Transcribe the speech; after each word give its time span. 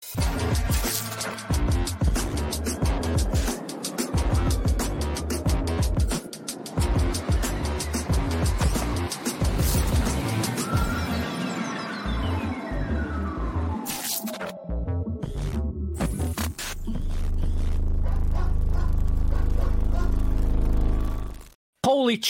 Holy 0.00 0.21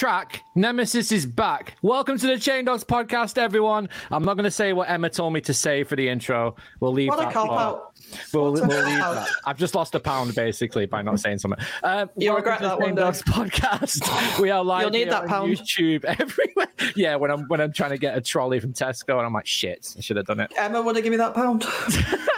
track, 0.03 0.43
Nemesis 0.57 1.13
is 1.13 1.25
back. 1.25 1.77
Welcome 1.81 2.19
to 2.19 2.27
the 2.27 2.37
Chain 2.37 2.65
Dogs 2.65 2.83
podcast, 2.83 3.39
everyone. 3.39 3.89
I'm 4.11 4.25
not 4.25 4.35
going 4.35 4.43
to 4.43 4.51
say 4.51 4.73
what 4.73 4.91
Emma 4.91 5.09
told 5.09 5.33
me 5.33 5.41
to 5.43 5.55
say 5.55 5.85
for 5.85 5.95
the 5.95 6.09
intro. 6.09 6.57
We'll 6.81 6.93
leave 6.93 7.11
What 7.11 7.21
a 7.21 7.23
that. 7.23 7.33
cop 7.33 7.49
part. 7.49 7.61
out. 7.77 7.93
We'll, 8.35 8.49
a 8.49 8.67
we'll 8.67 8.85
leave 8.85 8.99
cop 8.99 9.15
that. 9.15 9.29
I've 9.47 9.59
just 9.59 9.77
lost 9.77 9.95
a 9.95 10.01
pound 10.01 10.35
basically 10.35 10.87
by 10.87 11.03
not 11.03 11.21
saying 11.21 11.39
something. 11.39 11.65
Um, 11.85 12.11
You'll 12.17 12.35
regret 12.35 12.59
that 12.63 12.81
Chain 12.81 12.81
one 12.81 12.95
day. 12.97 13.03
Dogs 13.03 13.23
podcast. 13.23 14.03
We 14.43 14.51
are 14.51 14.65
live 14.65 14.83
You'll 14.83 14.91
need 14.91 15.09
that 15.09 15.23
on 15.23 15.29
pound. 15.29 15.53
YouTube 15.53 16.05
everywhere. 16.21 16.67
Yeah, 16.97 17.15
when 17.15 17.31
I'm 17.31 17.47
when 17.47 17.61
I'm 17.61 17.73
trying 17.73 17.91
to 17.91 17.99
get 17.99 18.17
a 18.17 18.21
trolley 18.21 18.59
from 18.59 18.73
Tesco 18.73 19.19
and 19.19 19.25
I'm 19.25 19.33
like, 19.33 19.47
shit, 19.47 19.95
I 19.97 20.01
should 20.01 20.17
have 20.17 20.27
done 20.27 20.41
it. 20.41 20.53
Emma 20.57 20.83
would 20.83 20.97
have 20.97 21.05
given 21.05 21.17
me 21.17 21.25
that 21.25 21.33
pound. 21.33 21.63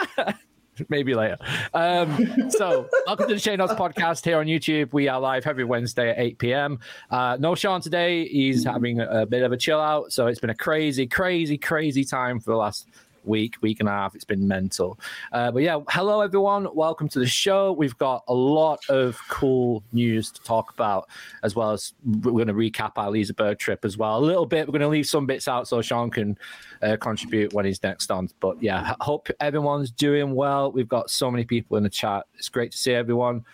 Maybe 0.89 1.15
later. 1.15 1.37
Um, 1.73 2.51
so, 2.51 2.89
welcome 3.07 3.29
to 3.29 3.35
the 3.35 3.41
Chain 3.41 3.59
Dogs 3.59 3.73
podcast 3.73 4.25
here 4.25 4.39
on 4.39 4.47
YouTube. 4.47 4.93
We 4.93 5.09
are 5.09 5.21
live 5.21 5.47
every 5.47 5.65
Wednesday 5.65 6.11
at 6.11 6.19
8 6.19 6.39
p.m. 6.39 6.79
Uh, 7.11 7.37
no 7.39 7.55
Sean 7.55 7.81
today. 7.81 8.27
He's 8.27 8.65
having 8.65 9.01
a, 9.01 9.23
a 9.23 9.27
bit 9.27 9.43
of 9.43 9.53
a 9.53 9.57
chill 9.57 9.81
out. 9.81 10.13
So, 10.13 10.27
it's 10.27 10.41
been 10.41 10.51
a 10.51 10.55
crazy, 10.55 11.07
crazy, 11.07 11.59
crazy 11.59 12.05
time 12.05 12.41
for 12.41 12.51
the 12.51 12.57
last 12.57 12.89
week, 13.25 13.57
week 13.61 13.81
and 13.81 13.89
a 13.89 13.93
half. 13.93 14.15
It's 14.15 14.25
been 14.25 14.47
mental. 14.47 14.99
Uh, 15.33 15.51
but 15.51 15.63
yeah, 15.63 15.81
hello 15.89 16.21
everyone. 16.21 16.69
Welcome 16.75 17.09
to 17.11 17.19
the 17.19 17.27
show. 17.27 17.73
We've 17.73 17.97
got 17.99 18.25
a 18.29 18.35
lot 18.35 18.85
of 18.89 19.19
cool 19.29 19.83
news 19.93 20.31
to 20.33 20.43
talk 20.43 20.73
about, 20.73 21.09
as 21.43 21.55
well 21.55 21.71
as 21.71 21.95
we're 22.05 22.45
going 22.45 22.49
to 22.49 22.55
recap 22.55 22.93
our 22.97 23.11
Liseberg 23.11 23.59
trip 23.59 23.85
as 23.85 23.97
well. 23.97 24.19
A 24.19 24.21
little 24.21 24.47
bit. 24.47 24.67
We're 24.67 24.73
going 24.73 24.83
to 24.83 24.89
leave 24.89 25.07
some 25.07 25.27
bits 25.27 25.49
out 25.49 25.69
so 25.69 25.83
Sean 25.83 26.11
can 26.11 26.39
uh, 26.83 26.97
contribute 27.01 27.53
when 27.53 27.65
he's 27.65 27.83
next 27.83 28.11
on. 28.11 28.29
But 28.41 28.63
yeah, 28.63 28.95
hope 29.01 29.29
everyone's 29.41 29.91
doing 29.91 30.35
well. 30.35 30.73
We've 30.73 30.89
got 30.89 31.11
so 31.11 31.31
many 31.31 31.45
people 31.45 31.77
in 31.77 31.83
the 31.83 31.91
chat. 31.91 32.27
It's 32.35 32.49
great 32.49 32.73
to 32.73 32.79
see 32.79 32.93
everyone. 32.93 33.45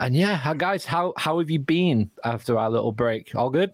And 0.00 0.16
yeah, 0.16 0.52
guys, 0.56 0.84
how 0.84 1.12
how 1.16 1.38
have 1.38 1.50
you 1.50 1.60
been 1.60 2.10
after 2.24 2.58
our 2.58 2.68
little 2.68 2.92
break? 2.92 3.34
All 3.34 3.50
good? 3.50 3.72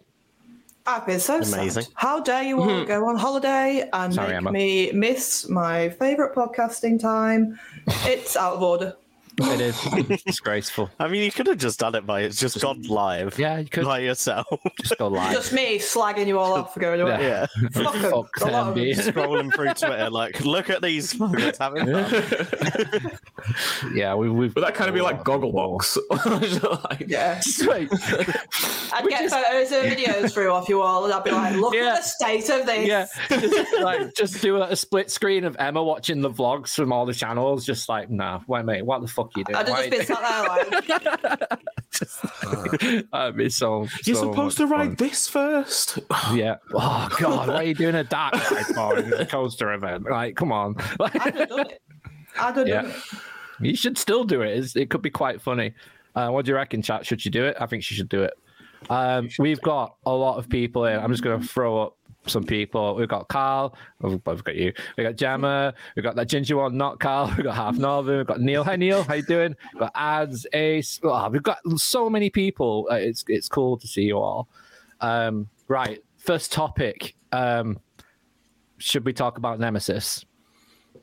I've 0.86 1.06
been 1.06 1.20
so 1.20 1.36
Amazing. 1.36 1.84
sad. 1.84 1.92
How 1.95 2.20
dare 2.20 2.42
you 2.42 2.61
all 2.61 2.67
mm-hmm. 2.67 2.89
go 2.89 3.09
on 3.09 3.17
holiday 3.17 3.89
and 3.92 4.14
Sorry, 4.14 4.28
make 4.28 4.36
Emma. 4.36 4.53
me 4.53 4.92
miss 4.92 5.48
my 5.48 5.91
favourite 5.91 6.34
podcasting 6.34 6.98
time? 6.98 7.59
It's 8.05 8.36
out 8.36 8.55
of 8.55 8.62
order. 8.62 8.97
It 9.42 9.60
is 9.60 10.22
disgraceful. 10.27 10.91
I 10.98 11.08
mean, 11.08 11.22
you 11.22 11.30
could 11.33 11.46
have 11.46 11.58
just 11.58 11.78
done 11.80 11.94
it 11.94 12.06
by 12.06 12.28
just 12.28 12.60
gone 12.60 12.83
live 12.83 13.38
Yeah, 13.38 13.58
you 13.58 13.69
could 13.69 13.84
by 13.84 14.00
yourself. 14.00 14.46
just 14.80 14.96
go 14.98 15.08
live. 15.08 15.33
Just 15.33 15.52
me 15.52 15.78
slagging 15.78 16.27
you 16.27 16.38
all 16.38 16.52
off 16.55 16.74
for 16.74 16.80
going 16.80 17.00
away. 17.00 17.19
yeah, 17.22 17.46
Fuck 17.72 17.94
'em. 17.96 18.11
Fuck 18.11 18.38
them, 18.38 18.55
of 18.55 18.74
them. 18.74 18.84
scrolling 18.84 19.55
through 19.55 19.72
Twitter, 19.74 20.11
like, 20.11 20.41
look 20.44 20.70
at 20.70 20.83
these 20.83 21.12
fuckers 21.14 21.56
having 21.58 21.86
fun. 21.86 23.11
Yeah, 23.94 24.14
we, 24.14 24.28
we've. 24.28 24.52
But 24.55 24.61
that 24.62 24.74
kind 24.74 24.88
of 24.88 24.94
be 24.94 25.00
like 25.00 25.24
Gogglebox. 25.24 25.96
like, 26.91 27.08
Yeah. 27.08 27.41
Wait, 27.66 27.88
I'd 28.92 29.08
get 29.08 29.30
photos 29.30 29.72
and 29.72 29.91
videos 29.91 30.33
through 30.33 30.50
off 30.52 30.68
you 30.68 30.83
all, 30.83 31.05
and 31.05 31.12
I'd 31.14 31.24
be 31.24 31.30
like, 31.30 31.56
look 31.56 31.74
Yeah. 31.74 31.94
at 31.94 32.02
the 32.02 32.02
state 32.02 32.48
of 32.50 32.66
this. 32.66 32.86
yeah, 32.86 33.06
just, 33.30 33.80
like 33.83 34.14
just 34.14 34.42
do 34.42 34.56
a, 34.62 34.77
split 34.77 35.11
screen 35.11 35.44
of 35.44 35.56
Emma 35.58 35.83
watching 35.83 36.20
the 36.20 36.30
vlogs 36.30 36.74
from 36.74 36.92
all 36.92 37.06
the 37.06 37.14
channels. 37.14 37.64
Just 37.64 37.88
like, 37.88 38.11
nah, 38.11 38.41
wait, 38.46 38.64
mate, 38.64 38.84
what 38.84 39.00
the 39.00 39.08
fuck 39.08 39.30
you 39.36 39.45
doing? 39.45 39.56
I'd 39.56 39.69
have 39.69 39.77
Why 39.77 39.89
just 39.89 40.09
been 40.09 40.17
sat 40.17 40.20
there 40.20 41.41
like, 41.41 43.11
That'd 43.12 43.36
be 43.36 43.48
so. 43.50 43.86
You're 44.05 44.17
so 44.17 44.30
supposed 44.30 44.57
to 44.58 44.67
much 44.67 44.70
ride 44.79 44.86
fun. 44.98 45.08
this 45.08 45.29
first. 45.29 45.98
Yeah. 46.35 46.57
Oh 46.74 47.08
God, 47.18 47.48
why 47.48 47.55
are 47.57 47.63
you 47.64 47.74
doing 47.74 47.95
a 47.96 48.05
dark 48.05 48.35
side 48.36 48.67
for 48.67 48.98
in 48.98 49.11
the 49.11 49.27
coaster 49.27 49.73
event? 49.73 50.05
Like, 50.11 50.36
come 50.36 50.52
on. 50.52 50.77
I'd 51.01 51.35
have 51.35 51.48
done 51.48 51.61
it. 51.61 51.83
I'd 52.39 52.57
have 52.57 52.68
Yeah. 52.68 52.83
done 52.83 52.91
it. 52.91 52.96
you 53.61 53.77
should 53.77 53.98
still 53.98 54.24
do 54.24 54.42
it. 54.42 54.57
It's, 54.58 54.77
it 54.77 54.91
could 54.91 55.02
be 55.02 55.11
quite 55.11 55.41
funny. 55.42 55.74
Uh, 56.14 56.29
what 56.30 56.45
do 56.45 56.51
you 56.52 56.57
reckon, 56.57 56.83
chat? 56.83 57.07
Should 57.07 57.24
you 57.24 57.30
do 57.30 57.45
it? 57.45 57.57
I 57.61 57.67
think 57.67 57.83
she 57.83 57.95
should 57.95 58.08
do 58.08 58.23
it. 58.23 58.33
Um, 58.89 59.29
we've 59.39 59.61
got 59.61 59.97
a 60.07 60.12
lot 60.12 60.39
of 60.39 60.48
people 60.48 60.85
here. 60.86 60.98
I'm 60.98 61.11
just 61.11 61.23
going 61.23 61.41
to 61.41 61.47
throw 61.47 61.80
up 61.83 61.97
some 62.30 62.45
people. 62.45 62.95
We've 62.95 63.08
got 63.08 63.29
Carl. 63.29 63.77
We've 64.01 64.23
got 64.23 64.57
you. 64.57 64.73
We've 64.96 65.07
got 65.07 65.17
Gemma. 65.17 65.74
We've 65.95 66.02
got 66.02 66.17
that 66.17 66.29
ginger 66.29 66.57
one, 66.57 66.77
not 66.77 67.01
Carl. 67.01 67.33
We've 67.36 67.45
got 67.45 67.57
Half 67.57 67.77
Northern. 67.77 68.18
We've 68.18 68.27
got 68.27 68.41
Neil. 68.41 68.64
Hi, 68.64 68.77
Neil. 68.77 69.02
How 69.02 69.14
you 69.14 69.23
doing? 69.23 69.57
We've 69.74 69.80
got 69.80 69.92
Ads, 69.95 70.46
Ace. 70.52 71.01
Oh, 71.02 71.29
we've 71.29 71.42
got 71.42 71.58
so 71.77 72.08
many 72.08 72.30
people. 72.30 72.89
Uh, 72.91 72.95
it's 72.95 73.24
it's 73.29 73.48
cool 73.48 73.77
to 73.79 73.86
see 73.86 74.02
you 74.02 74.18
all. 74.18 74.48
Um, 75.01 75.48
right. 75.68 76.02
First 76.18 76.52
topic. 76.52 77.14
Um, 77.33 77.80
should 78.79 79.05
we 79.05 79.12
talk 79.12 79.39
about 79.39 79.61
Nemesis? 79.61 80.24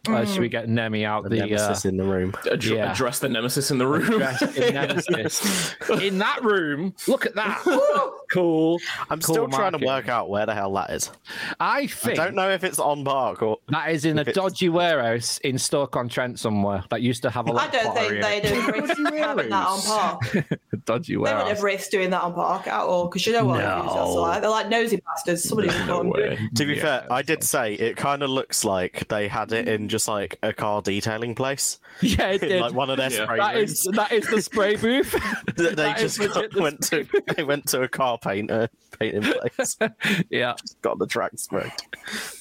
Uh, 0.09 0.25
should 0.25 0.40
we 0.40 0.50
get 0.50 0.68
Nemi 0.69 1.06
out 1.06 1.23
The 1.23 1.29
the, 1.29 1.41
uh, 1.41 1.45
nemesis 1.45 1.85
in 1.85 1.97
the 1.97 2.03
room. 2.03 2.34
Ad- 2.51 2.63
Yeah. 2.63 2.91
Address 2.91 3.19
the 3.19 3.29
nemesis 3.29 3.72
in 3.72 3.78
the 3.78 3.88
room. 3.88 4.22
in 4.56 6.01
in 6.01 6.18
that 6.19 6.40
room. 6.44 6.94
Look 7.07 7.25
at 7.25 7.35
that. 7.35 7.62
cool. 8.31 8.79
I'm 9.09 9.19
Cool 9.19 9.34
still 9.35 9.47
trying 9.47 9.78
to 9.78 9.85
work 9.85 10.07
out 10.09 10.29
where 10.29 10.45
the 10.45 10.53
hell 10.53 10.73
that 10.73 10.90
is. 10.91 11.12
I 11.59 11.90
I 12.06 12.13
don't 12.13 12.35
know 12.35 12.50
if 12.50 12.63
it's 12.63 12.79
on 12.79 13.03
Bark 13.03 13.41
or. 13.41 13.57
that 13.69 13.91
is 13.91 14.06
in 14.06 14.18
a 14.18 14.22
it's- 14.22 14.35
dodgy 14.35 14.69
warehouse 14.69 15.38
in 15.40 15.57
Stoke-on-Trent 15.57 16.39
somewhere 16.39 16.84
that 16.89 17.01
used 17.01 17.22
to 17.24 17.29
have 17.29 17.47
a 17.47 17.51
lot 17.51 17.69
I 17.69 17.72
don't 17.72 17.85
pottery 17.95 18.07
think 18.07 18.13
in 18.13 18.22
they'd 18.22 18.45
it. 18.45 18.56
have 18.63 18.68
risked 18.68 19.18
having 19.18 19.50
that 19.50 19.68
on 19.68 19.81
park. 19.81 20.35
A 20.74 20.78
dodgy 20.85 21.13
They 21.13 21.18
wouldn't 21.18 21.47
have 21.47 21.63
risked 21.63 21.91
doing 21.91 22.09
that 22.12 22.22
on 22.22 22.34
park 22.34 22.68
at 22.68 22.81
all 22.81 23.07
because 23.07 23.25
you 23.25 23.34
know 23.34 23.45
what 23.45 23.59
No. 23.59 23.75
enthusiasts 23.78 24.16
are 24.16 24.19
like. 24.19 24.41
They're 24.41 24.50
like 24.50 24.69
nosy 24.69 24.97
bastards. 25.06 25.44
Somebody's 25.44 25.74
no 25.85 26.03
going 26.03 26.13
to 26.13 26.19
do 26.19 26.25
it. 26.25 26.39
way. 26.39 26.50
To 26.56 26.66
be 26.66 26.74
Yeah, 26.75 26.81
fair, 26.81 27.07
I 27.12 27.22
did 27.22 27.44
say 27.44 27.74
it 27.74 27.97
kind 27.97 28.22
of 28.24 28.29
looks 28.29 28.63
like 28.66 29.07
they 29.07 29.28
had 29.28 29.51
it 29.51 29.68
in 29.68 29.88
just 29.89 29.96
like 30.05 30.37
a 30.43 30.51
car 30.51 30.81
detailing 30.81 31.33
place, 31.33 31.79
Yeah, 32.01 32.31
it 32.31 32.41
did. 32.41 32.59
like 32.59 32.73
one 32.73 32.89
of 32.89 32.97
their 32.97 33.09
Yeah. 33.09 33.23
spray 33.23 33.37
that 33.37 33.55
rooms. 33.55 33.71
is 33.71 33.89
that 33.93 34.11
is 34.11 34.27
the 34.27 34.41
spray 34.41 34.75
booth. 34.81 35.15
they 35.55 35.73
that 35.75 36.01
is 36.01 36.17
just 36.17 36.35
legit 36.35 36.51
the 36.51 36.61
went 36.61 36.81
to 36.87 37.07
they 37.37 37.43
went 37.45 37.67
to 37.69 37.81
a 37.83 37.87
car 37.87 38.17
painter 38.17 38.67
painting 38.99 39.21
place, 39.23 39.77
yeah, 40.29 40.55
got 40.81 40.99
the 40.99 41.07
track 41.07 41.31
sprayed. 41.37 41.71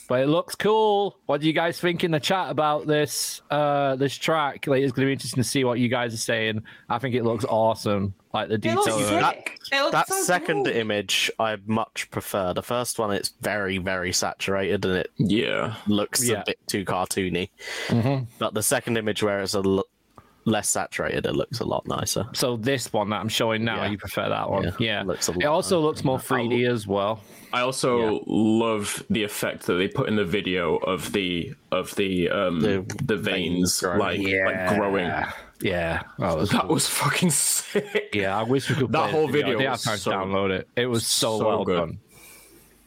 But 0.09 0.21
it 0.21 0.27
looks 0.29 0.55
cool. 0.55 1.17
What 1.27 1.41
do 1.41 1.47
you 1.47 1.53
guys 1.53 1.81
think 1.81 2.05
in 2.05 2.11
the 2.11 2.21
chat 2.21 2.51
about 2.51 2.87
this 2.87 3.43
uh 3.51 3.97
this 3.97 4.15
track? 4.17 4.67
Like, 4.67 4.83
it's 4.83 4.93
going 4.93 5.07
to 5.07 5.09
be 5.09 5.13
interesting 5.13 5.43
to 5.43 5.49
see 5.49 5.65
what 5.65 5.79
you 5.79 5.89
guys 5.89 6.15
are 6.15 6.19
saying. 6.19 6.63
I 6.89 6.99
think 6.99 7.15
it 7.15 7.25
looks 7.25 7.45
awesome. 7.45 8.15
Like 8.33 8.49
the 8.49 8.55
It 8.55 8.65
looks 8.75 8.87
detail. 8.87 8.99
of 9.19 9.23
it. 9.23 9.35
sick. 9.37 9.59
It 9.73 9.81
looks 9.83 9.93
That 9.93 10.09
so 10.09 10.23
second 10.23 10.65
cool. 10.67 10.75
image, 10.75 11.31
I 11.39 11.57
much 11.67 12.11
prefer. 12.11 12.53
The 12.53 12.63
first 12.63 12.99
one, 12.99 13.11
it's 13.13 13.33
very, 13.41 13.79
very 13.79 14.13
saturated 14.13 14.85
and 14.85 14.97
it 14.99 15.11
Yeah. 15.17 15.75
looks 15.87 16.23
Yeah. 16.29 16.43
a 16.43 16.45
bit 16.45 16.59
too 16.67 16.85
cartoony. 16.85 17.49
Mhm. 17.89 18.27
But 18.39 18.55
the 18.55 18.63
second 18.63 18.99
image, 18.99 19.23
where 19.23 19.41
it's 19.41 19.55
a 19.55 19.63
l- 19.65 19.87
less 20.47 20.69
saturated, 20.71 21.27
it 21.27 21.35
looks 21.37 21.61
a 21.61 21.65
lot 21.65 21.87
nicer. 21.87 22.25
So 22.33 22.57
this 22.57 22.91
one 22.93 23.11
that 23.11 23.17
I'm 23.21 23.29
showing 23.29 23.65
now, 23.65 23.83
Yeah. 23.83 23.91
you 23.91 23.99
prefer 23.99 24.29
that 24.31 24.49
one? 24.49 24.65
Yeah, 24.65 24.73
Yeah. 24.79 25.03
looks 25.03 25.29
a 25.29 25.33
it 25.33 25.45
also 25.45 25.77
nicer. 25.77 25.87
looks 25.87 26.05
more 26.05 26.19
3D 26.19 26.67
as 26.67 26.87
well. 26.87 27.21
I 27.53 27.61
also 27.61 28.23
love 28.27 29.05
the 29.11 29.23
effect 29.25 29.67
that 29.67 29.75
they 29.75 29.89
put 29.89 30.09
in 30.09 30.17
the 30.17 30.25
video 30.25 30.77
of 30.77 31.13
the 31.13 31.53
of 31.73 31.95
the 31.97 32.31
um 32.31 32.61
the, 32.61 32.85
The 33.05 33.17
veins, 33.17 33.79
veins 33.79 33.81
growing. 33.81 33.99
like 33.99 34.57
like 34.57 34.77
growing. 34.79 35.13
Yeah. 35.63 36.03
Oh, 36.19 36.29
that 36.29 36.37
was 36.39 36.51
That 36.51 36.61
cool. 36.63 36.75
was 36.75 36.87
fucking 36.89 37.31
sick. 37.49 38.11
yeah, 38.13 38.39
I 38.39 38.43
wish 38.43 38.69
we 38.69 38.77
could 38.77 38.93
That 38.93 39.03
play 39.05 39.11
whole 39.13 39.27
the 39.27 39.33
video 39.33 39.55
I 39.55 39.59
think 39.59 39.71
was 39.71 39.87
I 39.87 39.91
tried 39.91 39.97
to 39.97 40.03
so- 40.03 40.11
download 40.13 40.51
it. 40.51 40.69
It 40.77 40.87
was 40.87 41.07
so, 41.07 41.39
so 41.39 41.47
well 41.49 41.65
good. 41.65 41.77
done. 41.77 41.99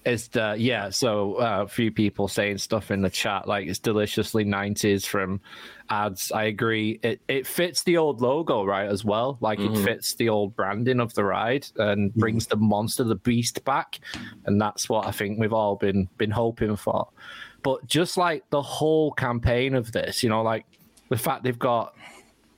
It's 0.09 0.29
yeah, 0.35 0.89
so 0.89 1.35
uh, 1.35 1.63
a 1.63 1.67
few 1.67 1.91
people 1.91 2.27
saying 2.27 2.57
stuff 2.59 2.91
in 2.91 3.01
the 3.01 3.09
chat 3.09 3.47
like 3.47 3.67
it's 3.67 3.79
deliciously 3.79 4.45
90s 4.45 5.05
from 5.05 5.41
ads. 5.89 6.31
I 6.31 6.43
agree. 6.45 6.99
It 7.03 7.21
it 7.27 7.45
fits 7.47 7.83
the 7.83 7.97
old 7.97 8.21
logo 8.21 8.63
right 8.65 8.89
as 8.89 9.05
well. 9.05 9.37
Like 9.41 9.59
Mm-hmm. 9.59 9.75
it 9.75 9.83
fits 9.83 10.15
the 10.15 10.29
old 10.29 10.55
branding 10.55 10.99
of 10.99 11.13
the 11.13 11.23
ride 11.23 11.67
and 11.77 12.13
brings 12.15 12.47
the 12.47 12.55
monster, 12.57 13.03
the 13.03 13.15
beast 13.15 13.63
back, 13.65 13.99
and 14.45 14.59
that's 14.59 14.87
what 14.89 15.05
I 15.07 15.11
think 15.11 15.39
we've 15.39 15.53
all 15.53 15.75
been 15.75 16.07
been 16.17 16.31
hoping 16.31 16.75
for. 16.75 17.09
But 17.61 17.85
just 17.87 18.15
like 18.17 18.49
the 18.51 18.61
whole 18.61 19.11
campaign 19.11 19.75
of 19.75 19.91
this, 19.91 20.23
you 20.23 20.29
know, 20.29 20.41
like 20.41 20.65
the 21.09 21.17
fact 21.17 21.43
they've 21.43 21.59
got 21.59 21.93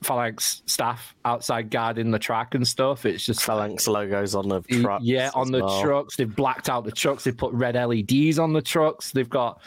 phalanx 0.02 0.62
staff 0.66 1.14
outside 1.24 1.70
guarding 1.70 2.10
the 2.10 2.18
track 2.18 2.54
and 2.54 2.66
stuff, 2.66 3.06
it's 3.06 3.24
just 3.24 3.42
Phalanx 3.42 3.86
logos 3.86 4.34
on 4.34 4.48
the 4.48 4.60
trucks. 4.62 5.04
Yeah, 5.04 5.30
on 5.34 5.50
the 5.50 5.64
well. 5.64 5.82
trucks. 5.82 6.16
They've 6.16 6.34
blacked 6.34 6.68
out 6.68 6.84
the 6.84 6.92
trucks. 6.92 7.24
They've 7.24 7.36
put 7.36 7.52
red 7.52 7.74
LEDs 7.74 8.38
on 8.38 8.52
the 8.52 8.62
trucks. 8.62 9.12
They've 9.12 9.28
got, 9.28 9.60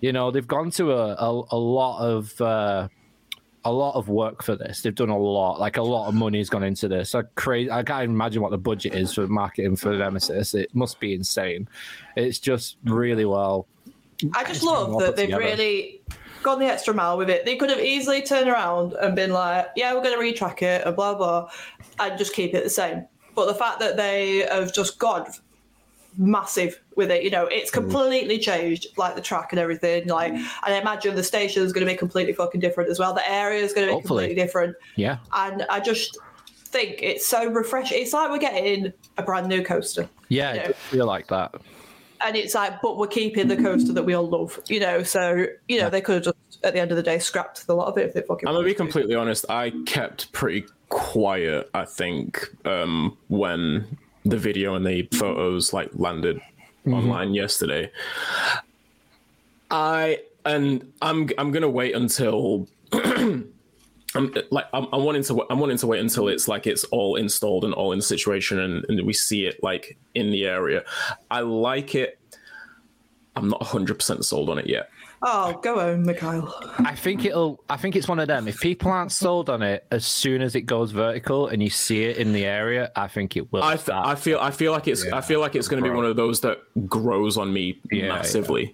you 0.00 0.12
know, 0.12 0.30
they've 0.30 0.46
gone 0.46 0.70
to 0.72 0.92
a, 0.92 1.14
a, 1.14 1.42
a 1.50 1.58
lot 1.58 2.00
of 2.00 2.40
uh, 2.40 2.88
a 3.64 3.72
lot 3.72 3.94
of 3.94 4.08
work 4.08 4.42
for 4.42 4.56
this. 4.56 4.80
They've 4.80 4.94
done 4.94 5.10
a 5.10 5.18
lot, 5.18 5.60
like 5.60 5.76
a 5.76 5.82
lot 5.82 6.08
of 6.08 6.14
money 6.14 6.38
has 6.38 6.48
gone 6.48 6.62
into 6.62 6.88
this. 6.88 7.14
I 7.14 7.22
crazy. 7.34 7.70
I 7.70 7.82
can't 7.82 8.04
even 8.04 8.14
imagine 8.14 8.42
what 8.42 8.50
the 8.50 8.58
budget 8.58 8.94
is 8.94 9.14
for 9.14 9.26
marketing 9.26 9.76
for 9.76 9.96
Nemesis. 9.96 10.54
It 10.54 10.74
must 10.74 11.00
be 11.00 11.14
insane. 11.14 11.68
It's 12.16 12.38
just 12.38 12.78
really 12.84 13.24
well. 13.24 13.66
I 14.34 14.44
just 14.44 14.62
love 14.62 14.98
that 15.00 15.16
they've 15.16 15.26
together. 15.26 15.42
really 15.42 16.02
gone 16.42 16.58
the 16.58 16.66
extra 16.66 16.94
mile 16.94 17.16
with 17.16 17.30
it. 17.30 17.44
They 17.44 17.56
could 17.56 17.70
have 17.70 17.80
easily 17.80 18.22
turned 18.22 18.48
around 18.48 18.94
and 18.94 19.14
been 19.14 19.32
like, 19.32 19.68
"Yeah, 19.76 19.94
we're 19.94 20.02
going 20.02 20.18
to 20.18 20.22
retrack 20.22 20.62
it," 20.62 20.86
and 20.86 20.96
blah 20.96 21.14
blah, 21.14 21.50
and 21.98 22.18
just 22.18 22.34
keep 22.34 22.54
it 22.54 22.64
the 22.64 22.70
same. 22.70 23.06
But 23.34 23.46
the 23.46 23.54
fact 23.54 23.80
that 23.80 23.96
they 23.96 24.38
have 24.50 24.72
just 24.74 24.98
gone 24.98 25.26
massive 26.18 26.80
with 26.96 27.10
it, 27.10 27.22
you 27.22 27.30
know, 27.30 27.46
it's 27.46 27.70
mm. 27.70 27.74
completely 27.74 28.38
changed, 28.38 28.88
like 28.96 29.14
the 29.14 29.20
track 29.20 29.52
and 29.52 29.60
everything. 29.60 30.08
Like, 30.08 30.32
mm. 30.32 30.38
and 30.38 30.74
I 30.74 30.80
imagine 30.80 31.14
the 31.14 31.22
station 31.22 31.62
is 31.62 31.72
going 31.72 31.86
to 31.86 31.92
be 31.92 31.96
completely 31.96 32.32
fucking 32.32 32.60
different 32.60 32.90
as 32.90 32.98
well. 32.98 33.14
The 33.14 33.28
area 33.30 33.62
is 33.62 33.72
going 33.72 33.86
to 33.86 33.92
be 33.92 33.94
Hopefully. 33.94 34.24
completely 34.24 34.42
different, 34.42 34.76
Yeah. 34.96 35.18
and 35.32 35.64
I 35.70 35.80
just 35.80 36.18
think 36.70 36.98
it's 37.02 37.26
so 37.26 37.50
refreshing. 37.50 38.00
It's 38.00 38.12
like 38.12 38.30
we're 38.30 38.38
getting 38.38 38.92
a 39.18 39.22
brand 39.22 39.48
new 39.48 39.62
coaster 39.62 40.08
Yeah, 40.28 40.52
it 40.52 40.66
does 40.66 40.76
feel 40.76 41.06
like 41.06 41.26
that. 41.28 41.54
And 42.24 42.36
it's 42.36 42.54
like, 42.54 42.80
but 42.82 42.96
we're 42.98 43.06
keeping 43.06 43.48
the 43.48 43.56
coaster 43.56 43.92
that 43.92 44.02
we 44.02 44.14
all 44.14 44.28
love, 44.28 44.60
you 44.68 44.80
know. 44.80 45.02
So 45.02 45.46
you 45.68 45.80
know, 45.80 45.90
they 45.90 46.00
could 46.00 46.24
have 46.24 46.24
just 46.24 46.64
at 46.64 46.74
the 46.74 46.80
end 46.80 46.90
of 46.90 46.96
the 46.96 47.02
day 47.02 47.18
scrapped 47.18 47.66
the 47.66 47.74
lot 47.74 47.88
of 47.88 47.98
it 47.98 48.06
if 48.06 48.14
they 48.14 48.22
fucking. 48.22 48.48
I'm 48.48 48.54
gonna 48.54 48.66
be 48.66 48.74
completely 48.74 49.14
honest. 49.14 49.44
I 49.48 49.72
kept 49.86 50.32
pretty 50.32 50.66
quiet. 50.88 51.70
I 51.74 51.84
think 51.84 52.48
um, 52.64 53.16
when 53.28 53.96
the 54.24 54.36
video 54.36 54.74
and 54.74 54.86
the 54.86 55.08
photos 55.12 55.72
like 55.72 55.90
landed 55.94 56.40
online 56.86 57.34
yesterday. 57.34 57.90
I 59.70 60.20
and 60.44 60.92
I'm 61.02 61.28
I'm 61.38 61.50
gonna 61.52 61.70
wait 61.70 61.94
until. 61.94 62.68
I'm 64.14 64.34
like 64.50 64.66
I'm, 64.72 64.86
I'm 64.92 65.04
wanting 65.04 65.22
to 65.24 65.46
I'm 65.50 65.60
wanting 65.60 65.78
to 65.78 65.86
wait 65.86 66.00
until 66.00 66.28
it's 66.28 66.48
like 66.48 66.66
it's 66.66 66.84
all 66.84 67.16
installed 67.16 67.64
and 67.64 67.72
all 67.74 67.92
in 67.92 67.98
the 67.98 68.04
situation 68.04 68.58
and, 68.58 68.84
and 68.88 69.06
we 69.06 69.12
see 69.12 69.46
it 69.46 69.62
like 69.62 69.96
in 70.14 70.30
the 70.30 70.46
area. 70.46 70.84
I 71.30 71.40
like 71.40 71.94
it. 71.94 72.18
I'm 73.36 73.48
not 73.48 73.60
100 73.60 73.94
percent 73.94 74.24
sold 74.24 74.50
on 74.50 74.58
it 74.58 74.66
yet. 74.66 74.90
Oh, 75.22 75.52
go 75.62 75.78
on, 75.78 76.04
Mikhail. 76.04 76.52
I 76.78 76.94
think 76.94 77.26
it'll. 77.26 77.62
I 77.68 77.76
think 77.76 77.94
it's 77.94 78.08
one 78.08 78.18
of 78.18 78.26
them. 78.26 78.48
If 78.48 78.58
people 78.60 78.90
aren't 78.90 79.12
sold 79.12 79.50
on 79.50 79.60
it 79.62 79.86
as 79.90 80.06
soon 80.06 80.40
as 80.40 80.54
it 80.54 80.62
goes 80.62 80.92
vertical 80.92 81.48
and 81.48 81.62
you 81.62 81.68
see 81.68 82.04
it 82.04 82.16
in 82.16 82.32
the 82.32 82.46
area, 82.46 82.90
I 82.96 83.06
think 83.06 83.36
it 83.36 83.52
will. 83.52 83.62
I, 83.62 83.72
th- 83.72 83.82
start. 83.82 84.06
I 84.06 84.14
feel 84.14 84.38
I 84.40 84.50
feel 84.50 84.72
like 84.72 84.88
it's 84.88 85.04
I 85.06 85.20
feel 85.20 85.40
like 85.40 85.54
it's 85.54 85.68
going 85.68 85.82
to 85.82 85.88
be 85.88 85.94
one 85.94 86.06
of 86.06 86.16
those 86.16 86.40
that 86.40 86.58
grows 86.88 87.36
on 87.36 87.52
me 87.52 87.78
Yeah, 87.92 88.08
massively. 88.08 88.64
yeah. 88.64 88.70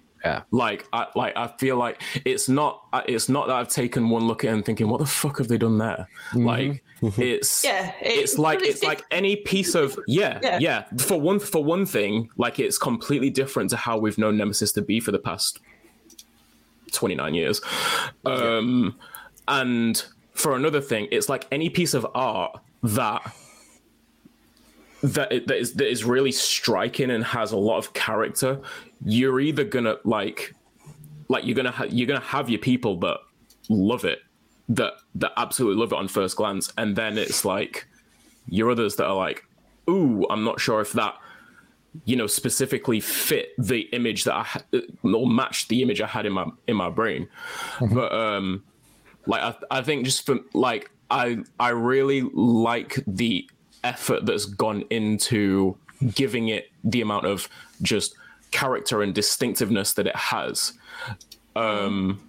Like 0.51 0.85
I 0.93 1.07
like 1.15 1.35
I 1.35 1.47
feel 1.59 1.77
like 1.77 2.01
it's 2.25 2.49
not 2.49 2.83
it's 3.07 3.29
not 3.29 3.47
that 3.47 3.55
I've 3.55 3.69
taken 3.69 4.09
one 4.09 4.27
look 4.27 4.43
at 4.43 4.49
it 4.49 4.53
and 4.53 4.65
thinking 4.65 4.89
what 4.89 4.99
the 4.99 5.05
fuck 5.05 5.37
have 5.37 5.47
they 5.47 5.57
done 5.57 5.77
there? 5.77 6.07
Mm-hmm. 6.31 6.45
Like 6.45 6.83
it's 7.17 7.63
Yeah, 7.63 7.91
it's, 8.01 8.37
like 8.37 8.59
it's, 8.61 8.69
it's 8.69 8.83
like 8.83 9.03
any 9.11 9.35
piece 9.35 9.75
of 9.75 9.97
yeah, 10.07 10.39
Yeah. 10.41 10.57
yeah 10.59 10.83
for 10.97 11.19
one 11.19 11.39
for 11.39 11.63
one 11.63 11.85
thing 11.85 12.29
like 12.37 12.59
it's 12.59 12.77
completely 12.77 13.29
different 13.29 13.69
to 13.71 13.77
how 13.77 13.97
we've 13.97 14.17
known 14.17 14.37
Nemesis 14.37 14.71
to 14.73 14.81
be 14.81 14.99
for 14.99 15.11
the 15.11 15.19
past 15.19 15.59
29 16.91 17.33
years. 17.33 17.61
Um 18.25 18.95
and 19.47 20.03
for 20.33 20.55
another 20.55 20.81
thing 20.81 21.07
it's 21.11 21.29
like 21.29 21.47
any 21.51 21.69
piece 21.69 21.93
of 21.93 22.05
art 22.13 22.59
that 22.83 23.33
that, 25.03 25.29
that 25.47 25.57
is 25.57 25.73
that 25.73 25.89
is 25.89 26.03
really 26.03 26.31
striking 26.31 27.11
and 27.11 27.23
has 27.23 27.51
a 27.51 27.57
lot 27.57 27.77
of 27.77 27.93
character. 27.93 28.59
You're 29.05 29.39
either 29.39 29.63
gonna 29.63 29.97
like 30.03 30.53
like 31.29 31.45
you're 31.45 31.55
gonna 31.55 31.71
ha- 31.71 31.85
you're 31.89 32.07
gonna 32.07 32.19
have 32.19 32.49
your 32.49 32.59
people 32.59 32.97
that 32.99 33.17
love 33.69 34.05
it 34.05 34.19
that 34.69 34.93
that 35.15 35.31
absolutely 35.37 35.79
love 35.79 35.91
it 35.91 35.97
on 35.97 36.07
first 36.07 36.35
glance 36.35 36.71
and 36.77 36.95
then 36.95 37.17
it's 37.17 37.45
like 37.45 37.87
your 38.49 38.69
others 38.69 38.95
that 38.97 39.05
are 39.05 39.15
like 39.15 39.45
ooh 39.89 40.25
i'm 40.29 40.43
not 40.43 40.59
sure 40.59 40.81
if 40.81 40.93
that 40.93 41.15
you 42.05 42.15
know 42.15 42.27
specifically 42.27 42.99
fit 42.99 43.49
the 43.57 43.81
image 43.93 44.23
that 44.25 44.35
i 44.35 44.43
ha- 44.43 44.61
or 45.03 45.27
matched 45.27 45.69
the 45.69 45.81
image 45.81 46.01
i 46.01 46.07
had 46.07 46.25
in 46.25 46.33
my 46.33 46.45
in 46.67 46.75
my 46.75 46.89
brain. 46.89 47.27
But 47.91 48.11
um 48.13 48.63
like 49.25 49.41
I, 49.41 49.79
I 49.79 49.81
think 49.81 50.05
just 50.05 50.25
for 50.25 50.39
like 50.53 50.91
i 51.09 51.37
i 51.59 51.69
really 51.69 52.21
like 52.33 52.99
the 53.07 53.49
effort 53.83 54.25
that's 54.25 54.45
gone 54.45 54.83
into 54.89 55.77
giving 56.13 56.49
it 56.49 56.71
the 56.83 57.01
amount 57.01 57.25
of 57.25 57.49
just 57.81 58.15
character 58.51 59.01
and 59.01 59.13
distinctiveness 59.13 59.93
that 59.93 60.07
it 60.07 60.15
has. 60.15 60.73
Um 61.55 62.21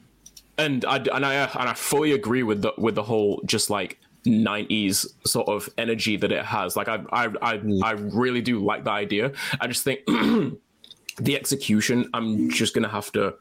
and 0.57 0.85
i 0.85 0.97
and 0.97 1.25
i 1.25 1.35
and 1.35 1.69
i 1.69 1.75
fully 1.75 2.13
agree 2.13 2.43
with 2.43 2.63
the 2.63 2.73
with 2.79 2.97
the 2.97 3.03
whole 3.03 3.41
just 3.47 3.71
like 3.71 4.01
90s 4.27 5.07
sort 5.25 5.49
of 5.49 5.69
energy 5.79 6.17
that 6.17 6.33
it 6.33 6.45
has. 6.45 6.77
Like 6.77 6.89
i 6.89 6.99
i 7.13 7.29
i, 7.43 7.61
I 7.83 7.93
really 7.93 8.41
do 8.41 8.59
like 8.59 8.85
the 8.85 8.91
idea. 8.91 9.33
I 9.61 9.67
just 9.67 9.85
think 9.85 10.01
the 10.07 11.37
execution 11.37 12.09
i'm 12.15 12.49
just 12.51 12.75
gonna 12.75 12.89
have 12.89 13.11
to 13.13 13.35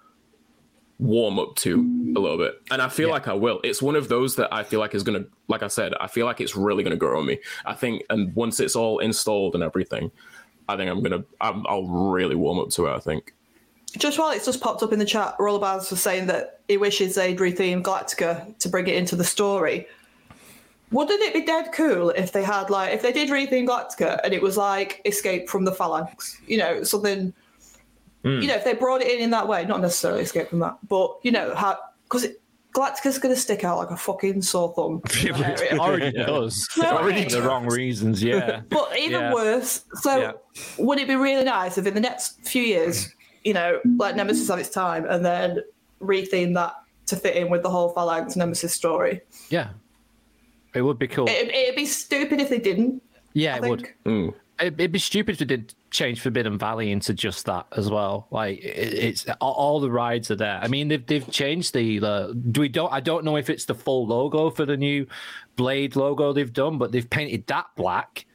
warm 1.00 1.38
up 1.38 1.56
to 1.58 1.76
a 2.16 2.20
little 2.20 2.38
bit. 2.38 2.62
And 2.72 2.82
i 2.82 2.90
feel 2.90 3.10
like 3.10 3.28
i 3.28 3.34
will. 3.34 3.60
It's 3.64 3.82
one 3.82 3.96
of 3.96 4.10
those 4.10 4.36
that 4.38 4.52
i 4.54 4.64
feel 4.64 4.80
like 4.80 4.96
is 4.96 5.04
gonna 5.04 5.26
like 5.48 5.64
i 5.64 5.68
said 5.68 5.94
i 6.00 6.08
feel 6.08 6.26
like 6.26 6.42
it's 6.42 6.56
really 6.56 6.84
gonna 6.84 6.96
grow 6.96 7.20
on 7.20 7.26
me. 7.26 7.40
I 7.66 7.74
think 7.74 8.04
and 8.10 8.34
once 8.36 8.60
it's 8.60 8.76
all 8.76 9.00
installed 9.00 9.56
and 9.56 9.64
everything 9.64 10.12
i 10.70 10.76
think 10.76 10.90
i'm 10.90 11.02
gonna 11.02 11.24
I'm, 11.40 11.66
i'll 11.68 11.88
really 11.88 12.36
warm 12.36 12.60
up 12.60 12.70
to 12.72 12.88
it 12.88 12.94
i 12.94 13.00
think. 13.00 13.34
Just 13.98 14.20
while 14.20 14.32
it's 14.32 14.46
just 14.46 14.62
popped 14.62 14.84
up 14.84 14.92
in 14.92 15.00
the 15.00 15.06
chat, 15.06 15.36
Rollerbars 15.40 15.90
was 15.90 16.02
saying 16.02 16.28
that 16.28 16.60
he 16.68 16.78
wishes 16.78 17.16
they'd 17.16 17.38
retheme 17.38 17.82
Galactica 17.82 18.58
to 18.60 18.70
bring 18.70 18.88
it 18.88 18.96
into 18.96 19.16
the 19.16 19.24
story. 19.24 19.88
Wouldn't 20.92 21.22
it 21.22 21.34
be 21.34 21.46
dead 21.46 21.72
cool 21.74 22.10
if 22.12 22.32
they 22.32 22.44
had 22.44 22.70
like 22.70 22.94
if 22.94 23.02
they 23.02 23.12
did 23.12 23.30
retheme 23.30 23.68
Galactica 23.68 24.20
and 24.24 24.34
it 24.34 24.42
was 24.42 24.58
like 24.58 25.02
Escape 25.06 25.50
from 25.50 25.64
the 25.64 25.72
Phalanx, 25.72 26.40
you 26.48 26.58
know, 26.58 26.84
something, 26.84 27.34
Mm. 28.28 28.42
you 28.42 28.48
know, 28.48 28.56
if 28.56 28.64
they 28.64 28.74
brought 28.74 29.02
it 29.02 29.12
in 29.12 29.20
in 29.24 29.30
that 29.32 29.48
way, 29.48 29.66
not 29.66 29.82
necessarily 29.82 30.22
Escape 30.22 30.50
from 30.50 30.60
that, 30.60 30.78
but 30.88 31.18
you 31.24 31.32
know 31.32 31.56
how 31.56 31.78
because 32.04 32.28
Galactica's 32.74 33.18
going 33.18 33.34
to 33.34 33.40
stick 33.42 33.64
out 33.64 33.78
like 33.78 33.90
a 33.90 33.98
fucking 33.98 34.42
sore 34.42 34.74
thumb. 34.76 35.02
in 35.26 35.34
that 35.42 35.62
it 35.62 35.80
already 35.80 36.12
does. 36.12 36.68
No, 36.78 36.98
already 36.98 37.22
it 37.22 37.32
for 37.32 37.42
the 37.42 37.48
wrong 37.48 37.66
reasons. 37.66 38.22
Yeah. 38.22 38.62
But 38.70 38.98
even 38.98 39.22
Yeah. 39.22 39.34
worse, 39.34 39.84
so 40.02 40.18
Yeah. 40.20 40.32
would 40.78 41.00
it 41.00 41.08
be 41.08 41.16
really 41.16 41.44
nice 41.44 41.78
if 41.78 41.88
in 41.88 41.94
the 41.96 42.00
next 42.02 42.40
few 42.46 42.62
years, 42.62 43.10
you 43.44 43.54
know, 43.54 43.80
let 43.98 44.16
Nemesis 44.16 44.48
have 44.50 44.60
its 44.60 44.70
time 44.70 45.06
and 45.10 45.26
then 45.26 45.62
retheme 46.02 46.54
that 46.54 46.74
to 47.08 47.16
fit 47.16 47.36
in 47.36 47.50
with 47.50 47.64
the 47.64 47.70
whole 47.70 47.90
Phalanx 47.94 48.36
Nemesis 48.36 48.74
story? 48.74 49.22
yeah. 49.50 49.70
It 50.76 50.82
would 50.84 51.00
be 51.00 51.08
cool. 51.08 51.28
It, 51.28 51.48
it'd 51.50 51.76
be 51.76 51.86
stupid 51.88 52.40
if 52.40 52.50
they 52.50 52.60
didn't. 52.60 53.02
yeah, 53.34 53.56
I 53.56 53.58
it 53.58 53.70
would. 53.70 53.88
think. 54.04 54.36
It, 54.60 54.74
it'd 54.80 54.92
be 54.92 55.00
stupid 55.00 55.32
if 55.34 55.40
they 55.40 55.46
did 55.46 55.74
change 55.90 56.22
Forbidden 56.22 56.58
Valley 56.58 56.92
into 56.92 57.14
just 57.14 57.46
that 57.46 57.66
as 57.76 57.90
well. 57.90 58.28
Like 58.32 58.60
it's 58.62 59.26
all, 59.40 59.80
the 59.80 59.92
rides 59.92 60.32
are 60.32 60.36
there. 60.36 60.60
I 60.62 60.68
mean, 60.68 60.88
they've 60.88 61.06
they've 61.06 61.30
changed 61.32 61.74
the. 61.74 62.00
Uh, 62.02 62.34
we 62.58 62.70
don't. 62.70 62.92
I 62.92 63.00
don't 63.00 63.24
know 63.24 63.38
if 63.38 63.50
it's 63.50 63.66
the 63.66 63.76
full 63.76 64.08
logo 64.08 64.50
for 64.50 64.66
the 64.66 64.78
new 64.78 65.08
Blade 65.56 65.96
logo 65.96 66.34
they've 66.34 66.52
done, 66.52 66.78
but 66.78 66.92
they've 66.92 67.10
painted 67.10 67.48
that 67.48 67.68
black. 67.76 68.26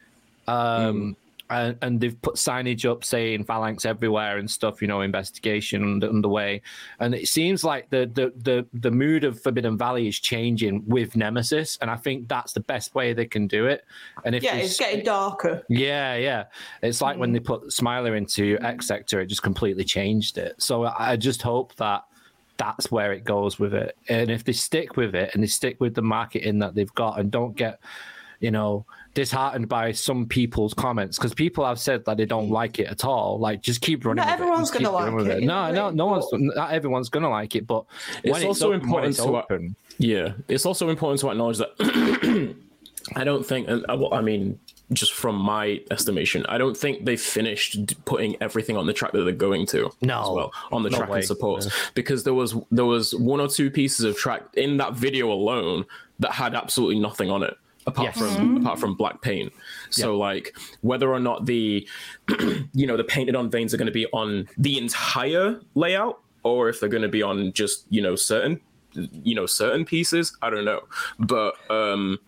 Um, 0.48 1.16
and, 1.52 1.78
and 1.82 2.00
they've 2.00 2.20
put 2.22 2.36
signage 2.36 2.90
up 2.90 3.04
saying 3.04 3.44
phalanx 3.44 3.84
everywhere 3.84 4.38
and 4.38 4.50
stuff. 4.50 4.80
You 4.80 4.88
know, 4.88 5.00
investigation 5.00 5.82
under, 5.82 6.08
underway, 6.08 6.62
and 6.98 7.14
it 7.14 7.28
seems 7.28 7.64
like 7.64 7.90
the, 7.90 8.10
the 8.12 8.32
the 8.36 8.66
the 8.72 8.90
mood 8.90 9.24
of 9.24 9.40
Forbidden 9.40 9.76
Valley 9.76 10.08
is 10.08 10.18
changing 10.18 10.82
with 10.86 11.16
Nemesis, 11.16 11.78
and 11.80 11.90
I 11.90 11.96
think 11.96 12.28
that's 12.28 12.52
the 12.52 12.60
best 12.60 12.94
way 12.94 13.12
they 13.12 13.26
can 13.26 13.46
do 13.46 13.66
it. 13.66 13.84
And 14.24 14.34
if 14.34 14.42
Yeah, 14.42 14.56
it's 14.56 14.78
getting 14.78 15.04
darker. 15.04 15.62
yeah, 15.68 16.16
yeah. 16.16 16.44
It's 16.82 17.00
like 17.00 17.18
when 17.18 17.30
hmm. 17.30 17.34
they 17.34 17.40
put 17.40 17.72
Smiler 17.72 18.16
into 18.16 18.58
X 18.60 18.86
Sector, 18.86 19.20
it 19.20 19.26
just 19.26 19.42
completely 19.42 19.84
changed 19.84 20.38
it. 20.38 20.60
So 20.60 20.84
I 20.84 21.16
just 21.16 21.42
hope 21.42 21.74
that 21.76 22.04
that's 22.56 22.90
where 22.90 23.12
it 23.12 23.24
goes 23.24 23.58
with 23.58 23.74
it. 23.74 23.96
And 24.08 24.30
if 24.30 24.44
they 24.44 24.52
stick 24.52 24.96
with 24.96 25.14
it 25.14 25.34
and 25.34 25.42
they 25.42 25.48
stick 25.48 25.80
with 25.80 25.94
the 25.94 26.02
marketing 26.02 26.58
that 26.60 26.74
they've 26.74 26.94
got 26.94 27.18
and 27.18 27.30
don't 27.30 27.56
get, 27.56 27.80
you 28.40 28.50
know, 28.50 28.86
disheartened 29.14 29.68
by 29.68 29.92
some 29.92 30.26
people's 30.26 30.72
comments, 30.74 31.18
because 31.18 31.34
people 31.34 31.64
have 31.66 31.78
said 31.78 32.04
that 32.06 32.16
they 32.16 32.24
don't 32.24 32.50
like 32.50 32.78
it 32.78 32.86
at 32.86 33.04
all. 33.04 33.38
Like, 33.38 33.60
just 33.62 33.80
keep 33.80 34.04
running. 34.04 34.16
Not 34.24 34.26
with 34.26 34.34
everyone's 34.34 34.70
Just 34.70 34.72
gonna 34.82 34.90
like 34.90 35.12
with 35.14 35.28
it, 35.28 35.42
No, 35.42 35.70
no, 35.72 35.90
no 35.90 36.06
one's. 36.06 36.26
Not 36.32 36.72
everyone's 36.72 37.08
gonna 37.08 37.28
like 37.30 37.54
it, 37.56 37.66
but 37.66 37.84
It's 38.24 38.32
when 38.32 38.46
also 38.46 38.68
open, 38.72 38.80
important 38.82 39.10
it's 39.10 39.22
to- 39.22 39.36
open. 39.36 39.76
Yeah, 39.98 40.32
it's 40.48 40.64
also 40.66 40.88
important 40.88 41.20
to 41.20 41.30
acknowledge 41.30 41.58
that 41.58 41.70
I 43.16 43.24
don't 43.24 43.44
think, 43.44 43.68
and 43.68 43.84
uh, 43.88 43.96
well, 43.96 44.14
I 44.14 44.20
mean, 44.20 44.58
just 44.92 45.12
from 45.12 45.36
my 45.36 45.80
estimation, 45.90 46.44
I 46.48 46.58
don't 46.58 46.76
think 46.76 47.04
they 47.04 47.16
finished 47.16 47.94
putting 48.04 48.36
everything 48.42 48.76
on 48.76 48.86
the 48.86 48.92
track 48.92 49.12
that 49.12 49.22
they're 49.24 49.32
going 49.32 49.66
to. 49.66 49.90
No. 50.02 50.22
as 50.22 50.28
well 50.30 50.52
on 50.70 50.82
the 50.82 50.90
No 50.90 50.98
track 50.98 51.10
way. 51.10 51.18
and 51.18 51.26
supports 51.26 51.68
because 51.94 52.24
there 52.24 52.34
was 52.34 52.54
there 52.70 52.84
was 52.84 53.14
one 53.14 53.40
or 53.40 53.48
two 53.48 53.70
pieces 53.70 54.04
of 54.04 54.16
track 54.16 54.42
in 54.54 54.76
that 54.78 54.94
video 54.94 55.30
alone 55.32 55.84
that 56.20 56.32
had 56.32 56.54
absolutely 56.54 56.98
nothing 57.00 57.30
on 57.30 57.42
it 57.42 57.56
apart 57.86 58.14
Yes. 58.16 58.18
from 58.36 58.56
apart 58.58 58.78
from 58.78 58.94
black 58.94 59.20
paint. 59.22 59.52
So 59.90 60.16
like 60.18 60.56
whether 60.82 61.12
or 61.12 61.20
not 61.20 61.46
the 61.46 61.86
you 62.72 62.86
know 62.86 62.96
the 62.96 63.04
painted 63.04 63.34
on 63.36 63.50
veins 63.50 63.72
are 63.74 63.76
going 63.76 63.86
to 63.86 63.92
be 63.92 64.06
on 64.12 64.48
the 64.58 64.78
entire 64.78 65.60
layout 65.74 66.20
or 66.44 66.68
if 66.68 66.80
they're 66.80 66.88
going 66.88 67.02
to 67.02 67.08
be 67.08 67.22
on 67.22 67.52
just 67.52 67.86
you 67.90 68.02
know 68.02 68.16
certain 68.16 68.60
you 68.94 69.34
know 69.34 69.46
certain 69.46 69.84
pieces 69.86 70.36
i 70.42 70.50
don't 70.50 70.64
know 70.66 70.80
but 71.18 71.54
um 71.70 72.18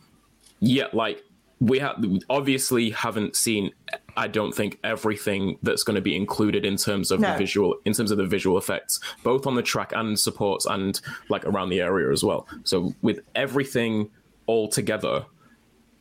yeah 0.61 0.87
like 0.95 1.23
we 1.61 1.79
have 1.79 2.03
obviously 2.31 2.91
haven't 2.91 3.37
seen 3.37 3.71
I 4.17 4.29
don't 4.29 4.53
think 4.55 4.79
everything 4.85 5.59
that's 5.63 5.83
going 5.83 5.95
to 5.97 6.01
be 6.03 6.15
included 6.17 6.65
in 6.65 6.77
terms 6.77 7.11
of 7.11 7.19
No. 7.21 7.33
the 7.33 7.39
visual, 7.39 7.77
in 7.85 7.93
terms 7.93 8.11
of 8.13 8.19
the 8.19 8.27
visual 8.27 8.59
effects, 8.59 9.01
both 9.25 9.45
on 9.47 9.55
the 9.57 9.63
track 9.63 9.93
and 9.93 10.19
supports, 10.19 10.67
and 10.67 11.01
like 11.29 11.45
around 11.45 11.71
the 11.71 11.81
area 11.81 12.13
as 12.13 12.23
well. 12.23 12.47
So 12.65 12.95
with 13.03 13.21
everything 13.35 14.11
all 14.47 14.69
together, 14.69 15.25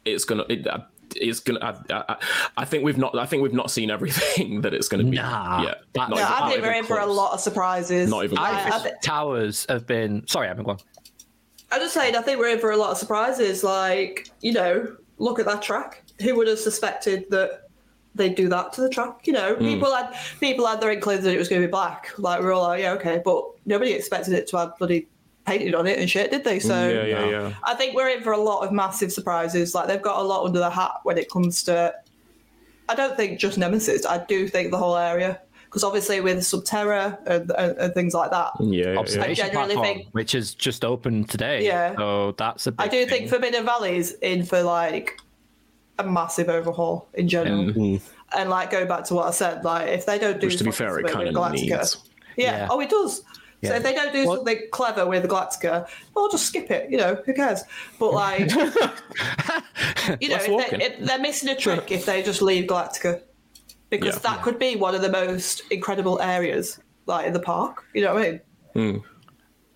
it's 0.05 0.25
gonna. 0.25 0.45
It, 0.50 0.67
uh, 0.67 0.79
it's 1.15 1.39
gonna. 1.41 1.60
I, 1.89 1.93
I, 2.10 2.15
I 2.57 2.65
think 2.65 2.83
we've 2.83 2.98
not. 2.98 3.17
I 3.17 3.25
think 3.25 3.43
we've 3.43 3.53
not 3.53 3.69
seen 3.72 3.91
everything 3.91 4.62
that 4.62 4.74
it's 4.74 4.88
gonna 4.88 5.03
be 5.03 5.17
Nah, 5.17 5.63
yet. 5.63 5.81
that- 5.93 6.10
Not 6.10 6.17
Yeah, 6.17 6.24
Yeah, 6.24 6.25
even- 6.27 6.33
I 6.36 6.39
not 6.39 6.50
think 6.50 6.62
we're 6.63 6.67
even 6.69 6.79
in 6.79 6.86
for 6.86 7.00
a 7.00 7.05
lot 7.05 7.33
of 7.33 7.39
surprises. 7.39 8.10
Not 8.10 8.24
even 8.25 8.38
I. 8.38 8.69
I, 8.69 8.77
I 8.83 8.91
towers 9.03 9.65
have 9.69 9.86
been. 9.88 10.25
Sorry, 10.27 10.48
I've 10.50 10.55
been 10.55 10.65
going. 10.65 10.79
I'm 11.72 11.81
just 11.81 11.93
saying, 11.95 12.15
I 12.15 12.22
think 12.22 12.39
we're 12.39 12.50
in 12.50 12.60
for 12.60 12.72
a 12.72 12.77
lot 12.77 12.91
of 12.91 12.98
surprises. 12.98 13.63
Like, 13.63 14.29
you 14.41 14.53
know, 14.53 14.95
look 15.17 15.39
at 15.39 15.45
that 15.45 15.62
track. 15.63 16.03
Who 16.22 16.36
would 16.36 16.48
have 16.48 16.60
suspected 16.60 17.25
that 17.31 17.67
they'd 18.13 18.36
do 18.36 18.48
that 18.50 18.74
to 18.74 18.81
the 18.81 18.89
track? 18.89 19.25
You 19.25 19.33
know, 19.33 19.55
people 19.55 19.91
had 19.93 20.15
people 20.39 20.67
had 20.67 20.79
their 20.81 20.91
inklings 20.91 21.24
that 21.24 21.33
it 21.33 21.39
was 21.39 21.50
going 21.50 21.62
to 21.62 21.67
be 21.67 21.72
black. 21.72 22.12
Like, 22.19 22.41
we 22.41 22.45
are 22.45 22.51
all 22.53 22.62
like, 22.67 22.81
yeah, 22.81 22.93
okay, 22.93 23.22
but 23.25 23.43
nobody 23.65 23.93
expected 23.93 24.33
it 24.36 24.45
to 24.48 24.57
have 24.57 24.77
bloody 24.77 25.07
painted 25.46 25.76
on 25.76 25.88
it 25.88 26.00
and 26.00 26.10
shit, 26.10 26.32
did 26.32 26.44
they? 26.44 26.60
So, 26.60 26.74
mm, 26.74 27.08
yeah, 27.08 27.26
yeah, 27.26 27.30
yeah. 27.30 27.54
I 27.64 27.74
think 27.76 27.96
we're 27.96 28.10
in 28.10 28.22
for 28.24 28.32
a 28.32 28.38
lot 28.38 28.66
of 28.66 28.72
massive 28.72 29.12
surprises. 29.12 29.76
Like, 29.76 29.88
they've 29.88 30.02
got 30.02 30.20
a 30.20 30.24
lot 30.24 30.46
under 30.46 30.60
the 30.60 30.70
hat 30.70 30.92
when 31.04 31.18
it 31.18 31.30
comes 31.30 31.64
to. 31.64 31.94
I 32.90 32.96
don't 32.96 33.16
think 33.16 33.40
just 33.40 33.58
Nemesis. 33.58 34.06
I 34.06 34.24
do 34.26 34.48
think 34.48 34.72
the 34.72 34.78
whole 34.78 34.98
area. 34.98 35.40
Because 35.66 35.84
obviously, 35.84 36.22
with 36.22 36.38
Subterra 36.40 37.18
and, 37.26 37.52
and, 37.58 37.78
and 37.80 37.94
things 37.96 38.14
like 38.14 38.30
that, 38.30 38.52
Yeah, 38.60 38.68
yeah, 38.68 38.94
yeah. 38.94 39.00
Observation 39.00 39.50
platform, 39.50 39.84
think- 39.84 40.08
which 40.12 40.36
is 40.36 40.54
just 40.54 40.86
opened 40.86 41.30
today. 41.30 41.66
Yeah. 41.66 41.96
So 41.96 42.34
that's 42.34 42.68
a 42.68 42.72
big 42.72 42.86
I 42.86 42.88
do 42.90 43.00
thing. 43.00 43.10
think 43.10 43.30
Forbidden 43.32 43.66
Valley's 43.66 44.12
in 44.22 44.46
for 44.46 44.62
like 44.62 45.20
a 45.98 46.04
massive 46.04 46.48
overhaul 46.48 47.08
in 47.16 47.28
general. 47.28 47.62
And- 47.62 47.76
mm. 47.76 48.02
And 48.36 48.50
like 48.50 48.70
going 48.72 48.88
back 48.88 49.04
to 49.06 49.16
what 49.16 49.28
I 49.28 49.32
said, 49.32 49.64
like 49.64 49.88
if 49.90 50.06
they 50.06 50.20
don't 50.20 50.40
do 50.40 50.48
Which, 50.48 50.58
to 50.58 50.64
be 50.64 50.72
fair, 50.72 51.00
it 51.00 51.08
kind 51.08 51.36
of 51.36 51.52
needs. 51.54 51.98
Yeah. 52.38 52.58
Yeah. 52.60 52.68
Oh, 52.70 52.80
it 52.80 52.90
does. 52.90 53.24
So 53.63 53.75
if 53.75 53.84
they 53.84 53.93
don't 53.93 54.12
do 54.13 54.25
Well- 54.27 54.36
something 54.38 54.60
clever 54.72 55.05
with 55.05 55.24
Galactica, 55.25 55.88
well, 56.13 56.25
I'll 56.25 56.29
just 56.29 56.46
skip 56.48 56.70
it. 56.72 56.89
You 56.89 56.98
know, 56.98 57.15
who 57.25 57.34
cares? 57.34 57.62
But 58.00 58.13
like, 58.13 58.39
you 60.20 60.29
know, 60.29 60.38
if 60.39 60.70
they, 60.70 60.86
if 60.86 61.00
they're 61.00 61.20
missing 61.20 61.50
a 61.50 61.55
trick 61.55 61.91
if 61.91 62.05
they 62.05 62.24
just 62.24 62.41
leave 62.41 62.65
Galactica, 62.70 63.22
because 63.89 64.15
Yeah. 64.15 64.32
that 64.34 64.43
could 64.43 64.60
be 64.60 64.75
one 64.75 64.96
of 64.96 65.01
the 65.01 65.10
most 65.10 65.62
incredible 65.72 66.20
areas, 66.22 66.79
like 67.05 67.25
in 67.27 67.34
the 67.34 67.39
park. 67.39 67.84
You 67.93 68.01
know 68.03 68.13
what 68.15 68.24
I 68.24 68.41
mean? 68.75 69.03
I 69.05 69.12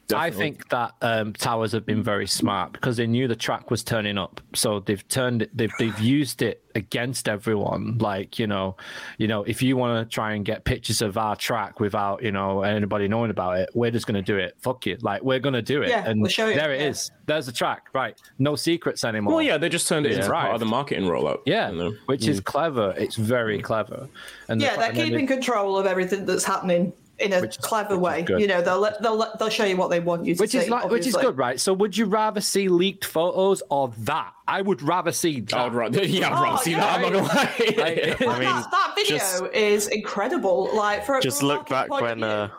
Definitely. 0.07 0.43
think 0.43 0.69
that 0.69 0.93
um, 1.01 1.33
towers 1.33 1.73
have 1.73 1.85
been 1.85 2.01
very 2.01 2.27
smart 2.27 2.71
because 2.71 2.95
they 2.95 3.07
knew 3.07 3.27
the 3.27 3.35
track 3.35 3.69
was 3.69 3.83
turning 3.83 4.17
up, 4.17 4.39
so 4.53 4.79
they've 4.79 5.05
turned 5.09 5.41
it. 5.41 5.55
They've 5.55 5.71
they've 5.79 5.99
used 5.99 6.41
it 6.41 6.63
against 6.75 7.27
everyone. 7.27 7.97
Like 7.97 8.39
you 8.39 8.47
know, 8.47 8.77
you 9.17 9.27
know, 9.27 9.43
if 9.43 9.61
you 9.61 9.75
want 9.75 10.07
to 10.09 10.13
try 10.13 10.33
and 10.33 10.45
get 10.45 10.63
pictures 10.63 11.01
of 11.01 11.17
our 11.17 11.35
track 11.35 11.81
without 11.81 12.23
you 12.23 12.31
know 12.31 12.61
anybody 12.61 13.09
knowing 13.09 13.31
about 13.31 13.59
it, 13.59 13.69
we're 13.73 13.91
just 13.91 14.07
going 14.07 14.15
to 14.15 14.21
do 14.21 14.37
it. 14.37 14.55
Fuck 14.59 14.85
you. 14.85 14.97
Like 15.01 15.23
we're 15.23 15.39
going 15.39 15.55
to 15.55 15.61
do 15.61 15.81
it. 15.81 15.89
Yeah, 15.89 16.07
and 16.07 16.21
we'll 16.21 16.29
show 16.29 16.47
you, 16.47 16.55
there 16.55 16.71
it 16.71 16.79
yeah. 16.79 16.87
is. 16.87 17.11
There's 17.25 17.45
the 17.45 17.51
track. 17.51 17.87
Right. 17.93 18.17
No 18.39 18.55
secrets 18.55 19.03
anymore. 19.03 19.33
Well, 19.35 19.43
yeah, 19.43 19.57
they 19.57 19.67
just 19.67 19.89
turned 19.89 20.05
it 20.05 20.13
into 20.13 20.21
part 20.29 20.45
Right. 20.45 20.53
of 20.53 20.61
the 20.61 20.65
marketing 20.65 21.03
rollout. 21.03 21.39
Yeah, 21.45 21.69
you 21.71 21.77
know? 21.77 21.93
which 22.05 22.25
is 22.29 22.39
clever. 22.39 22.93
It's 22.97 23.17
very 23.17 23.61
clever. 23.61 24.07
And 24.47 24.61
Yeah, 24.61 24.71
fa- 24.75 24.79
they're 24.79 24.87
and 24.91 24.97
keeping 24.97 25.25
they- 25.25 25.33
control 25.33 25.77
of 25.77 25.85
everything 25.85 26.25
that's 26.25 26.45
happening 26.45 26.93
in 27.19 27.33
a 27.33 27.41
Which 27.41 27.59
clever 27.59 27.97
which 27.97 28.23
is 28.23 28.29
way. 28.29 28.39
You 28.41 28.47
know, 28.47 28.61
they'll 28.61 28.89
they'll 29.01 29.33
they'll 29.39 29.49
show 29.49 29.65
you 29.65 29.75
what 29.77 29.89
they 29.89 29.99
want 29.99 30.25
you 30.25 30.35
to 30.35 30.39
which 30.39 30.51
see. 30.51 30.59
is 30.59 30.69
like, 30.69 30.89
which 30.89 31.07
is 31.07 31.15
good, 31.15 31.37
right? 31.37 31.59
So, 31.59 31.73
would 31.73 31.97
you 31.97 32.05
rather 32.05 32.41
see 32.41 32.67
leaked 32.69 33.05
photos 33.05 33.63
or 33.69 33.91
that? 33.99 34.33
I 34.47 34.61
would 34.61 34.81
rather 34.81 35.11
see 35.11 35.39
that. 35.41 35.53
I 35.53 35.63
would 35.65 35.73
rather, 35.73 36.03
yeah, 36.05 36.27
I'd 36.27 36.41
rather 36.41 36.57
Oh, 36.59 36.61
see 36.63 36.71
yeah. 36.71 36.79
that. 36.79 36.95
I'm 36.95 37.01
not 37.01 37.11
gonna 37.13 37.27
lie. 37.27 37.55
Like- 37.77 38.19
Well, 38.19 38.29
I 38.29 38.39
mean, 38.39 38.43
that, 38.43 38.71
that 38.71 38.93
video 38.95 39.17
just- 39.17 39.43
is 39.53 39.87
incredible. 39.87 40.69
Like 40.75 41.05
for 41.05 41.19
Just 41.19 41.41
a 41.41 41.45
look 41.47 41.67
back 41.69 41.89
when 41.89 42.23
uh, 42.23 42.49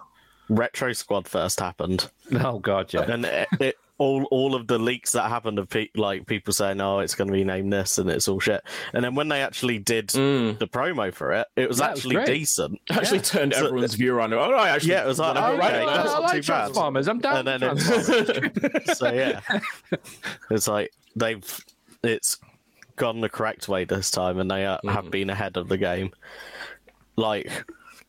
Retro 0.48 0.92
Squad 0.92 1.28
first 1.28 1.60
happened, 1.60 2.10
oh 2.32 2.58
god, 2.58 2.92
yeah. 2.92 3.02
and 3.10 3.24
it, 3.24 3.48
it, 3.60 3.78
all 3.98 4.24
all 4.30 4.54
of 4.54 4.66
the 4.68 4.78
leaks 4.78 5.12
that 5.12 5.28
happened 5.28 5.58
of 5.58 5.68
pe- 5.68 5.88
like 5.96 6.26
people 6.26 6.52
saying, 6.52 6.80
"Oh, 6.80 7.00
it's 7.00 7.14
going 7.16 7.26
to 7.28 7.32
be 7.32 7.42
named 7.44 7.72
this," 7.72 7.98
and 7.98 8.08
it's 8.08 8.28
all 8.28 8.38
shit. 8.40 8.62
And 8.94 9.04
then 9.04 9.14
when 9.16 9.28
they 9.28 9.42
actually 9.42 9.78
did 9.78 10.08
Mm. 10.08 10.58
the 10.58 10.66
promo 10.68 11.12
for 11.12 11.32
it, 11.32 11.46
it 11.56 11.68
was 11.68 11.78
Yeah, 11.80 11.86
it 11.88 11.90
was 11.90 11.98
actually 11.98 12.14
great. 12.16 12.26
decent. 12.28 12.80
actually 12.90 13.20
turned 13.20 13.54
So- 13.54 13.66
everyone's 13.66 13.94
view 13.94 14.14
around. 14.14 14.32
Oh, 14.34 14.48
no, 14.50 14.56
I 14.56 14.68
actually, 14.70 14.92
Yeah, 14.92 15.04
it 15.04 15.08
was 15.08 15.18
like, 15.18 15.34
right, 15.34 15.54
okay, 15.54 15.82
I, 15.82 15.96
that's 15.96 16.10
I 16.10 16.12
not 16.12 16.22
like 16.22 16.30
too 16.32 16.36
bad. 16.38 16.44
Transformers. 16.44 17.08
I'm 17.08 17.18
down. 17.18 17.48
And 17.48 17.62
with 17.62 17.84
Transformers. 17.86 18.50
it's 18.86 18.98
so 18.98 19.12
yeah, 19.12 19.40
it's 20.50 20.68
like 20.68 20.92
they've 21.16 21.60
it's 22.04 22.38
gone 22.96 23.20
the 23.20 23.28
correct 23.28 23.68
way 23.68 23.84
this 23.84 24.10
time, 24.12 24.38
and 24.38 24.50
they 24.50 24.64
uh, 24.64 24.76
Mm-hmm. 24.76 24.88
have 24.90 25.10
been 25.10 25.30
ahead 25.30 25.56
of 25.56 25.68
the 25.68 25.76
game. 25.76 26.12
Like 27.16 27.50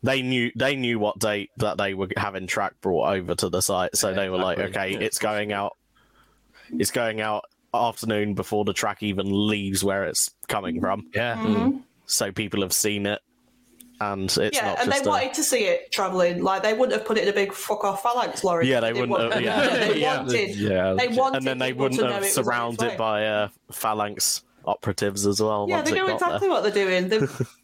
they 0.03 0.21
knew 0.21 0.51
they 0.55 0.75
knew 0.75 0.99
what 0.99 1.19
date 1.19 1.49
that 1.57 1.77
they 1.77 1.93
were 1.93 2.07
having 2.15 2.47
track 2.47 2.73
brought 2.81 3.09
over 3.13 3.35
to 3.35 3.49
the 3.49 3.61
site, 3.61 3.95
so 3.97 4.09
Yeah, 4.09 4.15
they 4.15 4.29
were 4.29 4.37
like, 4.37 4.59
exactly. 4.59 4.95
okay, 4.95 5.05
it's 5.05 5.17
going 5.17 5.51
out, 5.51 5.75
it's 6.77 6.91
going 6.91 7.21
out 7.21 7.45
afternoon 7.73 8.33
before 8.33 8.65
the 8.65 8.73
track 8.73 9.03
even 9.03 9.47
leaves 9.47 9.83
where 9.83 10.05
it's 10.05 10.31
coming 10.47 10.75
mm-hmm. 10.75 10.85
from, 10.85 11.07
yeah. 11.13 11.35
Mm-hmm. 11.35 11.55
Mm. 11.55 11.83
so 12.05 12.31
people 12.31 12.61
have 12.61 12.73
seen 12.73 13.05
it. 13.05 13.19
And 14.01 14.25
it's 14.37 14.55
yeah, 14.55 14.67
not 14.67 14.79
and 14.79 14.91
they 14.93 14.99
a, 14.99 15.03
wanted 15.03 15.33
to 15.33 15.43
see 15.43 15.65
it 15.65 15.91
traveling. 15.91 16.41
Like 16.41 16.63
they 16.63 16.73
wouldn't 16.73 16.93
have 16.93 17.05
put 17.05 17.17
it 17.17 17.23
in 17.23 17.29
a 17.29 17.33
big 17.33 17.51
fuck 17.51 17.83
off 17.83 18.01
phalanx 18.01 18.45
lorry. 18.45 18.69
Yeah, 18.69 18.79
they 18.79 18.93
wouldn't 18.93 19.09
want- 19.09 19.33
have- 19.33 19.41
yeah. 19.41 19.67
they 19.87 19.99
Yeah. 19.99 20.17
wanted. 20.21 20.55
Yeah, 20.55 20.93
they 20.93 21.07
legit. 21.07 21.17
wanted. 21.17 21.37
and 21.37 21.47
then 21.47 21.57
they 21.57 21.73
wouldn't 21.73 21.99
have 22.01 22.09
it 22.11 22.13
was 22.13 22.17
on 22.17 22.23
its 22.23 22.33
surrounded 22.33 22.89
way. 22.91 22.95
by 22.95 23.25
uh, 23.25 23.49
phalanx 23.73 24.43
operatives 24.63 25.27
as 25.27 25.41
well. 25.41 25.65
Yeah, 25.67 25.77
once 25.77 25.89
they 25.89 25.95
it 25.97 25.99
know 25.99 26.07
got 26.07 26.13
exactly 26.13 26.39
there. 26.39 26.49
what 26.49 26.63
they're 26.63 26.85
doing. 26.85 27.09
They've, 27.09 27.55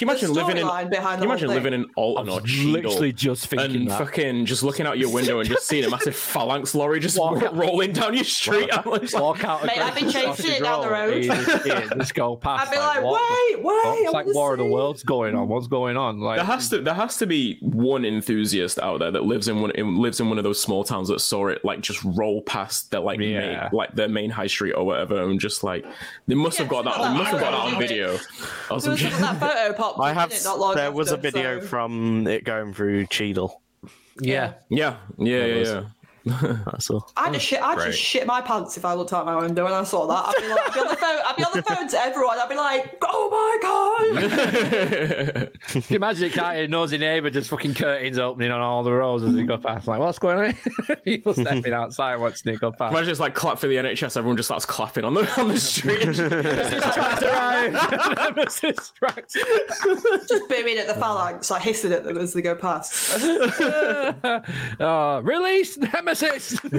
Can 0.00 0.08
you 0.08 0.14
imagine 0.14 0.32
living 0.32 0.56
in? 0.56 0.66
storyline 0.66 0.90
behind 0.90 0.90
Can 0.90 0.96
you 0.96 1.00
the 1.00 1.12
whole 1.20 1.24
imagine 1.26 1.48
living 1.50 1.72
in 1.74 1.86
Alton 1.94 2.28
or 2.28 2.40
Cheadle 2.40 2.70
Literally 2.72 3.12
just 3.12 3.46
thinking 3.46 3.76
and 3.82 3.90
that. 3.90 3.98
fucking 3.98 4.46
just 4.46 4.62
looking 4.62 4.86
out 4.86 4.98
your 4.98 5.12
window 5.12 5.40
and 5.40 5.48
just 5.48 5.66
seeing 5.66 5.84
a 5.84 5.90
massive 5.96 6.16
phalanx 6.16 6.74
lorry 6.74 6.98
just 7.00 7.18
Walk 7.18 7.42
out. 7.42 7.54
rolling 7.56 7.92
down 7.92 8.14
your 8.14 8.24
street? 8.24 8.70
I'm 8.72 8.90
like, 8.90 9.12
Walk 9.12 9.44
out. 9.44 9.64
Mate, 9.64 9.78
I've 9.78 9.94
been 9.94 10.10
chasing 10.10 10.52
it 10.52 10.62
down 10.62 10.80
the 10.80 10.90
road, 10.90 11.10
road. 11.10 11.24
you 11.24 11.96
Just, 11.98 12.14
go 12.14 12.34
past. 12.36 12.68
I'd 12.68 12.72
be 12.72 12.78
like, 12.78 13.02
what 13.02 13.20
the 13.28 13.56
wait, 13.58 13.64
wait. 13.64 13.82
fuck? 13.84 13.96
It's 13.98 14.12
like 14.12 14.26
wanna 14.26 14.34
War 14.34 14.52
of 14.54 14.58
the. 14.58 14.64
Worlds 14.64 15.02
going 15.02 15.34
on. 15.34 15.48
What's 15.48 15.66
going 15.66 15.96
on? 15.96 16.18
Like, 16.20 16.36
There 16.38 16.44
has 16.46 16.68
to 16.70 16.78
there 16.80 16.94
has 16.94 17.18
to 17.18 17.26
be 17.26 17.58
one 17.60 18.04
enthusiast 18.06 18.78
out 18.78 19.00
there 19.00 19.10
that 19.10 19.24
lives 19.24 19.48
in 19.48 19.60
one 19.60 19.70
in, 19.72 19.96
lives 19.98 20.18
in 20.20 20.28
one 20.30 20.38
of 20.38 20.44
those 20.44 20.60
small 20.62 20.82
towns 20.82 21.08
that 21.08 21.20
saw 21.20 21.48
it 21.48 21.62
like 21.64 21.80
just 21.82 22.02
roll 22.04 22.40
past 22.42 22.90
their 22.90 23.00
like 23.00 23.20
Yeah. 23.20 23.38
main, 23.62 23.68
like 23.72 23.94
their 23.94 24.08
main 24.08 24.30
high 24.30 24.46
street 24.46 24.72
or 24.72 24.84
whatever 24.86 25.22
and 25.28 25.38
just 25.38 25.62
like 25.62 25.84
they 26.26 26.34
must 26.34 26.56
have 26.58 26.68
got 26.68 26.84
Yeah, 26.86 26.92
that 26.92 27.02
that- 27.02 27.16
must 27.16 27.30
have 27.32 27.40
got 27.40 27.50
that 27.50 27.74
on 27.74 27.78
video. 27.80 28.14
Or 28.70 28.80
There 28.80 28.90
was 28.92 29.00
shit. 29.00 29.12
that 29.12 29.38
photo 29.40 29.76
popped. 29.96 30.08
I 30.08 30.12
have. 30.12 30.30
didn't 30.30 30.58
long 30.58 30.74
There 30.76 30.92
was 30.92 31.10
a 31.12 31.16
video 31.16 31.60
so- 31.60 31.66
from 31.66 32.26
it 32.26 32.44
going 32.44 32.74
through 32.74 33.06
Cheadle. 33.06 33.60
yeah. 34.20 34.54
Yeah, 34.68 34.96
yeah, 35.18 35.44
yeah, 35.46 35.54
yeah. 35.64 35.82
That's 36.24 36.90
all. 36.90 37.10
I'd 37.16 37.32
just 37.32 37.46
oh, 37.46 37.56
shit. 37.56 37.62
I'd 37.62 37.86
just 37.86 37.98
shit 37.98 38.26
my 38.26 38.40
pants 38.40 38.76
if 38.76 38.84
I 38.84 38.94
looked 38.94 39.12
out 39.12 39.26
my 39.26 39.36
window 39.36 39.66
and 39.66 39.74
I 39.74 39.84
saw 39.84 40.06
that. 40.06 40.24
I'd 40.28 40.42
be 40.42 40.48
like, 40.48 40.66
I'd 40.66 40.74
be 40.74 40.80
on 40.80 40.88
the 40.88 40.96
phone. 40.96 41.18
I'd 41.26 41.36
be 41.36 41.44
on 41.44 41.52
the 41.52 41.62
phone 41.62 41.88
to 41.88 42.00
everyone. 42.00 42.38
I'd 42.38 42.48
be 42.48 42.56
like, 42.56 42.98
oh 43.02 43.30
my 43.30 43.58
god. 43.62 45.52
Can 45.68 45.82
you 45.88 45.96
imagine 45.96 46.24
it, 46.24 46.32
can't 46.32 46.58
you? 46.58 46.68
Nosy 46.68 46.98
neighbour 46.98 47.30
just 47.30 47.50
fucking 47.50 47.74
curtains 47.74 48.18
opening 48.18 48.50
on 48.50 48.60
all 48.60 48.82
the 48.82 48.92
roads 48.92 49.24
as 49.24 49.34
they 49.34 49.44
go 49.44 49.58
past. 49.58 49.86
Like, 49.86 50.00
what's 50.00 50.18
going 50.18 50.38
on? 50.38 50.96
People 51.04 51.34
stepping 51.34 51.72
outside 51.72 52.16
watching 52.16 52.52
it 52.52 52.60
go 52.60 52.72
past. 52.72 52.92
Imagine 52.92 53.10
it's 53.10 53.20
like 53.20 53.34
clap 53.34 53.58
for 53.58 53.66
the 53.66 53.76
NHS. 53.76 54.16
Everyone 54.16 54.36
just 54.36 54.48
starts 54.48 54.66
clapping 54.66 55.04
on 55.04 55.14
the 55.14 55.40
on 55.40 55.48
the 55.48 55.58
street. 55.58 56.00
Just 60.30 60.48
beaming 60.48 60.78
at 60.78 60.86
the 60.86 60.94
phalanx, 60.94 61.50
like 61.50 61.62
hissing 61.62 61.92
at 61.92 62.04
them 62.04 62.18
as 62.18 62.32
they 62.32 62.42
go 62.42 62.54
past. 62.54 63.18
Oh, 64.80 65.20
release 65.20 65.76
Nemesis. 66.14 66.60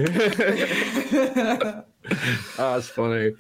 that's 2.57 2.87
funny. 2.89 3.31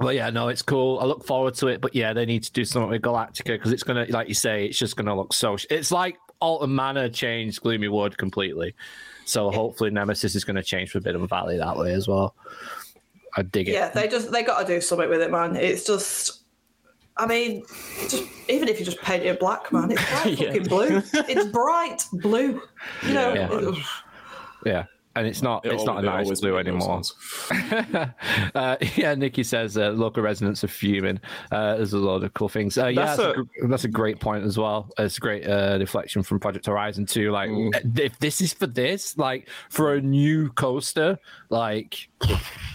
Well, 0.00 0.12
yeah, 0.12 0.30
no, 0.30 0.48
it's 0.48 0.62
cool. 0.62 0.98
I 1.00 1.04
look 1.04 1.26
forward 1.26 1.54
to 1.56 1.66
it, 1.68 1.80
but 1.80 1.94
yeah, 1.94 2.12
they 2.12 2.24
need 2.24 2.42
to 2.44 2.52
do 2.52 2.64
something 2.64 2.90
with 2.90 3.02
Galactica 3.02 3.44
because 3.48 3.72
it's 3.72 3.82
gonna, 3.82 4.06
like 4.08 4.28
you 4.28 4.34
say, 4.34 4.66
it's 4.66 4.78
just 4.78 4.96
gonna 4.96 5.14
look 5.14 5.32
so. 5.34 5.56
It's 5.68 5.92
like 5.92 6.16
Alton 6.40 6.74
Manor 6.74 7.08
changed 7.10 7.60
Gloomy 7.60 7.88
Wood 7.88 8.16
completely, 8.16 8.74
so 9.26 9.50
hopefully 9.50 9.90
Nemesis 9.90 10.34
is 10.34 10.44
gonna 10.44 10.62
change 10.62 10.88
for 10.90 11.00
Forbidden 11.00 11.26
Valley 11.28 11.58
that 11.58 11.76
way 11.76 11.92
as 11.92 12.08
well. 12.08 12.34
I 13.36 13.42
dig 13.42 13.68
it. 13.68 13.72
Yeah, 13.72 13.90
they 13.90 14.08
just 14.08 14.32
they 14.32 14.42
got 14.42 14.60
to 14.60 14.66
do 14.66 14.80
something 14.80 15.08
with 15.08 15.20
it, 15.20 15.30
man. 15.30 15.54
It's 15.54 15.84
just, 15.86 16.44
I 17.16 17.26
mean, 17.26 17.62
just 18.08 18.24
even 18.48 18.68
if 18.68 18.80
you 18.80 18.84
just 18.86 19.00
paint 19.02 19.22
it 19.22 19.38
black, 19.38 19.70
man, 19.70 19.92
it's 19.92 20.02
bright 20.10 20.38
Yeah. 20.40 20.46
fucking 20.48 20.64
blue. 20.64 21.02
It's 21.28 21.46
bright 21.48 22.02
blue. 22.14 22.60
You 23.06 23.14
know, 23.14 23.34
Yeah. 23.34 23.74
Ugh. 24.60 24.66
yeah. 24.66 24.84
And 25.16 25.26
it's 25.26 25.42
not. 25.42 25.66
It 25.66 25.72
it's 25.72 25.84
not 25.84 26.04
a 26.04 26.08
al- 26.08 26.24
nice 26.24 26.40
blue 26.40 26.54
made 26.54 26.66
no 26.66 26.76
anymore. 26.76 27.02
uh, 28.54 28.76
yeah, 28.94 29.12
Nikki 29.16 29.42
says 29.42 29.76
uh, 29.76 29.90
local 29.90 30.22
residents 30.22 30.62
are 30.62 30.68
fuming. 30.68 31.18
Uh, 31.50 31.74
there's 31.76 31.94
a 31.94 31.98
lot 31.98 32.22
of 32.22 32.32
cool 32.34 32.48
things. 32.48 32.78
Uh, 32.78 32.86
yeah, 32.86 33.06
That's 33.06 33.16
that's, 33.20 33.36
a, 33.38 33.64
a- 33.64 33.68
that's 33.68 33.82
a 33.84 33.88
great 33.88 34.20
point 34.20 34.44
as 34.44 34.56
well. 34.56 34.88
It's 34.98 35.16
a 35.18 35.20
great 35.20 35.44
uh, 35.48 35.78
deflection 35.78 36.22
from 36.22 36.38
Project 36.38 36.66
Horizon 36.66 37.06
too. 37.06 37.32
Like, 37.32 37.50
Mm. 37.50 37.98
if 37.98 38.16
this 38.20 38.40
is 38.40 38.52
for 38.54 38.68
this, 38.68 39.18
like 39.18 39.48
for 39.68 39.94
a 39.94 40.00
new 40.00 40.48
coaster, 40.52 41.18
like 41.48 42.08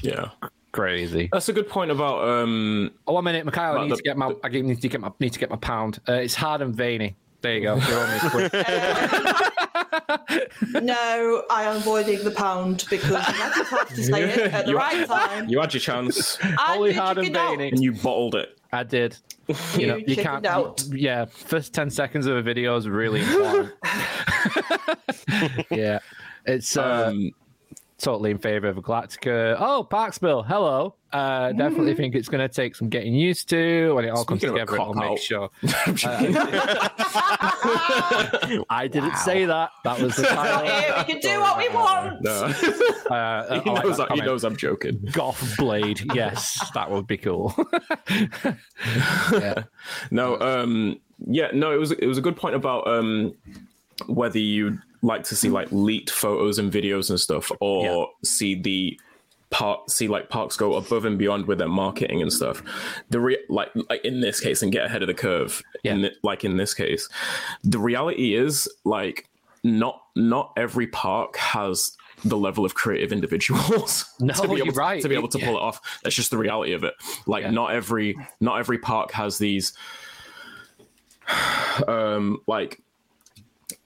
Yeah. 0.03 0.29
crazy. 0.73 1.29
That's 1.31 1.47
a 1.47 1.53
good 1.53 1.69
point 1.69 1.89
about 1.89 2.27
um. 2.27 2.91
Oh, 3.07 3.13
one 3.13 3.23
minute, 3.23 3.45
Mikhail. 3.45 3.77
I 3.77 3.83
need 3.83 3.91
the- 3.91 3.95
to 3.95 4.03
get 4.03 4.17
my. 4.17 4.33
I 4.43 4.49
need 4.49 4.81
to 4.81 4.87
get 4.89 4.99
my. 4.99 5.09
Need 5.21 5.31
to 5.33 5.39
get 5.39 5.49
my 5.49 5.55
pound. 5.55 6.01
Uh, 6.07 6.13
it's 6.15 6.35
hard 6.35 6.61
and 6.61 6.75
veiny. 6.75 7.15
There 7.39 7.53
you 7.55 7.61
go. 7.61 7.75
You're 9.91 10.01
on 10.09 10.17
me 10.29 10.39
quick. 10.71 10.83
No, 10.83 11.43
I 11.49 11.63
am 11.63 11.77
avoiding 11.77 12.23
the 12.23 12.31
pound 12.31 12.85
because 12.89 13.11
I 13.11 13.21
have 13.21 13.89
to 13.89 14.03
say 14.03 14.23
it 14.23 14.37
at 14.53 14.65
the 14.65 14.71
You- 14.71 14.77
right 14.77 15.07
time. 15.07 15.49
You 15.49 15.59
had 15.59 15.73
your 15.73 15.81
chance 15.81 16.37
I 16.43 16.75
Only 16.77 16.89
did 16.93 16.97
hard 16.99 17.17
and 17.19 17.27
chicken 17.27 17.61
and 17.61 17.83
you 17.83 17.91
bottled 17.93 18.35
it. 18.35 18.57
I 18.71 18.83
did. 18.83 19.17
You 19.77 19.85
know, 19.87 19.95
You 19.97 20.05
you 20.07 20.15
can't. 20.15 20.43
out. 20.45 20.83
Yeah, 20.91 21.25
first 21.25 21.71
ten 21.73 21.89
seconds 21.91 22.25
of 22.25 22.35
a 22.35 22.41
video 22.41 22.75
is 22.77 22.89
really 22.89 23.21
important. 23.21 23.73
yeah, 25.69 25.99
it's 26.45 26.75
uh, 26.77 27.07
Um, 27.09 27.31
totally 28.05 28.29
in 28.29 28.37
favor 28.37 28.67
of 28.67 28.75
Galactica. 28.77 29.55
Oh, 29.59 29.85
Parksville, 29.89 30.45
hello. 30.45 30.93
Uh, 31.11 31.51
definitely 31.53 31.95
think 31.95 32.13
it's 32.13 32.29
going 32.29 32.47
to 32.47 32.53
take 32.53 32.75
some 32.75 32.87
getting 32.87 33.15
used 33.15 33.49
to. 33.49 33.95
When 33.95 34.05
it 34.05 34.09
all 34.09 34.23
comes 34.23 34.41
Speaking 34.41 34.59
of 34.59 34.69
a 34.69 34.71
together, 34.71 34.81
it'll 34.81 34.93
make 34.93 35.05
cop-out. 35.05 35.19
sure. 35.19 35.49
I 38.69 38.87
didn't 38.87 39.17
say 39.17 39.45
that. 39.45 39.71
That 39.83 39.99
was 39.99 40.15
the 40.17 40.23
title. 40.27 40.67
Here, 40.67 40.93
we 40.99 41.03
can 41.13 41.19
do 41.19 41.39
what 41.39 41.57
we 41.57 41.67
want. 41.69 42.21
no. 42.21 42.53
Uh, 43.09 43.59
he, 43.61 43.69
like 43.71 43.83
knows 43.85 43.97
that 43.97 44.11
I, 44.11 44.15
he 44.15 44.21
knows 44.21 44.43
I'm 44.43 44.55
joking. 44.55 44.99
Goth 45.11 45.57
Blade. 45.57 46.01
Yes, 46.13 46.59
that 46.75 46.91
would 46.91 47.07
be 47.07 47.17
cool. 47.17 47.55
yeah. 49.31 49.63
No, 50.11 50.39
um, 50.41 50.99
yeah, 51.25 51.49
no, 51.53 51.71
it 51.71 51.79
was 51.79 51.89
it 51.91 52.05
was 52.05 52.19
a 52.19 52.21
good 52.21 52.35
point 52.35 52.53
about 52.55 52.85
um 52.87 53.33
whether 54.07 54.39
you 54.39 54.77
like 55.05 55.23
to 55.25 55.35
see 55.35 55.49
like 55.49 55.67
leaked 55.71 56.09
photos 56.09 56.57
and 56.57 56.71
videos 56.71 57.09
and 57.09 57.19
stuff, 57.19 57.51
or 57.59 58.09
see 58.23 58.55
the 58.55 58.99
part 59.51 59.89
see 59.91 60.07
like 60.07 60.27
parks 60.29 60.57
go 60.57 60.73
above 60.75 61.05
and 61.05 61.17
beyond 61.17 61.45
with 61.47 61.59
their 61.59 61.69
marketing 61.69 62.21
and 62.21 62.33
stuff. 62.33 62.63
The 63.11 63.19
re- 63.19 63.45
like 63.49 63.69
like 63.89 64.03
in 64.03 64.19
this 64.21 64.39
case 64.39 64.61
and 64.63 64.71
get 64.71 64.85
ahead 64.85 65.01
of 65.03 65.07
the 65.07 65.13
curve. 65.13 65.61
In 65.83 65.99
Yeah. 65.99 66.09
the, 66.09 66.15
like 66.23 66.43
in 66.43 66.57
this 66.57 66.73
case, 66.73 67.07
the 67.63 67.77
reality 67.79 68.35
is 68.35 68.67
like 68.83 69.29
not 69.63 70.01
not 70.15 70.51
every 70.57 70.87
park 70.87 71.37
has 71.37 71.95
the 72.23 72.37
level 72.37 72.65
of 72.65 72.73
creative 72.73 73.11
individuals 73.11 74.05
No, 74.19 74.33
to 74.33 74.47
be 74.47 74.55
able 74.61 74.71
to, 74.73 74.79
right. 74.79 75.01
to 75.01 75.09
be 75.09 75.15
able 75.15 75.27
to 75.27 75.37
Yeah. 75.39 75.45
pull 75.47 75.57
it 75.57 75.61
off. 75.61 75.99
That's 76.03 76.15
just 76.15 76.31
the 76.31 76.37
reality 76.37 76.73
of 76.73 76.83
it. 76.83 76.93
Like 77.27 77.43
Yeah. 77.43 77.51
not 77.51 77.71
every 77.73 78.17
not 78.39 78.57
every 78.59 78.79
park 78.79 79.11
has 79.11 79.37
these 79.37 79.73
um 81.87 82.39
like 82.47 82.81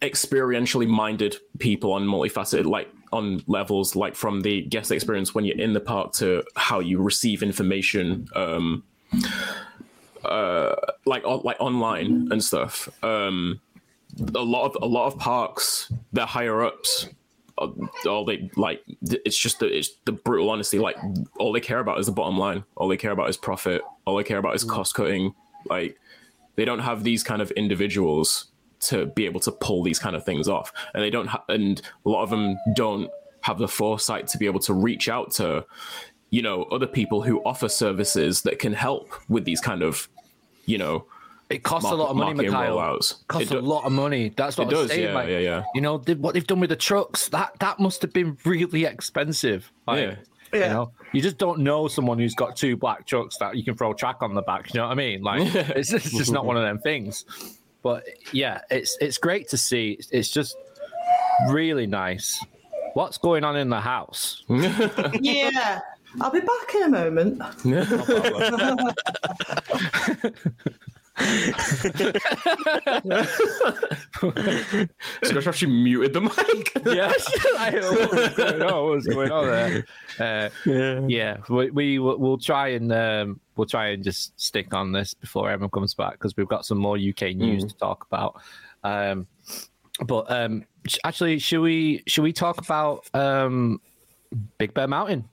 experientially 0.01 0.88
minded 0.88 1.38
people 1.58 1.91
on 1.94 2.06
multifaceted 2.06 2.65
like 2.65 2.89
on 3.12 3.44
levels 3.48 3.96
like 3.96 4.15
from 4.15 4.41
the 4.41 4.62
guest 4.63 4.91
experience 4.91 5.36
when 5.36 5.44
you're 5.44 5.58
in 5.58 5.74
the 5.74 5.79
park 5.79 6.13
to 6.13 6.44
how 6.56 6.79
you 6.79 7.01
receive 7.01 7.44
information 7.44 8.27
um 8.36 8.84
uh 10.24 10.75
like 11.06 11.24
on, 11.25 11.41
like 11.44 11.58
online 11.60 12.27
and 12.32 12.44
stuff. 12.44 12.88
Um 13.03 13.60
a 14.36 14.39
lot 14.39 14.65
of 14.65 14.77
a 14.82 14.86
lot 14.86 15.08
of 15.08 15.18
parks 15.18 15.91
their 16.13 16.25
higher 16.25 16.63
ups 16.63 17.08
uh, 17.58 17.68
all 18.08 18.25
they 18.25 18.50
like 18.56 18.82
it's 19.01 19.38
just 19.38 19.60
the 19.60 19.65
it's 19.65 19.91
the 20.06 20.12
brutal 20.12 20.50
honesty 20.50 20.79
like 20.79 20.98
all 21.39 21.51
they 21.51 21.60
care 21.60 21.79
about 21.79 22.00
is 22.00 22.06
the 22.06 22.12
bottom 22.12 22.38
line. 22.38 22.63
All 22.75 22.88
they 22.88 22.98
care 22.98 23.12
about 23.12 23.29
is 23.29 23.38
profit. 23.38 23.82
All 24.06 24.15
they 24.15 24.24
care 24.24 24.38
about 24.38 24.56
is 24.56 24.63
cost 24.63 24.94
cutting. 24.94 25.34
Like 25.65 26.00
they 26.56 26.65
don't 26.65 26.79
have 26.79 27.03
these 27.03 27.24
kind 27.24 27.41
of 27.41 27.51
individuals 27.51 28.49
to 28.81 29.05
be 29.07 29.25
able 29.25 29.39
to 29.39 29.51
pull 29.51 29.83
these 29.83 30.00
kind 30.00 30.15
of 30.15 30.24
things 30.24 30.48
off 30.48 30.71
and 30.93 31.03
they 31.03 31.09
don't 31.09 31.27
ha- 31.27 31.43
and 31.50 31.81
a 32.05 32.09
lot 32.09 32.24
of 32.24 32.29
them 32.29 32.57
don't 32.75 33.09
have 33.41 33.57
the 33.57 33.67
foresight 33.67 34.27
to 34.27 34.38
be 34.38 34.45
able 34.45 34.59
to 34.59 34.74
reach 34.74 35.09
out 35.09 35.31
to 35.31 35.65
you 36.29 36.41
know 36.41 36.63
other 36.65 36.88
people 36.88 37.21
who 37.21 37.39
offer 37.43 37.67
services 37.69 38.41
that 38.43 38.59
can 38.59 38.71
help 38.74 39.09
with 39.29 39.43
these 39.45 39.59
kind 39.62 39.81
of 39.81 40.07
you 40.65 40.77
know 40.77 41.05
It 41.50 41.63
costs 41.63 41.89
a 41.89 41.95
lot 41.95 42.09
of 42.09 42.15
money, 42.15 42.33
marketing 42.36 42.51
Mikhail. 42.51 42.77
rollouts. 42.77 43.27
Costs 43.27 43.51
It 43.51 43.57
a 43.57 43.62
lot 43.62 43.83
of 43.86 43.91
money. 43.91 44.31
That's 44.36 44.55
what 44.57 44.65
It 44.65 44.75
I'm 44.75 44.81
does, 44.81 44.89
saying. 44.91 45.03
yeah, 45.05 45.13
like, 45.15 45.29
yeah, 45.29 45.39
yeah. 45.39 45.63
You 45.74 45.81
know, 45.81 45.98
they, 45.98 46.13
what 46.13 46.36
they've 46.36 46.45
done 46.45 46.59
with 46.59 46.69
the 46.69 46.75
trucks 46.75 47.27
that 47.29 47.53
that 47.59 47.79
must 47.79 48.01
have 48.03 48.13
been 48.13 48.38
really 48.45 48.86
expensive. 48.86 49.71
Like, 49.88 50.00
Yeah. 50.00 50.15
You 50.53 50.59
Yeah. 50.59 50.74
know, 50.74 50.91
you 51.13 51.21
just 51.21 51.38
don't 51.39 51.59
know 51.59 51.88
someone 51.88 52.19
who's 52.19 52.36
got 52.36 52.55
two 52.55 52.77
black 52.77 53.05
trucks 53.07 53.38
that 53.39 53.55
you 53.57 53.63
can 53.63 53.75
throw 53.75 53.94
track 53.94 54.18
on 54.22 54.35
the 54.35 54.42
back. 54.44 54.72
You 54.74 54.79
know 54.81 54.85
what 54.87 54.92
I 54.94 54.96
mean? 54.96 55.22
Like, 55.24 55.42
it's, 55.75 55.89
just- 55.89 56.05
it's 56.07 56.18
just 56.18 56.31
not 56.31 56.46
one 56.46 56.55
of 56.57 56.63
them 56.63 56.77
things. 56.79 57.25
But 57.81 58.03
yeah, 58.33 58.61
it's 58.70 58.98
it's 59.00 59.18
great 59.18 59.48
to 59.50 59.57
see. 59.57 60.00
It's 60.11 60.29
just 60.29 60.57
really 61.50 61.87
nice. 61.87 62.44
What's 62.94 63.18
going 63.18 63.44
on 63.44 63.55
in 63.55 63.70
the 63.70 63.79
house? 63.79 64.44
Yeah. 65.22 65.79
I'll 66.22 66.31
be 66.31 66.39
back 66.39 66.74
in 66.74 66.96
a 66.96 67.11
moment. 67.11 67.39
Scotch 75.24 75.48
actually 75.48 75.72
muted 75.72 76.14
the 76.14 76.22
mic. 76.22 76.72
yes, 76.86 77.29
I 77.58 77.72
know 77.72 77.92
what 77.92 78.14
was 78.14 78.29
going 78.36 78.62
on. 78.62 78.84
What 78.84 78.96
was 78.96 79.08
going 79.08 79.32
on 79.32 79.46
there? 79.46 79.86
Uh, 80.20 80.50
yeah, 81.08 81.38
we, 81.50 81.70
we 81.72 82.00
will 82.00 82.18
we'll 82.18 82.38
try 82.38 82.70
and 82.70 82.92
um, 82.92 83.40
we'll 83.55 83.68
try 83.68 83.90
and 83.90 84.03
just 84.03 84.40
stick 84.40 84.74
on 84.74 84.92
this 84.92 85.14
before 85.14 85.50
Emma 85.51 85.70
comes 85.70 85.94
back 85.94 86.14
because 86.14 86.36
we've 86.38 86.48
got 86.48 86.66
some 86.66 86.77
more 86.77 86.98
UK 86.98 87.36
news 87.36 87.66
to 87.66 87.75
talk 87.75 88.05
about. 88.10 88.42
Um, 88.84 89.27
but 90.05 90.32
um, 90.32 90.66
sh- 90.88 91.00
actually, 91.03 91.40
should 91.40 91.62
we 91.62 92.03
should 92.08 92.24
we 92.24 92.34
talk 92.34 92.60
about 92.62 93.10
um, 93.14 93.82
Big 94.58 94.74
Bear 94.74 94.88
Mountain? 94.88 95.27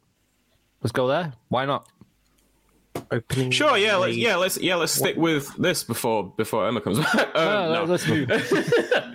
Let's 0.82 0.92
go 0.92 1.06
there. 1.06 1.32
Why 1.48 1.64
not? 1.64 1.88
Opening. 3.10 3.50
Sure, 3.50 3.76
yeah, 3.76 3.96
let's 3.96 4.16
yeah, 4.16 4.36
let's 4.36 4.58
yeah, 4.60 4.74
let's 4.76 4.92
stick 4.92 5.16
with 5.16 5.54
this 5.56 5.82
before 5.84 6.32
before 6.36 6.66
Emma 6.66 6.80
comes 6.80 6.98
back. 7.14 7.34
Um, 7.36 7.44
No, 7.72 7.72
no. 7.74 7.84
Let's 7.84 8.06
move. 8.08 8.30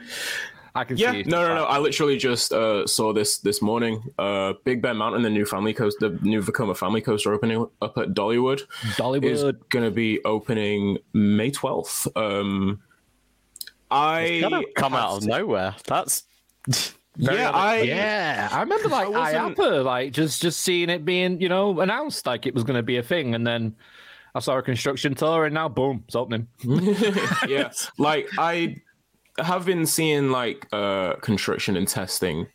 I 0.74 0.86
can 0.86 0.96
Yeah, 0.96 1.12
see. 1.12 1.24
no, 1.24 1.46
no, 1.46 1.56
no. 1.56 1.64
I 1.66 1.80
literally 1.80 2.16
just 2.18 2.54
uh, 2.54 2.88
saw 2.88 3.12
this 3.12 3.40
this 3.40 3.62
morning. 3.62 4.02
Uh, 4.18 4.54
Big 4.64 4.82
Bear 4.82 4.94
Mountain, 4.94 5.22
the 5.24 5.30
new 5.30 5.46
family 5.46 5.74
coast, 5.74 5.98
the 6.00 6.12
new 6.22 6.42
Vekoma 6.42 6.78
family 6.78 7.02
coaster 7.02 7.34
opening 7.34 7.68
up 7.82 7.98
at 7.98 8.10
Dollywood, 8.14 8.62
Dollywood 8.96 9.26
is 9.26 9.42
going 9.70 9.84
to 9.84 9.92
be 9.92 10.24
opening 10.24 10.98
May 11.12 11.52
twelfth. 11.52 12.08
Um, 12.16 12.82
I 13.90 14.40
Kind 14.42 14.66
come 14.78 14.94
out 14.94 15.18
of 15.18 15.22
to- 15.24 15.28
nowhere. 15.28 15.76
That's 15.86 16.24
Yeah, 17.18 17.52
I 17.52 17.82
Yeah, 17.82 18.50
I 18.52 18.62
remember 18.62 18.90
like 18.90 19.10
wasn't- 19.10 19.58
IAAPA, 19.58 19.84
like 19.84 20.14
just 20.14 20.42
just 20.42 20.62
seeing 20.62 20.90
it 20.90 21.04
being 21.06 21.42
you 21.42 21.50
know 21.50 21.80
announced 21.82 22.26
like 22.26 22.46
it 22.46 22.54
was 22.54 22.64
going 22.64 22.78
to 22.78 22.84
be 22.84 22.98
a 22.98 23.04
thing, 23.04 23.36
and 23.36 23.46
then 23.46 23.76
I 24.34 24.40
saw 24.40 24.58
a 24.58 24.62
construction 24.62 25.14
tour, 25.14 25.46
and 25.46 25.54
now 25.54 25.68
boom, 25.68 26.04
it's 26.08 26.16
opening. 26.16 26.48
yeah, 27.48 27.72
like 27.98 28.28
I 28.40 28.78
have 29.40 29.66
been 29.66 29.86
seeing 29.86 30.32
like 30.32 30.68
uh 30.72 31.16
construction 31.16 31.76
and 31.76 31.88
testing 31.88 32.48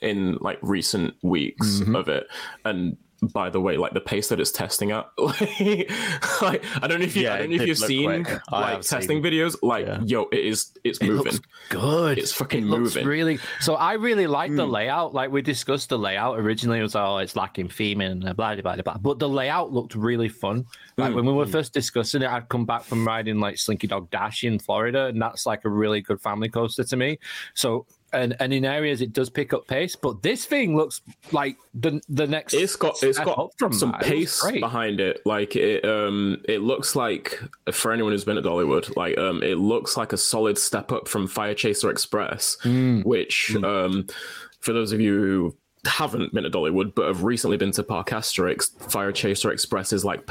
in 0.00 0.38
like 0.40 0.58
recent 0.62 1.14
weeks 1.22 1.80
Mm-hmm. 1.80 1.94
of 1.96 2.08
it, 2.08 2.26
and 2.64 2.96
by 3.22 3.50
the 3.50 3.60
way, 3.60 3.76
like 3.76 3.92
the 3.92 4.00
pace 4.00 4.28
that 4.28 4.40
it's 4.40 4.50
testing 4.50 4.92
at, 4.92 5.08
like, 5.18 5.90
like 6.42 6.64
I 6.82 6.86
don't 6.86 7.00
know 7.00 7.04
if 7.04 7.14
you, 7.14 7.24
yeah, 7.24 7.34
I 7.34 7.38
don't 7.38 7.50
know 7.50 7.56
if 7.62 7.68
you've 7.68 7.76
seen 7.78 8.24
quick. 8.24 8.40
Like 8.50 8.80
testing 8.82 9.22
seen. 9.22 9.22
videos. 9.22 9.56
Like, 9.62 9.86
Yeah. 9.86 10.00
yo, 10.04 10.22
it 10.32 10.40
is, 10.44 10.72
it's 10.84 10.98
It 11.00 11.06
moving. 11.08 11.24
looks 11.34 11.40
good. 11.68 12.18
It's 12.18 12.32
fucking 12.32 12.62
It 12.64 12.66
moving. 12.66 13.06
really. 13.06 13.38
So 13.60 13.74
I 13.74 13.92
really 13.94 14.26
like 14.26 14.50
Hmm. 14.50 14.56
the 14.56 14.66
layout. 14.66 15.12
Like 15.14 15.30
we 15.30 15.42
discussed 15.42 15.90
the 15.90 15.98
layout 15.98 16.38
originally. 16.38 16.78
It 16.78 16.82
was 16.82 16.96
oh, 16.96 17.18
it's 17.18 17.36
lacking 17.36 17.68
theming 17.68 18.24
and 18.26 18.36
blah 18.36 18.54
blah 18.56 18.62
blah 18.74 18.82
blah. 18.82 18.96
But 18.98 19.18
the 19.18 19.28
layout 19.28 19.72
looked 19.72 19.94
really 19.94 20.28
fun. 20.28 20.64
Like 20.96 21.14
when 21.14 21.24
we 21.26 21.32
Hmm. 21.32 21.38
were 21.38 21.46
first 21.46 21.74
discussing 21.74 22.22
it, 22.22 22.28
I'd 22.30 22.48
come 22.48 22.64
back 22.64 22.84
from 22.84 23.06
riding 23.06 23.38
like 23.38 23.58
Slinky 23.58 23.86
Dog 23.86 24.10
Dash 24.10 24.44
in 24.44 24.58
Florida, 24.58 25.06
and 25.06 25.20
that's 25.20 25.44
like 25.46 25.64
a 25.64 25.68
really 25.68 26.00
good 26.00 26.20
family 26.20 26.48
coaster 26.48 26.84
to 26.84 26.96
me. 26.96 27.18
So. 27.54 27.86
And, 28.12 28.36
and 28.40 28.52
in 28.52 28.64
areas 28.64 29.00
it 29.02 29.12
does 29.12 29.30
pick 29.30 29.52
up 29.52 29.66
pace, 29.68 29.94
but 29.94 30.22
this 30.22 30.44
thing 30.44 30.76
looks 30.76 31.00
like 31.30 31.56
the 31.74 32.00
the 32.08 32.26
next. 32.26 32.54
It's 32.54 32.74
got 32.74 33.00
it's 33.02 33.18
got 33.18 33.52
some 33.72 33.92
that. 33.92 34.02
Pace 34.02 34.42
behind 34.50 34.98
it. 35.00 35.20
Like 35.24 35.54
it 35.54 35.84
um 35.84 36.38
it 36.48 36.60
looks 36.60 36.96
like 36.96 37.40
for 37.72 37.92
anyone 37.92 38.10
who's 38.12 38.24
been 38.24 38.36
at 38.36 38.42
Dollywood, 38.44 38.96
like 38.96 39.16
um 39.18 39.42
it 39.42 39.58
looks 39.58 39.96
like 39.96 40.12
a 40.12 40.16
solid 40.16 40.58
step 40.58 40.90
up 40.90 41.06
from 41.06 41.28
Fire 41.28 41.54
Chaser 41.54 41.90
Express, 41.90 42.56
Hmm. 42.62 43.02
which 43.02 43.54
um 43.62 44.06
for 44.60 44.72
those 44.72 44.90
of 44.92 45.00
you 45.00 45.14
who 45.16 45.56
haven't 45.86 46.34
been 46.34 46.44
at 46.44 46.52
Dollywood 46.52 46.94
but 46.94 47.06
have 47.06 47.22
recently 47.22 47.56
been 47.56 47.70
to 47.72 47.82
Parc 47.82 48.08
Astérix, 48.08 48.70
Fire 48.90 49.12
Chaser 49.12 49.50
Express 49.52 49.92
is 49.92 50.04
like 50.04 50.26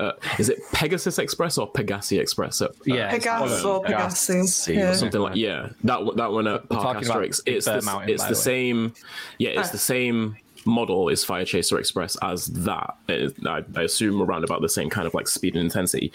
uh, 0.00 0.12
is 0.38 0.48
it 0.48 0.58
Pegasus 0.72 1.18
Express 1.18 1.58
or 1.58 1.70
Pegasi 1.70 2.18
Express? 2.20 2.60
At, 2.62 2.70
uh, 2.70 2.74
Yeah, 2.86 3.10
Pegasus 3.10 3.64
or 3.64 3.82
Pegasus. 3.84 4.66
Pegasus. 4.66 4.68
Yeah. 4.68 4.92
something 4.94 5.20
like 5.20 5.36
yeah 5.36 5.68
that 5.84 6.04
one- 6.04 6.16
that 6.16 6.32
one 6.32 6.46
at 6.46 6.68
Park 6.68 6.82
talking 6.82 7.06
about 7.08 7.22
Asterix. 7.22 7.44
Big 7.44 7.54
It's 7.56 7.66
the, 7.66 7.82
Mountain, 7.82 8.10
it's 8.10 8.22
the 8.24 8.28
the 8.30 8.34
same 8.34 8.94
yeah 9.38 9.50
it's 9.50 9.68
Ah. 9.68 9.72
the 9.72 9.78
same 9.78 10.36
model 10.66 11.08
is 11.08 11.24
Fire 11.24 11.44
Chaser 11.44 11.78
Express 11.78 12.16
as 12.22 12.46
that. 12.48 12.94
I, 13.08 13.64
I 13.76 13.82
assume 13.82 14.20
around 14.20 14.44
about 14.44 14.60
the 14.60 14.68
same 14.68 14.90
kind 14.90 15.06
of 15.06 15.14
like 15.14 15.26
speed 15.26 15.54
and 15.54 15.64
intensity. 15.64 16.12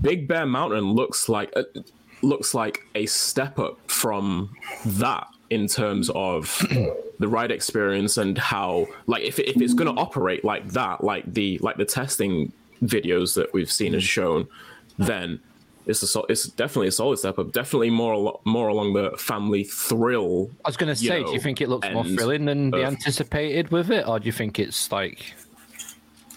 Big 0.00 0.26
Bear 0.26 0.46
Mountain 0.46 0.92
looks 0.94 1.28
like 1.28 1.52
uh, 1.56 1.62
looks 2.22 2.54
like 2.54 2.80
a 2.96 3.06
step 3.06 3.58
up 3.58 3.78
from 3.90 4.50
that. 4.84 5.26
in 5.50 5.66
terms 5.66 6.10
of 6.14 6.58
the 7.20 7.26
ride 7.28 7.50
experience 7.50 8.18
and 8.18 8.36
how 8.36 8.86
like 9.06 9.22
if 9.22 9.38
if 9.38 9.56
it's 9.62 9.72
going 9.74 9.88
to 9.94 9.98
operate 9.98 10.44
like 10.44 10.66
that, 10.72 11.02
like 11.02 11.24
the 11.32 11.56
like 11.62 11.76
the 11.78 11.86
testing 11.86 12.52
videos 12.82 13.34
that 13.34 13.52
we've 13.52 13.70
seen 13.70 13.94
has 13.94 14.04
shown, 14.04 14.46
then 14.98 15.40
it's 15.86 16.14
a 16.14 16.20
it's 16.28 16.44
definitely 16.44 16.88
a 16.88 16.92
solid 16.92 17.18
step 17.18 17.38
up. 17.38 17.52
Definitely 17.52 17.90
more 17.90 18.40
more 18.44 18.68
along 18.68 18.92
the 18.92 19.12
family 19.16 19.64
thrill. 19.64 20.50
I 20.64 20.68
was 20.68 20.76
going 20.76 20.88
to 20.90 20.96
say, 20.96 21.22
do 21.24 21.32
you 21.32 21.40
think 21.40 21.60
it 21.60 21.68
looks 21.68 21.88
more 21.90 22.04
thrilling 22.04 22.44
than 22.44 22.70
the 22.70 22.84
uh, 22.84 22.88
anticipated 22.88 23.70
with 23.70 23.90
it, 23.90 24.06
or 24.06 24.18
do 24.20 24.26
you 24.26 24.32
think 24.32 24.58
it's 24.58 24.92
like 24.92 25.34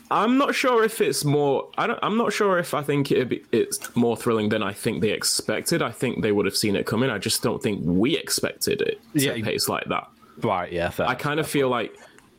I'm 0.10 0.38
not 0.38 0.54
sure 0.54 0.84
if 0.84 1.00
it's 1.00 1.24
more. 1.24 1.70
I 1.78 1.88
don't. 1.88 2.00
I'm 2.04 2.18
not 2.18 2.34
sure 2.34 2.58
if 2.60 2.74
I 2.74 2.82
think 2.84 3.12
it'd 3.12 3.30
be, 3.30 3.44
it's 3.54 3.96
more 3.96 4.18
thrilling 4.18 4.50
than 4.50 4.62
I 4.62 4.74
think 4.74 5.02
they 5.02 5.12
expected. 5.12 5.82
I 5.82 5.92
think 5.92 6.22
they 6.22 6.34
would 6.34 6.46
have 6.46 6.56
seen 6.58 6.76
it 6.76 6.86
coming. 6.86 7.10
I 7.10 7.18
just 7.18 7.42
don't 7.42 7.64
think 7.64 7.82
we 7.86 8.18
expected 8.18 8.82
it 8.82 9.00
to 9.14 9.38
Yeah. 9.38 9.44
pace 9.44 9.70
like 9.70 9.86
that. 9.86 10.10
right? 10.44 10.70
Yeah, 10.72 10.90
fair. 10.90 11.08
I 11.08 11.16
kind 11.16 11.40
of 11.40 11.48
feel 11.48 11.70
like 11.70 11.96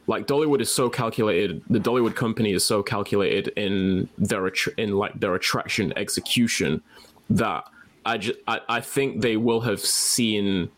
like 0.06 0.26
Dollywood 0.26 0.60
is 0.60 0.70
so 0.70 0.90
calculated. 0.90 1.62
The 1.70 1.78
Dollywood 1.78 2.16
company 2.16 2.52
is 2.52 2.64
so 2.64 2.82
calculated 2.82 3.48
in 3.56 4.08
their 4.18 4.50
in 4.76 4.92
like 4.92 5.18
their 5.18 5.34
attraction 5.34 5.92
execution 5.96 6.82
that 7.30 7.64
I 8.04 8.18
just 8.18 8.38
I, 8.48 8.60
I 8.68 8.80
think 8.80 9.20
they 9.20 9.36
will 9.36 9.60
have 9.60 9.80
seen 9.80 10.70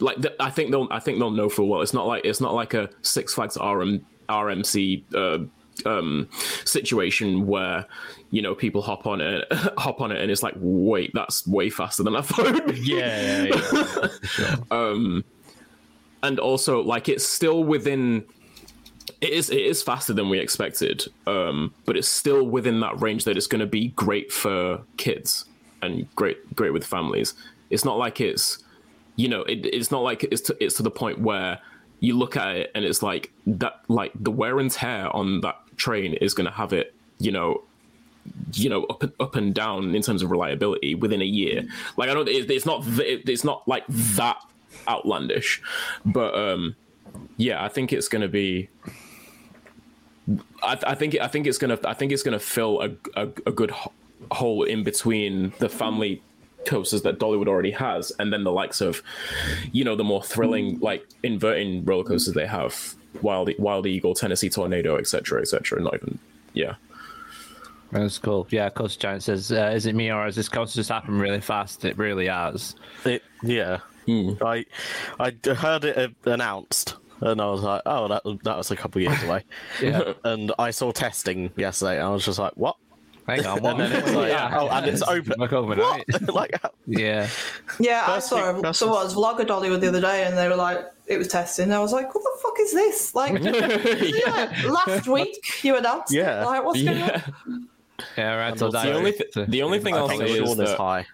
like 0.00 0.20
th- 0.20 0.34
I 0.40 0.50
think 0.50 0.70
they'll 0.70 0.88
I 0.90 0.98
think 0.98 1.18
they'll 1.18 1.30
know 1.30 1.48
full 1.48 1.68
well. 1.68 1.82
It's 1.82 1.94
not 1.94 2.06
like 2.06 2.24
it's 2.24 2.40
not 2.40 2.54
like 2.54 2.74
a 2.74 2.90
Six 3.02 3.34
Flags 3.34 3.56
RM 3.56 4.04
RMC 4.28 5.04
uh, 5.14 5.88
um, 5.88 6.28
situation 6.64 7.46
where 7.46 7.86
you 8.30 8.42
know 8.42 8.54
people 8.54 8.82
hop 8.82 9.06
on 9.06 9.20
it 9.20 9.46
hop 9.78 10.00
on 10.00 10.12
it 10.12 10.20
and 10.20 10.30
it's 10.30 10.42
like 10.42 10.54
wait 10.56 11.10
that's 11.14 11.46
way 11.46 11.70
faster 11.70 12.02
than 12.02 12.16
I 12.16 12.22
thought. 12.22 12.76
yeah, 12.76 13.44
yeah, 13.44 14.08
yeah. 14.38 15.20
and 16.22 16.40
also 16.40 16.82
like 16.82 17.08
it's 17.08 17.24
still 17.24 17.62
within 17.64 18.24
it 19.20 19.30
is 19.30 19.50
it 19.50 19.60
is 19.60 19.82
faster 19.82 20.12
than 20.12 20.28
we 20.28 20.38
expected 20.38 21.04
um 21.26 21.74
but 21.86 21.96
it's 21.96 22.08
still 22.08 22.46
within 22.46 22.78
that 22.80 23.00
range 23.00 23.24
that 23.24 23.36
it's 23.36 23.48
going 23.48 23.60
to 23.60 23.66
be 23.66 23.88
great 23.88 24.32
for 24.32 24.80
kids 24.96 25.44
and 25.82 26.14
great 26.16 26.54
great 26.54 26.72
with 26.72 26.84
families. 26.84 27.34
It's 27.70 27.84
not 27.84 27.98
like 27.98 28.20
it's 28.20 28.58
you 29.16 29.28
know 29.28 29.42
it, 29.42 29.66
it's 29.66 29.90
not 29.90 30.02
like 30.02 30.24
it's 30.24 30.42
to, 30.42 30.56
it's 30.62 30.76
to 30.76 30.82
the 30.82 30.90
point 30.90 31.20
where 31.20 31.58
you 32.00 32.16
look 32.16 32.36
at 32.36 32.56
it 32.56 32.70
and 32.74 32.84
it's 32.84 33.02
like 33.02 33.32
that 33.46 33.80
like 33.88 34.12
the 34.14 34.30
wear 34.30 34.58
and 34.58 34.70
tear 34.70 35.14
on 35.14 35.40
that 35.40 35.56
train 35.76 36.14
is 36.14 36.34
going 36.34 36.46
to 36.46 36.52
have 36.52 36.72
it 36.72 36.94
you 37.18 37.32
know 37.32 37.62
you 38.52 38.68
know 38.68 38.84
up 38.84 39.02
and, 39.02 39.12
up 39.20 39.34
and 39.36 39.54
down 39.54 39.94
in 39.94 40.02
terms 40.02 40.22
of 40.22 40.30
reliability 40.30 40.94
within 40.94 41.22
a 41.22 41.26
year. 41.26 41.64
Like 41.96 42.10
i 42.10 42.14
don't 42.14 42.28
it, 42.28 42.50
it's 42.50 42.66
not 42.66 42.84
th- 42.84 43.22
it's 43.26 43.44
not 43.44 43.66
like 43.66 43.84
that 43.88 44.38
outlandish 44.86 45.62
but 46.04 46.34
um 46.34 46.76
yeah 47.36 47.64
i 47.64 47.68
think 47.68 47.92
it's 47.92 48.06
going 48.06 48.22
to 48.22 48.28
be 48.28 48.68
I, 50.62 50.78
I 50.86 50.94
think 50.94 51.16
I 51.20 51.28
think 51.28 51.46
it's 51.46 51.58
gonna 51.58 51.78
I 51.84 51.94
think 51.94 52.12
it's 52.12 52.22
gonna 52.22 52.38
fill 52.38 52.80
a, 52.82 52.90
a, 53.20 53.28
a 53.46 53.52
good 53.52 53.70
ho- 53.70 53.92
hole 54.30 54.64
in 54.64 54.82
between 54.84 55.52
the 55.58 55.68
family 55.68 56.22
coasters 56.66 57.02
that 57.02 57.18
Dollywood 57.18 57.48
already 57.48 57.70
has, 57.70 58.12
and 58.18 58.32
then 58.32 58.44
the 58.44 58.52
likes 58.52 58.80
of, 58.80 59.02
you 59.72 59.84
know, 59.84 59.96
the 59.96 60.04
more 60.04 60.22
thrilling 60.22 60.78
like 60.80 61.06
inverting 61.22 61.84
roller 61.84 62.04
coasters 62.04 62.34
they 62.34 62.46
have, 62.46 62.94
Wild 63.22 63.50
Wild 63.58 63.86
Eagle, 63.86 64.14
Tennessee 64.14 64.50
Tornado, 64.50 64.96
etc., 64.96 65.40
etc. 65.40 65.80
Not 65.80 65.94
even 65.94 66.18
yeah. 66.52 66.74
That's 67.90 68.18
cool. 68.18 68.46
Yeah, 68.50 68.68
Coast 68.68 69.00
Giant 69.00 69.22
says, 69.22 69.50
uh, 69.50 69.72
"Is 69.74 69.86
it 69.86 69.94
me 69.94 70.12
or 70.12 70.24
has 70.24 70.36
this 70.36 70.48
coaster 70.48 70.76
just 70.76 70.90
happened 70.90 71.20
really 71.20 71.40
fast? 71.40 71.86
It 71.86 71.96
really 71.96 72.26
has." 72.26 72.74
It, 73.06 73.22
yeah. 73.42 73.78
I 74.42 74.66
I 75.18 75.32
heard 75.54 75.84
it 75.84 75.96
uh, 75.96 76.30
announced, 76.30 76.96
and 77.20 77.40
I 77.40 77.46
was 77.46 77.62
like, 77.62 77.82
oh, 77.86 78.08
that 78.08 78.22
that 78.44 78.56
was 78.56 78.70
a 78.70 78.76
couple 78.76 79.00
years 79.00 79.22
away. 79.22 79.44
Yeah. 79.82 80.12
and 80.24 80.52
I 80.58 80.70
saw 80.70 80.92
testing 80.92 81.50
yesterday, 81.56 81.96
and 81.98 82.04
I 82.06 82.10
was 82.10 82.24
just 82.24 82.38
like, 82.38 82.52
what? 82.56 82.76
Hang 83.26 83.44
on, 83.44 83.62
what? 83.62 83.72
And 83.80 83.92
then 83.92 84.02
it's 84.02 84.12
like, 84.14 84.32
oh, 84.52 84.68
and 84.68 84.86
it's 84.86 85.02
open. 85.02 85.34
Like 85.38 85.52
oh, 85.52 85.58
overnight. 85.58 86.04
like, 86.32 86.52
Yeah. 86.86 87.28
Yeah, 87.78 88.06
First 88.06 88.32
I 88.32 88.36
thing- 88.52 88.54
saw 88.56 88.62
first 88.62 88.78
so 88.78 88.88
what 88.88 89.04
was 89.04 89.14
vlogger 89.14 89.46
Dollywood 89.46 89.80
the 89.80 89.88
other 89.88 90.00
day, 90.00 90.24
and 90.24 90.36
they 90.38 90.48
were 90.48 90.56
like, 90.56 90.80
it 91.06 91.18
was 91.18 91.28
testing. 91.28 91.64
And 91.64 91.74
I 91.74 91.80
was 91.80 91.92
like, 91.92 92.14
what 92.14 92.22
the 92.24 92.38
fuck 92.42 92.54
is 92.60 92.72
this? 92.72 93.14
Like, 93.14 93.42
yeah, 93.42 94.52
last 94.70 95.06
week 95.08 95.36
you 95.64 95.76
announced 95.76 96.12
Yeah. 96.12 96.42
it. 96.42 96.46
Like, 96.46 96.64
what's 96.64 96.82
going 96.82 96.98
Yeah. 96.98 97.22
on? 97.46 97.68
Yeah, 98.16 98.34
right. 98.36 98.58
So 98.58 98.70
The 98.70 98.78
The 98.80 98.92
only 98.94 99.12
th- 99.12 99.48
the 99.48 99.62
only 99.62 99.78
thing 99.80 99.94
I 99.94 99.98
I'll 99.98 100.08
think 100.08 100.22
say 100.22 100.30
is 100.30 100.36
Sean 100.38 100.48
is 100.50 100.56
that 100.70 100.78
high 100.78 101.06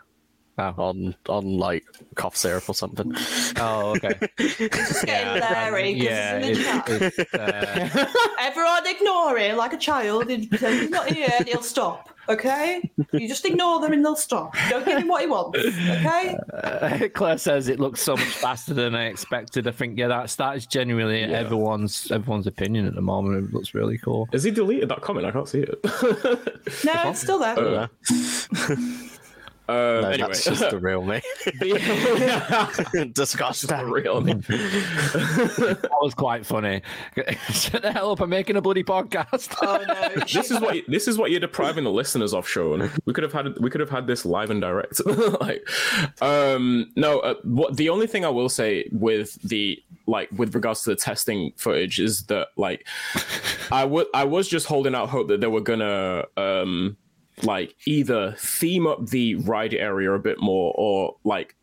Oh, 0.57 0.73
on 0.79 1.17
on 1.29 1.59
like 1.59 1.85
cough 2.15 2.37
syrup 2.37 2.69
or 2.69 2.75
something. 2.75 3.13
oh 3.57 3.95
okay. 3.97 4.15
It's 4.39 5.05
getting 5.05 5.41
blurry 5.43 5.95
because 5.95 6.07
Yeah, 6.07 6.37
it's 6.37 6.47
in 6.47 6.55
the 6.55 6.63
chat. 6.63 6.89
it's, 7.03 7.19
it's, 7.19 7.35
uh, 7.35 8.07
Everyone 8.41 8.87
ignore 8.87 9.37
him 9.37 9.57
like 9.57 9.73
a 9.73 9.77
child. 9.79 10.31
He'd 10.31 10.49
pretend 10.49 10.81
he's 10.81 10.91
not 10.91 11.11
here 11.11 11.29
and 11.39 11.49
he'll 11.49 11.63
stop. 11.63 12.11
Okay? 12.29 12.89
You 13.13 13.29
just 13.29 13.45
ignore 13.45 13.81
them 13.81 13.93
and 13.93 14.05
they'll 14.05 14.15
stop. 14.17 14.55
Don't 14.71 14.87
give 14.87 14.97
him 14.99 15.09
what 15.09 15.23
he 15.23 15.27
wants. 15.27 15.59
Okay? 15.59 16.39
uh, 16.63 17.09
Claire 17.15 17.37
says 17.37 17.69
it 17.69 17.81
looks 17.81 18.01
so 18.01 18.17
much 18.17 18.25
faster 18.29 18.73
than 18.75 18.95
I 18.95 19.07
expected. 19.07 19.67
I 19.67 19.73
think 19.73 19.99
yeah, 19.99 20.07
that's 20.09 20.37
that 20.37 20.57
is 20.57 20.67
genuinely 20.67 21.23
everyone's 21.25 22.11
everyone's 22.13 22.47
opinion 22.47 22.87
at 22.87 22.95
the 22.95 23.03
moment. 23.03 23.45
It 23.49 23.53
looks 23.53 23.75
really 23.75 23.99
cool. 23.99 24.29
Has 24.33 24.45
he 24.45 24.53
deleted 24.53 24.89
that 24.91 25.01
comment? 25.03 25.27
I 25.27 25.33
can't 25.33 25.49
see 25.49 25.61
it. 25.69 25.79
No, 26.85 27.11
it's 27.11 27.21
still 27.21 27.41
there. 27.41 27.59
Yeah. 27.59 27.87
Um, 29.69 29.77
No, 29.77 30.09
anyway, 30.09 30.29
that's 30.29 30.45
just 30.45 30.71
the 30.71 30.79
real 30.79 31.03
me. 31.03 31.23
Disgusting. 33.13 33.87
real. 33.87 34.21
me. 34.21 34.35
That 34.35 35.91
was 36.03 36.15
quite 36.15 36.45
funny. 36.45 36.83
Shut 37.51 37.83
the 37.83 37.93
hell 37.93 38.13
up! 38.13 38.21
I'm 38.21 38.29
making 38.29 38.57
a 38.57 38.61
bloody 38.61 38.85
podcast. 38.85 39.55
Oh 39.63 39.83
no. 39.87 40.25
this 40.25 40.51
is 40.51 40.61
what 40.61 40.77
this 40.89 41.09
is 41.09 41.17
what 41.17 41.31
you're 41.31 41.41
depriving 41.41 41.85
the 41.85 41.91
listeners 41.91 42.35
of, 42.35 42.47
Sean. 42.47 42.91
We 43.07 43.13
could 43.13 43.25
have 43.25 43.33
had 43.33 43.59
we 43.59 43.71
could 43.71 43.81
have 43.81 43.91
had 43.91 44.07
this 44.07 44.25
live 44.25 44.51
and 44.51 44.61
direct. 44.61 45.01
like, 45.41 45.67
um, 46.21 46.93
no. 46.97 47.21
Uh, 47.21 47.35
what 47.45 47.77
the 47.77 47.89
only 47.89 48.07
thing 48.07 48.25
I 48.25 48.31
will 48.31 48.49
say 48.49 48.89
with 48.93 49.41
the 49.43 49.83
like 50.07 50.29
with 50.33 50.55
regards 50.55 50.83
to 50.83 50.91
the 50.91 50.97
testing 50.97 51.53
footage 51.57 51.99
is 51.99 52.25
that 52.25 52.49
like 52.57 52.87
I 53.73 53.85
would 53.85 54.07
I 54.13 54.25
was 54.25 54.49
just 54.49 54.67
holding 54.67 54.95
out 54.95 55.09
hope 55.09 55.29
that 55.29 55.41
they 55.41 55.47
were 55.47 55.61
gonna 55.63 56.25
um 56.37 56.97
like 57.43 57.75
either 57.87 58.35
theme 58.39 58.87
up 58.87 59.07
the 59.09 59.35
ride 59.37 59.75
area 59.75 60.13
a 60.13 60.19
bit 60.19 60.41
more 60.41 60.73
or 60.77 61.17
like 61.25 61.57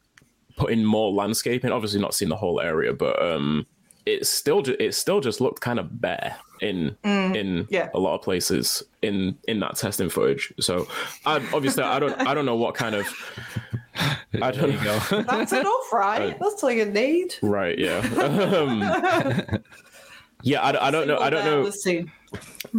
put 0.57 0.71
in 0.71 0.85
more 0.85 1.11
landscaping. 1.11 1.71
Obviously, 1.71 1.99
not 1.99 2.13
seeing 2.13 2.29
the 2.29 2.35
whole 2.35 2.59
area, 2.59 2.93
but 2.93 3.21
um, 3.21 3.65
it 4.05 4.25
still 4.27 4.61
ju- 4.61 4.77
it 4.79 4.93
still 4.93 5.21
just 5.21 5.41
looked 5.41 5.61
kind 5.61 5.79
of 5.79 6.01
bare 6.01 6.35
in 6.61 6.95
in 7.03 7.67
yeah. 7.69 7.89
a 7.93 7.99
lot 7.99 8.15
of 8.15 8.21
places 8.21 8.83
in 9.01 9.37
in 9.47 9.59
that 9.61 9.75
testing 9.75 10.09
footage. 10.09 10.53
So, 10.59 10.87
I, 11.25 11.35
obviously, 11.53 11.83
I 11.83 11.99
don't 11.99 12.19
I 12.27 12.33
don't 12.33 12.45
know 12.45 12.55
what 12.55 12.75
kind 12.75 12.95
of 12.95 13.07
I 14.41 14.51
don't 14.51 14.83
know. 14.83 15.23
That's 15.23 15.51
enough, 15.51 15.93
right? 15.93 16.37
That's 16.41 16.63
all 16.63 16.71
you 16.71 16.85
need. 16.85 17.35
Right? 17.41 17.77
Yeah. 17.77 18.01
Um, 18.51 18.83
yeah, 20.43 20.61
I, 20.61 20.87
I 20.87 20.91
don't 20.91 21.07
know. 21.07 21.17
I 21.17 21.29
don't 21.29 21.45
know. 21.45 21.71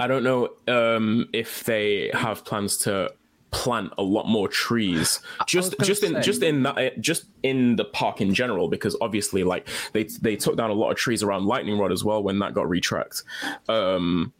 I 0.00 0.06
don't 0.06 0.24
know 0.24 0.50
um, 0.68 1.28
if 1.32 1.64
they 1.64 2.10
have 2.14 2.44
plans 2.44 2.78
to 2.78 3.12
plant 3.50 3.92
a 3.98 4.02
lot 4.02 4.26
more 4.26 4.48
trees 4.48 5.20
just 5.46 5.78
just 5.80 6.02
in 6.02 6.14
say- 6.14 6.22
just 6.22 6.42
in 6.42 6.62
that 6.62 6.98
just 7.00 7.26
in 7.42 7.76
the 7.76 7.84
park 7.84 8.22
in 8.22 8.32
general 8.32 8.66
because 8.66 8.96
obviously 9.02 9.44
like 9.44 9.68
they 9.92 10.04
they 10.22 10.34
took 10.36 10.56
down 10.56 10.70
a 10.70 10.72
lot 10.72 10.90
of 10.90 10.96
trees 10.96 11.22
around 11.22 11.44
lightning 11.44 11.78
rod 11.78 11.92
as 11.92 12.02
well 12.02 12.22
when 12.22 12.38
that 12.38 12.54
got 12.54 12.66
retracked 12.66 13.22
um 13.68 14.32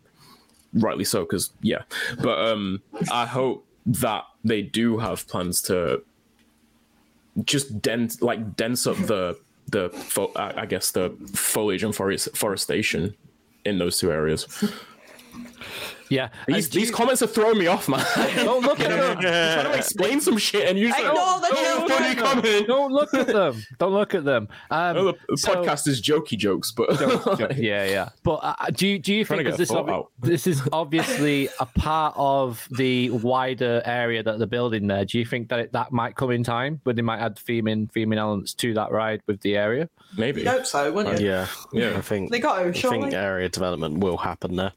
rightly 0.73 1.05
so 1.05 1.21
because 1.21 1.51
yeah 1.61 1.83
but 2.23 2.39
um 2.39 2.81
i 3.13 3.27
hope 3.27 3.67
that 3.85 4.25
they 4.45 4.63
do 4.63 4.97
have 4.97 5.29
plans 5.29 5.61
to 5.61 6.03
just 7.45 7.83
dense 7.83 8.23
like 8.23 8.57
dense 8.57 8.87
up 8.87 8.97
the 8.97 9.39
the 9.73 9.91
fo- 9.91 10.33
I 10.37 10.67
guess 10.67 10.93
the 10.93 11.11
foliage 11.35 11.83
and 11.83 11.95
forest 11.95 12.37
forestation 12.37 13.15
in 13.65 13.79
those 13.79 13.99
two 13.99 14.13
areas. 14.13 14.47
Yeah, 16.13 16.29
These, 16.47 16.69
these 16.71 16.89
you- 16.89 16.95
comments 16.95 17.23
are 17.23 17.27
throwing 17.27 17.59
me 17.59 17.67
off, 17.67 17.89
man. 17.89 18.05
Don't 18.37 18.63
look 18.63 18.81
at 18.81 18.91
them. 18.91 19.17
I'm 19.19 19.23
trying 19.23 19.65
to 19.73 19.77
explain 19.79 20.21
some 20.21 20.37
shit, 20.39 20.69
and 20.69 20.79
you 20.79 20.89
just 20.89 20.99
Ignore 20.99 21.15
like, 21.15 21.41
the 21.43 21.49
oh, 21.53 21.63
children. 21.79 21.99
funny 21.99 22.15
comment. 22.15 22.67
Don't 22.67 22.93
look 22.93 23.15
at 23.15 23.27
them. 23.27 23.63
Don't 23.79 23.93
look 23.93 24.15
at 24.15 24.25
them. 24.25 24.49
Um, 24.71 24.97
the 24.97 25.15
the 25.29 25.37
so- 25.37 25.55
podcast 25.55 25.89
is 25.89 26.01
jokey 26.03 26.37
jokes, 26.39 26.71
but 26.71 26.91
yeah, 27.59 27.85
yeah. 27.85 28.09
But 28.23 28.41
uh, 28.43 28.55
do 28.73 28.87
you, 28.89 28.99
do 28.99 29.15
you 29.15 29.25
think 29.25 29.43
to 29.43 29.51
'cause 29.51 29.59
get 29.59 29.61
a 29.61 29.63
this 29.63 29.71
obvi- 29.71 30.07
this 30.21 30.47
is 30.47 30.63
obviously 30.73 31.49
a 31.61 31.67
part 31.67 32.15
of 32.17 32.67
the 32.71 33.11
wider 33.11 33.83
area 33.85 34.23
that 34.23 34.39
they're 34.39 34.47
building 34.47 34.87
there? 34.87 35.05
Do 35.05 35.19
you 35.19 35.25
think 35.25 35.49
that 35.49 35.59
it, 35.61 35.73
that 35.73 35.93
might 35.93 36.15
come 36.17 36.31
in 36.31 36.43
time, 36.45 36.81
where 36.85 36.95
they 36.95 37.03
might 37.03 37.21
add 37.21 37.37
theming 37.37 37.91
theming 37.93 38.19
elements 38.19 38.55
to 38.55 38.75
that 38.75 38.91
ride 38.91 39.23
with 39.27 39.41
the 39.41 39.57
area? 39.57 39.89
maybe. 40.17 40.43
You 40.43 40.51
hope 40.51 40.67
so, 40.67 40.93
wouldn't 40.93 41.21
you? 41.21 41.27
Yeah, 41.29 41.47
Yeah. 41.73 41.97
I 41.97 42.01
think 42.03 42.31
They 42.31 42.39
got 42.39 42.59
to, 42.59 42.69
I 42.69 42.73
surely. 42.73 43.01
think 43.01 43.15
area 43.15 43.49
development 43.49 43.99
will 44.01 44.19
happen 44.19 44.57
there 44.57 44.73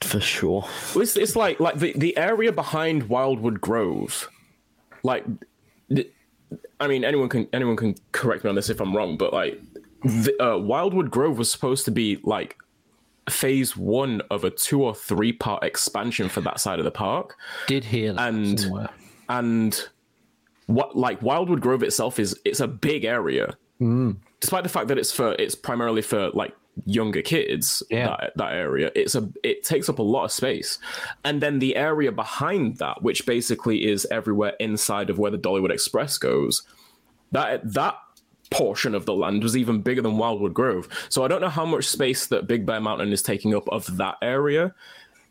for 0.00 0.20
sure. 0.20 0.66
It's, 0.96 1.16
it's 1.16 1.36
like 1.36 1.60
like 1.60 1.78
the, 1.78 1.92
the 1.96 2.16
area 2.16 2.52
behind 2.52 3.08
Wildwood 3.08 3.60
Grove, 3.60 4.28
like 5.02 5.24
I 6.80 6.88
mean, 6.88 7.04
anyone 7.04 7.28
can 7.28 7.48
anyone 7.52 7.76
can 7.76 7.94
correct 8.12 8.44
me 8.44 8.50
on 8.50 8.56
this 8.56 8.70
if 8.70 8.80
I'm 8.80 8.96
wrong, 8.96 9.16
but 9.16 9.32
like, 9.32 9.60
the, 10.02 10.34
uh, 10.42 10.56
Wildwood 10.58 11.10
Grove 11.10 11.36
was 11.38 11.50
supposed 11.52 11.84
to 11.84 11.90
be 11.90 12.18
like 12.22 12.56
phase 13.28 13.76
one 13.76 14.22
of 14.30 14.44
a 14.44 14.50
two 14.50 14.82
or 14.82 14.94
three 14.94 15.32
part 15.32 15.62
expansion 15.62 16.28
for 16.28 16.40
that 16.40 16.58
side 16.58 16.78
of 16.78 16.84
the 16.84 16.90
park, 16.90 17.36
Did 17.66 17.84
hear 17.84 18.12
that 18.14 18.28
And- 18.28 18.58
somewhere. 18.60 18.88
and 19.28 19.88
what 20.66 20.96
like 20.96 21.20
Wildwood 21.20 21.60
Grove 21.60 21.82
itself 21.82 22.18
is 22.18 22.38
it's 22.44 22.60
a 22.60 22.68
big 22.68 23.04
area, 23.04 23.54
despite 24.40 24.62
the 24.62 24.68
fact 24.70 24.88
that 24.88 24.98
it's 24.98 25.12
for 25.12 25.32
it's 25.34 25.54
primarily 25.54 26.00
for 26.02 26.30
like 26.30 26.54
younger 26.86 27.20
kids 27.22 27.82
Yeah. 27.90 28.16
that, 28.20 28.32
that 28.36 28.52
area 28.52 28.90
it's 28.94 29.14
a 29.14 29.28
it 29.42 29.64
takes 29.64 29.88
up 29.88 29.98
a 29.98 30.02
lot 30.02 30.24
of 30.24 30.32
space. 30.32 30.78
And 31.24 31.40
then 31.42 31.58
the 31.58 31.76
area 31.76 32.10
behind 32.12 32.76
that 32.78 33.02
which 33.02 33.26
basically 33.26 33.86
is 33.90 34.06
everywhere 34.10 34.54
inside 34.60 35.10
of 35.10 35.18
where 35.18 35.30
the 35.30 35.38
dollywood 35.38 35.70
express 35.70 36.16
goes 36.18 36.62
that 37.32 37.60
that 37.72 37.96
portion 38.50 38.94
of 38.94 39.06
the 39.06 39.14
land 39.14 39.42
was 39.42 39.56
even 39.56 39.80
bigger 39.80 40.02
than 40.02 40.16
wildwood 40.16 40.54
grove. 40.54 40.88
So 41.08 41.22
i 41.24 41.28
don't 41.28 41.40
know 41.40 41.48
how 41.48 41.66
much 41.66 41.86
space 41.86 42.26
that 42.28 42.46
big 42.46 42.64
bear 42.66 42.80
mountain 42.80 43.12
is 43.12 43.22
taking 43.22 43.54
up 43.54 43.68
of 43.68 43.96
that 43.98 44.16
area. 44.22 44.74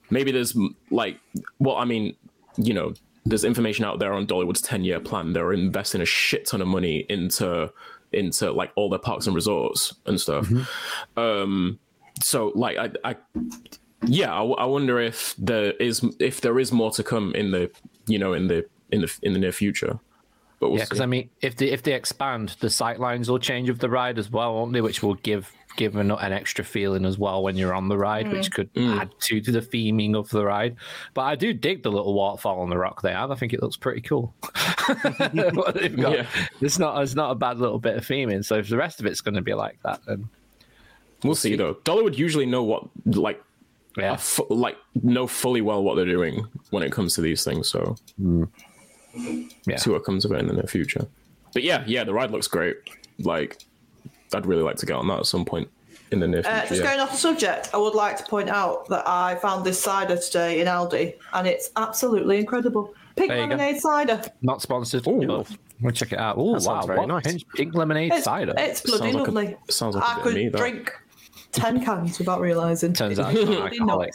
Maybe 0.09 0.31
there's 0.31 0.55
like 0.91 1.19
well 1.59 1.77
i 1.77 1.85
mean 1.85 2.15
you 2.57 2.73
know 2.73 2.93
there's 3.25 3.43
information 3.43 3.85
out 3.85 3.99
there 3.99 4.13
on 4.13 4.25
dollywood's 4.25 4.61
10 4.61 4.83
year 4.83 4.99
plan. 4.99 5.33
They're 5.33 5.53
investing 5.53 6.01
a 6.01 6.05
shit 6.05 6.45
ton 6.47 6.61
of 6.61 6.67
money 6.67 7.05
into 7.09 7.71
into 8.11 8.51
like 8.51 8.71
all 8.75 8.89
their 8.89 8.99
parks 8.99 9.27
and 9.27 9.35
resorts 9.35 9.93
and 10.05 10.19
stuff 10.19 10.49
um 11.17 11.79
so 12.21 12.51
like 12.55 12.77
i 12.77 12.89
i 13.03 13.15
yeah 14.05 14.33
I, 14.33 14.43
I 14.43 14.65
wonder 14.65 14.99
if 14.99 15.35
there 15.37 15.71
is 15.73 16.03
if 16.19 16.41
there 16.41 16.59
is 16.59 16.71
more 16.71 16.91
to 16.91 17.03
come 17.03 17.33
in 17.35 17.51
the 17.51 17.71
you 18.07 18.17
know 18.17 18.33
in 18.33 18.47
the 18.47 18.65
in 18.91 19.01
the 19.01 19.19
in 19.21 19.33
the 19.33 19.39
near 19.39 19.51
future 19.51 19.99
but 20.59 20.69
we'll 20.69 20.79
Yeah, 20.79 20.85
because. 20.85 21.01
I 21.01 21.05
mean, 21.05 21.29
if 21.41 21.55
they 21.55 21.67
if 21.67 21.83
they 21.83 21.93
expand, 21.93 22.55
the 22.59 22.69
sight 22.69 22.99
lines 22.99 23.29
will 23.29 23.39
change 23.39 23.69
of 23.69 23.79
the 23.79 23.89
ride 23.89 24.19
as 24.19 24.29
well, 24.29 24.55
won't 24.55 24.73
they? 24.73 24.81
Which 24.81 25.01
will 25.01 25.15
give 25.15 25.51
give 25.79 25.95
an, 25.95 26.11
an 26.11 26.33
extra 26.33 26.63
feeling 26.63 27.05
as 27.05 27.17
well 27.17 27.41
when 27.41 27.55
you're 27.55 27.73
on 27.73 27.87
the 27.87 27.97
ride, 27.97 28.31
which 28.31 28.51
mm. 28.51 28.53
could 28.53 28.73
mm. 28.73 28.99
add 28.99 29.09
to, 29.21 29.39
to 29.39 29.51
the 29.51 29.61
theming 29.61 30.15
of 30.15 30.29
the 30.29 30.45
ride. 30.45 30.75
But 31.13 31.21
I 31.21 31.35
do 31.35 31.53
dig 31.53 31.83
the 31.83 31.91
little 31.91 32.13
waterfall 32.13 32.59
on 32.59 32.69
the 32.69 32.77
rock 32.77 33.01
they 33.01 33.13
have. 33.13 33.31
I 33.31 33.35
think 33.35 33.53
it 33.53 33.63
looks 33.63 33.77
pretty 33.77 34.01
cool. 34.01 34.33
what 35.53 35.75
they've 35.75 35.95
got. 35.95 36.17
Yeah. 36.17 36.25
It's 36.61 36.77
not 36.77 37.01
it's 37.01 37.15
not 37.15 37.31
a 37.31 37.35
bad 37.35 37.59
little 37.59 37.79
bit 37.79 37.95
of 37.95 38.05
theming. 38.05 38.43
So 38.43 38.55
if 38.55 38.69
the 38.69 38.77
rest 38.77 38.99
of 38.99 39.05
it's 39.05 39.21
going 39.21 39.35
to 39.35 39.41
be 39.41 39.53
like 39.53 39.79
that, 39.83 40.01
then 40.05 40.29
we'll 41.23 41.35
see 41.35 41.55
though 41.55 41.75
dollywood 41.75 42.17
usually 42.17 42.45
know 42.45 42.63
what 42.63 42.83
like 43.05 43.41
yeah, 43.97 44.15
fu- 44.15 44.47
like 44.49 44.77
know 45.03 45.27
fully 45.27 45.61
well 45.61 45.83
what 45.83 45.95
they're 45.95 46.05
doing 46.05 46.45
when 46.69 46.83
it 46.83 46.91
comes 46.91 47.15
to 47.15 47.21
these 47.21 47.43
things 47.43 47.67
so 47.67 47.95
mm. 48.21 48.47
yeah. 49.65 49.75
see 49.75 49.89
what 49.89 50.05
comes 50.05 50.25
of 50.25 50.31
it 50.31 50.39
in 50.39 50.47
the 50.47 50.53
near 50.53 50.63
future 50.63 51.05
but 51.53 51.63
yeah 51.63 51.83
yeah 51.87 52.03
the 52.03 52.13
ride 52.13 52.31
looks 52.31 52.47
great 52.47 52.77
like 53.19 53.65
i'd 54.33 54.45
really 54.45 54.63
like 54.63 54.75
to 54.77 54.85
get 54.85 54.95
on 54.95 55.07
that 55.07 55.19
at 55.19 55.25
some 55.25 55.43
point 55.45 55.67
in 56.11 56.19
the 56.19 56.27
near 56.27 56.41
future 56.41 56.55
Uh, 56.57 56.65
just 56.67 56.81
yeah. 56.81 56.87
going 56.87 56.99
off 56.99 57.11
the 57.11 57.17
subject, 57.17 57.69
I 57.71 57.77
would 57.77 57.93
like 57.93 58.17
to 58.17 58.23
point 58.23 58.49
out 58.49 58.87
that 58.89 59.07
I 59.07 59.35
found 59.35 59.63
this 59.63 59.79
cider 59.79 60.17
today 60.17 60.59
in 60.59 60.65
Aldi, 60.65 61.13
and 61.33 61.45
it's 61.47 61.69
absolutely 61.75 62.39
incredible. 62.39 62.95
Pink 63.15 63.29
There 63.29 63.37
you 63.37 63.43
go. 63.43 63.49
lemonade 63.55 63.79
cider. 63.79 64.19
Not 64.41 64.59
sponsored. 64.63 65.05
Ooh. 65.07 65.27
but 65.27 65.47
We'll 65.81 65.91
check 65.91 66.11
it 66.11 66.17
out. 66.17 66.35
Oh 66.37 66.53
wow, 66.53 66.57
sounds 66.57 66.87
very 66.87 66.97
what? 66.97 67.07
nice. 67.09 67.23
Pink, 67.25 67.43
pink 67.53 67.75
lemonade 67.75 68.11
It's, 68.11 68.23
cider. 68.23 68.55
it's 68.57 68.81
bloody 68.81 69.11
Sounds 69.11 69.15
like 69.15 69.27
a- 69.27 69.31
lovely. 69.31 69.57
sounds 69.69 69.95
like 69.95 70.03
a 70.03 70.07
I 70.07 70.13
bit 70.15 70.17
of 70.17 70.23
could 70.23 70.33
me, 70.35 70.49
that. 70.49 70.57
drink 70.57 70.93
ten 71.51 71.83
cans 71.83 72.19
without 72.19 72.39
realising. 72.41 72.93
Turns 72.93 73.17
It's 73.17 73.27
out 73.27 73.35
it's 73.35 73.49
not 73.49 73.71
alcoholic. 73.71 74.13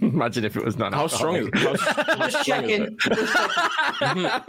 Imagine 0.02 0.44
if 0.44 0.56
it 0.56 0.64
was 0.64 0.76
not. 0.76 0.92
how 0.92 1.06
strong 1.06 1.36
is 1.36 1.48
how, 1.54 1.76
how 1.76 2.16
Just 2.28 2.42
strong 2.42 2.64
is 2.64 2.70
checking. 2.70 2.82
it? 2.82 2.98
Just 2.98 3.32
checking. 3.98 4.26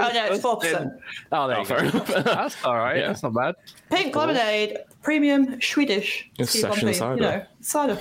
oh 0.00 0.10
no, 0.12 0.26
it's 0.26 0.40
four 0.42 0.56
percent. 0.58 0.90
Oh, 1.32 1.48
there 1.48 1.58
Oh, 1.58 1.62
you 1.62 1.90
go. 1.90 1.98
That's 2.22 2.62
all 2.64 2.76
right. 2.76 2.98
Yeah. 2.98 3.08
That's 3.08 3.22
not 3.22 3.34
bad. 3.34 3.54
Pink 3.90 4.14
lemonade, 4.14 4.78
premium 5.02 5.60
Swedish. 5.60 6.28
It's 6.38 6.52
Keep 6.52 6.64
on 6.66 6.72
session 6.72 6.86
being, 6.88 6.98
cider. 6.98 7.14
You 7.16 7.20
know, 7.22 7.42
cider. 7.60 7.98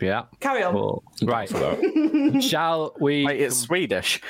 Yeah. 0.00 0.24
Carry 0.40 0.62
on. 0.62 0.72
Cool. 0.74 1.02
Right. 1.22 1.48
Shall 2.42 2.94
we? 3.00 3.24
Wait, 3.24 3.40
it's 3.40 3.56
Swedish. 3.56 4.20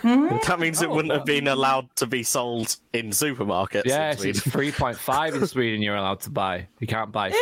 Hmm? 0.00 0.28
That 0.46 0.58
means 0.58 0.82
it 0.82 0.90
wouldn't 0.90 1.12
have 1.14 1.24
been 1.24 1.48
allowed 1.48 1.94
to 1.96 2.06
be 2.06 2.22
sold 2.22 2.76
in 2.92 3.10
supermarkets. 3.10 3.82
in 3.84 3.88
Yes, 3.90 4.18
Sweden. 4.18 4.30
it's 4.30 4.50
three 4.50 4.72
point 4.72 4.98
five 4.98 5.34
in 5.34 5.46
Sweden. 5.46 5.80
You're 5.82 5.96
allowed 5.96 6.20
to 6.20 6.30
buy. 6.30 6.66
You 6.80 6.86
can't 6.86 7.12
buy. 7.12 7.28
Ew. 7.28 7.34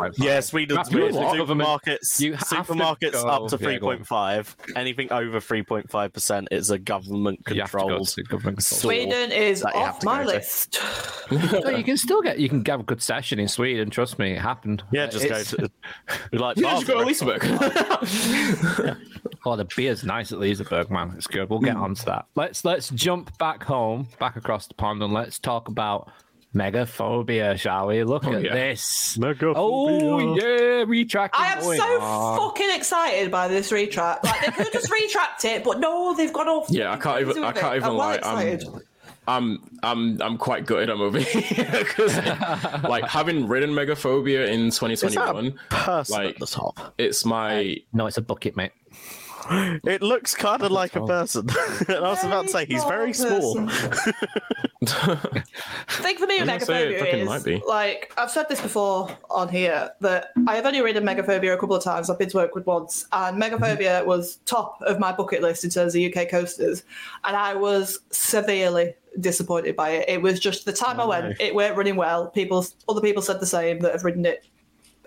3.5. 0.00 0.12
Yeah, 0.18 0.40
Sweden, 0.40 0.84
Sweden 0.84 1.14
what 1.16 1.36
government- 1.36 1.68
supermarkets, 1.68 2.20
you 2.20 2.34
have 2.34 2.48
to 2.48 2.54
supermarkets 2.74 3.24
up 3.26 3.48
to 3.48 3.58
yeah, 3.60 3.78
3.5. 3.78 4.54
Anything 4.76 5.12
over 5.12 5.40
3.5% 5.40 6.46
is 6.50 6.70
a 6.70 6.78
government 6.78 7.40
You 7.48 7.60
have 7.62 7.70
to 7.70 7.76
go 7.76 7.82
controlled. 7.84 8.08
to 8.08 8.22
government 8.22 8.58
control. 8.58 8.80
Sweden 8.80 9.32
is 9.32 9.62
that 9.62 9.74
you 9.74 9.80
have 9.80 9.96
off 9.96 10.04
my 10.04 10.24
list. 10.24 10.80
So 11.30 11.70
you 11.70 11.84
can 11.84 11.96
still 11.96 12.22
get. 12.22 12.40
You 12.40 12.48
can 12.48 12.64
have 12.64 12.80
a 12.80 12.82
good 12.82 13.00
session 13.00 13.38
in 13.38 13.46
Sweden. 13.46 13.88
Trust 13.88 14.18
me, 14.18 14.32
it 14.32 14.40
happened. 14.40 14.82
Yeah, 14.90 15.06
just 15.06 15.24
It's- 15.24 15.54
go 15.54 15.66
to. 15.68 15.70
We 16.32 16.38
like 16.38 16.56
yeah 17.08 17.12
just 17.12 17.20
go 17.22 17.36
to 17.36 17.38
Basel. 17.38 18.18
Liseberg. 18.88 18.96
Oh, 19.46 19.56
the 19.56 19.64
beer's 19.64 20.04
nice 20.04 20.32
at 20.32 20.38
Liseberg, 20.38 20.90
man. 20.90 21.12
It's 21.16 21.26
good. 21.26 21.48
We'll 21.48 21.60
get 21.60 21.76
Mm. 21.76 21.82
on 21.82 21.94
to 21.94 22.04
that. 22.06 22.26
Let's 22.34 22.64
let's 22.64 22.90
jump 22.90 23.36
back 23.38 23.62
home, 23.62 24.08
back 24.18 24.36
across 24.36 24.66
the 24.66 24.74
pond, 24.74 25.02
and 25.02 25.12
let's 25.14 25.38
talk 25.38 25.68
about 25.68 26.10
megaphobia, 26.54 27.58
shall 27.58 27.86
we? 27.86 28.04
Look 28.04 28.24
at 28.26 28.42
yeah. 28.42 28.52
this. 28.54 29.16
Megaphobia. 29.18 29.54
Oh 29.56 30.36
yeah, 30.36 30.84
retracting. 30.86 31.40
I 31.42 31.52
am 31.52 31.60
going 31.60 31.78
so 31.78 32.00
on. 32.02 32.38
fucking 32.38 32.70
excited 32.74 33.30
by 33.30 33.48
this 33.48 33.72
retract. 33.72 34.24
Like 34.24 34.44
they 34.44 34.52
could 34.64 34.72
just 34.72 34.90
retract 34.90 35.44
it, 35.44 35.64
but 35.64 35.80
no, 35.80 36.14
they've 36.14 36.32
gone 36.32 36.48
off. 36.48 36.66
Yeah, 36.70 36.92
I 36.92 36.96
can't 36.98 37.20
even- 37.22 37.42
I 37.44 37.52
can't 37.52 37.76
even 37.76 37.84
I'm 37.90 37.96
well 37.96 38.08
lie, 38.08 38.16
I'm- 38.22 38.48
excited. 38.48 38.82
I'm 39.36 39.78
I'm 39.82 40.20
I'm 40.20 40.36
quite 40.38 40.66
good 40.66 40.90
I'm 40.90 41.00
over 41.00 41.18
because 41.20 42.16
like 42.84 43.04
having 43.08 43.46
ridden 43.48 43.70
Megaphobia 43.70 44.48
in 44.48 44.70
2021, 44.70 45.46
a 45.46 45.74
person 45.74 46.16
like- 46.16 46.34
at 46.34 46.38
the 46.38 46.46
top? 46.46 46.94
it's 46.98 47.24
my 47.24 47.76
No, 47.92 48.06
it's 48.06 48.16
a 48.18 48.22
bucket, 48.22 48.56
mate. 48.56 48.72
It 49.84 50.02
looks 50.02 50.34
kind 50.34 50.62
of 50.62 50.70
like 50.70 50.96
a 50.96 51.04
person. 51.04 51.48
and 51.88 51.98
I 51.98 52.10
was 52.10 52.24
about 52.24 52.46
to 52.46 52.48
say 52.48 52.66
he's 52.66 52.84
very 52.84 53.12
small. 53.12 53.68
The 54.80 55.42
thing 55.88 56.16
for 56.16 56.26
me 56.26 56.40
with 56.40 56.48
I 56.48 56.54
was 56.54 56.64
gonna 56.64 56.80
Megaphobia 56.80 56.98
fucking 57.00 57.20
is, 57.20 57.28
might 57.28 57.44
be. 57.44 57.62
like, 57.66 58.14
I've 58.16 58.30
said 58.30 58.48
this 58.48 58.62
before 58.62 59.10
on 59.28 59.50
here, 59.50 59.90
that 60.00 60.30
I 60.48 60.56
have 60.56 60.64
only 60.64 60.80
ridden 60.80 61.04
Megaphobia 61.04 61.52
a 61.52 61.58
couple 61.58 61.76
of 61.76 61.84
times. 61.84 62.08
I've 62.08 62.18
been 62.18 62.30
to 62.30 62.40
Oakwood 62.40 62.64
once, 62.64 63.06
and 63.12 63.40
Megaphobia 63.40 63.98
mm-hmm. 63.98 64.08
was 64.08 64.36
top 64.46 64.80
of 64.80 64.98
my 64.98 65.12
bucket 65.12 65.42
list 65.42 65.64
in 65.64 65.70
terms 65.70 65.94
of 65.94 66.02
UK 66.02 66.30
coasters, 66.30 66.84
and 67.24 67.36
I 67.36 67.54
was 67.54 67.98
severely 68.10 68.94
disappointed 69.20 69.76
by 69.76 69.90
it. 69.90 70.08
It 70.08 70.22
was 70.22 70.40
just 70.40 70.64
the 70.64 70.72
time 70.72 70.98
I 70.98 71.02
oh, 71.02 71.08
went, 71.08 71.38
it 71.38 71.54
weren't 71.54 71.76
running 71.76 71.96
well. 71.96 72.28
People, 72.28 72.64
other 72.88 73.02
people 73.02 73.22
said 73.22 73.38
the 73.38 73.46
same 73.46 73.80
that 73.80 73.92
have 73.92 74.04
ridden 74.04 74.24
it 74.24 74.46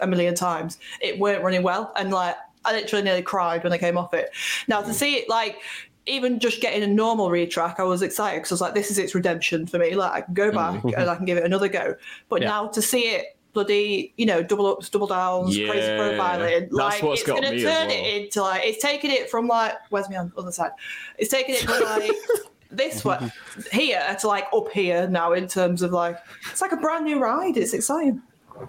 a 0.02 0.06
million 0.06 0.36
times. 0.36 0.78
It 1.02 1.18
weren't 1.18 1.44
running 1.44 1.64
well, 1.64 1.94
and 1.96 2.12
like 2.12 2.36
I 2.66 2.74
literally 2.74 3.04
nearly 3.04 3.22
cried 3.22 3.64
when 3.64 3.74
I 3.74 3.78
came 3.78 3.98
off 3.98 4.14
it. 4.14 4.30
Now 4.68 4.82
to 4.82 4.90
mm. 4.90 4.94
see 4.94 5.16
it 5.16 5.30
like 5.30 5.58
even 6.06 6.40
just 6.40 6.62
getting 6.62 6.84
a 6.84 6.88
normal 6.88 7.30
retrack, 7.30 7.80
I 7.80 7.84
was 7.84 8.02
excited 8.02 8.38
because 8.38 8.52
I 8.52 8.56
was 8.56 8.62
like, 8.62 8.74
this 8.74 8.92
is 8.92 8.98
its 8.98 9.16
redemption 9.16 9.66
for 9.66 9.80
me. 9.80 9.96
Like 9.96 10.12
I 10.12 10.22
can 10.22 10.34
go 10.34 10.52
mm. 10.52 10.56
back 10.56 10.84
and 10.84 11.10
I 11.10 11.16
can 11.16 11.26
give 11.26 11.38
it 11.38 11.46
another 11.46 11.68
go. 11.68 11.96
But 12.30 12.42
Yeah. 12.42 12.50
now 12.50 12.68
to 12.68 12.82
see 12.82 13.12
it 13.12 13.38
bloody, 13.54 14.14
you 14.18 14.26
know, 14.26 14.44
double 14.44 14.66
ups, 14.66 14.90
double 14.90 15.08
downs, 15.08 15.56
crazy 15.56 15.88
Yeah, 15.88 15.98
profiling, 15.98 16.60
that's 16.62 16.74
like 16.74 17.04
what's 17.04 17.22
it's 17.22 17.30
gonna 17.30 17.52
turn 17.52 17.88
well. 17.88 17.90
it 17.90 18.22
into 18.22 18.42
like 18.42 18.64
it's 18.66 18.82
taking 18.82 19.12
it 19.12 19.30
from 19.30 19.48
like 19.48 19.76
where's 19.90 20.10
me 20.10 20.16
on 20.16 20.32
the 20.36 20.42
other 20.42 20.52
side? 20.52 20.72
It's 21.18 21.30
taking 21.30 21.56
it 21.56 21.62
from 21.62 21.84
like 21.84 22.12
this 22.72 23.06
way 23.06 23.32
here 23.72 24.18
to 24.20 24.28
like 24.28 24.48
up 24.54 24.70
here 24.72 25.08
now 25.08 25.34
in 25.34 25.48
terms 25.48 25.82
of 25.82 25.92
like 25.92 26.18
it's 26.52 26.62
like 26.62 26.72
a 26.72 26.78
brand 26.78 27.06
new 27.06 27.20
ride. 27.20 27.56
It's 27.56 27.74
exciting. 27.74 28.22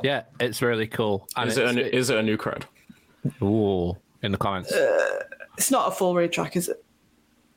Yeah, 0.02 0.22
it's 0.40 0.62
really 0.62 0.86
cool. 0.86 1.28
And 1.36 1.48
is 1.48 1.58
it, 1.58 1.66
it's, 1.66 1.76
a, 1.76 1.96
is 1.96 2.10
it 2.10 2.18
a 2.18 2.22
new 2.22 2.36
cred? 2.36 2.64
Ooh, 3.42 3.96
in 4.22 4.32
the 4.32 4.38
comments. 4.38 4.72
It's 5.56 5.70
not 5.70 5.88
a 5.88 5.90
full 5.90 6.14
retrack, 6.14 6.56
is 6.56 6.68
it? 6.68 6.84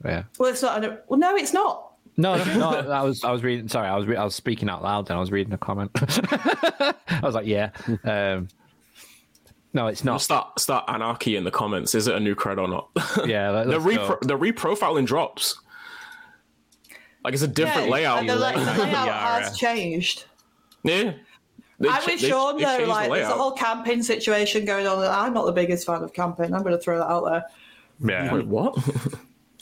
yeah. 0.05 0.23
Well, 0.37 0.49
it's 0.49 0.61
not. 0.61 0.83
An, 0.83 0.97
well, 1.07 1.19
no, 1.19 1.35
it's 1.35 1.53
not. 1.53 1.83
No, 2.17 2.35
no, 2.37 2.57
no. 2.57 2.91
I 2.91 3.03
was, 3.03 3.23
I 3.23 3.31
was 3.31 3.43
reading. 3.43 3.67
Sorry, 3.67 3.87
I 3.87 3.95
was, 3.95 4.05
re- 4.07 4.15
I 4.17 4.23
was 4.23 4.33
speaking 4.35 4.69
out 4.69 4.81
loud. 4.83 5.07
Then 5.07 5.17
I 5.17 5.19
was 5.19 5.31
reading 5.31 5.53
a 5.53 5.57
comment. 5.57 5.91
I 5.95 7.19
was 7.23 7.35
like, 7.35 7.45
yeah. 7.45 7.69
Um, 8.03 8.47
no, 9.73 9.87
it's 9.87 10.03
not. 10.03 10.21
Start 10.21 10.59
start 10.59 10.85
anarchy 10.87 11.35
in 11.35 11.43
the 11.43 11.51
comments. 11.51 11.93
Is 11.93 12.07
it 12.07 12.15
a 12.15 12.19
new 12.19 12.33
cred 12.35 12.57
or 12.57 12.67
not? 12.67 12.89
Yeah, 13.27 13.51
let, 13.51 13.67
the 13.67 13.79
let's 13.79 13.85
repro- 13.85 14.21
the 14.21 14.37
reprofiling 14.37 15.05
drops. 15.05 15.59
Like 17.23 17.33
it's 17.33 17.43
a 17.43 17.47
different 17.47 17.87
Yeah, 17.87 17.93
layout. 17.93 18.19
and 18.19 18.29
The, 18.29 18.35
la- 18.35 18.51
the 18.53 18.57
layout 18.83 19.07
Yeah, 19.07 19.39
has 19.41 19.57
changed. 19.57 20.25
yeah. 20.83 21.13
They 21.79 21.89
I'm 21.89 22.01
ch- 22.01 22.05
with 22.07 22.19
Sean 22.21 22.57
though. 22.57 22.63
changed 22.65 22.83
the 22.83 22.87
Like, 22.87 23.11
there's 23.11 23.27
a 23.29 23.33
whole 23.33 23.51
camping 23.51 24.01
situation 24.01 24.65
going 24.65 24.87
on. 24.87 25.03
I'm 25.03 25.33
not 25.33 25.45
the 25.45 25.51
biggest 25.51 25.85
fan 25.85 26.01
of 26.03 26.11
camping. 26.13 26.53
I'm 26.53 26.63
going 26.63 26.75
to 26.75 26.81
throw 26.81 26.97
that 26.97 27.07
out 27.07 27.25
there. 27.25 27.43
yeah. 28.03 28.33
Wait, 28.33 28.47
what? 28.47 28.77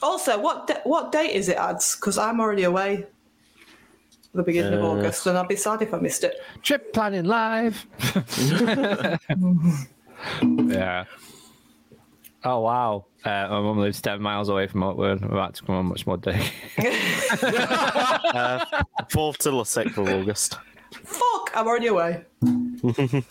Also, 0.01 0.37
what 0.39 0.67
da- 0.67 0.81
what 0.83 1.11
date 1.13 1.31
is 1.31 1.47
it 1.49 1.55
ads? 1.57 1.95
Because 1.95 2.17
I'm 2.17 2.39
already 2.41 2.63
away. 2.63 3.05
The 4.33 4.43
beginning 4.43 4.73
of 4.73 4.83
Uh, 4.83 4.87
August, 4.89 5.25
and 5.25 5.37
I'd 5.37 5.47
be 5.47 5.55
sad 5.55 5.81
if 5.81 5.93
I 5.93 5.99
missed 5.99 6.25
it. 6.25 6.35
Trip 6.61 6.91
planning 6.93 7.23
live. 7.23 7.85
yeah. 10.43 11.05
Oh 12.43 12.59
wow! 12.59 13.05
Uh, 13.23 13.47
my 13.49 13.61
mum 13.61 13.79
lives 13.79 14.01
ten 14.01 14.21
miles 14.21 14.49
away 14.49 14.67
from 14.67 14.83
Oakwood. 14.83 15.23
I'm 15.23 15.31
about 15.31 15.55
to 15.55 15.63
come 15.63 15.75
on 15.75 15.85
much 15.85 16.05
more 16.05 16.17
day. 16.17 16.45
Fourth 19.09 19.37
to 19.39 19.51
the 19.51 19.63
sixth 19.63 19.97
of 19.97 20.07
August. 20.09 20.57
I'm 21.55 21.67
on 21.67 21.81
your 21.81 21.93
way. 21.95 22.23
That's 22.41 23.23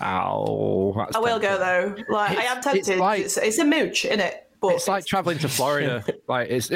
I 0.00 1.18
will 1.18 1.38
go 1.38 1.58
though. 1.58 1.94
Like 2.08 2.38
I 2.38 2.42
am 2.44 2.58
It's- 2.58 2.64
tempted. 2.64 2.88
it's 2.92 3.00
like- 3.00 3.20
it's, 3.22 3.36
it's 3.36 3.58
a 3.58 3.64
mooch, 3.64 4.04
isn't 4.04 4.20
it? 4.20 4.44
But 4.60 4.74
It's 4.74 4.88
like 4.88 5.06
traveling 5.06 5.38
to 5.38 5.48
Florida. 5.48 6.04
like 6.28 6.50
it's 6.50 6.70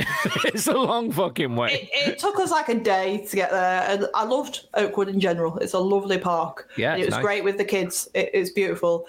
it's 0.44 0.68
a 0.68 0.72
long 0.78 1.10
fucking 1.10 1.56
way. 1.56 1.90
it, 1.92 2.10
it 2.10 2.18
took 2.20 2.38
us 2.38 2.52
like 2.52 2.68
a 2.68 2.76
day 2.78 3.26
to 3.28 3.34
get 3.36 3.50
there, 3.50 3.84
and 3.88 4.06
I 4.14 4.22
loved 4.24 4.66
Oakwood 4.74 5.08
in 5.08 5.18
general. 5.18 5.58
It's 5.58 5.72
a 5.72 5.80
lovely 5.80 6.16
park. 6.18 6.70
Yeah, 6.76 6.94
it 6.94 7.00
was 7.06 7.10
nice. 7.14 7.22
great 7.22 7.42
with 7.44 7.58
the 7.58 7.64
kids. 7.64 8.08
It, 8.14 8.30
it's 8.34 8.50
beautiful, 8.50 9.06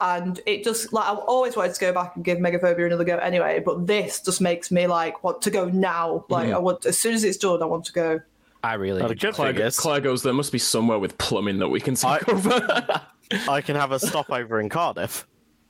and 0.00 0.40
it 0.44 0.64
just 0.64 0.92
like 0.92 1.08
I've 1.08 1.18
always 1.18 1.54
wanted 1.56 1.74
to 1.74 1.80
go 1.80 1.92
back 1.92 2.16
and 2.16 2.24
give 2.24 2.38
Megaphobia 2.38 2.86
another 2.86 3.04
go 3.04 3.16
anyway. 3.18 3.62
But 3.64 3.86
this 3.86 4.20
just 4.20 4.40
makes 4.40 4.72
me 4.72 4.88
like 4.88 5.22
want 5.22 5.40
to 5.42 5.50
go 5.52 5.66
now. 5.66 6.24
Like 6.28 6.46
Mm-hmm. 6.46 6.56
I 6.56 6.58
want 6.58 6.86
as 6.86 6.98
soon 6.98 7.14
as 7.14 7.22
it's 7.22 7.38
done, 7.38 7.62
I 7.62 7.66
want 7.66 7.84
to 7.84 7.92
go. 7.92 8.20
I 8.62 8.74
really. 8.74 9.00
Now, 9.00 9.08
the 9.08 9.14
Claire, 9.16 9.70
Claire 9.70 10.00
goes, 10.00 10.22
there 10.22 10.32
must 10.34 10.52
be 10.52 10.58
somewhere 10.58 10.98
with 10.98 11.16
plumbing 11.18 11.58
that 11.58 11.68
we 11.68 11.80
can 11.80 11.94
take 11.94 12.28
I- 12.28 12.32
over. 12.32 13.00
I 13.48 13.60
can 13.60 13.76
have 13.76 13.92
a 13.92 13.98
stopover 14.00 14.60
in 14.60 14.68
Cardiff 14.68 15.26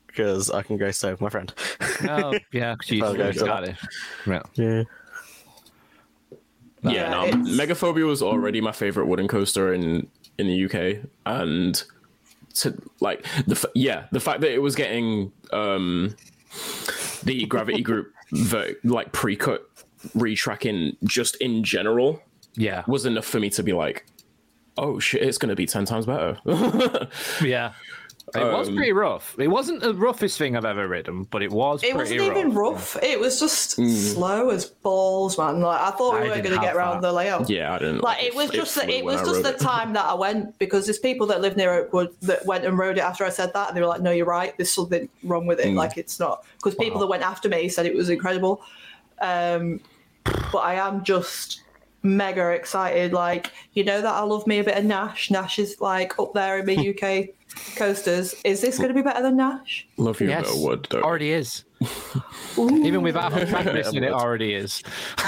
because 0.07 0.51
I 0.51 0.63
can 0.63 0.77
go 0.77 0.91
stay 0.91 1.11
with 1.13 1.21
my 1.21 1.29
friend. 1.29 1.53
Oh, 2.09 2.35
yeah, 2.53 2.73
because 2.75 2.91
you 2.91 3.05
I'll 3.05 3.15
go 3.15 3.31
to 3.31 3.39
got. 3.45 3.67
Yeah. 3.69 3.75
Yeah. 4.55 4.83
yeah, 6.83 6.91
Yeah, 6.93 7.11
no, 7.11 7.25
it's- 7.27 7.49
Megaphobia 7.49 8.07
was 8.07 8.23
already 8.23 8.61
my 8.61 8.73
favorite 8.73 9.07
wooden 9.07 9.29
coaster 9.29 9.73
in 9.73 10.09
in 10.39 10.47
the 10.47 10.65
UK, 10.65 11.05
and 11.27 11.83
to 12.55 12.77
like 13.01 13.23
the 13.47 13.53
f- 13.55 13.67
yeah 13.75 14.07
the 14.11 14.19
fact 14.21 14.41
that 14.41 14.53
it 14.53 14.61
was 14.63 14.75
getting 14.75 15.31
um 15.53 16.17
the 17.23 17.45
Gravity 17.47 17.83
Group 17.83 18.13
ver- 18.33 18.75
like 18.83 19.13
pre-cut 19.13 19.69
retracking 20.17 20.97
just 21.05 21.37
in 21.37 21.63
general 21.63 22.21
Yeah. 22.55 22.83
was 22.87 23.07
enough 23.07 23.27
for 23.27 23.41
me 23.41 23.51
to 23.51 23.63
be 23.63 23.73
like, 23.73 24.07
oh 24.79 24.99
shit, 24.99 25.23
it's 25.23 25.39
gonna 25.39 25.57
be 25.57 25.67
ten 25.67 25.85
times 25.85 26.07
better. 26.07 26.39
Yeah. 27.43 27.73
It 28.33 28.39
was 28.45 28.69
Um, 28.69 28.77
pretty 28.77 28.93
rough. 28.93 29.35
It 29.41 29.49
wasn't 29.49 29.81
the 29.81 29.93
roughest 29.93 30.39
thing 30.39 30.57
I've 30.57 30.65
ever 30.65 30.87
ridden, 30.87 31.25
but 31.25 31.43
it 31.43 31.51
was 31.51 31.83
It 31.83 31.97
pretty 31.97 32.17
wasn't 32.21 32.37
even 32.39 32.55
rough. 32.55 32.95
rough. 32.95 33.03
It 33.03 33.19
was 33.19 33.41
just 33.41 33.77
Mm. 33.77 33.93
slow 34.15 34.51
as 34.51 34.67
balls, 34.67 35.37
man. 35.37 35.61
Like 35.61 35.81
I 35.81 35.91
thought 35.91 36.13
we 36.15 36.19
I 36.29 36.31
weren't 36.31 36.45
going 36.45 36.55
to 36.55 36.61
get 36.65 36.77
around 36.77 37.01
that. 37.01 37.09
the 37.09 37.13
layout. 37.13 37.51
yeah, 37.51 37.75
I 37.75 37.79
didn't 37.79 38.03
like 38.03 38.23
it 38.23 38.33
was 38.37 38.51
just 38.51 38.75
flew 38.79 38.89
it 38.89 39.05
was 39.05 39.21
I 39.23 39.25
just 39.25 39.43
rode 39.43 39.45
the 39.47 39.59
time 39.59 39.95
that 39.95 40.05
I 40.05 40.15
went 40.15 40.57
because 40.61 40.87
there's 40.87 40.99
people 41.01 41.27
that 41.29 41.41
live 41.41 41.57
near 41.57 41.75
Oakwood 41.75 42.15
that 42.23 42.47
went 42.47 42.65
and 42.65 42.79
rode 42.79 42.99
it 42.99 43.01
after 43.01 43.25
I 43.25 43.31
said 43.31 43.53
that 43.55 43.69
and 43.69 43.77
they 43.77 43.81
were 43.81 43.89
like, 43.89 44.03
no, 44.03 44.13
you're 44.13 44.27
right. 44.27 44.57
There's 44.57 44.71
something 44.71 45.09
wrong 45.25 45.47
with 45.47 45.59
it. 45.59 45.67
Mm. 45.67 45.75
Like 45.75 45.97
it's 45.97 46.21
not 46.21 46.45
because 46.59 46.77
people 46.77 47.01
that 47.01 47.09
went 47.09 47.25
after 47.25 47.49
me 47.49 47.69
said 47.69 47.85
it 47.85 47.97
was 47.97 48.11
incredible. 48.11 48.63
Um, 49.21 49.81
but 50.53 50.59
I 50.59 50.75
am 50.75 51.03
just 51.03 51.60
mega 52.03 52.51
excited. 52.51 53.13
Like 53.13 53.51
you 53.73 53.85
know 53.85 54.01
that 54.01 54.13
I 54.15 54.23
love 54.23 54.47
me 54.47 54.59
a 54.59 54.65
bit 54.65 54.77
of 54.79 54.85
Nash. 54.85 55.31
Nash 55.31 55.59
is 55.59 55.81
like 55.81 56.19
up 56.19 56.33
there 56.35 56.59
in 56.59 56.67
the 56.67 56.91
UK 56.91 57.29
coasters. 57.77 58.35
Is 58.45 58.61
this 58.61 58.77
going 58.79 58.89
to 58.89 58.95
be 58.95 59.03
better 59.03 59.23
than 59.23 59.37
Nash? 59.37 59.87
Love 59.97 60.21
you 60.21 60.27
a 60.29 60.31
Yes. 60.31 60.47
bit 60.47 60.57
of 60.57 60.63
wood. 60.63 60.87
Though. 60.91 61.01
Already 61.03 61.33
is. 61.33 61.65
Even 62.59 63.03
without 63.03 63.33
a 63.37 63.47
track 63.47 63.65
Bit 63.65 63.75
missing, 63.75 64.05
it 64.05 64.13
already 64.13 64.53
is. 64.53 64.83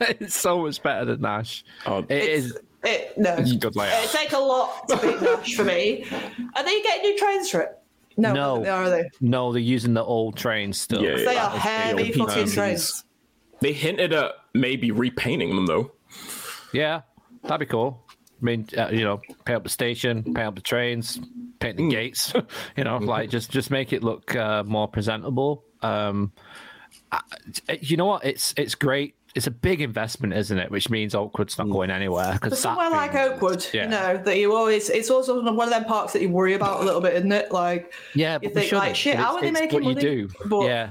it's 0.00 0.36
so 0.36 0.62
much 0.62 0.80
better 0.82 1.04
than 1.04 1.20
Nash. 1.20 1.64
Oh, 1.86 1.98
It 2.08 2.10
is. 2.28 2.58
It 2.84 3.18
no. 3.18 3.36
good 3.58 3.74
layout. 3.74 4.04
It 4.04 4.10
take 4.10 4.32
a 4.32 4.38
lot 4.38 4.88
to 4.88 4.96
beat 4.98 5.20
Nash 5.20 5.54
for 5.56 5.64
me. 5.64 6.04
Are 6.54 6.62
they 6.64 6.80
getting 6.82 7.10
new 7.10 7.18
trains 7.18 7.50
for 7.50 7.60
it? 7.62 7.78
No, 8.16 8.32
No. 8.32 8.62
they 8.62 8.68
are 8.68 8.88
they? 8.88 9.08
No, 9.20 9.52
they're 9.52 9.60
using 9.60 9.94
the 9.94 10.02
old 10.04 10.36
trains 10.36 10.80
still. 10.80 11.02
Yeah, 11.02 11.16
They 11.16 11.24
are 11.26 11.52
Yeah, 11.54 11.58
heavy 11.58 12.12
fucking 12.12 12.44
PTCs. 12.44 12.54
trains. 12.54 13.04
They 13.60 13.72
hinted 13.72 14.12
at 14.12 14.32
maybe 14.54 14.90
repainting 14.90 15.54
them 15.54 15.66
though. 15.66 15.92
Yeah, 16.72 17.02
that'd 17.42 17.60
be 17.60 17.70
cool. 17.70 18.04
I 18.40 18.44
mean, 18.44 18.68
uh, 18.76 18.88
you 18.92 19.02
know, 19.04 19.20
paint 19.44 19.56
up 19.56 19.64
the 19.64 19.68
station, 19.68 20.22
paint 20.22 20.38
up 20.38 20.54
the 20.54 20.60
trains, 20.60 21.18
paint 21.58 21.76
the 21.76 21.88
gates. 21.88 22.32
you 22.76 22.84
know, 22.84 22.98
like 22.98 23.30
just 23.30 23.50
just 23.50 23.70
make 23.70 23.92
it 23.92 24.02
look 24.04 24.34
uh, 24.36 24.62
more 24.64 24.86
presentable. 24.86 25.64
Um, 25.82 26.32
I, 27.10 27.20
you 27.80 27.96
know 27.96 28.06
what? 28.06 28.24
It's 28.24 28.54
it's 28.56 28.74
great. 28.74 29.14
It's 29.34 29.46
a 29.46 29.50
big 29.50 29.80
investment, 29.82 30.32
isn't 30.34 30.58
it? 30.58 30.70
Which 30.70 30.88
means 30.88 31.14
Oakwood's 31.14 31.58
not 31.58 31.68
going 31.70 31.90
anywhere. 31.90 32.32
But 32.32 32.40
Because 32.42 32.58
somewhere 32.60 32.90
like 32.90 33.14
Oakwood, 33.14 33.66
Yeah. 33.72 33.82
you 33.84 33.88
know, 33.90 34.16
that 34.24 34.38
you 34.38 34.54
always, 34.56 34.88
it's 34.88 35.10
also 35.10 35.42
one 35.52 35.68
of 35.68 35.70
them 35.74 35.84
parks 35.84 36.14
that 36.14 36.22
you 36.22 36.30
worry 36.30 36.54
about 36.54 36.80
a 36.80 36.84
little 36.84 37.00
bit, 37.02 37.12
isn't 37.14 37.30
it? 37.30 37.52
Like, 37.52 37.92
yeah, 38.14 38.38
you 38.42 38.48
but 38.48 38.54
we 38.54 38.60
think, 38.62 38.72
like, 38.72 38.96
shit, 38.96 39.16
how 39.16 39.34
are 39.36 39.40
they 39.40 39.48
it's- 39.48 39.62
it's 39.62 39.72
making 39.72 39.84
what 39.86 39.94
money? 39.94 40.06
you 40.06 40.28
do? 40.28 40.34
But 40.46 40.64
yeah, 40.64 40.90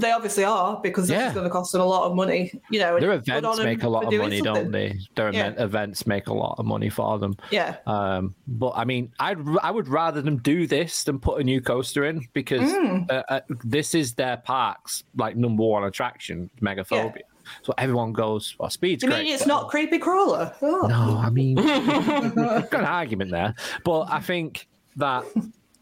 they 0.00 0.10
obviously 0.12 0.44
are 0.44 0.80
because 0.82 1.08
Yeah. 1.10 1.28
is 1.28 1.34
going 1.34 1.44
to 1.44 1.50
cost 1.50 1.72
them 1.72 1.80
a 1.80 1.84
lot 1.86 2.04
of 2.10 2.14
money, 2.16 2.52
you 2.70 2.78
know. 2.78 2.98
their 2.98 3.12
events 3.12 3.58
make 3.58 3.82
a 3.82 3.88
lot 3.88 4.04
of 4.04 4.12
money, 4.14 4.40
don't 4.40 4.70
they? 4.72 4.98
Their 5.14 5.32
Yeah. 5.32 5.52
events 5.58 6.06
make 6.06 6.28
a 6.28 6.34
lot 6.34 6.56
of 6.58 6.64
money 6.66 6.88
for 6.90 7.18
them. 7.18 7.34
Yeah. 7.50 7.76
Um, 7.86 8.34
but 8.46 8.72
I 8.76 8.84
mean, 8.84 9.12
I'd 9.20 9.38
I 9.62 9.70
would 9.70 9.88
rather 9.88 10.20
them 10.22 10.38
do 10.38 10.66
this 10.66 11.04
than 11.04 11.18
put 11.18 11.40
a 11.40 11.44
new 11.44 11.60
coaster 11.60 12.04
in 12.04 12.26
because 12.32 12.70
Mm. 12.72 13.10
uh, 13.10 13.22
uh, 13.28 13.40
this 13.64 13.94
is 13.94 14.14
their 14.14 14.36
park's 14.38 15.04
like 15.16 15.36
number 15.36 15.62
one 15.64 15.84
attraction, 15.84 16.50
Megaphobia. 16.60 17.22
So 17.62 17.72
everyone 17.78 18.12
goes, 18.12 18.54
"Well, 18.58 18.68
speed's 18.68 19.02
You 19.02 19.08
great." 19.08 19.24
mean 19.24 19.32
it's 19.34 19.44
but- 19.44 19.48
not 19.48 19.68
creepy 19.68 19.98
crawler? 19.98 20.52
Oh. 20.60 20.86
No, 20.86 21.16
I 21.18 21.30
mean, 21.30 21.54
got 21.56 22.74
an 22.74 22.84
argument 22.84 23.30
there, 23.30 23.54
but 23.84 24.02
I 24.10 24.20
think 24.20 24.68
that 24.96 25.24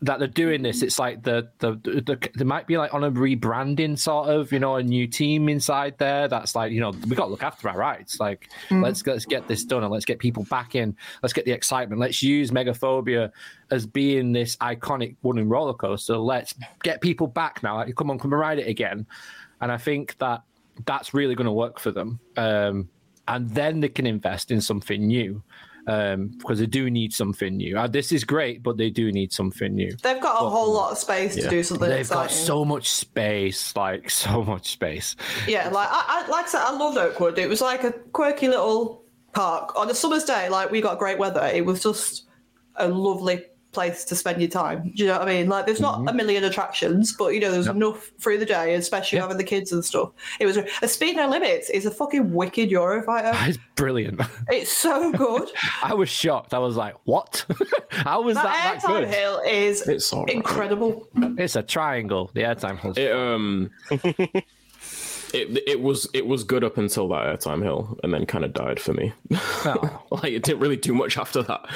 that 0.03 0.19
they're 0.19 0.29
doing 0.29 0.63
this. 0.63 0.83
It's 0.83 0.99
like 0.99 1.23
the 1.23 1.49
the, 1.59 1.73
the 1.83 2.31
they 2.37 2.45
might 2.45 2.67
be 2.67 2.77
like 2.77 2.93
on 2.93 3.05
a 3.05 3.11
rebranding 3.11 3.99
sort 3.99 4.29
of, 4.29 4.53
you 4.53 4.59
know, 4.59 4.77
a 4.77 4.83
new 4.83 5.07
team 5.07 5.49
inside 5.49 5.97
there. 5.99 6.29
That's 6.29 6.55
like, 6.55 6.73
you 6.73 6.81
know, 6.81 6.91
we 7.09 7.17
got 7.17 7.27
to 7.27 7.31
look 7.31 7.43
after 7.43 7.69
our 7.69 7.79
rights. 7.79 8.21
Like, 8.21 8.51
let's 8.71 9.07
let's 9.07 9.25
get 9.25 9.49
this 9.49 9.65
done 9.65 9.83
and 9.83 9.93
let's 9.93 10.05
get 10.05 10.19
people 10.19 10.45
back 10.45 10.75
in. 10.75 10.95
Let's 11.23 11.33
get 11.33 11.47
the 11.47 11.53
excitement. 11.53 12.01
Let's 12.01 12.23
use 12.23 12.51
Megaphobia 12.51 13.33
as 13.71 13.87
being 13.87 14.33
this 14.33 14.57
iconic 14.57 15.17
wooden 15.23 15.49
roller 15.49 15.75
coaster. 15.75 16.19
Let's 16.19 16.55
get 16.83 17.01
people 17.01 17.27
back 17.27 17.63
now. 17.63 17.77
Like, 17.77 17.95
come 17.97 18.11
on, 18.11 18.19
come 18.19 18.33
and 18.33 18.41
ride 18.41 18.59
it 18.59 18.69
again. 18.69 19.07
And 19.63 19.73
I 19.73 19.79
think 19.79 20.19
that 20.19 20.43
that's 20.85 21.15
really 21.15 21.35
going 21.35 21.47
to 21.47 21.53
work 21.53 21.81
for 21.81 21.91
them. 21.91 22.21
Um, 22.37 22.91
and 23.29 23.49
then 23.51 23.81
they 23.81 23.89
can 23.89 24.07
invest 24.07 24.51
in 24.51 24.61
something 24.61 25.07
new 25.07 25.43
um, 25.87 26.29
because 26.39 26.59
they 26.59 26.67
do 26.67 26.91
need 26.91 27.13
something 27.13 27.57
new. 27.57 27.79
Uh, 27.79 27.87
this 27.87 28.13
is 28.13 28.25
great, 28.25 28.63
but 28.63 28.77
they 28.77 28.91
do 28.91 29.13
need 29.13 29.33
something 29.33 29.75
new. 29.75 29.95
They've 30.03 30.21
got 30.21 30.43
a 30.45 30.49
whole 30.49 30.73
lot 30.73 30.93
of 30.93 30.99
space 30.99 31.35
to 31.37 31.49
do 31.49 31.63
something 31.63 31.89
They've 31.89 32.01
exciting. 32.01 32.23
got 32.25 32.31
so 32.31 32.65
much 32.65 32.89
space, 32.91 33.75
like 33.77 34.11
so 34.25 34.43
much 34.43 34.73
space. 34.73 35.17
Yeah, 35.47 35.69
like 35.69 35.89
I, 35.91 36.25
I 36.25 36.29
like 36.29 36.47
I 36.47 36.49
said, 36.49 36.63
I 36.63 36.73
loved 36.77 36.99
Oakwood. 36.99 37.39
It 37.39 37.49
was 37.49 37.61
like 37.61 37.85
a 37.85 37.93
quirky 37.93 38.49
little 38.49 39.05
park 39.33 39.77
on 39.77 39.89
a 39.91 39.95
summer's 39.95 40.25
day. 40.25 40.49
Like 40.49 40.71
we 40.71 40.81
got 40.81 40.99
great 40.99 41.19
weather. 41.19 41.45
It 41.55 41.65
was 41.65 41.83
just 41.83 42.25
a 42.77 42.89
lovely 42.89 43.45
place 43.77 44.05
to 44.07 44.17
spend 44.17 44.41
your 44.41 44.51
time. 44.51 44.93
Do 44.97 45.03
you 45.05 45.07
know 45.09 45.19
what 45.21 45.29
I 45.29 45.33
mean? 45.35 45.49
Like 45.49 45.67
there's 45.67 45.81
not 45.81 46.09
a 46.09 46.13
million 46.13 46.43
attractions, 46.45 47.13
but 47.13 47.29
you 47.35 47.41
know 47.41 47.53
there's 47.53 47.67
enough 47.69 48.11
through 48.19 48.39
the 48.39 48.47
day, 48.47 48.75
especially 48.75 49.17
Yeah. 49.17 49.23
having 49.23 49.37
the 49.37 49.45
kids 49.45 49.71
and 49.73 49.85
stuff. 49.85 50.11
It 50.41 50.47
was 50.47 50.57
a 50.83 50.89
speed 50.89 51.15
no 51.17 51.29
limits 51.29 51.71
is 51.71 51.87
a 51.87 51.91
fucking 51.91 52.33
wicked 52.33 52.71
Eurofighter. 52.71 53.33
It's 53.49 53.59
brilliant. 53.77 54.21
it's 54.51 54.73
so 54.73 55.13
good. 55.13 55.49
I 55.83 55.95
was 55.95 56.09
shocked. 56.09 56.55
I 56.55 56.59
was 56.59 56.77
like, 56.77 56.95
"What? 57.05 57.45
How 57.91 58.23
was 58.23 58.35
that, 58.37 58.45
that 58.45 58.81
that 58.83 58.83
airtime 58.83 59.01
good?" 59.05 59.09
hill 59.15 59.41
is 59.47 59.87
It's 59.87 60.13
all 60.13 60.25
right. 60.25 60.35
incredible. 60.35 61.07
It's 61.39 61.57
a 61.57 61.63
triangle. 61.63 62.31
The 62.35 62.43
airtime 62.43 62.77
holds. 62.79 62.99
It 62.99 63.13
um, 63.13 63.71
it 65.37 65.63
it 65.67 65.81
was 65.81 66.09
it 66.15 66.27
was 66.27 66.45
good 66.45 66.65
up 66.65 66.79
until 66.79 67.09
that 67.09 67.27
airtime 67.27 67.63
hill, 67.63 67.99
and 68.03 68.13
then 68.13 68.27
kind 68.27 68.45
of 68.45 68.53
died 68.53 68.81
for 68.81 68.93
me. 68.93 69.13
Oh, 69.33 70.03
like 70.11 70.33
it 70.33 70.43
didn't 70.43 70.61
really 70.61 70.77
do 70.77 70.95
much 70.95 71.19
after 71.19 71.43
that. 71.43 71.67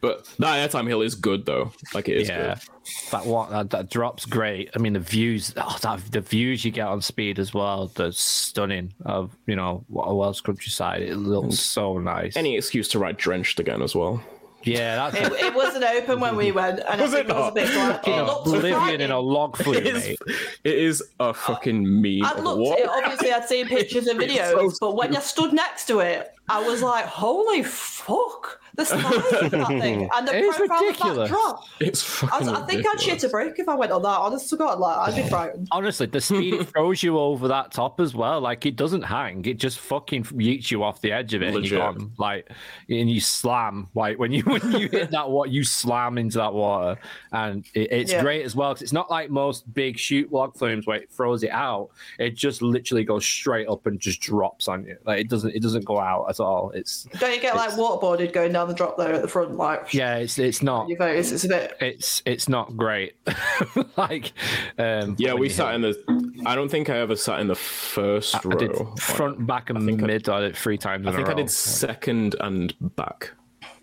But 0.00 0.26
that 0.38 0.70
airtime 0.70 0.88
hill 0.88 1.02
is 1.02 1.14
good 1.14 1.46
though. 1.46 1.72
Like 1.94 2.08
it 2.08 2.16
is 2.16 2.28
yeah, 2.28 2.54
good. 2.54 3.12
that 3.12 3.26
one 3.26 3.50
that, 3.50 3.70
that 3.70 3.90
drop's 3.90 4.26
great. 4.26 4.70
I 4.74 4.78
mean, 4.78 4.94
the 4.94 5.00
views, 5.00 5.52
oh, 5.56 5.78
that, 5.82 6.00
the 6.10 6.20
views 6.20 6.64
you 6.64 6.70
get 6.70 6.86
on 6.86 7.02
speed 7.02 7.38
as 7.38 7.52
well. 7.52 7.88
That's 7.94 8.20
stunning. 8.20 8.94
Of 9.04 9.36
you 9.46 9.56
know, 9.56 9.84
a 9.94 10.14
Welsh 10.14 10.40
countryside. 10.40 11.02
It 11.02 11.16
looks 11.16 11.56
mm. 11.56 11.58
so 11.58 11.98
nice. 11.98 12.36
Any 12.36 12.56
excuse 12.56 12.88
to 12.88 12.98
ride 12.98 13.16
drenched 13.16 13.60
again 13.60 13.82
as 13.82 13.94
well. 13.94 14.22
Yeah, 14.62 14.96
that's 15.10 15.16
It, 15.16 15.32
it 15.44 15.54
wasn't 15.54 15.84
open 15.84 16.20
when 16.20 16.36
we 16.36 16.52
went, 16.52 16.80
and 16.88 17.00
Was 17.00 17.14
I 17.14 17.18
think 17.18 17.28
it 17.28 17.30
it 17.30 17.34
was 17.36 17.42
a 17.42 17.44
not? 17.46 17.54
bit 17.54 17.72
black. 17.72 18.08
It 18.08 18.22
looked 18.26 18.46
Oblivion 18.48 19.00
in 19.00 19.10
a 19.10 19.18
log 19.20 19.56
flume, 19.56 19.76
It 19.76 19.86
is, 19.86 20.04
mate. 20.08 20.18
it 20.64 20.74
is 20.78 21.02
a 21.18 21.32
fucking 21.34 21.82
meme. 22.02 22.24
I'd 22.24 22.40
looked. 22.42 22.60
what? 22.60 22.78
It, 22.78 22.88
obviously, 22.88 23.32
I'd 23.32 23.44
seen 23.48 23.66
pictures 23.68 24.06
and 24.06 24.20
videos, 24.24 24.72
so 24.72 24.88
but 24.88 24.96
when 24.96 25.16
I 25.16 25.20
stood 25.20 25.52
next 25.52 25.86
to 25.86 26.00
it, 26.00 26.32
I 26.48 26.60
was 26.66 26.82
like, 26.82 27.04
holy 27.06 27.62
fuck, 27.62 28.60
the 28.76 28.84
size 28.84 29.02
of 29.42 29.50
that 29.50 29.66
thing. 29.68 30.08
And 30.14 30.28
the 30.28 30.36
It's 30.38 30.56
profile 30.56 30.76
of 30.78 30.82
ridiculous. 30.86 31.16
that 31.18 31.28
drop. 31.28 31.64
It's 31.80 32.22
I, 32.22 32.26
fucking. 32.26 32.46
was, 32.48 32.62
I 32.62 32.66
think 32.66 32.86
I'd 32.88 33.00
shit 33.00 33.24
a 33.24 33.28
break 33.28 33.58
if 33.58 33.68
I 33.68 33.74
went 33.74 33.92
on 33.92 34.02
that. 34.02 34.08
Honest 34.08 34.48
to 34.50 34.56
God, 34.56 34.78
like 34.78 34.96
I'd 34.96 35.16
be 35.22 35.28
frightened. 35.28 35.68
Honestly, 35.72 36.06
the 36.06 36.20
speed 36.20 36.54
it 36.54 36.68
throws 36.70 37.02
you 37.02 37.18
over 37.18 37.48
that 37.48 37.72
top 37.72 38.00
as 38.00 38.14
well. 38.14 38.40
Like 38.40 38.66
it 38.66 38.76
doesn't 38.76 39.02
hang; 39.02 39.44
it 39.44 39.58
just 39.58 39.78
fucking 39.78 40.24
yeets 40.24 40.70
you 40.70 40.82
off 40.82 41.00
the 41.00 41.12
edge 41.12 41.34
of 41.34 41.42
it, 41.42 41.54
and 41.54 41.64
you're 41.66 41.78
Legit. 41.84 41.98
gone. 41.98 42.12
Like, 42.18 42.48
and 42.88 43.10
you 43.10 43.20
slam. 43.20 43.88
Like 43.94 44.18
when 44.18 44.32
you 44.32 44.42
when 44.44 44.72
you 44.72 44.88
hit 44.88 45.10
that 45.10 45.28
water, 45.30 45.50
you 45.50 45.64
slam 45.64 46.18
into 46.18 46.38
that 46.38 46.52
water, 46.52 46.98
and 47.32 47.64
it, 47.74 47.90
it's 47.92 48.12
Yeah. 48.12 48.22
great 48.22 48.44
as 48.44 48.54
well 48.56 48.70
because 48.72 48.82
it's 48.82 48.92
not 48.92 49.10
like 49.10 49.30
most 49.30 49.72
big 49.74 49.98
shoot 49.98 50.32
log 50.32 50.56
flumes 50.56 50.86
where 50.86 50.96
it 50.98 51.10
throws 51.10 51.42
it 51.42 51.50
out. 51.50 51.90
It 52.18 52.36
just 52.36 52.62
literally 52.62 53.04
goes 53.04 53.24
straight 53.24 53.68
up 53.68 53.86
and 53.86 53.98
just 54.00 54.20
drops 54.20 54.68
on 54.68 54.84
you. 54.84 54.96
Like 55.04 55.20
it 55.20 55.28
doesn't 55.28 55.54
it 55.54 55.62
doesn't 55.62 55.84
go 55.84 55.98
out 55.98 56.26
at 56.28 56.40
all. 56.40 56.70
It's 56.72 57.04
Don't 57.18 57.34
you 57.34 57.40
get 57.40 57.56
like 57.56 57.70
waterboarded 57.72 58.32
going 58.32 58.52
down 58.52 58.59
the 58.66 58.74
drop 58.74 58.96
there 58.96 59.12
at 59.12 59.22
the 59.22 59.28
front, 59.28 59.56
like 59.56 59.92
yeah, 59.94 60.16
it's 60.16 60.38
it's 60.38 60.62
not. 60.62 60.88
your 60.88 60.98
face? 60.98 61.32
It's 61.32 61.44
a 61.44 61.48
bit. 61.48 61.76
It's 61.80 62.22
it's 62.26 62.48
not 62.48 62.76
great. 62.76 63.14
like 63.96 64.32
um 64.78 65.16
Yeah, 65.18 65.34
we 65.34 65.48
sat 65.48 65.74
hit- 65.74 65.74
in 65.76 65.80
the. 65.82 66.42
I 66.46 66.54
don't 66.54 66.70
think 66.70 66.88
I 66.90 66.98
ever 66.98 67.16
sat 67.16 67.40
in 67.40 67.48
the 67.48 67.54
first 67.54 68.34
I 68.36 68.40
row. 68.44 68.56
did 68.58 68.76
front, 68.98 69.46
back, 69.46 69.70
and 69.70 69.84
think 69.84 70.02
I- 70.02 70.06
mid. 70.06 70.28
I 70.28 70.40
did 70.40 70.56
three 70.56 70.78
times. 70.78 71.06
I 71.06 71.10
in 71.10 71.14
a 71.14 71.18
think 71.18 71.28
I 71.28 71.34
did 71.34 71.50
second 71.50 72.36
and 72.40 72.74
back. 72.96 73.30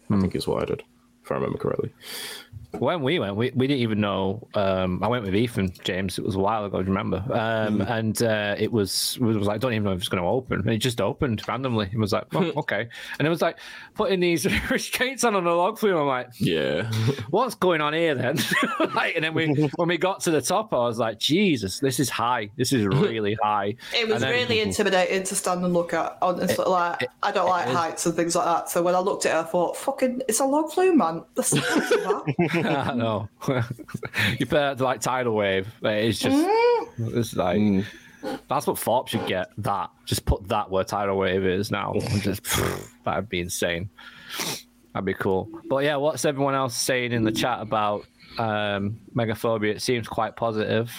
Hmm. 0.07 0.15
I 0.15 0.19
think 0.21 0.36
is 0.36 0.47
what 0.47 0.63
I 0.63 0.65
did, 0.65 0.84
if 1.23 1.32
I 1.32 1.36
remember 1.36 1.57
correctly. 1.57 1.93
When 2.72 3.01
we 3.01 3.20
went, 3.20 3.36
we, 3.36 3.51
we 3.55 3.68
didn't 3.68 3.82
even 3.82 4.01
know. 4.01 4.47
Um, 4.53 5.03
I 5.03 5.07
went 5.07 5.24
with 5.26 5.36
Ethan 5.36 5.72
James. 5.84 6.18
It 6.20 6.26
was 6.26 6.36
a 6.36 6.39
while 6.39 6.65
ago. 6.65 6.78
Do 6.82 6.84
you 6.91 6.95
remember? 6.95 7.24
Um, 7.34 7.78
Hmm. 7.78 7.82
And 7.82 8.22
uh, 8.22 8.55
it 8.57 8.72
was 8.72 9.18
it 9.20 9.24
was 9.24 9.47
like 9.47 9.55
I 9.55 9.57
don't 9.57 9.74
even 9.74 9.84
know 9.86 9.91
if 9.91 9.99
it's 9.99 10.09
going 10.09 10.22
to 10.24 10.28
open. 10.30 10.59
And 10.59 10.70
it 10.70 10.78
just 10.78 11.01
opened 11.01 11.47
randomly. 11.47 11.89
It 11.91 11.97
was 11.97 12.13
like 12.13 12.26
oh, 12.34 12.51
okay, 12.57 12.88
and 13.20 13.28
it 13.28 13.30
was 13.30 13.41
like 13.41 13.57
putting 13.95 14.20
these 14.20 14.45
restraints 14.70 15.24
on 15.24 15.36
on 15.36 15.45
a 15.45 15.53
log 15.55 15.78
flume. 15.80 15.97
I'm 15.97 16.07
like, 16.07 16.30
Yeah. 16.39 16.91
what's 17.30 17.55
going 17.55 17.82
on 17.82 17.93
here 17.93 18.15
then? 18.15 18.38
like, 18.95 19.15
and 19.15 19.24
then 19.24 19.34
we 19.34 19.47
when 19.76 19.88
we 19.88 19.97
got 19.97 20.22
to 20.22 20.32
the 20.32 20.41
top, 20.41 20.74
I 20.74 20.78
was 20.78 20.97
like, 20.99 21.20
Jesus, 21.20 21.80
this 21.80 21.99
is 21.99 22.09
high. 22.09 22.49
This 22.57 22.72
is 22.74 22.86
really 22.86 23.38
high. 23.41 23.76
It 23.95 24.07
was 24.07 24.22
then- 24.22 24.32
really 24.32 24.59
intimidating 24.61 25.24
to 25.24 25.36
stand 25.36 25.63
and 25.63 25.74
look 25.74 25.93
at. 25.93 26.18
Honestly, 26.22 26.65
like 26.65 27.07
I 27.24 27.32
don't 27.32 27.49
like 27.49 27.68
is. 27.68 27.74
heights 27.76 28.05
and 28.05 28.15
things 28.15 28.36
like 28.36 28.45
that. 28.45 28.70
So 28.70 28.82
when 28.82 28.95
I 28.95 28.99
looked 28.99 29.26
at 29.26 29.36
it, 29.36 29.39
I 29.39 29.43
thought, 29.49 29.78
"Fucking, 29.78 30.22
it's 30.28 30.39
a 30.39 30.45
log 30.45 30.72
flume, 30.72 30.97
man." 30.97 31.24
The 32.64 32.70
size 32.70 32.88
of. 32.88 32.88
I 32.88 32.93
know. 32.93 33.30
you 34.39 34.45
put 34.45 34.51
that 34.51 34.80
like 34.82 35.01
tidal 35.01 35.36
wave. 35.36 35.68
It's 35.84 36.20
just 36.20 36.47
it's 36.97 37.36
like 37.36 37.86
that's 38.47 38.68
what 38.68 38.80
Thorpe 38.80 39.08
should 39.08 39.26
get. 39.28 39.49
That 39.60 39.89
just 40.05 40.26
put 40.26 40.47
that 40.47 40.70
where 40.70 40.84
tidal 40.84 41.18
wave 41.18 41.45
is 41.45 41.72
now. 41.72 41.93
And 41.93 42.22
just 42.22 42.41
that'd 43.05 43.30
be 43.30 43.39
insane. 43.41 43.89
That'd 44.93 45.05
be 45.05 45.14
cool. 45.14 45.49
But 45.70 45.84
yeah, 45.84 45.97
what's 45.97 46.26
everyone 46.26 46.55
else 46.55 46.76
saying 46.76 47.12
in 47.12 47.24
the 47.24 47.32
chat 47.32 47.62
about 47.62 48.05
um, 48.38 48.99
megaphobia? 49.16 49.76
It 49.76 49.82
seems 49.82 50.08
quite 50.08 50.36
positive. 50.36 50.91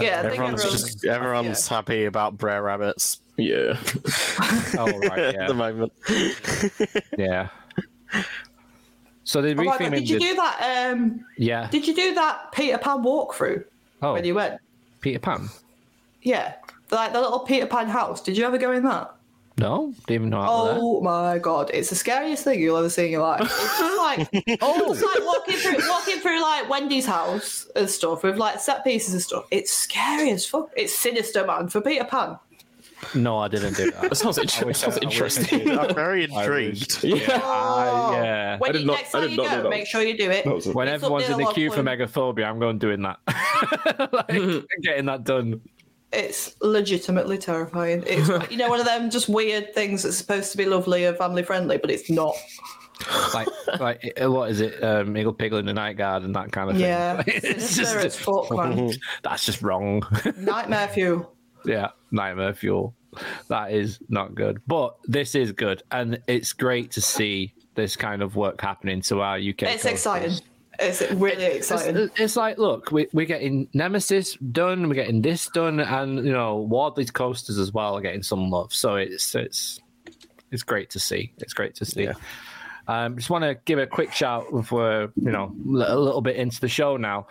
Yeah, 0.00 0.20
I 0.20 0.22
think 0.22 0.32
Everyone's 0.34 0.60
everyone's 0.64 0.82
just 0.82 1.04
everyone's 1.04 1.68
happy 1.68 2.04
about 2.06 2.38
Brer 2.38 2.62
Rabbits 2.62 3.20
Yeah. 3.36 3.78
Oh 4.78 4.86
right, 4.86 5.18
at 5.36 5.46
the 5.48 5.54
moment. 5.54 5.92
yeah. 7.18 7.48
So 9.30 9.40
they 9.40 9.54
Oh 9.54 9.78
did 9.78 10.08
you 10.10 10.18
the- 10.18 10.24
do 10.26 10.34
that? 10.34 10.90
Um, 10.92 11.24
yeah. 11.38 11.68
did 11.70 11.86
you 11.86 11.94
do 11.94 12.14
that 12.14 12.50
Peter 12.50 12.78
Pan 12.78 12.98
walkthrough 13.04 13.62
Oh, 14.02 14.14
when 14.14 14.24
you 14.24 14.34
went? 14.34 14.60
Peter 15.00 15.20
Pan. 15.20 15.48
Yeah, 16.22 16.54
like 16.90 17.12
the 17.12 17.20
little 17.20 17.38
Peter 17.40 17.66
Pan 17.66 17.88
house. 17.88 18.20
Did 18.20 18.36
you 18.36 18.44
ever 18.44 18.58
go 18.58 18.72
in 18.72 18.82
that? 18.82 19.14
No, 19.56 19.94
didn't 20.06 20.10
even 20.22 20.30
know. 20.30 20.40
Oh, 20.44 20.78
Oh 20.80 21.00
my 21.00 21.38
god, 21.38 21.70
it's 21.72 21.90
the 21.90 21.94
scariest 21.94 22.42
thing 22.42 22.60
you'll 22.60 22.76
ever 22.76 22.90
see 22.90 23.04
in 23.04 23.12
your 23.12 23.22
life. 23.22 23.42
It's 23.42 23.78
just 23.78 23.98
like 23.98 24.58
oh, 24.62 24.92
it's 24.92 25.02
like 25.02 25.24
walking 25.24 25.54
through 25.56 25.88
walking 25.88 26.18
through 26.18 26.42
like 26.42 26.68
Wendy's 26.68 27.06
house 27.06 27.68
and 27.76 27.88
stuff 27.88 28.24
with 28.24 28.36
like 28.36 28.58
set 28.58 28.82
pieces 28.82 29.12
and 29.14 29.22
stuff. 29.22 29.44
It's 29.52 29.70
scary 29.70 30.30
as 30.30 30.44
fuck. 30.44 30.70
It's 30.76 30.92
sinister, 30.98 31.46
man. 31.46 31.68
For 31.68 31.80
Peter 31.80 32.04
Pan, 32.04 32.36
no, 33.14 33.38
I 33.38 33.48
didn't 33.48 33.76
do 33.76 33.90
that. 33.90 34.02
That 34.10 34.16
sounds, 34.16 34.38
inter- 34.38 34.66
wish 34.66 34.78
sounds 34.78 34.96
I- 34.98 35.00
I 35.02 35.04
wish 35.04 35.04
I 35.04 35.10
interesting. 35.10 35.70
I'm 35.78 35.94
very 35.94 36.24
intrigued. 36.24 37.02
yeah. 37.04 37.40
Oh. 37.42 38.12
yeah. 38.14 38.58
When 38.58 38.70
I 38.70 38.72
did 38.72 38.80
you, 38.82 38.86
not- 38.86 38.96
next 38.98 39.14
I 39.14 39.20
time 39.20 39.30
you 39.30 39.36
not 39.36 39.42
know 39.44 39.56
go, 39.58 39.62
that. 39.64 39.68
make 39.70 39.86
sure 39.86 40.02
you 40.02 40.16
do 40.16 40.30
it. 40.30 40.44
That 40.44 40.54
was 40.54 40.66
When 40.66 40.88
It's 40.88 40.94
everyone's 41.02 41.28
in 41.28 41.38
the 41.38 41.44
log 41.44 41.54
queue 41.54 41.70
for 41.70 41.74
flume. 41.82 41.86
megaphobia, 41.86 42.44
I'm 42.46 42.58
going 42.58 42.78
doing 42.78 43.02
that. 43.02 43.18
like, 44.12 44.64
getting 44.82 45.06
that 45.06 45.24
done. 45.24 45.60
It's 46.12 46.56
legitimately 46.60 47.38
terrifying. 47.38 48.02
It's 48.06 48.28
you 48.50 48.56
know 48.56 48.68
one 48.68 48.80
of 48.80 48.86
them 48.86 49.10
just 49.10 49.28
weird 49.28 49.72
things 49.74 50.02
that's 50.02 50.16
supposed 50.16 50.50
to 50.52 50.58
be 50.58 50.64
lovely 50.66 51.04
and 51.04 51.16
family 51.16 51.42
friendly, 51.42 51.78
but 51.78 51.90
it's 51.90 52.10
not. 52.10 52.34
Like, 53.32 53.48
like 53.78 54.20
uh, 54.22 54.30
what 54.30 54.50
is 54.50 54.60
it? 54.60 54.82
Um, 54.82 55.14
Iggle 55.14 55.38
Piggle 55.38 55.58
in 55.60 55.66
the 55.66 55.72
Night 55.72 55.96
Garden 55.96 56.26
and 56.26 56.34
that 56.34 56.50
kind 56.52 56.68
of 56.68 56.76
thing. 56.76 56.84
Yeah, 56.84 57.22
it's 57.26 57.70
sinister 57.70 58.02
just 58.02 58.18
fuck, 58.18 58.50
man. 58.50 58.92
that's 59.22 59.46
just 59.46 59.62
wrong. 59.62 60.02
Nightmare 60.36 60.88
fuel. 60.88 61.32
Yeah, 61.64 61.88
nightmare 62.10 62.54
fuel. 62.54 62.94
That 63.48 63.72
is 63.72 63.98
not 64.08 64.34
good. 64.34 64.60
But 64.66 64.96
this 65.04 65.34
is 65.34 65.52
good, 65.52 65.82
and 65.90 66.20
it's 66.26 66.52
great 66.52 66.90
to 66.92 67.00
see 67.00 67.54
this 67.74 67.96
kind 67.96 68.22
of 68.22 68.36
work 68.36 68.60
happening 68.60 69.00
to 69.02 69.20
our 69.20 69.36
UK. 69.36 69.62
It's 69.62 69.82
coasters. 69.82 69.92
exciting. 69.92 70.38
It's 70.78 71.12
really 71.12 71.44
exciting. 71.44 71.96
It's, 71.96 72.20
it's 72.20 72.36
like, 72.36 72.56
look, 72.58 72.90
we, 72.90 73.06
we're 73.12 73.26
getting 73.26 73.68
Nemesis 73.74 74.34
done, 74.36 74.88
we're 74.88 74.94
getting 74.94 75.20
this 75.20 75.48
done, 75.48 75.80
and 75.80 76.24
you 76.24 76.32
know, 76.32 76.56
Wardley's 76.56 77.10
coasters 77.10 77.58
as 77.58 77.72
well 77.72 77.96
are 77.96 78.00
getting 78.00 78.22
some 78.22 78.50
love. 78.50 78.72
So 78.72 78.94
it's 78.96 79.34
it's 79.34 79.80
it's 80.50 80.62
great 80.62 80.90
to 80.90 81.00
see. 81.00 81.32
It's 81.38 81.52
great 81.52 81.74
to 81.76 81.84
see. 81.84 82.08
Um, 82.88 83.16
just 83.16 83.30
want 83.30 83.44
to 83.44 83.56
give 83.66 83.78
a 83.78 83.86
quick 83.86 84.12
shout 84.12 84.46
for 84.66 85.12
you 85.16 85.30
know 85.30 85.54
a 85.66 85.96
little 85.96 86.22
bit 86.22 86.36
into 86.36 86.60
the 86.60 86.68
show 86.68 86.96
now. 86.96 87.26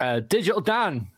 Uh, 0.00 0.20
Digital 0.20 0.60
Dan 0.60 1.08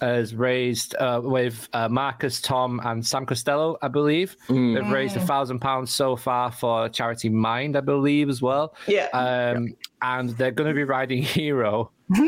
has 0.00 0.34
raised 0.34 0.94
uh, 0.96 1.20
with 1.22 1.68
uh, 1.72 1.88
Marcus, 1.88 2.40
Tom, 2.40 2.80
and 2.84 3.04
Sam 3.04 3.26
Costello, 3.26 3.76
I 3.82 3.88
believe. 3.88 4.36
They've 4.48 4.90
raised 4.90 5.16
a 5.16 5.20
thousand 5.20 5.60
pounds 5.60 5.92
so 5.92 6.16
far 6.16 6.50
for 6.50 6.88
charity 6.88 7.28
Mind, 7.28 7.76
I 7.76 7.80
believe, 7.80 8.28
as 8.28 8.40
well. 8.42 8.74
Yeah. 8.86 9.06
Um, 9.12 9.74
and 10.02 10.30
they're 10.30 10.50
going 10.50 10.68
to 10.68 10.74
be 10.74 10.84
riding 10.84 11.22
Hero 11.22 11.90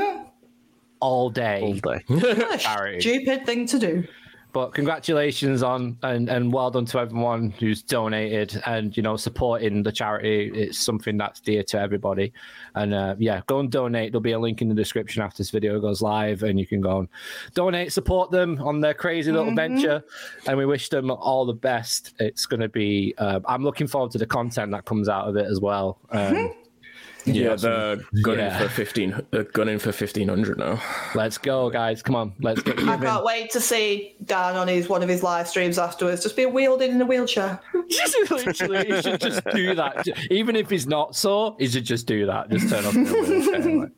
all 1.00 1.30
day. 1.30 1.60
All 1.62 1.74
day. 1.74 2.02
What 2.06 2.54
a 2.54 2.58
Sorry. 2.58 3.00
stupid 3.00 3.46
thing 3.46 3.66
to 3.66 3.78
do. 3.78 4.04
But 4.52 4.74
congratulations 4.74 5.62
on 5.62 5.96
and, 6.02 6.28
and 6.28 6.52
well 6.52 6.70
done 6.70 6.84
to 6.86 6.98
everyone 6.98 7.50
who's 7.52 7.82
donated 7.82 8.62
and 8.66 8.94
you 8.94 9.02
know 9.02 9.16
supporting 9.16 9.82
the 9.82 9.92
charity. 9.92 10.50
It's 10.54 10.78
something 10.78 11.16
that's 11.16 11.40
dear 11.40 11.62
to 11.64 11.80
everybody. 11.80 12.32
And 12.74 12.92
uh, 12.92 13.16
yeah, 13.18 13.40
go 13.46 13.60
and 13.60 13.70
donate. 13.70 14.12
There'll 14.12 14.20
be 14.20 14.32
a 14.32 14.38
link 14.38 14.60
in 14.60 14.68
the 14.68 14.74
description 14.74 15.22
after 15.22 15.38
this 15.38 15.50
video 15.50 15.80
goes 15.80 16.02
live, 16.02 16.42
and 16.42 16.60
you 16.60 16.66
can 16.66 16.82
go 16.82 17.00
and 17.00 17.08
donate, 17.54 17.92
support 17.92 18.30
them 18.30 18.60
on 18.60 18.80
their 18.80 18.94
crazy 18.94 19.32
little 19.32 19.54
venture. 19.54 20.04
And 20.46 20.58
we 20.58 20.66
wish 20.66 20.90
them 20.90 21.10
all 21.10 21.46
the 21.46 21.54
best. 21.54 22.14
It's 22.18 22.44
going 22.44 22.60
to 22.60 22.68
be. 22.68 23.14
Uh, 23.16 23.40
I'm 23.46 23.64
looking 23.64 23.86
forward 23.86 24.10
to 24.12 24.18
the 24.18 24.26
content 24.26 24.72
that 24.72 24.84
comes 24.84 25.08
out 25.08 25.28
of 25.28 25.36
it 25.36 25.46
as 25.46 25.60
well. 25.60 25.98
Um, 26.10 26.52
Yeah, 27.24 27.54
they're 27.56 27.96
gunning 28.22 28.46
Yeah. 28.46 28.58
for 28.58 28.68
fifteen. 28.68 29.20
They're 29.30 29.44
gunning 29.44 29.78
for 29.78 29.92
fifteen 29.92 30.28
hundred 30.28 30.58
now. 30.58 30.80
let's 31.14 31.38
go, 31.38 31.70
guys! 31.70 32.02
Come 32.02 32.16
on, 32.16 32.32
let's 32.40 32.62
get 32.62 32.78
I 32.80 32.96
can't 32.96 33.24
wait 33.24 33.50
to 33.52 33.60
see 33.60 34.16
Dan 34.24 34.56
on 34.56 34.66
his 34.68 34.88
one 34.88 35.02
of 35.02 35.08
his 35.08 35.22
live 35.22 35.46
streams 35.48 35.78
afterwards, 35.78 36.22
just 36.22 36.34
being 36.36 36.52
wheeled 36.52 36.82
in 36.82 36.90
in 36.92 37.00
a 37.00 37.06
wheelchair. 37.06 37.60
Just 37.90 38.30
literally, 38.30 38.86
he 38.86 39.02
should 39.02 39.20
just 39.20 39.44
do 39.52 39.74
that. 39.74 40.06
Even 40.30 40.56
if 40.56 40.70
he's 40.70 40.86
not 40.86 41.14
sore, 41.14 41.54
he 41.58 41.68
should 41.68 41.84
just 41.84 42.06
do 42.06 42.24
that. 42.24 42.48
Just 42.48 42.70
turn 42.70 42.86
off 42.86 42.94
the 42.94 43.00
wheelchair. 43.02 43.80
Like, 43.80 43.90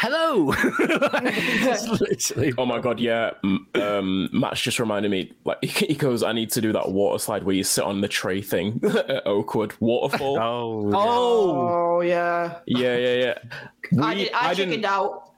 Hello. 0.00 0.52
Just 1.60 1.88
literally. 2.00 2.52
Oh 2.58 2.66
my 2.66 2.80
god, 2.80 2.98
yeah. 2.98 3.32
M- 3.44 3.66
Um, 3.74 4.28
Matt's 4.32 4.60
just 4.62 4.80
reminded 4.80 5.10
me. 5.10 5.32
Like 5.44 5.62
he 5.64 5.94
goes, 5.94 6.22
I 6.22 6.32
need 6.32 6.50
to 6.52 6.60
do 6.60 6.72
that 6.72 6.90
water 6.90 7.18
slide 7.18 7.44
where 7.44 7.54
you 7.54 7.62
sit 7.62 7.84
on 7.84 8.00
the 8.00 8.08
tray 8.08 8.42
thing 8.42 8.80
at 8.84 9.26
Oakwood 9.26 9.74
waterfall. 9.80 10.38
Oh, 10.40 10.90
Oh, 10.94 11.96
Oh 11.96 12.00
yeah, 12.00 12.49
Yeah, 12.66 12.96
yeah, 12.96 13.14
yeah. 13.14 13.34
I, 14.04 14.14
We- 14.14 14.24
did, 14.24 14.32
I, 14.32 14.54
didn't- 14.54 14.70
chickened 14.70 14.84
out. 14.86 15.32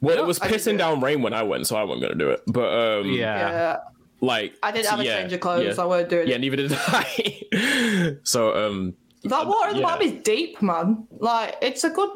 Well, 0.00 0.18
it 0.18 0.26
was 0.26 0.38
I 0.40 0.48
pissing 0.50 0.76
down 0.76 1.00
rain 1.00 1.22
when 1.22 1.32
I 1.32 1.42
went, 1.44 1.66
so 1.66 1.76
I 1.76 1.82
wasn't 1.84 2.02
gonna 2.02 2.14
do 2.16 2.28
it. 2.30 2.42
But 2.46 2.68
um, 3.00 3.06
yeah. 3.10 3.48
Yeah, 3.50 3.76
like 4.20 4.54
I 4.62 4.70
didn't 4.70 4.88
have 4.90 5.00
a 5.00 5.04
yeah, 5.04 5.20
change 5.20 5.32
of 5.32 5.40
clothes. 5.40 5.76
Yeah. 5.78 5.82
I 5.82 5.86
weren't 5.86 6.08
doing 6.10 6.22
it. 6.22 6.28
yeah, 6.28 6.34
it. 6.36 6.40
neither 6.40 6.56
did 6.56 6.72
I. 6.76 8.16
so 8.22 8.54
um, 8.68 8.94
That 9.24 9.46
water 9.46 9.68
at 9.68 9.72
the 9.74 9.80
yeah. 9.80 9.86
bottom 9.86 10.06
is 10.06 10.22
deep, 10.22 10.60
man. 10.60 11.06
Like 11.18 11.56
it's 11.62 11.84
a 11.84 11.90
good, 11.90 12.10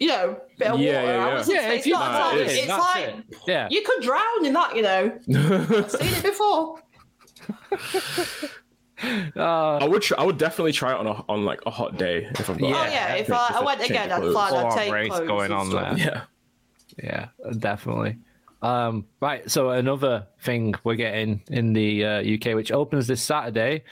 you 0.00 0.08
know, 0.08 0.40
bit 0.58 0.68
of 0.68 0.80
Yeah, 0.80 1.02
water. 1.02 1.06
yeah, 1.12 1.26
yeah. 1.28 1.34
was 1.34 1.48
Yeah, 1.50 1.70
it's 1.72 1.86
if 1.86 1.92
not 1.92 2.12
Nah, 2.12 2.26
like, 2.28 2.34
it 2.38 2.46
is. 2.46 2.52
it's 2.58 2.66
That's 2.66 2.82
like 2.94 3.04
it. 3.08 3.24
Yeah. 3.46 3.68
you 3.70 3.82
could 3.82 4.02
drown 4.02 4.46
in 4.46 4.52
that. 4.54 4.74
You 4.74 4.82
know, 4.82 5.18
I've 5.76 5.90
seen 5.90 6.14
it 6.14 6.22
before. 6.22 6.80
Uh, 9.36 9.78
I 9.78 9.84
would 9.84 10.02
try, 10.02 10.18
I 10.18 10.24
would 10.24 10.38
definitely 10.38 10.72
try 10.72 10.92
it 10.92 10.96
on 10.98 11.06
a 11.06 11.24
on 11.28 11.44
like 11.44 11.60
a 11.66 11.70
hot 11.70 11.96
day 11.96 12.24
if 12.30 12.50
I've 12.50 12.58
got. 12.58 12.66
Oh 12.66 12.68
Yeah, 12.68 12.90
yeah, 12.90 13.14
if 13.14 13.28
just 13.28 13.52
I, 13.52 13.58
I 13.58 13.60
a 13.60 13.64
went 13.64 13.84
again, 13.84 14.10
I'd 14.10 14.20
clothes. 14.20 14.32
fly. 14.32 14.48
I'd 14.50 14.64
on 14.64 14.72
take 14.76 14.92
race 14.92 15.08
clothes 15.12 15.28
going 15.28 15.52
on 15.52 15.70
stuff. 15.70 15.96
there. 15.98 16.26
Yeah. 16.98 17.28
yeah, 17.44 17.52
definitely. 17.58 18.16
Um, 18.60 19.06
right. 19.20 19.48
So 19.48 19.70
another 19.70 20.26
thing 20.40 20.74
we're 20.82 20.96
getting 20.96 21.42
in 21.48 21.72
the 21.74 22.04
uh, 22.04 22.34
UK, 22.34 22.56
which 22.56 22.72
opens 22.72 23.06
this 23.06 23.22
Saturday, 23.22 23.84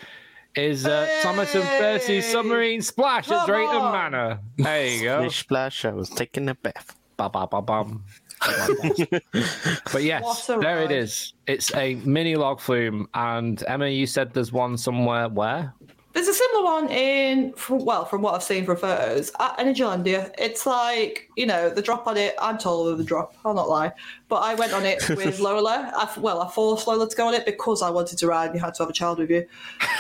is 0.57 0.85
uh, 0.87 1.09
Thomas 1.23 1.55
and 1.55 1.63
Percy's 1.65 2.27
submarine 2.27 2.83
splash 2.83 3.31
at 3.31 3.47
Drayton 3.47 3.77
on! 3.77 3.93
Manor. 3.93 4.41
There 4.57 4.87
you 4.89 5.03
go. 5.05 5.21
Splish 5.21 5.39
splash, 5.39 5.85
I 5.85 5.93
was 5.93 6.09
taking 6.11 6.49
a 6.49 6.55
bath. 6.57 6.97
Ba, 7.17 7.29
ba, 7.31 7.47
ba, 7.47 7.63
bum. 7.63 8.05
But 8.41 10.03
yes, 10.03 10.47
there 10.47 10.59
it 10.61 10.65
ride. 10.65 10.93
is. 10.93 11.33
It's 11.47 11.75
a 11.75 11.95
mini 11.97 12.37
log 12.37 12.61
flume, 12.61 13.09
and 13.15 13.63
Emma, 13.67 13.89
you 13.89 14.07
said 14.07 14.33
there's 14.35 14.53
one 14.53 14.77
somewhere. 14.77 15.29
Where? 15.29 15.73
There's 16.17 16.29
a 16.29 16.35
similar 16.35 16.65
one 16.65 16.89
in, 16.89 17.53
from, 17.53 17.85
well, 17.85 18.07
from 18.07 18.23
what 18.23 18.35
I've 18.35 18.43
seen 18.43 18.65
from 18.65 18.79
photos, 18.79 19.31
at 19.39 19.59
Energylandia. 19.59 20.35
It's 20.39 20.65
like, 20.65 21.29
you 21.37 21.45
know, 21.45 21.69
the 21.69 21.83
drop 21.83 22.07
on 22.07 22.17
it, 22.17 22.35
I'm 22.41 22.57
taller 22.57 22.89
than 22.89 22.99
the 22.99 23.05
drop, 23.05 23.35
I'll 23.45 23.53
not 23.53 23.69
lie. 23.69 23.93
But 24.29 24.37
I 24.37 24.55
went 24.55 24.73
on 24.73 24.87
it 24.87 25.07
with 25.11 25.41
Lola. 25.41 25.93
I, 25.95 26.11
well, 26.19 26.41
I 26.41 26.51
forced 26.51 26.87
Lola 26.87 27.07
to 27.07 27.15
go 27.15 27.29
on 27.29 27.35
it 27.35 27.45
because 27.45 27.83
I 27.83 27.91
wanted 27.91 28.17
to 28.17 28.27
ride 28.27 28.47
and 28.47 28.55
you 28.55 28.63
had 28.63 28.73
to 28.77 28.85
have 28.85 28.89
a 28.89 28.95
child 28.95 29.19
with 29.19 29.31
you. 29.31 29.47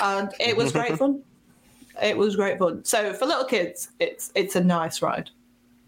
And 0.03 0.33
it 0.41 0.57
was 0.57 0.73
great 0.73 0.97
fun. 0.97 1.23
It 2.03 2.19
was 2.19 2.37
great 2.37 2.59
fun. 2.59 2.85
So 2.85 3.15
for 3.15 3.25
little 3.25 3.47
kids, 3.47 3.89
it's 3.99 4.31
it's 4.35 4.55
a 4.55 4.63
nice 4.63 5.01
ride. 5.01 5.31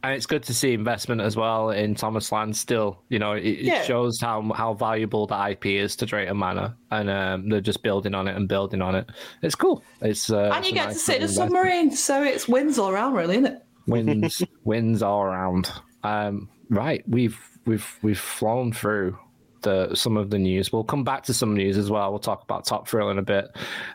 And 0.03 0.14
it's 0.14 0.26
good 0.26 0.44
to 0.44 0.55
see 0.55 0.74
investment 0.74 1.20
as 1.20 1.36
well 1.36 1.70
in 1.70 1.94
Thomas 1.94 2.30
Land. 2.30 2.57
Still, 2.57 3.03
you 3.09 3.18
know, 3.18 3.32
it, 3.32 3.42
it 3.42 3.84
shows 3.84 4.20
how 4.20 4.53
how 4.55 4.74
valuable 4.74 5.26
the 5.26 5.51
IP 5.51 5.66
is 5.66 5.96
to 5.96 6.07
Drayton 6.07 6.38
Manor, 6.38 6.74
and 6.90 7.11
um, 7.11 7.49
they're 7.49 7.61
just 7.61 7.82
building 7.82 8.14
on 8.14 8.28
it 8.28 8.36
and 8.36 8.49
building 8.49 8.80
on 8.80 8.94
it. 8.94 9.11
It's 9.42 9.57
cool. 9.57 9.82
It's 10.01 10.30
uh, 10.30 10.53
And 10.55 10.64
you 10.64 10.72
get 10.72 10.82
to 10.82 10.88
nice 10.88 11.03
sit 11.03 11.16
in 11.16 11.22
a 11.24 11.28
submarine, 11.28 11.90
so 11.90 12.22
it's 12.22 12.46
wins 12.46 12.78
all 12.78 12.90
around, 12.90 13.14
really, 13.14 13.36
isn't 13.38 13.46
it? 13.46 13.62
wins 13.88 14.42
wins 14.64 15.03
all 15.03 15.22
around. 15.22 15.70
Um, 16.05 16.49
right, 16.70 17.03
we've 17.09 17.40
we've 17.64 17.99
we've 18.03 18.20
flown 18.20 18.72
through 18.72 19.18
the 19.62 19.94
some 19.94 20.16
of 20.16 20.30
the 20.30 20.38
news. 20.38 20.72
We'll 20.72 20.84
come 20.84 21.04
back 21.04 21.22
to 21.24 21.34
some 21.34 21.54
news 21.54 21.76
as 21.76 21.90
well. 21.90 22.11
We'll 22.11 22.18
talk 22.18 22.42
about 22.42 22.64
Top 22.64 22.88
Thrill 22.88 23.11
in 23.11 23.18
a 23.18 23.22
bit, 23.22 23.46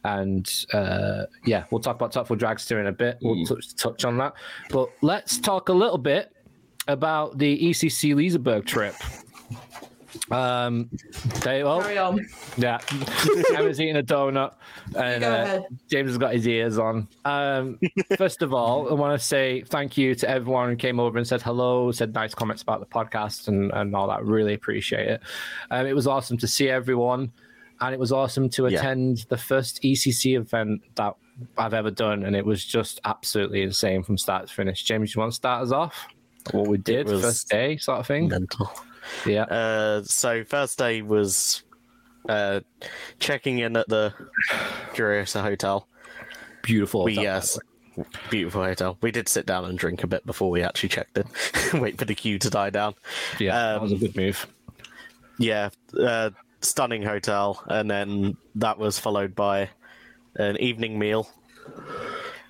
and 0.03 0.49
uh, 0.73 1.23
yeah, 1.45 1.65
we'll 1.71 1.81
talk 1.81 1.95
about 1.95 2.11
Top 2.11 2.27
Thrill 2.27 2.39
Dragster 2.39 2.79
in 2.79 2.87
a 2.87 2.91
bit. 2.91 3.17
We'll 3.21 3.45
touch, 3.45 3.75
touch 3.75 4.05
on 4.05 4.17
that, 4.17 4.33
but 4.69 4.89
let's 5.01 5.37
talk 5.39 5.69
a 5.69 5.73
little 5.73 5.97
bit 5.97 6.31
about 6.87 7.37
the 7.37 7.57
ECC 7.57 8.13
Liseberg 8.13 8.65
trip. 8.65 8.95
Um, 10.31 10.89
they 11.43 11.63
well, 11.63 11.81
Carry 11.81 11.97
on. 11.97 12.25
yeah, 12.57 12.79
Emma's 13.55 13.79
eating 13.81 13.97
a 13.97 14.03
donut, 14.03 14.53
and 14.95 15.21
Go 15.21 15.29
uh, 15.31 15.43
ahead. 15.43 15.65
James 15.91 16.09
has 16.11 16.17
got 16.17 16.33
his 16.33 16.47
ears 16.47 16.79
on. 16.79 17.07
Um, 17.25 17.77
first 18.17 18.41
of 18.41 18.53
all, 18.53 18.89
I 18.89 18.93
want 18.93 19.19
to 19.19 19.23
say 19.25 19.63
thank 19.63 19.97
you 19.97 20.15
to 20.15 20.29
everyone 20.29 20.69
who 20.69 20.75
came 20.77 20.99
over 20.99 21.17
and 21.17 21.27
said 21.27 21.41
hello, 21.41 21.91
said 21.91 22.13
nice 22.13 22.33
comments 22.33 22.61
about 22.61 22.79
the 22.79 22.85
podcast, 22.85 23.49
and, 23.49 23.71
and 23.73 23.93
all 23.95 24.07
that. 24.07 24.23
Really 24.23 24.53
appreciate 24.53 25.07
it. 25.07 25.21
Um, 25.71 25.85
it 25.87 25.93
was 25.93 26.07
awesome 26.07 26.37
to 26.37 26.47
see 26.47 26.69
everyone, 26.69 27.31
and 27.81 27.93
it 27.93 27.99
was 27.99 28.13
awesome 28.13 28.47
to 28.51 28.67
Yeah. 28.67 28.79
attend 28.79 29.25
the 29.27 29.37
first 29.37 29.81
ECC 29.83 30.37
event 30.37 30.83
that 30.95 31.15
I've 31.57 31.73
ever 31.73 31.91
done, 31.91 32.23
and 32.23 32.33
it 32.33 32.45
was 32.45 32.63
just 32.63 33.01
absolutely 33.03 33.61
insane 33.61 34.03
from 34.03 34.17
start 34.17 34.47
to 34.47 34.53
finish. 34.53 34.83
James, 34.83 35.13
you 35.13 35.19
want 35.19 35.33
to 35.33 35.35
start 35.35 35.63
us 35.63 35.73
off? 35.73 36.07
What 36.51 36.67
we 36.67 36.77
did 36.77 37.09
was- 37.09 37.21
first 37.21 37.49
day, 37.49 37.75
sort 37.75 37.99
of 37.99 38.07
thing. 38.07 38.29
Mental. 38.29 38.71
Yeah. 39.25 39.43
Uh, 39.43 40.03
so 40.03 40.43
first 40.43 40.77
day 40.77 41.01
was 41.01 41.63
uh, 42.29 42.61
checking 43.19 43.59
in 43.59 43.75
at 43.77 43.87
the 43.87 44.13
Curiosa 44.93 45.41
Hotel. 45.41 45.87
Beautiful. 46.61 47.03
We 47.03 47.15
hotel, 47.15 47.23
yes, 47.23 47.59
beautiful 48.29 48.63
hotel. 48.63 48.97
We 49.01 49.11
did 49.11 49.27
sit 49.27 49.45
down 49.45 49.65
and 49.65 49.77
drink 49.77 50.03
a 50.03 50.07
bit 50.07 50.25
before 50.25 50.49
we 50.49 50.63
actually 50.63 50.89
checked 50.89 51.17
in. 51.17 51.25
Wait 51.81 51.97
for 51.97 52.05
the 52.05 52.15
queue 52.15 52.39
to 52.39 52.49
die 52.49 52.69
down. 52.69 52.95
Yeah, 53.39 53.73
that 53.73 53.81
was 53.81 53.91
a 53.91 53.95
um, 53.95 54.01
good 54.01 54.15
move. 54.15 54.47
Yeah, 55.37 55.69
uh, 55.99 56.29
stunning 56.61 57.03
hotel, 57.03 57.61
and 57.67 57.89
then 57.89 58.37
that 58.55 58.77
was 58.77 58.99
followed 58.99 59.35
by 59.35 59.69
an 60.35 60.57
evening 60.57 60.97
meal, 60.97 61.29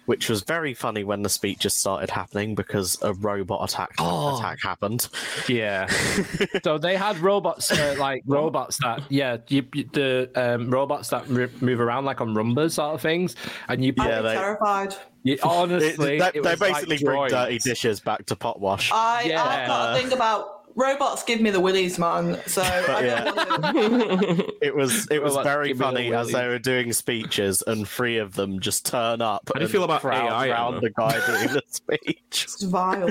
which 0.06 0.30
was 0.30 0.42
very 0.44 0.74
funny 0.74 1.04
when 1.04 1.22
the 1.22 1.30
speech 1.30 1.60
just 1.60 1.80
started 1.80 2.10
happening 2.10 2.56
because 2.56 2.98
a 3.04 3.14
robot 3.14 3.70
attack 3.70 3.92
Oh. 4.00 4.38
attack 4.38 4.60
happened. 4.62 5.08
Yeah. 5.48 5.88
so 6.64 6.78
they 6.78 6.96
had 6.98 7.18
robots, 7.20 7.72
uh, 7.72 7.96
like 7.98 8.24
robots 8.26 8.78
that, 8.82 9.02
yeah, 9.10 9.38
you, 9.48 9.66
you- 9.74 9.90
the 9.94 10.30
um, 10.36 10.70
robots 10.70 11.10
that 11.10 11.24
m- 11.30 11.50
move 11.62 11.80
around 11.80 12.06
like 12.06 12.20
on 12.22 12.34
Roombas 12.36 12.72
sort 12.74 12.96
of 12.96 13.02
things, 13.02 13.36
and 13.70 13.84
you, 13.84 13.94
Yeah, 13.98 14.22
they- 14.22 14.34
terrified. 14.34 14.96
you 15.24 15.34
It- 15.36 15.44
honestly, 15.44 16.20
they, 16.20 16.28
it 16.28 16.34
they 16.34 16.40
was 16.42 16.60
like 16.60 16.74
basically 16.74 16.98
bring 16.98 17.18
droids. 17.20 17.30
dirty 17.30 17.58
dishes 17.60 18.00
back 18.02 18.26
to 18.26 18.36
pot 18.36 18.60
wash. 18.60 18.92
I, 18.92 19.24
Yeah. 19.24 19.44
I've 19.44 19.68
got 19.68 19.96
a 19.96 20.02
thing 20.02 20.12
about 20.12 20.63
robots 20.76 21.24
give 21.24 21.42
me 21.42 21.50
the 21.50 21.60
willies, 21.60 22.00
man. 22.00 22.40
So 22.48 22.62
I 22.62 23.02
yeah. 23.04 23.24
don't 23.24 24.28
want. 24.28 24.50
It 24.62 24.74
was 24.74 25.08
it 25.12 25.22
was 25.22 25.36
Well, 25.36 25.44
very 25.44 25.70
give 25.70 25.80
the 25.80 25.84
funny 25.84 26.14
as 26.14 26.32
they 26.32 26.48
were 26.48 26.60
doing 26.60 26.94
speeches, 26.94 27.62
and 27.68 27.88
three 27.88 28.18
of 28.18 28.34
them 28.36 28.60
just 28.60 28.86
turn 28.86 29.22
up. 29.22 29.50
How 29.54 29.60
do 29.60 29.66
you 29.66 29.68
feel 29.68 29.84
about 29.84 30.02
crowd 30.02 30.32
AI, 30.32 30.50
around 30.50 30.82
the 30.82 30.90
guy 30.90 31.14
doing 31.26 31.54
the 31.54 31.64
speech? 31.68 32.18
It's 32.34 32.64
vile. 32.64 33.10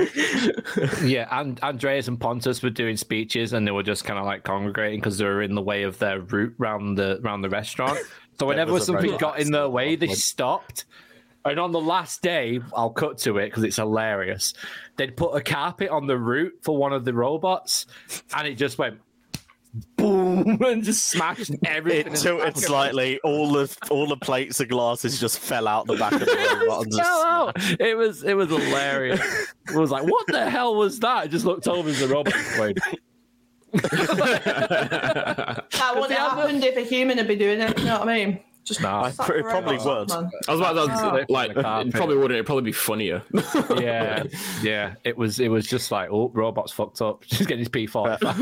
Yeah, 1.05 1.29
and 1.31 1.61
Andreas 1.61 2.09
and 2.09 2.19
Pontus 2.19 2.63
were 2.63 2.71
doing 2.71 2.97
speeches, 2.97 3.53
and 3.53 3.67
they 3.67 3.71
were 3.71 3.83
just 3.83 4.05
kind 4.05 4.19
of 4.19 4.25
like 4.25 4.45
congregating 4.45 5.01
because 5.01 5.19
they 5.19 5.25
were 5.25 5.43
in 5.43 5.55
the 5.55 5.63
way 5.63 5.83
of 5.83 5.99
their 5.99 6.21
route 6.21 6.55
round 6.59 6.97
the 6.99 7.21
round 7.23 7.45
the 7.45 7.51
restaurant. 7.51 7.99
So 8.39 8.47
whenever 8.47 8.79
something 8.81 9.17
got 9.19 9.39
in 9.39 9.53
their 9.53 9.69
way, 9.69 9.95
they 9.97 10.09
stopped. 10.09 10.87
And 11.45 11.59
on 11.59 11.73
the 11.73 11.81
last 11.81 12.23
day, 12.23 12.61
I'll 12.75 12.91
cut 12.91 13.19
to 13.19 13.39
it 13.39 13.47
because 13.47 13.65
it's 13.65 13.77
hilarious. 13.77 14.55
They'd 14.97 15.17
put 15.17 15.35
a 15.35 15.41
carpet 15.41 15.91
on 15.91 16.07
the 16.07 16.17
route 16.17 16.55
for 16.63 16.77
one 16.77 16.93
of 16.93 17.05
the 17.05 17.13
robots, 17.13 17.87
and 18.37 18.47
it 18.47 18.55
just 18.55 18.79
went 18.79 19.01
boom 19.97 20.63
and 20.63 20.85
just 20.85 21.07
smashed 21.07 21.51
everything. 21.65 22.13
It 22.13 22.19
tilted 22.19 22.45
back 22.45 22.57
of 22.57 22.63
it. 22.63 22.67
slightly. 22.67 23.21
All 23.25 23.51
the 23.51 23.77
all 23.91 24.07
the 24.07 24.17
plates 24.17 24.61
and 24.61 24.71
glasses 24.71 25.19
just 25.19 25.39
fell 25.39 25.67
out 25.67 25.87
the 25.87 25.97
back 25.97 26.13
of 26.13 26.21
the 26.21 26.27
robot 26.61 26.83
and 26.85 26.93
just 26.93 27.03
out. 27.03 27.57
It 27.81 27.97
was 27.97 28.23
it 28.23 28.35
was 28.35 28.49
hilarious. 28.49 29.21
It 29.69 29.77
was 29.77 29.91
like, 29.91 30.05
what 30.05 30.27
the 30.29 30.49
hell 30.49 30.77
was 30.77 31.01
that? 31.01 31.17
I 31.17 31.27
just 31.27 31.45
looked 31.45 31.67
over 31.67 31.89
as 31.89 31.99
the 31.99 32.09
robot 32.09 32.35
was 32.35 32.53
going. 32.57 32.77
That 33.73 35.65
wouldn't 35.95 36.13
have 36.13 36.33
happened 36.33 36.65
if 36.65 36.77
a 36.77 36.83
human 36.83 37.19
had 37.19 37.27
been 37.27 37.39
doing 37.39 37.61
it. 37.61 37.79
You 37.79 37.85
know 37.87 38.01
what 38.01 38.09
I 38.09 38.25
mean? 38.27 38.41
Just 38.65 38.81
Nah. 38.81 39.07
It 39.07 39.17
the 39.17 39.23
probably 39.43 39.77
robots, 39.79 40.15
would. 40.15 40.23
man. 40.23 40.31
I 40.49 40.53
was 40.53 40.61
about 40.61 40.73
to 40.75 40.81
Oh. 40.83 41.17
say, 41.17 41.25
like, 41.29 41.51
it 41.51 41.93
probably 41.93 42.15
wouldn't. 42.17 42.33
It'd 42.35 42.47
probably 42.47 42.63
be 42.63 42.71
funnier. 42.73 43.23
yeah, 43.77 44.23
yeah. 44.63 44.95
It 45.03 45.17
was 45.19 45.41
it 45.41 45.49
was 45.49 45.67
just 45.67 45.91
like, 45.91 46.11
oh, 46.13 46.31
robot's 46.33 46.71
fucked 46.71 47.03
up. 47.03 47.25
She's 47.27 47.41
getting 47.47 47.59
his 47.59 47.69
P 47.69 47.87
forty 47.89 48.17
five. 48.25 48.39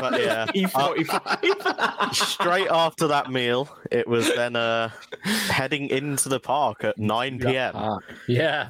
But 0.00 0.20
yeah, 0.20 0.46
E45. 0.46 2.14
straight 2.14 2.68
after 2.70 3.06
that 3.08 3.30
meal, 3.30 3.68
it 3.90 4.08
was 4.08 4.26
then 4.34 4.56
uh, 4.56 4.88
heading 5.24 5.88
into 5.88 6.28
the 6.30 6.40
park 6.40 6.84
at 6.84 6.96
9 6.98 7.38
p.m. 7.40 7.98
Yeah, 8.26 8.68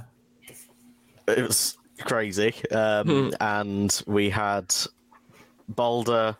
It 1.29 1.47
was 1.47 1.79
crazy, 2.01 2.55
um, 2.73 3.33
and 3.41 4.03
we 4.07 4.31
had 4.31 4.75
Balder, 5.69 6.37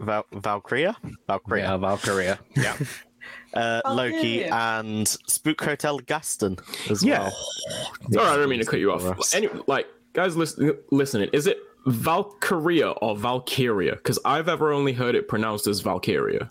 Val- 0.00 0.26
Valkyria, 0.32 0.96
Valkyria, 1.28 1.64
yeah, 1.64 1.76
Valkyria. 1.76 2.38
Yeah, 2.56 2.76
uh, 3.54 3.80
Loki, 3.86 4.40
Valkyria. 4.42 4.54
and 4.54 5.08
Spook 5.08 5.60
Hotel 5.62 5.98
Gasten 6.00 6.58
as 6.90 7.02
Yeah. 7.02 7.20
well. 7.20 7.32
Sorry, 8.12 8.28
I 8.28 8.36
don't 8.36 8.48
mean 8.48 8.60
to 8.60 8.64
cut 8.66 8.80
you 8.80 8.92
off. 8.92 9.04
us. 9.04 9.34
Any, 9.34 9.48
like, 9.66 9.86
guys, 10.12 10.36
listen, 10.36 10.76
listening. 10.90 11.30
Is 11.32 11.46
it 11.46 11.58
Valkyria 11.86 12.90
or 12.90 13.16
Valkyria? 13.16 13.92
Because 13.96 14.18
I've 14.24 14.48
ever 14.48 14.72
only 14.72 14.92
heard 14.92 15.14
it 15.14 15.28
pronounced 15.28 15.66
as 15.66 15.80
Valkyria. 15.80 16.48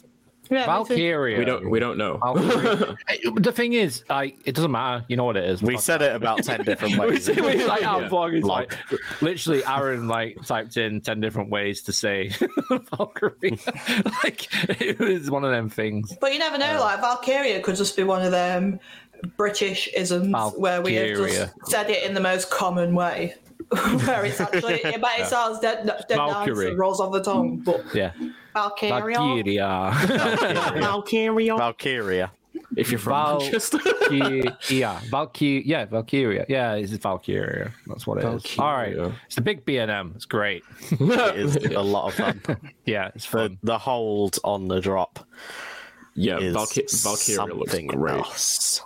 Yeah. 0.54 0.66
Valkyria. 0.66 1.38
We 1.40 1.46
don't. 1.46 1.70
We 1.70 1.80
don't 1.80 1.98
know. 1.98 2.20
The 3.36 3.52
thing 3.52 3.74
is, 3.74 4.04
like, 4.10 4.38
it 4.46 4.54
doesn't 4.56 4.72
matter. 4.72 5.06
You 5.08 5.18
know 5.18 5.26
what 5.26 5.38
it 5.38 5.46
is. 5.46 5.62
We 5.64 5.78
said 5.78 6.02
it 6.02 6.16
about 6.16 6.44
ten 6.44 6.64
different 6.64 6.98
ways. 7.00 7.28
We 7.30 7.42
we 7.42 7.64
like 7.66 7.84
our 7.86 8.02
Yeah. 8.04 8.08
blog 8.10 8.34
is 8.34 8.44
like 8.44 8.78
literally 9.22 9.64
Aaron 9.66 10.08
like 10.08 10.38
typed 10.46 10.78
in 10.78 11.02
ten 11.02 11.20
different 11.20 11.50
ways 11.50 11.82
to 11.84 11.94
say 11.94 12.30
Valkyrie. 12.98 13.60
like 14.24 14.48
it 14.82 15.00
was 15.00 15.30
one 15.32 15.44
of 15.44 15.52
them 15.52 15.70
things. 15.70 16.16
But 16.20 16.34
you 16.34 16.40
never 16.40 16.58
know. 16.58 16.80
Like 16.80 17.00
Valkyria 17.02 17.62
could 17.62 17.76
just 17.76 17.96
be 17.96 18.04
one 18.04 18.24
of 18.24 18.32
them 18.32 18.80
British 19.38 19.90
isms 19.96 20.36
where 20.58 20.82
we 20.82 20.96
have 20.96 21.18
just 21.18 21.54
said 21.66 21.90
it 21.90 22.04
in 22.04 22.14
the 22.14 22.20
most 22.22 22.50
common 22.50 22.94
way. 22.96 23.36
where 24.06 24.26
it's 24.26 24.42
actually, 24.42 24.82
but 25.00 25.12
it 25.20 25.26
sounds 25.28 25.60
dead, 25.60 25.86
dead 26.10 26.18
nice 26.18 26.34
Valkyrie. 26.34 26.68
and 26.70 26.78
rolls 26.78 27.00
off 27.00 27.14
the 27.14 27.24
tongue. 27.24 27.58
But 27.60 27.84
Yeah, 27.96 28.12
Valkyria. 28.54 29.00
Valkyria. 29.02 29.92
Valkyria. 30.82 31.58
Valkyria. 31.58 32.32
If 32.76 32.90
you're 32.92 33.00
from 33.00 33.14
Val- 33.14 33.40
Manchester. 33.40 33.80
yeah, 34.70 35.00
Valkyria. 35.10 35.62
Yeah, 35.66 35.86
Valkyria. 35.86 36.46
Yeah, 36.50 36.74
it's 36.74 36.92
Valkyria. 36.94 37.72
That's 37.88 38.06
what 38.08 38.18
it 38.24 38.26
is. 38.26 38.58
All 38.60 38.72
right, 38.74 38.96
it's 39.26 39.36
the 39.36 39.42
big 39.42 39.64
B 39.66 39.78
and 39.78 39.92
M. 39.92 40.14
It's 40.16 40.26
great. 40.26 40.64
It 40.92 41.36
is 41.38 41.56
a 41.56 41.82
lot 41.82 42.08
of 42.08 42.14
fun. 42.16 42.42
Yeah, 42.86 43.12
it's 43.16 43.26
The, 43.26 43.32
fun. 43.50 43.58
the 43.64 43.78
hold 43.78 44.40
on 44.44 44.68
the 44.68 44.80
drop 44.80 45.20
yeah, 46.16 46.38
is 46.38 46.56
Valky- 46.56 47.04
Valkyria 47.04 47.54
looks 47.56 47.72
something 47.72 47.88
great. 47.88 48.16
else. 48.20 48.82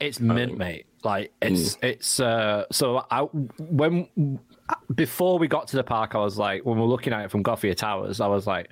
It's 0.00 0.20
mint, 0.20 0.56
mate. 0.58 0.86
Like 1.04 1.32
it's 1.40 1.78
it's 1.82 2.20
uh 2.20 2.64
so 2.70 3.04
I 3.10 3.20
when 3.22 4.38
before 4.94 5.38
we 5.38 5.48
got 5.48 5.68
to 5.68 5.76
the 5.76 5.84
park, 5.84 6.14
I 6.14 6.18
was 6.18 6.36
like 6.38 6.64
when 6.66 6.78
we're 6.78 6.86
looking 6.86 7.12
at 7.12 7.24
it 7.24 7.30
from 7.30 7.42
Gothia 7.44 7.74
Towers, 7.76 8.20
I 8.20 8.26
was 8.26 8.46
like, 8.46 8.68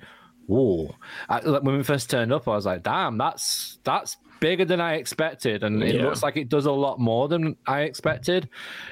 whoa! 0.47 0.95
I, 1.29 1.39
when 1.59 1.77
we 1.77 1.83
first 1.83 2.09
turned 2.09 2.31
up, 2.33 2.47
I 2.47 2.51
was 2.51 2.65
like, 2.65 2.83
damn, 2.83 3.17
that's 3.17 3.79
that's 3.83 4.17
bigger 4.39 4.65
than 4.65 4.81
I 4.81 4.95
expected, 4.95 5.63
and 5.63 5.81
it 5.83 5.95
Yeah. 5.95 6.03
looks 6.03 6.21
like 6.23 6.37
it 6.37 6.49
does 6.49 6.65
a 6.65 6.71
lot 6.71 6.99
more 6.99 7.27
than 7.27 7.55
I 7.67 7.81
expected. 7.81 8.49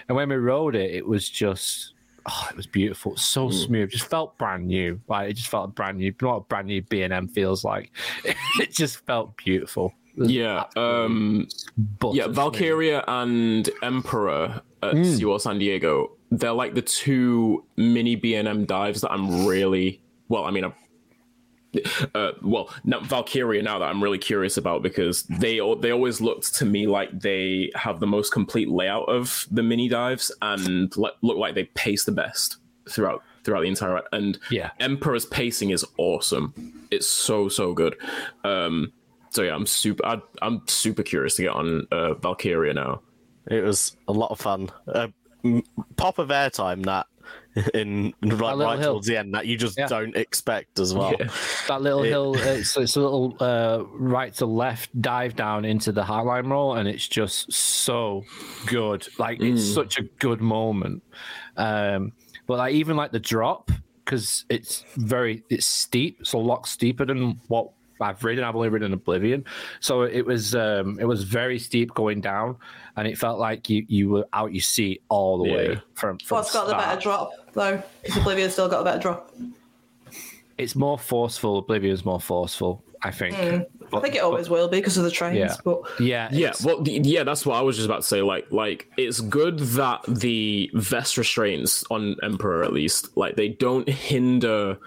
And 0.08 0.16
when 0.16 0.30
we 0.30 0.36
rode 0.36 0.76
it, 0.76 0.92
it 0.92 1.06
was 1.08 1.30
just. 1.30 1.92
Oh, 2.26 2.48
it 2.50 2.56
was 2.56 2.66
beautiful, 2.68 3.18
so 3.18 3.50
smooth. 3.50 3.90
Just 3.92 4.06
felt 4.06 4.38
brand 4.38 4.66
new. 4.66 5.02
Like 5.10 5.32
it 5.32 5.34
just 5.34 5.50
felt 5.50 5.76
brand 5.76 5.98
new. 5.98 6.06
You 6.06 6.16
know 6.22 6.30
what 6.30 6.36
a 6.38 6.42
brand 6.42 6.68
new 6.68 6.82
B 6.82 7.02
and 7.02 7.12
M 7.12 7.28
feels 7.28 7.66
like. 7.66 7.92
it 8.24 8.72
just 8.72 9.06
felt 9.06 9.36
beautiful. 9.36 9.94
Yeah, 10.16 10.64
um, 10.78 11.48
yeah. 12.14 12.28
Valkyria 12.28 13.04
and 13.10 13.70
Emperor 13.82 14.62
at 14.82 14.94
SeaWorld 14.94 15.42
San 15.42 15.58
Diego. 15.60 16.12
They're 16.32 16.54
like 16.54 16.76
the 16.76 16.82
two 16.82 17.66
mini 17.76 18.16
B 18.16 18.36
and 18.36 18.48
M 18.48 18.64
dives 18.66 19.02
that 19.02 19.12
I'm 19.12 19.46
really 19.46 20.02
well. 20.30 20.46
I 20.46 20.52
mean, 20.52 20.64
I'm, 20.64 20.74
uh, 22.16 22.32
well, 22.42 22.70
now, 22.84 23.00
Valkyria 23.02 23.62
now 23.64 23.80
that 23.80 23.86
I'm 23.86 24.02
really 24.04 24.18
curious 24.18 24.58
about 24.58 24.82
because 24.84 25.24
they 25.24 25.60
they 25.80 25.92
always 25.92 26.22
looked 26.22 26.54
to 26.56 26.66
me 26.66 26.88
like 26.88 27.20
they 27.20 27.72
have 27.76 28.00
the 28.00 28.08
most 28.08 28.32
complete 28.32 28.70
layout 28.70 29.10
of 29.10 29.48
the 29.52 29.64
mini 29.64 29.88
dives 29.90 30.32
and 30.42 30.96
le- 30.98 31.14
look 31.22 31.38
like 31.38 31.56
they 31.56 31.66
pace 31.66 32.04
the 32.04 32.12
best 32.12 32.58
throughout 32.90 33.24
throughout 33.44 33.62
the 33.62 33.68
entire 33.68 33.94
ride. 33.96 34.04
And 34.12 34.40
Yeah. 34.50 34.72
Emperor's 34.80 35.26
pacing 35.26 35.72
is 35.72 35.86
awesome. 35.98 36.88
It's 36.92 37.08
so 37.08 37.50
so 37.50 37.74
good. 37.74 37.96
Um, 38.44 38.94
so 39.32 39.42
yeah, 39.42 39.56
I'm 39.56 39.66
super. 39.66 40.06
I, 40.06 40.22
I'm 40.42 40.62
super 40.68 41.02
curious 41.04 41.36
to 41.36 41.42
get 41.44 41.52
on 41.52 41.88
uh, 41.92 42.14
Valkyria 42.14 42.74
now. 42.74 43.02
It 43.48 43.64
was 43.64 43.98
a 44.08 44.14
lot 44.14 44.32
of 44.32 44.40
fun. 44.40 44.70
Uh, 44.88 45.08
pop 45.98 46.20
of 46.20 46.30
airtime 46.30 46.86
that 46.86 47.08
in 47.74 48.14
like 48.22 48.58
right 48.58 48.80
hill. 48.80 48.94
towards 48.94 49.08
the 49.08 49.18
end 49.18 49.34
that 49.34 49.46
you 49.46 49.58
just 49.58 49.78
Yeah. 49.78 49.88
don't 49.88 50.16
expect 50.16 50.80
as 50.80 50.94
well. 50.94 51.14
Yeah. 51.20 51.28
that 51.68 51.82
little 51.82 52.04
It- 52.04 52.10
hill 52.10 52.36
it's, 52.36 52.76
it's 52.78 52.96
a 52.96 53.02
little 53.02 53.36
uh, 53.40 53.84
right 53.94 54.34
to 54.36 54.46
left 54.46 54.90
dive 55.02 55.36
down 55.36 55.66
into 55.66 55.92
the 55.92 56.04
highline 56.04 56.50
roll 56.50 56.76
and 56.76 56.88
it's 56.88 57.08
just 57.08 57.52
so 57.54 58.24
good 58.66 59.08
like 59.20 59.40
it's 59.42 59.62
Mm. 59.70 59.74
such 59.76 60.00
a 60.00 60.04
good 60.20 60.42
moment 60.42 61.04
um 61.58 62.12
but 62.48 62.58
like 62.58 62.74
even 62.74 62.98
like 62.98 63.12
the 63.12 63.20
drop 63.20 63.70
because 64.04 64.46
it's 64.50 64.84
very 64.98 65.44
it's 65.50 65.66
steep 65.66 66.18
it's 66.22 66.34
a 66.34 66.38
lot 66.38 66.66
steeper 66.68 67.06
than 67.06 67.40
what 67.48 67.70
I've 68.02 68.24
ridden. 68.24 68.44
I've 68.44 68.56
only 68.56 68.70
ridden 68.70 68.94
Oblivion, 68.94 69.46
so 69.80 70.02
it 70.04 70.26
was 70.26 70.56
um, 70.56 71.00
it 71.00 71.06
was 71.06 71.24
very 71.24 71.60
steep 71.60 71.94
going 71.94 72.22
down, 72.22 72.58
and 72.98 73.08
it 73.08 73.18
felt 73.18 73.40
like 73.40 73.70
you 73.70 73.86
you 73.88 74.10
were 74.10 74.28
out 74.34 74.54
your 74.54 74.62
seat 74.62 75.04
all 75.10 75.44
the 75.44 75.50
Yeah. 75.50 75.56
way 75.56 75.82
from. 75.96 76.18
from 76.20 76.38
What's 76.38 76.54
got 76.54 76.68
the 76.68 76.74
better 76.74 77.00
drop 77.00 77.32
though? 77.54 77.82
Because 78.04 78.22
Oblivion's 78.24 78.54
still 78.54 78.68
got 78.70 78.82
a 78.82 78.84
better 78.84 79.00
drop. 79.00 79.32
It's 80.58 80.76
more 80.76 80.98
forceful. 81.00 81.58
Oblivion's 81.64 82.06
more 82.06 82.20
forceful, 82.20 82.84
I 83.02 83.12
think. 83.12 83.36
I 83.36 84.00
think 84.00 84.16
it 84.16 84.20
always 84.24 84.50
will 84.50 84.68
be 84.68 84.78
because 84.78 84.98
of 84.98 85.04
the 85.04 85.12
trains. 85.12 85.38
Yeah. 85.38 85.56
But 85.64 85.82
Yeah, 86.00 86.30
Yeah, 86.32 86.54
well, 86.64 86.82
yeah, 86.88 87.24
that's 87.24 87.46
what 87.46 87.58
I 87.58 87.62
was 87.62 87.76
just 87.76 87.88
about 87.88 88.02
to 88.02 88.08
say. 88.08 88.22
Like, 88.22 88.52
like 88.52 88.88
it's 88.98 89.20
good 89.20 89.60
that 89.60 90.02
the 90.08 90.70
vest 90.74 91.18
restraints 91.18 91.84
on 91.90 92.16
Emperor, 92.24 92.64
at 92.64 92.74
least, 92.74 93.16
like 93.18 93.36
they 93.36 93.50
don't 93.50 93.88
hinder. 93.90 94.78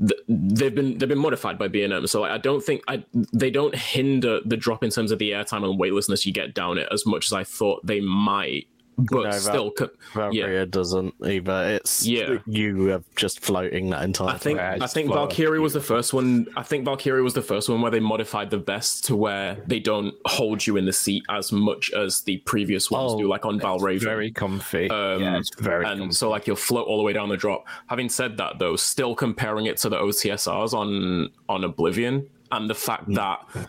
Th- 0.00 0.20
They've 0.28 0.74
been 0.74 0.98
they've 0.98 1.08
been 1.08 1.18
modified 1.18 1.58
by 1.58 1.68
BNM. 1.68 2.08
so 2.08 2.24
I 2.24 2.38
don't 2.38 2.62
think 2.62 2.82
I 2.88 3.04
they 3.32 3.50
don't 3.50 3.74
hinder 3.74 4.40
the 4.44 4.56
drop 4.56 4.84
in 4.84 4.90
terms 4.90 5.10
of 5.12 5.18
the 5.18 5.30
airtime 5.32 5.64
and 5.68 5.78
weightlessness 5.78 6.26
you 6.26 6.32
get 6.32 6.54
down 6.54 6.78
it 6.78 6.88
as 6.90 7.06
much 7.06 7.26
as 7.26 7.32
I 7.32 7.44
thought 7.44 7.84
they 7.86 8.00
might. 8.00 8.66
But 8.98 9.10
No, 9.24 9.30
Val- 9.30 9.32
still, 9.40 9.70
co- 9.70 9.90
Valkyria 10.14 10.66
doesn't 10.66 11.14
either. 11.24 11.78
It's 11.80 12.04
Yeah. 12.04 12.38
you 12.46 12.90
are 12.92 13.02
just 13.14 13.38
floating 13.40 13.90
that 13.90 14.02
entire 14.02 14.30
I 14.34 14.38
think 14.38 14.58
I 14.58 14.86
think 14.88 15.06
flower. 15.08 15.26
Valkyrie 15.28 15.60
was 15.60 15.72
the 15.72 15.80
first 15.80 16.12
one. 16.12 16.46
I 16.56 16.64
think 16.64 16.84
Valkyrie 16.84 17.22
was 17.22 17.34
the 17.34 17.42
first 17.42 17.68
one 17.68 17.80
where 17.80 17.92
they 17.92 18.00
modified 18.00 18.50
the 18.50 18.58
vest 18.58 19.04
to 19.06 19.14
where 19.16 19.56
they 19.68 19.78
don't 19.78 20.14
hold 20.26 20.66
you 20.66 20.76
in 20.76 20.84
the 20.84 20.92
seat 20.92 21.22
as 21.28 21.52
much 21.52 21.92
as 21.92 22.22
the 22.22 22.38
previous 22.38 22.90
ones 22.90 23.12
Oh, 23.12 23.18
do, 23.18 23.28
like 23.28 23.46
on 23.46 23.60
Valravn. 23.60 24.00
very 24.02 24.32
comfy. 24.32 24.88
yeah, 24.90 25.38
it's 25.38 25.54
very 25.60 25.84
and 25.86 26.00
comfy. 26.00 26.14
so 26.14 26.28
like 26.28 26.46
you'll 26.48 26.56
float 26.56 26.88
all 26.88 26.96
the 26.96 27.04
way 27.04 27.12
down 27.12 27.28
the 27.28 27.36
drop. 27.36 27.66
Having 27.86 28.08
said 28.08 28.36
that, 28.38 28.58
though, 28.58 28.74
still 28.74 29.14
comparing 29.14 29.66
it 29.66 29.76
to 29.78 29.88
the 29.88 29.96
OTSRs 29.96 30.74
on 30.74 31.30
on 31.48 31.62
Oblivion 31.62 32.28
and 32.50 32.68
the 32.68 32.74
fact 32.74 33.08
Mm. 33.08 33.14
that 33.14 33.68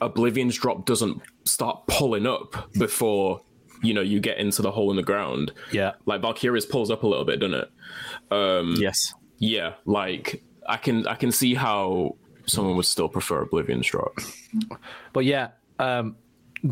Oblivion's 0.00 0.56
drop 0.56 0.86
doesn't 0.86 1.20
start 1.44 1.86
pulling 1.88 2.26
up 2.26 2.72
before 2.78 3.40
you 3.82 3.94
know 3.94 4.00
you 4.00 4.20
get 4.20 4.38
into 4.38 4.62
the 4.62 4.70
hole 4.70 4.90
in 4.90 4.96
the 4.96 5.02
ground. 5.02 5.52
yeah, 5.72 5.92
Like 6.06 6.20
Valkyria's 6.22 6.66
pulls 6.66 6.90
up 6.90 7.02
a 7.02 7.06
little 7.06 7.24
bit, 7.24 7.40
doesn't 7.40 7.54
it? 7.54 7.70
Um, 8.30 8.74
yes. 8.78 9.14
Yeah, 9.38 9.74
like 9.84 10.42
I 10.66 10.76
can 10.76 11.06
I 11.06 11.14
can 11.14 11.30
see 11.32 11.54
how 11.54 12.16
someone 12.46 12.76
would 12.76 12.86
still 12.86 13.08
prefer 13.08 13.44
Oblivion's 13.44 13.86
drop. 13.86 14.18
but 15.12 15.24
yeah, 15.24 15.48
um, 15.78 16.16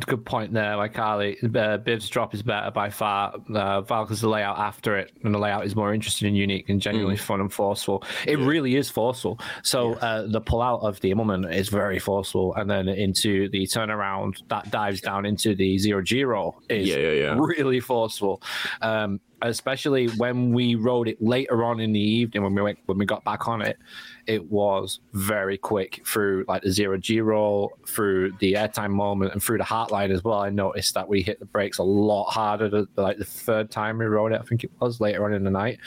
good 0.07 0.25
point 0.25 0.53
there. 0.53 0.77
Like 0.77 0.95
Carly, 0.95 1.39
uh, 1.43 1.47
Biv's 1.79 2.09
drop 2.09 2.35
is 2.35 2.43
better 2.43 2.71
by 2.71 2.91
far. 2.91 3.35
Uh, 3.53 3.81
Valky's 3.83 4.21
the 4.21 4.29
layout 4.29 4.59
after 4.59 4.97
it, 4.97 5.13
and 5.25 5.35
the 5.35 5.39
layout 5.39 5.65
is 5.65 5.77
more 5.77 5.95
interesting 5.95 6.29
and 6.29 6.37
unique 6.37 6.69
and 6.69 6.81
genuinely 6.81 7.17
fun 7.17 7.41
and 7.41 7.53
forceful. 7.53 8.03
It 8.27 8.39
really 8.39 8.77
is 8.77 8.91
forceful. 8.91 9.39
So 9.63 9.95
uh, 9.95 10.27
the 10.27 10.41
pull 10.41 10.63
out 10.63 10.81
of 10.81 11.01
the 11.01 11.13
Immelman 11.13 11.53
is 11.53 11.69
very 11.69 11.99
forceful, 11.99 12.55
and 12.55 12.71
then 12.71 12.89
into 12.89 13.49
the 13.51 13.65
turnaround 13.65 14.43
that 14.49 14.71
dives 14.71 15.01
down 15.01 15.27
into 15.27 15.55
the 15.55 15.79
zero 15.79 16.03
G 16.03 16.25
roll 16.25 16.61
is 16.69 16.89
Yeah, 16.89 16.97
yeah, 16.97 17.11
yeah. 17.11 17.37
really 17.39 17.81
forceful. 17.81 18.43
Um, 18.83 19.21
especially 19.43 20.09
when 20.09 20.53
we 20.53 20.75
rode 20.75 21.09
it 21.09 21.21
later 21.21 21.63
on 21.63 21.79
in 21.79 21.93
the 21.93 22.01
evening 22.01 22.43
when 22.43 22.55
we 22.55 22.63
went 22.63 22.79
when 22.87 22.97
we 22.97 23.05
got 23.05 23.23
back 23.25 23.49
on 23.49 23.61
it 23.61 23.79
it 24.27 24.51
was 24.51 25.01
very 25.13 25.57
quick 25.59 26.03
through 26.07 26.45
like 26.49 26.63
the 26.63 26.71
zero 26.71 26.97
G 26.99 27.21
roll, 27.21 27.73
through 27.87 28.33
the 28.41 28.55
airtime 28.55 28.91
moment, 28.91 29.33
and 29.33 29.43
through 29.43 29.59
the 29.59 29.65
heartline 29.65 30.11
as 30.11 30.25
well. 30.25 30.41
I 30.41 30.51
noticed 30.51 30.95
that 30.95 31.09
we 31.09 31.23
hit 31.23 31.39
the 31.39 31.47
brakes 31.47 31.79
a 31.79 31.83
lot 31.83 32.31
harder, 32.31 32.69
the, 32.69 32.89
like 32.97 33.19
the 33.19 33.25
third 33.25 33.71
time 33.71 33.99
we 33.99 34.07
rode 34.07 34.33
it. 34.33 34.41
I 34.41 34.45
think 34.45 34.65
it 34.65 34.71
was 34.81 35.01
later 35.01 35.25
on 35.25 35.33
in 35.33 35.45
the 35.45 35.51
night. 35.51 35.79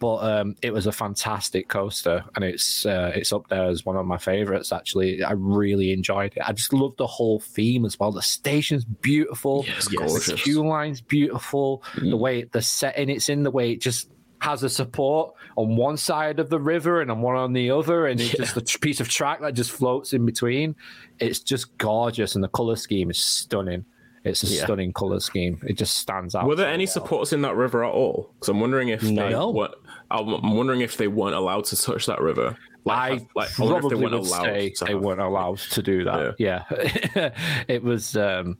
But 0.00 0.16
um, 0.16 0.56
it 0.60 0.72
was 0.72 0.86
a 0.86 0.92
fantastic 0.92 1.68
coaster, 1.68 2.24
and 2.34 2.44
it's 2.44 2.84
uh, 2.84 3.12
it's 3.14 3.32
up 3.32 3.48
there 3.48 3.66
as 3.66 3.86
one 3.86 3.96
of 3.96 4.04
my 4.04 4.18
favorites. 4.18 4.72
Actually, 4.72 5.22
I 5.22 5.32
really 5.32 5.92
enjoyed 5.92 6.32
it. 6.36 6.42
I 6.44 6.52
just 6.52 6.72
love 6.72 6.96
the 6.98 7.06
whole 7.06 7.40
theme 7.40 7.84
as 7.84 7.98
well. 7.98 8.10
The 8.10 8.20
station's 8.20 8.84
beautiful. 8.84 9.64
Yes, 9.66 9.88
the 9.88 9.96
gorgeous. 9.98 10.42
queue 10.42 10.66
line's 10.66 11.00
beautiful. 11.00 11.82
The 11.96 12.16
way 12.16 12.42
the 12.42 12.60
setting 12.60 13.08
it's 13.08 13.28
in, 13.28 13.44
the 13.44 13.50
way 13.52 13.72
it 13.72 13.80
just 13.80 14.10
has 14.44 14.62
a 14.62 14.68
support 14.68 15.34
on 15.56 15.76
one 15.76 15.96
side 15.96 16.38
of 16.38 16.50
the 16.50 16.58
river 16.60 17.00
and 17.00 17.10
on 17.10 17.22
one 17.22 17.36
on 17.36 17.52
the 17.54 17.70
other, 17.70 18.06
and 18.06 18.20
it's 18.20 18.30
just 18.32 18.56
a 18.56 18.78
piece 18.78 19.00
of 19.00 19.08
track 19.08 19.40
that 19.40 19.54
just 19.54 19.70
floats 19.70 20.12
in 20.12 20.26
between. 20.26 20.76
It's 21.18 21.40
just 21.40 21.76
gorgeous, 21.78 22.34
and 22.34 22.44
the 22.44 22.48
color 22.48 22.76
scheme 22.76 23.10
is 23.10 23.18
stunning. 23.18 23.84
It's 24.24 24.42
a 24.42 24.46
Yeah. 24.46 24.64
stunning 24.64 24.92
color 24.92 25.20
scheme. 25.20 25.60
It 25.66 25.76
just 25.78 25.96
stands 25.98 26.34
out. 26.34 26.46
Were 26.46 26.56
there 26.56 26.66
so 26.68 26.72
any 26.72 26.84
well. 26.84 26.92
supports 26.92 27.32
in 27.32 27.42
that 27.42 27.56
river 27.56 27.84
at 27.84 27.90
all? 27.92 28.30
Because 28.34 28.48
I'm 28.50 28.60
wondering 28.60 28.88
if 28.88 29.00
they 29.00 29.12
No. 29.12 29.50
were, 29.50 29.70
I'm 30.10 30.28
I'm 30.28 30.56
wondering 30.56 30.80
if 30.82 30.96
they 30.96 31.08
weren't 31.08 31.34
allowed 31.34 31.64
to 31.66 31.76
touch 31.80 32.06
that 32.06 32.20
river. 32.20 32.56
Like, 32.86 32.98
I 32.98 33.08
have- 33.14 33.26
like, 33.34 33.58
I 33.58 33.62
wonder 33.62 33.76
if 33.78 33.82
they 33.82 33.88
probably 33.88 33.96
weren't 33.96 34.12
would 34.12 34.28
allowed. 34.28 34.44
say 34.44 34.70
to 34.70 34.84
they 34.84 34.92
have- 34.92 35.02
weren't 35.02 35.20
allowed 35.20 35.58
to 35.58 35.82
do 35.82 36.04
that. 36.04 36.34
Yeah, 36.38 36.64
it 37.68 37.82
was. 37.82 38.14
um 38.16 38.58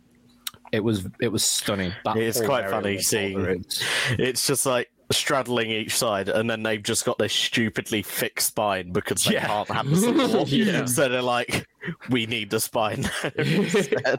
It 0.72 0.82
was. 0.82 1.07
It 1.20 1.28
was 1.28 1.45
stunning. 1.45 1.93
That 2.05 2.16
It's 2.16 2.41
quite 2.41 2.68
funny 2.70 2.99
seeing- 2.99 3.39
it. 3.41 3.82
It's 4.18 4.47
just 4.47 4.66
like 4.66 4.89
straddling 5.12 5.70
each 5.70 5.96
side, 5.96 6.28
and 6.28 6.48
then 6.48 6.62
they've 6.62 6.82
just 6.82 7.05
got 7.05 7.18
this 7.18 7.32
stupidly 7.32 8.02
fixed 8.02 8.48
spine 8.48 8.92
because 8.92 9.24
they 9.24 9.34
Yeah. 9.34 9.46
can't 9.46 9.68
have 9.70 9.88
the 9.90 9.96
support. 10.28 10.48
Yeah. 10.48 10.84
So 10.86 11.09
they're 11.09 11.22
like, 11.22 11.66
we 12.11 12.26
need 12.26 12.50
the 12.50 12.61
spine. 12.61 13.09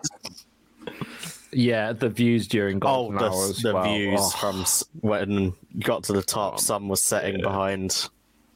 Yeah, 1.52 1.94
the 1.94 2.10
views 2.10 2.48
during 2.48 2.80
Oh, 2.84 3.12
the, 3.14 3.26
hour 3.32 3.46
as 3.50 3.60
the 3.62 3.74
well. 3.74 3.84
views 3.86 4.20
Oh. 4.22 4.30
from 4.32 4.66
when 5.02 5.32
you 5.74 5.82
got 5.82 6.04
to 6.06 6.14
the 6.14 6.22
top, 6.22 6.56
oh, 6.56 6.58
sun 6.58 6.90
was 6.90 7.02
setting 7.02 7.42
behind 7.42 8.10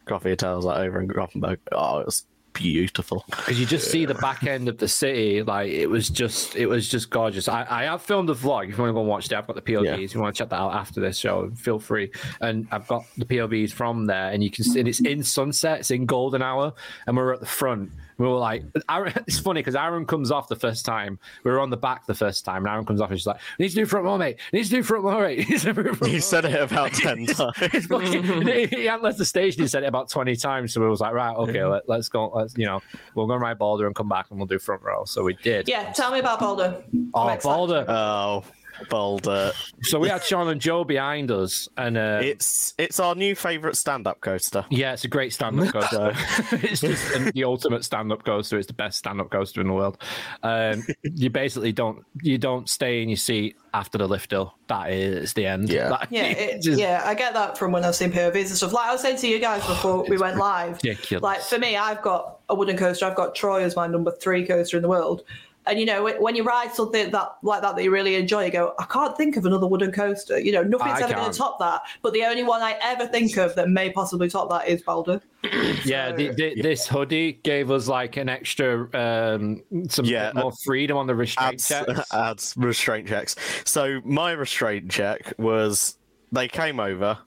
Coffee 0.05 0.29
Hotels 0.31 0.65
like 0.65 0.79
over 0.79 0.99
in 0.99 1.07
Gothenburg. 1.07 1.59
Oh, 1.71 1.99
it 1.99 2.05
was 2.07 2.25
beautiful. 2.59 3.23
because 3.29 3.59
you 3.59 3.65
just 3.65 3.89
see 3.89 4.05
the 4.05 4.13
back 4.15 4.43
end 4.43 4.67
of 4.67 4.77
the 4.77 4.87
city 4.87 5.41
like 5.41 5.71
it 5.71 5.87
was 5.87 6.09
just 6.09 6.55
it 6.57 6.65
was 6.67 6.87
just 6.89 7.09
gorgeous 7.09 7.47
i, 7.47 7.65
I 7.69 7.83
have 7.85 8.01
filmed 8.01 8.29
a 8.29 8.33
vlog 8.35 8.69
if 8.69 8.77
you 8.77 8.83
want 8.83 8.89
to 8.89 8.93
go 8.93 8.99
and 8.99 9.07
watch 9.07 9.25
it 9.27 9.33
i've 9.33 9.47
got 9.47 9.55
the 9.55 9.61
povs 9.61 9.85
Yeah. 9.85 9.95
if 9.95 10.13
you 10.13 10.19
want 10.19 10.35
to 10.35 10.39
check 10.43 10.49
that 10.49 10.57
out 10.59 10.73
after 10.73 10.99
this 10.99 11.17
show 11.17 11.49
feel 11.55 11.79
free 11.79 12.11
and 12.41 12.67
i've 12.71 12.85
got 12.87 13.05
the 13.17 13.25
povs 13.25 13.71
from 13.71 14.05
there 14.05 14.31
and 14.31 14.43
you 14.43 14.51
can 14.51 14.65
see 14.65 14.79
and 14.79 14.87
it's 14.89 14.99
in 14.99 15.23
sunset 15.23 15.79
it's 15.79 15.91
in 15.91 16.05
golden 16.05 16.41
hour 16.41 16.73
and 17.07 17.15
we're 17.15 17.33
at 17.33 17.39
the 17.39 17.45
front 17.45 17.91
we 18.19 18.27
were 18.27 18.33
like 18.37 18.63
Aaron, 18.89 19.13
it's 19.27 19.39
funny 19.39 19.61
because 19.61 19.75
aaron 19.75 20.05
comes 20.05 20.29
off 20.29 20.47
the 20.47 20.55
first 20.55 20.85
time 20.85 21.17
we 21.43 21.49
were 21.49 21.59
on 21.59 21.71
the 21.71 21.77
back 21.77 22.05
the 22.05 22.13
first 22.13 22.45
time 22.45 22.57
and 22.57 22.67
aaron 22.67 22.85
comes 22.85 23.01
off 23.01 23.09
and 23.09 23.17
she's 23.19 23.25
like 23.25 23.39
need 23.57 23.69
to 23.69 23.75
do 23.75 23.85
front 23.87 24.05
row 24.05 24.17
mate 24.17 24.37
need 24.53 24.63
to 24.65 24.69
do 24.69 24.83
front 24.83 25.03
row 25.03 25.21
mate 25.21 25.49
Needs 25.49 25.63
to 25.63 25.73
do 25.73 25.83
front 25.83 26.01
row." 26.01 26.07
You 26.07 26.19
said 26.19 26.45
it 26.45 26.61
about 26.61 26.93
10 26.93 27.25
times. 27.25 27.53
It's 27.73 27.87
fucking- 27.87 28.41
he 28.45 28.65
he 28.67 28.85
hadn't 28.85 29.03
left 29.03 29.17
the 29.17 29.25
station. 29.25 29.61
He 29.63 29.67
said 29.67 29.83
it 29.83 29.87
about 29.87 30.09
twenty 30.09 30.35
times. 30.35 30.73
So 30.73 30.81
we 30.81 30.87
was 30.87 30.99
like, 31.01 31.13
right, 31.13 31.35
okay, 31.35 31.63
let, 31.63 31.87
let's 31.87 32.09
go. 32.09 32.27
Let's 32.35 32.57
you 32.57 32.65
know, 32.65 32.81
we'll 33.15 33.25
go 33.27 33.33
and 33.33 33.41
ride 33.41 33.57
Balder 33.57 33.87
and 33.87 33.95
come 33.95 34.09
back 34.09 34.27
and 34.29 34.37
we'll 34.39 34.47
do 34.47 34.59
front 34.59 34.81
row. 34.83 35.05
So 35.05 35.23
we 35.23 35.33
did. 35.35 35.67
yeah, 35.69 35.91
tell 35.93 36.11
me 36.11 36.19
about 36.19 36.39
Balder. 36.39 36.83
Oh. 37.13 37.37
Balder. 37.41 37.85
Oh, 37.87 38.43
Balder. 38.89 39.51
So 39.83 39.99
we 39.99 40.09
had 40.09 40.23
Sean 40.23 40.47
and 40.49 40.59
Joe 40.61 40.83
behind 40.83 41.31
us, 41.31 41.67
and 41.77 41.97
uh, 41.97 42.19
It's 42.23 42.73
it's 42.77 42.99
our 42.99 43.15
new 43.15 43.35
favourite 43.35 43.75
stand-up 43.75 44.21
coaster. 44.21 44.65
yeah, 44.69 44.93
it's 44.93 45.03
a 45.03 45.07
great 45.07 45.33
stand-up 45.33 45.69
coaster. 45.73 46.11
it's 46.65 46.81
just 46.81 47.15
an- 47.15 47.31
the 47.33 47.43
ultimate 47.43 47.83
stand-up 47.83 48.23
coaster. 48.25 48.57
It's 48.57 48.67
the 48.67 48.73
best 48.73 48.97
stand-up 48.99 49.29
coaster 49.29 49.61
in 49.61 49.67
the 49.67 49.73
world. 49.73 49.97
Um, 50.43 50.83
you 51.03 51.29
basically 51.29 51.71
don't 51.71 52.05
you 52.21 52.37
don't 52.37 52.69
stay 52.69 53.01
in 53.01 53.09
your 53.09 53.17
seat 53.17 53.55
after 53.73 53.97
the 53.97 54.07
lift 54.07 54.31
hill. 54.31 54.53
That 54.67 54.91
is 54.91 55.33
the 55.33 55.45
end. 55.45 55.69
Yeah. 55.69 55.89
That- 55.89 56.07
Yeah, 56.11 56.23
it, 56.25 56.61
just- 56.61 56.79
yeah, 56.79 57.01
I 57.05 57.13
get 57.15 57.33
that 57.33 57.57
from 57.57 57.71
when 57.71 57.83
I've 57.85 57.95
seen 57.95 58.11
POVs 58.11 58.35
and 58.35 58.49
stuff. 58.49 58.73
Like 58.73 58.87
I 58.87 58.91
was 58.91 59.01
saying 59.01 59.17
to 59.17 59.27
you 59.27 59.39
guys 59.39 59.65
before 59.65 60.03
we 60.07 60.17
went 60.17 60.37
live, 60.37 60.75
ridiculous. 60.83 61.21
like 61.23 61.41
for 61.41 61.57
me, 61.59 61.75
I've 61.77 62.01
got 62.01 62.39
a 62.49 62.55
wooden 62.55 62.77
coaster. 62.77 63.05
I've 63.05 63.15
got 63.15 63.35
Troy 63.35 63.63
as 63.63 63.75
my 63.75 63.87
number 63.87 64.11
three 64.11 64.45
coaster 64.45 64.77
in 64.77 64.83
the 64.83 64.89
world. 64.89 65.23
And 65.69 65.79
you 65.79 65.85
know, 65.85 66.03
when 66.03 66.21
when 66.21 66.35
you 66.35 66.43
ride 66.43 66.73
something 66.73 67.11
that 67.11 67.35
like 67.43 67.61
that 67.61 67.75
that 67.75 67.83
you 67.83 67.91
really 67.91 68.15
enjoy, 68.15 68.45
you 68.45 68.51
go, 68.51 68.73
I 68.79 68.85
can't 68.85 69.15
think 69.15 69.37
of 69.37 69.45
another 69.45 69.67
wooden 69.67 69.91
coaster. 69.91 70.39
You 70.39 70.51
know, 70.51 70.63
nothing's 70.63 70.99
I 70.99 71.03
ever 71.03 71.13
going 71.13 71.31
to 71.31 71.37
top 71.37 71.59
that. 71.59 71.83
But 72.01 72.13
the 72.13 72.23
only 72.23 72.43
one 72.43 72.63
I 72.63 72.75
ever 72.81 73.05
think 73.05 73.37
of 73.37 73.53
that 73.55 73.69
may 73.69 73.91
possibly 73.91 74.29
top 74.29 74.49
that 74.49 74.67
is 74.67 74.81
Balder. 74.81 75.21
Yeah, 75.85 76.11
the, 76.11 76.33
the, 76.33 76.61
this 76.61 76.87
hoodie 76.87 77.39
gave 77.43 77.71
us 77.71 77.87
like 77.87 78.17
an 78.17 78.27
extra, 78.27 78.83
um, 78.93 79.63
some 79.87 80.03
Yeah, 80.03 80.31
bit 80.31 80.41
more 80.41 80.51
freedom 80.63 80.97
on 80.97 81.07
the 81.07 81.15
restraint 81.15 81.53
Adds, 81.53 81.67
checks. 81.67 82.01
adds 82.13 82.53
restraint 82.57 83.07
checks. 83.07 83.35
So 83.63 84.01
my 84.03 84.31
restraint 84.31 84.91
check 84.91 85.33
was 85.37 85.97
they 86.31 86.47
came 86.47 86.79
over 86.79 87.17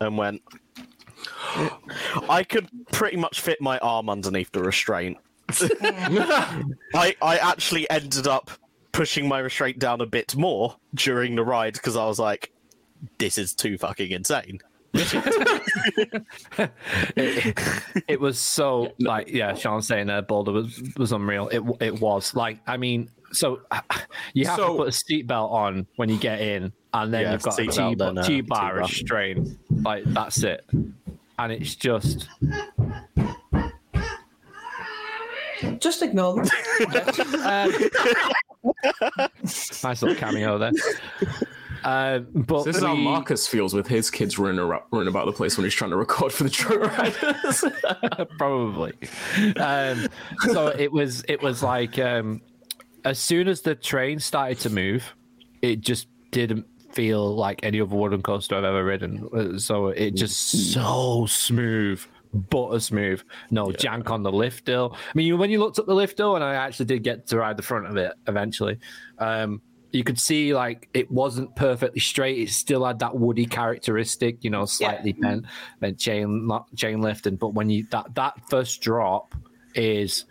and 0.00 0.16
went. 0.16 0.42
I 2.28 2.44
could 2.48 2.68
pretty 2.92 3.16
much 3.16 3.40
fit 3.40 3.60
my 3.60 3.78
arm 3.78 4.08
underneath 4.08 4.52
the 4.52 4.62
restraint. 4.62 5.18
I 6.94 7.14
I 7.22 7.38
actually 7.38 7.88
ended 7.90 8.26
up 8.26 8.50
pushing 8.92 9.28
my 9.28 9.38
restraint 9.38 9.78
down 9.78 10.00
a 10.00 10.06
bit 10.06 10.34
more 10.36 10.76
during 10.94 11.36
the 11.36 11.44
ride 11.44 11.74
because 11.74 11.96
I 11.96 12.06
was 12.06 12.18
like, 12.18 12.52
"This 13.18 13.38
is 13.38 13.54
too 13.54 13.78
fucking 13.78 14.10
insane." 14.10 14.60
it 17.16 18.20
was 18.20 18.38
so 18.38 18.92
like 18.98 19.28
yeah 19.28 19.54
sean's 19.54 19.86
saying 19.86 20.10
uh, 20.10 20.20
boulder 20.22 20.52
was 20.52 20.82
was 20.96 21.12
unreal 21.12 21.48
it 21.48 21.62
it 21.80 22.00
was 22.00 22.34
like 22.34 22.58
i 22.66 22.76
mean 22.76 23.08
so 23.32 23.60
you 24.34 24.46
have 24.46 24.56
So- 24.56 24.72
to 24.72 24.78
put 24.78 24.88
a 24.88 24.90
seatbelt 24.90 25.50
on 25.52 25.86
when 25.96 26.08
you 26.08 26.18
get 26.18 26.40
in 26.40 26.72
and 26.92 27.14
then 27.14 27.22
Yeah, 27.22 27.32
you've 27.32 27.42
got 27.42 27.58
a 27.58 27.62
seatbelt, 27.62 27.98
then, 27.98 28.18
uh, 28.18 28.22
T 28.24 28.40
bar 28.40 28.72
T-bar. 28.72 28.78
restraint 28.78 29.48
like 29.70 30.02
that's 30.06 30.42
it 30.42 30.64
and 31.38 31.52
it's 31.52 31.74
just 31.76 32.28
Just 35.78 36.02
ignore 36.02 36.44
them. 36.44 36.50
nice 39.82 40.02
little 40.02 40.14
cameo 40.14 40.58
there 40.58 40.72
uh, 41.84 42.18
but 42.18 42.64
This 42.64 42.76
is 42.76 42.82
how 42.82 42.94
Marcus 42.94 43.46
feels 43.46 43.72
with 43.72 43.86
his 43.86 44.10
kids 44.10 44.38
running 44.38 44.58
around, 44.58 44.82
running 44.90 45.08
about 45.08 45.26
the 45.26 45.32
place 45.32 45.56
when 45.56 45.64
he's 45.64 45.74
trying 45.74 45.90
to 45.90 45.96
record 45.96 46.32
for 46.32 46.44
the 46.44 46.50
Joe 46.50 46.76
Riders. 46.76 47.64
probably. 48.38 48.92
Um, 49.56 50.06
so 50.52 50.68
it 50.68 50.92
was 50.92 51.24
it 51.28 51.42
was 51.42 51.62
like 51.62 51.98
um, 51.98 52.42
as 53.04 53.18
soon 53.18 53.48
as 53.48 53.62
the 53.62 53.74
train 53.74 54.18
started 54.18 54.58
to 54.60 54.70
move, 54.70 55.14
it 55.62 55.80
just 55.80 56.08
didn't 56.30 56.66
feel 56.92 57.34
like 57.34 57.60
any 57.62 57.80
other 57.80 57.94
wooden 57.96 58.22
coaster 58.22 58.56
I've 58.56 58.64
ever 58.64 58.84
ridden. 58.84 59.28
Uh, 59.32 59.58
So 59.58 59.88
it 59.88 60.12
just 60.12 60.72
so 60.72 61.26
smooth. 61.26 62.04
Butter 62.32 62.78
smooth, 62.78 63.22
no 63.50 63.66
jank 63.68 64.08
on 64.10 64.22
the 64.22 64.30
lift 64.30 64.68
hill. 64.68 64.94
I 64.94 65.12
mean, 65.14 65.36
when 65.36 65.50
you 65.50 65.58
looked 65.58 65.80
up 65.80 65.86
the 65.86 65.94
lift 65.94 66.18
hill, 66.18 66.36
and 66.36 66.44
I 66.44 66.54
actually 66.54 66.86
did 66.86 67.02
get 67.02 67.26
to 67.28 67.38
ride 67.38 67.56
the 67.56 67.62
front 67.62 67.86
of 67.86 67.96
it 67.96 68.12
eventually, 68.28 68.78
um, 69.18 69.60
you 69.92 70.04
could 70.04 70.18
see 70.18 70.54
like 70.54 70.88
it 70.94 71.10
wasn't 71.10 71.54
perfectly 71.56 72.00
straight. 72.00 72.38
It 72.38 72.50
still 72.50 72.84
had 72.84 72.98
that 73.00 73.16
woody 73.16 73.46
characteristic, 73.46 74.44
you 74.44 74.50
know, 74.50 74.64
slightly 74.64 75.12
bent, 75.12 75.46
bent 75.80 75.98
chain 75.98 76.46
lo- 76.46 76.66
chain 76.76 77.00
lifting. 77.00 77.36
But 77.36 77.54
when 77.54 77.68
you 77.68 77.86
that 77.90 78.14
that 78.14 78.34
first 78.48 78.80
drop 78.80 79.34
is, 79.74 80.26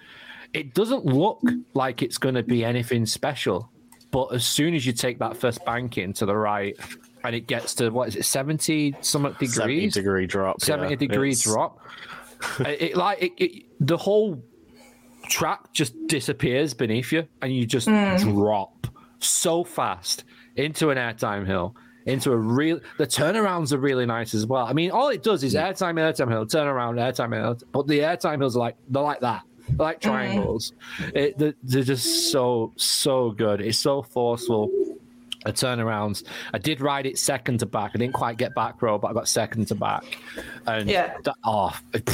it 0.53 0.73
doesn't 0.73 1.05
look 1.05 1.41
like 1.73 2.01
it's 2.01 2.17
going 2.17 2.35
to 2.35 2.43
be 2.43 2.63
anything 2.63 3.05
special. 3.05 3.69
But 4.11 4.33
as 4.33 4.45
soon 4.45 4.73
as 4.73 4.85
you 4.85 4.93
take 4.93 5.19
that 5.19 5.37
first 5.37 5.63
banking 5.65 6.13
to 6.13 6.25
the 6.25 6.35
right, 6.35 6.77
and 7.23 7.35
it 7.35 7.47
gets 7.47 7.75
to 7.75 7.89
what 7.89 8.09
is 8.09 8.15
it, 8.15 8.25
seventy 8.25 8.95
somewhat 9.01 9.35
Seventy 9.39 9.89
degree 9.89 10.25
drop. 10.25 10.61
70 10.61 10.89
yeah. 10.89 10.95
degree 10.95 11.31
It's- 11.31 11.43
drop. 11.43 11.79
it, 12.59 12.81
it- 12.81 12.97
like 12.97 13.21
it, 13.21 13.33
it, 13.37 13.65
the 13.79 13.97
whole 13.97 14.41
track 15.29 15.71
just 15.73 15.93
disappears 16.07 16.73
beneath 16.73 17.11
you, 17.11 17.27
and 17.41 17.53
you 17.53 17.65
just 17.65 17.87
hmm. 17.87 18.15
drop 18.17 18.87
so 19.19 19.63
fast 19.63 20.23
into 20.55 20.89
an 20.89 20.97
airtime 20.97 21.45
hill. 21.45 21.75
Into 22.05 22.31
a 22.31 22.37
real, 22.37 22.79
the 22.97 23.05
turnarounds 23.05 23.71
are 23.71 23.77
really 23.77 24.05
nice 24.05 24.33
as 24.33 24.47
well. 24.47 24.65
I 24.65 24.73
mean, 24.73 24.89
all 24.89 25.09
it 25.09 25.21
does 25.21 25.43
is 25.43 25.53
airtime, 25.53 25.95
airtime 25.95 26.31
hill, 26.31 26.45
turn 26.45 26.65
around, 26.65 26.95
airtime 26.95 27.35
hill. 27.35 27.57
But 27.71 27.87
the 27.87 27.99
airtime 27.99 28.39
hills 28.39 28.55
are 28.55 28.59
like 28.59 28.77
they're 28.87 29.03
like 29.03 29.19
that, 29.19 29.43
they're 29.67 29.77
like 29.77 30.01
hmm. 30.01 30.09
triangles. 30.09 30.73
It, 31.13 31.37
they're, 31.37 31.53
they're 31.61 31.83
just 31.83 32.31
so 32.31 32.73
so 32.77 33.31
good. 33.31 33.61
It's 33.61 33.77
so 33.77 34.01
forceful 34.01 34.71
a 35.45 35.51
turnarounds. 35.51 36.23
I 36.53 36.57
did 36.57 36.81
ride 36.81 37.05
it 37.05 37.17
second 37.17 37.59
to 37.59 37.65
back. 37.65 37.91
I 37.95 37.97
didn't 37.97 38.13
quite 38.13 38.37
get 38.37 38.53
back 38.55 38.81
row, 38.81 38.97
but 38.97 39.09
I 39.09 39.13
got 39.13 39.27
second 39.27 39.67
to 39.67 39.75
back. 39.75 40.03
And 40.65 40.89
Yeah. 40.89 41.17
that, 41.23 41.35
oh, 41.43 41.77
it- 41.93 42.09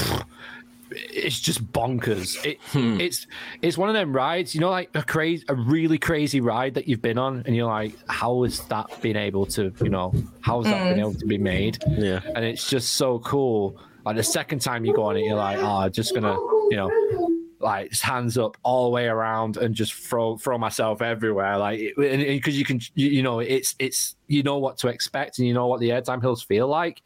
it's 0.92 1.40
just 1.40 1.66
bonkers. 1.74 2.44
It 2.46 2.60
hmm. 2.68 3.00
it's 3.00 3.28
it's 3.62 3.78
one 3.78 3.90
of 3.90 3.96
them 3.96 4.16
rides, 4.16 4.54
you 4.54 4.62
know, 4.62 4.70
like 4.70 4.90
a 4.94 5.04
crazy, 5.04 5.44
a 5.50 5.56
really 5.56 5.98
crazy 5.98 6.42
ride 6.42 6.76
that 6.76 6.88
you've 6.88 7.02
been 7.02 7.18
on, 7.18 7.44
and 7.46 7.56
you're 7.56 7.68
like, 7.68 7.96
how 8.08 8.44
has 8.44 8.60
that 8.66 9.02
been 9.02 9.18
able 9.18 9.46
to, 9.48 9.74
you 9.82 9.90
know, 9.90 10.14
how 10.42 10.62
has 10.62 10.72
that 10.72 10.84
been 10.90 10.98
mm. 10.98 11.10
able 11.10 11.14
to 11.16 11.26
be 11.26 11.38
made? 11.38 11.80
Yeah. 11.88 12.22
and 12.36 12.46
it's 12.46 12.70
just 12.70 12.94
so 12.94 13.20
cool. 13.20 13.78
Like 14.06 14.16
the 14.16 14.24
second 14.24 14.60
time 14.60 14.86
you 14.86 14.94
go 14.94 15.04
on 15.04 15.18
it, 15.18 15.26
you're 15.26 15.36
like, 15.36 15.58
oh, 15.58 15.78
I'm 15.78 15.92
just 15.92 16.14
gonna, 16.14 16.36
you 16.70 16.78
know, 16.78 17.35
like 17.60 17.94
hands 18.00 18.38
up 18.38 18.58
all 18.64 18.86
the 18.86 18.90
way 18.92 19.08
around 19.08 19.58
and 19.58 19.74
just 19.74 19.94
throw 19.94 20.38
throw 20.38 20.58
myself 20.58 21.02
everywhere. 21.02 21.58
Like 21.58 21.94
because 21.98 22.58
you 22.58 22.66
can, 22.66 22.80
you, 22.96 23.08
you 23.10 23.24
know, 23.24 23.40
it's 23.40 23.76
it's 23.80 24.16
you 24.28 24.44
know 24.44 24.58
what 24.58 24.78
to 24.80 24.88
expect 24.90 25.40
and 25.40 25.48
you 25.48 25.54
know 25.54 25.68
what 25.68 25.80
the 25.80 25.90
airtime 25.90 26.22
hills 26.22 26.44
feel 26.44 26.68
like. 26.68 27.02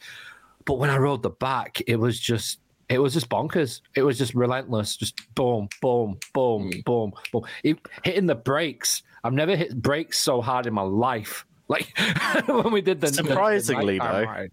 But 0.65 0.75
when 0.79 0.89
I 0.89 0.97
rode 0.97 1.23
the 1.23 1.29
back, 1.31 1.81
it 1.87 1.95
was 1.97 2.19
just. 2.19 2.59
It 2.89 2.97
was 2.97 3.13
just 3.13 3.29
bonkers. 3.29 3.81
It 3.95 4.01
was 4.01 4.17
just 4.17 4.33
relentless. 4.33 4.95
Just 4.97 5.13
boom, 5.35 5.69
boom, 5.79 6.17
boom, 6.33 6.71
boom, 6.87 7.13
boom. 7.31 7.43
It, 7.63 7.77
hitting 8.03 8.25
the 8.25 8.33
brakes. 8.33 9.03
I've 9.23 9.33
never 9.33 9.55
hit 9.55 9.79
brakes 9.79 10.17
so 10.17 10.41
hard 10.41 10.65
in 10.65 10.73
my 10.73 10.81
life. 10.81 11.45
Like 11.67 11.95
when 12.47 12.71
we 12.71 12.81
did 12.81 12.99
the 12.99 13.05
the- 13.11 13.21
the 13.21 13.27
Surprisingly, 13.29 13.99
though, 13.99 14.23
ride. 14.23 14.49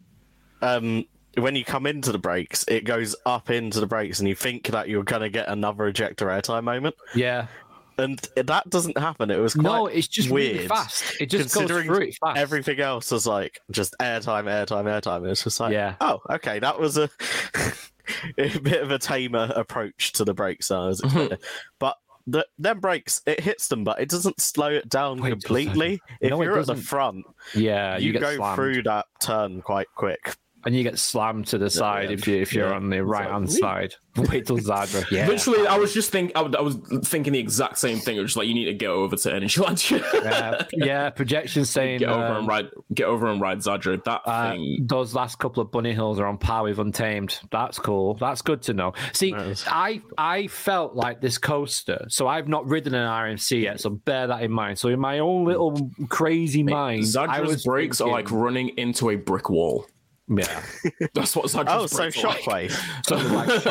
um, 0.61 1.07
when 1.37 1.55
you 1.57 1.65
come 1.65 1.87
into 1.87 2.13
the 2.13 2.19
brakes, 2.19 2.65
it 2.69 2.85
goes 2.85 3.15
up 3.27 3.51
into 3.51 3.81
the 3.81 3.87
brakes, 3.87 4.19
and 4.21 4.29
you 4.29 4.35
think 4.35 4.69
that 4.69 4.89
you're 4.89 5.05
going 5.05 5.23
to 5.23 5.29
get 5.31 5.49
another 5.49 5.87
ejector 5.87 6.27
airtime 6.27 6.65
moment, 6.65 6.95
Yeah. 7.15 7.47
and 7.99 8.19
that 8.37 8.69
doesn't 8.71 8.97
happen. 8.99 9.31
It 9.31 9.39
was 9.39 9.55
quite 9.55 9.63
No, 9.65 9.87
it's 9.87 10.09
just 10.09 10.31
weird. 10.31 10.57
really 10.57 10.69
fast. 10.69 11.21
It 11.21 11.27
just 11.31 11.55
goes 11.55 11.67
through 11.69 12.01
it 12.03 12.17
fast. 12.21 12.39
everything 12.39 12.81
else 12.81 13.11
was 13.11 13.27
like 13.27 13.61
just 13.71 13.95
airtime, 14.01 14.45
airtime, 14.45 14.85
airtime. 14.85 15.29
It's 15.31 15.45
just 15.45 15.61
like, 15.61 15.73
Yeah. 15.73 15.95
oh, 16.01 16.21
okay, 16.31 16.59
that 16.59 16.79
was 16.79 16.97
a, 16.99 17.09
a 18.39 18.59
bit 18.59 18.83
of 18.83 18.91
a 18.91 18.99
tamer 18.99 19.51
approach 19.57 20.13
to 20.13 20.25
the 20.25 20.35
brakes 20.35 20.71
I 20.71 20.87
was 20.89 21.01
Mm-hmm. 21.01 21.35
but 21.79 21.97
the 22.29 22.45
them 22.59 22.81
brakes, 22.81 23.23
it 23.27 23.39
hits 23.41 23.69
them, 23.69 23.85
but 23.85 24.01
it 24.01 24.09
doesn't 24.09 24.41
slow 24.41 24.69
it 24.71 24.89
down 24.89 25.21
Wait, 25.23 25.31
completely. 25.31 26.01
If 26.21 26.31
No, 26.31 26.43
you're 26.43 26.59
at 26.59 26.67
the 26.67 26.75
front, 26.75 27.25
Yeah, 27.55 27.99
you, 27.99 28.13
you, 28.13 28.19
go 28.19 28.35
slammed. 28.37 28.57
through 28.57 28.83
that 28.83 29.07
turn 29.21 29.63
quite 29.63 29.87
quick. 29.95 30.35
And 30.67 30.75
you 30.75 30.83
get 30.83 30.99
slammed 30.99 31.47
to 31.47 31.59
the 31.59 31.71
side 31.71 32.11
if 32.11 32.27
you 32.27 32.37
if 32.37 32.53
you're 32.53 32.69
Yeah. 32.69 32.75
on 32.75 32.91
the 32.91 33.03
right 33.05 33.31
hand 33.31 33.51
side. 33.51 33.95
Wait 34.17 34.47
till 34.47 34.59
Zadra. 34.59 35.09
Yeah, 35.11 35.29
Literally, 35.29 35.67
I 35.67 35.77
was 35.77 35.95
just 35.95 36.11
think 36.11 36.33
I, 36.35 36.41
I 36.41 36.61
was 36.61 36.77
thinking 37.05 37.35
the 37.35 37.39
exact 37.39 37.79
same 37.79 37.99
thing. 37.99 38.17
It 38.17 38.21
was 38.21 38.31
just 38.31 38.37
like 38.37 38.49
you 38.49 38.55
need 38.55 38.65
to 38.65 38.75
get 38.75 38.89
over 38.89 39.15
to 39.15 39.33
Energy 39.35 39.61
Land. 39.61 39.91
yeah, 39.91 40.63
yeah. 40.73 41.11
Projection 41.11 41.65
saying 41.65 42.01
get 42.01 42.09
over 42.09 42.25
um, 42.25 42.37
and 42.39 42.49
ride. 42.49 42.67
Get 42.93 43.07
over 43.07 43.29
and 43.29 43.41
ride 43.41 43.59
Zadra. 43.59 44.03
That 44.05 44.23
uh, 44.25 44.53
thing. 44.53 44.87
those 44.89 45.15
last 45.15 45.39
couple 45.39 45.63
of 45.63 45.71
bunny 45.71 45.93
hills 45.93 46.19
are 46.19 46.27
on 46.27 46.39
par 46.39 46.65
with 46.65 46.79
Untamed. 46.79 47.39
That's 47.51 47.79
cool. 47.79 48.15
That's 48.15 48.43
good 48.43 48.63
to 48.63 48.75
know. 48.75 48.95
See, 49.13 49.31
Nice. 49.33 49.65
I 49.69 50.03
I 50.19 50.49
felt 50.49 50.97
like 50.97 51.21
this 51.21 51.39
coaster. 51.39 52.07
So 52.09 52.27
I've 52.27 52.49
not 52.49 52.67
ridden 52.67 52.95
an 52.95 53.07
RMC 53.09 53.63
yet. 53.63 53.81
So 53.81 53.91
bear 53.91 54.27
that 54.29 54.43
in 54.43 54.51
mind. 54.51 54.79
So 54.79 54.89
in 54.89 54.99
my 54.99 55.21
own 55.21 55.45
little 55.45 55.91
crazy 56.09 56.63
mind, 56.65 57.03
I 57.03 57.05
Zadra's 57.05 57.49
was 57.49 57.65
brakes 57.65 58.01
are 58.01 58.09
like 58.09 58.31
running 58.33 58.71
into 58.79 59.11
a 59.11 59.17
brick 59.17 59.51
wall. 59.51 59.87
Yeah. 60.29 60.63
That's 61.15 61.35
what 61.37 61.47
Zadra's 61.47 61.69
Oh, 61.69 61.87
so 61.87 61.97
brakes 61.99 62.23
like. 62.23 62.41
shockwave. 62.71 63.07
So 63.07 63.17
they're 63.17 63.37
like 63.37 63.49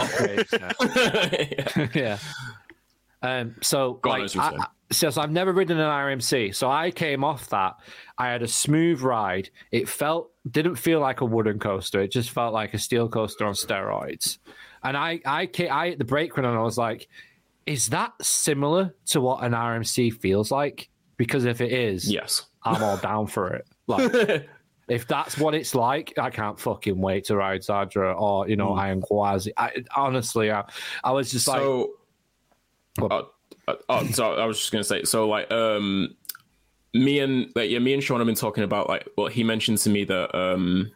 shockwaves. 0.48 1.96
yeah. 1.96 2.18
Um, 3.22 3.56
so, 3.62 3.94
Go 3.94 4.10
like, 4.12 4.24
as 4.24 4.36
you 4.36 4.42
were 4.42 4.48
I. 4.48 4.56
I- 4.58 4.66
so, 4.92 5.10
so 5.10 5.20
I've 5.20 5.32
never 5.32 5.52
ridden 5.52 5.80
an 5.80 5.90
RMC. 5.90 6.54
So 6.54 6.70
I 6.70 6.92
came 6.92 7.24
off 7.24 7.50
that. 7.50 7.74
I 8.20 8.28
had 8.28 8.44
a 8.44 8.48
smooth 8.48 9.02
ride. 9.02 9.50
It 9.72 9.90
felt 9.90 10.30
didn't 10.50 10.76
feel 10.76 11.00
like 11.00 11.22
a 11.22 11.26
wooden 11.26 11.58
coaster. 11.58 12.02
It 12.02 12.12
just 12.12 12.30
felt 12.30 12.54
like 12.54 12.76
a 12.76 12.78
steel 12.78 13.10
coaster 13.10 13.46
on 13.48 13.56
steroids. 13.56 14.38
And 14.84 14.96
I, 14.96 15.22
I, 15.26 15.48
ca- 15.48 15.70
I 15.70 15.90
hit 15.90 15.98
the 15.98 16.06
brake 16.06 16.38
run 16.38 16.46
and 16.46 16.56
I 16.56 16.62
was 16.62 16.78
like, 16.78 17.08
"Is 17.66 17.90
that 17.90 18.14
similar 18.22 18.94
to 19.08 19.22
what 19.22 19.44
an 19.44 19.54
RMC 19.54 20.14
feels 20.22 20.52
like?" 20.52 20.88
Because 21.18 21.46
if 21.46 21.62
it 21.62 21.72
is, 21.74 22.10
yes. 22.12 22.46
I'm 22.64 22.84
all 22.84 22.98
down 22.98 23.26
for 23.26 23.54
it. 23.56 23.66
Like, 23.88 24.48
if 24.88 25.08
that's 25.08 25.38
what 25.38 25.56
it's 25.56 25.74
like, 25.74 26.14
I 26.20 26.30
can't 26.30 26.60
fucking 26.60 27.00
wait 27.00 27.26
to 27.26 27.36
ride 27.36 27.62
Zadra 27.62 28.20
or 28.20 28.48
you 28.48 28.56
know 28.56 28.70
Mm. 28.72 28.80
Iron 28.80 29.02
Gwazi. 29.02 29.52
I, 29.58 29.72
honestly, 29.96 30.52
I, 30.52 30.64
I 31.04 31.12
was 31.12 31.32
just 31.32 31.48
like, 31.48 31.60
so 31.60 31.92
What? 33.00 33.12
uh, 33.12 33.24
uh, 33.68 33.76
oh, 33.90 34.06
so 34.08 34.34
I 34.36 34.46
was 34.46 34.60
just 34.60 34.72
gonna 34.72 34.84
say 34.84 35.04
so 35.04 35.28
like 35.28 35.52
um 35.52 36.16
me 36.94 37.20
and 37.20 37.52
like 37.56 37.70
yeah 37.70 37.80
me 37.80 37.94
and 37.94 38.04
Sean 38.04 38.20
have 38.20 38.28
been 38.28 38.36
talking 38.36 38.64
about 38.64 38.88
like 38.88 39.08
well 39.18 39.28
he 39.28 39.44
mentioned 39.44 39.80
to 39.80 39.90
me 39.90 40.04
that 40.06 40.34
um 40.38 40.92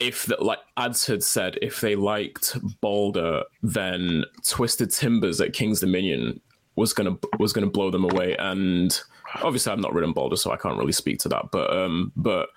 if 0.00 0.26
the, 0.26 0.36
like 0.40 0.58
ads 0.76 1.06
had 1.06 1.22
said 1.22 1.58
if 1.62 1.80
they 1.80 1.96
liked 1.96 2.56
Balder 2.80 3.42
then 3.62 4.24
Twisted 4.46 4.90
Timbers 4.90 5.40
at 5.40 5.52
King's 5.54 5.80
Dominion 5.80 6.40
was 6.76 6.92
gonna 6.92 7.16
was 7.38 7.52
gonna 7.52 7.66
blow 7.68 7.90
them 7.90 8.04
away 8.04 8.36
and 8.38 9.00
obviously 9.42 9.72
I've 9.72 9.78
not 9.80 9.94
ridden 9.94 10.12
Balder 10.12 10.36
so 10.36 10.52
I 10.52 10.56
can't 10.56 10.78
really 10.78 10.92
speak 10.92 11.18
to 11.20 11.28
that 11.30 11.46
but 11.52 11.74
um 11.74 12.12
but 12.16 12.48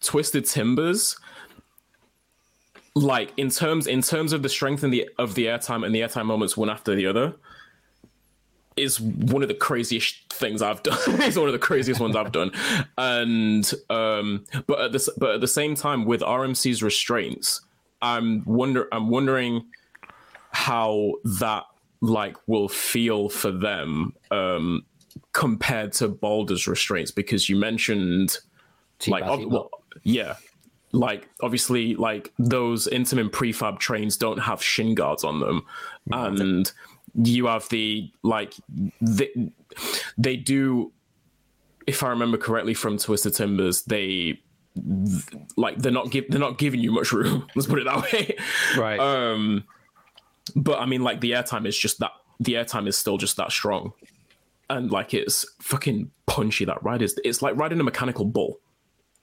Twisted 0.00 0.44
Timbers 0.44 1.16
like 2.94 3.32
in 3.36 3.50
terms 3.50 3.86
in 3.86 4.02
terms 4.02 4.32
of 4.32 4.42
the 4.42 4.48
strength 4.48 4.82
and 4.82 4.92
the 4.92 5.08
of 5.18 5.34
the 5.34 5.46
airtime 5.46 5.84
and 5.84 5.94
the 5.94 6.00
airtime 6.00 6.26
moments 6.26 6.56
one 6.56 6.70
after 6.70 6.94
the 6.94 7.06
other 7.06 7.34
is 8.76 9.00
one 9.00 9.42
of 9.42 9.48
the 9.48 9.54
craziest 9.54 10.32
things 10.32 10.62
I've 10.62 10.82
done. 10.82 10.98
it's 11.06 11.36
one 11.36 11.48
of 11.48 11.52
the 11.52 11.58
craziest 11.58 12.00
ones 12.00 12.14
I've 12.16 12.32
done. 12.32 12.52
And 12.96 13.70
um 13.90 14.44
but 14.66 14.80
at 14.80 14.92
this 14.92 15.08
but 15.16 15.34
at 15.34 15.40
the 15.40 15.48
same 15.48 15.74
time 15.74 16.04
with 16.04 16.20
RMC's 16.20 16.82
restraints, 16.82 17.60
I'm 18.02 18.44
wonder 18.44 18.88
I'm 18.92 19.08
wondering 19.08 19.66
how 20.50 21.14
that 21.24 21.64
like 22.00 22.36
will 22.46 22.68
feel 22.68 23.28
for 23.28 23.50
them 23.50 24.14
um 24.30 24.84
compared 25.32 25.92
to 25.92 26.08
Balder's 26.08 26.66
restraints 26.68 27.10
because 27.10 27.48
you 27.48 27.56
mentioned 27.56 28.38
like 29.06 29.24
ob- 29.24 29.44
well, 29.46 29.70
yeah. 30.02 30.36
Like 30.92 31.28
obviously 31.42 31.94
like 31.94 32.32
those 32.38 32.86
intamin 32.88 33.30
prefab 33.30 33.78
trains 33.78 34.16
don't 34.16 34.38
have 34.38 34.62
shin 34.62 34.94
guards 34.94 35.22
on 35.24 35.40
them. 35.40 35.66
And 36.10 36.72
you 37.14 37.46
have 37.46 37.68
the 37.68 38.10
like 38.22 38.54
they, 39.00 39.30
they 40.16 40.36
do 40.36 40.92
if 41.86 42.02
i 42.02 42.08
remember 42.08 42.36
correctly 42.36 42.74
from 42.74 42.98
twisted 42.98 43.34
timbers 43.34 43.82
they 43.82 44.40
like 45.56 45.76
they're 45.78 45.90
not 45.90 46.10
give, 46.10 46.26
they're 46.28 46.38
not 46.38 46.58
giving 46.58 46.78
you 46.78 46.92
much 46.92 47.10
room. 47.10 47.44
Let's 47.56 47.66
put 47.66 47.80
it 47.80 47.86
that 47.86 48.12
way. 48.12 48.36
Right, 48.76 49.00
um 49.00 49.64
but 50.54 50.78
i 50.80 50.86
mean 50.86 51.02
like 51.02 51.20
the 51.20 51.32
airtime 51.32 51.66
is 51.66 51.76
just 51.76 51.98
that 51.98 52.12
the 52.40 52.54
airtime 52.54 52.86
is 52.86 52.96
still 52.96 53.18
just 53.18 53.36
that 53.36 53.50
strong. 53.50 53.92
And 54.70 54.90
like 54.90 55.14
it's 55.14 55.46
fucking 55.60 56.10
punchy 56.26 56.64
that 56.66 56.82
ride 56.84 57.02
is 57.02 57.18
it's 57.24 57.42
like 57.42 57.56
riding 57.56 57.80
a 57.80 57.84
mechanical 57.84 58.24
bull 58.24 58.60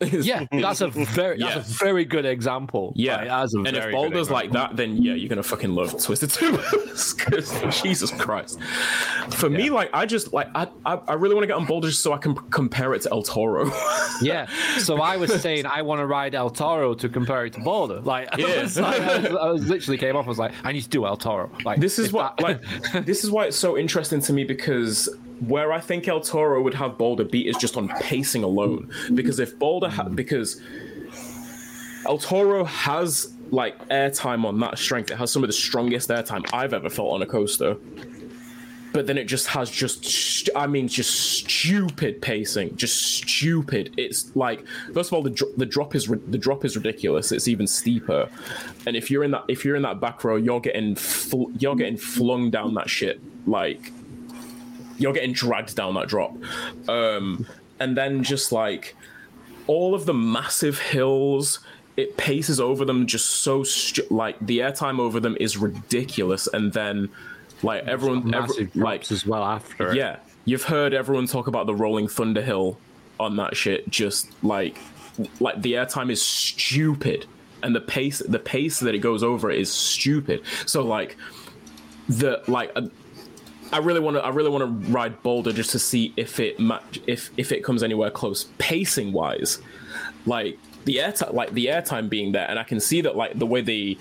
yeah, 0.01 0.45
that's 0.51 0.81
a 0.81 0.89
very 0.89 1.39
Yeah. 1.39 1.55
that's 1.55 1.69
a 1.71 1.73
very 1.85 2.03
good 2.03 2.25
example. 2.25 2.91
Yeah, 2.97 3.17
Like, 3.17 3.27
that's 3.27 3.55
a 3.55 3.59
and 3.59 3.67
if 3.67 3.73
very 3.75 3.91
good 3.91 3.95
Balder's 3.95 4.19
example. 4.27 4.33
like 4.35 4.51
that, 4.51 4.75
then 4.75 5.01
yeah, 5.01 5.13
you're 5.13 5.29
gonna 5.29 5.41
fucking 5.43 5.73
love 5.73 6.01
Twisted 6.03 6.31
Timbers. 6.31 7.13
'Cause 7.17 7.81
Jesus 7.81 8.11
Christ. 8.11 8.59
For 9.31 9.49
me, 9.49 9.69
like 9.69 9.89
I 9.93 10.05
just 10.05 10.33
like 10.33 10.47
I 10.53 10.67
I, 10.85 10.95
I 11.07 11.13
really 11.13 11.33
want 11.33 11.43
to 11.43 11.47
get 11.47 11.55
on 11.55 11.65
Balder 11.65 11.87
just 11.89 12.01
so 12.03 12.11
I 12.13 12.17
can 12.17 12.35
p- 12.35 12.41
compare 12.51 12.93
it 12.93 13.03
to 13.03 13.11
El 13.11 13.23
Toro. 13.23 13.71
Yeah. 14.21 14.47
So 14.79 14.97
I 15.01 15.15
was 15.17 15.33
saying 15.41 15.65
I 15.65 15.81
want 15.81 15.99
to 15.99 16.05
ride 16.05 16.35
El 16.35 16.49
Toro 16.49 16.93
to 16.95 17.07
compare 17.09 17.45
it 17.45 17.53
to 17.53 17.61
Balder. 17.61 18.01
Like, 18.01 18.27
I, 18.37 18.61
was 18.63 18.77
like, 18.77 19.01
I, 19.01 19.17
was, 19.19 19.25
I 19.35 19.49
was 19.49 19.67
literally 19.69 19.97
came 19.97 20.15
off. 20.17 20.25
I 20.25 20.29
was 20.29 20.39
like, 20.39 20.51
I 20.63 20.71
need 20.73 20.81
to 20.81 20.89
do 20.89 21.05
El 21.05 21.15
Toro. 21.17 21.49
Like 21.63 21.79
this 21.79 21.99
is 21.99 22.07
if 22.07 22.13
what 22.13 22.35
that- 22.37 22.43
like 22.43 23.05
this 23.05 23.23
is 23.23 23.31
why 23.31 23.45
it's 23.45 23.57
so 23.57 23.77
interesting 23.77 24.19
to 24.21 24.33
me 24.33 24.43
because 24.43 25.07
where 25.39 25.71
I 25.73 25.79
think 25.79 26.07
El 26.07 26.21
Toro 26.21 26.61
would 26.61 26.73
have 26.73 26.97
Balder 26.97 27.25
beat 27.25 27.47
is 27.47 27.57
just 27.57 27.77
on 27.77 27.87
pacing 27.87 28.43
alone. 28.43 28.91
Because 29.13 29.39
if 29.39 29.57
Balder 29.59 29.89
ha- 29.89 30.03
because 30.09 30.61
El 32.05 32.17
Toro 32.17 32.63
has 32.63 33.33
like 33.51 33.87
airtime 33.89 34.45
on 34.45 34.59
that 34.59 34.77
strength. 34.77 35.11
It 35.11 35.17
has 35.17 35.31
some 35.31 35.43
of 35.43 35.47
the 35.47 35.53
strongest 35.53 36.09
airtime 36.09 36.45
I've 36.53 36.73
ever 36.73 36.89
felt 36.89 37.13
on 37.13 37.21
a 37.21 37.25
coaster. 37.25 37.77
But 38.93 39.07
then 39.07 39.17
it 39.17 39.25
just 39.25 39.47
has 39.47 39.69
just, 39.69 40.05
st- 40.05 40.55
I 40.55 40.67
mean, 40.67 40.87
just 40.87 41.11
stupid 41.13 42.21
pacing, 42.21 42.77
just 42.77 43.17
stupid. 43.17 43.93
It's 43.97 44.33
like, 44.37 44.65
first 44.93 45.09
of 45.09 45.13
all, 45.13 45.21
the 45.21 45.53
the 45.57 45.65
drop 45.65 45.95
is 45.95 46.07
ri- 46.07 46.21
the 46.27 46.37
drop 46.37 46.63
is 46.63 46.77
ridiculous. 46.77 47.33
It's 47.33 47.49
even 47.49 47.67
steeper, 47.67 48.29
and 48.87 48.95
if 48.95 49.11
you're 49.11 49.25
in 49.25 49.31
that 49.31 49.43
if 49.49 49.65
you're 49.65 49.75
in 49.75 49.81
that 49.81 49.99
back 49.99 50.23
row, 50.23 50.37
you're 50.37 50.61
getting 50.61 50.95
fl- 50.95 51.51
you're 51.59 51.75
getting 51.75 51.97
flung 51.97 52.51
down 52.51 52.73
that 52.75 52.89
shit 52.89 53.19
like 53.45 53.91
you're 54.97 55.13
getting 55.13 55.33
dragged 55.33 55.75
down 55.75 55.93
that 55.95 56.07
drop. 56.07 56.35
Um, 56.87 57.45
and 57.79 57.97
then 57.97 58.23
just 58.23 58.51
like 58.51 58.95
all 59.67 59.95
of 59.95 60.05
the 60.05 60.13
massive 60.13 60.79
hills, 60.79 61.59
it 61.97 62.17
paces 62.17 62.59
over 62.59 62.85
them 62.85 63.07
just 63.07 63.27
so 63.29 63.63
stu- 63.63 64.05
like 64.09 64.37
the 64.39 64.59
airtime 64.59 64.99
over 64.99 65.19
them 65.19 65.37
is 65.39 65.57
ridiculous. 65.57 66.47
And 66.47 66.73
then 66.73 67.09
like 67.63 67.83
everyone, 67.85 68.33
every, 68.33 68.69
like 68.75 69.11
as 69.11 69.25
well 69.25 69.43
after. 69.43 69.91
it. 69.91 69.95
yeah, 69.95 70.17
you've 70.45 70.63
heard 70.63 70.93
everyone 70.93 71.27
talk 71.27 71.47
about 71.47 71.65
the 71.65 71.75
rolling 71.75 72.07
thunder 72.07 72.41
hill 72.41 72.77
on 73.19 73.37
that 73.37 73.55
shit. 73.55 73.89
Just 73.89 74.31
like 74.43 74.77
like 75.39 75.61
the 75.61 75.73
airtime 75.73 76.11
is 76.11 76.21
stupid, 76.21 77.25
and 77.63 77.75
the 77.75 77.81
pace 77.81 78.19
the 78.19 78.39
pace 78.39 78.79
that 78.81 78.93
it 78.93 78.99
goes 78.99 79.23
over 79.23 79.49
is 79.51 79.71
stupid. 79.71 80.41
So 80.65 80.83
like 80.83 81.17
the 82.07 82.41
like. 82.47 82.71
Uh, 82.75 82.87
I 83.71 83.79
really 83.79 83.99
want 83.99 84.17
to. 84.17 84.23
I 84.23 84.29
really 84.29 84.49
want 84.49 84.63
to 84.85 84.91
ride 84.91 85.21
Balder 85.23 85.51
just 85.51 85.71
to 85.71 85.79
see 85.79 86.13
if 86.17 86.39
it 86.39 86.59
match 86.59 86.99
if 87.07 87.31
if 87.37 87.51
it 87.51 87.63
comes 87.63 87.83
anywhere 87.83 88.11
close 88.11 88.45
pacing 88.57 89.11
wise. 89.11 89.59
Like 90.25 90.57
the 90.85 90.99
air 91.01 91.13
like 91.31 91.51
the 91.53 91.67
airtime 91.67 92.09
being 92.09 92.31
there, 92.31 92.49
and 92.49 92.57
I 92.59 92.63
can 92.63 92.79
see 92.79 93.01
that 93.01 93.15
like 93.15 93.37
the 93.37 93.45
way 93.45 93.61
the 93.61 93.97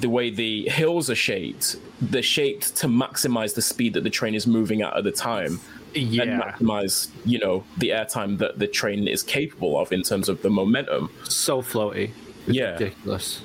the 0.00 0.08
way 0.10 0.30
the 0.30 0.68
hills 0.68 1.08
are 1.08 1.14
shaped, 1.14 1.76
they're 2.00 2.22
shaped 2.22 2.76
to 2.76 2.86
maximize 2.86 3.54
the 3.54 3.62
speed 3.62 3.94
that 3.94 4.04
the 4.04 4.10
train 4.10 4.34
is 4.34 4.46
moving 4.46 4.82
at 4.82 4.94
at 4.96 5.04
the 5.04 5.12
time. 5.12 5.60
And 5.94 6.12
Yeah. 6.12 6.26
maximize, 6.38 7.08
you 7.24 7.38
know, 7.38 7.64
the 7.78 7.88
airtime 7.90 8.36
that 8.38 8.58
the 8.58 8.66
train 8.66 9.08
is 9.08 9.22
capable 9.22 9.78
of 9.78 9.92
in 9.92 10.02
terms 10.02 10.28
of 10.28 10.42
the 10.42 10.50
momentum. 10.50 11.08
So 11.24 11.62
floaty. 11.62 12.10
Yeah. 12.46 12.72
Ridiculous. 12.72 13.40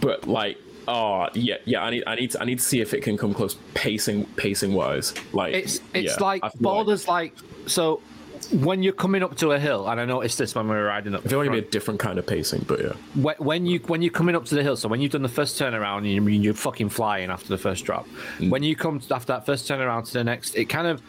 But 0.00 0.26
like, 0.28 0.58
oh 0.88 1.28
yeah, 1.34 1.56
yeah. 1.64 1.82
I 1.84 1.90
need, 1.90 2.04
I 2.06 2.14
need, 2.14 2.30
to, 2.32 2.42
I 2.42 2.44
need 2.44 2.58
to 2.58 2.64
see 2.64 2.80
if 2.80 2.94
it 2.94 3.02
can 3.02 3.16
come 3.16 3.34
close 3.34 3.56
pacing, 3.74 4.24
pacing 4.36 4.72
wise. 4.74 5.14
Like, 5.32 5.54
It's 5.54 5.80
it's 5.94 6.16
yeah, 6.18 6.24
like 6.24 6.42
feel 6.42 6.52
Balder's 6.60 7.08
like 7.08 7.34
so 7.66 8.00
when 8.52 8.82
you're 8.82 8.92
coming 8.92 9.22
up 9.22 9.36
to 9.38 9.52
a 9.52 9.58
hill, 9.58 9.88
and 9.88 10.00
I 10.00 10.04
noticed 10.04 10.38
this 10.38 10.54
when 10.54 10.68
we 10.68 10.74
were 10.76 10.84
riding 10.84 11.14
up. 11.14 11.24
I 11.24 11.28
feel 11.28 11.38
like 11.38 11.46
it'd 11.48 11.62
be 11.64 11.66
a 11.66 11.70
different 11.70 11.98
kind 11.98 12.18
of 12.18 12.26
pacing, 12.26 12.64
but 12.68 12.80
yeah. 12.80 12.92
when, 13.14 13.34
when 13.38 13.66
you 13.66 13.78
when 13.86 14.02
you're 14.02 14.12
coming 14.12 14.36
up 14.36 14.44
to 14.46 14.54
the 14.54 14.62
hill, 14.62 14.76
so 14.76 14.88
when 14.88 15.00
you've 15.00 15.12
done 15.12 15.22
the 15.22 15.28
first 15.28 15.58
turnaround 15.58 15.98
and 15.98 16.08
you're, 16.12 16.28
you're 16.28 16.54
fucking 16.54 16.90
flying 16.90 17.30
after 17.30 17.48
the 17.48 17.58
first 17.58 17.84
drop, 17.84 18.06
Mm. 18.38 18.50
when 18.50 18.62
you 18.62 18.76
come 18.76 19.00
after 19.10 19.32
that 19.32 19.46
first 19.46 19.66
turnaround 19.68 20.06
to 20.06 20.12
the 20.12 20.22
next, 20.24 20.54
it 20.54 20.66
kind 20.66 20.86
of 20.86 21.02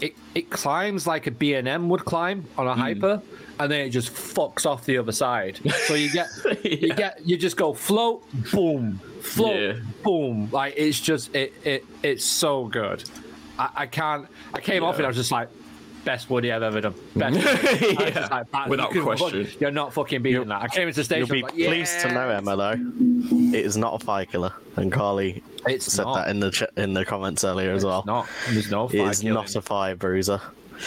it 0.00 0.14
it 0.34 0.48
climbs 0.48 1.06
like 1.06 1.26
a 1.26 1.30
B 1.30 1.54
and 1.54 1.68
M 1.68 1.88
would 1.90 2.04
climb 2.06 2.44
on 2.56 2.66
Mm. 2.66 2.72
a 2.72 2.74
hyper, 2.74 3.22
and 3.58 3.70
then 3.70 3.80
it 3.86 3.90
just 3.90 4.12
fucks 4.14 4.64
off 4.64 4.86
the 4.86 4.96
other 4.96 5.12
side. 5.12 5.58
So 5.86 5.94
you 5.94 6.10
get 6.10 6.28
you 6.64 6.94
get 6.94 7.20
you 7.26 7.36
just 7.36 7.56
go 7.58 7.74
float, 7.74 8.24
boom, 8.52 9.00
float, 9.22 9.56
Yeah. 9.60 9.72
boom. 10.02 10.48
Like 10.52 10.74
it's 10.76 11.00
just 11.00 11.34
it 11.34 11.52
it 11.64 11.84
it's 12.02 12.24
so 12.24 12.66
good. 12.66 13.02
I, 13.58 13.68
I 13.76 13.86
can't. 13.86 14.26
I 14.54 14.60
came 14.60 14.82
off 14.84 14.98
it. 14.98 15.04
I 15.04 15.08
was 15.08 15.16
just 15.16 15.32
like. 15.32 15.48
Best 16.02 16.30
Woody 16.30 16.50
I've 16.50 16.62
ever 16.62 16.80
done. 16.80 16.94
Best. 17.14 17.34
Woody. 17.36 17.44
I 17.44 18.04
was 18.04 18.14
just 18.14 18.30
Yeah, 18.30 18.42
like, 18.54 18.68
without 18.70 18.94
you 18.94 19.02
question. 19.02 19.46
You're 19.60 19.70
not 19.70 19.92
fucking 19.92 20.22
beating 20.22 20.48
that. 20.48 20.62
I 20.62 20.68
came 20.68 20.88
into 20.88 21.00
the 21.00 21.04
station. 21.04 21.26
You'll 21.26 21.34
be 21.34 21.42
like, 21.42 21.52
pleased 21.52 22.00
to 22.00 22.10
know, 22.10 22.26
Emma, 22.30 22.56
though, 22.56 23.54
it 23.54 23.66
is 23.66 23.76
not 23.76 24.00
a 24.00 24.04
fire 24.06 24.24
killer. 24.24 24.50
And 24.76 24.90
Carly 24.90 25.42
It's 25.66 25.92
said 25.92 26.04
not. 26.04 26.14
that 26.14 26.28
in 26.30 26.40
the 26.40 26.50
ch- 26.52 26.62
in 26.78 26.94
the 26.94 27.04
comments 27.04 27.44
earlier 27.44 27.72
as 27.72 27.84
well. 27.84 28.02
Not. 28.06 28.26
There's 28.48 28.70
no 28.70 28.86
It 28.88 28.94
is 28.94 29.22
not 29.22 29.54
a 29.54 29.60
fire 29.60 29.94
bruiser. 29.94 30.40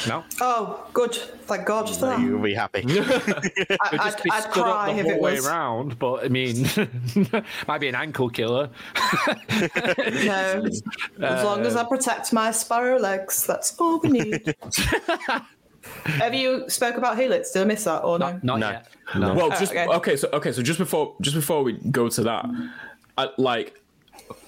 No. 0.08 0.24
Oh, 0.42 0.88
good. 0.94 1.14
Thank 1.14 1.66
God 1.66 1.90
for 1.90 2.06
that. 2.08 2.20
You'll 2.20 2.42
be 2.42 2.54
happy. 2.54 2.80
I, 2.88 2.90
It'd 2.90 3.78
I'd, 3.82 3.92
just 3.98 4.24
be 4.24 4.32
I'd 4.32 4.42
stood 4.44 4.64
up 4.64 4.86
cry 4.86 4.94
the 4.94 5.00
if 5.00 5.06
whole 5.06 5.16
it 5.16 5.22
way 5.22 5.36
was. 5.36 5.48
around, 5.48 6.00
but 6.00 6.26
I 6.26 6.28
mean, 6.30 6.66
might 7.68 7.80
be 7.80 7.88
an 7.90 7.96
ankle 7.96 8.30
killer. 8.30 8.70
No, 9.50 10.66
as 10.66 10.84
long 11.44 11.66
as 11.66 11.76
uh, 11.76 11.82
I 11.82 11.84
protect 11.84 12.34
my 12.34 12.52
sparrow 12.52 12.98
legs, 13.00 13.46
that's 13.46 13.80
all 13.80 14.00
we 14.00 14.10
need. 14.10 14.56
Have 16.06 16.34
you 16.34 16.70
spoke 16.70 16.96
about 16.96 17.18
Helix? 17.20 17.52
Did 17.52 17.62
I 17.64 17.66
miss 17.66 17.84
that 17.84 18.00
or 18.04 18.18
no? 18.18 18.40
Not 18.42 18.60
No. 18.60 18.70
yet. 18.70 18.88
No. 19.18 19.34
Well, 19.34 19.50
just 19.50 19.72
okay. 19.72 19.86
okay. 19.86 20.16
So 20.16 20.30
okay, 20.34 20.52
so 20.54 20.62
just 20.64 20.80
before 20.80 21.16
just 21.22 21.36
before 21.36 21.64
we 21.64 21.74
go 21.74 22.08
to 22.10 22.24
that, 22.24 22.46
I, 23.18 23.30
like, 23.38 23.80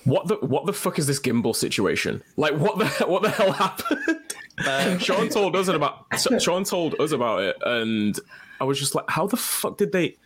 what 0.05 0.27
the 0.27 0.35
what 0.35 0.65
the 0.65 0.73
fuck 0.73 0.99
is 0.99 1.07
this 1.07 1.19
gimbal 1.19 1.55
situation? 1.55 2.23
Like, 2.37 2.53
what 2.55 2.77
the 2.77 2.85
what 3.07 3.23
the 3.23 3.29
hell 3.29 3.51
happened? 3.51 4.33
Uh, 4.57 4.97
Sean 4.97 5.29
told 5.29 5.55
us 5.55 5.67
about 5.67 6.05
Sean 6.39 6.63
told 6.63 6.99
us 6.99 7.11
about 7.11 7.41
it, 7.41 7.57
and 7.65 8.17
I 8.61 8.63
was 8.63 8.79
just 8.79 8.95
like, 8.95 9.09
how 9.09 9.27
the 9.27 9.37
fuck 9.37 9.77
did 9.77 9.91
they? 9.91 10.17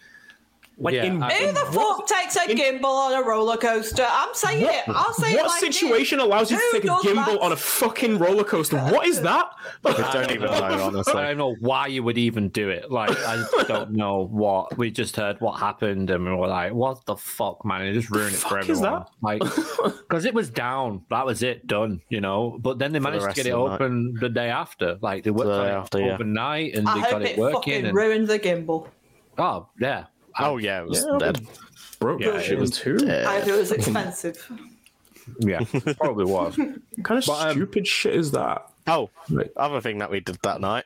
Like 0.82 0.94
Yeah, 0.96 1.04
in, 1.06 1.22
I- 1.22 1.34
Who 1.34 1.48
in 1.50 1.54
the 1.56 1.62
what, 1.72 1.98
fuck 1.98 2.08
takes 2.08 2.36
a 2.38 2.48
gimbal 2.48 2.86
on 2.86 3.14
a 3.14 3.22
roller 3.28 3.58
coaster? 3.58 4.06
I'm 4.10 4.34
saying 4.34 4.64
it. 4.64 4.84
I'll 4.88 5.14
say 5.14 5.34
it 5.34 5.38
what 5.38 5.48
like 5.48 5.60
situation 5.60 6.20
this. 6.20 6.26
allows 6.26 6.50
you 6.52 6.58
Who 6.58 6.72
to 6.72 6.72
take 6.80 6.86
a 6.86 6.94
gimbal 7.08 7.26
that? 7.26 7.42
on 7.42 7.52
a 7.52 7.56
fucking 7.58 8.18
roller 8.18 8.46
coaster? 8.46 8.78
What 8.80 9.06
is 9.06 9.22
that? 9.22 9.52
I 9.86 10.12
don't 10.14 10.32
even 10.32 10.42
know, 10.52 10.84
Honestly, 10.84 11.14
I 11.14 11.28
don't 11.28 11.38
know 11.38 11.56
why 11.60 11.88
you 11.88 12.02
would 12.04 12.18
even 12.18 12.48
do 12.50 12.70
it. 12.70 12.90
Like, 12.90 13.12
I 13.26 13.44
don't 13.68 13.92
know 13.92 14.28
what 14.32 14.78
we 14.78 14.90
just 14.90 15.16
heard 15.18 15.40
what 15.42 15.60
happened, 15.60 16.10
and 16.12 16.24
we 16.26 16.32
were 16.34 16.48
like, 16.48 16.74
"What 16.74 17.06
the 17.06 17.18
fuck, 17.18 17.66
man?" 17.66 17.86
It 17.86 17.94
just 17.94 18.10
ruined 18.10 18.34
it 18.36 18.38
for 18.40 18.62
fuck 18.62 18.70
is 18.70 18.80
everyone. 18.82 19.04
that? 19.04 19.10
Like, 19.22 19.42
because 20.00 20.24
it 20.26 20.34
was 20.34 20.50
down, 20.50 21.04
that 21.10 21.26
was 21.26 21.44
it, 21.44 21.68
done. 21.68 22.02
You 22.10 22.22
know. 22.22 22.58
But 22.60 22.80
then 22.80 22.94
they 22.94 23.00
managed 23.00 23.28
to 23.28 23.34
get 23.34 23.48
it 23.48 23.52
of 23.52 23.64
the 23.64 23.70
night. 23.70 23.76
open 23.76 24.14
the 24.20 24.30
day 24.30 24.50
after. 24.50 24.98
Like 25.02 25.24
they 25.26 25.32
worked 25.32 25.50
The 25.50 25.60
on 25.60 25.68
it 25.68 25.72
after, 25.72 26.00
yeah. 26.00 26.14
overnight, 26.14 26.76
and 26.76 26.88
I 26.88 26.94
they 26.96 27.00
hope 27.02 27.12
got 27.12 27.22
it 27.24 27.28
it 27.32 27.38
working. 27.38 27.54
fucking 27.60 27.86
And, 27.88 27.96
ruined 27.96 28.28
the 28.30 28.40
gimbal. 28.40 28.88
oh 29.38 29.68
yeah, 29.80 30.06
Oh 30.40 30.58
yeah, 30.58 30.82
it 30.82 30.88
was 30.88 31.06
Yeah, 31.10 31.18
dead. 31.20 31.48
Broke 32.00 32.22
Yeah, 32.22 32.38
it 32.38 32.44
shit 32.46 32.58
was 32.58 32.72
too. 32.72 32.98
I 33.08 33.40
hope 33.40 33.48
it 33.50 33.58
was 33.58 33.72
expensive. 33.80 34.52
yeah, 35.40 35.60
probably 36.00 36.26
was. 36.26 36.58
What 36.58 37.04
kind 37.04 37.18
of 37.20 37.26
But, 37.28 37.48
um, 37.50 37.56
stupid 37.56 37.88
shit 37.88 38.16
is 38.16 38.32
that? 38.32 38.66
Oh, 38.88 39.10
Right. 39.30 39.50
other 39.58 39.82
thing 39.82 40.00
that 40.00 40.10
we 40.10 40.20
did 40.22 40.38
that 40.44 40.60
night, 40.62 40.86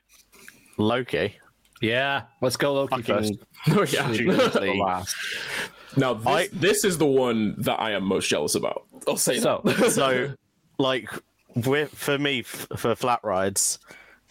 Loki. 0.78 1.36
Yeah, 1.82 2.24
let's 2.42 2.56
go 2.58 2.74
Loki 2.74 3.02
first. 3.02 3.34
Fucking 3.66 3.88
Oh 4.58 4.64
yeah. 4.64 4.84
Last. 4.84 5.16
now 5.98 6.14
this, 6.16 6.28
I- 6.28 6.50
this 6.54 6.84
is 6.86 6.98
the 6.98 7.06
one 7.06 7.56
that 7.60 7.80
I 7.80 7.92
am 7.92 8.04
most 8.04 8.28
jealous 8.30 8.56
about. 8.56 8.84
I'll 9.08 9.18
say 9.18 9.40
So 9.40 9.62
that. 9.66 9.92
so, 9.92 10.34
like, 10.80 11.10
for 11.62 12.18
me, 12.18 12.42
for 12.42 12.96
flat 12.96 13.20
rides, 13.24 13.80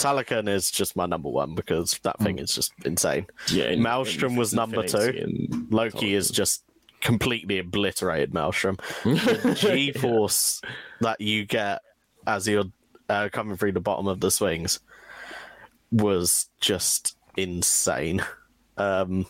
Talocan 0.03 0.49
is 0.49 0.71
just 0.71 0.97
my 0.97 1.07
number 1.07 1.29
one 1.29 1.55
because 1.55 1.99
that 2.03 2.19
thing 2.19 2.39
is 2.39 2.55
just 2.55 2.73
insane. 2.85 3.27
Yeah, 3.53 3.67
in- 3.67 3.83
Maelstrom 3.83 4.33
in 4.33 4.39
was 4.39 4.53
number 4.55 4.83
Infinity 4.83 5.19
two. 5.19 5.25
and- 5.25 5.73
Loki 5.73 6.15
is 6.15 6.31
just 6.31 6.65
completely 7.01 7.59
obliterated 7.59 8.33
Maelstrom. 8.35 8.77
The 9.05 9.57
G 9.59 9.93
force 9.93 10.61
that 11.01 11.21
you 11.21 11.45
get 11.45 11.81
as 12.27 12.47
you're 12.49 12.65
uh, 13.09 13.29
coming 13.33 13.57
through 13.57 13.73
the 13.73 13.81
bottom 13.81 14.07
of 14.07 14.21
the 14.21 14.31
swings 14.31 14.81
was 15.91 16.49
just 16.61 17.17
insane. 17.37 18.23
Um, 18.77 19.27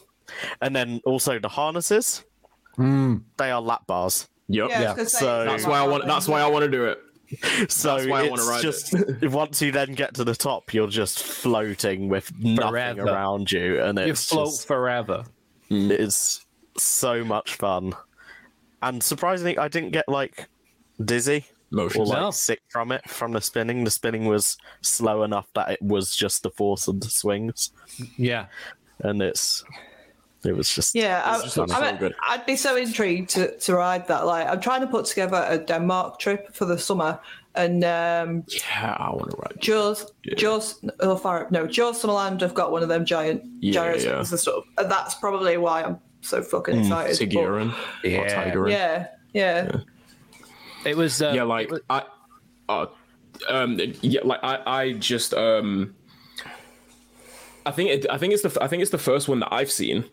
and 0.61 0.75
then 0.75 1.01
also 1.05 1.39
the 1.39 1.49
harnesses, 1.49 2.25
they 2.79 3.51
are 3.51 3.61
lap 3.61 3.87
bars. 3.87 4.29
Yep. 4.49 4.71
Yeah, 4.71 4.81
Yeah, 4.97 5.05
so- 5.05 5.45
That's 5.45 5.67
why 5.67 5.81
I 5.81 5.87
want. 5.87 6.07
That's 6.07 6.29
why 6.29 6.41
I 6.41 6.47
want 6.49 6.65
to 6.65 6.71
do 6.71 6.87
it. 6.87 6.99
So 7.69 7.97
That's 7.97 8.07
why 8.09 8.21
I 8.21 8.23
it's 8.25 8.31
wanna 8.31 8.45
ride 8.45 8.63
just 8.63 8.95
once 9.23 9.63
you 9.63 9.73
then 9.73 9.93
get 9.95 10.15
to 10.15 10.25
the 10.25 10.35
top, 10.35 10.73
you're 10.75 10.89
just 10.89 11.23
floating 11.23 12.09
with 12.09 12.33
nothing 12.39 13.01
around 13.01 13.51
you, 13.53 13.81
and 13.83 13.99
you 13.99 14.05
it's 14.07 14.27
float 14.29 14.47
just 14.47 14.67
forever. 14.67 15.25
Mm. 15.71 15.91
it's 15.91 16.45
so 16.79 17.25
much 17.25 17.55
fun. 17.57 17.95
And 18.83 19.03
surprisingly, 19.03 19.57
I 19.59 19.69
didn't 19.69 19.91
get 19.93 20.09
like 20.09 20.49
dizzy 21.03 21.47
Motion. 21.71 22.01
or 22.03 22.07
like 22.07 22.19
No. 22.21 22.31
sick 22.31 22.61
from 22.69 22.93
it 22.93 23.09
from 23.09 23.33
the 23.33 23.41
spinning. 23.41 23.85
The 23.85 23.91
spinning 23.91 24.27
was 24.27 24.57
slow 24.83 25.23
enough 25.23 25.49
that 25.55 25.71
it 25.71 25.81
was 25.83 26.15
just 26.15 26.43
the 26.43 26.51
force 26.51 26.89
of 26.89 27.01
the 27.01 27.09
swings, 27.09 27.71
Yeah, 28.19 28.47
and 29.01 29.23
it's 29.23 29.65
it 30.45 30.57
was 30.57 30.75
just 30.75 30.95
Yeah, 30.95 31.23
I, 31.25 31.41
just 31.43 31.57
looks 31.57 31.73
I 31.73 31.77
so 31.81 31.85
mean, 31.87 31.97
good. 31.99 32.15
I'd 32.29 32.45
be 32.47 32.57
so 32.57 32.77
intrigued 32.77 33.31
to, 33.31 33.57
to 33.59 33.75
ride 33.77 34.09
that. 34.09 34.27
Like, 34.27 34.49
I'm 34.49 34.61
trying 34.61 34.81
to 34.81 34.87
put 34.87 35.05
together 35.07 35.45
a 35.49 35.59
Denmark 35.59 36.19
trip 36.19 36.55
for 36.55 36.65
the 36.65 36.79
summer, 36.79 37.21
and 37.55 37.85
um, 37.85 38.45
Yeah, 38.49 38.97
I 38.99 39.11
want 39.11 39.31
to 39.31 39.37
ride. 39.37 39.57
Djurs, 39.61 40.11
Yeah. 40.25 40.35
Djurs, 40.35 40.91
oh, 41.01 41.17
far, 41.17 41.47
no, 41.51 41.67
Djurs 41.67 42.01
Sommerland 42.03 42.41
have 42.41 42.55
got 42.55 42.73
one 42.73 42.83
of 42.83 42.89
them 42.89 43.05
giant 43.05 43.43
Yeah, 43.61 43.73
gyro 43.73 43.97
yeah. 43.97 44.19
and 44.19 44.27
stuff, 44.27 44.65
and 44.79 44.91
that's 44.91 45.15
probably 45.15 45.57
why 45.59 45.83
I'm 45.83 45.99
so 46.23 46.43
fucking 46.43 46.81
excited. 46.81 47.19
but- 47.19 47.29
Sigirin. 47.29 47.75
Yeah. 48.05 48.19
Or 48.19 48.27
Tigerin. 48.29 48.71
Yeah, 48.71 49.07
yeah, 49.35 49.77
it 50.85 50.97
was. 50.97 51.23
Uh, 51.23 51.33
yeah 51.35 51.45
like 51.45 51.71
i 51.91 52.03
uh, 52.69 52.87
um 53.49 53.79
yeah 54.03 54.21
like 54.25 54.41
i 54.43 54.61
i 54.67 54.93
just 54.93 55.33
um 55.35 55.95
i 57.67 57.71
think 57.71 57.91
it 57.91 58.07
i 58.11 58.19
think 58.19 58.33
it's 58.33 58.43
the 58.43 58.63
i 58.63 58.67
think 58.69 58.83
it's 58.83 58.91
the 58.91 58.99
first 58.99 59.29
one 59.29 59.41
that 59.41 59.53
i've 59.53 59.71
seen 59.71 60.05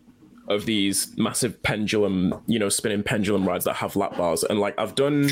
of 0.49 0.65
these 0.65 1.15
massive 1.17 1.61
pendulum 1.63 2.33
you 2.47 2.59
know 2.59 2.69
spinning 2.69 3.03
pendulum 3.03 3.47
rides 3.47 3.65
that 3.65 3.75
have 3.75 3.95
lap 3.95 4.17
bars 4.17 4.43
and 4.43 4.59
like 4.59 4.73
i've 4.79 4.95
done 4.95 5.29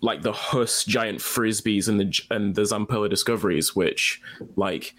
like 0.00 0.22
the 0.22 0.32
Huss 0.32 0.84
giant 0.84 1.18
frisbees 1.18 1.88
and 1.88 1.98
the 1.98 2.20
and 2.30 2.54
the 2.54 2.62
Zamperla 2.62 3.10
discoveries, 3.10 3.74
which 3.74 4.22
like 4.54 4.94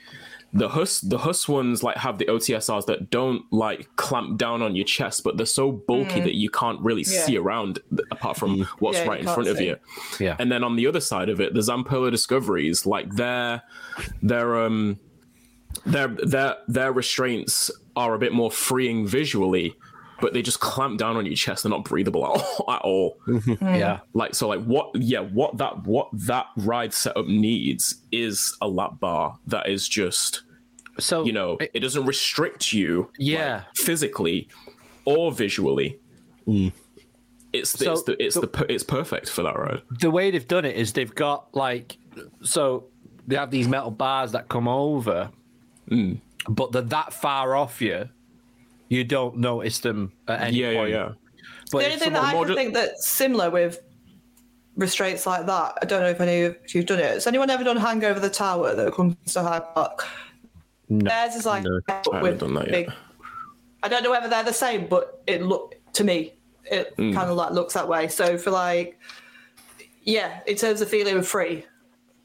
the 0.51 0.67
Huss 0.67 0.99
the 0.99 1.19
Huss 1.19 1.47
ones 1.47 1.83
like 1.83 1.95
have 1.95 2.17
the 2.17 2.25
OTSRs 2.25 2.85
that 2.87 3.09
don't 3.09 3.43
like 3.49 3.87
clamp 3.95 4.37
down 4.37 4.61
on 4.61 4.75
your 4.75 4.83
chest, 4.83 5.23
but 5.23 5.37
they're 5.37 5.45
so 5.45 5.71
bulky 5.71 6.19
that 6.19 6.35
you 6.35 6.49
can't 6.49 6.81
really 6.81 7.03
Yeah. 7.07 7.21
see 7.21 7.37
around 7.37 7.79
apart 8.11 8.35
from 8.35 8.63
what's 8.79 8.97
Yeah, 8.97 9.07
right 9.07 9.19
in 9.21 9.25
can't 9.25 9.35
front 9.35 9.49
of 9.49 9.61
you. 9.61 9.77
Yeah. 10.19 10.35
And 10.37 10.51
then 10.51 10.65
on 10.65 10.75
the 10.75 10.85
other 10.85 10.99
side 10.99 11.29
of 11.29 11.39
it, 11.39 11.53
the 11.53 11.61
Zamperla 11.61 12.11
discoveries, 12.11 12.85
like 12.85 13.15
their 13.15 13.61
their 14.21 14.61
um 14.65 14.99
their 15.85 16.09
their 16.09 16.57
their 16.67 16.91
restraints 16.91 17.71
are 17.99 18.13
a 18.15 18.19
bit 18.19 18.31
more 18.33 18.49
freeing 18.51 19.05
visually, 19.05 19.75
but 20.21 20.33
they 20.33 20.41
just 20.41 20.59
clamp 20.59 20.97
down 20.99 21.15
on 21.17 21.25
your 21.25 21.35
chest. 21.35 21.63
They're 21.63 21.69
not 21.69 21.83
breathable 21.85 22.25
at 22.25 22.31
all. 22.41 22.65
At 22.75 22.81
all. 22.81 23.17
yeah. 23.61 23.99
Like 24.13 24.33
so, 24.35 24.47
like 24.47 24.63
what? 24.63 24.91
Yeah, 24.95 25.19
what 25.21 25.57
that 25.57 25.83
what 25.85 26.07
that 26.13 26.45
ride 26.57 26.93
setup 26.93 27.27
needs 27.27 27.95
is 28.11 28.55
a 28.61 28.67
lap 28.67 28.99
bar 28.99 29.37
that 29.47 29.67
is 29.69 29.87
just 29.87 30.43
So 30.99 31.23
you 31.25 31.33
know 31.33 31.57
it- 31.59 31.71
it, 31.75 31.79
doesn't 31.81 32.05
restrict 32.05 32.73
you. 32.73 33.11
Yeah. 33.17 33.55
like, 33.57 33.75
physically 33.75 34.47
or 35.05 35.31
visually. 35.31 35.99
It's 37.51 37.71
the, 37.73 37.85
So- 37.85 37.93
it's 37.93 38.03
the 38.03 38.23
it's 38.23 38.35
so- 38.35 38.41
the 38.41 38.65
it's 38.73 38.83
perfect 38.83 39.29
for 39.29 39.43
that 39.43 39.57
ride. 39.57 39.81
the 39.99 40.11
way 40.11 40.29
they've 40.31 40.47
done 40.47 40.65
it 40.65 40.75
is 40.75 40.93
they've 40.93 41.13
got 41.13 41.53
like 41.55 41.97
so 42.41 42.85
they 43.27 43.35
have 43.35 43.51
these 43.51 43.67
metal 43.67 43.91
bars 43.91 44.31
that 44.33 44.49
come 44.49 44.67
over, 44.67 45.29
Mm. 45.89 46.19
But 46.49 46.71
they're 46.71 46.81
that 46.81 47.13
far 47.13 47.55
off 47.55 47.81
you, 47.81 48.09
you 48.89 49.03
don't 49.03 49.37
notice 49.37 49.79
them 49.79 50.11
at 50.27 50.41
any 50.41 50.57
Yeah, 50.57 50.69
yeah, 50.71 50.77
point. 50.79 50.91
yeah. 50.91 51.09
But 51.71 51.77
the 51.79 51.85
if 51.85 51.93
only 51.93 51.97
thing 52.03 52.13
that 52.13 52.23
I 52.23 52.33
more 52.33 52.45
can 52.45 52.53
ju- 52.53 52.57
think 52.59 52.73
that's 52.73 53.07
similar 53.07 53.49
with 53.51 53.79
restraints 54.75 55.25
like 55.27 55.45
that, 55.45 55.77
I 55.81 55.85
don't 55.85 56.01
know 56.01 56.09
if 56.09 56.19
any 56.21 56.41
of 56.43 56.57
you've 56.73 56.85
done 56.87 56.99
it. 56.99 57.05
Has 57.05 57.27
anyone 57.27 57.49
ever 57.49 57.63
done 57.63 57.77
Hang 57.77 58.03
Over 58.03 58.19
the 58.19 58.29
Tower 58.29 58.73
that 58.75 58.93
comes 58.93 59.15
to 59.33 59.43
Hyde 59.43 59.63
Park? 59.75 60.05
No. 60.89 61.07
Theirs 61.07 61.35
is 61.35 61.45
like 61.45 61.63
I 61.87 61.93
haven't 62.03 62.21
with 62.23 62.39
done 62.39 62.55
that 62.55 62.65
yet. 62.65 62.71
big. 62.87 62.91
I 63.83 63.87
don't 63.87 64.03
know 64.03 64.09
whether 64.09 64.27
they're 64.27 64.43
the 64.43 64.51
same, 64.53 64.87
but 64.87 65.21
it 65.27 65.43
look 65.43 65.75
to 65.93 66.03
me 66.03 66.33
it 66.65 66.95
Mm. 66.97 67.13
kind 67.13 67.29
of 67.29 67.35
like 67.37 67.51
looks 67.51 67.73
that 67.75 67.87
way. 67.87 68.07
So 68.07 68.37
for 68.37 68.51
like, 68.51 68.97
yeah, 70.03 70.39
in 70.47 70.55
terms 70.55 70.81
of 70.81 70.89
feeling 70.89 71.21
free. 71.21 71.65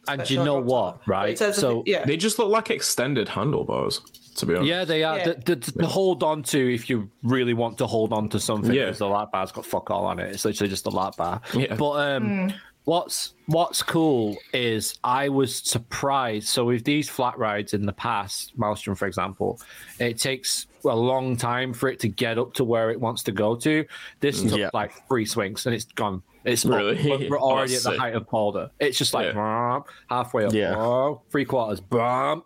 And 0.08 0.28
you 0.30 0.42
know 0.44 0.60
what, 0.60 0.96
In 1.06 1.10
right? 1.10 1.36
terms 1.36 1.56
of- 1.58 1.60
So 1.60 1.82
yeah, 1.86 2.04
They 2.04 2.16
just 2.16 2.38
look 2.38 2.48
like 2.48 2.70
extended 2.70 3.28
handlebars, 3.28 4.00
to 4.36 4.46
be 4.46 4.54
honest. 4.54 4.68
Yeah, 4.68 4.84
they 4.84 5.02
are. 5.04 5.18
Yeah. 5.18 5.24
The, 5.44 5.54
the, 5.56 5.72
the 5.76 5.86
hold 5.86 6.22
on 6.22 6.42
to, 6.44 6.74
if 6.74 6.90
you 6.90 7.10
really 7.22 7.54
want 7.54 7.78
to 7.78 7.86
hold 7.86 8.12
on 8.12 8.28
to 8.30 8.40
something, 8.40 8.72
Yeah. 8.72 8.86
because 8.86 8.98
the 8.98 9.08
lap 9.08 9.32
bar's 9.32 9.52
got 9.52 9.64
fuck 9.66 9.90
all 9.90 10.04
on 10.06 10.18
it. 10.18 10.30
It's 10.32 10.44
literally 10.44 10.68
just 10.70 10.86
a 10.86 10.90
lap 10.90 11.16
bar. 11.16 11.40
Yeah. 11.54 11.74
But 11.76 11.92
um, 12.16 12.52
what's 12.84 13.34
what's 13.46 13.82
cool 13.82 14.36
is 14.52 14.98
I 15.04 15.28
was 15.28 15.56
surprised. 15.56 16.48
So 16.48 16.64
with 16.64 16.84
these 16.84 17.08
flat 17.08 17.38
rides 17.38 17.74
in 17.74 17.86
the 17.86 17.92
past, 17.92 18.52
Maelstrom, 18.58 18.96
for 18.96 19.06
example, 19.06 19.60
it 19.98 20.18
takes 20.18 20.66
a 20.84 20.94
long 20.94 21.36
time 21.36 21.72
for 21.72 21.88
it 21.88 21.98
to 22.00 22.08
get 22.08 22.38
up 22.38 22.52
to 22.54 22.64
where 22.64 22.90
it 22.90 23.00
wants 23.00 23.22
to 23.22 23.32
go 23.32 23.54
to. 23.56 23.84
This 24.20 24.42
took 24.42 24.58
Yeah. 24.58 24.70
like 24.74 24.92
three 25.08 25.24
swings 25.24 25.64
and 25.66 25.74
it's 25.74 25.86
gone. 25.86 26.22
It's 26.44 26.64
Really? 26.64 26.94
we're- 27.08 27.28
we're 27.30 27.40
already 27.40 27.74
at 27.74 27.82
the 27.82 27.90
sick. 27.92 27.98
height 27.98 28.14
of 28.14 28.28
Balder. 28.28 28.70
It's 28.78 28.98
just 28.98 29.14
like 29.14 29.34
Yeah. 29.34 29.80
Halfway 30.10 30.44
up, 30.44 30.52
Yeah. 30.52 31.14
Three 31.30 31.44
quarters, 31.44 31.80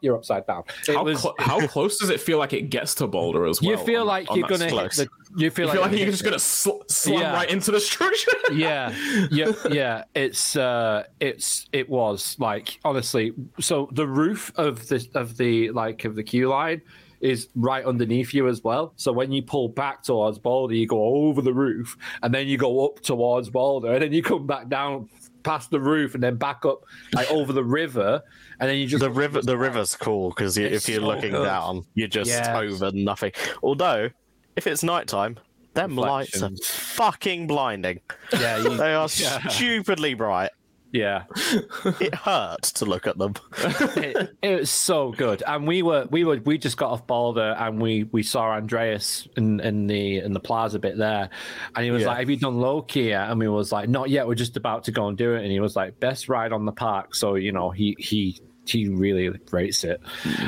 you're 0.00 0.16
upside 0.16 0.46
down. 0.46 0.62
It 0.88 0.94
How, 0.94 1.04
was. 1.04 1.20
clo- 1.20 1.34
how 1.38 1.66
close 1.66 1.98
does 1.98 2.10
it 2.10 2.20
feel 2.20 2.38
like 2.38 2.52
it 2.52 2.70
gets 2.70 2.94
to 2.96 3.06
Balder 3.06 3.46
as 3.46 3.60
well? 3.60 3.72
You 3.72 3.76
feel 3.84 4.02
on- 4.02 4.06
like 4.06 4.30
on 4.30 4.38
you're 4.38 4.48
gonna 4.48 4.64
hit 4.66 4.92
the. 4.92 5.08
You 5.36 5.50
feel 5.50 5.64
You 5.64 5.68
like, 5.68 5.74
feel 5.74 5.82
like 5.82 5.98
you're 6.00 6.10
just 6.10 6.24
gonna 6.24 6.38
sl- 6.38 6.82
slam 6.88 7.20
Yeah. 7.20 7.32
right 7.34 7.50
into 7.50 7.70
the 7.70 7.80
structure. 7.80 8.30
yeah, 8.52 8.94
yeah, 9.30 9.52
yeah. 9.70 10.04
It's 10.14 10.56
uh, 10.56 11.04
it's 11.20 11.68
it 11.72 11.88
was 11.88 12.36
like 12.38 12.78
honestly. 12.84 13.32
So 13.60 13.88
the 13.92 14.06
roof 14.06 14.52
of 14.56 14.88
the 14.88 15.06
of 15.14 15.36
the 15.36 15.70
like 15.72 16.04
of 16.06 16.14
the 16.14 16.22
queue 16.22 16.48
line 16.48 16.80
is 17.20 17.48
right 17.54 17.84
underneath 17.84 18.32
you 18.34 18.48
as 18.48 18.62
well. 18.62 18.92
So 18.96 19.12
when 19.12 19.32
you 19.32 19.42
pull 19.42 19.68
back 19.68 20.02
towards 20.02 20.38
Balder, 20.38 20.74
you 20.74 20.86
go 20.86 21.02
over 21.02 21.42
the 21.42 21.52
roof, 21.54 21.96
and 22.22 22.32
then 22.32 22.46
you 22.46 22.56
go 22.58 22.86
up 22.86 23.00
towards 23.00 23.50
Balder, 23.50 23.94
and 23.94 24.02
then 24.02 24.12
you 24.12 24.22
come 24.22 24.46
back 24.46 24.68
down 24.68 25.08
past 25.42 25.70
the 25.70 25.80
roof, 25.80 26.14
and 26.14 26.22
then 26.22 26.36
back 26.36 26.64
up 26.64 26.84
like 27.14 27.30
over 27.30 27.52
the 27.52 27.64
river, 27.64 28.22
and 28.60 28.68
then 28.68 28.76
you 28.78 28.86
just 28.86 29.00
the 29.02 29.10
river 29.10 29.40
the 29.42 29.56
river's 29.58 29.96
cool 29.96 30.30
because 30.30 30.58
It's 30.58 30.86
if 30.86 30.92
you're 30.92 31.00
so 31.00 31.06
looking 31.06 31.30
good. 31.32 31.44
down 31.44 31.84
you're 31.94 32.08
just 32.08 32.28
Yes. 32.30 32.48
over 32.48 32.90
nothing 32.92 33.30
although 33.62 34.10
if 34.56 34.66
it's 34.66 34.82
nighttime 34.82 35.38
them 35.74 35.94
lights 35.94 36.42
are 36.42 36.50
fucking 36.64 37.46
blinding 37.46 38.00
yeah, 38.32 38.56
you, 38.58 38.76
they 38.76 38.94
are 38.94 39.08
yeah. 39.16 39.48
stupidly 39.48 40.14
bright 40.14 40.50
Yeah, 40.90 41.24
It 42.00 42.14
hurt 42.14 42.62
to 42.62 42.86
look 42.86 43.06
at 43.06 43.18
them. 43.18 43.34
it, 43.58 44.36
it 44.40 44.60
was 44.60 44.70
so 44.70 45.12
good, 45.12 45.42
and 45.46 45.66
we 45.68 45.82
were 45.82 46.06
we 46.10 46.24
were 46.24 46.38
we 46.44 46.56
just 46.56 46.78
got 46.78 46.90
off 46.90 47.06
Balder, 47.06 47.54
and 47.58 47.80
we 47.80 48.04
we 48.04 48.22
saw 48.22 48.52
Andreas 48.52 49.28
in, 49.36 49.60
in 49.60 49.86
the 49.86 50.18
in 50.20 50.32
the 50.32 50.40
plaza 50.40 50.78
bit 50.78 50.96
there, 50.96 51.28
and 51.76 51.84
he 51.84 51.90
was 51.90 52.02
Yeah. 52.02 52.08
like, 52.08 52.18
"Have 52.20 52.30
you 52.30 52.36
done 52.38 52.58
Loki 52.58 53.00
yet?" 53.02 53.28
And 53.30 53.38
we 53.38 53.48
was 53.48 53.70
like, 53.70 53.88
"Not 53.90 54.08
yet. 54.08 54.26
We're 54.26 54.34
just 54.34 54.56
about 54.56 54.84
to 54.84 54.90
go 54.92 55.08
and 55.08 55.18
do 55.18 55.34
it." 55.34 55.42
And 55.42 55.52
he 55.52 55.60
was 55.60 55.76
like, 55.76 56.00
"Best 56.00 56.28
ride 56.30 56.52
on 56.52 56.64
the 56.64 56.72
park." 56.72 57.14
So 57.14 57.34
you 57.34 57.52
know, 57.52 57.68
he 57.68 57.94
he 57.98 58.40
he 58.66 58.88
really 58.88 59.30
rates 59.50 59.84
it, 59.84 60.00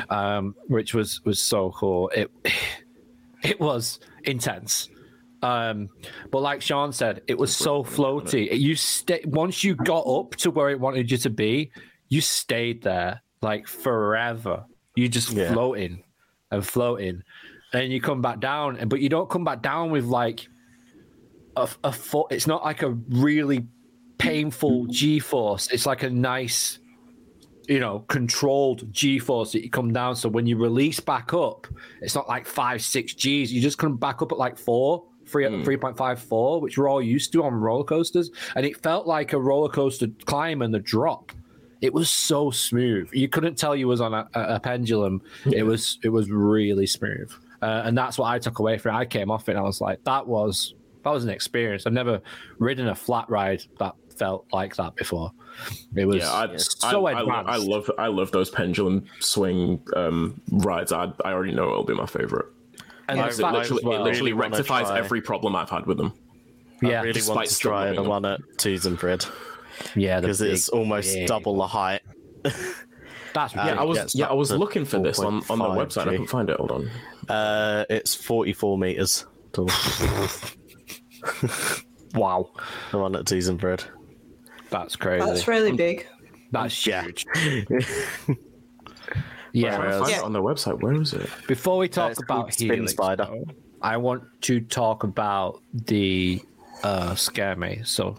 um, 0.09 0.55
which 0.67 0.95
was 0.95 1.23
was 1.23 1.39
so 1.39 1.69
cool. 1.71 2.09
It 2.15 2.31
it 3.43 3.59
was 3.59 3.99
intense. 4.23 4.89
Um, 5.43 5.89
but 6.29 6.41
like 6.41 6.61
Sean 6.61 6.91
said, 6.91 7.21
it 7.27 7.37
was 7.37 7.55
so 7.55 7.83
floaty. 7.83 8.57
You 8.57 8.75
stay 8.75 9.21
once 9.25 9.63
you 9.63 9.75
got 9.75 10.05
up 10.07 10.35
to 10.37 10.51
where 10.51 10.69
it 10.69 10.79
wanted 10.79 11.09
you 11.09 11.17
to 11.17 11.29
be, 11.29 11.71
you 12.09 12.21
stayed 12.21 12.83
there 12.83 13.21
like 13.41 13.67
forever. 13.67 14.65
You 14.95 15.07
just 15.09 15.31
Yeah. 15.31 15.51
floating 15.51 16.03
and 16.51 16.65
floating, 16.65 17.23
and 17.73 17.91
you 17.91 18.01
come 18.01 18.21
back 18.21 18.39
down, 18.39 18.77
and 18.77 18.89
but 18.89 18.99
you 19.01 19.09
don't 19.09 19.29
come 19.29 19.43
back 19.43 19.61
down 19.61 19.89
with 19.89 20.05
like 20.05 20.47
a, 21.55 21.67
a 21.83 21.91
foot. 21.91 22.27
It's 22.31 22.45
not 22.47 22.63
like 22.63 22.83
a 22.83 22.91
really 23.09 23.65
painful 24.19 24.85
G 24.87 25.17
force. 25.19 25.69
It's 25.71 25.85
like 25.85 26.03
a 26.03 26.09
nice, 26.09 26.77
you 27.67 27.79
know, 27.79 27.99
controlled 28.07 28.91
G 28.93 29.17
force 29.17 29.53
that 29.53 29.63
you 29.63 29.69
come 29.69 29.91
down. 29.91 30.15
So 30.15 30.29
when 30.29 30.45
you 30.45 30.57
release 30.57 30.99
back 30.99 31.33
up, 31.33 31.65
it's 32.01 32.13
not 32.13 32.27
like 32.27 32.45
five, 32.45 32.83
six 32.83 33.13
Gs. 33.13 33.51
You 33.51 33.59
just 33.61 33.77
come 33.79 33.97
back 33.97 34.21
up 34.21 34.31
at 34.31 34.37
like 34.37 34.57
four, 34.57 35.05
three, 35.31 35.45
3.54, 35.45 36.61
which 36.61 36.77
we're 36.77 36.89
all 36.89 37.01
used 37.01 37.31
to 37.33 37.43
on 37.43 37.53
roller 37.53 37.83
coasters. 37.83 38.29
And 38.55 38.65
it 38.65 38.81
felt 38.81 39.07
like 39.07 39.33
a 39.33 39.39
roller 39.39 39.69
coaster 39.69 40.07
climb 40.25 40.61
and 40.61 40.73
the 40.73 40.79
drop. 40.79 41.31
It 41.81 41.93
was 41.93 42.09
so 42.09 42.51
smooth. 42.51 43.09
You 43.11 43.27
couldn't 43.27 43.55
tell 43.55 43.75
you 43.75 43.87
was 43.87 44.01
on 44.01 44.13
a, 44.13 44.27
a, 44.35 44.59
pendulum. 44.59 45.21
It 45.51 45.63
was 45.63 45.97
it 46.03 46.09
was 46.09 46.29
really 46.29 46.85
smooth, 46.85 47.31
uh, 47.63 47.81
and 47.85 47.97
that's 47.97 48.19
what 48.19 48.27
I 48.27 48.37
took 48.37 48.59
away 48.59 48.77
from 48.77 48.93
it. 48.95 48.99
I 48.99 49.05
came 49.05 49.31
off 49.31 49.49
it 49.49 49.53
and 49.53 49.59
I 49.59 49.63
was 49.63 49.81
like, 49.81 50.03
that 50.03 50.27
was 50.27 50.75
that 51.03 51.09
was 51.09 51.23
an 51.23 51.31
experience. 51.31 51.87
I've 51.87 51.93
never 51.93 52.21
ridden 52.59 52.87
a 52.87 52.93
flat 52.93 53.27
ride 53.31 53.63
that 53.79 53.95
felt 54.15 54.45
like 54.53 54.75
that 54.75 54.95
before. 54.95 55.31
It 55.95 56.05
was 56.05 56.17
Yeah, 56.17 56.31
I, 56.31 56.55
so 56.57 57.07
I, 57.07 57.13
I, 57.13 57.21
advanced. 57.21 57.49
I 57.49 57.55
love 57.55 57.91
I 57.97 58.07
love 58.07 58.31
those 58.31 58.51
pendulum 58.51 59.05
swing 59.19 59.81
um, 59.95 60.39
rides. 60.51 60.91
I, 60.91 61.11
I 61.25 61.31
already 61.31 61.53
know 61.53 61.69
it'll 61.71 61.83
be 61.83 61.95
my 61.95 62.05
favorite. 62.05 62.45
And 63.11 63.21
I- 63.21 63.25
the 63.25 63.29
It 63.29 63.33
fact 63.35 63.55
I 63.55 63.59
as 63.61 63.71
literally, 63.71 63.83
well- 63.83 63.93
it 63.93 64.03
literally 64.03 64.33
really 64.33 64.33
wanna 64.33 64.49
rectifies 64.57 64.89
every 64.91 65.21
problem 65.21 65.55
I've 65.55 65.69
had 65.69 65.85
with 65.85 65.97
them. 65.97 66.13
yeah, 66.81 66.99
I 66.99 67.01
really 67.01 67.13
despite 67.13 67.35
want 67.35 67.47
to 67.49 67.53
still 67.53 67.71
try 67.71 67.79
loving 67.81 67.95
the 67.95 68.01
them. 68.01 68.09
one 68.09 68.25
at 68.25 68.39
Tusenfryd 68.57 69.29
yeah, 69.95 70.19
because 70.21 70.41
it's 70.41 70.69
almost 70.69 71.15
yeah. 71.17 71.25
double 71.27 71.57
the 71.57 71.67
height. 71.67 72.01
That's 73.33 73.55
Yeah, 73.55 73.67
Yeah, 73.67 73.79
I 73.79 73.83
was 73.83 74.15
yeah 74.15 74.25
I 74.27 74.33
was 74.33 74.51
looking 74.51 74.83
for 74.85 74.99
this 74.99 75.19
on, 75.19 75.41
on 75.49 75.59
the 75.59 75.65
website. 75.65 76.01
I 76.01 76.05
G. 76.05 76.09
couldn't 76.11 76.27
find 76.27 76.49
it. 76.49 76.57
Hold 76.57 76.71
on. 76.71 76.89
Uh, 77.29 77.85
it's 77.89 78.13
44 78.13 78.77
meters 78.77 79.25
tall. 79.53 79.67
wow. 82.13 82.49
the 82.91 82.97
one 82.97 83.15
at 83.15 83.25
Tusenfryd. 83.25 83.83
That's 84.69 84.95
crazy. 84.95 85.25
That's 85.25 85.47
really 85.47 85.71
big. 85.73 86.07
That's 86.51 86.85
Yeah. 86.85 87.03
huge. 87.03 87.25
I'm 89.53 89.59
yeah. 89.59 89.75
trying 89.77 89.91
to 89.91 89.97
find 89.99 90.09
Yeah. 90.11 90.17
it 90.19 90.23
on 90.23 90.33
their 90.33 90.41
website. 90.41 90.81
Where 90.81 90.93
is 90.93 91.13
it? 91.13 91.29
Before 91.47 91.77
we 91.77 91.87
talk 91.89 92.11
it's 92.11 92.21
about 92.21 92.35
called 92.43 92.53
Spin 92.53 92.69
Helix, 92.71 92.91
Spider. 92.93 93.27
I 93.81 93.97
want 93.97 94.23
to 94.41 94.61
talk 94.61 95.03
about 95.03 95.61
the 95.73 96.41
uh, 96.83 97.15
scare 97.15 97.55
me. 97.55 97.81
So, 97.83 98.17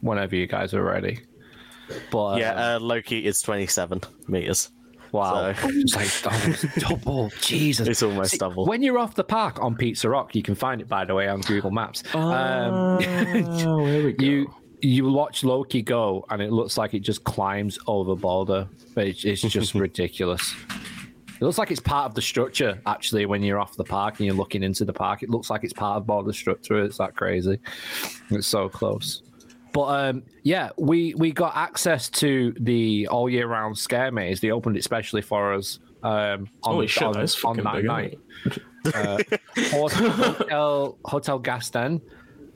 whenever 0.00 0.34
you 0.36 0.46
guys 0.46 0.74
are 0.74 0.82
ready. 0.82 1.20
But 2.10 2.38
Yeah, 2.38 2.52
uh, 2.52 2.76
uh, 2.76 2.80
Loki 2.80 3.26
is 3.26 3.42
27 3.42 4.00
meters. 4.28 4.70
wow, 5.12 5.52
so- 5.52 5.68
it's 5.72 5.94
like 5.96 6.74
double. 6.88 7.30
Jesus, 7.40 7.86
It's 7.88 8.02
almost 8.02 8.38
double. 8.38 8.64
When 8.66 8.82
you're 8.82 8.98
off 8.98 9.14
the 9.14 9.24
park 9.24 9.60
on 9.62 9.76
Pizza 9.76 10.08
Rock, 10.08 10.34
you 10.34 10.42
can 10.42 10.54
find 10.54 10.80
it 10.80 10.88
by 10.88 11.04
the 11.04 11.14
way 11.14 11.28
on 11.28 11.40
Google 11.42 11.70
Maps. 11.70 12.02
Oh, 12.14 12.20
um, 12.20 13.00
here 13.58 14.04
we 14.04 14.16
you 14.18 14.54
you 14.82 15.10
watch 15.10 15.44
Loki 15.44 15.80
go, 15.80 16.24
and 16.30 16.42
it 16.42 16.52
looks 16.52 16.76
like 16.76 16.92
it 16.94 17.00
just 17.00 17.24
climbs 17.24 17.78
over 17.86 18.14
Balder. 18.16 18.68
It's, 18.96 19.24
it's 19.24 19.40
just 19.42 19.74
ridiculous. 19.86 20.54
It 20.68 21.44
looks 21.44 21.58
like 21.58 21.70
it's 21.70 21.80
part 21.80 22.06
of 22.06 22.14
the 22.14 22.22
structure. 22.22 22.80
Actually, 22.86 23.26
when 23.26 23.42
you're 23.42 23.58
off 23.58 23.76
the 23.76 23.84
park 23.84 24.18
and 24.18 24.26
you're 24.26 24.34
looking 24.34 24.62
into 24.62 24.84
the 24.84 24.92
park, 24.92 25.22
it 25.22 25.30
looks 25.30 25.50
like 25.50 25.64
it's 25.64 25.72
part 25.72 25.96
of 25.96 26.06
Balder 26.06 26.32
structure. 26.32 26.82
It's 26.84 26.98
that 26.98 27.16
crazy. 27.16 27.58
It's 28.30 28.46
so 28.46 28.68
close. 28.68 29.22
But 29.72 29.84
um, 29.84 30.22
yeah, 30.42 30.70
we 30.76 31.14
we 31.14 31.32
got 31.32 31.56
access 31.56 32.10
to 32.10 32.54
the 32.60 33.08
all 33.08 33.28
year 33.28 33.46
round 33.46 33.76
scare 33.78 34.12
maze. 34.12 34.40
They 34.40 34.50
opened 34.50 34.76
it 34.76 34.84
specially 34.84 35.22
for 35.22 35.54
us. 35.54 35.78
Um, 36.02 36.48
on, 36.64 36.74
Holy 36.74 36.86
shit, 36.86 37.04
on, 37.04 37.16
on 37.16 37.56
that 37.58 37.74
big, 37.76 37.84
night. 37.84 38.18
isn't? 38.44 38.62
Hotel 39.70 40.98
Hotel 41.04 41.40
Gasten, 41.40 42.00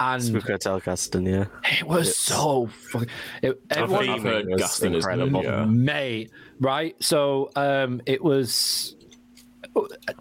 and 0.01 0.23
Spook 0.23 0.45
Hotel 0.45 0.81
Gasten, 0.81 1.27
yeah. 1.27 1.47
it 1.79 1.87
was 1.87 2.17
so 2.17 2.67
fucking. 2.67 3.09
It, 3.43 3.61
I've 3.71 3.79
everyone, 3.79 4.07
heard, 4.07 4.15
I've 4.17 4.23
heard 4.23 4.47
was 4.49 4.63
Gasten 4.63 4.95
is 4.95 5.05
incredible. 5.05 5.43
yeah. 5.43 5.65
mate, 5.65 6.31
right? 6.61 6.97
So 7.03 7.51
um, 7.57 8.03
it 8.07 8.23
was. 8.23 8.97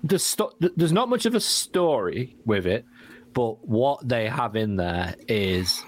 The 0.03 0.19
sto- 0.19 0.53
there's 0.59 0.91
not 0.91 1.07
much 1.07 1.26
of 1.26 1.34
a 1.34 1.39
story 1.39 2.36
with 2.45 2.67
it, 2.67 2.86
but 3.34 3.65
what 3.67 4.05
they 4.07 4.28
have 4.28 4.55
in 4.55 4.76
there 4.76 5.15
is 5.28 5.82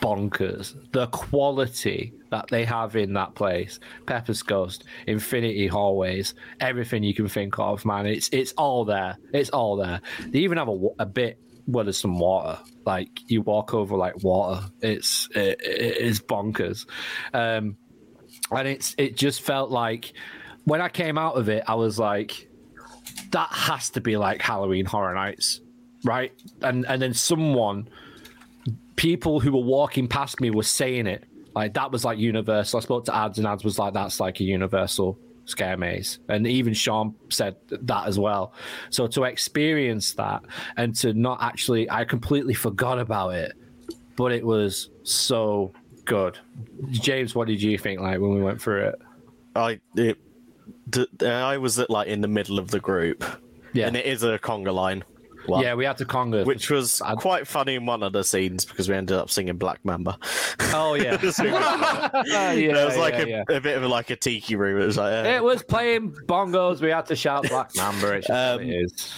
bonkers. 0.00 0.74
The 0.92 1.06
quality 1.08 2.12
that 2.30 2.46
they 2.50 2.64
have 2.64 2.96
in 2.96 3.12
that 3.14 3.34
place, 3.34 3.80
Pepper's 4.06 4.42
Ghost, 4.42 4.84
Infinity 5.06 5.66
Hallways, 5.66 6.34
everything 6.60 7.02
you 7.02 7.14
can 7.14 7.28
think 7.28 7.58
of, 7.58 7.84
man. 7.84 8.06
It's 8.06 8.28
it's 8.32 8.52
all 8.52 8.84
there. 8.84 9.16
It's 9.32 9.50
all 9.50 9.76
there. 9.76 10.00
They 10.28 10.40
even 10.40 10.58
have 10.58 10.68
a, 10.68 10.88
a 10.98 11.06
bit 11.06 11.38
where 11.66 11.84
there's 11.84 11.98
some 11.98 12.18
water. 12.18 12.58
Like 12.84 13.08
you 13.26 13.42
walk 13.42 13.74
over 13.74 13.96
like 13.96 14.22
water. 14.22 14.62
It's 14.80 15.28
it, 15.34 15.60
it 15.62 15.96
is 15.98 16.20
bonkers, 16.20 16.86
um, 17.32 17.76
and 18.50 18.68
it's 18.68 18.94
it 18.98 19.16
just 19.16 19.40
felt 19.40 19.70
like 19.70 20.12
when 20.64 20.80
I 20.80 20.88
came 20.88 21.18
out 21.18 21.36
of 21.36 21.48
it, 21.48 21.64
I 21.66 21.74
was 21.74 21.98
like, 21.98 22.48
that 23.30 23.48
has 23.50 23.90
to 23.90 24.00
be 24.00 24.16
like 24.16 24.42
Halloween 24.42 24.84
Horror 24.84 25.14
Nights, 25.14 25.60
right? 26.04 26.32
And 26.62 26.84
and 26.86 27.00
then 27.00 27.14
someone 27.14 27.88
people 28.96 29.40
who 29.40 29.52
were 29.52 29.64
walking 29.64 30.08
past 30.08 30.40
me 30.40 30.50
were 30.50 30.62
saying 30.62 31.06
it. 31.06 31.24
Like 31.54 31.74
that 31.74 31.92
was 31.92 32.04
like 32.04 32.18
universal. 32.18 32.78
I 32.78 32.82
spoke 32.82 33.04
to 33.06 33.14
ads 33.14 33.38
and 33.38 33.46
ads 33.46 33.64
was 33.64 33.78
like 33.78 33.94
that's 33.94 34.20
like 34.20 34.40
a 34.40 34.44
universal 34.44 35.18
scare 35.44 35.76
maze. 35.76 36.18
And 36.28 36.46
even 36.46 36.74
Sean 36.74 37.14
said 37.28 37.56
that 37.70 38.06
as 38.06 38.18
well. 38.18 38.52
So 38.90 39.06
to 39.08 39.24
experience 39.24 40.12
that 40.14 40.42
and 40.76 40.94
to 40.96 41.12
not 41.12 41.42
actually 41.42 41.90
I 41.90 42.04
completely 42.04 42.54
forgot 42.54 42.98
about 42.98 43.30
it, 43.34 43.52
but 44.16 44.32
it 44.32 44.44
was 44.44 44.90
so 45.02 45.72
good. 46.04 46.38
James, 46.90 47.34
what 47.34 47.48
did 47.48 47.62
you 47.62 47.78
think 47.78 48.00
like 48.00 48.20
when 48.20 48.34
we 48.34 48.42
went 48.42 48.60
through 48.60 48.88
it? 48.88 49.02
I 49.56 49.80
it, 49.96 50.18
I 51.22 51.58
was 51.58 51.78
at 51.78 51.90
like 51.90 52.08
in 52.08 52.20
the 52.20 52.28
middle 52.28 52.58
of 52.58 52.70
the 52.70 52.80
group. 52.80 53.24
Yeah. 53.72 53.86
And 53.88 53.96
it 53.96 54.06
is 54.06 54.22
a 54.22 54.38
conga 54.38 54.72
line. 54.72 55.04
One, 55.46 55.62
Yeah, 55.62 55.74
we 55.74 55.84
had 55.84 55.98
to 55.98 56.04
conga. 56.04 56.44
which 56.44 56.70
was 56.70 57.02
quite 57.18 57.46
funny 57.46 57.74
in 57.74 57.86
one 57.86 58.02
of 58.02 58.12
the 58.12 58.24
scenes 58.24 58.64
because 58.64 58.88
we 58.88 58.94
ended 58.94 59.16
up 59.16 59.30
singing 59.30 59.56
Black 59.56 59.84
Mamba. 59.84 60.18
oh 60.72 60.94
yeah. 60.94 61.18
yeah, 62.26 62.52
it 62.52 62.84
was 62.86 62.96
like 62.96 63.14
yeah, 63.14 63.20
a, 63.22 63.26
yeah. 63.26 63.44
a 63.48 63.60
bit 63.60 63.76
of 63.76 63.84
like 63.84 64.10
a 64.10 64.16
tiki 64.16 64.56
room. 64.56 64.80
It 64.80 64.86
was 64.86 64.96
like, 64.96 65.12
uh, 65.26 65.28
It 65.28 65.42
was 65.42 65.62
playing 65.62 66.12
bongos. 66.26 66.80
We 66.80 66.90
had 66.90 67.06
to 67.06 67.16
shout 67.16 67.48
Black 67.48 67.70
Mamba. 67.76 68.12
It's 68.14 68.26
just 68.26 68.38
Um, 68.54 68.60
it 68.62 68.68
is. 68.70 69.12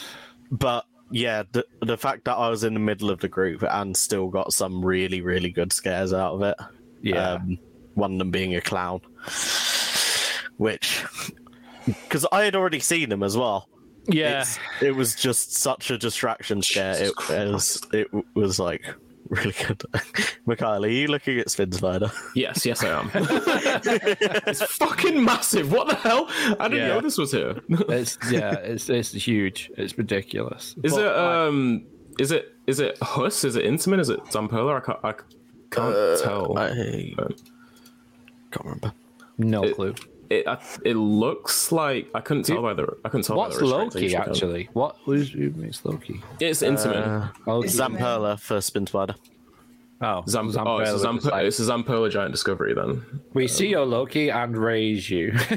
but 0.50 0.84
yeah, 1.10 1.44
the 1.52 1.64
the 1.82 1.96
fact 1.96 2.24
that 2.24 2.34
I 2.34 2.48
was 2.48 2.64
in 2.64 2.74
the 2.74 2.80
middle 2.80 3.10
of 3.10 3.20
the 3.20 3.28
group 3.28 3.62
and 3.62 3.96
still 3.96 4.28
got 4.28 4.52
some 4.52 4.84
really 4.84 5.20
really 5.20 5.50
good 5.50 5.72
scares 5.72 6.12
out 6.12 6.34
of 6.34 6.42
it. 6.42 6.56
Yeah. 7.02 7.34
Um, 7.34 7.58
one 7.94 8.12
of 8.14 8.18
them 8.18 8.30
being 8.32 8.56
a 8.56 8.60
clown, 8.60 9.00
which 10.56 11.04
because 11.86 12.26
I 12.32 12.42
had 12.44 12.56
already 12.56 12.80
seen 12.80 13.08
them 13.08 13.22
as 13.22 13.36
well. 13.36 13.68
Yeah. 14.08 14.40
It's, 14.42 14.58
it 14.80 14.94
was 14.94 15.14
just 15.14 15.54
such 15.54 15.90
a 15.90 15.98
distraction 15.98 16.62
scare. 16.62 16.94
It, 16.94 17.12
it 17.30 17.52
was 17.52 17.82
it 17.92 18.08
was 18.34 18.58
like 18.58 18.82
really 19.28 19.54
good. 19.66 19.82
Mikhail, 20.46 20.84
are 20.84 20.88
you 20.88 21.08
looking 21.08 21.38
at 21.38 21.50
Spin 21.50 21.72
Spider? 21.72 22.10
Yes, 22.34 22.64
yes, 22.64 22.82
I 22.84 23.00
am. 23.00 23.10
it's 23.14 24.62
fucking 24.76 25.22
massive. 25.24 25.72
What 25.72 25.88
the 25.88 25.94
hell? 25.96 26.26
I 26.60 26.68
didn't 26.68 26.86
Yeah. 26.86 26.94
know 26.94 27.00
this 27.00 27.18
was 27.18 27.32
here. 27.32 27.60
It's 27.68 28.18
yeah, 28.30 28.54
it's 28.54 28.88
it's 28.88 29.12
huge. 29.12 29.70
It's 29.76 29.96
ridiculous. 29.98 30.74
Is 30.82 30.92
But, 30.94 31.00
it 31.00 31.08
like, 31.08 31.16
um? 31.16 31.86
Is 32.18 32.30
it 32.32 32.54
is 32.66 32.80
it 32.80 32.98
Huss? 33.02 33.44
Is 33.44 33.56
it 33.56 33.64
Intamin? 33.64 34.00
Is 34.00 34.08
it 34.08 34.20
Zamperla? 34.26 34.76
I 34.76 34.80
can't, 34.80 34.98
I 35.04 35.12
can't 35.70 36.20
tell. 36.22 36.56
I 36.58 36.68
can't 38.50 38.64
remember. 38.64 38.92
no 39.38 39.64
it- 39.64 39.74
clue? 39.74 39.94
It 40.30 40.46
I, 40.46 40.58
it 40.84 40.94
looks 40.94 41.70
like 41.72 42.08
I 42.14 42.20
couldn't 42.20 42.44
tell 42.44 42.62
by 42.62 42.74
the 42.74 42.96
I 43.04 43.08
couldn't 43.08 43.24
tell. 43.24 43.36
What's 43.36 43.56
by 43.56 43.60
the 43.60 43.66
Loki 43.66 44.02
restrictions. 44.04 44.14
actually? 44.36 44.68
What 44.72 44.96
who's 45.04 45.30
who 45.30 45.50
makes 45.50 45.84
Loki? 45.84 46.20
It's 46.40 46.62
Intamin. 46.62 47.30
Loki. 47.46 47.68
Zamperla 47.68 48.38
for 48.40 48.60
Spin 48.60 48.86
Spider. 48.86 49.14
Oh, 50.02 50.22
Zamp- 50.26 50.52
Zamperla 50.52 50.66
oh, 50.66 50.78
it's 50.94 51.02
a, 51.02 51.06
Zamp- 51.06 51.24
like, 51.24 51.44
it's 51.46 51.58
a 51.58 51.62
Zamperla 51.62 52.10
giant 52.10 52.32
discovery 52.32 52.74
then. 52.74 53.02
we 53.32 53.48
see 53.48 53.68
your 53.68 53.86
Loki 53.86 54.28
and 54.30 54.54
raise 54.56 55.08
you. 55.08 55.32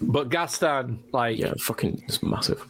but 0.00 0.28
Gasten, 0.28 0.98
like, 1.12 1.38
Yeah, 1.38 1.54
fucking, 1.60 2.02
it's 2.06 2.22
massive. 2.22 2.60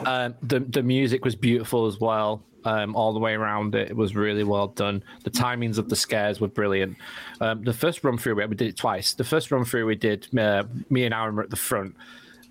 um, 0.00 0.34
the 0.42 0.60
the 0.60 0.82
music 0.82 1.24
was 1.24 1.34
beautiful 1.34 1.86
as 1.86 1.98
well. 2.00 2.42
Um, 2.66 2.96
all 2.96 3.12
the 3.12 3.20
way 3.20 3.34
around 3.34 3.76
it, 3.76 3.90
it 3.90 3.96
was 3.96 4.16
really 4.16 4.42
well 4.42 4.66
done. 4.66 5.00
The 5.22 5.30
timings 5.30 5.78
of 5.78 5.88
the 5.88 5.94
scares 5.94 6.40
were 6.40 6.48
brilliant. 6.48 6.96
Um, 7.40 7.62
the 7.62 7.72
first 7.72 8.02
run 8.02 8.18
through, 8.18 8.34
we 8.34 8.56
did 8.56 8.66
it 8.66 8.76
twice. 8.76 9.14
The 9.14 9.22
first 9.22 9.52
run 9.52 9.64
through 9.64 9.86
we 9.86 9.94
did, 9.94 10.26
uh, 10.36 10.64
me 10.90 11.04
and 11.04 11.14
Aaron 11.14 11.36
were 11.36 11.44
at 11.44 11.50
the 11.50 11.56
front, 11.70 11.94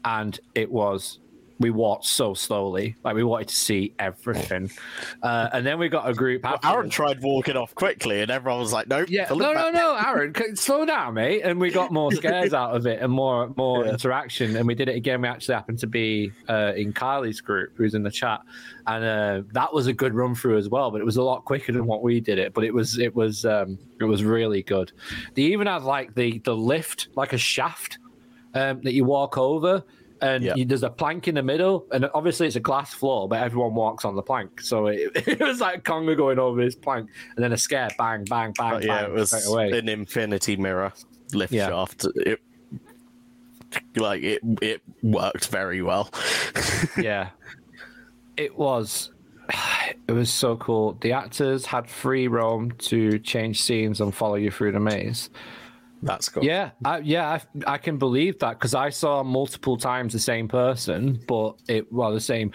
and 0.05 0.39
it 0.53 0.71
was 0.71 1.19
we 1.59 1.69
walked 1.69 2.05
so 2.05 2.33
slowly, 2.33 2.97
like 3.03 3.15
we 3.15 3.23
wanted 3.23 3.47
to 3.47 3.55
see 3.55 3.93
everything. 3.97 4.69
Uh, 5.23 5.47
and 5.53 5.65
then 5.65 5.79
we 5.79 5.87
got 5.87 6.09
a 6.09 6.13
group. 6.13 6.41
Aaron 6.65 6.89
tried 6.89 7.21
walking 7.21 7.55
off 7.55 7.73
quickly, 7.75 8.21
and 8.21 8.29
everyone 8.29 8.59
was 8.59 8.73
like, 8.73 8.87
"Nope." 8.87 9.07
Yeah, 9.09 9.27
no, 9.29 9.53
no, 9.53 9.69
no, 9.71 9.95
Aaron, 9.95 10.55
slow 10.57 10.85
down, 10.85 11.13
mate. 11.13 11.41
And 11.43 11.59
we 11.59 11.71
got 11.71 11.93
more 11.93 12.11
scares 12.13 12.53
out 12.53 12.75
of 12.75 12.85
it 12.87 13.01
and 13.01 13.11
more 13.11 13.53
more 13.55 13.85
Yeah. 13.85 13.91
interaction. 13.91 14.55
And 14.57 14.67
we 14.67 14.75
did 14.75 14.89
it 14.89 14.95
again. 14.97 15.21
We 15.21 15.27
actually 15.29 15.55
happened 15.55 15.79
to 15.79 15.87
be 15.87 16.31
uh, 16.49 16.73
in 16.75 16.91
Kylie's 16.91 17.39
group, 17.39 17.71
who's 17.77 17.93
in 17.93 18.03
the 18.03 18.11
chat, 18.11 18.41
and 18.87 19.03
uh, 19.05 19.41
that 19.53 19.73
was 19.73 19.87
a 19.87 19.93
good 19.93 20.13
run 20.13 20.35
through 20.35 20.57
as 20.57 20.67
well. 20.67 20.91
But 20.91 20.99
it 20.99 21.05
was 21.05 21.17
a 21.17 21.23
lot 21.23 21.45
quicker 21.45 21.71
than 21.71 21.85
what 21.85 22.03
we 22.03 22.19
did 22.19 22.37
it. 22.37 22.53
But 22.53 22.65
it 22.65 22.73
was 22.73 22.97
it 22.99 23.15
was 23.15 23.45
um, 23.45 23.79
it 24.01 24.03
was 24.05 24.23
really 24.25 24.61
good. 24.61 24.91
They 25.35 25.43
even 25.43 25.67
had 25.67 25.83
like 25.83 26.15
the 26.15 26.39
the 26.39 26.55
lift, 26.55 27.07
like 27.15 27.31
a 27.31 27.37
shaft 27.37 27.97
um, 28.53 28.81
that 28.81 28.93
you 28.93 29.05
walk 29.05 29.37
over. 29.37 29.83
And 30.21 30.43
Yeah. 30.43 30.55
you, 30.55 30.65
there's 30.65 30.83
a 30.83 30.89
plank 30.89 31.27
in 31.27 31.35
the 31.35 31.43
middle, 31.43 31.85
and 31.91 32.09
obviously 32.13 32.47
it's 32.47 32.55
a 32.55 32.61
glass 32.61 32.93
floor, 32.93 33.27
but 33.27 33.41
everyone 33.43 33.75
walks 33.75 34.05
on 34.05 34.15
the 34.15 34.21
plank. 34.21 34.61
So 34.61 34.87
it, 34.87 35.11
it 35.27 35.39
was 35.39 35.59
like 35.59 35.83
Conga 35.83 36.15
going 36.15 36.39
over 36.39 36.63
this 36.63 36.75
plank, 36.75 37.09
and 37.35 37.43
then 37.43 37.51
a 37.51 37.57
scare, 37.57 37.89
bang, 37.97 38.23
bang, 38.25 38.53
bang, 38.57 38.71
But 38.71 38.85
yeah, 38.85 39.01
bang, 39.01 39.11
it 39.11 39.13
was 39.13 39.47
away. 39.47 39.71
an 39.71 39.89
infinity 39.89 40.55
mirror 40.55 40.93
lift 41.33 41.53
Yeah. 41.53 41.67
shaft. 41.67 42.05
It 42.15 42.39
like 43.97 44.23
it 44.23 44.41
it 44.61 44.81
worked 45.03 45.47
very 45.49 45.81
well. 45.81 46.09
yeah, 46.97 47.29
it 48.37 48.57
was. 48.57 49.11
It 50.07 50.11
was 50.11 50.31
so 50.31 50.55
cool. 50.57 50.97
The 51.01 51.13
actors 51.13 51.65
had 51.65 51.89
free 51.89 52.27
roam 52.27 52.71
to 52.89 53.17
change 53.17 53.61
scenes 53.63 54.01
and 54.01 54.13
follow 54.13 54.35
you 54.35 54.51
through 54.51 54.71
the 54.73 54.79
maze. 54.79 55.31
That's 56.05 56.29
cool. 56.29 56.45
Yeah, 56.45 56.69
I, 56.85 56.99
yeah, 56.99 57.39
I, 57.67 57.73
I 57.73 57.77
can 57.79 57.97
believe 57.97 58.37
that 58.39 58.59
because 58.59 58.75
I 58.75 58.91
saw 58.91 59.23
multiple 59.23 59.75
times 59.75 60.13
the 60.13 60.19
same 60.19 60.47
person, 60.47 61.19
but 61.27 61.55
it 61.67 61.91
well 61.91 62.13
the 62.13 62.21
same. 62.21 62.51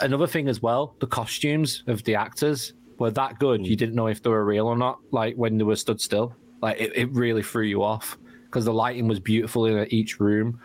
Another 0.00 0.26
thing 0.26 0.48
as 0.48 0.62
well, 0.62 0.94
the 0.98 1.06
costumes 1.06 1.84
of 1.86 2.02
the 2.04 2.14
actors 2.14 2.72
were 2.98 3.10
that 3.10 3.38
good. 3.38 3.66
You 3.66 3.76
didn't 3.76 3.94
know 3.94 4.06
if 4.06 4.22
they 4.22 4.30
were 4.30 4.46
real 4.46 4.66
or 4.66 4.76
not. 4.76 4.98
Like 5.10 5.34
when 5.36 5.58
they 5.58 5.64
were 5.64 5.76
stood 5.76 6.00
still, 6.00 6.34
like 6.62 6.80
it, 6.80 6.92
it 6.96 7.12
really 7.12 7.42
threw 7.42 7.64
you 7.64 7.82
off 7.82 8.16
because 8.46 8.64
the 8.64 8.72
lighting 8.72 9.06
was 9.06 9.20
beautiful 9.20 9.66
in 9.66 9.86
each 9.92 10.18
room. 10.18 10.58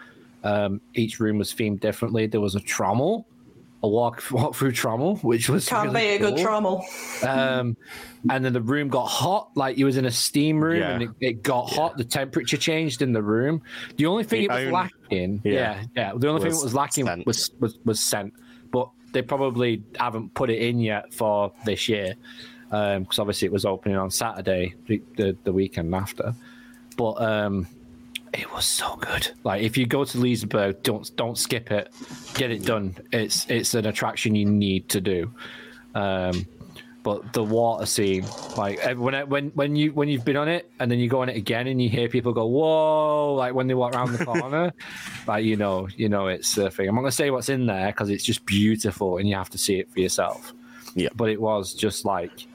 Um, 0.46 0.80
each 0.94 1.20
room 1.20 1.38
was 1.38 1.54
themed 1.54 1.82
differently. 1.82 2.28
There 2.28 2.40
was 2.40 2.56
a 2.56 2.62
trommel, 2.62 3.26
a 3.86 3.88
walk 3.88 4.24
walk 4.32 4.56
through 4.56 4.72
trommel, 4.72 5.24
which 5.24 5.48
was 5.50 5.68
Can't 5.68 5.90
really 5.94 6.02
be 6.02 6.14
a 6.16 6.20
good 6.20 6.36
cool. 6.38 6.46
trommel. 6.46 7.26
Um, 7.26 7.78
and 8.32 8.44
then 8.44 8.54
the 8.54 8.62
room 8.62 8.88
got 8.90 9.06
hot, 9.06 9.52
like 9.56 9.78
you 9.78 9.86
was 9.86 9.98
in 9.98 10.06
a 10.06 10.12
steam 10.12 10.60
room, 10.64 10.80
Yeah. 10.80 10.92
and 10.94 11.04
it, 11.04 11.10
it 11.22 11.44
got 11.44 11.70
hot. 11.70 11.96
The 11.98 12.04
temperature 12.04 12.58
changed 12.58 13.02
in 13.02 13.14
the 13.14 13.22
room. 13.22 13.62
The 13.98 14.08
only 14.08 14.24
thing 14.24 14.48
The 14.48 14.54
it 14.54 14.58
was 14.58 14.66
own- 14.66 14.72
lacking, 14.74 15.42
yeah, 15.44 15.52
yeah, 15.54 15.84
yeah, 15.96 16.14
the 16.18 16.28
only 16.28 16.42
thing 16.42 16.50
was 16.52 16.60
that 16.62 16.66
was 16.66 16.74
lacking 16.74 17.06
scent. 17.06 17.26
was, 17.28 17.52
was 17.60 17.78
was 17.86 18.00
scent. 18.00 18.34
But 18.72 18.90
they 19.14 19.22
probably 19.22 19.84
haven't 20.00 20.34
put 20.34 20.50
it 20.50 20.60
in 20.62 20.80
yet 20.80 21.14
for 21.14 21.52
this 21.66 21.88
year, 21.88 22.16
because 22.70 23.20
obviously 23.20 23.46
it 23.46 23.52
was 23.52 23.64
opening 23.66 23.98
on 23.98 24.10
Saturday, 24.10 24.74
the 24.88 25.02
the, 25.18 25.38
the 25.44 25.54
weekend 25.54 25.94
after. 25.94 26.34
But 26.98 27.22
um, 27.22 27.68
it 28.38 28.52
was 28.54 28.66
so 28.66 28.96
good. 28.98 29.32
Like 29.44 29.62
if 29.62 29.78
you 29.78 29.86
go 29.86 30.04
to 30.06 30.18
Liseberg, 30.18 30.84
don't 30.84 31.16
don't 31.16 31.38
skip 31.38 31.72
it. 31.72 31.94
Get 32.34 32.52
it 32.52 32.66
done. 32.66 32.96
It's 33.12 33.46
it's 33.50 33.74
an 33.74 33.86
attraction 33.86 34.36
you 34.36 34.46
need 34.46 34.90
to 34.90 35.02
do. 35.02 35.32
Um, 35.94 36.46
but 37.04 37.34
the 37.34 37.44
water 37.44 37.86
scene, 37.86 38.26
like 38.58 38.84
when 38.98 39.30
when 39.30 39.50
when 39.50 39.76
you 39.76 39.94
when 39.94 40.10
you've 40.10 40.26
been 40.26 40.38
on 40.38 40.48
it 40.48 40.72
and 40.80 40.90
then 40.90 40.98
you 40.98 41.08
go 41.08 41.22
on 41.22 41.30
it 41.30 41.38
again 41.38 41.68
and 41.68 41.82
you 41.82 41.88
hear 41.88 42.10
people 42.10 42.34
go 42.34 42.48
whoa, 42.48 43.36
like 43.36 43.54
when 43.54 43.68
they 43.68 43.76
walk 43.76 43.94
around 43.94 44.12
the 44.14 44.26
corner, 44.26 44.74
like 45.28 45.46
you 45.46 45.56
know 45.56 45.88
you 45.96 46.10
know 46.10 46.28
it's 46.28 46.54
surfing. 46.54 46.90
I'm 46.90 46.96
not 46.96 47.02
gonna 47.02 47.12
say 47.12 47.30
what's 47.30 47.50
in 47.50 47.68
there 47.68 47.88
because 47.88 48.10
it's 48.10 48.24
just 48.24 48.46
beautiful 48.46 49.18
and 49.18 49.30
you 49.30 49.36
have 49.36 49.52
to 49.52 49.58
see 49.58 49.80
it 49.80 49.92
for 49.92 50.00
yourself. 50.00 50.54
Yeah. 50.96 51.10
but 51.14 51.30
it 51.30 51.42
was 51.42 51.74
just 51.74 52.06
like 52.06 52.48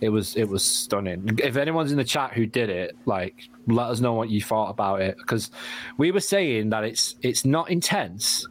it 0.00 0.08
was 0.08 0.36
it 0.36 0.48
was 0.48 0.64
stunning. 0.64 1.38
If 1.42 1.56
anyone's 1.56 1.92
in 1.92 1.98
the 1.98 2.04
chat 2.04 2.32
who 2.32 2.46
did 2.46 2.70
it, 2.70 2.96
like 3.06 3.48
let 3.66 3.88
us 3.88 4.00
know 4.00 4.12
what 4.12 4.28
you 4.30 4.40
thought 4.40 4.70
about 4.70 5.00
it 5.00 5.16
because 5.16 5.50
we 5.96 6.10
were 6.10 6.20
saying 6.20 6.70
that 6.70 6.84
it's 6.84 7.16
it's 7.22 7.44
not 7.44 7.70
intense, 7.70 8.46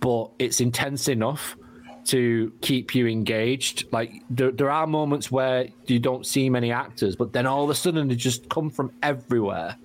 but 0.00 0.30
it's 0.38 0.60
intense 0.60 1.08
enough 1.08 1.56
to 2.06 2.52
keep 2.60 2.94
you 2.94 3.06
engaged. 3.08 3.84
Like 3.92 4.22
there, 4.30 4.52
there 4.52 4.70
are 4.70 4.86
moments 4.86 5.30
where 5.30 5.68
you 5.86 5.98
don't 5.98 6.24
see 6.24 6.48
many 6.48 6.70
actors, 6.70 7.16
but 7.16 7.32
then 7.32 7.46
all 7.46 7.64
of 7.64 7.70
a 7.70 7.74
sudden 7.74 8.08
they 8.08 8.14
just 8.14 8.48
come 8.48 8.70
from 8.70 8.92
everywhere. 9.02 9.76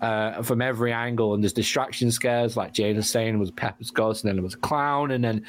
Uh, 0.00 0.42
from 0.42 0.60
every 0.60 0.92
angle, 0.92 1.32
and 1.32 1.42
there's 1.42 1.54
distraction 1.54 2.10
scares, 2.10 2.58
like 2.58 2.74
Jane 2.74 2.96
was 2.96 3.08
saying, 3.08 3.38
was 3.38 3.50
Pepper's 3.50 3.90
ghost, 3.90 4.22
and 4.22 4.28
then 4.28 4.36
there 4.36 4.42
was 4.42 4.52
a 4.52 4.58
clown, 4.58 5.12
and 5.12 5.24
then 5.24 5.46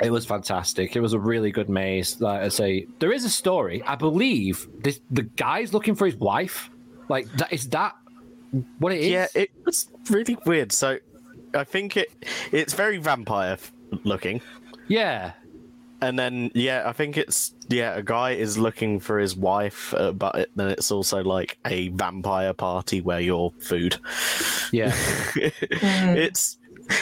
it 0.00 0.10
was 0.10 0.24
fantastic. 0.24 0.96
It 0.96 1.00
was 1.00 1.12
a 1.12 1.18
really 1.18 1.50
good 1.50 1.68
maze. 1.68 2.20
Like 2.20 2.42
I 2.42 2.48
say, 2.48 2.86
there 2.98 3.12
is 3.12 3.24
a 3.24 3.30
story. 3.30 3.82
I 3.82 3.94
believe 3.96 4.68
this, 4.82 5.00
the 5.10 5.22
guy's 5.22 5.72
looking 5.74 5.94
for 5.94 6.06
his 6.06 6.16
wife. 6.16 6.70
Like 7.08 7.30
that 7.34 7.52
is 7.52 7.68
that 7.70 7.94
what 8.78 8.92
it 8.92 9.00
is? 9.00 9.08
Yeah, 9.10 9.26
it 9.34 9.50
was 9.64 9.88
really 10.10 10.36
weird. 10.46 10.72
So 10.72 10.98
I 11.54 11.64
think 11.64 11.96
it 11.96 12.10
it's 12.52 12.74
very 12.74 12.98
vampire 12.98 13.58
looking. 14.04 14.40
yeah, 14.88 15.32
And 16.00 16.18
then 16.18 16.50
yeah, 16.54 16.84
I 16.86 16.92
think 16.92 17.16
it's 17.18 17.54
yeah, 17.68 17.94
a 17.94 18.02
guy 18.02 18.32
is 18.32 18.56
looking 18.58 19.00
for 19.00 19.18
his 19.18 19.36
wife, 19.36 19.92
uh, 19.94 20.12
but 20.12 20.34
it, 20.36 20.50
then 20.56 20.68
it's 20.68 20.90
also 20.90 21.22
like 21.22 21.58
a 21.66 21.88
vampire 21.88 22.52
party 22.54 23.00
where 23.00 23.20
you're 23.20 23.52
food. 23.60 23.98
yeah. 24.72 24.92
it's 25.36 26.58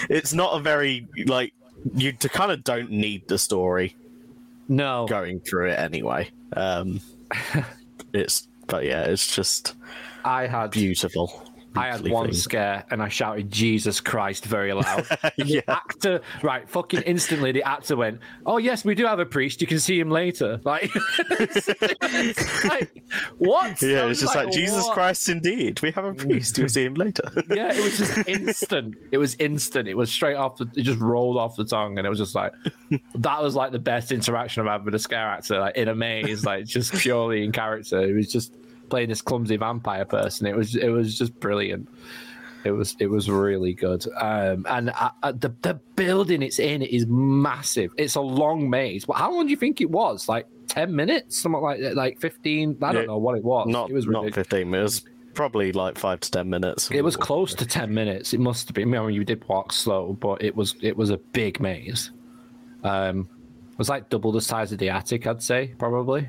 it's 0.08 0.32
not 0.32 0.56
a 0.56 0.60
very 0.60 1.06
like 1.26 1.52
you 1.94 2.12
to 2.12 2.28
kind 2.28 2.52
of 2.52 2.64
don't 2.64 2.90
need 2.90 3.26
the 3.28 3.38
story 3.38 3.96
No, 4.68 5.06
going 5.08 5.40
through 5.40 5.70
it 5.70 5.78
anyway. 5.78 6.30
Um, 6.54 7.00
it's 8.12 8.48
but 8.66 8.84
yeah, 8.84 9.02
it's 9.02 9.34
just 9.34 9.74
I 10.24 10.46
had 10.46 10.70
beautiful. 10.70 11.49
I 11.76 11.86
had 11.88 12.08
one 12.08 12.28
themed. 12.30 12.34
scare 12.34 12.84
and 12.90 13.02
I 13.02 13.08
shouted 13.08 13.50
Jesus 13.50 14.00
Christ 14.00 14.44
very 14.44 14.72
loud. 14.72 15.06
Yeah. 15.36 15.60
Actor, 15.68 16.20
right? 16.42 16.68
Fucking 16.68 17.02
instantly, 17.02 17.52
the 17.52 17.62
actor 17.62 17.96
went, 17.96 18.20
"Oh 18.44 18.58
yes, 18.58 18.84
we 18.84 18.94
do 18.94 19.06
have 19.06 19.18
a 19.18 19.26
priest. 19.26 19.60
You 19.60 19.66
can 19.66 19.78
see 19.78 19.98
him 19.98 20.10
later." 20.10 20.60
Like, 20.70 20.90
like, 22.64 23.02
what? 23.38 23.80
Yeah, 23.82 24.04
was 24.04 24.18
it's 24.18 24.20
just 24.20 24.36
like, 24.36 24.52
Jesus 24.52 24.84
what? 24.84 24.94
Christ, 24.94 25.28
indeed. 25.28 25.80
We 25.82 25.90
have 25.92 26.04
a 26.04 26.14
priest. 26.14 26.58
You'll 26.58 26.68
see 26.68 26.84
him 26.84 26.94
later. 26.94 27.24
yeah, 27.50 27.72
it 27.72 27.82
was 27.82 27.98
just 27.98 28.28
instant. 28.28 28.96
It 29.10 29.18
was 29.18 29.34
instant. 29.36 29.88
It 29.88 29.96
was 29.96 30.10
straight 30.10 30.36
off 30.36 30.56
the. 30.58 30.70
It 30.76 30.82
just 30.82 31.00
rolled 31.00 31.36
off 31.36 31.56
the 31.56 31.64
tongue, 31.64 31.98
and 31.98 32.06
it 32.06 32.10
was 32.10 32.18
just 32.18 32.34
like 32.34 32.52
that 33.14 33.42
was 33.42 33.54
like 33.54 33.72
the 33.72 33.78
best 33.78 34.12
interaction 34.12 34.66
I've 34.66 34.72
had 34.72 34.84
with 34.84 34.94
a 34.94 34.98
scare 34.98 35.26
actor, 35.28 35.58
like 35.58 35.76
in 35.76 35.88
a 35.88 35.94
maze, 35.94 36.44
like 36.44 36.66
just 36.66 36.92
purely 36.94 37.44
in 37.44 37.52
character. 37.52 38.00
It 38.00 38.14
was 38.14 38.30
just 38.30 38.52
playing 38.90 39.08
this 39.08 39.22
clumsy 39.22 39.56
vampire 39.56 40.04
person. 40.04 40.46
It 40.46 40.56
was 40.56 40.76
it 40.76 40.88
was 40.88 41.16
just 41.16 41.38
brilliant. 41.40 41.88
It 42.64 42.72
was 42.72 42.94
it 42.98 43.06
was 43.06 43.30
really 43.30 43.72
good. 43.72 44.04
Um, 44.16 44.66
and 44.68 44.90
uh, 44.90 45.10
uh, 45.22 45.32
the 45.32 45.54
the 45.62 45.74
building 45.96 46.42
it's 46.42 46.58
in 46.58 46.82
is 46.82 47.06
massive. 47.06 47.92
It's 47.96 48.16
a 48.16 48.20
long 48.20 48.68
maze. 48.68 49.08
Well, 49.08 49.16
how 49.18 49.32
long 49.32 49.46
do 49.46 49.50
you 49.50 49.56
think 49.56 49.80
it 49.80 49.90
was? 49.90 50.28
Like 50.28 50.46
ten 50.66 50.94
minutes, 50.94 51.38
something 51.38 51.62
like 51.62 51.80
that, 51.80 51.94
like 51.96 52.20
fifteen. 52.20 52.76
I 52.82 52.92
don't 52.92 53.02
Yeah, 53.02 53.06
know 53.06 53.18
what 53.18 53.38
it 53.38 53.44
was. 53.44 53.66
Not 53.68 53.88
it 53.88 53.94
was 53.94 54.06
not 54.06 54.24
ridiculous. 54.24 54.46
15 54.48 54.70
minutes. 54.70 55.02
Probably 55.32 55.72
like 55.72 55.96
five 55.96 56.20
to 56.20 56.30
10 56.30 56.50
minutes. 56.50 56.90
It 56.90 57.02
was 57.02 57.16
close 57.16 57.54
to 57.54 57.64
ten 57.64 57.94
minutes. 57.94 58.34
It 58.34 58.40
must 58.40 58.68
have 58.68 58.74
been. 58.74 58.94
I 58.94 59.06
mean, 59.06 59.14
you 59.14 59.24
did 59.24 59.46
walk 59.48 59.72
slow, 59.72 60.12
but 60.20 60.42
it 60.42 60.54
was 60.54 60.74
it 60.82 60.96
was 60.96 61.08
a 61.10 61.16
big 61.18 61.60
maze. 61.60 62.10
Um, 62.84 63.28
it 63.72 63.78
was 63.78 63.88
like 63.88 64.10
double 64.10 64.32
the 64.32 64.40
size 64.40 64.72
of 64.72 64.78
the 64.78 64.90
attic. 64.90 65.26
I'd 65.26 65.42
say 65.42 65.68
probably. 65.78 66.28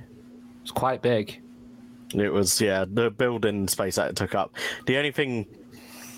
It's 0.61 0.71
quite 0.71 1.01
big. 1.01 1.41
It 2.13 2.31
was, 2.31 2.59
yeah, 2.61 2.85
the 2.91 3.09
building 3.09 3.67
space 3.67 3.95
that 3.95 4.09
it 4.09 4.15
took 4.15 4.35
up. 4.35 4.53
The 4.85 4.97
only 4.97 5.11
thing 5.11 5.45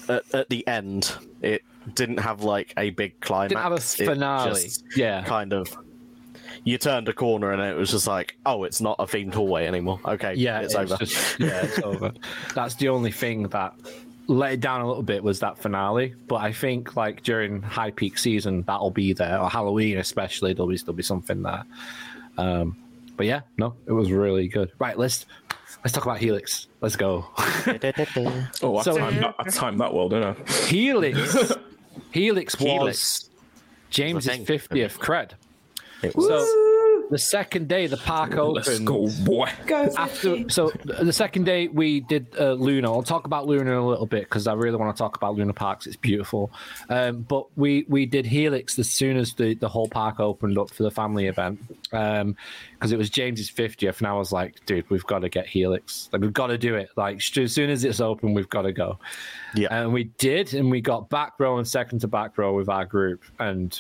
at, 0.10 0.24
at 0.34 0.50
the 0.50 0.66
end, 0.68 1.16
it 1.42 1.64
didn't 1.96 2.18
have 2.20 2.44
like 2.44 2.74
a 2.78 2.90
big 2.92 3.20
climax. 3.20 3.50
Didn't 3.50 3.64
have 3.64 3.72
a 3.74 4.14
finale. 4.16 4.62
just 4.62 4.84
Yeah. 4.96 5.24
Kind 5.24 5.54
of. 5.54 5.68
You 6.66 6.78
turned 6.78 7.10
a 7.10 7.14
corner 7.14 7.52
and 7.52 7.62
it 7.62 7.76
was 7.76 7.92
just 7.92 8.08
like, 8.08 8.38
oh, 8.46 8.64
it's 8.64 8.80
not 8.80 8.96
a 9.00 9.04
themed 9.04 9.34
hallway 9.34 9.68
anymore. 9.68 10.00
Okay, 10.06 10.34
Yeah, 10.36 10.60
it's, 10.62 10.74
it's 10.76 10.92
over. 10.92 11.04
just- 11.06 11.40
yeah, 11.40 11.66
it's 11.66 11.80
over. 11.80 12.14
That's 12.56 12.76
the 12.76 12.88
only 12.90 13.12
thing 13.12 13.50
that 13.50 13.74
let 14.28 14.54
it 14.54 14.60
down 14.62 14.80
a 14.80 14.88
little 14.88 15.04
bit 15.04 15.22
was 15.22 15.42
that 15.42 15.58
finale. 15.58 16.16
But 16.30 16.36
I 16.38 16.54
think 16.54 16.96
like 16.96 17.22
during 17.24 17.62
high 17.62 17.92
peak 17.92 18.18
season, 18.18 18.62
that'll 18.62 18.92
be 18.92 19.12
there, 19.12 19.40
or 19.42 19.50
Halloween 19.50 19.98
especially. 19.98 20.54
There'll 20.54 20.70
be 20.70 20.78
still 20.78 20.94
be 20.94 21.04
something 21.04 21.44
there. 21.44 21.66
Um, 22.38 22.78
but 23.18 23.26
yeah, 23.26 23.42
no, 23.58 23.76
it 23.86 23.92
was 23.92 24.12
really 24.12 24.48
good. 24.48 24.72
Right, 24.80 24.98
let's 24.98 25.26
let's 25.84 25.92
talk 25.94 26.06
about 26.06 26.18
Helix. 26.20 26.68
Let's 26.82 26.96
go. 26.96 27.26
Oh, 27.38 28.78
I 28.78 28.84
So- 28.84 28.98
timed 28.98 29.18
that, 29.24 29.36
I 29.40 29.44
timed 29.50 29.80
that 29.80 29.94
well, 29.94 30.10
didn't 30.10 30.38
I? 30.48 30.52
Helix. 30.68 31.54
Helix 32.12 32.56
was 32.60 32.64
Helix. 32.70 33.30
James's 33.90 34.46
fiftieth 34.48 35.00
cred. 35.00 35.32
It 36.02 36.16
was- 36.16 36.28
So 36.28 36.73
the 37.14 37.20
second 37.20 37.68
day 37.68 37.86
the 37.86 37.98
park 37.98 38.36
opened. 38.36 38.66
Let's 38.66 38.80
go, 38.80 39.08
boy. 39.24 39.48
After, 39.96 40.50
so 40.50 40.72
the 40.84 41.14
second 41.14 41.44
day 41.44 41.68
we 41.68 42.00
did 42.00 42.26
uh, 42.40 42.54
Luna. 42.54 42.92
I'll 42.92 43.04
talk 43.04 43.26
about 43.26 43.46
Luna 43.46 43.72
in 43.72 43.78
a 43.78 43.88
little 43.88 44.08
bit 44.08 44.24
because 44.24 44.48
I 44.48 44.54
really 44.54 44.78
want 44.78 44.96
to 44.96 45.00
talk 45.00 45.16
about 45.16 45.36
Luna 45.36 45.54
Parks. 45.54 45.86
It's 45.86 45.96
beautiful. 45.96 46.52
Um, 46.90 47.22
but 47.22 47.56
we 47.56 47.86
we 47.88 48.08
did 48.08 48.26
Helix 48.26 48.80
as 48.80 48.90
soon 48.90 49.18
as 49.18 49.34
the, 49.34 49.54
the 49.54 49.70
whole 49.70 49.88
park 49.88 50.20
opened 50.20 50.58
up 50.58 50.72
for 50.72 50.82
the 50.82 50.90
family 50.90 51.28
event 51.28 51.60
because 51.84 52.92
it 52.92 52.98
was 52.98 53.12
James's 53.12 53.52
50th, 53.52 54.00
and 54.00 54.08
I 54.08 54.14
was 54.14 54.32
like, 54.32 54.66
dude, 54.66 54.90
we've 54.90 55.06
got 55.06 55.20
to 55.20 55.30
get 55.30 55.46
Helix. 55.46 56.10
Like 56.12 56.24
we've 56.24 56.34
got 56.34 56.48
to 56.48 56.58
do 56.58 56.74
it. 56.74 56.90
Like 56.96 57.22
sh- 57.22 57.38
as 57.38 57.54
soon 57.54 57.70
as 57.70 57.84
it's 57.84 58.00
open, 58.00 58.34
we've 58.34 58.50
got 58.50 58.64
to 58.64 58.72
go. 58.72 58.98
Yeah. 59.54 59.68
And 59.70 59.94
we 59.94 60.06
did, 60.18 60.56
and 60.56 60.72
we 60.72 60.82
got 60.82 61.10
back 61.10 61.34
row 61.38 61.60
and 61.60 61.68
second 61.68 62.00
to 62.00 62.08
back 62.08 62.40
row 62.40 62.56
with 62.56 62.70
our 62.70 62.86
group, 62.86 63.22
and 63.38 63.80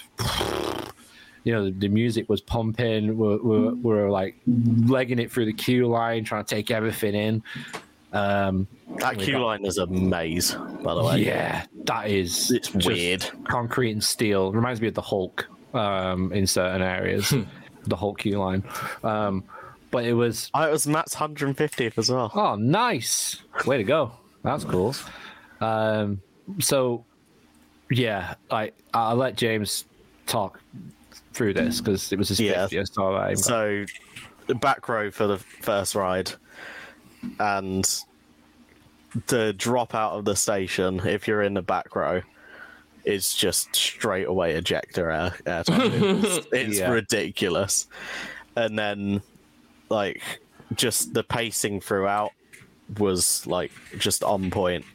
you 1.43 1.53
know 1.53 1.65
the, 1.65 1.71
the 1.71 1.87
music 1.87 2.29
was 2.29 2.41
pumping. 2.41 3.17
We're, 3.17 3.37
we're, 3.41 3.73
we're 3.73 4.09
like 4.09 4.35
legging 4.47 5.19
it 5.19 5.31
through 5.31 5.45
the 5.45 5.53
queue 5.53 5.87
line, 5.87 6.23
trying 6.23 6.45
to 6.45 6.55
take 6.55 6.71
everything 6.71 7.15
in. 7.15 7.43
Um, 8.13 8.67
that 8.97 9.17
queue 9.17 9.39
line 9.39 9.65
is 9.65 9.77
a 9.79 9.87
maze, 9.87 10.53
by 10.83 10.93
the 10.93 11.03
way. 11.03 11.25
yeah, 11.25 11.65
that 11.85 12.09
is 12.09 12.51
It's 12.51 12.71
weird. 12.73 13.25
Concrete 13.45 13.91
and 13.91 14.03
steel 14.03 14.51
reminds 14.51 14.79
me 14.81 14.87
of 14.87 14.93
the 14.93 15.01
Hulk 15.01 15.47
um, 15.73 16.31
in 16.31 16.45
certain 16.45 16.81
areas. 16.81 17.33
the 17.85 17.95
Hulk 17.95 18.19
queue 18.19 18.39
line, 18.39 18.63
um, 19.03 19.43
but 19.91 20.05
it 20.05 20.13
was 20.13 20.49
Oh, 20.53 20.67
it 20.67 20.71
was 20.71 20.87
Matt's 20.87 21.15
150th 21.15 21.97
as 21.97 22.09
well. 22.09 22.31
Oh, 22.33 22.55
nice. 22.55 23.41
Way 23.65 23.77
to 23.77 23.83
go. 23.83 24.11
That's 24.43 24.63
cool. 24.63 24.95
Um, 25.59 26.21
so, 26.59 27.05
yeah, 27.89 28.35
I 28.51 28.71
I'll 28.93 29.15
let 29.15 29.35
James 29.35 29.85
talk 30.27 30.59
through 31.33 31.53
this 31.53 31.81
because 31.81 32.11
it 32.11 32.17
was 32.19 32.29
his 32.29 32.39
Yeah. 32.39 32.67
50th. 32.67 33.39
So, 33.39 33.85
back 34.55 34.87
row 34.89 35.09
for 35.11 35.27
the 35.27 35.37
first 35.37 35.95
ride, 35.95 36.31
and 37.39 37.87
the 39.27 39.53
drop 39.53 39.93
out 39.95 40.13
of 40.13 40.25
the 40.25 40.35
station, 40.35 40.99
if 41.05 41.27
you're 41.27 41.41
in 41.43 41.53
the 41.53 41.61
back 41.61 41.95
row, 41.95 42.21
is 43.05 43.33
just 43.33 43.75
straight 43.75 44.27
away 44.27 44.53
ejector 44.53 45.11
air. 45.11 45.31
airtime. 45.45 46.23
it's 46.23 46.47
it's 46.53 46.79
Yeah. 46.79 46.89
ridiculous. 46.91 47.87
And 48.55 48.77
then, 48.77 49.21
like, 49.89 50.21
just 50.75 51.13
the 51.13 51.23
pacing 51.23 51.81
throughout 51.81 52.31
was 52.97 53.45
like 53.47 53.71
just 53.97 54.23
on 54.23 54.49
point. 54.51 54.85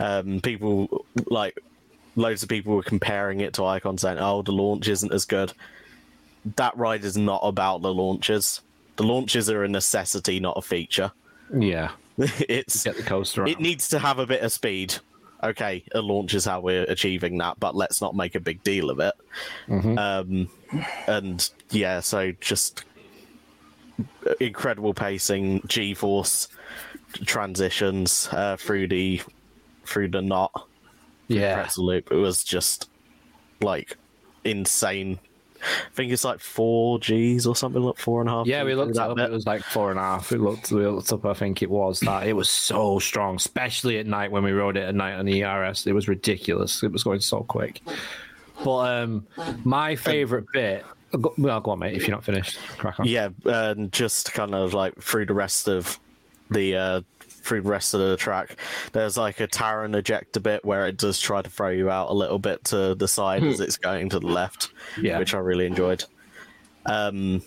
Um, 0.00 0.40
people 0.40 1.04
like 1.26 1.58
loads 2.18 2.42
of 2.42 2.48
people 2.48 2.74
were 2.74 2.82
comparing 2.82 3.40
it 3.40 3.54
to 3.54 3.64
Icon, 3.64 3.96
saying, 3.96 4.18
"Oh, 4.18 4.42
the 4.42 4.52
launch 4.52 4.88
isn't 4.88 5.12
as 5.12 5.24
good." 5.24 5.52
That 6.56 6.76
ride 6.76 7.04
is 7.04 7.16
not 7.16 7.40
about 7.42 7.82
the 7.82 7.94
launches. 7.94 8.60
The 8.96 9.04
launches 9.04 9.48
are 9.48 9.64
a 9.64 9.68
necessity, 9.68 10.40
not 10.40 10.56
a 10.56 10.62
feature. 10.62 11.12
yeah, 11.56 11.92
it's 12.18 12.84
get 12.84 12.96
the 12.96 13.02
coaster 13.02 13.46
it 13.46 13.60
needs 13.60 13.88
to 13.90 13.98
have 13.98 14.18
a 14.18 14.26
bit 14.26 14.42
of 14.42 14.52
speed. 14.52 14.96
Okay, 15.42 15.84
a 15.92 16.00
launch 16.00 16.34
is 16.34 16.44
how 16.44 16.58
we're 16.60 16.82
achieving 16.84 17.38
that, 17.38 17.60
but 17.60 17.76
let's 17.76 18.00
not 18.00 18.16
make 18.16 18.34
a 18.34 18.40
big 18.40 18.60
deal 18.64 18.90
of 18.90 18.98
it. 18.98 19.14
Um, 19.68 20.48
and 21.06 21.48
yeah, 21.70 22.00
so 22.00 22.32
just 22.40 22.84
incredible 24.40 24.94
pacing, 24.94 25.62
G-force 25.68 26.48
transitions 27.24 28.28
uh, 28.32 28.56
through 28.56 28.88
the 28.88 29.22
through 29.84 30.08
the 30.08 30.20
knot 30.20 30.67
yeah. 31.28 31.54
pretzel 31.54 31.86
loop. 31.86 32.10
It 32.10 32.16
was 32.16 32.42
just 32.42 32.90
like 33.60 33.96
insane. 34.44 35.18
I 35.60 35.94
think 35.94 36.12
it's 36.12 36.24
like 36.24 36.38
four 36.38 36.98
Gs 37.00 37.46
or 37.46 37.56
something, 37.56 37.82
like 37.82 37.98
four 37.98 38.20
and 38.20 38.30
a 38.30 38.32
half. 38.32 38.46
Yeah, 38.46 38.62
we 38.62 38.74
looked 38.74 38.94
through 38.94 39.02
it 39.02 39.06
that 39.06 39.10
up. 39.10 39.16
bit. 39.16 39.30
It 39.30 39.32
was 39.32 39.46
like 39.46 39.62
four 39.62 39.90
and 39.90 39.98
a 39.98 40.02
half. 40.02 40.30
We 40.30 40.38
looked, 40.38 40.70
we 40.70 40.86
looked 40.86 41.12
up. 41.12 41.24
I 41.26 41.34
think 41.34 41.62
it 41.62 41.70
was 41.70 41.98
that. 42.00 42.26
It 42.26 42.34
was 42.34 42.48
so 42.48 43.00
strong, 43.00 43.36
especially 43.36 43.98
at 43.98 44.06
night 44.06 44.30
when 44.30 44.44
we 44.44 44.52
rode 44.52 44.76
it 44.76 44.84
at 44.84 44.94
night 44.94 45.14
on 45.14 45.26
the 45.26 45.42
ERS. 45.42 45.86
It 45.86 45.92
was 45.92 46.06
ridiculous. 46.06 46.82
It 46.82 46.92
was 46.92 47.02
going 47.02 47.20
so 47.20 47.40
quick. 47.42 47.82
But 48.64 49.02
um, 49.02 49.26
my 49.64 49.96
favorite 49.96 50.46
bit. 50.52 50.84
Go, 51.20 51.34
well, 51.38 51.60
go 51.60 51.70
on, 51.72 51.78
mate. 51.78 51.96
If 51.96 52.06
you're 52.06 52.16
not 52.16 52.24
finished, 52.24 52.58
crack 52.76 53.00
on. 53.00 53.06
Yeah, 53.06 53.30
and 53.44 53.90
just 53.90 54.32
kind 54.34 54.54
of 54.54 54.74
like 54.74 55.00
through 55.00 55.26
the 55.26 55.34
rest 55.34 55.66
of 55.66 55.98
the 56.50 56.76
uh 56.76 57.00
through 57.48 57.62
the 57.62 57.68
rest 57.70 57.94
of 57.94 58.00
the 58.00 58.16
track, 58.16 58.56
there's 58.92 59.16
like 59.16 59.40
a 59.40 59.48
Taron 59.48 59.96
ejector 59.96 60.38
bit 60.40 60.64
where 60.64 60.86
it 60.86 60.96
does 60.98 61.18
try 61.18 61.40
to 61.42 61.48
throw 61.50 61.70
you 61.70 61.90
out 61.90 62.10
a 62.10 62.12
little 62.12 62.38
bit 62.38 62.62
to 62.64 62.94
the 62.94 63.08
side 63.08 63.42
as 63.42 63.58
it's 63.60 63.76
going 63.78 64.10
to 64.10 64.20
the 64.20 64.26
left, 64.26 64.70
Yeah. 65.00 65.18
which 65.18 65.34
I 65.34 65.38
really 65.38 65.66
enjoyed. 65.66 66.04
Um, 66.86 67.42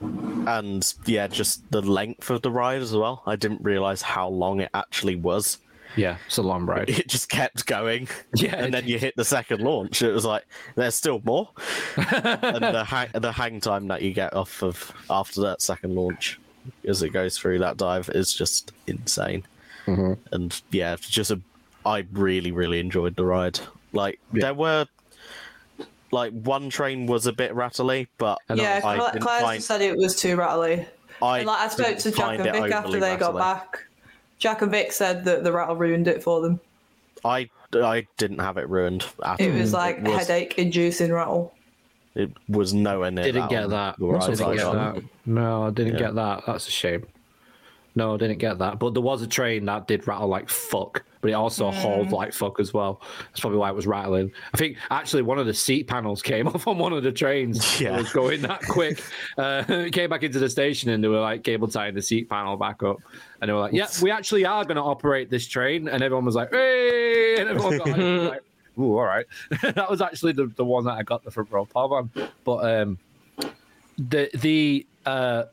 and 0.00 0.94
yeah, 1.06 1.26
just 1.26 1.68
the 1.70 1.82
length 1.82 2.30
of 2.30 2.42
the 2.42 2.50
ride 2.50 2.82
as 2.82 2.94
well. 2.94 3.22
I 3.26 3.36
didn't 3.36 3.62
realize 3.62 4.02
how 4.02 4.28
long 4.28 4.60
it 4.60 4.70
actually 4.74 5.16
was. 5.16 5.58
Yeah, 5.94 6.16
it's 6.26 6.38
a 6.38 6.42
long 6.42 6.64
ride. 6.64 6.88
It 6.88 7.06
just 7.06 7.28
kept 7.28 7.66
going. 7.66 8.08
Yeah, 8.34 8.56
and 8.56 8.72
then 8.72 8.86
you 8.88 8.98
hit 8.98 9.14
the 9.14 9.24
second 9.26 9.60
launch. 9.60 10.00
It 10.02 10.10
was 10.12 10.24
like 10.24 10.44
there's 10.74 10.94
still 10.94 11.20
more, 11.24 11.50
and 11.96 12.62
the 12.64 12.82
hang, 12.84 13.08
the 13.12 13.30
hang 13.30 13.60
time 13.60 13.88
that 13.88 14.00
you 14.02 14.12
get 14.14 14.34
off 14.34 14.62
of 14.62 14.90
after 15.10 15.42
that 15.42 15.60
second 15.60 15.94
launch, 15.94 16.40
as 16.86 17.02
it 17.02 17.10
goes 17.10 17.36
through 17.38 17.58
that 17.60 17.76
dive, 17.76 18.08
is 18.10 18.32
just 18.32 18.72
insane. 18.86 19.44
Mm-hmm. 19.86 20.12
And 20.34 20.62
yeah, 20.70 20.94
it's 20.94 21.08
just 21.08 21.30
a, 21.30 21.40
I 21.84 22.06
really 22.12 22.52
really 22.52 22.78
enjoyed 22.80 23.16
the 23.16 23.24
ride. 23.24 23.58
Like 23.92 24.18
there 24.32 24.54
were, 24.54 24.86
like 26.10 26.32
one 26.32 26.70
train 26.70 27.06
was 27.06 27.26
a 27.26 27.32
bit 27.32 27.54
rattly, 27.54 28.08
but 28.18 28.38
Yeah, 28.54 28.80
I 28.84 28.96
Cla- 28.96 29.18
Claire 29.20 29.40
find, 29.40 29.62
said 29.62 29.82
it 29.82 29.96
was 29.96 30.14
too 30.16 30.36
rattly. 30.36 30.86
I, 31.20 31.38
And 31.38 31.46
like 31.46 31.60
I 31.60 31.68
spoke 31.68 31.98
to 31.98 32.10
Jack 32.10 32.38
and 32.38 32.42
Vic 32.44 32.72
after 32.72 32.88
overly 32.88 33.00
they 33.00 33.16
got 33.16 33.36
back. 33.36 33.84
Jack 34.38 34.62
and 34.62 34.70
Vic 34.70 34.92
said 34.92 35.24
that 35.24 35.44
the 35.44 35.52
rattle 35.52 35.76
ruined 35.76 36.08
it 36.08 36.22
for 36.22 36.40
them. 36.40 36.60
I 37.24 37.48
I 37.74 38.06
didn't 38.16 38.40
have 38.40 38.56
it 38.58 38.68
ruined. 38.68 39.04
At 39.24 39.40
It 39.40 39.52
all. 39.52 39.58
was 39.60 39.72
like 39.72 40.02
was- 40.02 40.26
headache 40.26 40.58
inducing 40.58 41.12
rattle. 41.12 41.54
It 42.14 42.30
was 42.48 42.74
nowhere 42.74 43.10
near. 43.10 43.24
Didn't 43.24 43.42
that 43.42 43.50
get 43.50 43.64
on 43.64 43.70
that. 43.70 43.98
the 43.98 44.06
rides 44.06 44.26
Didn't 44.26 44.56
get 44.56 44.62
got. 44.64 44.94
that. 44.96 45.04
No, 45.26 45.64
I 45.64 45.70
didn't 45.70 45.94
Yeah. 45.94 45.98
get 46.00 46.14
that. 46.16 46.42
That's 46.46 46.68
a 46.68 46.70
shame. 46.70 47.06
No, 47.94 48.14
I 48.14 48.16
didn't 48.16 48.38
get 48.38 48.58
that. 48.58 48.78
But 48.78 48.94
there 48.94 49.02
was 49.02 49.20
a 49.20 49.26
train 49.26 49.66
that 49.66 49.86
did 49.86 50.06
rattle 50.08 50.26
like 50.26 50.48
fuck, 50.48 51.04
but 51.20 51.30
it 51.30 51.34
also 51.34 51.70
hauled 51.70 52.10
like 52.10 52.32
fuck 52.32 52.58
as 52.58 52.72
well. 52.72 53.02
That's 53.28 53.40
probably 53.40 53.58
why 53.58 53.68
it 53.68 53.74
was 53.74 53.86
rattling. 53.86 54.32
I 54.54 54.56
think 54.56 54.78
actually 54.90 55.20
one 55.22 55.38
of 55.38 55.44
the 55.44 55.52
seat 55.52 55.88
panels 55.88 56.22
came 56.22 56.48
off 56.54 56.66
on 56.66 56.78
one 56.78 56.94
of 56.94 57.02
the 57.02 57.12
trains. 57.12 57.78
Yeah. 57.78 57.96
It 57.96 57.98
was 57.98 58.12
going 58.12 58.42
that 58.42 58.62
quick. 58.66 59.02
Uh, 59.38 59.64
it 59.68 59.92
came 59.92 60.10
back 60.10 60.22
into 60.22 60.38
the 60.38 60.48
station 60.48 60.90
and 60.90 61.02
they 61.04 61.08
were 61.08 61.20
like 61.20 61.42
cable 61.42 61.66
tying 61.68 61.94
the 61.94 62.02
seat 62.02 62.28
panel 62.28 62.56
back 62.56 62.82
up. 62.82 62.98
And 63.40 63.48
they 63.48 63.52
were 63.52 63.60
like, 63.60 63.72
yeah, 63.72 63.88
we 64.02 64.10
actually 64.10 64.44
are 64.44 64.64
going 64.64 64.76
to 64.76 64.82
operate 64.82 65.30
this 65.30 65.46
train. 65.46 65.88
And 65.88 66.02
everyone 66.02 66.24
was 66.24 66.34
like, 66.34 66.50
hey! 66.50 67.36
And 67.38 67.48
everyone 67.48 67.78
got 67.78 67.98
like, 67.98 68.42
ooh, 68.78 68.98
all 68.98 69.04
right. 69.04 69.26
that 69.62 69.88
was 69.90 70.00
actually 70.02 70.32
the, 70.32 70.46
the 70.56 70.64
one 70.64 70.84
that 70.84 70.92
I 70.92 71.02
got 71.02 71.24
the 71.24 71.30
front 71.30 71.50
row 71.50 71.64
pub 71.64 71.92
on. 71.92 72.10
But 72.44 72.56
um, 72.80 72.98
the, 73.98 74.30
the, 74.34 74.86
uh, 75.06 75.44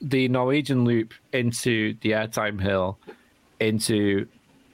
the 0.00 0.28
Norwegian 0.28 0.84
loop 0.84 1.12
into 1.32 1.94
the 2.02 2.10
airtime 2.12 2.60
hill, 2.60 2.98
into 3.60 4.26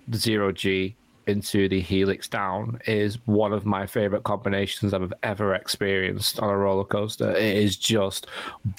the 0.09 0.19
zero 0.19 0.53
G, 0.53 0.95
into 1.27 1.69
the 1.69 1.81
helix 1.81 2.29
down 2.29 2.79
is 2.87 3.17
one 3.27 3.53
of 3.55 3.65
my 3.65 3.87
favorite 3.87 4.25
combinations 4.25 4.93
I've 4.93 5.13
ever 5.23 5.55
experienced 5.55 6.39
on 6.41 6.51
a 6.51 6.57
roller 6.57 6.85
coaster. 6.85 7.31
It 7.35 7.57
is 7.57 7.77
just 7.79 8.27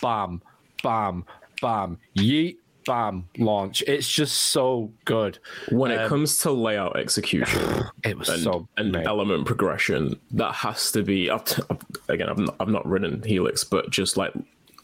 bam, 0.02 0.44
bam, 0.84 1.26
bam, 1.60 1.98
yeet, 2.16 2.58
bam, 2.86 3.28
launch. 3.40 3.82
It's 3.88 4.08
just 4.08 4.36
so 4.38 4.92
good. 5.06 5.40
When 5.72 5.90
it 5.90 5.98
Um, 6.02 6.08
comes 6.10 6.38
to 6.40 6.52
layout 6.52 6.98
execution 6.98 7.60
It 8.04 8.16
was 8.16 8.30
and, 8.30 8.44
so 8.44 8.68
and 8.78 8.92
mate. 8.92 9.08
element 9.08 9.48
progression, 9.48 10.20
that 10.34 10.54
has 10.54 10.92
to 10.92 11.02
be. 11.02 11.32
I've 11.32 11.46
t- 11.46 11.64
again, 12.10 12.30
I've 12.30 12.38
not, 12.38 12.56
I've 12.60 12.68
not 12.70 12.86
ridden 12.86 13.24
Helix, 13.24 13.64
but 13.64 13.90
just 13.90 14.18
like 14.18 14.34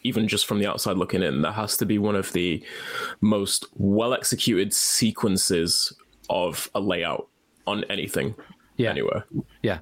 even 0.02 0.26
just 0.28 0.46
from 0.46 0.58
the 0.58 0.66
outside 0.66 0.96
looking 0.96 1.22
in, 1.22 1.42
that 1.42 1.52
has 1.52 1.76
to 1.78 1.86
be 1.86 1.98
one 1.98 2.16
of 2.16 2.32
the 2.32 2.62
most 3.20 3.66
well 3.74 4.14
executed 4.14 4.72
sequences 4.72 5.92
of 6.30 6.70
a 6.74 6.80
layout 6.80 7.28
on 7.66 7.84
anything 7.84 8.34
Yeah. 8.76 8.90
anywhere. 8.90 9.24
Yeah. 9.62 9.78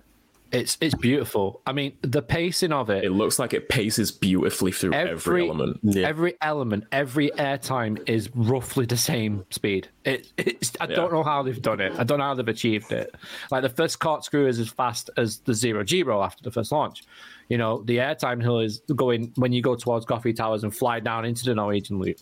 It's 0.53 0.77
it's 0.81 0.95
beautiful. 0.95 1.61
I 1.67 1.73
mean, 1.73 1.97
the 2.03 2.23
pacing 2.23 2.73
of 2.73 2.91
it. 2.91 3.05
It 3.05 3.11
looks 3.11 3.39
like 3.39 3.55
it 3.55 3.69
paces 3.69 4.11
beautifully 4.11 4.73
through 4.73 4.93
every, 4.95 5.13
every 5.13 5.49
element. 5.49 5.81
Yeah. 5.83 6.09
every 6.09 6.35
element, 6.43 6.85
every 6.91 7.31
airtime 7.31 8.09
is 8.09 8.31
roughly 8.35 8.87
the 8.87 8.97
same 8.97 9.45
speed. 9.51 9.89
It, 10.05 10.33
it's, 10.37 10.73
I 10.81 10.87
don't 10.87 11.13
know 11.13 11.23
how 11.23 11.43
they've 11.43 11.61
done 11.61 11.81
it. 11.81 11.93
I 11.99 12.05
don't 12.05 12.19
know 12.19 12.25
how 12.25 12.35
they've 12.35 12.49
achieved 12.49 12.91
it. 12.91 13.15
Like 13.51 13.63
the 13.63 13.69
first 13.69 14.01
corkscrew 14.01 14.49
is 14.49 14.59
as 14.59 14.69
fast 14.69 15.11
as 15.17 15.39
the 15.39 15.55
zero 15.55 15.85
G 15.85 16.03
roll 16.03 16.25
after 16.25 16.43
the 16.43 16.51
first 16.51 16.73
launch. 16.73 17.05
You 17.49 17.59
know, 17.59 17.83
the 17.83 17.99
airtime 17.99 18.43
hill 18.43 18.61
is 18.61 18.81
going 18.95 19.33
when 19.37 19.53
you 19.53 19.63
go 19.63 19.77
towards 19.77 20.07
Gothia 20.07 20.35
Towers 20.35 20.65
and 20.65 20.75
fly 20.75 21.01
down 21.01 21.25
into 21.25 21.45
the 21.45 21.55
Norwegian 21.55 21.99
loop. 21.99 22.19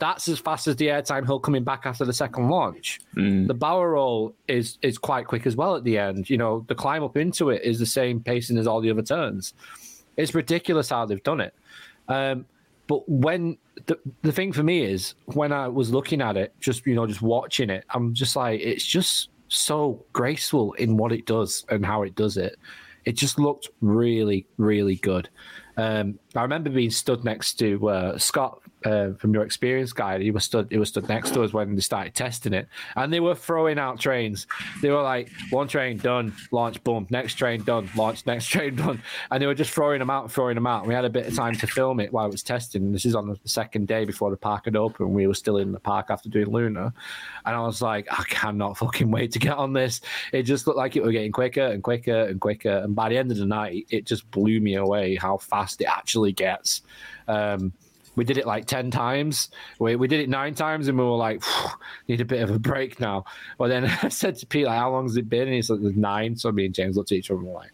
That's 0.00 0.26
as 0.28 0.38
fast 0.40 0.66
as 0.66 0.76
the 0.76 0.88
airtime 0.88 1.26
hill 1.26 1.38
coming 1.38 1.62
back 1.62 1.82
after 1.84 2.04
the 2.04 2.12
second 2.12 2.48
launch. 2.48 3.00
The 3.46 3.54
bower 3.54 3.90
roll 3.90 4.34
is 4.48 4.78
is 4.82 4.98
quite 4.98 5.26
quick 5.26 5.46
as 5.46 5.54
well 5.54 5.76
at 5.76 5.84
the 5.84 5.98
end. 5.98 6.28
You 6.28 6.38
know, 6.38 6.64
the 6.68 6.74
climb 6.74 7.04
up 7.04 7.16
into 7.16 7.50
it 7.50 7.62
is 7.62 7.78
the 7.78 7.86
same 7.86 8.20
pacing 8.20 8.58
as 8.58 8.66
all 8.66 8.80
the 8.80 8.90
other 8.90 9.02
turns. 9.02 9.54
It's 10.16 10.34
ridiculous 10.34 10.88
how 10.88 11.06
they've 11.06 11.22
done 11.22 11.40
it. 11.40 11.54
Um, 12.08 12.46
but 12.86 13.08
when 13.08 13.56
the 13.86 13.98
the 14.22 14.32
thing 14.32 14.52
for 14.52 14.62
me 14.62 14.82
is 14.82 15.14
when 15.26 15.52
I 15.52 15.68
was 15.68 15.92
looking 15.92 16.20
at 16.20 16.36
it, 16.36 16.52
just 16.60 16.84
you 16.86 16.94
know, 16.94 17.06
just 17.06 17.22
watching 17.22 17.70
it, 17.70 17.84
I'm 17.90 18.14
just 18.14 18.34
like, 18.34 18.60
it's 18.60 18.84
just 18.84 19.28
so 19.48 20.04
graceful 20.12 20.72
in 20.74 20.96
what 20.96 21.12
it 21.12 21.26
does 21.26 21.64
and 21.68 21.84
how 21.84 22.02
it 22.02 22.14
does 22.14 22.36
it. 22.36 22.56
It 23.04 23.16
just 23.16 23.38
looked 23.38 23.68
really, 23.80 24.46
really 24.56 24.96
good. 24.96 25.28
Um, 25.76 26.18
I 26.34 26.42
remember 26.42 26.70
being 26.70 26.90
stood 26.90 27.24
next 27.24 27.54
to 27.60 27.88
uh, 27.88 28.18
Scott 28.18 28.60
uh, 28.84 29.12
from 29.14 29.34
your 29.34 29.44
experience 29.44 29.92
guide. 29.92 30.20
He 30.20 30.30
was 30.30 30.44
stood. 30.44 30.68
He 30.70 30.78
was 30.78 30.88
stood 30.88 31.08
next 31.08 31.32
to 31.34 31.42
us 31.42 31.52
when 31.52 31.74
they 31.74 31.80
started 31.80 32.14
testing 32.14 32.52
it, 32.52 32.68
and 32.96 33.12
they 33.12 33.20
were 33.20 33.34
throwing 33.34 33.78
out 33.78 34.00
trains. 34.00 34.46
They 34.82 34.90
were 34.90 35.02
like, 35.02 35.30
one 35.50 35.68
train 35.68 35.98
done, 35.98 36.32
launch, 36.50 36.82
boom. 36.84 37.06
Next 37.10 37.34
train 37.34 37.62
done, 37.62 37.88
launch. 37.96 38.26
Next 38.26 38.46
train 38.48 38.76
done, 38.76 39.02
and 39.30 39.42
they 39.42 39.46
were 39.46 39.54
just 39.54 39.72
throwing 39.72 39.98
them 39.98 40.10
out, 40.10 40.30
throwing 40.30 40.54
them 40.54 40.66
out. 40.66 40.80
And 40.80 40.88
we 40.88 40.94
had 40.94 41.04
a 41.04 41.10
bit 41.10 41.26
of 41.26 41.34
time 41.34 41.54
to 41.56 41.66
film 41.66 42.00
it 42.00 42.12
while 42.12 42.26
it 42.26 42.32
was 42.32 42.42
testing. 42.42 42.92
This 42.92 43.04
is 43.04 43.14
on 43.14 43.28
the 43.28 43.38
second 43.44 43.88
day 43.88 44.04
before 44.04 44.30
the 44.30 44.36
park 44.36 44.64
had 44.64 44.76
opened. 44.76 45.12
We 45.12 45.26
were 45.26 45.34
still 45.34 45.58
in 45.58 45.72
the 45.72 45.80
park 45.80 46.06
after 46.10 46.28
doing 46.28 46.48
Luna, 46.48 46.92
and 47.44 47.56
I 47.56 47.60
was 47.60 47.82
like, 47.82 48.06
I 48.10 48.22
cannot 48.24 48.78
fucking 48.78 49.10
wait 49.10 49.32
to 49.32 49.38
get 49.38 49.56
on 49.56 49.72
this. 49.72 50.00
It 50.32 50.44
just 50.44 50.66
looked 50.66 50.78
like 50.78 50.96
it 50.96 51.02
was 51.02 51.12
getting 51.12 51.32
quicker 51.32 51.66
and 51.66 51.82
quicker 51.82 52.24
and 52.24 52.40
quicker, 52.40 52.78
and 52.78 52.94
by 52.94 53.08
the 53.08 53.18
end 53.18 53.30
of 53.30 53.36
the 53.36 53.46
night, 53.46 53.86
it 53.90 54.06
just 54.06 54.30
blew 54.30 54.60
me 54.60 54.74
away 54.76 55.16
how 55.16 55.38
fast 55.38 55.80
it 55.80 55.84
actually 55.86 56.32
gets. 56.32 56.82
Um, 57.28 57.72
we 58.16 58.24
did 58.24 58.38
it 58.38 58.46
like 58.46 58.66
10 58.66 58.90
times. 58.90 59.50
We, 59.78 59.96
we 59.96 60.08
did 60.08 60.20
it 60.20 60.28
nine 60.28 60.54
times 60.54 60.88
and 60.88 60.98
we 60.98 61.04
were 61.04 61.10
like, 61.12 61.42
need 62.08 62.20
a 62.20 62.24
bit 62.24 62.42
of 62.42 62.50
a 62.50 62.58
break 62.58 63.00
now. 63.00 63.24
But 63.58 63.68
then 63.68 63.84
I 64.02 64.08
said 64.08 64.36
to 64.36 64.46
Pete, 64.46 64.66
like, 64.66 64.78
how 64.78 64.90
long 64.90 65.04
has 65.04 65.16
it 65.16 65.28
been? 65.28 65.42
And 65.42 65.54
he's 65.54 65.70
like, 65.70 65.80
nine. 65.80 66.36
So 66.36 66.50
me 66.52 66.66
and 66.66 66.74
James 66.74 66.96
looked 66.96 67.12
at 67.12 67.18
each 67.18 67.30
other 67.30 67.38
and 67.38 67.48
were 67.48 67.54
like, 67.54 67.70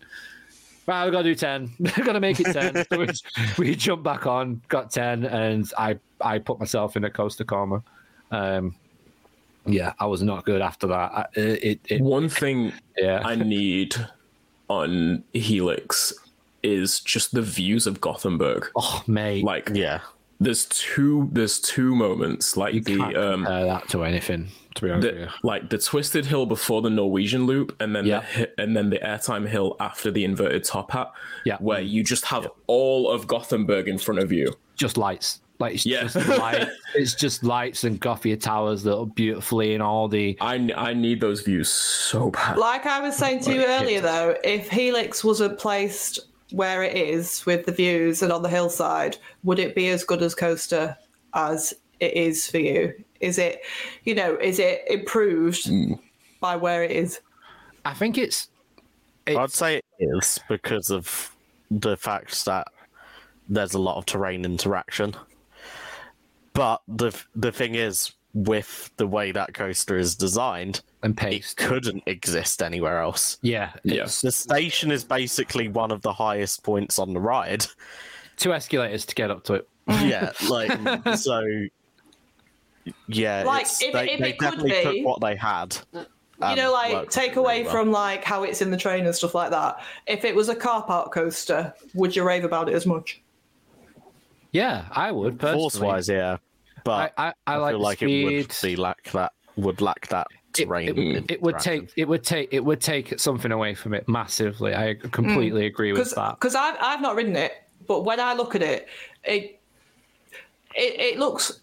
right, 0.86 1.04
we've 1.04 1.12
got 1.12 1.22
to 1.22 1.30
do 1.30 1.34
10. 1.34 1.74
We've 1.78 2.04
got 2.04 2.12
to 2.12 2.20
make 2.20 2.38
it 2.40 2.52
10. 2.52 2.86
so 2.90 2.98
we, 2.98 3.08
we 3.58 3.74
jumped 3.74 4.04
back 4.04 4.26
on, 4.26 4.62
got 4.68 4.90
10, 4.90 5.24
and 5.24 5.70
I, 5.76 5.98
I 6.20 6.38
put 6.38 6.60
myself 6.60 6.96
in 6.96 7.04
a 7.04 7.10
coaster 7.10 7.44
coma. 7.44 7.82
Um, 8.30 8.76
yeah, 9.66 9.94
I 9.98 10.06
was 10.06 10.22
not 10.22 10.44
good 10.44 10.62
after 10.62 10.86
that. 10.86 11.12
I, 11.12 11.26
it, 11.34 11.80
it, 11.88 12.00
One 12.00 12.28
thing 12.28 12.72
yeah. 12.96 13.22
I 13.24 13.34
need 13.34 13.96
on 14.68 15.24
Helix 15.32 16.12
is 16.62 17.00
just 17.00 17.32
the 17.32 17.42
views 17.42 17.86
of 17.86 18.00
Gothenburg. 18.00 18.68
oh, 18.76 19.02
mate. 19.06 19.44
Like, 19.44 19.70
Yeah. 19.74 20.00
There's 20.40 20.66
two 20.66 21.28
there's 21.32 21.58
two 21.60 21.94
moments 21.94 22.56
like 22.56 22.74
you 22.74 22.80
the 22.80 22.96
can't 22.98 23.16
um 23.16 23.44
compare 23.44 23.64
that 23.64 23.88
to 23.88 24.04
anything, 24.04 24.48
to 24.74 24.82
be 24.82 24.90
honest 24.90 25.06
with 25.08 25.14
the, 25.16 25.20
you. 25.22 25.28
like 25.42 25.70
the 25.70 25.78
twisted 25.78 26.26
hill 26.26 26.44
before 26.46 26.82
the 26.82 26.90
Norwegian 26.90 27.46
loop, 27.46 27.74
and 27.80 27.96
then 27.96 28.04
Yeah. 28.06 28.20
the 28.20 28.26
hi- 28.26 28.48
and 28.58 28.76
then 28.76 28.90
the 28.90 28.98
airtime 28.98 29.48
hill 29.48 29.76
after 29.80 30.10
the 30.10 30.24
inverted 30.24 30.64
top 30.64 30.90
hat. 30.92 31.12
Yeah. 31.44 31.56
where 31.60 31.80
you 31.80 32.02
just 32.04 32.24
have 32.26 32.48
all 32.66 33.10
of 33.10 33.26
Gothenburg 33.26 33.88
in 33.88 33.98
front 33.98 34.20
of 34.20 34.30
you. 34.32 34.52
just 34.76 34.98
lights. 34.98 35.40
Like 35.58 35.76
it's 35.76 35.86
Yeah. 35.86 36.02
just 36.02 36.16
light. 36.28 36.68
It's 36.94 37.14
just 37.14 37.42
lights 37.42 37.84
and 37.84 37.98
Gothia 38.00 38.38
towers 38.38 38.82
that 38.82 38.94
are 38.94 39.06
beautifully 39.06 39.72
and 39.72 39.82
all 39.82 40.06
the 40.06 40.36
I 40.40 40.56
I 40.76 40.92
need 40.92 41.20
those 41.22 41.40
views 41.40 41.70
so 41.70 42.30
bad. 42.30 42.58
Like 42.58 42.84
I 42.84 43.00
was 43.00 43.16
saying 43.16 43.40
to 43.44 43.54
you 43.54 43.64
earlier, 43.64 44.02
though, 44.02 44.36
if 44.44 44.68
Helix 44.68 45.24
wasn't 45.24 45.58
placed 45.58 46.20
where 46.52 46.82
it 46.82 46.96
is 46.96 47.44
with 47.46 47.66
the 47.66 47.72
views 47.72 48.22
and 48.22 48.32
on 48.32 48.42
the 48.42 48.48
hillside, 48.48 49.16
would 49.42 49.58
it 49.58 49.74
be 49.74 49.88
as 49.88 50.04
good 50.04 50.22
as 50.22 50.34
Coaster 50.34 50.96
as 51.34 51.74
it 52.00 52.14
is 52.14 52.48
for 52.48 52.58
you? 52.58 52.92
Is 53.20 53.38
it, 53.38 53.60
you 54.04 54.14
know, 54.14 54.36
is 54.36 54.58
it 54.58 54.84
improved 54.88 55.66
hmm. 55.66 55.94
by 56.40 56.56
where 56.56 56.84
it 56.84 56.90
is? 56.90 57.20
I 57.84 57.94
think 57.94 58.18
it's 58.18 58.48
I'd 59.26 59.50
say 59.50 59.76
it 59.76 59.84
is 59.98 60.38
because 60.48 60.90
of 60.90 61.34
the 61.70 61.96
fact 61.96 62.44
that 62.44 62.68
there's 63.48 63.74
a 63.74 63.78
lot 63.78 63.96
of 63.96 64.06
terrain 64.06 64.44
interaction. 64.44 65.14
But 66.52 66.82
the 66.86 67.12
the 67.34 67.52
thing 67.52 67.74
is, 67.74 68.12
with 68.34 68.90
the 68.96 69.06
way 69.06 69.32
that 69.32 69.54
coaster 69.54 69.98
is 69.98 70.14
designed, 70.14 70.82
and 71.06 71.32
it 71.32 71.54
couldn't 71.56 72.02
exist 72.06 72.62
anywhere 72.62 73.00
else. 73.00 73.38
Yeah, 73.42 73.72
Yeah. 73.84 74.04
The 74.04 74.32
station 74.32 74.90
is 74.90 75.04
basically 75.04 75.68
one 75.68 75.90
of 75.90 76.02
the 76.02 76.12
highest 76.12 76.62
points 76.62 76.98
on 76.98 77.12
the 77.14 77.20
ride. 77.20 77.64
two 78.36 78.52
escalators 78.52 79.06
to 79.06 79.14
get 79.14 79.30
up 79.30 79.44
to 79.44 79.54
it. 79.54 79.68
Yeah, 79.88 80.32
like 80.50 80.70
so. 81.16 81.42
Yeah, 83.08 83.42
Like, 83.44 83.66
if- 83.80 83.92
they, 83.92 84.10
if 84.12 84.20
they 84.20 84.30
it 84.30 84.38
could 84.38 84.44
definitely 84.44 84.70
be- 84.70 84.82
took 84.98 85.06
what 85.06 85.20
they 85.20 85.36
had. 85.36 85.76
you 85.94 86.56
know, 86.56 86.72
like 86.72 87.10
take 87.10 87.36
away 87.36 87.62
well. 87.62 87.72
from 87.72 87.90
like 87.90 88.22
how 88.24 88.42
it's 88.44 88.60
in 88.62 88.70
the 88.70 88.76
train 88.76 89.06
and 89.06 89.14
stuff 89.14 89.34
like 89.34 89.50
that. 89.50 89.80
If 90.06 90.24
it 90.24 90.34
was 90.34 90.48
a 90.48 90.54
car 90.54 90.82
park 90.82 91.12
coaster, 91.12 91.72
would 91.94 92.14
you 92.14 92.24
rave 92.24 92.44
about 92.44 92.68
it 92.68 92.74
as 92.74 92.84
much? 92.86 93.22
Yeah, 94.52 94.84
I 94.92 95.12
would 95.12 95.38
personally. 95.38 95.62
force 95.62 95.78
wise, 95.80 96.08
yeah. 96.08 96.36
But 96.84 97.12
I, 97.16 97.28
I, 97.28 97.32
I, 97.46 97.54
I, 97.54 97.56
like 97.56 97.70
feel 97.70 97.80
like 97.80 97.98
speed. 97.98 98.22
it 98.32 98.36
would 98.36 98.56
be 98.62 98.76
lack 98.76 99.02
that 99.12 99.32
would 99.56 99.80
lack 99.80 100.06
that 100.08 100.26
It, 100.58 100.64
terrain. 100.66 100.98
it- 100.98 101.30
it 101.30 101.42
would 101.42 101.58
take 101.58 101.92
it 101.96 102.06
would 102.08 102.22
take 102.24 102.48
it 102.52 102.64
would 102.64 102.80
take 102.80 103.18
something 103.18 103.52
away 103.52 103.74
from 103.74 103.94
it 103.94 104.08
massively. 104.08 104.74
I 104.74 104.94
completely 104.94 105.66
agree 105.66 105.92
with 105.92 106.14
that. 106.14 106.34
Because 106.40 106.54
I've 106.54 106.76
I've 106.80 107.00
not 107.00 107.16
ridden 107.16 107.36
it, 107.36 107.52
but 107.86 108.04
when 108.04 108.20
I 108.20 108.34
look 108.34 108.54
at 108.54 108.62
it, 108.62 108.88
it 109.24 109.60
it, 110.74 111.00
it 111.00 111.18
looks 111.18 111.60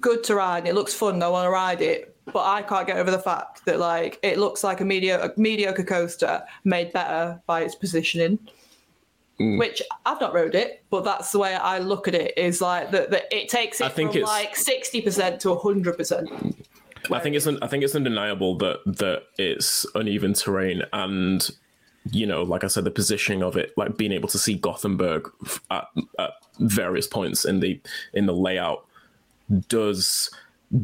good 0.00 0.24
to 0.24 0.34
ride. 0.34 0.66
It 0.66 0.74
looks 0.74 0.92
fun. 0.94 1.22
I 1.22 1.28
want 1.28 1.46
to 1.46 1.50
ride 1.50 1.80
it, 1.82 2.16
but 2.32 2.44
I 2.44 2.62
can't 2.62 2.86
get 2.86 2.96
over 2.96 3.10
the 3.10 3.18
fact 3.18 3.64
that 3.66 3.78
like 3.78 4.18
it 4.22 4.38
looks 4.38 4.64
like 4.64 4.80
a 4.80 4.84
mediocre 4.84 5.32
mediocre 5.36 5.84
coaster 5.84 6.42
made 6.64 6.92
better 6.92 7.40
by 7.46 7.62
its 7.62 7.74
positioning. 7.74 8.38
Mm. 9.38 9.58
Which 9.58 9.82
I've 10.06 10.18
not 10.18 10.32
rode 10.32 10.54
it, 10.54 10.82
but 10.88 11.04
that's 11.04 11.30
the 11.30 11.38
way 11.38 11.54
I 11.54 11.78
look 11.78 12.08
at 12.08 12.14
it. 12.14 12.32
Is 12.38 12.62
like 12.62 12.90
that, 12.92 13.10
that 13.10 13.24
it 13.30 13.50
takes 13.50 13.82
I 13.82 13.86
it 13.88 13.92
think 13.92 14.12
from 14.12 14.22
it's- 14.22 14.32
like 14.32 14.56
sixty 14.56 15.02
percent 15.02 15.40
to 15.42 15.54
hundred 15.56 15.98
percent. 15.98 16.30
I 17.10 17.18
think 17.20 17.36
it's 17.36 17.46
un- 17.46 17.58
I 17.62 17.66
think 17.66 17.84
it's 17.84 17.94
undeniable 17.94 18.56
that 18.58 18.80
that 18.86 19.22
it's 19.38 19.86
uneven 19.94 20.34
terrain 20.34 20.82
and 20.92 21.48
you 22.12 22.24
know, 22.24 22.44
like 22.44 22.62
I 22.62 22.68
said, 22.68 22.84
the 22.84 22.90
positioning 22.92 23.42
of 23.42 23.56
it, 23.56 23.72
like 23.76 23.96
being 23.96 24.12
able 24.12 24.28
to 24.28 24.38
see 24.38 24.54
Gothenburg 24.54 25.28
f- 25.44 25.60
at, 25.72 25.86
at 26.20 26.30
various 26.60 27.06
points 27.08 27.44
in 27.44 27.58
the 27.60 27.80
in 28.14 28.26
the 28.26 28.32
layout, 28.32 28.86
does 29.68 30.30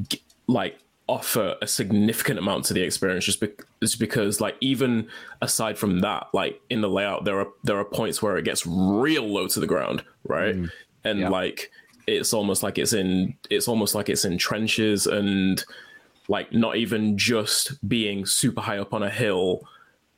g- 0.08 0.22
like 0.46 0.78
offer 1.08 1.56
a 1.62 1.66
significant 1.66 2.38
amount 2.38 2.64
to 2.66 2.74
the 2.74 2.82
experience. 2.82 3.24
Just, 3.24 3.40
be- 3.40 3.50
just 3.80 3.98
because, 3.98 4.40
like, 4.40 4.56
even 4.60 5.08
aside 5.40 5.78
from 5.78 6.00
that, 6.00 6.26
like 6.32 6.60
in 6.70 6.80
the 6.80 6.88
layout, 6.88 7.24
there 7.24 7.38
are 7.40 7.48
there 7.64 7.78
are 7.78 7.84
points 7.84 8.20
where 8.22 8.36
it 8.36 8.44
gets 8.44 8.66
real 8.66 9.26
low 9.26 9.46
to 9.48 9.60
the 9.60 9.66
ground, 9.66 10.04
right? 10.26 10.56
Mm. 10.56 10.70
And 11.04 11.20
Yeah. 11.20 11.28
like 11.28 11.70
it's 12.06 12.32
almost 12.32 12.62
like 12.64 12.78
it's 12.78 12.92
in 12.92 13.36
it's 13.50 13.68
almost 13.68 13.94
like 13.94 14.08
it's 14.08 14.24
in 14.24 14.38
trenches 14.38 15.06
and 15.06 15.64
like 16.28 16.52
not 16.52 16.76
even 16.76 17.18
just 17.18 17.86
being 17.88 18.24
super 18.26 18.60
high 18.60 18.78
up 18.78 18.94
on 18.94 19.02
a 19.02 19.10
hill 19.10 19.66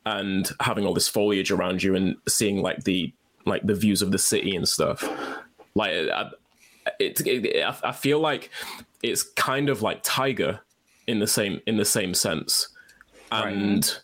and 0.05 0.51
having 0.59 0.85
all 0.85 0.93
this 0.93 1.07
foliage 1.07 1.51
around 1.51 1.81
you 1.81 1.95
and 1.95 2.15
seeing 2.27 2.61
like 2.61 2.83
the 2.83 3.11
like 3.45 3.63
the 3.63 3.75
views 3.75 4.01
of 4.01 4.11
the 4.11 4.17
city 4.19 4.55
and 4.55 4.67
stuff. 4.67 5.03
Like 5.73 5.91
I- 5.91 6.31
it, 6.99 7.19
it, 7.25 7.65
I 7.83 7.91
feel 7.91 8.19
like 8.19 8.51
it's 9.01 9.23
kind 9.23 9.69
of 9.69 9.81
like 9.81 10.01
tiger 10.03 10.59
in 11.07 11.17
the 11.19 11.25
same 11.27 11.59
in 11.65 11.77
the 11.77 11.85
same 11.85 12.13
sense. 12.13 12.69
And 13.31 13.99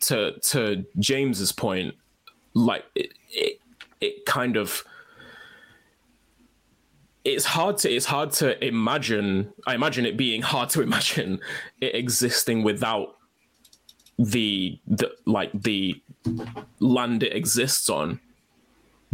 to 0.00 0.32
to 0.40 0.84
james's 0.98 1.52
point 1.52 1.94
like 2.54 2.84
it, 2.96 3.14
it 3.30 3.60
it 4.00 4.26
kind 4.26 4.56
of 4.56 4.84
it's 7.24 7.44
hard 7.44 7.78
to 7.78 7.90
it's 7.90 8.06
hard 8.06 8.30
to 8.30 8.62
imagine 8.64 9.52
i 9.66 9.74
imagine 9.74 10.04
it 10.04 10.16
being 10.16 10.42
hard 10.42 10.68
to 10.68 10.82
imagine 10.88 11.40
it 11.80 11.94
existing 11.94 12.62
without 12.62 13.16
the 14.18 14.78
the 14.86 15.10
like 15.26 15.50
the 15.52 16.00
land 16.80 17.22
it 17.22 17.34
exists 17.34 17.88
on. 17.88 18.20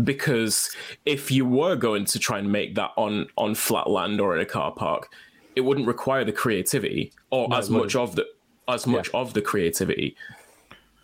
Because 0.02 0.70
if 1.04 1.30
you 1.30 1.44
were 1.44 1.76
going 1.76 2.06
to 2.06 2.18
try 2.18 2.38
and 2.38 2.50
make 2.50 2.74
that 2.76 2.90
on 2.96 3.26
on 3.36 3.54
flat 3.54 3.88
land 3.88 4.20
or 4.20 4.34
in 4.34 4.40
a 4.40 4.46
car 4.46 4.72
park 4.72 5.12
it 5.56 5.62
wouldn't 5.62 5.86
require 5.86 6.24
the 6.24 6.32
creativity 6.32 7.12
or 7.30 7.52
as 7.54 7.68
much 7.68 7.96
of 7.96 8.16
the 8.16 8.26
as 8.68 8.86
much 8.86 9.10
of 9.12 9.34
the 9.34 9.42
creativity. 9.42 10.16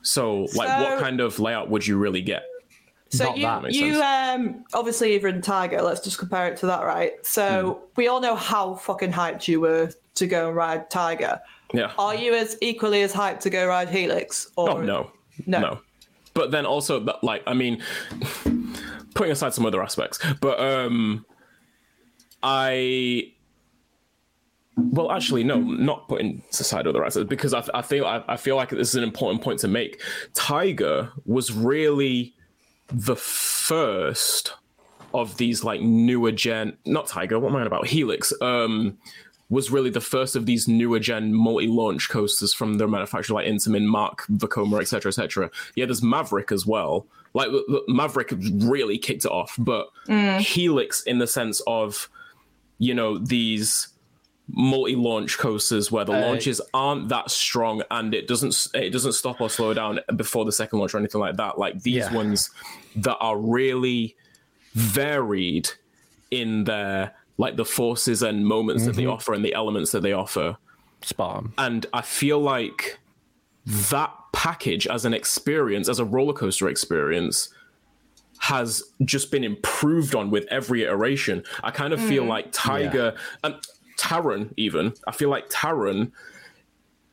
So, 0.03 0.47
like, 0.55 0.69
what 0.69 1.01
kind 1.01 1.21
of 1.21 1.41
layout 1.41 1.69
would 1.69 1.85
you 1.85 1.99
really 1.99 2.23
get? 2.23 2.45
So 3.11 3.35
Not 3.37 3.73
you, 3.73 3.87
you 3.87 4.03
um 4.03 4.65
obviously 4.75 5.13
you've 5.13 5.23
ridden 5.25 5.41
Tiger. 5.43 5.81
Let's 5.81 6.01
just 6.01 6.19
compare 6.19 6.49
it 6.49 6.57
to 6.59 6.67
that, 6.67 6.85
right? 6.85 7.13
So 7.25 7.75
Hmm. 7.75 7.85
we 7.97 8.09
all 8.09 8.21
know 8.21 8.35
how 8.35 8.75
fucking 8.75 9.13
hyped 9.13 9.47
you 9.49 9.61
were 9.61 9.91
to 10.17 10.27
go 10.27 10.49
and 10.49 10.57
ride 10.57 10.91
Tiger. 10.91 11.41
Yeah. 11.73 11.93
Are 11.99 12.15
you 12.15 12.35
as 12.35 12.57
equally 12.61 13.03
as 13.03 13.13
hyped 13.13 13.41
to 13.41 13.51
go 13.51 13.67
ride 13.69 13.89
Helix? 13.91 14.51
Or 14.57 14.71
Oh 14.71 14.81
no, 14.83 15.11
No. 15.47 15.61
no. 15.61 15.81
But 16.35 16.51
then 16.51 16.67
also, 16.67 17.01
like, 17.23 17.43
I 17.47 17.55
mean, 17.55 17.83
putting 19.15 19.33
aside 19.33 19.55
some 19.55 19.65
other 19.65 19.83
aspects, 19.83 20.19
but 20.41 20.61
um, 20.61 21.25
I. 22.43 23.33
Well, 24.77 25.11
actually, 25.11 25.43
no, 25.43 25.59
not 25.59 26.07
putting 26.09 26.43
aside 26.53 26.87
other 26.87 27.03
aspects 27.05 27.31
because 27.31 27.55
I, 27.55 27.65
I 27.73 27.81
feel 27.81 28.05
I, 28.05 28.23
I 28.29 28.37
feel 28.37 28.57
like 28.57 28.69
this 28.69 28.91
is 28.91 28.95
an 28.97 29.05
important 29.05 29.43
point 29.43 29.59
to 29.61 29.69
make. 29.69 30.03
Tiger 30.35 31.11
was 31.25 31.51
really 31.51 32.35
the 32.89 33.17
first 33.17 34.55
of 35.15 35.37
these 35.37 35.65
like 35.65 35.81
newer 35.81 36.33
gen, 36.33 36.77
not 36.85 37.07
Tiger. 37.07 37.39
What 37.39 37.51
am 37.51 37.57
I 37.57 37.61
on 37.63 37.67
about? 37.67 37.87
Helix. 37.87 38.33
Um, 38.41 38.99
was 39.49 39.71
really 39.71 39.91
the 39.91 40.01
first 40.01 40.35
of 40.35 40.45
these 40.45 40.67
newer 40.67 40.99
gen 40.99 41.33
multi-launch 41.33 42.09
coasters 42.11 42.53
from 42.53 42.79
their 42.79 42.89
manufacturer 42.89 43.35
like 43.35 43.47
Intamin, 43.47 43.89
Mack, 43.89 44.27
Vekoma, 44.27 44.81
etc., 44.81 45.11
etc. 45.11 45.51
Yeah, 45.77 45.87
there's 45.87 46.03
Maverick 46.03 46.51
as 46.51 46.67
well. 46.67 47.07
Like 47.33 47.49
Maverick 47.87 48.33
really 48.55 48.99
kicked 48.99 49.25
it 49.25 49.31
off, 49.31 49.55
but 49.59 49.89
Helix 50.41 51.03
in 51.03 51.19
the 51.19 51.27
sense 51.27 51.61
of 51.67 52.09
you 52.79 52.93
know 52.93 53.19
these 53.19 53.89
multi-launch 54.49 55.39
coasters 55.39 55.91
where 55.91 56.05
the 56.05 56.13
Uh, 56.13 56.21
launches 56.21 56.61
aren't 56.73 57.09
that 57.09 57.31
strong 57.31 57.83
and 57.91 58.15
it 58.15 58.29
doesn't 58.29 58.69
it 58.75 58.91
doesn't 58.91 59.13
stop 59.13 59.41
or 59.41 59.51
slow 59.51 59.75
down 59.75 59.99
before 60.15 60.45
the 60.45 60.53
second 60.53 60.79
launch 60.79 60.95
or 60.95 60.99
anything 60.99 61.21
like 61.21 61.37
that. 61.37 61.59
Like 61.59 61.83
these 61.83 61.97
Yeah. 61.97 62.13
ones 62.13 62.51
that 62.95 63.17
are 63.19 63.37
really 63.37 64.15
varied 64.75 65.71
in 66.31 66.65
their 66.65 67.15
like 67.39 67.57
the 67.57 67.65
forces 67.65 68.23
and 68.23 68.47
moments 68.47 68.87
that 68.87 68.95
they 68.97 69.05
offer 69.07 69.35
and 69.35 69.45
the 69.45 69.53
elements 69.53 69.93
that 69.93 70.01
they 70.03 70.13
offer. 70.13 70.57
Spot 71.03 71.37
on. 71.37 71.53
And 71.59 71.87
I 71.93 72.01
feel 72.03 72.39
like 72.41 72.99
that 73.67 74.11
package 74.33 74.87
as 74.87 75.05
an 75.05 75.13
experience, 75.13 75.89
as 75.89 75.99
a 75.99 76.05
roller 76.05 76.33
coaster 76.33 76.69
experience, 76.69 77.49
has 78.39 78.83
just 79.05 79.31
been 79.31 79.45
improved 79.45 80.15
on 80.15 80.31
with 80.31 80.47
every 80.51 80.83
iteration. 80.85 81.43
I 81.63 81.71
kind 81.73 81.93
of 81.93 82.01
feel 82.01 82.25
like 82.25 82.53
Tiger 82.53 83.15
and 83.45 83.57
Taron, 83.99 84.53
even, 84.57 84.93
I 85.07 85.13
feel 85.13 85.31
like 85.31 85.49
Taron, 85.49 86.13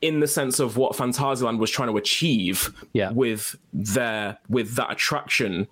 in 0.00 0.20
the 0.20 0.26
sense 0.26 0.60
of 0.60 0.76
what 0.76 0.92
Phantasialand 0.94 1.58
was 1.58 1.70
trying 1.70 1.88
to 1.88 1.96
achieve 1.96 2.72
Yeah. 2.92 3.10
with 3.12 3.56
their 3.72 4.38
with 4.48 4.74
that 4.74 4.92
attraction, 4.92 5.66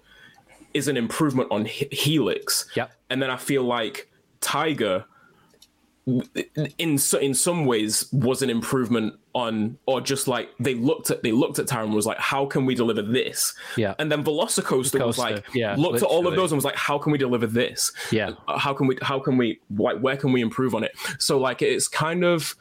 is 0.75 0.89
an 0.89 0.97
improvement 0.97 1.49
on 1.51 1.67
Helix. 1.67 2.67
Yep. 2.77 2.93
And 3.11 3.23
then 3.23 3.29
I 3.31 3.37
feel 3.37 3.63
like 3.63 4.11
Tiger 4.41 5.05
in 6.79 6.99
so- 6.99 7.19
in 7.19 7.33
some 7.33 7.65
ways 7.65 8.09
was 8.13 8.43
an 8.43 8.51
improvement 8.51 9.15
on 9.35 9.79
or 9.87 10.01
just 10.01 10.27
like 10.27 10.49
they 10.59 10.75
looked 10.75 11.11
at 11.13 11.23
they 11.23 11.31
looked 11.31 11.61
at 11.61 11.67
Taron 11.67 11.95
was 11.95 12.07
like 12.07 12.19
how 12.19 12.45
can 12.45 12.67
we 12.67 12.75
deliver 12.75 13.03
this 13.03 13.55
Yeah. 13.77 13.95
and 14.01 14.11
then 14.11 14.25
Velocicoaster 14.25 15.07
was 15.07 15.17
like 15.17 15.45
yeah, 15.55 15.77
looked 15.77 15.99
at 15.99 16.03
all 16.03 16.27
of 16.27 16.35
those 16.35 16.51
and 16.51 16.57
was 16.57 16.65
like 16.65 16.75
how 16.75 16.99
can 16.99 17.13
we 17.13 17.19
deliver 17.19 17.47
this 17.47 17.93
Yeah. 18.11 18.33
Uh, 18.49 18.59
how 18.59 18.75
can 18.75 18.89
we 18.89 18.99
how 19.01 19.21
can 19.21 19.37
we 19.37 19.61
like 19.77 20.01
where 20.01 20.17
can 20.17 20.33
we 20.33 20.41
improve 20.41 20.75
on 20.75 20.83
it 20.83 20.91
so 21.21 21.39
like 21.39 21.63
it's 21.63 21.87
kind 21.87 22.25
of 22.25 22.57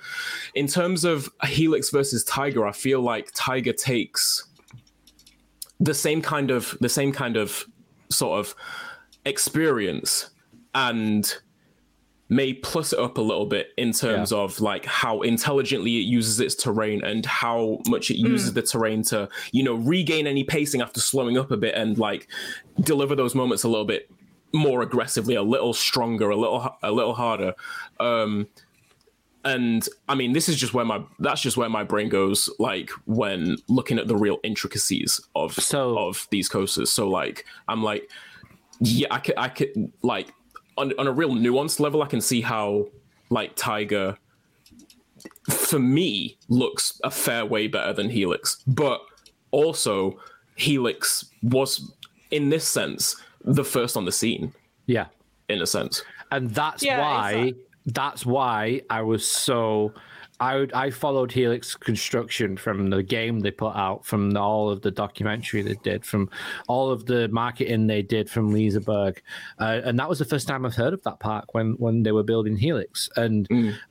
in 0.53 0.67
terms 0.67 1.03
of 1.03 1.27
Helix 1.43 1.89
versus 1.89 2.23
Tiger 2.23 2.67
I 2.67 2.71
feel 2.73 3.01
like 3.01 3.31
Tiger 3.33 3.73
takes 3.73 4.47
the 5.79 5.95
same 5.95 6.21
kind 6.21 6.51
of 6.51 6.77
the 6.79 6.89
same 6.89 7.11
kind 7.11 7.37
of 7.37 7.65
sort 8.09 8.39
of 8.39 8.53
experience 9.25 10.29
and 10.75 11.35
may 12.33 12.53
plus 12.53 12.93
it 12.93 12.99
up 12.99 13.17
a 13.17 13.21
little 13.21 13.45
bit 13.45 13.73
in 13.77 13.91
terms 13.91 14.31
Yeah. 14.31 14.37
of 14.39 14.59
like 14.61 14.85
how 14.85 15.21
intelligently 15.21 15.97
it 15.97 16.05
uses 16.05 16.39
its 16.39 16.55
terrain 16.55 17.03
and 17.03 17.25
how 17.25 17.79
much 17.89 18.09
it 18.09 18.15
uses 18.17 18.53
the 18.53 18.61
terrain 18.61 19.03
to 19.11 19.27
you 19.51 19.61
know 19.63 19.73
regain 19.75 20.25
any 20.27 20.43
pacing 20.45 20.81
after 20.81 21.01
slowing 21.01 21.37
up 21.37 21.51
a 21.51 21.57
bit 21.57 21.75
and 21.75 21.97
like 21.97 22.27
deliver 22.79 23.15
those 23.17 23.35
moments 23.35 23.63
a 23.63 23.67
little 23.67 23.83
bit 23.85 24.09
more 24.53 24.81
aggressively 24.81 25.35
a 25.35 25.43
little 25.43 25.73
stronger 25.73 26.29
a 26.29 26.35
little 26.37 26.75
a 26.83 26.91
little 26.91 27.13
harder. 27.13 27.53
Um 27.99 28.47
and 29.43 29.89
i 30.07 30.13
mean 30.13 30.33
this 30.33 30.47
is 30.47 30.55
just 30.55 30.73
where 30.73 30.85
my 30.85 31.01
that's 31.19 31.41
just 31.41 31.57
where 31.57 31.67
my 31.69 31.83
brain 31.83 32.09
goes 32.09 32.47
like 32.59 32.91
when 33.05 33.57
looking 33.67 33.97
at 33.97 34.07
the 34.07 34.15
real 34.15 34.37
intricacies 34.43 35.19
of 35.35 35.53
So- 35.55 35.97
of 35.97 36.27
these 36.31 36.47
coasters. 36.47 36.91
So 36.91 37.09
like 37.09 37.45
i'm 37.67 37.81
like 37.83 38.09
yeah 38.79 39.07
i 39.11 39.17
could 39.19 39.35
i 39.37 39.49
could 39.49 39.91
like 40.03 40.31
on, 40.77 40.93
on 40.99 41.07
a 41.07 41.11
real 41.11 41.31
nuanced 41.31 41.79
level 41.79 42.01
i 42.03 42.07
can 42.07 42.21
see 42.21 42.41
how 42.41 42.87
like 43.29 43.51
tiger 43.55 44.17
for 45.49 45.79
me 45.79 46.37
looks 46.49 46.99
a 47.03 47.11
fair 47.11 47.45
way 47.45 47.67
better 47.67 47.93
than 47.93 48.09
helix 48.09 48.61
but 48.67 49.01
also 49.51 50.17
helix 50.55 51.25
was 51.43 51.93
in 52.31 52.49
this 52.49 52.67
sense 52.67 53.15
the 53.43 53.63
first 53.63 53.97
on 53.97 54.05
the 54.05 54.11
scene 54.11 54.53
Yeah. 54.85 55.07
in 55.49 55.61
a 55.61 55.65
sense 55.67 56.03
and 56.31 56.51
that's 56.51 56.83
Yeah, 56.83 56.99
why 56.99 57.31
exactly. 57.31 57.55
that's 57.87 58.25
why 58.25 58.81
I 58.89 59.01
was 59.01 59.27
so 59.27 59.93
I 60.41 60.57
would, 60.57 60.73
I 60.73 60.89
followed 60.89 61.31
Helix 61.31 61.75
construction 61.75 62.57
from 62.57 62.89
the 62.89 63.03
game 63.03 63.41
they 63.41 63.51
put 63.51 63.75
out, 63.75 64.03
from 64.05 64.31
the, 64.31 64.39
all 64.41 64.71
of 64.71 64.81
the 64.81 64.89
documentary 64.89 65.61
they 65.61 65.75
did, 65.83 66.03
from 66.03 66.31
all 66.67 66.89
of 66.89 67.05
the 67.05 67.27
marketing 67.27 67.85
they 67.85 68.01
did 68.01 68.27
from 68.27 68.51
Liseberg, 68.51 69.19
uh, 69.59 69.81
and 69.85 69.99
that 69.99 70.09
was 70.09 70.17
the 70.17 70.25
first 70.25 70.47
time 70.47 70.65
I've 70.65 70.75
heard 70.75 70.93
of 70.93 71.03
that 71.03 71.19
park 71.19 71.53
when 71.53 71.73
when 71.73 72.01
they 72.01 72.11
were 72.11 72.23
building 72.23 72.57
Helix, 72.57 73.07
and 73.15 73.47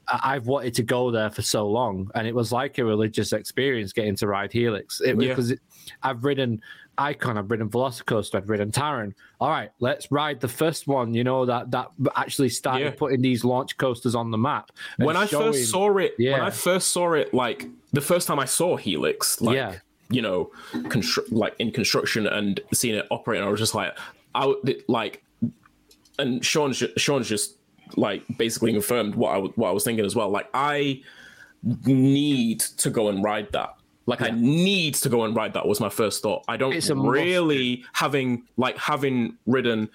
I, 0.08 0.34
I've 0.34 0.48
wanted 0.48 0.74
to 0.74 0.82
go 0.82 1.12
there 1.12 1.30
for 1.30 1.42
so 1.42 1.68
long, 1.68 2.10
and 2.16 2.26
it 2.26 2.34
was 2.34 2.50
like 2.50 2.78
a 2.78 2.84
religious 2.84 3.32
experience 3.32 3.92
getting 3.92 4.16
to 4.16 4.26
ride 4.26 4.52
Helix. 4.52 5.00
It, 5.00 5.20
Yeah. 5.20 5.28
because 5.28 5.52
it, 5.52 5.60
I've 6.02 6.24
ridden 6.24 6.60
Icon, 7.00 7.38
I've 7.38 7.50
ridden 7.50 7.68
Velocicoaster, 7.70 8.34
I've 8.36 8.50
ridden 8.50 8.70
Taron. 8.70 9.14
All 9.40 9.48
right, 9.48 9.70
let's 9.80 10.12
ride 10.12 10.38
the 10.38 10.48
first 10.48 10.86
one. 10.86 11.14
You 11.14 11.24
know 11.24 11.46
that 11.46 11.70
that 11.70 11.88
actually 12.14 12.50
started 12.50 12.84
Yeah. 12.84 12.90
putting 12.90 13.22
these 13.22 13.42
launch 13.42 13.76
coasters 13.78 14.14
on 14.14 14.30
the 14.30 14.38
map. 14.38 14.70
when 14.98 15.16
I 15.16 15.24
showing- 15.26 15.52
first 15.54 15.70
saw 15.70 15.96
it, 15.96 16.14
when 16.18 16.40
I 16.40 16.50
first 16.50 16.88
saw 16.90 17.14
it, 17.14 17.32
like 17.32 17.66
the 17.92 18.02
first 18.02 18.28
time 18.28 18.38
I 18.38 18.44
saw 18.44 18.76
Helix, 18.76 19.40
like 19.40 19.56
Yeah. 19.56 19.76
you 20.10 20.20
know, 20.20 20.50
constru- 20.74 21.30
like 21.32 21.54
in 21.58 21.70
construction 21.72 22.26
and 22.26 22.60
seeing 22.74 22.96
it 22.96 23.06
operating, 23.10 23.46
I 23.46 23.50
was 23.50 23.60
just 23.60 23.74
like, 23.74 23.96
I 24.34 24.52
like, 24.86 25.24
and 26.18 26.44
Sean's 26.44 26.78
ju- 26.78 26.92
Sean's 26.98 27.28
just 27.28 27.56
like 27.96 28.22
basically 28.36 28.72
confirmed 28.72 29.14
what 29.14 29.30
I 29.34 29.38
what 29.38 29.68
I 29.70 29.72
was 29.72 29.84
thinking 29.84 30.04
as 30.04 30.14
well. 30.14 30.28
Like 30.28 30.48
I 30.52 31.00
need 31.86 32.60
to 32.60 32.90
go 32.90 33.08
and 33.08 33.24
ride 33.24 33.50
that. 33.52 33.74
Like 34.06 34.22
I 34.22 34.30
need 34.30 34.94
to 34.96 35.08
go 35.08 35.24
and 35.24 35.36
ride 35.36 35.52
that 35.54 35.66
was 35.66 35.78
my 35.80 35.88
first 35.90 36.22
thought. 36.22 36.44
I 36.48 36.56
don't 36.56 36.72
It's 36.72 36.88
must. 36.90 37.08
really 37.08 37.84
having 37.92 38.44
like 38.56 38.76
having 38.78 39.36
ridden 39.46 39.88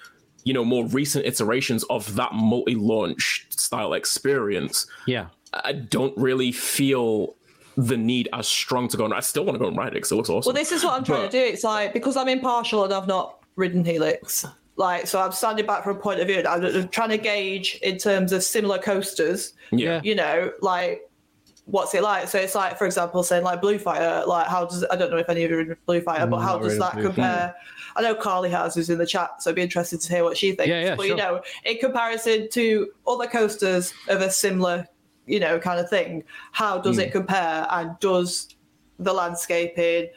you 0.44 0.54
know 0.54 0.64
more 0.64 0.86
recent 0.86 1.26
iterations 1.26 1.84
of 1.86 2.16
that 2.16 2.32
multi-launch 2.34 3.48
style 3.50 3.94
experience 3.94 4.86
yeah, 5.08 5.28
i 5.54 5.72
don't 5.72 6.16
really 6.18 6.52
feel 6.52 7.36
the 7.78 7.98
need 7.98 8.30
as 8.32 8.48
strong 8.48 8.88
to 8.88 8.96
go 8.96 9.06
and 9.06 9.14
i 9.14 9.20
still 9.20 9.44
want 9.44 9.56
to 9.56 9.60
go 9.60 9.68
and 9.68 9.76
ride 9.78 9.88
it 9.88 9.94
because 9.96 10.12
it 10.12 10.16
looks 10.16 10.30
awesome 10.30 10.54
Well, 10.54 10.62
this 10.62 10.72
is 10.72 10.84
what 10.84 10.94
I'm 10.94 11.04
trying 11.04 11.24
But- 11.24 11.32
to 11.32 11.38
do. 11.40 11.44
It's 11.44 11.64
like 11.64 11.94
because 11.94 12.16
I'm 12.16 12.28
impartial 12.30 12.84
and 12.84 12.94
I've 12.94 13.08
not 13.08 13.40
ridden 13.56 13.84
Helix. 13.84 14.46
Like, 14.78 15.08
so 15.08 15.22
I'm 15.22 15.32
standing 15.32 15.66
back 15.66 15.84
from 15.86 15.96
a 15.96 16.00
point 16.00 16.20
of 16.20 16.28
view. 16.28 16.44
I'm 16.48 16.64
I'm 16.66 16.90
trying 16.90 17.10
to 17.10 17.18
gauge 17.18 17.80
in 17.82 17.98
terms 17.98 18.32
of 18.34 18.44
similar 18.44 18.78
coasters. 18.78 19.54
yeah 19.72 20.02
You 20.04 20.16
know, 20.16 20.52
like 20.62 21.10
what's 21.66 21.94
it 21.96 22.04
like? 22.04 22.28
So 22.28 22.38
it's 22.40 22.56
like, 22.56 22.78
for 22.78 22.86
example, 22.86 23.24
saying 23.24 23.44
like 23.44 23.62
Blue 23.62 23.80
Fire. 23.80 24.24
Like, 24.26 24.48
how 24.48 24.66
does 24.66 24.86
I 24.86 24.96
don't 24.96 25.12
know 25.12 25.18
if 25.18 25.30
any 25.30 25.44
of 25.44 25.52
you 25.52 25.58
ridden 25.58 25.78
Blue 25.86 26.02
Fire, 26.02 26.26
but 26.28 26.40
Mm, 26.40 26.44
how 26.44 26.60
does 26.60 26.78
that 26.78 27.00
compare? 27.02 27.56
I 27.96 28.02
know 28.02 28.14
Carly 28.14 28.50
has 28.52 28.76
who's 28.76 28.90
in 28.90 28.98
the 28.98 29.06
chat, 29.06 29.42
so 29.42 29.50
I'd 29.50 29.56
be 29.56 29.62
interested 29.62 30.02
to 30.02 30.14
hear 30.14 30.24
what 30.24 30.38
she 30.38 30.52
thinks. 30.52 30.70
Yeah, 30.70 30.82
yeah, 30.82 30.96
but 30.96 31.04
sure. 31.04 31.12
you 31.12 31.16
know, 31.16 31.42
in 31.64 31.78
comparison 31.78 32.50
to 32.52 32.92
other 33.08 33.26
coasters 33.28 33.94
of 34.10 34.22
a 34.22 34.30
similar, 34.30 34.86
you 35.26 35.40
know, 35.40 35.60
kind 35.60 35.80
of 35.80 35.90
thing, 35.90 36.24
how 36.52 36.78
does 36.78 36.98
Hmm. 36.98 37.02
it 37.02 37.12
compare? 37.12 37.68
And 37.72 37.98
does 38.00 38.56
the 39.00 39.14
landscaping 39.14 40.10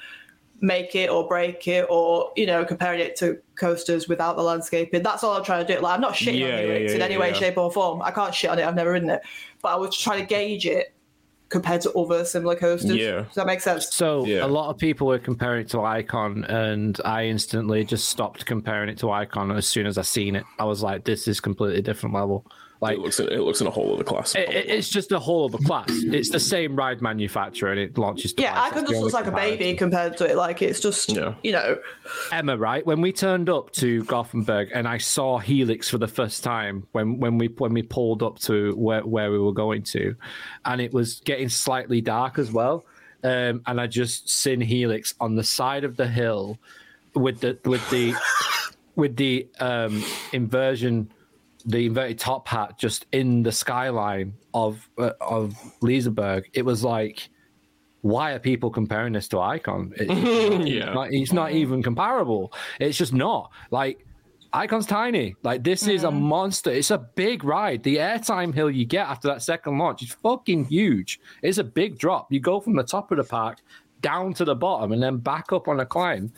make 0.60 0.96
it 0.96 1.08
or 1.08 1.26
break 1.28 1.66
it, 1.68 1.86
or 1.88 2.32
you 2.36 2.44
know, 2.44 2.64
comparing 2.64 3.00
it 3.00 3.16
to 3.16 3.38
coasters 3.54 4.06
without 4.08 4.36
the 4.36 4.42
landscaping? 4.42 5.02
That's 5.02 5.24
all 5.24 5.36
I'm 5.36 5.44
trying 5.44 5.64
to 5.64 5.74
do. 5.76 5.80
Like, 5.80 5.94
I'm 5.94 6.00
not 6.02 6.14
shitting 6.14 6.40
Yeah, 6.40 6.46
on 6.46 6.50
yeah, 6.52 6.60
Helix 6.60 6.90
yeah, 6.90 6.96
in 6.96 7.02
any 7.02 7.16
way, 7.16 7.32
shape, 7.32 7.56
or 7.56 7.70
form. 7.70 8.02
I 8.02 8.10
can't 8.10 8.34
shit 8.34 8.50
on 8.50 8.58
it. 8.58 8.66
I've 8.66 8.74
never 8.74 8.90
ridden 8.92 9.08
it, 9.08 9.22
but 9.62 9.68
I 9.68 9.76
was 9.76 9.96
trying 9.96 10.20
to 10.20 10.26
gauge 10.26 10.66
it 10.66 10.92
compared 11.48 11.80
to 11.82 11.92
other 11.92 12.24
similar 12.24 12.54
coasters. 12.54 12.96
Yeah. 12.96 13.22
Does 13.22 13.34
that 13.36 13.46
make 13.46 13.60
sense? 13.60 13.94
So 13.94 14.24
Yeah. 14.26 14.44
a 14.44 14.48
lot 14.48 14.70
of 14.70 14.78
people 14.78 15.06
were 15.06 15.18
comparing 15.18 15.62
it 15.62 15.68
to 15.70 15.80
Icon, 15.82 16.44
and 16.44 17.00
I 17.04 17.24
instantly 17.24 17.84
just 17.84 18.08
stopped 18.08 18.44
comparing 18.46 18.88
it 18.88 18.98
to 18.98 19.10
Icon 19.10 19.50
as 19.52 19.66
soon 19.66 19.86
as 19.86 19.96
I 19.98 20.02
seen 20.02 20.36
it. 20.36 20.44
I 20.58 20.64
was 20.64 20.82
like, 20.82 21.04
"This 21.04 21.26
is 21.26 21.40
completely 21.40 21.80
different 21.82 22.14
level." 22.14 22.44
Like 22.80 22.96
It 22.96 23.00
looks 23.00 23.18
it 23.18 23.32
looks 23.40 23.60
in 23.60 23.66
a 23.66 23.70
whole 23.70 23.92
other 23.94 24.04
class. 24.04 24.36
it, 24.36 24.48
it- 24.50 24.66
it's 24.70 24.88
just 24.88 25.10
a 25.10 25.18
whole 25.18 25.46
other 25.46 25.58
class. 25.64 25.86
It's 25.90 26.30
the 26.30 26.38
same 26.38 26.76
ride 26.76 27.02
manufacturer, 27.02 27.72
and 27.72 27.80
it 27.80 27.98
launches. 27.98 28.34
Yeah, 28.38 28.52
twice. 28.52 28.58
Icon 28.70 28.74
That's 28.74 28.86
the 28.86 28.92
just 28.94 29.02
looks 29.02 29.14
only 29.14 29.30
like 29.32 29.32
a 29.32 29.56
baby 29.56 29.76
compared 29.76 30.16
to 30.18 30.30
it. 30.30 30.36
Like 30.36 30.62
it's 30.62 30.78
just, 30.80 31.08
Yeah. 31.10 31.34
you 31.42 31.50
know, 31.52 31.78
Emma, 32.30 32.56
right? 32.56 32.86
When 32.86 33.00
we 33.00 33.12
turned 33.12 33.48
up 33.50 33.72
to 33.72 34.04
Gothenburg 34.04 34.70
and 34.72 34.86
I 34.86 34.98
saw 34.98 35.38
Helix 35.38 35.88
for 35.88 35.98
the 35.98 36.06
first 36.06 36.44
time, 36.44 36.86
when 36.92 37.18
when 37.18 37.36
we 37.36 37.48
when 37.58 37.72
we 37.72 37.82
pulled 37.82 38.22
up 38.22 38.38
to 38.40 38.72
where 38.76 39.04
where 39.04 39.32
we 39.32 39.38
were 39.40 39.52
going 39.52 39.82
to, 39.94 40.14
and 40.64 40.80
it 40.80 40.92
was 40.94 41.20
getting 41.24 41.48
slightly 41.48 42.00
dark 42.00 42.38
as 42.38 42.52
well, 42.52 42.84
um, 43.24 43.60
and 43.66 43.80
I 43.80 43.88
just 43.88 44.30
seen 44.30 44.60
Helix 44.60 45.14
on 45.20 45.34
the 45.34 45.42
side 45.42 45.82
of 45.82 45.96
the 45.96 46.06
hill, 46.06 46.58
with 47.14 47.40
the 47.40 47.58
with 47.64 47.88
the 47.90 48.14
with 48.94 49.16
the 49.16 49.48
um, 49.58 50.04
inversion, 50.32 51.10
the 51.66 51.86
inverted 51.86 52.18
top 52.18 52.48
hat 52.48 52.78
just 52.78 53.06
in 53.12 53.42
the 53.42 53.52
skyline 53.52 54.34
of 54.54 54.88
uh, 54.98 55.12
of 55.20 55.54
Liseberg. 55.82 56.44
It 56.52 56.64
was 56.64 56.84
like. 56.84 57.28
Why 58.02 58.30
are 58.30 58.38
people 58.38 58.70
comparing 58.70 59.12
this 59.12 59.26
to 59.28 59.40
Icon? 59.40 59.92
It- 59.96 60.08
yeah. 60.68 60.94
like, 60.94 61.12
it's 61.12 61.32
not 61.32 61.50
even 61.50 61.82
comparable. 61.82 62.52
It's 62.78 62.96
just 62.96 63.12
not. 63.12 63.50
Like 63.72 64.06
Icon's 64.52 64.86
tiny. 64.86 65.34
Like 65.42 65.62
this 65.62 65.86
is 65.86 66.04
a 66.04 66.10
monster. 66.10 66.70
It's 66.70 66.90
a 66.90 66.98
big 66.98 67.44
ride. 67.44 67.82
The 67.82 67.96
airtime 67.96 68.54
hill 68.54 68.70
you 68.70 68.84
get 68.86 69.06
after 69.06 69.28
that 69.28 69.42
second 69.42 69.78
launch 69.78 70.02
is 70.02 70.12
fucking 70.12 70.66
huge. 70.66 71.20
It's 71.42 71.58
a 71.58 71.64
big 71.64 71.98
drop. 71.98 72.32
You 72.32 72.40
go 72.40 72.60
from 72.60 72.74
the 72.74 72.82
top 72.82 73.10
of 73.10 73.18
the 73.18 73.24
park 73.24 73.58
down 74.00 74.32
to 74.34 74.44
the 74.44 74.54
bottom 74.54 74.92
and 74.92 75.02
then 75.02 75.18
back 75.18 75.52
up 75.52 75.68
on 75.68 75.80
a 75.80 75.86
climb 75.86 76.32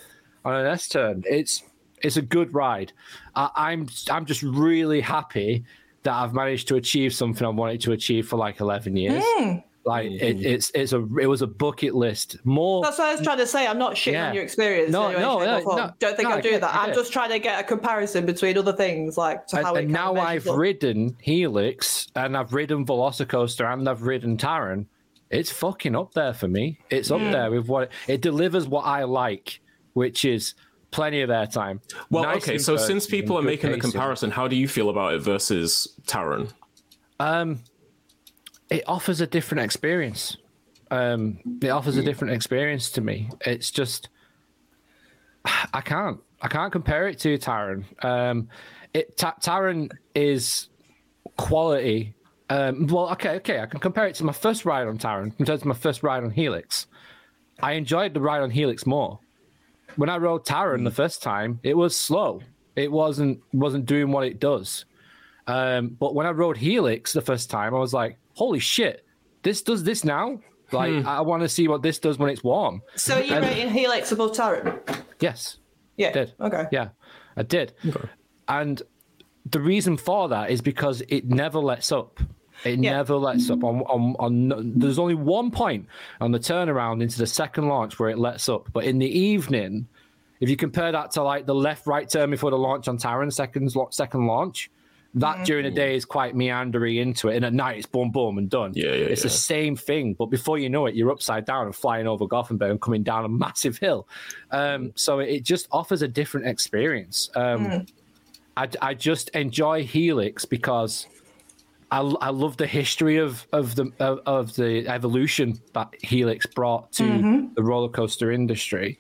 on 0.44 0.55
an 0.55 0.66
S 0.66 0.88
turn. 0.88 1.22
It's 1.26 1.62
it's 2.02 2.16
a 2.16 2.22
good 2.22 2.55
ride. 2.55 2.93
I, 3.35 3.51
I'm 3.56 3.89
I'm 4.10 4.27
just 4.27 4.43
really 4.43 5.01
happy 5.01 5.64
that 6.02 6.14
I've 6.14 6.35
managed 6.35 6.68
to 6.68 6.77
achieve 6.77 7.14
something 7.14 7.47
I 7.47 7.51
wanted 7.51 7.81
to 7.82 7.93
achieve 7.93 8.27
for 8.28 8.36
like 8.36 8.60
11 8.60 8.97
years. 8.97 9.22
Hmm. 9.24 9.56
Like 9.85 10.10
it, 10.10 10.36
mm-hmm. 10.36 10.47
it's 10.47 10.70
it's 10.74 10.93
a 10.93 10.98
it 11.18 11.27
was 11.27 11.40
a 11.40 11.47
bucket 11.47 11.94
list. 11.94 12.36
More 12.44 12.82
that's 12.82 12.98
what 12.98 13.09
I 13.09 13.14
was 13.14 13.22
trying 13.22 13.39
to 13.39 13.47
say. 13.47 13.66
I'm 13.66 13.78
not 13.78 13.94
shitting 13.94 14.12
Yeah. 14.12 14.28
on 14.28 14.35
your 14.35 14.44
experience. 14.44 14.93
No, 14.93 15.09
in 15.09 15.14
no, 15.14 15.39
no, 15.39 15.59
no, 15.60 15.90
Don't 15.98 16.16
think 16.16 16.28
no, 16.28 16.35
I 16.35 16.39
I 16.39 16.40
do 16.43 16.51
get- 16.51 16.60
that. 16.60 16.74
I 16.74 16.86
I'm 16.86 16.94
just 16.94 17.14
trying 17.14 17.31
to 17.31 17.39
get 17.39 17.59
a 17.59 17.64
comparison 17.64 18.27
between 18.27 18.59
other 18.59 18.74
things, 18.74 19.16
like 19.16 19.47
to 19.48 19.56
and, 19.56 19.66
how 19.66 19.74
it 19.77 19.85
and 19.85 19.90
now 19.90 20.16
I've 20.16 20.47
it 20.47 20.51
look. 20.51 20.60
ridden 20.60 21.16
Helix 21.22 22.09
and 22.14 22.36
I've 22.36 22.52
ridden 22.52 22.85
Velocicoaster 22.85 23.72
and 23.72 23.89
I've 23.89 24.02
ridden 24.02 24.36
Taron. 24.36 24.85
It's 25.31 25.51
fucking 25.51 25.97
up 25.97 26.12
there 26.12 26.35
for 26.35 26.48
me. 26.48 26.78
It's 26.90 27.10
up 27.10 27.20
hmm. 27.20 27.31
there 27.31 27.51
with 27.51 27.66
what 27.66 27.90
it 28.06 28.20
delivers 28.20 28.68
what 28.68 28.85
I 28.85 29.05
like, 29.05 29.60
which 29.94 30.27
is 30.27 30.55
plenty 30.91 31.21
of 31.21 31.31
airtime. 31.31 31.81
Well, 32.11 32.25
Nice 32.25 32.43
okay, 32.43 32.59
so 32.59 32.77
since 32.77 33.07
people 33.07 33.39
are 33.39 33.43
making 33.43 33.73
the 33.73 33.79
comparison, 33.79 34.31
how 34.31 34.49
do 34.49 34.57
you 34.57 34.69
feel 34.69 34.91
about 34.91 35.15
it 35.15 35.23
versus 35.23 35.89
Taron? 36.07 36.53
it 38.71 38.85
offers 38.87 39.21
a 39.21 39.27
different 39.27 39.65
experience. 39.65 40.37
Um, 40.91 41.39
it 41.62 41.69
offers 41.69 41.97
a 41.97 42.03
different 42.03 42.35
experience 42.35 42.91
to 42.91 43.01
me. 43.01 43.31
It's 43.43 43.71
just 43.71 44.09
I 45.73 45.81
can't 45.81 46.21
I 46.43 46.49
can't 46.49 46.73
compare 46.73 47.07
it 47.09 47.19
to 47.21 47.39
Taron. 47.39 47.85
Um, 48.05 48.49
it 48.95 49.17
Ta- 49.17 49.37
Taron 49.41 49.91
is 50.15 50.69
quality. 51.37 52.15
Um, 52.49 52.89
well, 52.89 53.11
okay, 53.11 53.37
okay, 53.37 53.61
I 53.61 53.67
can 53.67 53.79
compare 53.79 54.07
it 54.09 54.17
to 54.17 54.25
my 54.25 54.33
first 54.33 54.65
ride 54.65 54.89
on 54.89 54.99
Taron 54.99 55.37
compared 55.37 55.61
to 55.61 55.69
my 55.69 55.75
first 55.75 56.03
ride 56.03 56.25
on 56.25 56.31
Helix. 56.31 56.87
I 57.62 57.73
enjoyed 57.73 58.15
the 58.15 58.21
ride 58.21 58.43
on 58.43 58.51
Helix 58.51 58.87
more. 58.87 59.21
When 59.97 60.09
I 60.09 60.17
rode 60.17 60.45
Taron 60.45 60.85
the 60.85 60.91
first 60.91 61.23
time, 61.23 61.61
it 61.62 61.77
was 61.77 61.97
slow. 61.97 62.41
It 62.77 62.91
wasn't 62.91 63.41
wasn't 63.53 63.87
doing 63.87 64.11
what 64.12 64.25
it 64.27 64.41
does. 64.41 64.85
Um, 65.47 65.89
but 65.99 66.15
when 66.15 66.27
I 66.27 66.31
rode 66.31 66.57
Helix 66.57 67.12
the 67.12 67.21
first 67.21 67.51
time, 67.51 67.75
I 67.75 67.79
was 67.79 67.93
like, 67.93 68.19
"Holy 68.35 68.61
shit! 68.61 69.05
This 69.43 69.62
does 69.62 69.83
this 69.85 70.05
now! 70.05 70.41
Like, 70.73 71.05
I 71.05 71.21
want 71.23 71.43
to 71.43 71.49
see 71.49 71.67
what 71.67 71.83
this 71.83 71.99
does 71.99 72.19
when 72.19 72.31
it's 72.31 72.45
warm." 72.45 72.83
So 72.97 73.17
are 73.17 73.21
you 73.23 73.35
And- 73.35 73.45
rating 73.45 73.71
Helix 73.71 74.12
above 74.12 74.33
Taron? 74.33 74.79
Yes, 75.19 75.59
Yeah. 75.97 76.12
did. 76.12 76.33
Okay. 76.41 76.67
Yeah, 76.71 76.91
I 77.37 77.43
did. 77.43 77.73
And 78.49 78.81
the 79.45 79.61
reason 79.61 79.97
for 79.97 80.29
that 80.29 80.51
is 80.51 80.61
because 80.61 81.03
it 81.09 81.27
never 81.27 81.59
lets 81.59 81.91
up. 81.91 82.21
It 82.65 82.78
Yeah. 82.81 82.93
never 82.93 83.15
lets 83.16 83.49
up. 83.51 83.65
On, 83.65 83.81
on, 83.82 84.16
on, 84.19 84.73
there's 84.77 84.99
only 84.99 85.15
one 85.15 85.51
point 85.51 85.87
on 86.20 86.32
the 86.32 86.39
turnaround 86.39 87.03
into 87.03 87.19
the 87.19 87.27
second 87.27 87.69
launch 87.69 87.99
where 87.99 88.11
it 88.11 88.19
lets 88.19 88.49
up. 88.49 88.69
But 88.73 88.85
in 88.85 88.99
the 88.99 89.07
evening, 89.19 89.87
if 90.41 90.49
you 90.49 90.57
compare 90.57 90.93
that 90.93 91.11
to 91.12 91.23
like 91.23 91.47
the 91.47 91.55
left 91.55 91.87
right 91.87 92.09
turn 92.09 92.31
before 92.31 92.51
the 92.51 92.59
launch 92.59 92.89
on 92.89 92.99
Taron, 92.99 93.32
second, 93.32 93.70
second 93.91 94.27
launch, 94.27 94.70
that 95.15 95.45
during 95.45 95.65
the 95.65 95.73
day 95.73 95.97
is 95.97 96.05
quite 96.05 96.37
meandering 96.37 96.97
into 96.97 97.28
it. 97.31 97.37
And 97.37 97.45
at 97.45 97.53
night, 97.53 97.78
it's 97.78 97.87
boom, 97.87 98.12
boom, 98.12 98.39
and 98.39 98.49
done. 98.49 98.73
Yeah, 98.77 98.91
yeah, 98.93 99.07
It's 99.07 99.24
the 99.24 99.28
same 99.28 99.74
thing. 99.74 100.15
But 100.15 100.27
before 100.27 100.57
you 100.59 100.70
know 100.70 100.87
it, 100.87 100.95
you're 100.95 101.11
upside 101.11 101.45
down 101.47 101.66
and 101.66 101.74
flying 101.74 102.07
over 102.07 102.28
Gothenburg 102.28 102.70
and 102.70 102.81
coming 102.81 103.03
down 103.03 103.24
a 103.24 103.28
massive 103.47 103.78
hill. 103.78 104.07
Um, 104.53 104.93
so 104.95 105.19
it 105.19 105.43
just 105.43 105.66
offers 105.73 106.03
a 106.03 106.09
different 106.09 106.47
experience. 106.47 107.28
Um, 107.35 107.87
I, 108.57 108.69
I 108.81 108.95
just 108.95 109.31
enjoy 109.31 109.82
Helix 109.85 110.45
because 110.45 111.07
I, 111.91 112.01
I 112.01 112.31
love 112.31 112.57
the 112.57 112.67
history 112.67 113.17
of 113.17 113.47
of 113.53 113.75
the 113.75 113.91
of, 113.99 114.21
of 114.27 114.55
the 114.55 114.87
evolution 114.87 115.61
that 115.75 115.89
Helix 116.03 116.47
brought 116.47 116.93
to 116.93 117.05
the 117.57 117.62
roller 117.62 117.89
coaster 117.89 118.31
industry. 118.31 118.97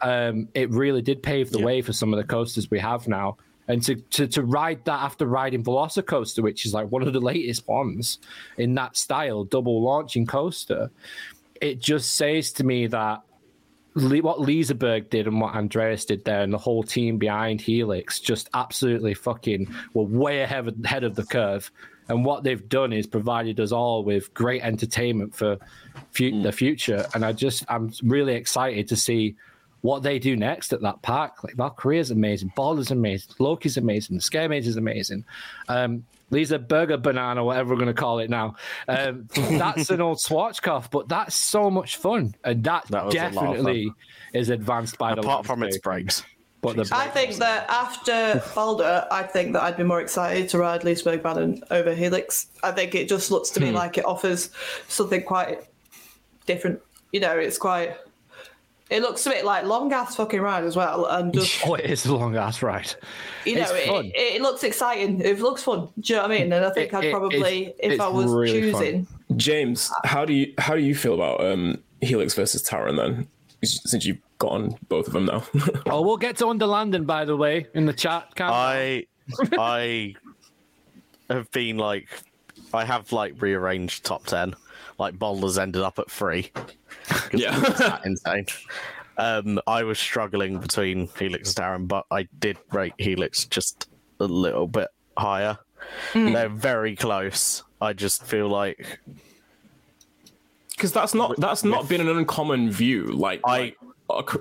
Um, 0.00 0.48
it 0.54 0.68
really 0.70 1.02
did 1.02 1.22
pave 1.22 1.50
the 1.50 1.58
way 1.64 1.82
for 1.82 1.92
some 1.92 2.12
of 2.12 2.18
the 2.18 2.24
coasters 2.24 2.70
we 2.70 2.78
have 2.80 3.06
now. 3.06 3.36
And 3.68 3.80
to, 3.84 3.94
to, 3.94 4.26
to 4.26 4.42
ride 4.42 4.84
that 4.86 5.00
after 5.00 5.24
riding 5.26 5.62
Velocicoaster, 5.62 6.42
which 6.42 6.66
is 6.66 6.74
like 6.74 6.90
one 6.90 7.02
of 7.06 7.12
the 7.12 7.20
latest 7.20 7.66
ones 7.68 8.18
in 8.58 8.74
that 8.74 8.96
style, 8.96 9.44
double 9.44 9.80
launching 9.80 10.26
coaster, 10.26 10.90
it 11.60 11.80
just 11.80 12.16
says 12.16 12.52
to 12.54 12.64
me 12.64 12.88
that 12.88 13.22
Le- 13.94 14.20
what 14.20 14.38
Liseberg 14.38 15.10
did 15.10 15.26
and 15.28 15.40
what 15.40 15.54
Andreas 15.54 16.04
did 16.06 16.24
there, 16.24 16.42
and 16.42 16.52
the 16.52 16.58
whole 16.58 16.82
team 16.82 17.18
behind 17.18 17.60
Helix, 17.60 18.18
just 18.18 18.50
absolutely 18.54 19.14
fucking 19.14 19.72
were 19.94 20.04
way 20.04 20.42
ahead 20.42 20.66
of, 20.66 20.74
ahead 20.84 21.04
of 21.04 21.14
the 21.14 21.24
curve. 21.24 21.70
And 22.08 22.24
what 22.24 22.44
they've 22.44 22.68
done 22.68 22.92
is 22.92 23.06
provided 23.06 23.60
us 23.60 23.72
all 23.72 24.04
with 24.04 24.32
great 24.34 24.62
entertainment 24.62 25.34
for 25.34 25.56
fu- 26.12 26.42
the 26.42 26.52
future. 26.52 27.06
And 27.14 27.24
I 27.24 27.32
just, 27.32 27.64
I'm 27.68 27.92
really 28.02 28.34
excited 28.34 28.88
to 28.88 28.96
see 28.96 29.36
what 29.82 30.02
they 30.02 30.18
do 30.18 30.36
next 30.36 30.72
at 30.72 30.80
that 30.82 31.02
park. 31.02 31.44
Like 31.44 31.54
Valkyria's 31.54 32.10
amazing, 32.10 32.52
Balder's 32.56 32.90
amazing, 32.90 33.34
Loki's 33.38 33.76
amazing, 33.76 34.16
the 34.16 34.22
Scare 34.22 34.48
Mage 34.48 34.66
is 34.66 34.76
amazing. 34.76 35.24
Um, 35.68 36.04
Lisebergbanan, 36.30 37.44
whatever 37.44 37.70
we're 37.70 37.76
going 37.76 37.86
to 37.88 37.94
call 37.94 38.18
it 38.18 38.30
now. 38.30 38.56
Um, 38.88 39.28
that's 39.34 39.90
an 39.90 40.00
old 40.00 40.18
Schwarzkopf, 40.18 40.90
but 40.90 41.08
that's 41.08 41.34
so 41.34 41.70
much 41.70 41.96
fun, 41.96 42.34
and 42.44 42.64
that, 42.64 42.86
That 42.88 43.04
was 43.04 43.14
a 43.14 43.18
lot 43.18 43.28
of 43.28 43.34
fun. 43.34 43.44
definitely 43.44 43.92
is 44.32 44.48
advanced 44.48 44.96
by 44.96 45.14
the 45.14 45.20
Apart 45.20 45.44
from 45.44 45.62
its 45.62 45.78
landscape. 45.84 46.26
Brakes. 46.62 46.76
But 46.76 46.88
the 46.88 46.96
I 46.96 47.08
think 47.08 47.36
that 47.36 47.68
after 47.68 48.42
Balder, 48.54 49.06
I 49.10 49.24
think 49.24 49.52
that 49.54 49.62
I'd 49.62 49.76
be 49.76 49.82
more 49.82 50.00
excited 50.00 50.48
to 50.50 50.58
ride 50.58 50.82
Lisebergbanan 50.82 51.60
over 51.70 51.92
Helix. 51.94 52.46
I 52.62 52.70
think 52.70 52.94
it 52.94 53.08
just 53.08 53.30
looks 53.30 53.50
to 53.50 53.60
Hmm. 53.60 53.66
me 53.66 53.72
like 53.72 53.98
it 53.98 54.04
offers 54.06 54.50
something 54.88 55.22
quite 55.22 55.60
different. 56.46 56.80
You 57.12 57.20
know, 57.20 57.36
it's 57.36 57.58
quite. 57.58 57.96
It 58.90 59.00
looks 59.00 59.26
a 59.26 59.30
bit 59.30 59.44
like 59.46 59.64
long 59.64 59.90
ass 59.92 60.16
fucking 60.16 60.40
ride 60.40 60.64
as 60.64 60.76
well, 60.76 61.06
and 61.06 61.32
just 61.40 61.66
oh, 61.66 61.74
it 61.74 61.86
is 61.86 62.04
a 62.06 62.14
long 62.14 62.36
ass 62.36 62.62
ride. 62.62 62.94
you 63.44 63.54
know, 63.56 63.62
it's 63.62 63.70
it, 63.72 63.86
fun. 63.88 64.04
it, 64.06 64.34
it 64.36 64.42
looks 64.42 64.62
exciting. 64.64 65.20
It 65.20 65.40
looks 65.40 65.62
fun. 65.62 65.88
Do 65.98 66.12
you 66.12 66.16
know 66.16 66.22
what 66.22 66.30
I 66.30 66.38
mean? 66.38 66.52
And 66.52 66.64
I 66.64 66.70
think 66.70 66.92
It- 66.92 66.96
I'd 66.96 67.04
it- 67.06 67.10
probably, 67.10 67.62
it's- 67.66 67.74
if 67.80 67.92
it's 67.92 68.00
I 68.02 68.08
was 68.08 68.30
really 68.30 68.70
fun. 68.70 68.80
choosing, 68.82 69.06
James, 69.36 69.90
how 70.04 70.24
do 70.24 70.32
you 70.34 70.52
how 70.58 70.74
do 70.76 70.80
you 70.82 70.94
feel 70.94 71.14
about 71.14 71.42
um, 71.44 71.82
Helix 72.02 72.34
versus 72.34 72.62
Taran 72.62 72.96
then? 72.96 73.26
Since 73.64 74.04
you've 74.06 74.18
got 74.42 74.52
on 74.52 74.76
both 74.88 75.06
of 75.06 75.12
them 75.12 75.26
now. 75.26 75.44
Oh, 75.86 76.02
we'll 76.02 76.16
get 76.16 76.36
to 76.38 76.46
Underlandet, 76.46 77.06
by 77.06 77.24
the 77.24 77.36
way, 77.36 77.66
in 77.74 77.86
the 77.86 77.92
chat. 77.92 78.34
Can't 78.34 78.50
I 78.52 79.06
I 79.56 80.16
have 81.30 81.48
been 81.52 81.76
like 81.76 82.08
I 82.74 82.84
have 82.84 83.12
like 83.12 83.40
rearranged 83.40 84.04
top 84.04 84.26
ten. 84.26 84.54
Like 84.98 85.16
Balder's 85.16 85.58
ended 85.58 85.82
up 85.82 85.98
at 86.00 86.10
three. 86.10 86.50
yeah. 87.32 88.00
Insane. 88.04 88.46
Um, 89.16 89.60
I 89.68 89.84
was 89.84 89.98
struggling 89.98 90.58
between 90.58 91.08
Helix 91.18 91.54
and 91.54 91.64
Taron, 91.64 91.88
but 91.88 92.04
I 92.10 92.26
did 92.40 92.58
rate 92.72 92.94
Helix 92.98 93.44
just 93.44 93.88
a 94.18 94.24
little 94.24 94.66
bit 94.66 94.88
higher. 95.16 95.56
They're 96.14 96.48
very 96.48 96.96
close. 96.96 97.62
I 97.80 97.92
just 97.92 98.24
feel 98.24 98.48
like 98.48 98.98
Because 100.70 100.92
that's 100.92 101.14
not 101.14 101.36
that's 101.38 101.62
not 101.62 101.88
been 101.88 102.00
an 102.00 102.08
uncommon 102.08 102.70
view. 102.72 103.04
Like 103.04 103.40
I- 103.44 103.58
like, 103.58 103.76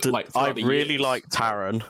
like 0.06 0.30
I 0.36 0.52
the 0.54 0.64
really 0.64 0.92
years. 0.92 1.02
like 1.02 1.30
Taron. 1.30 1.84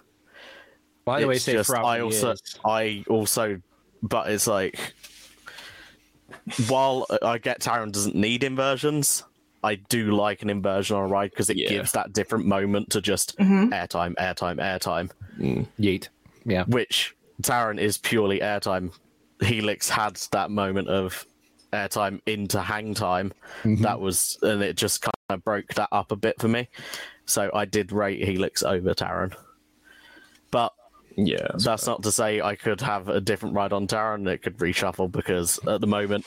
By 1.06 1.22
the 1.22 1.28
way, 1.28 1.38
say 1.38 1.54
just 1.54 1.72
I 1.72 2.02
also 2.02 2.28
years. 2.28 2.60
I 2.64 3.04
also 3.08 3.62
but 4.04 4.30
it's 4.32 4.48
like 4.48 4.94
while 6.68 7.06
I 7.22 7.38
get 7.38 7.60
Taron 7.62 7.92
doesn't 7.92 8.16
need 8.16 8.44
inversions, 8.44 9.24
I 9.64 9.76
do 9.76 10.12
like 10.12 10.42
an 10.42 10.50
inversion 10.50 10.98
on 10.98 11.04
a 11.04 11.08
ride 11.08 11.32
because 11.32 11.50
it 11.50 11.58
Yeah. 11.58 11.70
gives 11.70 11.92
that 11.92 12.14
different 12.14 12.46
moment 12.46 12.90
to 12.92 13.02
just 13.02 13.38
mm-hmm. 13.38 13.72
airtime, 13.72 14.16
airtime, 14.16 14.58
airtime, 14.58 15.12
mm. 15.38 15.68
Yeet. 15.80 16.10
Yeah. 16.46 16.64
which 16.66 17.16
Taron 17.44 17.80
is 17.80 17.98
purely 17.98 18.40
airtime. 18.40 18.92
Helix 19.42 19.90
had 19.90 20.16
that 20.32 20.50
moment 20.50 20.88
of 20.88 21.26
airtime 21.74 22.22
into 22.26 22.60
hang 22.62 22.94
time. 22.94 23.34
That 23.66 24.00
was, 24.00 24.38
and 24.42 24.62
it 24.62 24.76
just 24.78 25.02
kind 25.02 25.12
of 25.30 25.44
broke 25.44 25.74
that 25.76 25.90
up 25.92 26.12
a 26.12 26.16
bit 26.16 26.40
for 26.40 26.48
me. 26.48 26.70
So 27.26 27.50
I 27.54 27.66
did 27.66 27.92
rate 27.92 28.24
Helix 28.24 28.64
over 28.64 28.94
Taron. 28.94 29.34
But 30.52 30.74
Yeah. 31.16 31.48
that's 31.56 31.88
not 31.88 32.04
to 32.04 32.12
say 32.12 32.42
I 32.42 32.56
could 32.56 32.82
have 32.82 33.08
a 33.10 33.22
different 33.22 33.56
ride 33.56 33.74
on 33.74 33.88
Taron 33.88 34.16
and 34.16 34.28
it 34.28 34.42
could 34.42 34.58
reshuffle 34.58 35.12
because 35.12 35.60
at 35.68 35.82
the 35.82 35.88
moment 35.88 36.26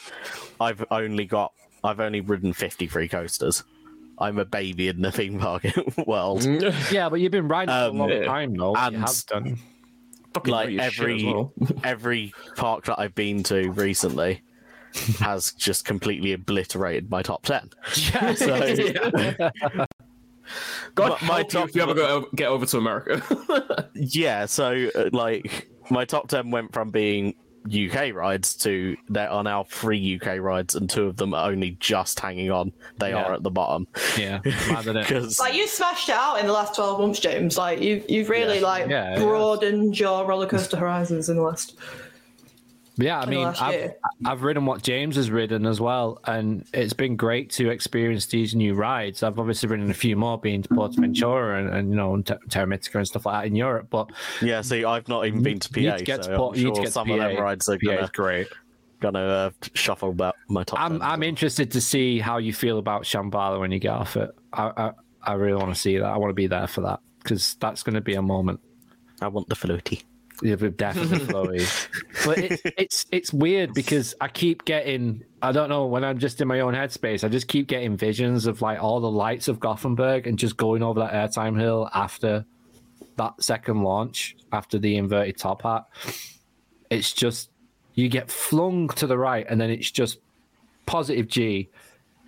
I've 0.61 0.85
only 0.91 1.25
got 1.27 1.53
I've 1.83 2.01
only 2.01 2.21
ridden 2.23 2.53
53 2.55 3.09
coasters. 3.09 3.63
I'm 4.17 4.39
a 4.39 4.45
baby 4.47 4.89
in 4.89 5.03
the 5.03 5.13
theme 5.13 5.39
park 5.39 5.65
world. 6.07 6.45
Yeah, 6.91 7.09
but 7.11 7.21
you've 7.21 7.33
been 7.33 7.49
riding 7.49 7.73
for 7.75 7.79
a 7.79 7.89
um, 7.91 7.99
long 7.99 8.09
yeah. 8.11 8.25
time, 8.25 8.55
though. 8.55 8.71
you 8.73 8.77
And- 8.81 8.97
have 8.97 9.27
done. 9.27 9.59
Fucking 10.33 10.53
Like 10.53 10.67
rate 10.69 10.81
every 10.81 11.25
well. 11.27 11.53
every 11.85 12.33
park 12.57 12.87
that 12.87 12.99
I've 12.99 13.15
been 13.15 13.43
to 13.45 13.71
recently 13.71 14.43
has 15.19 15.53
just 15.53 15.85
completely 15.85 16.33
obliterated 16.33 17.11
my 17.11 17.23
top 17.23 17.45
10. 17.45 17.71
Yeah. 18.13 18.35
So 18.35 18.61
God 20.95 21.21
my- 21.23 21.29
my 21.29 21.43
top- 21.43 21.69
if 21.71 21.75
you 21.77 21.83
ever 21.83 21.95
go, 21.95 22.27
get 22.37 22.49
over 22.49 22.67
to 22.67 22.79
America. 22.79 23.89
yeah, 23.95 24.47
so 24.47 24.89
uh, 24.95 25.09
like 25.13 25.69
my 25.91 26.05
top 26.05 26.29
10 26.29 26.51
went 26.51 26.73
from 26.73 26.91
being 26.91 27.35
UK 27.67 28.13
rides 28.13 28.55
to 28.57 28.95
there 29.09 29.31
are 29.31 29.43
now 29.43 29.65
three 29.65 30.21
UK 30.21 30.39
rides 30.39 30.75
and 30.75 30.89
two 30.91 31.05
of 31.07 31.17
them 31.17 31.33
are 31.33 31.51
only 31.51 31.79
just 31.81 32.21
hanging 32.21 32.51
on. 32.51 32.71
They 32.99 33.09
Yeah. 33.11 33.23
are 33.25 33.33
at 33.33 33.43
the 33.43 33.51
bottom. 33.51 33.89
Yeah, 34.19 34.41
mad. 34.45 34.85
Because 34.85 35.41
Like 35.41 35.55
you 35.55 35.67
smashed 35.67 36.11
it 36.11 36.15
out 36.15 36.37
in 36.41 36.47
the 36.47 36.53
last 36.53 36.75
twelve 36.75 37.01
months, 37.01 37.21
James. 37.21 37.57
Like 37.57 37.81
you've 37.81 38.05
you've 38.09 38.29
really 38.29 38.57
Yeah. 38.61 38.67
like 38.67 38.89
Yeah, 38.91 39.13
yeah. 39.17 39.19
broadened 39.25 39.99
your 39.99 40.27
roller 40.27 40.47
coaster 40.47 40.77
horizons 40.77 41.31
in 41.31 41.37
the 41.37 41.43
last. 41.43 41.79
Yeah, 42.97 43.19
I 43.19 43.27
mean, 43.27 43.47
I've, 43.47 43.75
year. 43.75 43.97
I've 44.25 44.43
ridden 44.43 44.67
what 44.67 44.83
James 44.83 45.17
has 45.17 45.31
ridden 45.31 45.67
as 45.67 45.81
well, 45.81 46.21
and 46.25 46.65
it's 46.73 46.93
been 46.93 47.17
great 47.17 47.51
to 47.53 47.71
experience 47.71 48.27
these 48.27 48.55
new 48.55 48.75
rides. 48.75 49.23
I've 49.23 49.39
obviously 49.39 49.69
ridden 49.69 49.91
a 49.91 49.95
few 49.95 50.17
more, 50.17 50.39
being 50.39 50.63
to 50.63 50.89
Ventura 50.97 51.59
and, 51.59 51.75
and 51.75 51.91
you 51.91 51.97
know, 51.97 52.21
Ter- 52.23 52.39
Terra 52.49 52.67
Mystica 52.67 52.99
and 52.99 53.07
stuff 53.07 53.27
like 53.27 53.43
that 53.43 53.47
in 53.49 53.57
Europe. 53.57 53.89
But 53.91 54.11
yeah, 54.41 54.61
see, 54.61 54.85
I've 54.85 55.09
not 55.09 55.27
even 55.27 55.43
been 55.43 55.59
to 55.59 55.69
PA, 55.71 55.81
you 55.81 55.91
need 55.91 55.99
to 55.99 56.05
get 56.05 56.25
so 56.25 56.31
to, 56.31 56.37
Port- 56.37 56.57
I'm 56.57 56.63
you 56.63 56.69
need 56.69 56.75
to 56.77 56.83
get 56.83 56.93
some 56.93 57.09
to 57.09 57.15
of 57.15 57.19
them 57.21 57.43
rides 57.43 57.69
are 57.69 57.79
PA 57.79 57.91
is 57.91 57.97
gonna 57.97 58.11
great. 58.15 58.49
gonna 59.01 59.19
uh, 59.19 59.51
shuffle 59.75 60.11
about 60.11 60.37
my 60.49 60.63
top. 60.63 60.81
I'm 60.81 61.03
I'm 61.03 61.23
interested 61.25 61.73
to 61.73 61.81
see 61.81 62.21
how 62.21 62.39
you 62.39 62.53
feel 62.53 62.79
about 62.79 63.03
Shambhala 63.03 63.59
when 63.59 63.73
you 63.73 63.81
get 63.81 63.93
off 63.93 64.17
it. 64.17 64.31
I 64.53 64.71
I, 64.77 64.93
I 65.23 65.33
really 65.33 65.57
want 65.61 65.75
to 65.75 65.81
see 65.81 65.99
that. 65.99 66.07
I 66.07 66.17
want 66.17 66.31
to 66.31 66.35
be 66.35 66.47
there 66.47 66.69
for 66.69 66.83
that 66.83 67.01
because 67.23 67.55
that's 67.55 67.83
going 67.83 67.95
to 67.95 68.01
be 68.03 68.15
a 68.15 68.23
moment. 68.23 68.61
I 69.21 69.29
want 69.29 69.49
the 69.49 69.57
floaty. 69.57 70.05
Yeah, 70.45 70.57
but 70.57 70.77
definitely 70.77 71.19
flowy. 71.27 72.27
but 72.27 72.37
it, 72.39 72.61
it's 72.77 73.07
it's 73.11 73.33
weird 73.33 73.73
because 73.73 74.15
I 74.21 74.29
keep 74.29 74.67
getting 74.67 75.25
I 75.41 75.53
don't 75.53 75.71
know 75.71 75.87
when 75.87 76.05
I'm 76.05 76.19
just 76.19 76.39
in 76.43 76.47
my 76.47 76.61
own 76.61 76.75
headspace. 76.75 77.25
I 77.25 77.29
just 77.29 77.49
keep 77.49 77.67
getting 77.67 77.97
visions 77.97 78.45
of 78.45 78.61
like 78.61 78.81
all 78.81 79.01
the 79.01 79.11
lights 79.11 79.49
of 79.49 79.59
Gothenburg 79.59 80.27
and 80.27 80.39
just 80.39 80.59
going 80.59 80.83
over 80.83 81.01
that 81.01 81.15
airtime 81.15 81.59
hill 81.59 81.89
after 81.95 82.45
that 83.17 83.43
second 83.43 83.83
launch 83.83 84.37
after 84.53 84.79
the 84.79 84.99
inverted 84.99 85.39
top 85.39 85.63
hat. 85.63 85.87
It's 86.91 87.15
just 87.15 87.49
you 87.95 88.11
get 88.11 88.31
flung 88.31 88.89
to 88.89 89.07
the 89.07 89.17
right 89.17 89.47
and 89.49 89.59
then 89.59 89.71
it's 89.71 89.91
just 89.91 90.19
positive 90.85 91.27
G, 91.27 91.71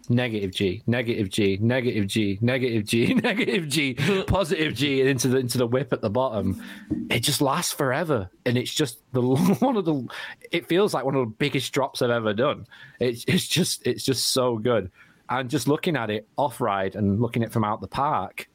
negative 0.09 0.51
G, 0.53 0.83
negative 0.87 1.29
G, 1.29 1.59
negative 1.61 2.07
G, 2.07 2.39
negative 2.41 2.85
G, 2.85 3.15
negative 3.23 3.69
G, 3.69 3.95
positive 4.27 4.75
G, 4.75 5.01
and 5.01 5.11
into 5.11 5.29
the 5.29 5.39
into 5.39 5.59
the 5.59 5.67
whip 5.67 5.93
at 5.93 6.01
the 6.01 6.11
bottom. 6.11 6.63
It 7.11 7.21
just 7.21 7.41
lasts 7.41 7.73
forever, 7.73 8.31
and 8.45 8.57
it's 8.57 8.73
just 8.73 9.01
the 9.13 9.23
one 9.61 9.77
of 9.77 9.85
the. 9.85 10.07
It 10.51 10.69
feels 10.69 10.95
like 10.95 11.05
one 11.05 11.15
of 11.15 11.21
the 11.21 11.35
biggest 11.39 11.73
drops 11.73 12.03
I've 12.03 12.11
ever 12.11 12.33
done. 12.35 12.67
It's 13.01 13.25
it's 13.27 13.47
just 13.47 13.87
it's 13.87 14.05
just 14.05 14.33
so 14.33 14.59
good, 14.59 14.91
and 15.29 15.51
just 15.51 15.69
looking 15.69 15.97
at 15.97 16.11
it 16.11 16.27
off 16.37 16.61
ride 16.61 16.97
and 16.97 17.21
looking 17.21 17.43
at 17.43 17.51
it 17.51 17.53
from 17.53 17.65
out 17.65 17.81
the 17.81 17.89
park. 17.89 18.49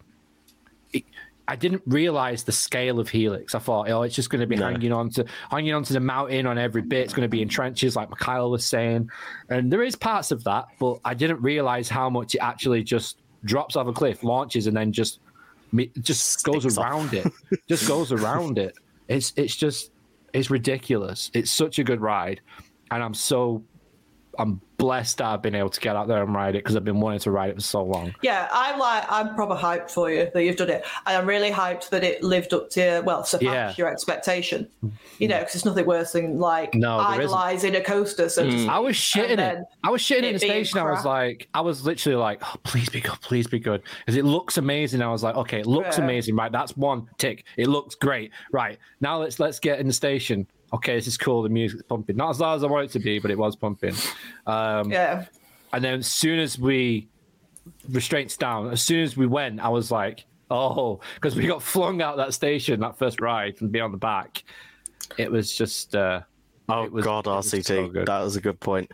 I 1.47 1.55
didn't 1.55 1.81
realize 1.85 2.43
the 2.43 2.51
scale 2.51 2.99
of 2.99 3.09
Helix. 3.09 3.55
I 3.55 3.59
thought, 3.59 3.89
oh, 3.89 4.03
it's 4.03 4.15
just 4.15 4.29
going 4.29 4.39
to 4.41 4.47
be 4.47 4.55
No. 4.55 4.67
hanging 4.67 4.93
on 4.93 5.09
to 5.11 5.25
hanging 5.49 5.73
onto 5.73 5.93
the 5.93 5.99
mountain 5.99 6.45
on 6.45 6.57
every 6.57 6.81
bit. 6.81 6.99
It's 7.03 7.13
going 7.13 7.23
to 7.25 7.29
be 7.29 7.41
in 7.41 7.49
trenches, 7.49 7.95
like 7.95 8.09
Mikhail 8.09 8.49
was 8.51 8.63
saying, 8.63 9.09
and 9.49 9.71
there 9.71 9.81
is 9.83 9.95
parts 9.95 10.31
of 10.31 10.43
that, 10.45 10.65
but 10.79 10.99
I 11.03 11.13
didn't 11.13 11.41
realize 11.41 11.89
how 11.89 12.09
much 12.09 12.35
it 12.35 12.39
actually 12.39 12.83
just 12.83 13.17
drops 13.43 13.75
off 13.75 13.87
a 13.87 13.93
cliff, 13.93 14.23
launches, 14.23 14.67
and 14.67 14.77
then 14.77 14.91
just 14.93 15.19
just 16.01 16.43
goes 16.43 16.61
Sticks 16.63 16.77
off. 16.77 16.85
around 16.85 17.13
it. 17.13 17.27
Just 17.67 17.87
goes 17.87 18.11
around 18.17 18.57
it. 18.57 18.75
It's 19.07 19.33
it's 19.35 19.55
just 19.55 19.91
it's 20.33 20.49
ridiculous. 20.49 21.31
It's 21.33 21.51
such 21.51 21.79
a 21.79 21.83
good 21.83 22.01
ride, 22.01 22.39
and 22.91 23.03
I'm 23.03 23.13
so 23.13 23.63
I'm 24.39 24.61
blessed 24.77 25.19
that 25.19 25.25
I've 25.27 25.41
been 25.41 25.53
able 25.53 25.69
to 25.69 25.79
get 25.79 25.95
out 25.95 26.07
there 26.07 26.23
and 26.23 26.33
ride 26.33 26.55
it 26.55 26.59
because 26.63 26.75
I've 26.75 26.83
been 26.85 26.99
wanting 26.99 27.19
to 27.19 27.31
ride 27.31 27.49
it 27.51 27.55
for 27.55 27.61
so 27.61 27.83
long. 27.83 28.15
Yeah, 28.23 28.47
I'm 28.51 28.79
like 28.79 29.05
I'm 29.11 29.35
proper 29.35 29.55
hyped 29.55 29.91
for 29.91 30.09
you 30.11 30.29
that 30.33 30.43
you've 30.43 30.55
done 30.55 30.69
it, 30.69 30.83
and 31.05 31.17
I'm 31.17 31.27
really 31.27 31.51
hyped 31.51 31.89
that 31.89 32.03
it 32.03 32.23
lived 32.23 32.53
up 32.53 32.69
to 32.71 33.01
well 33.05 33.23
surpassed 33.23 33.43
Yeah. 33.43 33.73
your 33.77 33.91
expectation. 33.91 34.67
You 35.19 35.27
know, 35.27 35.39
because 35.39 35.55
it's 35.55 35.65
nothing 35.65 35.85
worse 35.85 36.13
than 36.13 36.39
like 36.39 36.73
No, 36.73 36.97
there 36.97 37.21
isn't. 37.21 37.37
idolizing 37.37 37.75
a 37.75 37.81
coaster. 37.81 38.29
So 38.29 38.43
to 38.43 38.49
mm. 38.49 38.69
I 38.69 38.79
was 38.79 38.95
shitting 38.95 39.37
it. 39.37 39.63
I 39.83 39.89
was 39.91 40.01
shitting 40.01 40.23
in 40.23 40.33
the 40.33 40.39
being 40.39 40.63
station. 40.65 40.79
I 40.79 40.89
was 40.91 41.05
like, 41.05 41.47
I 41.53 41.61
was 41.61 41.85
literally 41.85 42.15
like, 42.15 42.41
oh, 42.43 42.55
please 42.63 42.89
be 42.89 43.01
good, 43.01 43.19
please 43.21 43.47
be 43.47 43.59
good, 43.59 43.83
because 43.99 44.17
it 44.17 44.25
looks 44.25 44.57
amazing. 44.57 45.01
I 45.01 45.11
was 45.11 45.21
like, 45.23 45.35
okay, 45.35 45.59
it 45.59 45.67
looks 45.67 45.97
Yeah. 45.97 46.05
amazing, 46.05 46.35
right? 46.35 46.51
That's 46.51 46.75
one 46.75 47.07
tick. 47.17 47.43
It 47.57 47.67
looks 47.67 47.95
great, 47.95 48.31
right? 48.51 48.79
Now 49.01 49.19
let's 49.19 49.39
let's 49.39 49.59
get 49.59 49.79
in 49.79 49.87
the 49.87 49.93
station. 49.93 50.47
Okay, 50.73 50.95
this 50.95 51.07
is 51.07 51.17
cool. 51.17 51.43
The 51.43 51.49
music's 51.49 51.83
pumping. 51.83 52.15
Not 52.15 52.29
as 52.31 52.39
loud 52.39 52.55
as 52.55 52.63
I 52.63 52.67
want 52.67 52.85
it 52.85 52.91
to 52.91 52.99
be, 52.99 53.19
but 53.19 53.29
it 53.31 53.37
was 53.37 53.55
pumping. 53.55 53.93
Um, 54.47 54.91
yeah, 54.91 55.25
And 55.73 55.83
then 55.83 55.99
as 55.99 56.07
soon 56.07 56.39
as 56.39 56.57
we 56.57 57.07
restraints 57.89 58.37
down, 58.37 58.69
as 58.71 58.81
soon 58.81 59.03
as 59.03 59.17
we 59.17 59.27
went, 59.27 59.59
I 59.59 59.69
was 59.69 59.91
like, 59.91 60.25
oh, 60.49 60.99
because 61.15 61.35
we 61.35 61.45
got 61.47 61.61
flung 61.61 62.01
out 62.01 62.17
that 62.17 62.33
station 62.33 62.79
that 62.81 62.97
first 62.97 63.19
ride 63.21 63.61
and 63.61 63.71
be 63.71 63.79
on 63.81 63.91
the 63.91 63.97
back. 63.97 64.43
It 65.17 65.31
was 65.31 65.53
just. 65.55 65.95
uh 65.95 66.21
Oh 66.69 66.83
It 66.83 66.91
was- 66.93 67.03
God, 67.03 67.27
it 67.27 67.29
was 67.29 67.51
RCT, 67.53 67.65
so 67.65 68.03
that 68.05 68.19
was 68.21 68.35
a 68.37 68.41
good 68.41 68.59
point. 68.61 68.89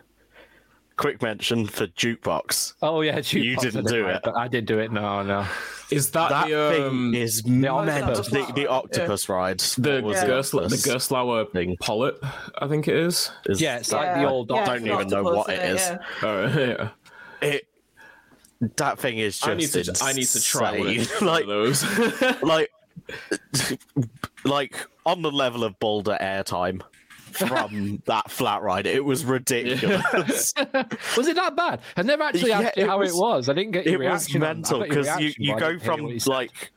Quick 0.98 1.22
mention 1.22 1.68
for 1.68 1.86
jukebox. 1.88 2.74
Oh 2.82 3.02
yeah, 3.02 3.20
jukebox. 3.20 3.44
You 3.44 3.56
didn't 3.58 3.86
do 3.86 4.08
it. 4.08 4.22
I 4.36 4.48
didn't 4.48 4.68
do 4.68 4.80
it. 4.80 4.92
No, 4.92 5.22
no. 5.22 5.46
Is 5.92 6.10
that, 6.12 6.30
That 6.30 6.48
the 6.48 6.88
um, 6.88 7.14
thing 7.14 7.22
is 7.22 7.40
octopus. 7.46 8.32
mental. 8.32 8.46
The, 8.48 8.54
the 8.54 8.68
octopus 8.68 9.30
ride. 9.30 9.60
the 9.60 10.02
What 10.02 10.04
was? 10.04 10.18
Gersla- 10.18 10.64
the 10.64 10.68
This 10.70 10.88
Gerstlauer 10.88 11.52
thing. 11.52 11.78
Pollet? 11.80 12.18
I 12.58 12.68
think 12.68 12.88
it 12.88 12.96
is. 12.96 13.32
is- 13.46 13.62
Yeah, 13.62 13.78
it's 13.78 13.92
like 13.94 14.16
the 14.16 14.28
old. 14.28 14.50
Yeah, 14.50 14.66
Doctor. 14.66 14.80
don't 14.80 14.88
it's 14.88 14.94
even 15.14 15.24
know 15.24 15.24
what 15.24 15.50
it 15.50 15.60
isn't 15.60 15.76
is. 15.76 16.00
Yeah. 16.24 16.28
Oh 16.28 16.48
yeah. 17.42 17.48
it. 17.48 17.68
That 18.78 18.98
thing 18.98 19.20
is 19.20 19.38
just 19.38 19.48
I 19.50 19.54
need 19.54 19.70
to. 19.70 19.98
I 20.04 20.14
need 20.14 20.26
to 20.28 20.42
try 20.42 20.80
one 20.80 20.98
of 20.98 21.22
like 21.22 21.46
those. 21.46 21.84
like 22.42 22.72
like 24.44 24.76
on 25.06 25.22
the 25.22 25.32
level 25.32 25.64
of 25.64 25.78
Balder 25.80 26.18
airtime 26.20 26.82
from 27.38 28.02
that 28.06 28.30
flat 28.32 28.62
ride. 28.62 28.86
It 28.88 29.04
was 29.06 29.24
ridiculous. 29.26 30.54
Was 31.18 31.28
it 31.28 31.36
that 31.36 31.56
bad? 31.56 31.82
I 31.96 32.02
never 32.04 32.24
actually 32.24 32.50
Yeah, 32.50 32.60
asked 32.62 32.78
you 32.78 32.84
it 32.84 32.90
how 32.90 33.00
was- 33.00 33.14
it 33.14 33.18
was. 33.20 33.50
I 33.50 33.54
didn't 33.54 33.72
get 33.72 33.86
your 33.86 33.96
it 34.02 34.10
was 34.10 34.28
reaction. 34.28 34.44
on- 34.44 34.50
I 34.50 34.54
mental 34.54 34.80
got 34.80 34.88
your 34.90 34.98
because 35.04 35.20
you, 35.22 35.34
you 35.38 35.60
go 35.60 35.80
from 35.80 36.04
what 36.04 36.14
you 36.14 36.20
said. 36.20 36.30
like 36.34 36.72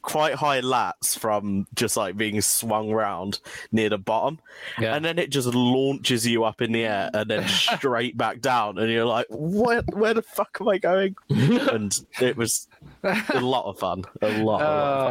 quite 0.00 0.34
high 0.36 0.60
lats 0.60 1.18
from 1.18 1.66
just 1.74 1.96
like 1.96 2.16
being 2.16 2.40
swung 2.40 2.90
round 2.90 3.40
near 3.72 3.90
the 3.90 3.98
bottom 3.98 4.38
Yeah. 4.78 4.94
and 4.94 5.04
then 5.04 5.18
it 5.18 5.28
just 5.28 5.48
launches 5.48 6.26
you 6.26 6.44
up 6.44 6.62
in 6.62 6.72
the 6.72 6.84
air 6.86 7.10
and 7.12 7.28
then 7.28 7.46
straight 7.48 8.16
back 8.16 8.40
down 8.40 8.78
and 8.78 8.90
you're 8.90 9.04
like 9.04 9.26
where 9.28 9.82
where 9.92 10.14
the 10.14 10.22
fuck 10.22 10.56
am 10.60 10.68
i 10.68 10.78
going 10.78 11.16
and 11.28 11.98
it 12.22 12.36
was 12.36 12.68
a 13.02 13.40
lot 13.40 13.66
of 13.68 13.78
fun 13.80 14.04
a 14.22 14.28
lot, 14.38 14.38
a 14.38 14.44
lot 14.44 14.60
Uh, 14.62 14.64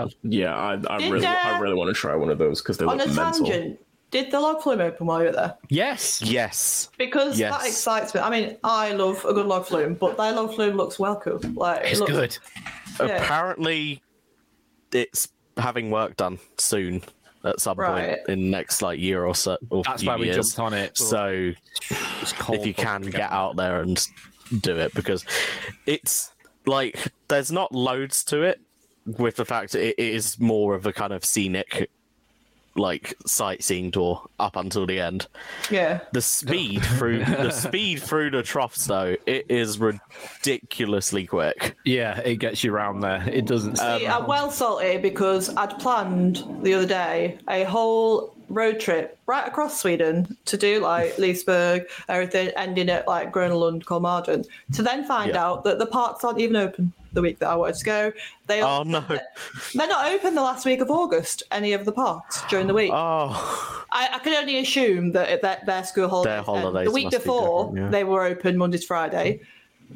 of 0.06 0.12
fun 0.14 0.32
yeah, 0.32 0.56
I, 0.56 0.72
I 0.90 1.10
really, 1.10 1.26
uh, 1.28 1.36
I 1.44 1.60
really 1.60 1.76
want 1.76 1.90
to 1.90 1.94
try 1.94 2.16
one 2.16 2.30
of 2.30 2.38
those 2.38 2.62
because 2.62 2.78
they 2.78 2.86
On 2.86 2.98
look 2.98 3.08
mental. 3.14 3.46
tangent, 3.46 3.80
did 4.12 4.32
the 4.32 4.40
log 4.40 4.62
flume 4.62 4.80
open 4.82 5.06
while 5.08 5.20
you 5.20 5.26
were 5.28 5.32
there? 5.34 5.56
yes. 5.70 6.22
yes 6.22 6.90
Because 6.98 7.38
Yes. 7.40 7.58
that 7.58 7.68
excites 7.68 8.14
me. 8.16 8.22
I 8.22 8.30
mean, 8.30 8.58
I 8.64 8.94
love 8.94 9.24
a 9.26 9.34
good 9.34 9.46
log 9.46 9.66
flume, 9.66 9.96
but 9.96 10.18
their 10.18 10.32
log 10.32 10.54
flume 10.56 10.78
looks 10.78 10.98
well 11.00 11.20
cool. 11.20 11.40
Like 11.54 11.86
it 11.92 11.98
looks, 12.00 12.12
good. 12.12 12.38
Yeah. 13.00 13.18
apparently 13.18 14.02
it's 14.92 15.28
having 15.58 15.92
work 15.92 16.16
done 16.18 16.40
soon 16.58 17.02
at 17.44 17.60
some 17.60 17.78
Right. 17.78 18.18
point 18.26 18.30
in 18.30 18.44
the 18.46 18.50
next 18.50 18.82
like 18.82 19.00
year 19.00 19.26
or 19.26 19.36
so 19.36 19.58
or 19.70 19.84
That's 19.84 20.02
few 20.02 20.10
why 20.10 20.18
we 20.18 20.26
years. 20.28 20.54
jumped 20.56 20.60
on 20.60 20.74
it. 20.74 20.98
so 20.98 21.52
if 21.90 22.66
you 22.66 22.74
can 22.74 23.02
us 23.02 23.06
to 23.08 23.12
get 23.12 23.32
out 23.32 23.56
there 23.58 23.82
and 23.82 24.06
do 24.62 24.78
it 24.78 24.94
because 24.94 25.26
it's 25.86 26.32
like 26.66 26.98
there's 27.28 27.52
not 27.52 27.72
loads 27.74 28.24
to 28.26 28.42
it 28.44 28.62
with 29.06 29.36
the 29.36 29.46
fact 29.46 29.72
that 29.74 29.86
it 29.88 30.00
is 30.00 30.40
more 30.40 30.74
of 30.76 30.86
a 30.86 30.94
kind 30.94 31.12
of 31.14 31.24
scenic 31.26 31.90
like 32.78 33.16
sightseeing 33.26 33.92
tour 33.92 34.22
up 34.40 34.56
until 34.56 34.86
the 34.86 35.00
end. 35.00 35.28
Yeah. 35.72 36.02
The 36.14 36.22
speed 36.22 36.84
through 36.84 37.26
the 37.26 37.52
speed 37.52 38.02
through 38.02 38.32
the 38.32 38.44
troughs 38.44 38.86
though, 38.86 39.16
it 39.26 39.46
is 39.50 39.80
ridiculously 39.80 41.26
quick. 41.26 41.76
Yeah, 41.86 42.20
it 42.20 42.36
gets 42.38 42.64
you 42.64 42.74
around 42.74 43.02
there. 43.02 43.28
It 43.30 43.46
doesn't. 43.46 43.78
See, 43.78 44.08
I'm 44.08 44.28
well 44.28 44.52
salty 44.52 44.98
because 44.98 45.56
I'd 45.56 45.78
planned 45.80 46.44
the 46.64 46.74
other 46.74 46.88
day 46.88 47.38
a 47.50 47.64
whole 47.64 48.34
road 48.50 48.80
trip 48.80 49.18
right 49.26 49.46
across 49.48 49.80
Sweden 49.80 50.38
to 50.46 50.56
do 50.56 50.80
like 50.80 51.16
Liseberg, 51.18 51.86
everything, 52.08 52.50
ending 52.56 52.90
at 52.90 53.08
like 53.08 53.34
Gröna 53.34 53.60
Lund, 53.60 53.86
Kolmarden, 53.86 54.46
to 54.74 54.82
then 54.82 55.04
find 55.04 55.32
Yeah. 55.34 55.46
out 55.46 55.64
that 55.66 55.80
the 55.80 55.86
parks 55.86 56.24
aren't 56.24 56.40
even 56.40 56.56
open 56.56 56.94
the 57.18 57.22
week 57.22 57.40
that 57.40 57.50
I 57.50 57.56
wanted 57.56 57.76
to 57.76 57.86
go. 57.86 58.14
They 58.46 58.62
Oh 58.62 58.84
no! 58.84 59.02
they're 59.76 59.88
not 59.88 60.12
open 60.14 60.36
the 60.36 60.42
last 60.42 60.66
week 60.66 60.80
of 60.82 60.92
August. 60.92 61.44
Any 61.52 61.74
of 61.74 61.84
the 61.84 61.92
parks 61.92 62.44
during 62.50 62.68
the 62.68 62.74
week. 62.74 62.92
Oh, 62.94 63.86
I, 63.92 64.10
I 64.14 64.20
can 64.20 64.34
only 64.34 64.60
assume 64.60 65.12
that 65.14 65.30
it- 65.30 65.42
that 65.42 65.66
their 65.66 65.84
school 65.84 66.08
holidays. 66.08 66.32
Their 66.32 66.44
holidays 66.44 66.86
the 66.86 66.92
week 66.92 67.06
must 67.06 67.18
be 67.18 67.20
before 67.20 67.74
yeah. 67.76 67.90
they 67.90 68.04
were 68.04 68.24
open 68.24 68.58
Monday 68.58 68.78
to 68.78 68.86
Friday, 68.86 69.42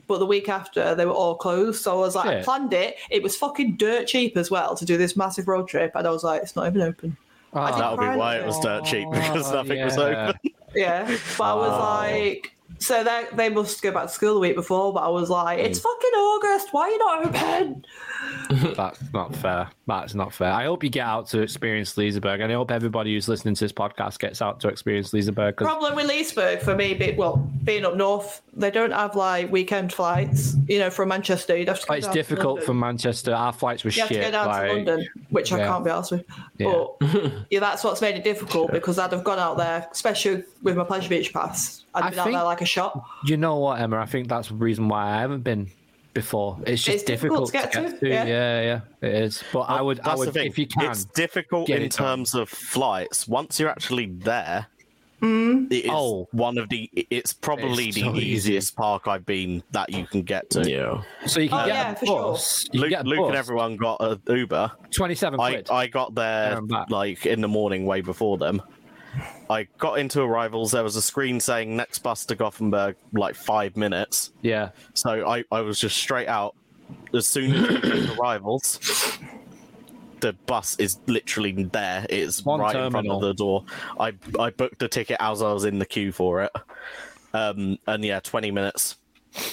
but 0.07 0.17
the 0.17 0.25
week 0.25 0.49
after 0.49 0.95
they 0.95 1.05
were 1.05 1.11
all 1.11 1.35
closed. 1.35 1.81
So 1.83 1.93
I 1.93 1.95
was 1.95 2.15
like, 2.15 2.27
I 2.27 2.41
planned 2.41 2.73
it. 2.73 2.97
It 3.09 3.21
was 3.21 3.37
fucking 3.37 3.77
dirt 3.77 4.07
cheap 4.07 4.35
as 4.35 4.49
well 4.49 4.75
to 4.75 4.83
do 4.83 4.97
this 4.97 5.15
massive 5.15 5.47
road 5.47 5.67
trip, 5.67 5.91
and 5.95 6.07
I 6.07 6.11
was 6.11 6.23
like, 6.23 6.41
it's 6.41 6.55
not 6.55 6.67
even 6.67 6.81
open. 6.81 7.15
Oh, 7.53 7.61
I 7.61 7.71
did 7.71 7.79
that'll 7.79 7.97
be 7.97 8.17
why 8.17 8.37
it 8.37 8.45
was 8.45 8.59
dirt 8.59 8.85
cheap 8.85 9.07
oh, 9.07 9.11
because 9.11 9.51
Oh, 9.51 9.55
nothing 9.61 9.83
was 9.83 9.97
open. 9.97 10.39
Yeah, 10.73 11.05
but 11.37 11.43
I 11.43 11.53
was 11.53 11.71
oh. 11.71 11.79
like. 11.79 12.55
So 12.81 13.03
they, 13.03 13.25
they 13.33 13.49
must 13.49 13.79
go 13.81 13.91
back 13.91 14.07
to 14.07 14.09
school 14.09 14.33
the 14.33 14.39
week 14.39 14.55
before, 14.55 14.91
but 14.91 15.01
I 15.03 15.07
was 15.09 15.29
like, 15.29 15.59
it's 15.59 15.79
Mm. 15.79 15.83
fucking 15.83 16.09
August. 16.19 16.67
Why 16.71 16.81
are 16.81 16.89
you 16.89 16.97
not 16.97 17.25
open? 17.27 17.85
That's 18.75 19.13
not 19.13 19.35
fair. 19.35 19.69
That's 19.99 20.15
not 20.15 20.33
fair. 20.33 20.51
I 20.51 20.63
hope 20.63 20.85
you 20.85 20.89
get 20.89 21.05
out 21.05 21.27
to 21.29 21.41
experience 21.41 21.95
Liseberg, 21.95 22.41
and 22.41 22.51
I 22.51 22.55
hope 22.55 22.71
everybody 22.71 23.13
who's 23.13 23.27
listening 23.27 23.55
to 23.55 23.65
this 23.65 23.73
podcast 23.73 24.19
gets 24.19 24.41
out 24.41 24.61
to 24.61 24.69
experience 24.69 25.11
Liseberg. 25.11 25.57
'cause 25.57 25.67
Problem 25.67 25.95
with 25.95 26.09
Liseberg 26.09 26.61
for 26.61 26.75
me, 26.75 26.93
be, 26.93 27.11
well, 27.11 27.45
being 27.65 27.83
up 27.85 27.97
north, 27.97 28.41
they 28.53 28.71
don't 28.71 28.91
have 28.91 29.17
like 29.17 29.51
weekend 29.51 29.91
flights. 29.91 30.55
You 30.69 30.79
know, 30.79 30.89
from 30.89 31.09
Manchester, 31.09 31.57
you'd 31.57 31.67
have 31.67 31.81
to. 31.81 31.87
Go 31.87 31.93
oh, 31.93 31.97
it's 31.97 32.07
difficult 32.07 32.63
from 32.63 32.79
Manchester. 32.79 33.33
Our 33.33 33.51
flights 33.51 33.83
were 33.83 33.89
You 33.89 34.01
have 34.01 34.07
shit. 34.07 34.23
to 34.23 34.27
go 34.27 34.31
down 34.31 34.47
like, 34.47 34.69
to 34.69 34.73
London, 34.75 35.07
which 35.29 35.51
I 35.51 35.59
can't 35.59 35.83
be 35.83 35.91
asked 35.91 36.11
with. 36.11 36.23
Yeah. 36.57 36.71
But 36.71 37.33
yeah, 37.49 37.59
that's 37.59 37.83
what's 37.83 37.99
made 38.01 38.15
it 38.15 38.23
difficult 38.23 38.71
because 38.71 38.97
I'd 38.97 39.11
have 39.11 39.25
gone 39.25 39.39
out 39.39 39.57
there, 39.57 39.87
especially 39.91 40.45
with 40.63 40.77
my 40.77 40.85
Pleasure 40.85 41.09
Beach 41.09 41.33
pass. 41.33 41.83
I'd 41.93 42.03
I 42.05 42.09
been 42.11 42.19
out 42.19 42.25
there 42.31 42.43
like 42.43 42.61
a 42.61 42.65
shot. 42.65 43.03
You 43.25 43.35
know 43.35 43.57
what, 43.57 43.81
Emma? 43.81 43.97
I 43.97 44.05
think 44.05 44.29
that's 44.29 44.47
the 44.47 44.55
reason 44.55 44.87
why 44.87 45.11
I 45.11 45.19
haven't 45.19 45.41
been 45.41 45.69
before. 46.13 46.57
It's 46.65 46.83
just 46.83 46.95
It's 46.95 47.03
difficult 47.03 47.51
difficult, 47.51 47.73
to 47.73 47.79
get 47.81 47.99
to, 47.99 48.07
Yeah. 48.09 48.23
yeah. 48.25 48.61
yeah, 49.01 49.07
it 49.09 49.15
is. 49.23 49.43
But 49.53 49.61
I 49.61 49.81
would, 49.81 49.99
I 50.01 50.15
would, 50.15 50.35
if 50.35 50.57
you 50.57 50.67
can. 50.67 50.91
It's 50.91 51.05
difficult 51.05 51.69
in 51.69 51.77
it 51.83 51.91
done. 51.91 52.05
terms 52.05 52.35
of 52.35 52.49
flights. 52.49 53.27
Once 53.27 53.59
you're 53.59 53.69
actually 53.69 54.07
there, 54.07 54.67
mm. 55.21 55.71
it 55.71 55.85
is 55.85 55.91
Oh. 55.93 56.27
one 56.31 56.57
of 56.57 56.69
the. 56.69 56.89
It's 57.09 57.33
probably 57.33 57.87
It's 57.87 57.95
the 57.95 58.01
so 58.03 58.15
easy. 58.15 58.27
easiest 58.31 58.75
park 58.75 59.07
I've 59.07 59.25
been 59.25 59.63
that 59.71 59.89
you 59.91 60.05
can 60.05 60.21
get 60.23 60.49
to. 60.51 60.69
Yeah. 60.69 61.01
So 61.27 61.39
you 61.39 61.49
can 61.49 61.59
Oh, 61.59 61.65
get 61.65 61.75
yeah, 61.75 61.91
a 61.91 61.95
for 61.95 62.05
sure. 62.05 62.69
You 62.73 62.81
Luke, 62.81 62.89
can 62.91 62.97
get 62.99 63.05
a 63.05 63.09
Luke 63.09 63.19
bus, 63.19 63.27
and 63.29 63.37
everyone 63.37 63.77
got 63.77 63.97
an 64.01 64.21
Uber. 64.27 64.71
Twenty-seven 64.91 65.39
I, 65.39 65.51
quid. 65.51 65.69
I 65.69 65.87
got 65.87 66.13
there 66.15 66.49
There 66.49 66.57
and 66.57 66.67
back. 66.67 66.89
like 66.89 67.25
in 67.25 67.41
the 67.41 67.47
morning, 67.47 67.85
way 67.85 68.01
before 68.01 68.37
them. 68.37 68.61
I 69.49 69.67
got 69.77 69.99
into 69.99 70.21
arrivals. 70.21 70.71
There 70.71 70.83
was 70.83 70.95
a 70.95 71.01
screen 71.01 71.39
saying 71.39 71.75
next 71.75 71.99
bus 71.99 72.25
to 72.27 72.35
Gothenburg, 72.35 72.95
like 73.13 73.35
five 73.35 73.75
minutes. 73.75 74.31
yeah. 74.41 74.69
So 74.93 75.27
I, 75.27 75.43
I 75.51 75.61
was 75.61 75.79
just 75.79 75.97
straight 75.97 76.27
out. 76.27 76.55
As 77.13 77.27
soon 77.27 77.53
as 77.53 77.69
it 77.75 77.81
came 77.81 78.05
to 78.07 78.19
arrivals, 78.21 78.79
the 80.19 80.33
bus 80.45 80.75
is 80.77 80.99
literally 81.07 81.51
there. 81.63 82.05
It's 82.09 82.43
One 82.45 82.59
right 82.59 82.75
in 82.75 82.91
front 82.91 83.05
terminal. 83.07 83.17
of 83.17 83.21
the 83.23 83.33
door. 83.33 83.65
I 83.99 84.13
I 84.39 84.49
booked 84.51 84.79
the 84.79 84.87
ticket 84.87 85.17
as 85.19 85.41
I 85.41 85.51
was 85.51 85.65
in 85.65 85.79
the 85.79 85.85
queue 85.85 86.11
for 86.11 86.43
it. 86.43 86.51
Um, 87.33 87.77
and 87.87 88.03
yeah, 88.03 88.19
twenty 88.19 88.51
minutes. 88.51 88.97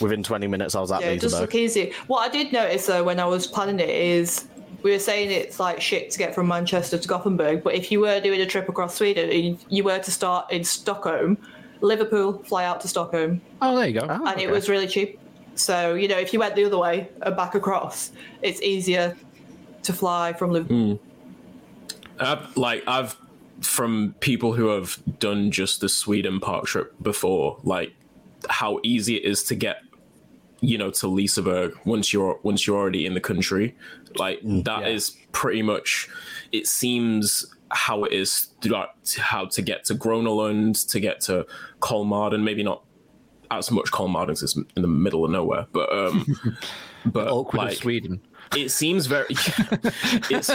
Within 0.00 0.24
twenty 0.24 0.48
minutes, 0.48 0.74
I 0.74 0.80
was 0.80 0.90
at 0.90 1.00
Yeah, 1.00 1.10
it 1.10 1.20
does 1.20 1.34
Liseberg. 1.34 1.40
look 1.42 1.54
easy. 1.54 1.92
What 2.08 2.28
I 2.28 2.32
did 2.32 2.52
notice 2.52 2.86
though 2.86 3.04
when 3.04 3.20
I 3.20 3.24
was 3.26 3.46
planning 3.46 3.78
it 3.78 3.88
is 3.90 4.48
we 4.82 4.90
were 4.92 4.98
saying 4.98 5.30
it's 5.30 5.58
like 5.58 5.80
shit 5.80 6.10
to 6.12 6.18
get 6.18 6.34
from 6.34 6.46
Manchester 6.48 6.98
to 6.98 7.08
Gothenburg, 7.08 7.62
but 7.64 7.74
if 7.74 7.90
you 7.90 8.00
were 8.00 8.20
doing 8.20 8.40
a 8.40 8.46
trip 8.46 8.68
across 8.68 8.94
Sweden 8.96 9.30
and 9.30 9.58
you 9.68 9.82
were 9.84 9.98
to 9.98 10.10
start 10.10 10.50
in 10.52 10.62
Stockholm, 10.64 11.36
Liverpool, 11.80 12.42
fly 12.44 12.64
out 12.64 12.80
to 12.82 12.88
Stockholm, 12.88 13.40
Oh, 13.60 13.76
there 13.76 13.88
you 13.88 14.00
go. 14.00 14.06
and 14.06 14.40
it 14.40 14.50
was 14.50 14.68
really 14.68 14.86
cheap. 14.86 15.18
So 15.54 15.94
you 15.94 16.06
know, 16.08 16.18
if 16.18 16.32
you 16.32 16.38
went 16.38 16.54
the 16.54 16.64
other 16.64 16.78
way 16.78 17.08
and 17.22 17.36
back 17.36 17.54
across, 17.54 18.12
it's 18.42 18.62
easier 18.62 19.16
to 19.82 19.92
fly 19.92 20.32
from 20.32 20.52
Liverpool. 20.52 20.96
Hmm. 20.96 21.04
I've, 22.20 22.56
like 22.56 22.82
I've 22.86 23.16
from 23.60 24.14
people 24.20 24.52
who 24.52 24.68
have 24.68 24.98
done 25.18 25.50
just 25.50 25.80
the 25.80 25.88
Sweden 25.88 26.38
park 26.40 26.66
trip 26.66 26.94
before, 27.02 27.58
like 27.64 27.92
how 28.48 28.78
easy 28.84 29.16
it 29.16 29.24
is 29.24 29.42
to 29.44 29.54
get, 29.56 29.82
you 30.60 30.76
know, 30.78 30.90
to 30.90 31.06
Liseberg 31.06 31.74
once 31.84 32.12
you're 32.12 32.38
once 32.42 32.66
you're 32.66 32.76
already 32.78 33.06
in 33.06 33.14
the 33.14 33.20
country. 33.20 33.76
Like 34.16 34.40
that 34.42 34.88
is 34.88 35.14
Yeah. 35.16 35.26
pretty 35.32 35.62
much. 35.62 36.08
It 36.52 36.66
seems 36.66 37.54
how 37.70 38.04
it 38.04 38.12
is 38.12 38.48
throughout 38.62 38.90
how 39.18 39.44
to 39.46 39.62
get 39.62 39.84
to 39.84 39.94
Gröna 39.94 40.34
Lund, 40.34 40.74
to 40.88 40.98
get 41.00 41.20
to 41.22 41.46
Kolmarden. 41.80 42.42
Maybe 42.42 42.62
not 42.62 42.82
as 43.50 43.70
much 43.70 43.90
Kolmarden 43.92 44.28
'cause 44.28 44.42
it's 44.42 44.56
in 44.56 44.82
the 44.82 44.88
middle 44.88 45.24
of 45.24 45.30
nowhere, 45.30 45.66
but 45.72 45.92
um, 45.92 46.26
but 47.06 47.28
Awkward 47.28 47.58
like 47.58 47.72
of 47.72 47.78
Sweden. 47.78 48.20
it 48.56 48.70
seems 48.70 49.06
very 49.06 49.26
it's, 50.30 50.50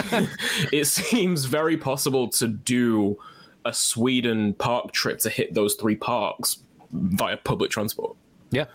it 0.72 0.86
seems 0.88 1.46
very 1.46 1.78
possible 1.78 2.28
to 2.30 2.48
do 2.48 3.18
a 3.66 3.74
Sweden 3.74 4.54
park 4.56 4.92
trip 4.92 5.20
to 5.20 5.30
hit 5.30 5.54
those 5.54 5.76
three 5.76 5.96
parks 5.96 6.64
via 6.92 7.38
public 7.38 7.72
transport. 7.72 8.16
Yeah. 8.52 8.66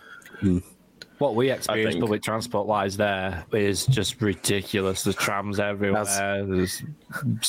What 1.19 1.35
we 1.35 1.51
experience 1.51 1.95
public 1.97 2.23
transport 2.23 2.65
wise 2.65 2.95
there 2.97 3.45
is 3.51 3.85
just 3.85 4.21
ridiculous. 4.21 5.03
There's 5.03 5.17
trams 5.17 5.59
everywhere. 5.59 6.05
There's 6.45 6.81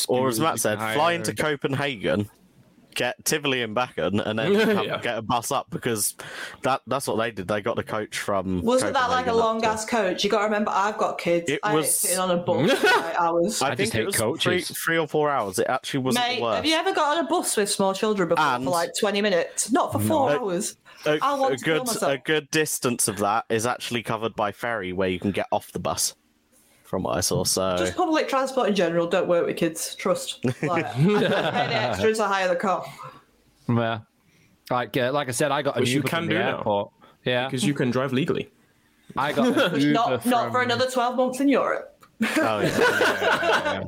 Or 0.08 0.28
as 0.28 0.40
Matt 0.40 0.58
said, 0.58 0.78
flying 0.78 0.88
can 0.88 0.96
fly 0.96 1.04
hire. 1.04 1.14
into 1.14 1.34
Copenhagen, 1.34 2.30
get 3.00 3.24
Tivoli 3.24 3.62
and 3.62 3.74
Bakken, 3.74 4.24
and 4.26 4.38
then 4.38 4.52
Yeah. 4.84 5.00
get 5.00 5.16
a 5.16 5.22
bus 5.22 5.50
up 5.50 5.68
because 5.70 6.14
that 6.62 6.82
that's 6.86 7.06
what 7.06 7.16
they 7.16 7.30
did. 7.30 7.48
They 7.48 7.62
got 7.62 7.76
the 7.76 7.82
coach 7.82 8.18
from. 8.18 8.60
Wasn't 8.60 8.92
that 8.92 9.08
like 9.08 9.26
a 9.26 9.32
long 9.32 9.64
ass 9.64 9.86
coach? 9.86 10.22
You 10.22 10.28
got 10.30 10.40
to 10.40 10.44
remember, 10.44 10.70
I've 10.74 10.98
got 10.98 11.16
kids. 11.18 11.50
It 11.50 11.60
I 11.62 11.74
was- 11.74 11.94
sitting 11.94 12.18
on 12.18 12.30
a 12.30 12.36
bus 12.36 12.70
for 12.78 12.86
hours. 13.18 13.62
I, 13.62 13.70
I 13.70 13.74
think 13.74 13.92
just 13.92 13.94
it 13.94 14.04
was 14.06 14.16
coaches. 14.16 14.42
three, 14.42 14.60
three 14.60 14.98
or 14.98 15.08
four 15.08 15.30
hours. 15.30 15.58
It 15.58 15.66
actually 15.68 16.00
wasn't 16.00 16.26
Mate, 16.26 16.36
the 16.36 16.42
worst. 16.42 16.56
have 16.56 16.66
you 16.66 16.74
ever 16.74 16.92
got 16.92 17.16
on 17.18 17.24
a 17.24 17.28
bus 17.28 17.56
with 17.56 17.70
small 17.70 17.94
children 17.94 18.28
before 18.28 18.44
And- 18.44 18.64
for 18.64 18.70
like 18.70 18.90
20 19.00 19.22
minutes? 19.22 19.72
Not 19.72 19.92
for 19.92 19.98
four 19.98 20.30
No. 20.30 20.38
hours. 20.40 20.76
a, 21.06 21.18
I 21.22 21.32
want 21.34 21.54
a 21.54 21.56
to 21.56 21.64
good 21.64 21.86
myself. 21.86 22.12
a 22.12 22.18
good 22.18 22.50
distance 22.50 23.08
of 23.08 23.16
that 23.18 23.46
is 23.48 23.64
actually 23.64 24.02
covered 24.02 24.36
by 24.36 24.52
ferry, 24.52 24.92
where 24.92 25.08
you 25.08 25.18
can 25.18 25.30
get 25.30 25.46
off 25.50 25.72
the 25.72 25.78
bus. 25.78 26.14
From 26.90 27.04
what 27.04 27.16
I 27.16 27.20
saw, 27.20 27.44
so 27.44 27.76
Just 27.78 27.94
public 27.96 28.26
transport 28.28 28.68
in 28.68 28.74
general, 28.74 29.06
don't 29.06 29.28
work 29.28 29.46
with 29.46 29.56
kids. 29.56 29.94
Trust. 29.94 30.44
Like, 30.62 30.92
the 30.96 31.70
extras 31.72 32.18
to 32.18 32.24
hire 32.26 32.48
the 32.48 32.56
car. 32.56 32.84
Yeah. 33.68 34.00
Like, 34.72 34.96
uh, 34.96 35.12
like 35.12 35.28
I 35.28 35.30
said, 35.30 35.52
I 35.52 35.62
got 35.62 35.76
an 35.76 35.82
Which 35.82 35.90
you 35.90 35.98
Uber 35.98 36.08
can 36.08 36.18
from 36.18 36.26
the 36.26 36.32
do 36.32 36.38
now. 36.40 36.58
airport. 36.58 36.90
Yeah, 37.24 37.46
Because 37.46 37.62
you 37.64 37.74
can 37.74 37.92
drive 37.92 38.12
legally. 38.12 38.50
I 39.16 39.32
got 39.32 39.56
an 39.56 39.80
Uber 39.80 39.92
Not, 39.92 40.26
not 40.26 40.50
for 40.50 40.62
another 40.62 40.90
12 40.90 41.14
months 41.16 41.38
in 41.38 41.48
Europe. 41.48 41.96
oh, 42.38 42.58
yeah. 42.60 43.84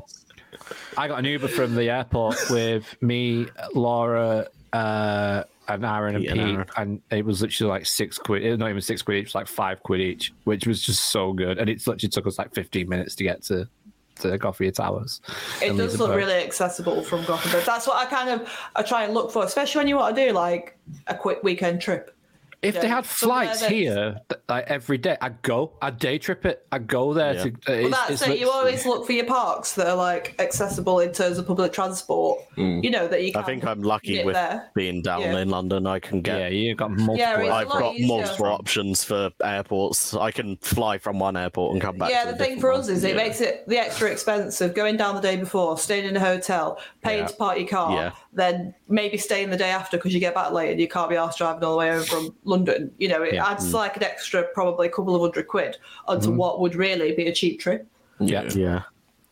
I 0.96 1.08
got 1.08 1.18
an 1.18 1.24
Uber 1.24 1.48
from 1.48 1.74
the 1.74 1.90
airport 1.90 2.36
with 2.50 2.94
me, 3.02 3.48
Laura, 3.74 4.46
uh, 4.72 5.42
and 5.68 5.84
Aaron 5.84 6.16
and 6.16 6.22
Pete 6.24 6.30
and 6.32 6.40
Pete, 6.40 6.55
Aaron. 6.55 6.68
and 6.76 7.02
it 7.10 7.24
was 7.24 7.43
literally 7.43 7.70
like 7.70 7.86
six 7.86 8.18
quid. 8.18 8.44
It 8.44 8.51
was 8.51 8.59
not 8.59 8.70
even 8.70 8.82
six 8.82 9.02
quid 9.02 9.18
each, 9.18 9.22
it 9.22 9.26
was 9.28 9.34
like 9.34 9.47
five 9.47 9.82
quid 9.82 10.01
each, 10.01 10.32
which 10.44 10.66
was 10.66 10.82
just 10.82 11.10
so 11.10 11.32
good. 11.32 11.59
And 11.59 11.68
it 11.70 11.86
literally 11.86 12.10
took 12.10 12.26
us 12.26 12.39
like 12.39 12.52
fifteen 12.55 12.89
minutes 12.89 13.14
to 13.16 13.24
get 13.24 13.43
to 13.44 13.68
to 14.16 14.39
Gothia 14.39 14.74
Towers. 14.74 15.20
It 15.62 15.76
does 15.76 15.98
look 15.98 16.10
Liseberg. 16.10 16.16
really 16.16 16.34
accessible 16.34 17.02
from 17.02 17.24
Gothenburg. 17.24 17.64
That's 17.64 17.86
what 17.86 17.97
I 17.97 18.06
kind 18.10 18.28
of 18.28 18.52
I 18.76 18.82
try 18.82 19.05
and 19.05 19.14
look 19.14 19.30
for, 19.32 19.44
especially 19.44 19.78
when 19.80 19.89
you 19.89 19.97
want 19.97 20.14
to 20.14 20.26
do 20.26 20.32
like 20.32 20.76
a 21.06 21.14
quick 21.14 21.43
weekend 21.43 21.80
trip. 21.80 22.14
If 22.62 22.80
they 22.80 22.86
had 22.89 23.05
flights 23.05 23.60
that's- 23.60 23.70
here 23.70 24.20
like 24.48 24.66
every 24.68 24.97
day, 24.98 25.16
I'd 25.20 25.43
go. 25.43 25.72
I'd 25.82 25.98
day 25.98 26.18
trip 26.18 26.47
it. 26.47 26.64
I'd 26.70 26.86
go 26.86 27.12
there 27.12 27.34
Yeah. 27.34 27.43
to. 27.43 27.48
Uh, 27.48 27.52
Well, 27.66 27.76
it's- 27.78 27.90
that's 27.90 28.10
it's 28.22 28.28
it. 28.28 28.39
You 28.39 28.51
always 28.51 28.86
look 28.86 29.05
for 29.05 29.12
your 29.12 29.24
parks 29.24 29.72
that 29.72 29.89
are 29.89 29.97
like 29.97 30.34
accessible 30.39 31.01
in 31.01 31.10
terms 31.12 31.39
of 31.39 31.47
public 31.47 31.72
transport. 31.72 32.39
You 32.56 32.90
know 32.90 33.09
that 33.09 33.22
you. 33.24 33.32
Can 33.32 33.43
I 33.43 33.44
think 33.47 33.64
I'm 33.66 33.82
lucky 33.82 34.22
with 34.24 34.34
there. 34.34 34.70
being 34.74 35.02
down 35.02 35.22
Yeah. 35.22 35.39
in 35.39 35.48
London. 35.51 35.86
I 35.86 35.98
can 35.98 36.20
get 36.20 36.39
Yeah, 36.39 36.48
you've 36.48 36.76
got 36.76 36.90
multiple. 36.90 37.16
Yeah, 37.16 37.40
it's 37.40 37.48
a 37.48 37.52
I've 37.52 37.68
got 37.68 37.94
easier 37.94 38.06
multiple 38.06 38.47
options 38.47 39.02
for 39.02 39.30
airports. 39.43 40.14
I 40.14 40.30
can 40.30 40.56
fly 40.59 40.98
from 40.98 41.18
one 41.18 41.36
airport 41.36 41.72
and 41.72 41.82
come 41.82 41.97
back. 41.98 42.10
Yeah, 42.10 42.24
to 42.26 42.32
the 42.32 42.36
thing 42.44 42.60
for 42.60 42.70
one. 42.70 42.80
us 42.80 42.89
is 42.89 43.02
it 43.02 43.16
makes 43.16 43.40
it 43.40 43.66
the 43.68 43.78
extra 43.78 44.09
expense 44.10 44.60
of 44.60 44.74
going 44.74 44.97
down 44.97 45.16
the 45.16 45.20
day 45.20 45.36
before, 45.36 45.78
staying 45.78 46.05
in 46.05 46.16
a 46.16 46.20
hotel, 46.20 46.78
paying 47.02 47.20
Yeah. 47.22 47.26
to 47.26 47.34
park 47.34 47.59
your 47.59 47.66
car, 47.68 47.93
Yeah. 47.93 48.10
then 48.32 48.74
maybe 48.89 49.16
staying 49.18 49.51
the 49.51 49.56
day 49.56 49.70
after 49.70 49.97
because 49.97 50.14
you 50.14 50.20
get 50.20 50.34
back 50.34 50.52
late 50.52 50.70
and 50.70 50.80
you 50.80 50.86
can't 50.89 51.09
be 51.10 51.16
asked 51.16 51.39
driving 51.39 51.64
all 51.64 51.72
the 51.72 51.78
way 51.78 51.90
over 51.90 52.05
from 52.05 52.34
London. 52.52 52.90
You 52.98 53.08
know, 53.08 53.22
it 53.22 53.34
Yeah. 53.34 53.48
adds 53.50 53.72
like 53.74 53.96
an 53.96 54.04
extra 54.04 54.42
probably 54.54 54.86
a 54.86 54.90
couple 54.90 55.14
of 55.16 55.20
hundred 55.22 55.46
quid 55.48 55.76
onto 56.06 56.30
what 56.30 56.60
would 56.60 56.74
really 56.74 57.12
be 57.12 57.26
a 57.26 57.32
cheap 57.32 57.60
trip. 57.60 57.86
yeah. 58.20 58.48
Yeah, 58.54 58.82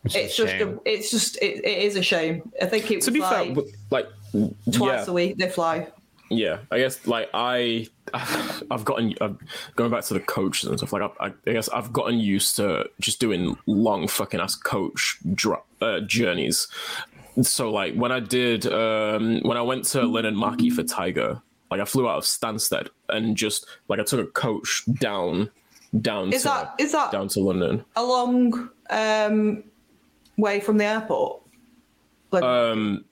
It's 0.03 0.15
a 0.39 0.43
just 0.45 0.53
a, 0.65 0.79
it's 0.85 1.11
just 1.11 1.37
it, 1.41 1.63
it 1.63 1.77
is 1.87 1.95
a 1.95 2.01
shame. 2.03 2.51
I 2.61 2.65
think 2.65 2.89
it 2.91 2.95
was 2.97 3.05
To 3.05 3.11
be 3.11 3.19
like 3.19 3.53
fair, 3.55 3.63
like 3.91 4.07
twice 4.73 5.05
yeah, 5.05 5.11
a 5.11 5.13
week 5.13 5.37
they 5.37 5.49
fly. 5.49 5.87
yeah. 6.29 6.57
I 6.71 6.79
guess 6.79 7.05
like 7.05 7.29
I, 7.33 7.87
I've 8.71 8.83
gotten 8.83 9.13
i 9.21 9.29
going 9.75 9.91
back 9.91 10.03
to 10.05 10.13
the 10.15 10.19
coaches 10.19 10.67
and 10.69 10.77
stuff. 10.79 10.91
Like 10.93 11.03
I, 11.19 11.27
I 11.47 11.53
guess 11.53 11.69
I've 11.69 11.93
gotten 11.93 12.19
used 12.19 12.55
to 12.55 12.89
just 12.99 13.19
doing 13.19 13.55
long 13.67 14.07
fucking 14.07 14.39
ass 14.39 14.55
coach 14.55 15.19
dr- 15.35 15.61
uh, 15.81 15.99
journeys. 16.01 16.67
So 17.43 17.71
like 17.71 17.93
when 17.95 18.11
I 18.11 18.19
did 18.19 18.65
um 18.67 19.39
when 19.43 19.57
I 19.57 19.61
went 19.61 19.85
to 19.93 19.99
Linnanmäki 19.99 20.71
for 20.71 20.83
Taiga, 20.83 21.41
like 21.71 21.79
I 21.79 21.85
flew 21.85 22.07
out 22.07 22.17
of 22.17 22.25
Stansted 22.25 22.89
and 23.09 23.35
just 23.35 23.65
like 23.87 23.99
I 23.99 24.03
took 24.03 24.19
a 24.19 24.29
coach 24.31 24.83
down 24.99 25.49
down 26.01 26.31
Is 26.33 26.43
to 26.43 26.49
that 26.49 26.75
is 26.77 26.91
that 26.91 27.11
down 27.11 27.27
to 27.29 27.39
London. 27.39 27.83
a 27.95 28.03
long 28.03 28.69
um, 28.89 29.63
way 30.37 30.59
from 30.59 30.77
the 30.77 30.85
airport? 30.85 31.41
Like, 32.31 32.43
Um, 32.43 33.03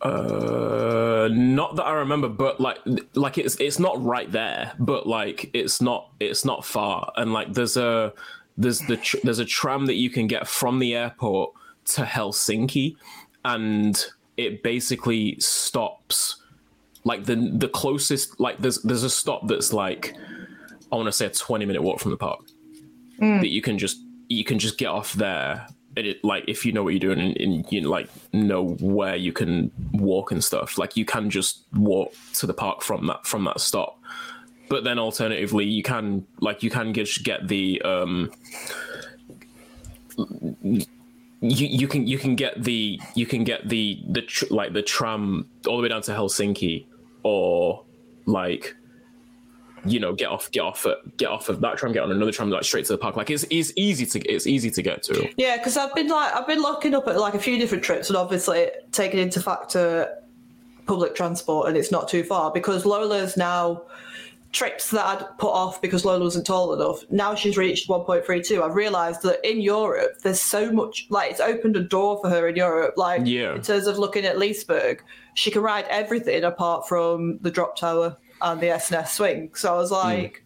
uh, 0.00 1.28
not 1.32 1.76
that 1.76 1.84
I 1.84 1.92
remember, 1.92 2.28
but 2.28 2.60
like, 2.60 2.78
like 3.14 3.38
it's 3.38 3.56
it's 3.56 3.78
not 3.78 4.02
right 4.02 4.30
there, 4.30 4.72
but 4.78 5.06
like 5.06 5.50
it's 5.54 5.80
not 5.80 6.10
it's 6.20 6.44
not 6.44 6.64
far, 6.64 7.10
and 7.16 7.32
like 7.32 7.52
there's 7.54 7.76
a 7.76 8.12
there's 8.56 8.80
the 8.80 8.96
tr- 8.98 9.18
there's 9.24 9.38
a 9.38 9.44
tram 9.44 9.86
that 9.86 9.94
you 9.94 10.10
can 10.10 10.26
get 10.26 10.46
from 10.46 10.78
the 10.78 10.94
airport 10.94 11.52
to 11.86 12.02
Helsinki, 12.02 12.96
and 13.44 14.06
it 14.36 14.62
basically 14.62 15.38
stops 15.40 16.42
like 17.04 17.24
the 17.24 17.36
the 17.36 17.68
closest 17.68 18.40
like 18.40 18.58
there's 18.58 18.82
there's 18.82 19.02
a 19.02 19.10
stop 19.10 19.46
that's 19.46 19.72
like 19.72 20.14
I 20.90 20.96
want 20.96 21.06
to 21.06 21.12
say 21.12 21.26
a 21.26 21.30
20 21.30 21.64
minute 21.66 21.82
walk 21.82 22.00
from 22.00 22.10
the 22.10 22.16
park. 22.16 22.40
That 23.40 23.48
you 23.48 23.62
can 23.62 23.78
just 23.78 23.98
you 24.28 24.44
can 24.44 24.58
just 24.58 24.78
get 24.78 24.88
off 24.88 25.12
there 25.12 25.66
and 25.96 26.06
it 26.06 26.24
like 26.24 26.44
if 26.48 26.66
you 26.66 26.72
know 26.72 26.82
what 26.82 26.90
you're 26.90 27.14
doing 27.14 27.20
and, 27.20 27.36
and 27.36 27.72
you 27.72 27.82
like 27.82 28.08
know 28.32 28.70
where 28.80 29.16
you 29.16 29.32
can 29.32 29.70
walk 29.92 30.32
and 30.32 30.42
stuff 30.42 30.78
like 30.78 30.96
you 30.96 31.04
can 31.04 31.30
just 31.30 31.64
walk 31.74 32.14
to 32.34 32.46
the 32.46 32.54
park 32.54 32.82
from 32.82 33.06
that 33.06 33.26
from 33.26 33.44
that 33.44 33.60
stop. 33.60 34.00
But 34.68 34.84
then 34.84 34.98
alternatively 34.98 35.66
you 35.66 35.82
can 35.82 36.26
like 36.40 36.62
you 36.62 36.70
can 36.70 36.94
just 36.94 37.22
get 37.22 37.48
the 37.48 37.80
um 37.82 38.32
you, 40.16 40.86
you 41.40 41.86
can 41.86 42.06
you 42.06 42.18
can 42.18 42.34
get 42.34 42.62
the 42.62 42.98
you 43.14 43.26
can 43.26 43.44
get 43.44 43.68
the 43.68 44.02
the 44.08 44.22
tr- 44.22 44.46
like 44.50 44.72
the 44.72 44.82
tram 44.82 45.48
all 45.68 45.76
the 45.76 45.82
way 45.82 45.88
down 45.88 46.02
to 46.02 46.12
Helsinki 46.12 46.86
or 47.24 47.84
like 48.26 48.76
you 49.86 50.00
know 50.00 50.14
get 50.14 50.28
off 50.28 50.50
get 50.50 50.60
off 50.60 50.86
get 51.16 51.28
off 51.28 51.48
of 51.48 51.60
that 51.60 51.76
tram 51.76 51.92
get 51.92 52.02
on 52.02 52.10
another 52.10 52.32
tram 52.32 52.50
like 52.50 52.64
straight 52.64 52.84
to 52.86 52.92
the 52.92 52.98
park. 52.98 53.16
Like 53.16 53.30
it's, 53.30 53.44
it's 53.50 53.72
easy 53.76 54.06
to 54.06 54.20
it's 54.20 54.46
easy 54.46 54.70
to 54.70 54.82
get 54.82 55.02
to. 55.04 55.28
Yeah, 55.36 55.56
because 55.56 55.76
I've 55.76 55.94
been 55.94 56.08
like 56.08 56.34
I've 56.34 56.46
been 56.46 56.62
looking 56.62 56.94
up 56.94 57.08
at 57.08 57.18
like 57.18 57.34
a 57.34 57.38
few 57.38 57.58
different 57.58 57.82
trips, 57.82 58.08
and 58.08 58.16
obviously 58.16 58.68
taking 58.92 59.18
into 59.18 59.40
factor 59.40 60.08
public 60.86 61.14
transport, 61.14 61.68
and 61.68 61.76
it's 61.76 61.90
not 61.90 62.08
too 62.08 62.22
far 62.22 62.50
because 62.50 62.86
Lola's 62.86 63.36
now 63.36 63.82
trips 64.54 64.90
that 64.90 65.04
I'd 65.04 65.38
put 65.38 65.50
off 65.50 65.82
because 65.82 66.04
Lola 66.04 66.22
wasn't 66.22 66.46
tall 66.46 66.72
enough. 66.72 67.04
Now 67.10 67.34
she's 67.34 67.58
reached 67.58 67.88
1.32. 67.88 68.62
I've 68.62 68.76
realised 68.76 69.22
that 69.22 69.46
in 69.48 69.60
Europe, 69.60 70.20
there's 70.22 70.40
so 70.40 70.72
much 70.72 71.06
like 71.10 71.32
it's 71.32 71.40
opened 71.40 71.76
a 71.76 71.82
door 71.82 72.20
for 72.22 72.30
her 72.30 72.48
in 72.48 72.56
Europe. 72.56 72.94
Like 72.96 73.22
Yeah. 73.24 73.54
in 73.54 73.62
terms 73.62 73.86
of 73.86 73.98
looking 73.98 74.24
at 74.24 74.36
Liseberg, 74.36 75.00
she 75.34 75.50
can 75.50 75.60
ride 75.60 75.86
everything 75.90 76.44
apart 76.44 76.88
from 76.88 77.38
the 77.42 77.50
drop 77.50 77.76
tower 77.76 78.16
and 78.40 78.60
the 78.60 78.68
SNS 78.68 79.08
swing. 79.08 79.50
So 79.54 79.74
I 79.74 79.76
was 79.76 79.90
hmm. 79.90 79.96
like, 79.96 80.44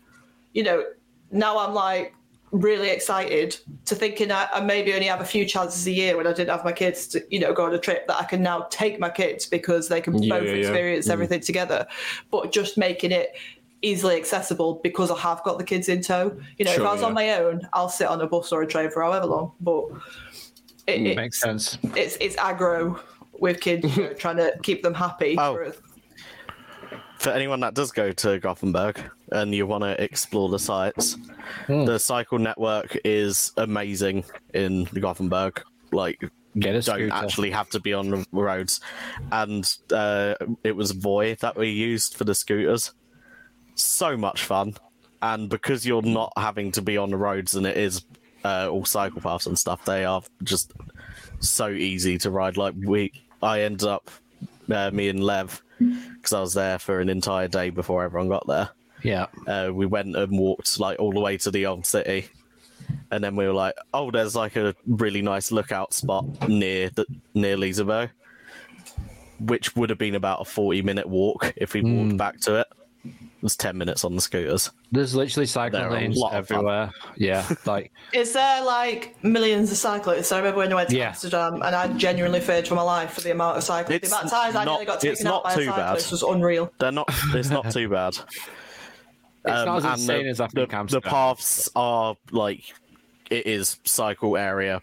you 0.54 0.62
know, 0.62 0.84
now 1.30 1.58
I'm 1.58 1.74
like 1.74 2.14
really 2.50 2.88
excited 2.88 3.58
to 3.84 3.94
thinking 3.94 4.32
I, 4.32 4.48
I 4.50 4.60
maybe 4.60 4.94
only 4.94 5.08
have 5.08 5.20
a 5.20 5.24
few 5.26 5.44
chances 5.44 5.86
a 5.86 5.90
year 5.92 6.16
when 6.16 6.26
I 6.26 6.32
didn't 6.32 6.48
have 6.48 6.64
my 6.64 6.72
kids 6.72 7.06
to, 7.08 7.22
you 7.28 7.38
know, 7.38 7.52
go 7.52 7.66
on 7.66 7.74
a 7.74 7.78
trip 7.78 8.06
that 8.06 8.16
I 8.16 8.24
can 8.24 8.42
now 8.42 8.66
take 8.70 8.98
my 8.98 9.10
kids 9.10 9.44
because 9.44 9.88
they 9.88 10.00
can 10.00 10.22
Yeah, 10.22 10.38
both 10.38 10.48
yeah, 10.48 10.54
yeah. 10.54 10.58
experience 10.60 11.06
hmm. 11.06 11.12
everything 11.12 11.40
together. 11.40 11.86
But 12.30 12.52
just 12.52 12.78
making 12.78 13.12
it 13.12 13.36
easily 13.82 14.16
accessible 14.16 14.80
because 14.82 15.10
I 15.10 15.18
have 15.18 15.42
got 15.44 15.58
the 15.58 15.64
kids 15.64 15.88
in 15.88 16.00
tow. 16.02 16.36
You 16.58 16.64
know, 16.64 16.72
Sure, 16.72 16.82
if 16.84 16.88
I 16.88 16.92
was 16.92 17.02
on 17.02 17.14
my 17.14 17.34
own, 17.38 17.66
I'll 17.72 17.88
sit 17.88 18.08
on 18.08 18.20
a 18.20 18.26
bus 18.26 18.50
or 18.52 18.62
a 18.62 18.66
train 18.66 18.90
for 18.90 19.02
however 19.02 19.26
long. 19.26 19.52
But 19.60 19.84
it, 20.86 21.02
it's, 21.06 21.16
Makes 21.16 21.40
sense. 21.40 21.78
it's 21.94 22.16
it's 22.20 22.36
aggro 22.36 23.00
with 23.38 23.60
kids 23.60 23.96
you 23.96 24.04
know, 24.04 24.12
trying 24.18 24.36
to 24.38 24.52
keep 24.62 24.82
them 24.82 24.94
happy. 24.94 25.36
Oh. 25.38 25.54
for- 25.54 25.74
for 27.18 27.30
anyone 27.30 27.58
that 27.60 27.74
does 27.74 27.90
go 27.90 28.12
to 28.12 28.38
Gothenburg 28.38 29.00
and 29.32 29.52
you 29.52 29.66
want 29.66 29.82
to 29.82 30.00
explore 30.02 30.48
the 30.48 30.58
sites, 30.58 31.16
the 31.66 31.98
cycle 31.98 32.38
network 32.38 32.96
is 33.04 33.50
amazing 33.56 34.24
in 34.54 34.84
Gothenburg. 34.84 35.60
Like, 35.90 36.20
Get 36.60 36.76
a 36.76 36.80
don't 36.80 36.82
scooter. 36.82 37.12
actually 37.12 37.50
have 37.50 37.68
to 37.70 37.80
be 37.80 37.92
on 37.92 38.10
the 38.10 38.24
roads. 38.30 38.80
And 39.32 39.68
uh, 39.92 40.34
it 40.62 40.76
was 40.76 40.92
Voi 40.92 41.34
that 41.40 41.56
we 41.56 41.70
used 41.70 42.14
for 42.16 42.22
the 42.22 42.36
scooters. 42.36 42.92
So 43.78 44.16
much 44.16 44.44
fun. 44.44 44.74
And 45.22 45.48
because 45.48 45.86
you're 45.86 46.02
not 46.02 46.32
having 46.36 46.72
to 46.72 46.82
be 46.82 46.96
on 46.96 47.10
the 47.10 47.16
roads 47.16 47.54
and 47.54 47.66
it 47.66 47.76
is 47.76 48.04
uh, 48.44 48.68
all 48.70 48.84
cycle 48.84 49.20
paths 49.20 49.46
and 49.46 49.58
stuff, 49.58 49.84
they 49.84 50.04
are 50.04 50.22
just 50.42 50.72
so 51.40 51.68
easy 51.68 52.18
to 52.18 52.30
ride. 52.30 52.56
Like 52.56 52.74
we, 52.76 53.12
I 53.42 53.62
ended 53.62 53.88
up, 53.88 54.10
uh, 54.70 54.90
me 54.90 55.08
and 55.08 55.22
Lev, 55.22 55.62
because 55.78 56.32
I 56.32 56.40
was 56.40 56.54
there 56.54 56.78
for 56.78 57.00
an 57.00 57.08
entire 57.08 57.48
day 57.48 57.70
before 57.70 58.04
everyone 58.04 58.28
got 58.28 58.46
there. 58.46 58.70
Yeah. 59.02 59.26
Uh, 59.46 59.70
we 59.72 59.86
went 59.86 60.16
and 60.16 60.38
walked 60.38 60.78
like 60.80 60.98
all 60.98 61.12
the 61.12 61.20
way 61.20 61.36
to 61.38 61.50
the 61.50 61.66
old 61.66 61.86
city, 61.86 62.28
and 63.10 63.22
then 63.22 63.36
we 63.36 63.46
were 63.46 63.52
like, 63.52 63.74
"Oh, 63.94 64.10
there's 64.10 64.34
like 64.34 64.56
a 64.56 64.74
really 64.86 65.22
nice 65.22 65.52
lookout 65.52 65.94
spot 65.94 66.48
near 66.48 66.90
the 66.90 67.06
near 67.34 67.56
Liseberg, 67.56 68.10
which 69.38 69.76
would 69.76 69.90
have 69.90 70.00
been 70.00 70.16
about 70.16 70.40
a 70.40 70.44
forty-minute 70.44 71.08
walk 71.08 71.52
if 71.56 71.74
we 71.74 71.82
walked 71.82 72.16
back 72.16 72.40
to 72.40 72.56
it. 72.56 72.66
It 73.04 73.42
was 73.42 73.56
ten 73.56 73.78
minutes 73.78 74.04
on 74.04 74.16
the 74.16 74.20
scooters. 74.20 74.70
There's 74.90 75.14
literally 75.14 75.46
cycle 75.46 75.78
They're 75.78 75.90
lanes 75.90 76.16
lot 76.16 76.34
of 76.34 76.48
fun. 76.48 76.56
everywhere. 76.56 76.90
Yeah. 77.16 77.48
Like, 77.64 77.92
Is 78.12 78.32
there 78.32 78.64
like 78.64 79.16
millions 79.22 79.70
of 79.70 79.76
cyclists? 79.78 80.32
I 80.32 80.38
remember 80.38 80.58
when 80.58 80.72
I 80.72 80.74
went 80.74 80.88
to 80.90 80.96
Yeah. 80.96 81.08
Amsterdam 81.10 81.54
and 81.62 81.74
I 81.74 81.86
genuinely 81.96 82.40
feared 82.40 82.66
for 82.66 82.74
my 82.74 82.82
life 82.82 83.12
for 83.12 83.20
the 83.20 83.30
amount 83.30 83.56
of 83.56 83.62
cyclists. 83.62 83.96
It's 84.02 84.10
the 84.10 84.16
amount 84.16 84.26
of 84.26 84.30
times 84.32 84.56
I 84.56 84.64
not- 84.64 84.72
nearly 84.72 84.86
got 84.86 84.94
it's 85.04 85.18
taken 85.20 85.26
out 85.28 85.30
not 85.30 85.44
by 85.44 85.52
a 85.52 85.56
too 85.56 85.66
bad. 85.66 85.76
cyclist 85.76 86.10
was 86.10 86.22
unreal. 86.24 86.72
They're 86.80 86.90
not. 86.92 87.08
It's 87.34 87.50
not 87.50 87.70
too 87.70 87.88
bad. 87.88 88.14
it's 88.18 88.26
not 89.44 89.76
as 89.78 89.84
Um, 89.84 89.92
insane 89.92 90.24
the, 90.24 90.30
as 90.30 90.40
I 90.40 90.48
think 90.48 90.70
the 90.70 90.76
Amsterdam. 90.76 91.10
paths 91.10 91.70
are 91.76 92.16
like 92.32 92.64
it 93.30 93.46
is 93.46 93.78
cycle 93.84 94.36
area, 94.36 94.80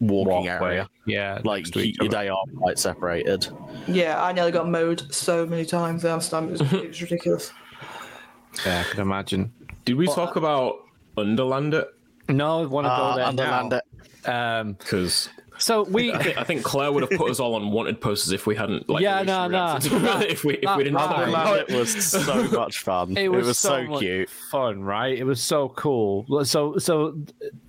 walking 0.00 0.46
Walkway. 0.46 0.68
area. 0.70 0.88
Yeah. 1.06 1.40
Like 1.44 1.60
next 1.64 1.70
to 1.74 1.80
each 1.80 1.96
other. 2.00 2.08
they 2.08 2.28
are 2.28 2.42
quite 2.56 2.78
separated. 2.78 3.48
Yeah, 3.86 4.22
I 4.22 4.32
nearly 4.32 4.50
got 4.52 4.68
mowed 4.68 5.12
so 5.14 5.46
many 5.46 5.64
times 5.64 6.04
in 6.04 6.10
Amsterdam. 6.10 6.48
It 6.48 6.52
was, 6.60 6.60
it 6.72 6.88
was 6.88 7.02
ridiculous. 7.02 7.52
Yeah, 8.66 8.80
I 8.86 8.90
can 8.90 9.00
imagine. 9.00 9.52
did 9.84 9.96
we 9.96 10.06
talk 10.06 10.36
about 10.36 10.80
Underlandet 11.16 11.86
No, 12.28 12.62
I 12.62 12.66
want 12.66 12.86
to 12.86 12.90
Uh, 12.90 13.10
go 13.10 13.16
there 13.16 13.26
Underland 13.26 13.70
now. 13.70 13.76
it. 13.76 14.28
Um, 14.28 14.72
because 14.74 15.28
so 15.60 15.84
we. 15.84 16.12
I 16.12 16.22
think, 16.22 16.38
I 16.38 16.44
think 16.44 16.62
Claire 16.64 16.90
would 16.90 17.02
have 17.08 17.18
put 17.18 17.30
us 17.30 17.38
all 17.38 17.54
on 17.54 17.70
wanted 17.70 18.00
posters 18.00 18.32
if 18.32 18.46
we 18.46 18.56
hadn't 18.56 18.88
like 18.88 19.02
Yeah, 19.02 19.22
no, 19.22 19.46
no. 19.46 19.58
reacted 19.78 19.92
it, 19.92 20.30
if 20.30 20.44
we 20.44 20.54
if 20.54 20.62
That- 20.62 20.76
we 20.78 20.84
didn't 20.84 20.98
that- 20.98 21.06
talk 21.08 21.26
Right. 21.28 21.60
it. 21.68 21.70
it 21.70 21.78
was 21.78 22.04
so 22.04 22.42
much 22.52 22.78
fun. 22.80 23.16
It 23.16 23.30
was, 23.30 23.58
so, 23.58 23.84
much 23.84 24.00
cute. 24.00 24.28
fun, 24.30 24.82
right? 24.82 25.16
It 25.16 25.24
was 25.24 25.40
so 25.40 25.68
cool. 25.70 26.44
So, 26.44 26.76
so 26.78 27.16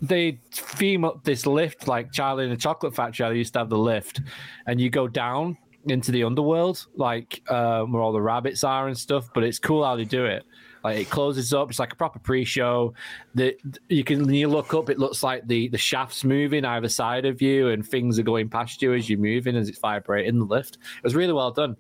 they 0.02 0.40
theme 0.52 1.06
up 1.06 1.24
this 1.24 1.46
lift 1.46 1.88
like 1.88 2.12
Charlie 2.12 2.46
in 2.46 2.50
the 2.50 2.58
Chocolate 2.58 2.96
Factory. 2.96 3.26
I 3.26 3.32
used 3.34 3.54
to 3.54 3.60
have 3.60 3.70
the 3.70 3.78
lift, 3.78 4.22
and 4.66 4.80
you 4.82 4.90
go 4.90 5.08
down 5.08 5.58
into 5.86 6.12
the 6.12 6.24
underworld, 6.24 6.86
like 6.96 7.42
um, 7.50 7.92
where 7.92 8.02
all 8.02 8.12
the 8.14 8.22
rabbits 8.22 8.64
are 8.64 8.88
and 8.88 8.98
stuff. 8.98 9.30
But 9.34 9.44
it's 9.44 9.60
cool 9.60 9.84
how 9.84 9.96
they 9.96 10.06
do 10.06 10.26
it. 10.26 10.44
Like 10.84 10.98
it 10.98 11.10
closes 11.10 11.54
up. 11.54 11.70
It's 11.70 11.80
like 11.80 11.94
a 11.94 11.96
proper 11.96 12.20
pre-show. 12.20 12.94
That 13.36 13.56
you 13.90 14.04
can 14.04 14.26
when 14.26 14.36
you 14.36 14.48
look 14.48 14.74
up, 14.74 14.90
it 14.90 15.00
looks 15.00 15.24
like 15.24 15.48
the 15.48 15.68
the 15.70 15.78
shafts 15.78 16.24
moving 16.24 16.66
either 16.66 16.90
side 16.90 17.26
of 17.26 17.42
you, 17.42 17.70
and 17.70 17.86
things 17.86 18.18
are 18.18 18.24
going 18.24 18.50
past 18.50 18.82
you 18.82 18.94
as 18.94 19.10
you're 19.10 19.20
moving 19.20 19.56
as 19.56 19.70
it's 19.70 19.80
vibrating 19.80 20.40
the 20.40 20.46
lift. 20.46 20.76
It 20.76 21.04
was 21.04 21.16
really 21.16 21.34
well 21.34 21.52
done. 21.52 21.76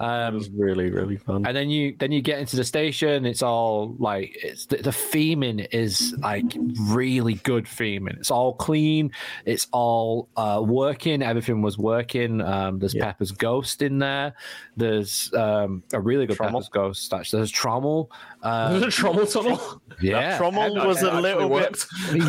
Um, 0.00 0.34
It 0.34 0.38
was 0.38 0.50
really, 0.50 0.90
really 0.90 1.16
fun. 1.16 1.46
and 1.46 1.56
then 1.56 1.70
you 1.70 1.94
then 1.98 2.10
you 2.10 2.22
get 2.22 2.40
into 2.40 2.56
the 2.56 2.64
station 2.64 3.24
it's 3.24 3.40
all 3.42 3.94
like 3.98 4.36
it's 4.42 4.66
the, 4.66 4.78
the 4.78 4.90
theming 4.90 5.64
is 5.70 6.12
like 6.18 6.44
really 6.88 7.34
good 7.34 7.66
theming 7.66 8.18
it's 8.18 8.30
all 8.30 8.54
clean 8.54 9.12
it's 9.44 9.68
all 9.70 10.28
uh 10.36 10.60
working 10.64 11.22
everything 11.22 11.62
was 11.62 11.78
working 11.78 12.40
um 12.40 12.80
there's 12.80 12.94
Yeah. 12.94 13.04
pepper's 13.04 13.30
ghost 13.30 13.80
in 13.80 13.98
there 14.00 14.34
there's 14.76 15.32
um 15.34 15.82
a 15.92 16.00
really 16.00 16.26
good 16.26 16.36
Trommel. 16.36 16.50
pepper's 16.52 16.68
ghost 16.68 17.12
actually 17.14 17.38
there's 17.40 17.52
trommel 17.52 18.08
uh, 18.42 18.70
Was 18.72 18.82
it 18.82 18.88
a 18.88 19.02
trommel 19.02 19.32
tunnel? 19.32 19.82
yeah 20.00 20.36
Trommel 20.38 20.76
and- 20.78 20.86
was 20.88 21.02
a 21.02 21.20
little 21.20 21.48
bit, 21.48 21.84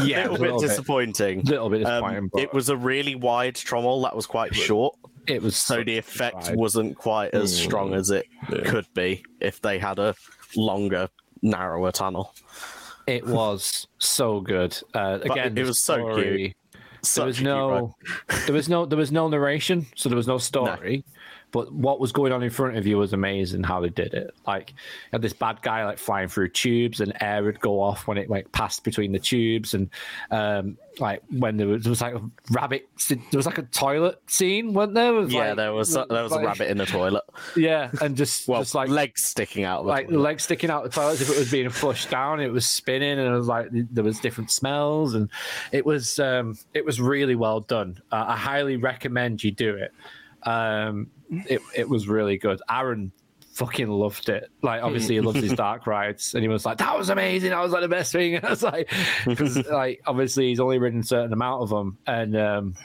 yeah 0.06 0.26
it 0.26 0.32
little 0.32 0.32
was 0.32 0.40
a 0.40 0.42
bit 0.42 0.42
little 0.42 0.60
bit, 0.62 0.68
disappointing. 0.70 1.42
little 1.46 1.70
bit 1.70 1.84
Um, 1.86 1.92
disappointing 2.04 2.30
but 2.32 2.42
it 2.44 2.54
was 2.54 2.70
a 2.70 2.78
really 2.78 3.16
wide 3.16 3.56
trommel 3.56 4.04
that 4.04 4.16
was 4.16 4.28
quite 4.28 4.54
short, 4.54 4.96
it 5.28 5.42
was 5.42 5.56
so 5.56 5.84
the 5.84 5.98
effect 5.98 6.36
ride. 6.50 6.56
wasn't 6.56 6.98
quite 6.98 7.34
as 7.34 7.56
strong 7.56 7.94
as 7.94 8.10
it 8.10 8.26
Yeah. 8.52 8.62
could 8.70 8.88
be 8.94 9.24
if 9.40 9.62
they 9.62 9.80
had 9.80 10.00
a 10.00 10.16
longer, 10.56 11.10
narrower 11.42 11.92
tunnel. 11.92 12.34
It 13.08 13.26
was 13.26 13.88
so 14.00 14.40
good. 14.40 14.78
Uh, 14.94 15.20
again, 15.22 15.48
it 15.48 15.56
the 15.56 15.64
was 15.64 15.84
so 15.84 15.96
story- 15.96 16.56
there 17.16 17.26
was 17.26 17.42
no 17.42 17.96
there 18.46 18.54
was 18.54 18.70
no 18.70 18.86
there 18.86 18.98
was 18.98 19.12
no 19.12 19.28
narration 19.28 19.86
so 19.96 20.08
there 20.08 20.16
was 20.16 20.26
no 20.28 20.38
story 20.38 21.04
but 21.54 21.72
what 21.72 22.02
was 22.02 22.12
going 22.12 22.34
on 22.34 22.44
in 22.44 22.50
front 22.50 22.76
of 22.76 22.86
you 22.86 22.98
was 22.98 23.14
amazing 23.14 23.64
how 23.64 23.80
they 23.80 23.88
did 23.90 24.14
it 24.14 24.34
like 24.46 24.72
you 24.72 24.76
had 25.14 25.22
this 25.22 25.32
bad 25.32 25.62
guy 25.62 25.86
like 25.86 25.98
flying 25.98 26.28
through 26.28 26.50
tubes 26.50 27.00
and 27.00 27.14
air 27.22 27.42
would 27.44 27.60
go 27.62 27.80
off 27.80 28.06
when 28.08 28.18
it 28.18 28.30
like 28.30 28.52
passed 28.52 28.84
between 28.84 29.14
the 29.14 29.20
tubes 29.20 29.74
and 29.74 29.90
um 30.32 30.78
like 31.00 31.24
when 31.32 31.58
there 31.58 31.68
was, 31.68 31.84
there 31.84 31.90
was 31.90 32.02
like 32.02 32.14
a 32.14 32.22
rabbit 32.52 32.88
there 33.10 33.18
was 33.34 33.46
like 33.48 33.58
a 33.58 33.64
toilet 33.64 34.20
scene 34.28 34.74
wasn't 34.74 34.94
there 34.96 35.14
With, 35.14 35.32
Yeah, 35.32 35.48
like- 35.48 35.56
there 35.56 35.74
was 35.74 35.94
there 35.94 36.06
was 36.24 36.32
a 36.34 36.40
rabbit 36.40 36.70
in 36.70 36.78
the 36.78 36.86
toilet. 36.86 37.24
yeah 37.56 37.90
and 38.02 38.16
just 38.18 38.48
Well, 38.48 38.62
just 38.62 38.76
like 38.76 38.90
legs 38.90 39.24
sticking 39.24 39.64
out. 39.64 39.80
Of 39.80 39.86
the 39.86 39.92
like 39.92 40.08
toilet. 40.10 40.20
legs 40.22 40.44
sticking 40.44 40.70
out 40.70 40.84
the 40.84 40.90
toilet 40.90 41.14
as 41.14 41.22
if 41.22 41.30
it 41.30 41.38
was 41.40 41.52
being 41.52 41.70
flushed 41.70 42.10
down. 42.10 42.40
It 42.42 42.52
was 42.52 42.68
spinning, 42.68 43.18
and 43.20 43.28
it 43.28 43.32
was 43.38 43.48
like 43.48 43.68
there 43.72 44.04
was 44.04 44.20
different 44.20 44.52
smells, 44.52 45.14
and 45.16 45.30
it 45.72 45.86
was 45.86 46.20
um, 46.20 46.58
it 46.74 46.86
was 46.86 47.00
really 47.00 47.36
well 47.36 47.60
done. 47.62 48.02
Uh, 48.12 48.26
I 48.30 48.38
highly 48.38 48.76
recommend 48.78 49.44
you 49.44 49.52
do 49.52 49.76
it. 49.76 49.92
Um, 50.48 51.10
it 51.50 51.62
it 51.76 51.90
was 51.90 52.08
really 52.08 52.38
good. 52.38 52.62
Aaron 52.70 53.12
fucking 53.54 53.88
loved 53.88 54.30
it. 54.30 54.50
Like 54.62 54.82
obviously 54.84 55.16
he 55.16 55.22
loves 55.22 55.40
his 55.40 55.54
dark 55.66 55.88
rides, 55.88 56.34
and 56.34 56.42
he 56.42 56.48
was 56.48 56.66
like, 56.66 56.78
"That 56.80 56.98
was 56.98 57.10
amazing. 57.10 57.52
That 57.52 57.62
was 57.62 57.72
like 57.72 57.82
the 57.82 57.88
best 57.88 58.12
thing." 58.12 58.36
And 58.36 58.46
I 58.46 58.50
was 58.50 58.64
like, 58.64 58.92
because 59.26 59.58
like 59.70 60.02
obviously 60.06 60.50
he's 60.50 60.60
only 60.60 60.80
ridden 60.80 61.02
a 61.02 61.04
certain 61.04 61.34
amount 61.34 61.64
of 61.64 61.70
them, 61.70 61.98
and 62.08 62.36
um, 62.36 62.76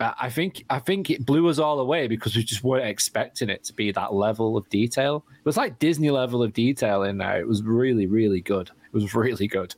I 0.00 0.14
I 0.22 0.30
think 0.30 0.64
I 0.70 0.78
think 0.78 1.10
it 1.10 1.24
blew 1.24 1.48
us 1.48 1.58
all 1.58 1.78
away 1.78 2.08
because 2.08 2.34
we 2.34 2.42
just 2.42 2.64
weren't 2.64 2.86
expecting 2.86 3.50
it 3.50 3.64
to 3.64 3.72
be 3.72 3.92
that 3.92 4.14
level 4.14 4.56
of 4.56 4.68
detail. 4.68 5.24
It 5.38 5.44
was 5.44 5.56
like 5.56 5.78
Disney 5.78 6.10
level 6.10 6.42
of 6.42 6.52
detail 6.52 7.02
in 7.02 7.18
there. 7.18 7.38
It 7.38 7.46
was 7.46 7.62
really, 7.62 8.06
really 8.06 8.40
good. 8.40 8.70
It 8.96 9.02
was 9.02 9.14
really 9.14 9.46
good. 9.46 9.74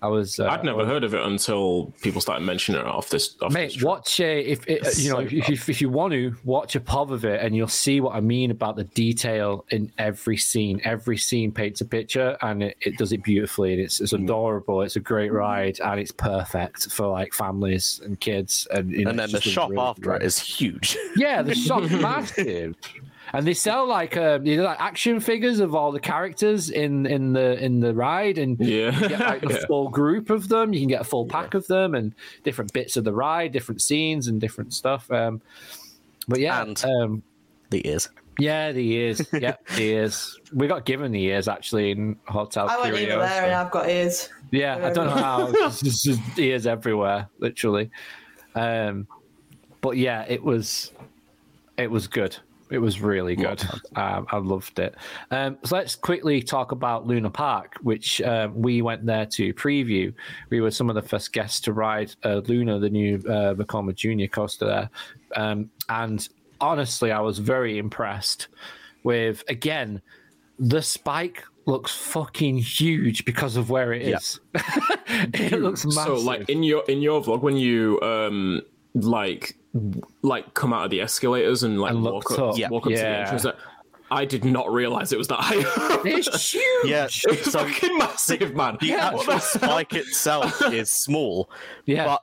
I 0.00 0.08
was. 0.08 0.40
Uh, 0.40 0.46
I'd 0.48 0.64
never 0.64 0.86
heard 0.86 1.04
of 1.04 1.12
it 1.14 1.20
until 1.22 1.92
people 2.00 2.20
started 2.20 2.44
mentioning 2.44 2.80
it 2.80 2.86
off 2.86 3.10
this. 3.10 3.36
Off 3.42 3.52
Mate, 3.52 3.74
this 3.74 3.82
watch 3.82 4.20
a 4.20 4.40
if 4.40 4.66
it, 4.66 4.96
you 4.98 5.10
know 5.10 5.16
so 5.16 5.36
if, 5.36 5.50
if, 5.50 5.68
if 5.68 5.80
you 5.82 5.90
want 5.90 6.12
to 6.12 6.34
watch 6.44 6.74
a 6.76 6.80
pub 6.80 7.12
of 7.12 7.24
it, 7.24 7.40
and 7.42 7.54
you'll 7.54 7.68
see 7.68 8.00
what 8.00 8.14
I 8.14 8.20
mean 8.20 8.50
about 8.50 8.76
the 8.76 8.84
detail 8.84 9.64
in 9.70 9.92
every 9.98 10.36
scene. 10.36 10.80
Every 10.84 11.18
scene 11.18 11.52
paints 11.52 11.80
a 11.82 11.84
picture, 11.84 12.36
and 12.40 12.62
it, 12.62 12.76
it 12.80 12.96
does 12.96 13.12
it 13.12 13.22
beautifully. 13.22 13.72
And 13.74 13.82
it's 13.82 14.00
it's 14.00 14.12
Mm. 14.14 14.24
adorable. 14.24 14.80
It's 14.82 14.96
a 14.96 15.00
great 15.00 15.32
ride, 15.32 15.78
and 15.80 16.00
it's 16.00 16.12
perfect 16.12 16.90
for 16.90 17.06
like 17.08 17.34
families 17.34 18.00
and 18.04 18.18
kids. 18.18 18.66
And, 18.70 18.90
you 18.90 19.04
know, 19.04 19.10
and 19.10 19.18
then 19.18 19.30
the 19.30 19.40
shop 19.40 19.70
really 19.70 19.82
after 19.82 20.00
great- 20.02 20.22
it 20.22 20.26
is 20.26 20.38
huge. 20.38 20.96
Yeah, 21.16 21.42
the 21.42 21.54
shop's 21.54 21.90
massive. 22.08 22.74
And 23.34 23.46
they 23.46 23.54
sell 23.54 23.86
like 23.86 24.16
um, 24.16 24.46
you 24.46 24.56
know, 24.56 24.62
like 24.64 24.80
action 24.80 25.18
figures 25.20 25.58
of 25.60 25.74
all 25.74 25.90
the 25.92 26.00
characters 26.00 26.70
in 26.70 27.04
in 27.06 27.32
the 27.32 27.62
in 27.62 27.80
the 27.80 27.92
ride, 27.92 28.38
and 28.38 28.58
Yeah. 28.60 28.98
you 29.00 29.08
get 29.08 29.20
like 29.20 29.40
the 29.42 29.54
Yeah. 29.60 29.66
full 29.66 29.88
group 29.88 30.30
of 30.30 30.48
them. 30.48 30.72
You 30.72 30.80
can 30.80 30.88
get 30.88 31.00
a 31.00 31.04
full 31.04 31.26
pack 31.26 31.54
of 31.54 31.66
them, 31.66 31.94
and 31.94 32.14
different 32.44 32.72
bits 32.72 32.96
of 32.96 33.04
the 33.04 33.12
ride, 33.12 33.50
different 33.52 33.82
scenes, 33.82 34.28
and 34.28 34.40
different 34.40 34.72
stuff. 34.72 35.10
Um, 35.10 35.40
but 36.28 36.38
yeah, 36.40 36.62
And- 36.62 36.84
um, 36.84 37.22
the 37.70 37.86
ears. 37.88 38.08
yeah, 38.38 38.70
the 38.72 38.86
ears. 38.92 39.20
Yep, 39.32 39.66
the 39.76 39.82
ears. 39.82 40.38
We 40.52 40.68
got 40.68 40.84
given 40.84 41.10
the 41.10 41.22
ears 41.24 41.48
actually 41.48 41.90
in 41.90 42.16
Hotel. 42.28 42.68
I 42.68 42.76
went 42.80 42.94
Curio, 42.94 43.06
even 43.16 43.18
there 43.18 43.28
so- 43.28 43.44
and 43.46 43.54
I've 43.54 43.70
got 43.72 43.88
ears. 43.90 44.28
yeah, 44.52 44.76
I 44.86 44.90
don't 44.90 45.06
know 45.06 45.12
how. 45.12 45.48
It's 45.66 45.80
just, 45.80 46.04
just 46.04 46.38
ears 46.38 46.66
everywhere, 46.68 47.28
literally. 47.40 47.90
Um, 48.54 49.08
but 49.80 49.96
yeah, 49.96 50.24
it 50.28 50.42
was 50.42 50.92
it 51.76 51.90
was 51.90 52.06
good. 52.06 52.36
It 52.74 52.78
was 52.80 53.00
really 53.00 53.36
good. 53.36 53.62
Um, 53.94 54.26
I 54.30 54.38
loved 54.38 54.78
it. 54.80 54.96
Um, 55.30 55.56
so 55.64 55.76
let's 55.76 55.94
quickly 55.94 56.42
talk 56.42 56.72
about 56.72 57.06
Luna 57.06 57.30
Park, 57.30 57.76
which 57.82 58.20
um, 58.22 58.60
we 58.60 58.82
went 58.82 59.06
there 59.06 59.26
to 59.26 59.54
preview. 59.54 60.12
We 60.50 60.60
were 60.60 60.72
some 60.72 60.88
of 60.88 60.96
the 60.96 61.02
first 61.02 61.32
guests 61.32 61.60
to 61.60 61.72
ride 61.72 62.12
uh, 62.24 62.40
Luna, 62.46 62.80
the 62.80 62.90
new 62.90 63.22
uh, 63.28 63.54
Junior 63.92 64.26
coaster 64.26 64.66
there, 64.66 64.90
um, 65.36 65.70
and 65.88 66.28
honestly, 66.60 67.12
I 67.12 67.20
was 67.20 67.38
very 67.38 67.78
impressed 67.78 68.48
with 69.04 69.44
again 69.48 70.02
the 70.58 70.82
spike 70.82 71.44
looks 71.66 71.92
fucking 71.94 72.58
huge 72.58 73.24
because 73.24 73.56
of 73.56 73.70
where 73.70 73.92
it 73.92 74.02
Yeah. 74.06 74.16
is. 74.16 74.40
it 75.34 75.60
looks 75.60 75.84
massive. 75.84 76.04
So 76.04 76.14
like 76.16 76.48
in 76.48 76.62
your 76.62 76.84
in 76.88 77.00
your 77.02 77.22
vlog 77.22 77.40
when 77.42 77.56
you 77.56 78.00
um 78.02 78.62
like 78.94 79.56
like 80.22 80.54
come 80.54 80.72
out 80.72 80.84
of 80.84 80.90
the 80.90 81.00
escalators 81.00 81.62
and 81.64 81.80
like 81.80 81.92
And 81.92 82.02
walk 82.04 82.30
looked 82.30 82.40
up, 82.40 82.50
up. 82.50 82.58
Yeah. 82.58 82.68
walk 82.68 82.86
up 82.86 82.92
to 82.92 82.96
the 82.98 83.06
entrance, 83.06 83.42
that- 83.42 83.56
I 84.10 84.24
did 84.26 84.44
not 84.44 84.70
realize 84.72 85.12
it 85.12 85.18
was 85.18 85.28
that 85.28 85.40
high. 85.40 85.54
it's 86.04 86.52
huge. 86.52 86.62
Yeah, 86.90 87.06
it's 87.06 87.50
so 87.50 87.66
fucking 87.66 87.98
massive, 87.98 88.54
man. 88.54 88.76
the 88.80 88.90
What 88.92 89.00
actual 89.00 89.34
the- 89.34 89.38
spike 89.40 89.94
itself 89.94 90.62
is 90.72 90.90
small, 90.90 91.50
yeah, 91.86 92.04
but 92.04 92.22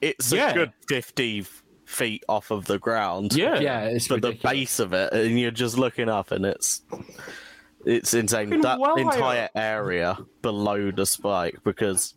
it's 0.00 0.30
Yeah. 0.32 0.50
a 0.50 0.54
good 0.54 0.72
fifty 0.86 1.44
feet 1.86 2.22
off 2.28 2.50
of 2.50 2.66
the 2.66 2.78
ground. 2.78 3.34
yeah, 3.34 3.58
yeah, 3.58 3.80
it's 3.86 4.06
but 4.06 4.22
the 4.22 4.32
base 4.32 4.78
of 4.78 4.92
it, 4.92 5.12
and 5.12 5.38
you're 5.40 5.50
just 5.50 5.76
looking 5.78 6.08
up, 6.08 6.30
and 6.30 6.44
it's 6.46 6.82
it's 7.84 8.14
insane. 8.14 8.48
Fucking 8.48 8.62
That 8.62 8.78
well 8.78 8.94
entire 8.96 9.20
higher. 9.20 9.48
area 9.56 10.18
below 10.42 10.90
the 10.90 11.06
spike, 11.06 11.58
because 11.64 12.14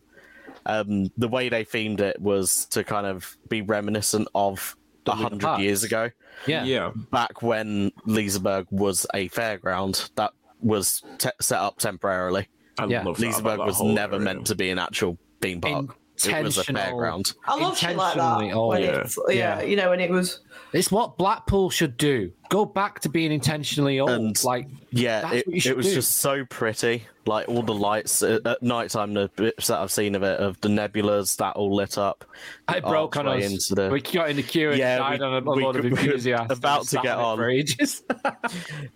um, 0.68 1.10
the 1.16 1.28
way 1.28 1.48
they 1.48 1.64
themed 1.64 2.00
it 2.00 2.20
was 2.20 2.66
to 2.66 2.84
kind 2.84 3.06
of 3.06 3.36
be 3.48 3.62
reminiscent 3.62 4.28
of 4.34 4.76
a 5.06 5.12
hundred 5.12 5.58
years 5.60 5.82
ago, 5.84 6.10
yeah, 6.46 6.64
yeah. 6.64 6.92
back 7.10 7.42
when 7.42 7.90
Liseberg 8.06 8.66
was 8.70 9.06
a 9.14 9.28
fairground 9.30 10.10
that 10.16 10.32
was 10.60 11.02
te- 11.16 11.30
set 11.40 11.58
up 11.58 11.78
temporarily. 11.78 12.46
I 12.78 12.84
Yeah. 12.84 13.02
love 13.02 13.16
that 13.16 13.38
about 13.40 13.58
Liseberg 13.60 13.66
was 13.66 13.80
never 13.82 14.16
area. 14.16 14.24
meant 14.24 14.46
to 14.48 14.54
be 14.54 14.68
an 14.70 14.78
actual 14.78 15.16
theme 15.40 15.60
park. 15.60 15.96
It 16.26 16.42
was 16.44 16.56
a 16.56 16.60
Intentional- 16.60 16.98
fairground. 17.00 17.34
I 17.46 17.56
love 17.60 17.78
shit 17.78 17.96
like 17.96 18.14
that. 18.16 18.52
oh, 18.54 18.68
when 18.68 18.82
yeah. 18.82 18.88
it's, 19.00 19.18
yeah, 19.28 19.34
Yeah. 19.34 19.62
you 19.62 19.76
know, 19.76 19.90
when 19.90 20.00
it 20.00 20.10
was. 20.10 20.40
It's 20.72 20.90
what 20.90 21.16
Blackpool 21.16 21.70
should 21.70 21.96
do. 21.96 22.30
Go 22.50 22.64
back 22.66 23.00
to 23.00 23.08
being 23.08 23.32
intentionally 23.32 24.00
old. 24.00 24.10
And- 24.10 24.44
like 24.44 24.66
Yeah, 24.90 25.20
That's 25.22 25.34
it, 25.34 25.46
what 25.46 25.54
you 25.54 25.60
should 25.60 25.70
it 25.72 25.76
was 25.76 25.86
do. 25.86 25.94
just 25.94 26.16
so 26.18 26.44
pretty. 26.44 27.04
Like 27.26 27.48
all 27.48 27.62
the 27.62 27.74
lights 27.74 28.22
uh, 28.22 28.38
at 28.46 28.62
night 28.62 28.90
time, 28.90 29.12
the 29.14 29.30
bits 29.36 29.66
that 29.68 29.78
I've 29.78 29.90
seen 29.92 30.14
of 30.14 30.22
it, 30.22 30.40
of 30.40 30.60
the 30.62 30.68
nebulas 30.68 31.36
that 31.36 31.56
all 31.56 31.74
lit 31.74 31.96
up. 31.98 32.24
I 32.66 32.80
broke 32.80 33.16
on 33.16 33.28
us. 33.28 33.44
into 33.50 33.74
the- 33.74 33.90
We 33.90 34.00
got 34.00 34.30
in 34.30 34.36
the 34.36 34.42
queue 34.42 34.70
and 34.70 34.78
Yeah, 34.78 34.98
died 34.98 35.20
we- 35.20 35.26
on 35.26 35.34
a, 35.34 35.50
a 35.50 35.54
we- 35.56 35.62
lot 35.64 35.76
of 35.76 35.84
we 35.84 35.90
were 35.90 36.46
about 36.50 36.86
to 36.88 37.00
get 37.02 37.16
on. 37.18 37.36
for 37.38 37.48
ages. 37.50 38.02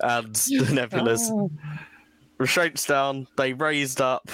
and 0.01 0.35
the 0.35 0.67
nebulas 0.71 1.51
restraints 2.39 2.87
down. 2.87 3.27
They 3.37 3.53
raised 3.53 4.01
up. 4.01 4.31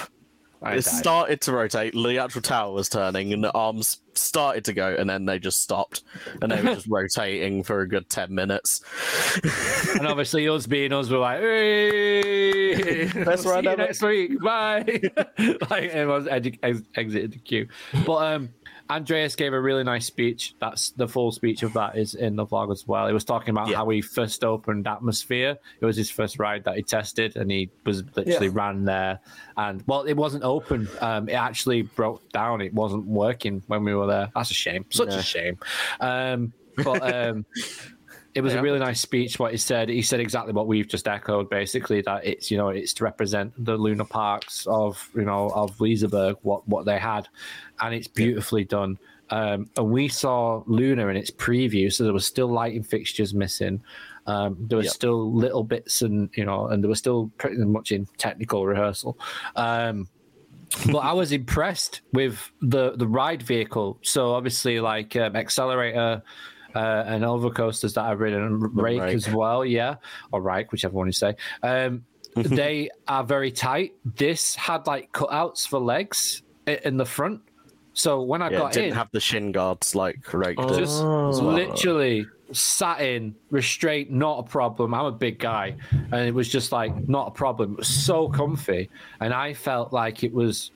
I 0.63 0.75
it 0.77 0.83
started 0.83 1.41
to 1.43 1.53
rotate. 1.53 1.93
The 1.95 2.19
actual 2.19 2.43
tower 2.43 2.73
was 2.73 2.89
turning, 2.89 3.33
and 3.33 3.45
the 3.45 3.53
arms 3.53 4.01
started 4.15 4.65
to 4.65 4.73
go, 4.73 4.95
and 4.99 5.09
then 5.09 5.25
they 5.25 5.39
just 5.39 5.63
stopped, 5.63 6.03
and 6.43 6.51
they 6.51 6.61
were 6.61 6.75
just 6.75 6.87
rotating 6.91 7.63
for 7.63 7.81
a 7.81 7.89
good 7.89 8.09
ten 8.11 8.35
minutes. 8.35 8.83
and 9.97 10.07
obviously 10.07 10.49
us 10.49 10.67
being 10.67 10.93
us 10.93 11.09
were 11.09 11.19
like, 11.19 11.41
hey, 11.41 13.05
That's 13.05 13.47
right, 13.47 13.63
see 13.65 13.71
you 13.71 13.77
next 13.77 14.03
week. 14.03 14.41
Bye. 14.41 15.01
like 15.71 15.91
everyone's 15.91 16.27
edu- 16.27 16.59
ex- 16.63 16.83
exited 16.97 17.33
the 17.33 17.39
queue. 17.39 17.69
But 18.05 18.35
um, 18.35 18.49
Andreas 18.91 19.37
gave 19.37 19.53
a 19.53 19.61
really 19.61 19.85
nice 19.85 20.07
speech. 20.07 20.55
That's 20.61 20.91
the 20.93 21.07
full 21.07 21.31
speech 21.31 21.63
of 21.63 21.75
that 21.75 21.99
is 21.99 22.15
in 22.15 22.37
the 22.37 22.47
vlog 22.47 22.73
as 22.73 22.87
well. 22.87 23.07
He 23.07 23.13
was 23.13 23.25
talking 23.25 23.51
about 23.51 23.69
Yeah. 23.69 23.77
how 23.77 23.89
he 23.91 24.01
first 24.01 24.45
opened 24.45 24.87
AtmosFear. 24.87 25.59
It 25.81 25.85
was 25.85 25.97
his 25.97 26.11
first 26.11 26.39
ride 26.39 26.65
that 26.65 26.77
he 26.77 26.83
tested, 26.83 27.37
and 27.37 27.51
he 27.51 27.71
was 27.85 28.03
literally 28.17 28.47
Yeah. 28.47 28.53
ran 28.55 28.85
there. 28.85 29.21
And 29.57 29.83
well, 29.87 30.03
it 30.05 30.15
wasn't 30.15 30.45
open. 30.45 30.89
Um, 31.01 31.29
it 31.29 31.35
actually 31.35 31.83
broke 31.83 32.29
down. 32.33 32.61
It 32.63 32.73
wasn't 32.73 33.05
working 33.07 33.63
when 33.67 33.85
we 33.85 33.95
were 33.95 34.07
there. 34.07 34.31
That's 34.35 34.51
a 34.51 34.55
shame. 34.55 34.87
Such 34.91 35.11
Yeah. 35.11 35.19
a 35.19 35.23
shame. 35.23 35.59
Um, 36.01 36.53
but 36.83 37.15
um, 37.15 37.45
it 38.39 38.43
was 38.43 38.55
Yeah. 38.55 38.61
a 38.61 38.63
really 38.63 38.79
nice 38.79 39.01
speech. 39.01 39.39
What 39.39 39.51
he 39.53 39.59
said, 39.59 39.89
he 39.89 40.01
said 40.03 40.21
exactly 40.21 40.53
what 40.53 40.67
we've 40.67 40.89
just 40.89 41.07
echoed. 41.09 41.51
Basically, 41.51 42.01
that 42.03 42.25
it's 42.25 42.51
you 42.51 42.57
know 42.57 42.69
it's 42.69 42.93
to 42.95 43.05
represent 43.05 43.53
the 43.65 43.77
lunar 43.77 44.05
parks 44.05 44.67
of 44.67 45.11
you 45.15 45.23
know 45.25 45.51
of 45.51 45.77
Liseberg, 45.79 46.37
what 46.43 46.67
what 46.69 46.87
they 46.87 46.99
had, 46.99 47.29
and 47.81 47.95
it's 47.95 48.09
beautifully 48.09 48.65
done. 48.65 48.99
Um, 49.31 49.69
and 49.77 49.91
we 49.91 50.09
saw 50.09 50.63
Luna 50.67 51.09
in 51.09 51.17
its 51.17 51.31
preview, 51.31 51.93
so 51.93 52.05
there 52.05 52.15
was 52.15 52.25
still 52.25 52.49
lighting 52.49 52.83
fixtures 52.83 53.35
missing. 53.35 53.83
Um, 54.27 54.57
there 54.69 54.79
were 54.79 54.85
Yep. 54.85 54.93
still 54.93 55.33
little 55.33 55.65
bits, 55.65 56.01
and 56.01 56.31
you 56.35 56.45
know, 56.47 56.69
and 56.69 56.83
there 56.83 56.89
was 56.89 56.99
still 56.99 57.31
pretty 57.39 57.57
much 57.59 57.93
in 57.93 58.07
technical 58.17 58.65
rehearsal. 58.67 59.19
Um, 59.57 60.09
but 60.93 60.99
I 60.99 61.13
was 61.13 61.33
impressed 61.33 62.01
with 62.13 62.51
the 62.63 62.93
the 62.97 63.07
ride 63.07 63.43
vehicle. 63.43 63.99
So 64.03 64.33
obviously, 64.33 64.81
like 64.81 65.15
um, 65.17 65.35
accelerator 65.37 66.23
uh, 66.75 67.05
and 67.07 67.25
over 67.25 67.51
coasters 67.51 67.95
that 67.95 68.05
I've 68.05 68.21
ridden, 68.21 68.43
and 68.43 68.77
rake, 68.77 69.01
Rake. 69.01 69.15
as 69.15 69.29
well, 69.29 69.65
yeah, 69.65 69.97
or 70.33 70.43
rake, 70.43 70.73
whichever 70.73 70.95
one 70.95 71.07
you 71.07 71.13
say. 71.13 71.35
Um, 71.63 72.05
they 72.37 72.91
are 73.09 73.25
very 73.25 73.51
tight. 73.51 73.93
This 74.05 74.55
had 74.55 74.87
like 74.87 75.11
cutouts 75.13 75.67
for 75.67 75.79
legs 75.81 76.43
in 76.67 76.97
the 76.97 77.07
front. 77.07 77.41
So 77.95 78.23
when 78.23 78.43
I 78.43 78.51
Yeah, 78.51 78.67
it 78.67 78.73
didn't 78.73 78.91
in, 78.91 78.95
have 78.95 79.09
the 79.13 79.21
shin 79.21 79.51
guards 79.51 79.95
like 79.95 80.33
raked 80.33 80.61
did. 80.61 80.79
just 80.79 81.03
well. 81.03 81.33
literally 81.33 82.27
sat 82.53 83.01
in 83.01 83.35
restraint 83.51 84.11
not 84.11 84.39
a 84.39 84.43
problem 84.43 84.95
i'm 84.95 85.05
a 85.05 85.13
big 85.13 85.39
guy 85.39 85.77
and 85.91 86.27
it 86.27 86.33
was 86.33 86.49
just 86.49 86.73
like 86.73 87.07
not 87.07 87.29
a 87.29 87.31
problem 87.31 87.73
it 87.73 87.77
was 87.77 87.89
so 87.89 88.27
comfy 88.27 88.89
and 89.21 89.35
i 89.35 89.53
felt 89.53 89.93
like 89.93 90.25
it 90.25 90.33
was 90.33 90.71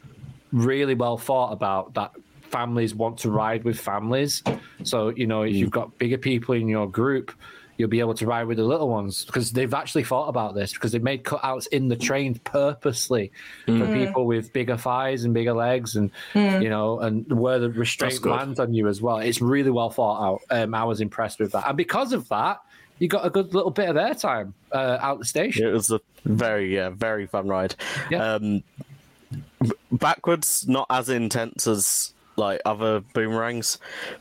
really 0.52 0.94
well 0.94 1.16
thought 1.16 1.50
about 1.50 1.94
that 1.94 2.10
families 2.52 2.94
want 2.94 3.18
to 3.20 3.30
ride 3.30 3.64
with 3.64 3.80
families. 3.80 4.42
So 4.84 5.08
you 5.08 5.26
know, 5.26 5.42
if 5.42 5.54
you've 5.54 5.70
got 5.70 5.98
bigger 5.98 6.18
people 6.18 6.54
in 6.54 6.68
your 6.68 6.88
group, 6.88 7.32
you'll 7.76 7.88
be 7.88 8.00
able 8.00 8.14
to 8.14 8.26
ride 8.26 8.44
with 8.44 8.58
the 8.58 8.64
little 8.64 8.88
ones 8.88 9.24
because 9.24 9.50
they've 9.52 9.74
actually 9.74 10.04
thought 10.04 10.28
about 10.28 10.54
this 10.54 10.72
because 10.72 10.92
they've 10.92 11.02
made 11.02 11.24
cutouts 11.24 11.66
in 11.68 11.88
the 11.88 11.96
train 11.96 12.34
purposely 12.44 13.32
for 13.66 13.86
people 13.92 14.26
with 14.26 14.52
bigger 14.52 14.76
thighs 14.76 15.24
and 15.24 15.34
bigger 15.34 15.54
legs 15.54 15.96
and 15.96 16.10
you 16.34 16.68
know 16.68 17.00
and 17.00 17.26
where 17.32 17.58
the 17.58 17.70
restraint 17.70 18.24
lands 18.24 18.60
on 18.60 18.72
you 18.74 18.86
as 18.88 19.00
well. 19.00 19.18
It's 19.18 19.40
really 19.40 19.70
well 19.70 19.90
thought 19.90 20.22
out. 20.22 20.40
Um, 20.50 20.74
I 20.74 20.84
was 20.84 21.00
impressed 21.00 21.40
with 21.40 21.52
that, 21.52 21.66
and 21.66 21.76
because 21.76 22.12
of 22.12 22.28
that, 22.28 22.60
you 22.98 23.08
got 23.08 23.26
a 23.26 23.30
good 23.30 23.52
little 23.54 23.70
bit 23.70 23.88
of 23.88 23.96
airtime 23.96 24.52
uh, 24.70 24.98
out 25.00 25.18
the 25.18 25.24
station. 25.24 25.66
It 25.66 25.72
was 25.72 25.90
a 25.90 26.00
very, 26.24 26.72
yeah, 26.74 26.90
very 26.90 27.26
fun 27.26 27.48
ride. 27.48 27.74
Yeah. 28.10 28.34
Um, 28.34 28.62
b- 29.60 29.72
backwards, 29.90 30.68
not 30.68 30.86
as 30.88 31.08
intense 31.08 31.66
as 31.66 32.12
like 32.42 32.60
other 32.64 33.00
boomerangs, 33.14 33.78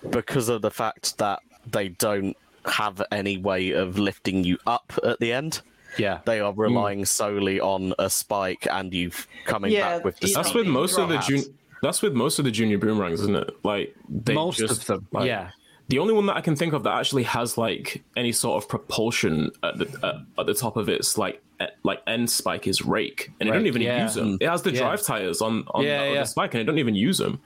because 0.10 0.48
of 0.50 0.62
the 0.62 0.72
fact 0.72 1.18
that 1.18 1.40
they 1.70 1.90
don't 1.90 2.36
have 2.66 3.02
any 3.12 3.38
way 3.38 3.72
of 3.72 3.98
lifting 3.98 4.44
you 4.44 4.58
up 4.68 4.94
at 5.04 5.20
the 5.20 5.34
end. 5.34 5.62
Yeah, 5.98 6.20
They 6.26 6.40
are 6.40 6.54
relying 6.54 7.04
solely 7.06 7.60
on 7.60 7.94
a 8.00 8.10
spike 8.10 8.66
and 8.72 8.94
you 8.94 9.12
coming 9.46 9.72
Yeah, 9.74 9.98
back 9.98 10.06
with 10.06 10.20
the. 10.20 10.28
you- 10.30 10.34
That's 10.36 10.54
with 10.54 10.68
most 10.68 10.98
of 10.98 11.10
the 11.10 11.16
you 11.16 11.22
jun- 11.22 11.38
have. 11.38 11.46
That's 11.82 12.02
with 12.02 12.14
most 12.14 12.38
of 12.40 12.46
the 12.46 12.52
junior 12.52 12.78
boomerangs, 12.78 13.20
isn't 13.22 13.36
it? 13.36 13.50
Like 13.66 13.94
they 14.08 14.34
most 14.36 14.60
just, 14.60 14.82
of 14.82 14.86
them. 14.86 15.08
like, 15.12 15.26
yeah, 15.28 15.50
The 15.90 16.00
only 16.00 16.14
one 16.14 16.26
that 16.28 16.38
I 16.38 16.42
can 16.42 16.56
think 16.56 16.74
of 16.74 16.84
that 16.84 16.98
actually 16.98 17.24
has 17.24 17.58
like 17.58 18.02
any 18.16 18.32
sort 18.32 18.64
of 18.64 18.70
propulsion 18.70 19.52
at 19.64 19.78
the 19.78 19.86
at, 20.04 20.16
at 20.40 20.46
the 20.46 20.54
top 20.54 20.78
of 20.78 20.88
its 20.90 21.18
like 21.18 21.42
like 21.84 22.02
end 22.08 22.30
spike 22.30 22.66
is 22.66 22.84
rake, 22.84 23.30
and 23.40 23.48
it 23.50 23.52
don't 23.52 23.68
even 23.68 23.82
yeah. 23.82 24.04
use 24.04 24.16
them. 24.16 24.38
It 24.42 24.50
has 24.50 24.62
the 24.64 24.72
Yeah. 24.72 24.80
drive 24.80 25.04
tires 25.04 25.42
on 25.42 25.64
on, 25.76 25.84
Yeah, 25.84 26.00
the, 26.04 26.08
on 26.08 26.14
yeah. 26.16 26.22
the 26.22 26.26
spike, 26.28 26.54
and 26.54 26.62
it 26.62 26.64
don't 26.64 26.80
even 26.80 26.96
use 26.96 27.18
them. 27.18 27.40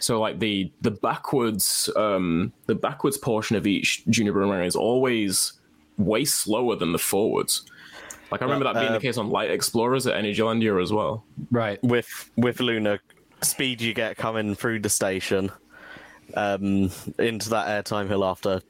So 0.00 0.20
like 0.20 0.38
the 0.38 0.70
the 0.82 0.90
backwards 0.92 1.90
um 1.96 2.52
the 2.66 2.74
backwards 2.74 3.16
portion 3.18 3.56
of 3.56 3.66
each 3.66 4.06
junior 4.06 4.32
boomerang 4.32 4.66
is 4.66 4.76
always 4.76 5.54
way 5.96 6.24
slower 6.24 6.76
than 6.76 6.92
the 6.92 6.98
forwards. 6.98 7.64
Like 8.30 8.42
I 8.42 8.44
remember 8.44 8.64
that 8.64 8.74
being 8.74 8.88
uh, 8.88 8.92
the 8.92 9.00
case 9.00 9.16
on 9.16 9.30
Light 9.30 9.50
Explorers 9.50 10.06
at 10.06 10.14
Energylandia 10.22 10.80
as 10.82 10.92
well. 10.92 11.24
right. 11.50 11.82
with 11.82 12.30
with 12.36 12.60
Luna, 12.60 13.00
speed 13.40 13.80
you 13.80 13.94
get 13.94 14.16
coming 14.18 14.54
through 14.54 14.80
the 14.80 14.90
station, 14.90 15.50
um, 16.34 16.90
into 17.18 17.50
that 17.50 17.84
airtime 17.84 18.08
hill 18.08 18.24
after 18.24 18.60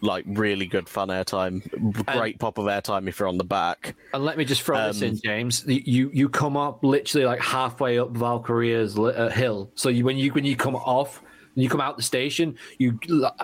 like 0.00 0.24
really 0.28 0.66
good 0.66 0.88
fun 0.88 1.08
airtime, 1.08 1.62
great 2.06 2.38
pop 2.38 2.58
of 2.58 2.66
airtime 2.66 3.08
if 3.08 3.18
you're 3.18 3.28
on 3.28 3.38
the 3.38 3.44
back. 3.44 3.94
And 4.14 4.24
let 4.24 4.38
me 4.38 4.44
just 4.44 4.62
throw 4.62 4.76
this 4.88 5.02
Um, 5.02 5.08
in, 5.08 5.20
James. 5.20 5.64
You 5.66 6.10
you 6.12 6.28
come 6.28 6.56
up 6.56 6.84
literally 6.84 7.26
like 7.26 7.40
halfway 7.40 7.98
up 7.98 8.10
Valkyria's 8.10 8.98
uh, 8.98 9.30
hill. 9.34 9.70
So 9.74 9.88
you 9.88 10.04
when 10.04 10.16
you 10.16 10.32
when 10.32 10.44
you 10.44 10.56
come 10.56 10.76
off, 10.76 11.22
when 11.54 11.62
you 11.64 11.68
come 11.68 11.80
out 11.80 11.96
the 11.96 12.02
station, 12.02 12.56
you 12.78 12.98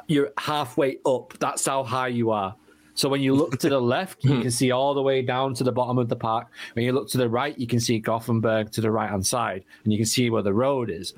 you're 0.06 0.30
halfway 0.38 0.98
up. 1.06 1.34
That's 1.40 1.64
how 1.66 1.82
high 1.82 2.08
you 2.08 2.30
are. 2.30 2.54
So 2.94 3.08
when 3.08 3.22
you 3.22 3.34
look 3.34 3.58
to 3.58 3.68
the 3.70 3.80
left, 3.96 4.22
you 4.22 4.42
can 4.42 4.50
see 4.50 4.70
all 4.70 4.94
the 4.94 5.02
way 5.02 5.22
down 5.22 5.54
to 5.54 5.64
the 5.64 5.72
bottom 5.72 5.98
of 5.98 6.08
the 6.08 6.16
park. 6.16 6.48
When 6.74 6.84
you 6.84 6.92
look 6.92 7.08
to 7.10 7.18
the 7.18 7.28
right, 7.28 7.58
you 7.58 7.66
can 7.66 7.80
see 7.80 7.98
Gothenburg 7.98 8.70
to 8.72 8.80
the 8.82 8.90
right 8.90 9.08
hand 9.08 9.26
side, 9.26 9.64
and 9.84 9.92
you 9.92 9.98
can 9.98 10.06
see 10.06 10.28
where 10.30 10.42
the 10.42 10.52
road 10.52 10.90
is. 10.90 11.14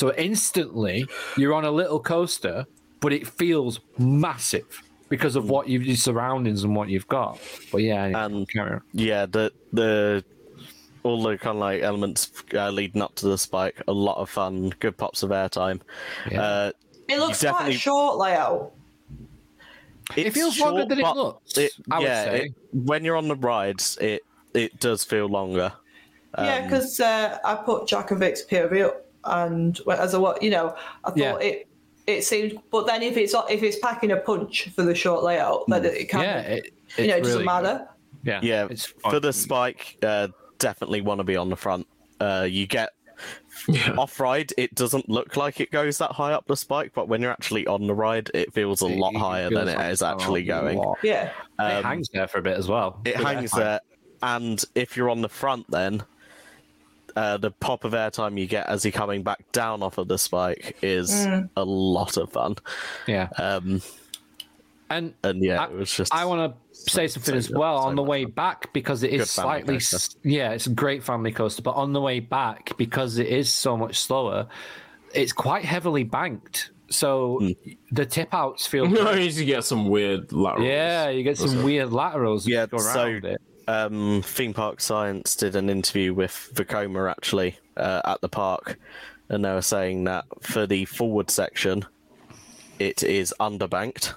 So 0.00 0.14
instantly, 0.14 1.04
you're 1.36 1.52
on 1.52 1.66
a 1.66 1.70
little 1.70 2.00
coaster, 2.00 2.64
but 3.00 3.12
it 3.12 3.26
feels 3.26 3.80
massive 3.98 4.82
because 5.10 5.36
of 5.36 5.50
what 5.50 5.68
you've 5.68 5.84
your 5.84 5.94
surroundings 5.96 6.64
and 6.64 6.74
what 6.74 6.88
you've 6.88 7.06
got. 7.08 7.38
But 7.70 7.82
yeah, 7.82 8.04
And- 8.24 8.48
carry 8.48 8.76
on. 8.76 8.82
Yeah, 8.94 9.26
the 9.26 9.52
the 9.74 10.24
all 11.02 11.22
the 11.22 11.36
kind 11.36 11.56
of 11.56 11.60
like 11.60 11.82
elements 11.82 12.32
uh, 12.54 12.70
leading 12.70 13.02
up 13.02 13.14
to 13.16 13.28
the 13.28 13.36
spike, 13.36 13.82
a 13.88 13.92
lot 13.92 14.16
of 14.16 14.30
fun, 14.30 14.70
good 14.80 14.96
pops 14.96 15.22
of 15.22 15.28
airtime. 15.30 15.80
Yeah. 16.30 16.42
Uh, 16.42 16.72
It 17.06 17.18
looks 17.18 17.42
You 17.42 17.50
quite 17.50 17.68
a 17.68 17.72
short 17.72 18.16
layout. 18.16 18.72
it's 20.16 20.34
feels 20.34 20.58
longer 20.58 20.86
than 20.86 21.00
it 21.00 21.14
looks, 21.14 21.58
It, 21.58 21.72
I 21.90 21.98
would 21.98 22.04
yeah, 22.06 22.24
say. 22.24 22.40
it- 22.46 22.54
when 22.72 23.04
you're 23.04 23.16
on 23.16 23.28
the 23.28 23.36
rides, 23.36 23.98
it 24.00 24.22
it 24.54 24.80
does 24.80 25.04
feel 25.04 25.26
longer. 25.26 25.72
yeah, 26.38 26.56
Um, 26.56 26.64
because 26.64 27.00
uh, 27.00 27.36
I 27.44 27.54
put 27.56 27.86
Jack 27.86 28.10
and 28.12 28.20
Vic's 28.20 28.42
POV 28.44 28.86
up, 28.86 29.04
and 29.24 29.78
well, 29.86 30.00
as 30.00 30.14
a 30.14 30.20
what 30.20 30.42
you 30.42 30.50
know, 30.50 30.74
I 31.04 31.10
thought 31.10 31.16
Yeah. 31.16 31.36
it 31.38 31.68
it 32.06 32.24
seemed. 32.24 32.58
But 32.70 32.86
then 32.86 33.02
if 33.02 33.16
it's 33.16 33.34
if 33.50 33.62
it's 33.62 33.78
packing 33.78 34.10
a 34.12 34.16
punch 34.16 34.68
for 34.70 34.82
the 34.82 34.94
short 34.94 35.22
layout, 35.22 35.64
then 35.68 35.84
it 35.84 36.08
kind 36.08 36.24
Yeah, 36.24 36.38
of 36.38 36.46
it, 36.46 36.72
you 36.98 37.06
know 37.06 37.14
it 37.16 37.18
it's 37.18 37.28
doesn't 37.28 37.32
really 37.32 37.44
matter. 37.44 37.78
good. 37.78 37.86
Yeah, 38.24 38.40
Yeah, 38.42 38.66
it's 38.70 38.86
for 38.86 39.12
fun. 39.12 39.22
the 39.22 39.32
spike, 39.32 39.96
uh, 40.02 40.28
definitely 40.58 41.00
want 41.00 41.20
to 41.20 41.24
be 41.24 41.36
on 41.36 41.48
the 41.48 41.56
front. 41.56 41.86
Uh, 42.18 42.46
you 42.48 42.66
get 42.66 42.90
Yeah. 43.68 43.94
off 43.96 44.18
ride, 44.18 44.52
it 44.58 44.74
doesn't 44.74 45.08
look 45.08 45.36
like 45.36 45.60
it 45.60 45.70
goes 45.70 45.98
that 45.98 46.12
high 46.12 46.32
up 46.32 46.46
the 46.46 46.56
spike, 46.56 46.92
but 46.94 47.08
when 47.08 47.20
you're 47.22 47.30
actually 47.30 47.66
on 47.66 47.86
the 47.86 47.94
ride, 47.94 48.30
it 48.34 48.52
feels 48.52 48.80
a 48.80 48.86
lot 48.86 49.14
higher 49.14 49.48
feels 49.48 49.58
than 49.66 49.68
it 49.68 49.78
like 49.78 49.92
is 49.92 50.02
actually 50.02 50.42
going. 50.44 50.78
lot. 50.78 50.98
Yeah, 51.02 51.32
it 51.58 51.84
hangs 51.84 52.08
there 52.12 52.26
for 52.28 52.38
a 52.38 52.42
bit 52.42 52.56
as 52.56 52.68
well. 52.68 53.00
It 53.04 53.16
hangs 53.16 53.52
airtime. 53.52 53.58
there, 53.58 53.80
and 54.22 54.64
if 54.74 54.96
you're 54.96 55.10
on 55.10 55.20
the 55.22 55.28
front, 55.28 55.66
then 55.70 56.02
uh, 57.16 57.36
the 57.36 57.50
pop 57.50 57.84
of 57.84 57.92
airtime 57.92 58.38
you 58.38 58.46
get 58.46 58.66
as 58.68 58.84
you're 58.84 58.92
coming 58.92 59.22
back 59.22 59.50
down 59.52 59.82
off 59.82 59.98
of 59.98 60.08
the 60.08 60.18
spike 60.18 60.76
is 60.82 61.26
a 61.56 61.64
lot 61.64 62.16
of 62.16 62.30
fun. 62.32 62.56
Yeah, 63.06 63.28
Um, 63.38 63.82
and 64.88 65.14
and 65.22 65.42
yeah, 65.44 65.60
I, 65.62 65.64
it 65.66 65.72
was 65.72 65.94
just. 65.94 66.12
I 66.14 66.24
want 66.24 66.52
to 66.52 66.78
say 66.90 67.06
something 67.06 67.34
so 67.34 67.38
as 67.38 67.50
well 67.50 67.80
so 67.82 67.88
on 67.88 67.94
the 67.96 68.02
way 68.02 68.24
fun. 68.24 68.32
back 68.32 68.72
because 68.72 69.02
it 69.02 69.10
Good 69.12 69.20
is 69.20 69.34
family 69.34 69.48
slightly, 69.60 69.74
coaster. 69.76 70.18
yeah, 70.24 70.50
it's 70.52 70.66
a 70.66 70.70
great 70.70 71.04
family 71.04 71.30
coaster. 71.32 71.62
But 71.62 71.76
on 71.76 71.92
the 71.92 72.00
way 72.00 72.18
back, 72.20 72.76
because 72.76 73.18
it 73.18 73.28
is 73.28 73.52
so 73.52 73.76
much 73.76 73.98
slower, 73.98 74.48
it's 75.14 75.32
quite 75.32 75.64
heavily 75.64 76.02
banked. 76.02 76.70
So 76.88 77.38
Hmm. 77.38 77.50
the 77.92 78.04
tip 78.04 78.34
outs 78.34 78.66
feel. 78.66 78.84
you 78.88 78.96
good. 78.96 79.22
used 79.22 79.38
to 79.38 79.44
get 79.44 79.62
some 79.64 79.88
weird 79.88 80.32
laterals. 80.32 80.66
yeah, 80.66 81.08
you 81.10 81.22
get 81.22 81.38
some 81.38 81.62
weird 81.62 81.92
laterals. 81.92 82.48
Yeah, 82.48 82.62
Yeah, 82.62 82.66
go 82.66 82.78
so- 82.78 83.04
around 83.04 83.24
it. 83.26 83.40
Um, 83.70 84.22
Theme 84.22 84.54
Park 84.54 84.80
Science 84.80 85.36
did 85.36 85.54
an 85.54 85.70
interview 85.70 86.12
with 86.12 86.50
Vekoma 86.54 87.10
actually 87.10 87.58
uh, 87.76 88.00
at 88.04 88.20
the 88.20 88.28
park, 88.28 88.78
and 89.28 89.44
they 89.44 89.52
were 89.52 89.62
saying 89.62 90.04
that 90.04 90.24
for 90.40 90.66
the 90.66 90.84
forward 90.86 91.30
section, 91.30 91.86
it 92.78 93.02
is 93.02 93.32
underbanked, 93.38 94.14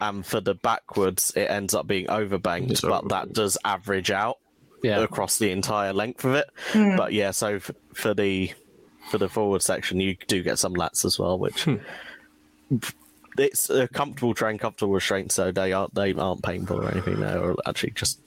and 0.00 0.26
for 0.26 0.40
the 0.40 0.54
backwards, 0.54 1.32
it 1.34 1.50
ends 1.50 1.74
up 1.74 1.86
being 1.86 2.06
overbanked, 2.06 2.72
It's 2.72 2.80
but 2.80 3.08
that 3.08 3.32
does 3.32 3.56
average 3.64 4.10
out 4.10 4.36
Yeah, 4.82 5.00
across 5.00 5.38
the 5.38 5.50
entire 5.50 5.92
length 5.92 6.24
of 6.24 6.34
it. 6.34 6.50
But 6.74 7.12
yeah, 7.12 7.30
so 7.30 7.54
f- 7.56 7.70
for 7.94 8.12
the 8.12 8.52
for 9.10 9.18
the 9.18 9.28
forward 9.28 9.62
section, 9.62 10.00
you 10.00 10.16
do 10.26 10.42
get 10.42 10.58
some 10.58 10.74
lats 10.74 11.04
as 11.04 11.18
well, 11.18 11.38
which. 11.38 11.66
It's 13.38 13.70
a 13.70 13.88
comfortable 13.88 14.34
train, 14.34 14.58
comfortable 14.58 14.92
restraint, 14.94 15.32
so 15.32 15.50
they 15.52 15.72
aren't 15.72 15.94
they 15.94 16.12
aren't 16.14 16.42
painful 16.42 16.80
or 16.80 16.90
anything. 16.90 17.20
They're 17.20 17.54
actually 17.66 17.90
just 17.92 18.20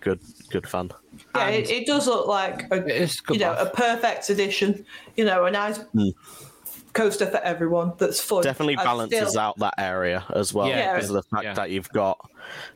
good, 0.00 0.20
good 0.50 0.68
fun. 0.68 0.90
yeah, 1.34 1.48
it, 1.48 1.70
it 1.70 1.86
does 1.86 2.06
look 2.06 2.26
like 2.26 2.70
a, 2.70 2.76
It 2.86 3.02
is 3.02 3.20
good 3.20 3.34
you 3.38 3.40
know 3.46 3.52
laugh. 3.52 3.68
a 3.68 3.70
perfect 3.70 4.28
addition. 4.30 4.84
You 5.16 5.24
know, 5.24 5.44
a 5.46 5.50
nice 5.50 5.80
coaster 6.92 7.26
for 7.26 7.38
everyone. 7.38 7.92
That's 7.98 8.20
fun. 8.20 8.42
Definitely 8.42 8.76
balances 8.76 9.30
still- 9.30 9.40
out 9.40 9.58
that 9.58 9.74
area 9.78 10.24
as 10.34 10.52
well 10.54 10.68
Yeah, 10.68 10.94
because 10.94 11.10
of 11.10 11.16
the 11.16 11.22
fact 11.24 11.44
yeah. 11.44 11.54
that 11.54 11.70
you've 11.70 11.88
got 11.90 12.18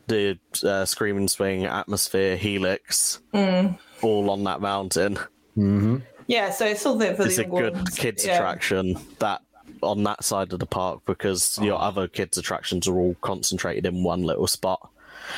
the 0.07 0.37
uh, 0.63 0.85
Screaming 0.85 1.27
Swing, 1.27 1.63
AtmosFear, 1.63 2.35
Helix, 2.37 3.19
Mm. 3.33 3.77
all 4.01 4.29
on 4.29 4.43
that 4.45 4.59
mountain. 4.61 5.17
Yeah, 6.27 6.51
so 6.51 6.65
it's 6.65 6.81
something 6.81 7.15
for 7.15 7.23
It's 7.23 7.37
the 7.37 7.43
a 7.45 7.47
good 7.47 7.73
ones. 7.75 7.95
kids 7.95 8.25
yeah. 8.25 8.35
attraction 8.35 8.95
that 9.19 9.41
on 9.81 10.03
that 10.03 10.23
side 10.23 10.53
of 10.53 10.59
the 10.59 10.65
park 10.65 11.01
because 11.05 11.57
Oh. 11.59 11.63
your 11.63 11.79
other 11.81 12.07
kids 12.07 12.37
attractions 12.37 12.87
are 12.87 12.95
all 12.97 13.15
concentrated 13.21 13.85
in 13.85 14.03
one 14.03 14.23
little 14.23 14.47
spot. 14.47 14.89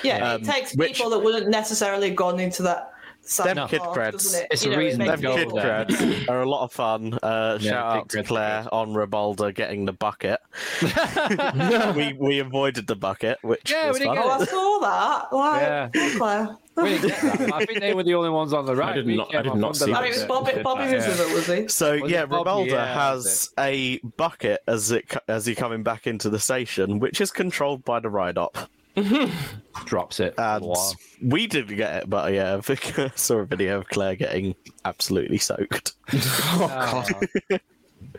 Yeah, 0.03 0.33
Um, 0.33 0.41
it 0.41 0.45
takes 0.45 0.75
which- 0.75 0.95
people 0.97 1.09
that 1.11 1.19
wouldn't 1.19 1.49
necessarily 1.49 2.07
have 2.09 2.15
gone 2.15 2.39
into 2.39 2.63
that. 2.63 2.87
side 3.23 3.49
Them 3.49 3.59
of 3.59 3.69
the 3.69 3.77
kid 3.77 3.83
park, 3.83 3.97
creds. 3.97 4.35
it? 4.41 4.47
It's 4.49 4.65
You 4.65 4.71
a 4.71 4.73
know, 4.73 4.79
reason 4.79 4.97
makes 4.97 5.11
Them 5.11 5.21
go 5.21 5.35
kid 5.35 5.43
people- 5.45 5.59
creds 5.59 6.27
are 6.27 6.41
a 6.41 6.49
lot 6.49 6.63
of 6.63 6.71
fun. 6.73 7.19
Uh, 7.21 7.59
Yeah, 7.61 7.69
shout 7.71 7.97
out 7.97 8.09
to 8.09 8.23
Claire 8.23 8.65
on 8.71 8.93
Rabalder 8.93 9.53
getting 9.53 9.85
the 9.85 9.93
bucket. 9.93 10.39
we 11.95 12.13
we 12.13 12.39
avoided 12.39 12.87
the 12.87 12.95
bucket, 12.95 13.37
which 13.43 13.69
Yeah, 13.71 13.89
was 13.89 13.99
we 13.99 14.05
didn't 14.05 14.17
fun. 14.17 14.39
get 14.39 14.39
Oh, 14.39 14.41
I 14.41 14.45
saw 14.45 14.79
that. 14.79 15.35
Like, 15.35 15.61
Yeah. 15.61 16.17
Claire. 16.17 16.57
We 16.77 16.83
didn't 16.97 17.07
get 17.09 17.21
that. 17.39 17.53
I 17.53 17.65
think 17.65 17.79
they 17.79 17.93
were 17.93 18.03
the 18.03 18.13
only 18.15 18.29
ones 18.29 18.53
on 18.53 18.65
the 18.65 18.75
right. 18.75 18.95
did 18.95 19.05
We 19.05 19.17
not- 19.17 19.33
I 19.35 19.41
did 19.41 19.51
off 19.51 19.57
not 19.57 19.67
under 19.67 19.79
see 19.79 19.91
that 19.91 19.97
I 19.97 20.01
mean, 20.03 20.11
it 20.11 20.15
was. 20.15 20.25
Bobby, 20.25 20.61
Bobby 20.63 20.85
that, 20.85 20.95
was 20.95 21.05
yeah. 21.05 21.09
with 21.09 21.19
it, 21.19 21.33
was 21.35 21.47
he? 21.47 21.67
So 21.67 21.99
Was 21.99 22.11
yeah, 22.11 22.23
it 22.23 22.29
Bob? 22.29 22.47
Rabalder 22.47 22.69
Yeah, 22.71 23.11
has 23.11 23.49
a 23.59 23.99
bucket 24.17 24.61
as 24.67 24.91
it 24.91 25.09
co- 25.09 25.19
as 25.27 25.47
you're 25.47 25.55
coming 25.55 25.83
back 25.83 26.07
into 26.07 26.29
the 26.29 26.39
station, 26.39 26.99
which 26.99 27.19
is 27.21 27.31
controlled 27.31 27.83
by 27.83 27.99
the 27.99 28.09
ride 28.09 28.37
up. 28.37 28.57
drops 29.85 30.19
it. 30.19 30.33
And 30.37 30.65
Wow. 30.65 30.91
we 31.21 31.47
didn't 31.47 31.77
get 31.77 32.03
it, 32.03 32.09
but 32.09 32.33
yeah, 32.33 32.55
I 32.57 32.61
think 32.61 32.97
I 32.99 33.11
saw 33.15 33.37
a 33.37 33.45
video 33.45 33.79
of 33.79 33.87
Claire 33.89 34.15
getting 34.15 34.55
absolutely 34.85 35.37
soaked. 35.37 35.93
Oh, 36.13 37.03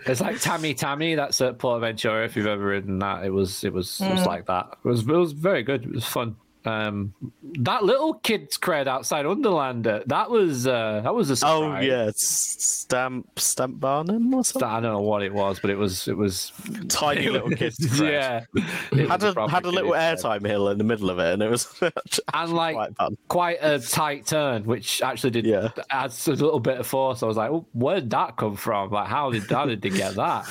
It's 0.07 0.20
like 0.20 0.37
Tami 0.37 0.79
Tami. 0.79 1.16
That's 1.16 1.41
at 1.41 1.59
PortAventura. 1.59 2.24
If 2.24 2.37
you've 2.37 2.47
ever 2.47 2.65
ridden 2.65 2.99
that, 3.01 3.24
it 3.24 3.31
was 3.31 3.65
it 3.65 3.73
was 3.73 4.01
it 4.01 4.11
was 4.11 4.20
mm. 4.20 4.27
like 4.27 4.47
that. 4.47 4.77
It 4.85 4.89
was 4.89 5.01
it 5.01 5.07
was 5.07 5.33
very 5.33 5.62
good. 5.62 5.85
It 5.85 5.93
was 5.93 6.05
fun. 6.07 6.37
Um, 6.64 7.12
that 7.60 7.82
little 7.84 8.14
kid's 8.14 8.56
cred 8.56 8.86
outside 8.86 9.24
Underlandet, 9.26 10.06
that 10.06 10.30
was 10.30 10.66
uh, 10.66 11.01
that 11.02 11.12
was 11.14 11.28
a 11.30 11.32
Oh 11.44 11.62
surprise. 11.62 11.84
yeah, 11.86 12.10
Stamp 12.14 13.39
Stamp 13.39 13.80
Barnum 13.80 14.32
or 14.32 14.44
something. 14.44 14.68
I 14.68 14.74
don't 14.80 14.93
know 14.93 15.01
what 15.01 15.22
it 15.22 15.34
was, 15.34 15.59
but 15.59 15.70
it 15.70 15.76
was 15.76 16.06
it 16.09 16.16
was 16.16 16.52
Tiny 16.89 17.28
little 17.30 17.51
kids. 17.51 17.78
cred. 17.78 18.10
yeah. 18.12 18.44
It 18.93 19.09
Had 19.09 19.22
a 19.24 19.48
had 19.48 19.64
a 19.64 19.70
little 19.70 19.93
airtime 19.93 20.47
hill 20.47 20.68
in 20.68 20.78
the 20.78 20.84
middle 20.84 21.10
of 21.10 21.18
it, 21.18 21.32
and 21.34 21.43
it 21.43 21.51
was 21.51 21.66
and 22.34 22.52
like 22.52 22.74
quite 22.76 23.18
quite 23.28 23.59
a 23.60 23.78
tight 23.80 24.26
turn, 24.26 24.64
which 24.64 25.02
actually 25.02 25.30
did 25.30 25.47
Yeah. 25.47 25.70
adds 25.90 26.28
a 26.28 26.32
little 26.32 26.60
bit 26.60 26.78
of 26.78 26.86
force. 26.86 27.22
I 27.22 27.26
was 27.26 27.36
like, 27.36 27.51
oh, 27.51 27.66
where 27.72 27.97
did 28.01 28.10
that 28.10 28.36
come 28.36 28.56
from? 28.56 28.90
Like, 28.90 29.09
how 29.09 29.30
did 29.30 29.51
how 29.51 29.66
did 29.66 29.82
they 29.82 29.90
get 29.90 30.14
that? 30.14 30.48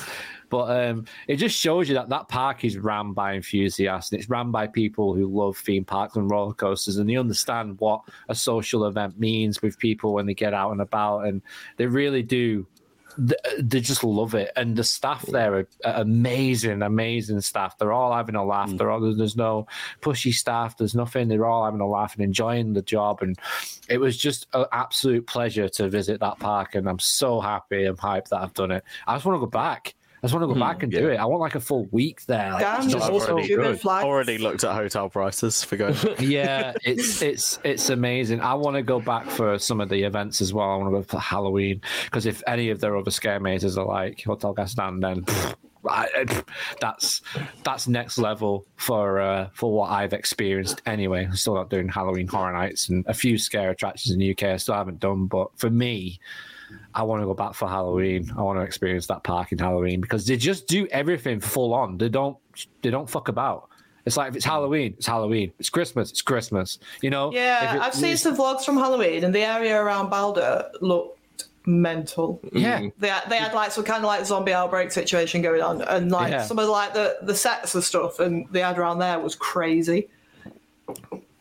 But 0.52 0.86
um, 0.86 1.06
it 1.28 1.36
just 1.36 1.58
shows 1.58 1.88
you 1.88 1.94
that 1.94 2.10
that 2.10 2.28
park 2.28 2.62
is 2.62 2.76
ran 2.76 3.14
by 3.14 3.32
enthusiasts 3.32 4.12
and 4.12 4.20
it's 4.20 4.28
ran 4.28 4.50
by 4.50 4.66
people 4.66 5.14
who 5.14 5.26
love 5.26 5.56
theme 5.56 5.86
parks 5.86 6.14
and 6.14 6.30
roller 6.30 6.52
coasters 6.52 6.98
and 6.98 7.08
they 7.08 7.16
understand 7.16 7.80
what 7.80 8.02
a 8.28 8.34
social 8.34 8.84
event 8.84 9.18
means 9.18 9.62
with 9.62 9.78
people 9.78 10.12
when 10.12 10.26
they 10.26 10.34
get 10.34 10.52
out 10.52 10.70
and 10.70 10.82
about 10.82 11.20
and 11.20 11.40
they 11.78 11.86
really 11.86 12.22
do 12.22 12.66
they 13.58 13.80
just 13.80 14.04
love 14.04 14.34
it. 14.34 14.52
And 14.54 14.76
the 14.76 14.84
staff 14.84 15.24
there 15.24 15.54
are 15.54 15.66
amazing 15.84 16.82
amazing 16.82 17.40
staff. 17.40 17.78
They're 17.78 17.92
all 17.92 18.14
having 18.14 18.34
a 18.34 18.44
laugh. 18.44 18.70
They're 18.76 18.90
all 18.90 19.00
there's 19.00 19.36
no 19.36 19.66
pushy 20.02 20.34
staff 20.34 20.76
there's 20.76 20.94
nothing. 20.94 21.28
They're 21.28 21.46
all 21.46 21.64
having 21.64 21.80
a 21.80 21.88
laugh 21.88 22.14
and 22.14 22.22
enjoying 22.22 22.74
the 22.74 22.82
job 22.82 23.22
and 23.22 23.38
it 23.88 23.96
was 23.96 24.18
just 24.18 24.48
an 24.52 24.66
absolute 24.70 25.26
pleasure 25.26 25.70
to 25.70 25.88
visit 25.88 26.20
that 26.20 26.38
park 26.38 26.74
and 26.74 26.88
i'm 26.88 26.98
so 26.98 27.40
happy 27.40 27.84
and 27.84 27.96
hyped 27.96 28.28
that 28.28 28.42
i've 28.42 28.54
done 28.54 28.70
it. 28.70 28.84
I 29.06 29.14
just 29.14 29.24
want 29.24 29.36
to 29.36 29.46
go 29.46 29.50
back 29.50 29.94
just 30.22 30.34
want 30.34 30.42
to 30.48 30.54
go 30.54 30.60
back 30.60 30.82
and 30.84 30.92
do 30.92 31.08
it. 31.08 31.16
I 31.16 31.24
want 31.24 31.40
like 31.40 31.56
a 31.56 31.60
full 31.60 31.86
week 31.90 32.24
there. 32.26 32.52
Like, 32.52 32.60
Damn, 32.62 32.82
just 32.82 32.94
just 32.94 33.04
I've 33.10 33.14
already- 33.30 33.48
good. 33.48 33.84
Already 33.84 34.38
looked 34.38 34.62
at 34.64 34.72
hotel 34.74 35.08
prices 35.08 35.64
for 35.64 35.76
going. 35.76 35.96
yeah, 36.20 36.74
it's 36.84 37.20
it's 37.22 37.58
it's 37.64 37.90
amazing. 37.90 38.40
I 38.40 38.54
want 38.54 38.76
to 38.76 38.82
go 38.82 39.00
back 39.00 39.26
for 39.26 39.58
some 39.58 39.80
of 39.80 39.88
the 39.88 40.02
events 40.04 40.40
as 40.40 40.52
well. 40.54 40.70
I 40.70 40.76
want 40.76 40.94
to 40.94 40.98
go 40.98 41.02
for 41.02 41.18
Halloween 41.18 41.80
because 42.04 42.26
if 42.26 42.42
any 42.46 42.70
of 42.70 42.80
their 42.80 42.96
other 42.96 43.10
scare 43.10 43.40
mazes 43.40 43.76
are 43.76 43.84
like 43.86 44.22
Hotel 44.22 44.54
Gasten, 44.54 45.00
then 45.00 45.22
pff, 45.24 45.54
I, 45.88 46.08
I- 46.14 46.42
that's 46.80 47.20
that's 47.64 47.88
next 47.88 48.16
level 48.18 48.64
for 48.76 49.20
uh, 49.20 49.48
for 49.54 49.72
what 49.72 49.90
I've 49.90 50.12
experienced 50.12 50.82
anyway. 50.86 51.24
I'm 51.24 51.34
still 51.34 51.54
not 51.54 51.68
doing 51.68 51.88
Halloween 51.88 52.28
Horror 52.28 52.52
Nights 52.52 52.88
and 52.90 53.04
a 53.08 53.14
few 53.14 53.36
scare 53.38 53.70
attractions 53.70 54.12
in 54.12 54.20
the 54.20 54.30
UK. 54.30 54.44
I 54.44 54.56
still 54.58 54.76
haven't 54.76 55.00
done, 55.00 55.26
but 55.26 55.48
for 55.58 55.68
me. 55.70 56.20
I 56.94 57.02
want 57.04 57.22
to 57.22 57.26
go 57.26 57.34
back 57.34 57.54
for 57.54 57.68
Halloween. 57.68 58.30
I 58.36 58.42
want 58.42 58.58
to 58.58 58.62
experience 58.62 59.06
that 59.06 59.22
park 59.24 59.52
in 59.52 59.58
Halloween 59.58 60.00
because 60.00 60.26
they 60.26 60.36
just 60.36 60.66
do 60.66 60.86
everything 60.88 61.40
full 61.40 61.72
on. 61.74 61.98
They 61.98 62.08
don't 62.08 62.36
they 62.82 62.90
don't 62.90 63.08
fuck 63.08 63.28
about. 63.28 63.68
It's 64.04 64.16
like 64.16 64.30
if 64.30 64.36
it's 64.36 64.44
Halloween, 64.44 64.94
it's 64.98 65.06
Halloween. 65.06 65.52
It's 65.58 65.70
Christmas, 65.70 66.10
it's 66.10 66.22
Christmas. 66.22 66.78
You 67.02 67.10
know? 67.10 67.32
Yeah, 67.32 67.78
I've 67.80 67.94
seen 67.94 68.16
some 68.16 68.36
vlogs 68.36 68.64
from 68.64 68.76
Halloween, 68.76 69.24
and 69.24 69.34
the 69.34 69.40
area 69.42 69.80
around 69.80 70.10
Balder 70.10 70.70
looked 70.80 71.18
mental. 71.66 72.40
Yeah. 72.52 72.88
They 72.98 73.08
had, 73.08 73.30
they 73.30 73.36
had 73.36 73.54
like 73.54 73.70
some 73.70 73.84
kind 73.84 73.98
of 73.98 74.04
like 74.08 74.26
zombie 74.26 74.52
outbreak 74.52 74.90
situation 74.90 75.40
going 75.40 75.62
on, 75.62 75.82
and 75.82 76.10
like 76.10 76.32
Yeah. 76.32 76.42
some 76.42 76.58
of 76.58 76.68
like 76.68 76.94
the 76.94 77.18
the 77.22 77.34
sets 77.34 77.74
and 77.76 77.84
stuff, 77.84 78.18
and 78.18 78.46
they 78.50 78.60
had 78.60 78.76
around 78.78 78.98
there 78.98 79.18
was 79.20 79.36
crazy. 79.36 80.08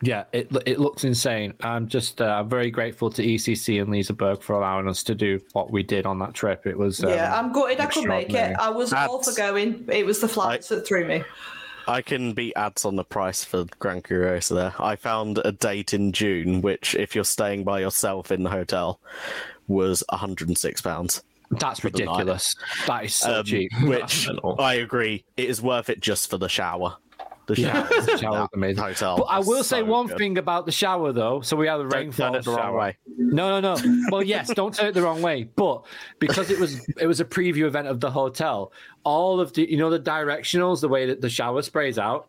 Yeah, 0.04 0.24
it 0.32 0.50
it 0.66 0.80
looks 0.80 1.04
insane. 1.04 1.54
I'm 1.62 1.88
just 1.88 2.22
uh, 2.22 2.26
I'm 2.26 2.50
very 2.50 2.72
grateful 2.72 3.12
to 3.12 3.24
ECC 3.24 3.82
and 3.82 3.90
Liseberg 3.92 4.42
for 4.42 4.54
allowing 4.56 4.88
us 4.88 5.04
to 5.04 5.14
do 5.16 5.40
what 5.54 5.72
we 5.72 5.84
did 5.84 6.06
on 6.08 6.18
that 6.20 6.34
trip. 6.34 6.66
It 6.66 6.78
was 6.78 7.04
um, 7.04 7.10
yeah, 7.12 7.38
I'm 7.38 7.52
gutted 7.54 7.80
I 7.80 7.86
couldn't 7.86 8.10
make 8.10 8.34
it. 8.34 8.56
I 8.60 8.70
was 8.70 8.92
all 8.94 9.22
for 9.22 9.34
going. 9.34 9.86
It 9.92 10.06
was 10.06 10.20
the 10.20 10.28
flights 10.28 10.70
that 10.70 10.88
threw 10.88 11.06
me. 11.06 11.24
I 11.88 12.02
can 12.02 12.34
beat 12.34 12.54
ads 12.56 12.86
on 12.86 12.96
the 12.96 13.04
price 13.04 13.44
for 13.44 13.66
Grand 13.80 14.04
Curiosa 14.04 14.54
there. 14.56 14.74
I 14.80 14.96
found 14.96 15.40
a 15.44 15.52
date 15.52 15.94
in 15.96 16.12
June, 16.12 16.62
which, 16.62 16.94
if 16.96 17.16
you're 17.16 17.24
staying 17.24 17.64
by 17.64 17.80
yourself 17.80 18.32
in 18.32 18.44
the 18.44 18.52
hotel, 18.52 19.00
was 19.68 20.04
£106. 20.12 21.22
that's 21.60 21.84
ridiculous. 21.84 22.56
That 22.86 23.06
is 23.06 23.16
so 23.16 23.40
Um, 23.40 23.46
cheap. 23.46 23.72
which. 23.82 24.30
I 24.60 24.76
agree, 24.76 25.26
it 25.38 25.50
is 25.50 25.62
worth 25.62 25.90
it 25.90 26.00
just 26.02 26.30
for 26.30 26.38
the 26.38 26.48
shower. 26.48 26.98
The 27.48 27.60
Yeah, 27.60 27.74
shower, 27.88 28.02
the 28.02 28.18
shower 28.18 28.40
was 28.42 28.50
amazing. 28.54 28.84
hotel. 28.84 29.18
But 29.18 29.24
I 29.24 29.38
was 29.40 29.48
will 29.48 29.64
say 29.64 29.80
so 29.80 29.86
one 29.86 30.08
good. 30.08 30.18
thing 30.18 30.38
about 30.38 30.66
the 30.66 30.72
shower 30.72 31.12
though. 31.12 31.42
So 31.42 31.58
we 31.58 31.68
had 31.68 31.78
the 31.78 31.84
Don't 31.84 31.94
rainfall 31.94 32.28
turn 32.32 32.36
it 32.40 32.46
the 32.46 32.52
wrong 32.52 32.60
shower. 32.60 32.78
way. 32.78 32.98
No, 33.18 33.60
no, 33.60 33.76
no. 33.76 34.06
Well, 34.12 34.24
yes, 34.24 34.54
don't 34.54 34.74
turn 34.74 34.88
it 34.88 34.94
the 34.94 35.02
wrong 35.02 35.22
way. 35.22 35.44
But 35.56 35.86
because 36.20 36.50
it 36.52 36.60
was 36.60 36.88
it 37.00 37.08
was 37.08 37.20
a 37.20 37.26
preview 37.26 37.66
event 37.66 37.88
of 37.88 38.00
the 38.00 38.12
hotel, 38.12 38.72
all 39.04 39.40
of 39.40 39.54
the 39.54 39.70
you 39.70 39.78
know 39.78 39.90
the 39.90 40.00
directionals, 40.00 40.82
the 40.82 40.88
way 40.90 41.06
that 41.08 41.22
the 41.22 41.30
shower 41.30 41.62
sprays 41.62 41.98
out. 41.98 42.28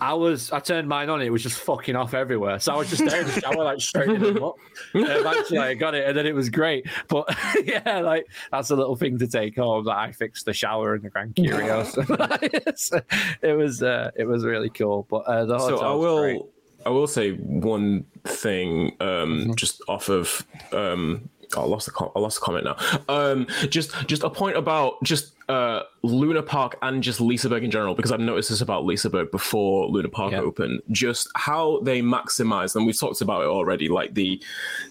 I 0.00 0.14
was 0.14 0.52
I 0.52 0.60
turned 0.60 0.88
mine 0.88 1.08
on, 1.08 1.20
it 1.20 1.30
was 1.30 1.42
just 1.42 1.58
fucking 1.60 1.96
off 1.96 2.14
everywhere. 2.14 2.58
So 2.58 2.72
I 2.72 2.76
was 2.76 2.90
just 2.90 3.04
there 3.04 3.20
in 3.20 3.26
the 3.26 3.40
shower, 3.40 3.64
like 3.64 3.80
straightening 3.80 4.34
them 4.34 4.42
up. 4.42 4.56
And 4.94 5.06
eventually 5.06 5.58
I 5.58 5.74
got 5.74 5.94
it, 5.94 6.06
and 6.06 6.16
then 6.16 6.26
it 6.26 6.34
was 6.34 6.48
great. 6.48 6.86
But 7.08 7.28
yeah, 7.64 8.00
like 8.00 8.26
that's 8.50 8.70
a 8.70 8.76
little 8.76 8.96
thing 8.96 9.18
to 9.18 9.26
take 9.26 9.56
home 9.56 9.84
that 9.84 9.96
I 9.96 10.12
fixed 10.12 10.46
the 10.46 10.52
shower 10.52 10.94
in 10.94 11.02
the 11.02 11.10
Grand 11.10 11.34
Curiosa. 11.34 12.04
it 13.42 13.56
was 13.56 13.82
uh, 13.82 14.10
it 14.16 14.24
was 14.24 14.44
really 14.44 14.70
cool. 14.70 15.06
But 15.10 15.18
uh, 15.18 15.44
the 15.44 15.58
hotel 15.58 15.78
so 15.78 15.84
I 15.84 15.94
will 15.94 16.20
great. 16.20 16.42
I 16.86 16.90
will 16.90 17.06
say 17.06 17.32
one 17.32 18.04
thing 18.24 18.96
um 19.00 19.54
just 19.56 19.82
off 19.88 20.08
of 20.08 20.46
um 20.72 21.28
oh, 21.56 21.62
I 21.62 21.64
lost 21.66 21.86
the 21.86 21.92
com- 21.92 22.10
I 22.14 22.18
lost 22.18 22.40
the 22.40 22.44
comment 22.44 22.64
now. 22.64 22.76
Um 23.08 23.46
just 23.68 23.92
just 24.06 24.22
a 24.22 24.30
point 24.30 24.56
about 24.56 25.02
just 25.02 25.32
uh 25.48 25.82
Luna 26.02 26.42
Park 26.42 26.76
and 26.82 27.02
just 27.02 27.20
Liseberg 27.20 27.64
in 27.64 27.70
general 27.70 27.94
because 27.94 28.12
I've 28.12 28.20
noticed 28.20 28.50
this 28.50 28.60
about 28.60 28.84
Liseberg 28.84 29.30
before 29.30 29.88
Luna 29.88 30.08
Park 30.08 30.32
Yeah. 30.32 30.40
opened. 30.40 30.82
Just 30.90 31.28
how 31.36 31.80
they 31.80 32.02
maximize 32.02 32.76
and 32.76 32.84
we've 32.86 32.98
talked 32.98 33.20
about 33.20 33.42
it 33.42 33.46
already 33.48 33.88
like 33.88 34.14
the 34.14 34.42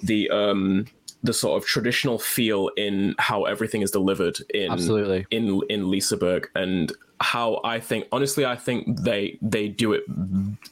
the 0.04 0.30
um 0.30 0.86
the 1.24 1.34
sort 1.34 1.62
of 1.62 1.68
traditional 1.68 2.20
feel 2.20 2.70
in 2.78 3.16
how 3.18 3.46
everything 3.46 3.82
is 3.82 3.90
delivered 3.92 4.38
in 4.54 4.72
Absolutely. 4.72 5.26
in 5.32 5.62
in 5.70 5.86
Liseberg 5.86 6.46
and 6.56 6.92
how 7.20 7.60
I 7.64 7.80
think 7.80 8.08
honestly 8.12 8.46
I 8.46 8.56
think 8.56 9.02
they 9.02 9.38
they 9.42 9.68
do 9.68 9.94
it 9.94 10.04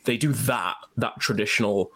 they 0.05 0.17
do 0.17 0.31
that 0.33 0.75
that 0.97 1.19
traditional 1.19 1.91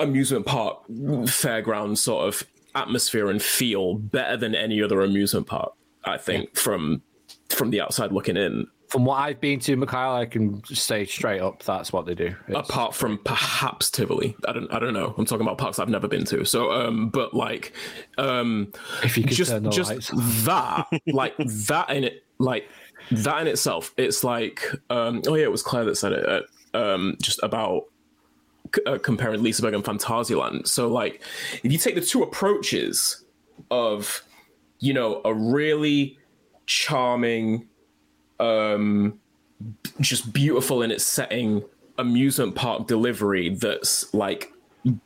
amusement 0.00 0.46
park 0.46 0.78
fairground 0.90 1.96
sort 1.96 2.26
of 2.28 2.42
atmosphere 2.74 3.28
and 3.30 3.42
feel 3.42 3.94
better 3.94 4.36
than 4.36 4.54
any 4.54 4.82
other 4.82 5.00
amusement 5.02 5.46
park 5.46 5.72
I 6.04 6.16
think 6.18 6.56
from 6.56 7.02
from 7.48 7.70
the 7.70 7.80
outside 7.80 8.12
looking 8.12 8.36
in. 8.36 8.66
From 8.88 9.06
what 9.06 9.16
I've 9.20 9.40
been 9.40 9.58
to, 9.60 9.74
Mikhail, 9.74 10.10
I 10.12 10.26
can 10.26 10.62
say 10.64 11.06
straight 11.06 11.40
up 11.40 11.62
that's 11.62 11.92
what 11.94 12.04
they 12.04 12.14
do. 12.14 12.34
It's- 12.48 12.68
apart 12.68 12.94
from 12.94 13.18
perhaps 13.24 13.90
Tivoli. 13.90 14.36
I 14.46 14.52
don't 14.52 14.72
I 14.72 14.78
don't 14.78 14.92
know. 14.92 15.14
I'm 15.16 15.24
talking 15.24 15.46
about 15.46 15.56
parks 15.58 15.78
I've 15.78 15.88
never 15.88 16.08
been 16.08 16.24
to. 16.26 16.44
So 16.44 16.72
um 16.72 17.08
but 17.08 17.32
like 17.34 17.72
um 18.18 18.72
if 19.02 19.16
you 19.16 19.24
could 19.24 19.36
just 19.36 19.50
turn 19.50 19.62
the 19.62 19.70
just 19.70 19.90
lights. 19.90 20.44
that 20.44 20.86
like 21.06 21.36
that 21.38 21.90
in 21.90 22.04
it 22.04 22.24
like 22.38 22.68
that 23.10 23.40
in 23.40 23.46
itself 23.46 23.94
it's 23.96 24.24
like 24.24 24.64
um 24.90 25.22
oh 25.26 25.34
yeah 25.34 25.44
it 25.44 25.50
was 25.50 25.62
claire 25.62 25.84
that 25.84 25.96
said 25.96 26.12
it 26.12 26.26
uh, 26.74 26.76
um 26.76 27.16
just 27.20 27.40
about 27.42 27.84
uh, 28.86 28.98
comparing 28.98 29.40
Liseberg 29.40 29.74
and 29.74 29.84
phantasialand 29.84 30.66
so 30.66 30.88
like 30.88 31.22
if 31.62 31.70
you 31.70 31.78
take 31.78 31.94
the 31.94 32.00
two 32.00 32.22
approaches 32.22 33.24
of 33.70 34.22
you 34.78 34.92
know 34.92 35.20
a 35.24 35.32
really 35.34 36.18
charming 36.66 37.66
um 38.40 39.18
just 40.00 40.32
beautiful 40.32 40.82
in 40.82 40.90
its 40.90 41.04
setting 41.04 41.62
amusement 41.98 42.54
park 42.54 42.86
delivery 42.86 43.50
that's 43.54 44.12
like 44.14 44.52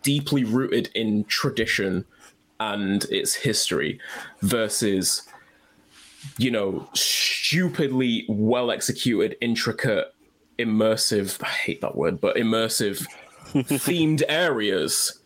deeply 0.02 0.44
rooted 0.44 0.88
in 0.94 1.24
tradition 1.24 2.04
and 2.60 3.04
its 3.10 3.34
history 3.34 4.00
versus 4.40 5.22
you 6.38 6.50
know 6.50 6.88
stupidly 6.94 8.24
well 8.28 8.70
executed 8.70 9.36
intricate 9.40 10.14
immersive 10.58 11.42
i 11.42 11.48
hate 11.48 11.80
that 11.82 11.96
word 11.96 12.20
but 12.20 12.36
immersive 12.36 13.06
themed 13.64 14.22
areas 14.28 15.20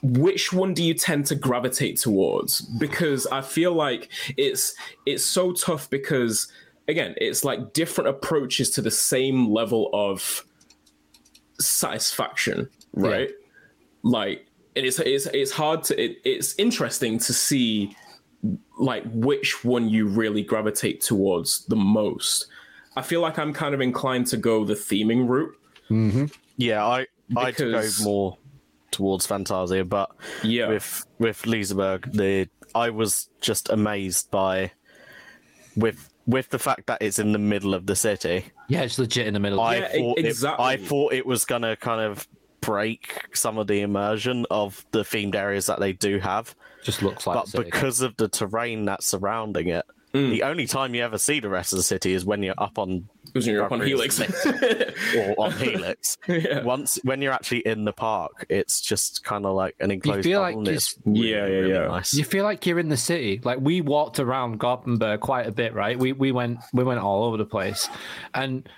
which 0.00 0.52
one 0.52 0.74
do 0.74 0.84
you 0.84 0.94
tend 0.94 1.26
to 1.26 1.34
gravitate 1.34 1.98
towards? 1.98 2.60
Because 2.60 3.26
i 3.26 3.40
feel 3.40 3.72
like 3.72 4.08
it's 4.36 4.74
it's 5.06 5.24
so 5.24 5.52
tough 5.52 5.90
because 5.90 6.52
again 6.86 7.14
it's 7.16 7.42
like 7.42 7.72
different 7.72 8.08
approaches 8.08 8.70
to 8.70 8.80
the 8.80 8.92
same 8.92 9.50
level 9.50 9.90
of 9.92 10.44
satisfaction 11.58 12.68
right? 12.92 13.30
Like 14.02 14.46
it's 14.74 14.98
it's 14.98 15.26
it's 15.26 15.50
hard 15.50 15.82
to 15.84 16.02
it, 16.02 16.18
it's 16.24 16.54
interesting 16.58 17.18
to 17.18 17.32
see 17.32 17.96
like 18.78 19.04
which 19.12 19.64
one 19.64 19.88
you 19.88 20.06
really 20.06 20.42
gravitate 20.42 21.00
towards 21.00 21.64
the 21.66 21.76
most. 21.76 22.46
I 22.96 23.02
feel 23.02 23.20
like 23.20 23.38
i'm 23.38 23.52
kind 23.52 23.74
of 23.74 23.80
inclined 23.80 24.26
to 24.28 24.36
go 24.36 24.64
the 24.64 24.74
theming 24.74 25.28
route. 25.28 25.54
Mm-hmm. 25.90 26.26
Yeah, 26.56 26.84
I 26.86 27.06
I'd 27.36 27.56
go 27.56 27.82
more 28.02 28.38
towards 28.90 29.26
Fantasia, 29.26 29.84
but 29.84 30.10
Yeah. 30.42 30.68
with 30.68 31.04
with 31.18 31.42
Liseberg, 31.42 32.12
the 32.12 32.48
I 32.74 32.90
was 32.90 33.28
just 33.40 33.68
amazed 33.70 34.30
by 34.30 34.72
with 35.76 36.08
with 36.26 36.50
the 36.50 36.58
fact 36.58 36.86
that 36.88 36.98
it's 37.00 37.18
in 37.18 37.32
the 37.32 37.38
middle 37.38 37.72
of 37.72 37.86
the 37.86 37.96
city, 37.96 38.44
Yeah, 38.68 38.82
it's 38.82 38.98
legit 38.98 39.26
in 39.26 39.32
the 39.34 39.40
middle. 39.40 39.60
I 39.60 39.76
Yeah, 39.76 39.88
thought 39.88 40.18
exactly. 40.18 40.64
it, 40.64 40.68
I 40.68 40.76
thought 40.76 41.12
it 41.14 41.24
was 41.26 41.44
gonna 41.46 41.74
kind 41.76 42.02
of 42.02 42.28
break 42.60 43.22
some 43.34 43.56
of 43.56 43.66
the 43.66 43.80
immersion 43.80 44.44
of 44.50 44.84
the 44.90 45.00
themed 45.00 45.34
areas 45.34 45.66
that 45.66 45.80
they 45.80 45.92
do 45.94 46.18
have. 46.18 46.54
just 46.84 47.02
looks 47.02 47.26
like. 47.26 47.34
but 47.36 47.44
the 47.46 47.50
city. 47.52 47.64
because 47.64 48.00
of 48.02 48.16
the 48.18 48.28
terrain 48.28 48.84
that's 48.84 49.06
surrounding 49.06 49.68
it, 49.68 49.84
Mm. 50.14 50.30
the 50.30 50.42
only 50.42 50.66
time 50.66 50.94
you 50.94 51.02
ever 51.02 51.18
see 51.18 51.38
the 51.40 51.48
rest 51.50 51.72
of 51.72 51.76
the 51.78 51.82
city 51.82 52.12
is 52.14 52.24
when 52.24 52.42
you're 52.42 52.54
up 52.58 52.78
on 52.78 53.08
Because 53.38 53.46
you're 53.46 53.64
up 53.64 53.72
on 53.72 53.80
Helix. 53.80 54.20
or 55.16 55.34
on 55.38 55.52
Helix. 55.52 56.16
Yeah. 56.28 56.62
Once 56.62 56.98
when 57.04 57.22
you're 57.22 57.32
actually 57.32 57.60
in 57.60 57.84
the 57.84 57.92
park, 57.92 58.46
it's 58.48 58.80
just 58.80 59.24
kind 59.24 59.46
of 59.46 59.54
like 59.54 59.74
an 59.80 59.90
enclosed 59.90 60.18
You 60.18 60.32
feel 60.32 60.40
like 60.40 60.54
bubble, 60.54 60.68
it's- 60.68 60.94
it's 60.96 60.98
really, 61.06 61.30
Yeah, 61.30 61.36
yeah, 61.36 61.42
really 61.44 61.70
yeah. 61.74 61.86
nice. 61.88 62.14
You 62.14 62.24
feel 62.24 62.44
like 62.44 62.66
you're 62.66 62.78
in 62.78 62.88
the 62.88 62.96
city. 62.96 63.40
Like 63.44 63.58
we 63.60 63.80
walked 63.80 64.18
around 64.20 64.58
Gothenburg 64.58 65.20
quite 65.20 65.46
a 65.46 65.52
bit, 65.52 65.74
right? 65.74 65.98
We 65.98 66.12
we 66.12 66.32
went 66.32 66.58
we 66.72 66.84
went 66.84 67.00
all 67.00 67.24
over 67.24 67.36
the 67.36 67.46
place, 67.46 67.88
and 68.34 68.68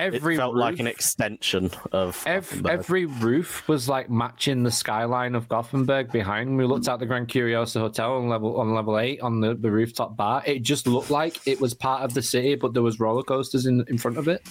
It 0.00 0.14
every 0.14 0.36
felt 0.36 0.56
like 0.56 0.78
an 0.78 0.86
extension 0.86 1.70
of 1.92 2.22
Every, 2.26 2.70
every 2.70 3.04
roof 3.06 3.66
was 3.68 3.88
like 3.88 4.08
matching 4.08 4.62
the 4.62 4.70
skyline 4.70 5.34
of 5.34 5.48
Gothenburg 5.48 6.10
behind. 6.10 6.56
We 6.56 6.64
looked 6.64 6.88
out 6.88 6.98
the 6.98 7.06
Grand 7.06 7.28
Curiosa 7.28 7.80
Hotel 7.80 8.14
on 8.14 8.28
level 8.28 8.58
on 8.60 8.74
level 8.74 8.98
eight 8.98 9.20
on 9.20 9.40
the, 9.40 9.54
the 9.54 9.70
rooftop 9.70 10.16
bar. 10.16 10.42
It 10.46 10.62
just 10.62 10.86
looked 10.86 11.10
like 11.10 11.46
it 11.46 11.60
was 11.60 11.74
part 11.74 12.02
of 12.02 12.14
the 12.14 12.22
city, 12.22 12.54
but 12.54 12.72
there 12.74 12.82
was 12.82 12.98
roller 12.98 13.22
coasters 13.22 13.66
in 13.66 13.84
in 13.88 13.98
front 13.98 14.16
of 14.16 14.28
it. 14.28 14.42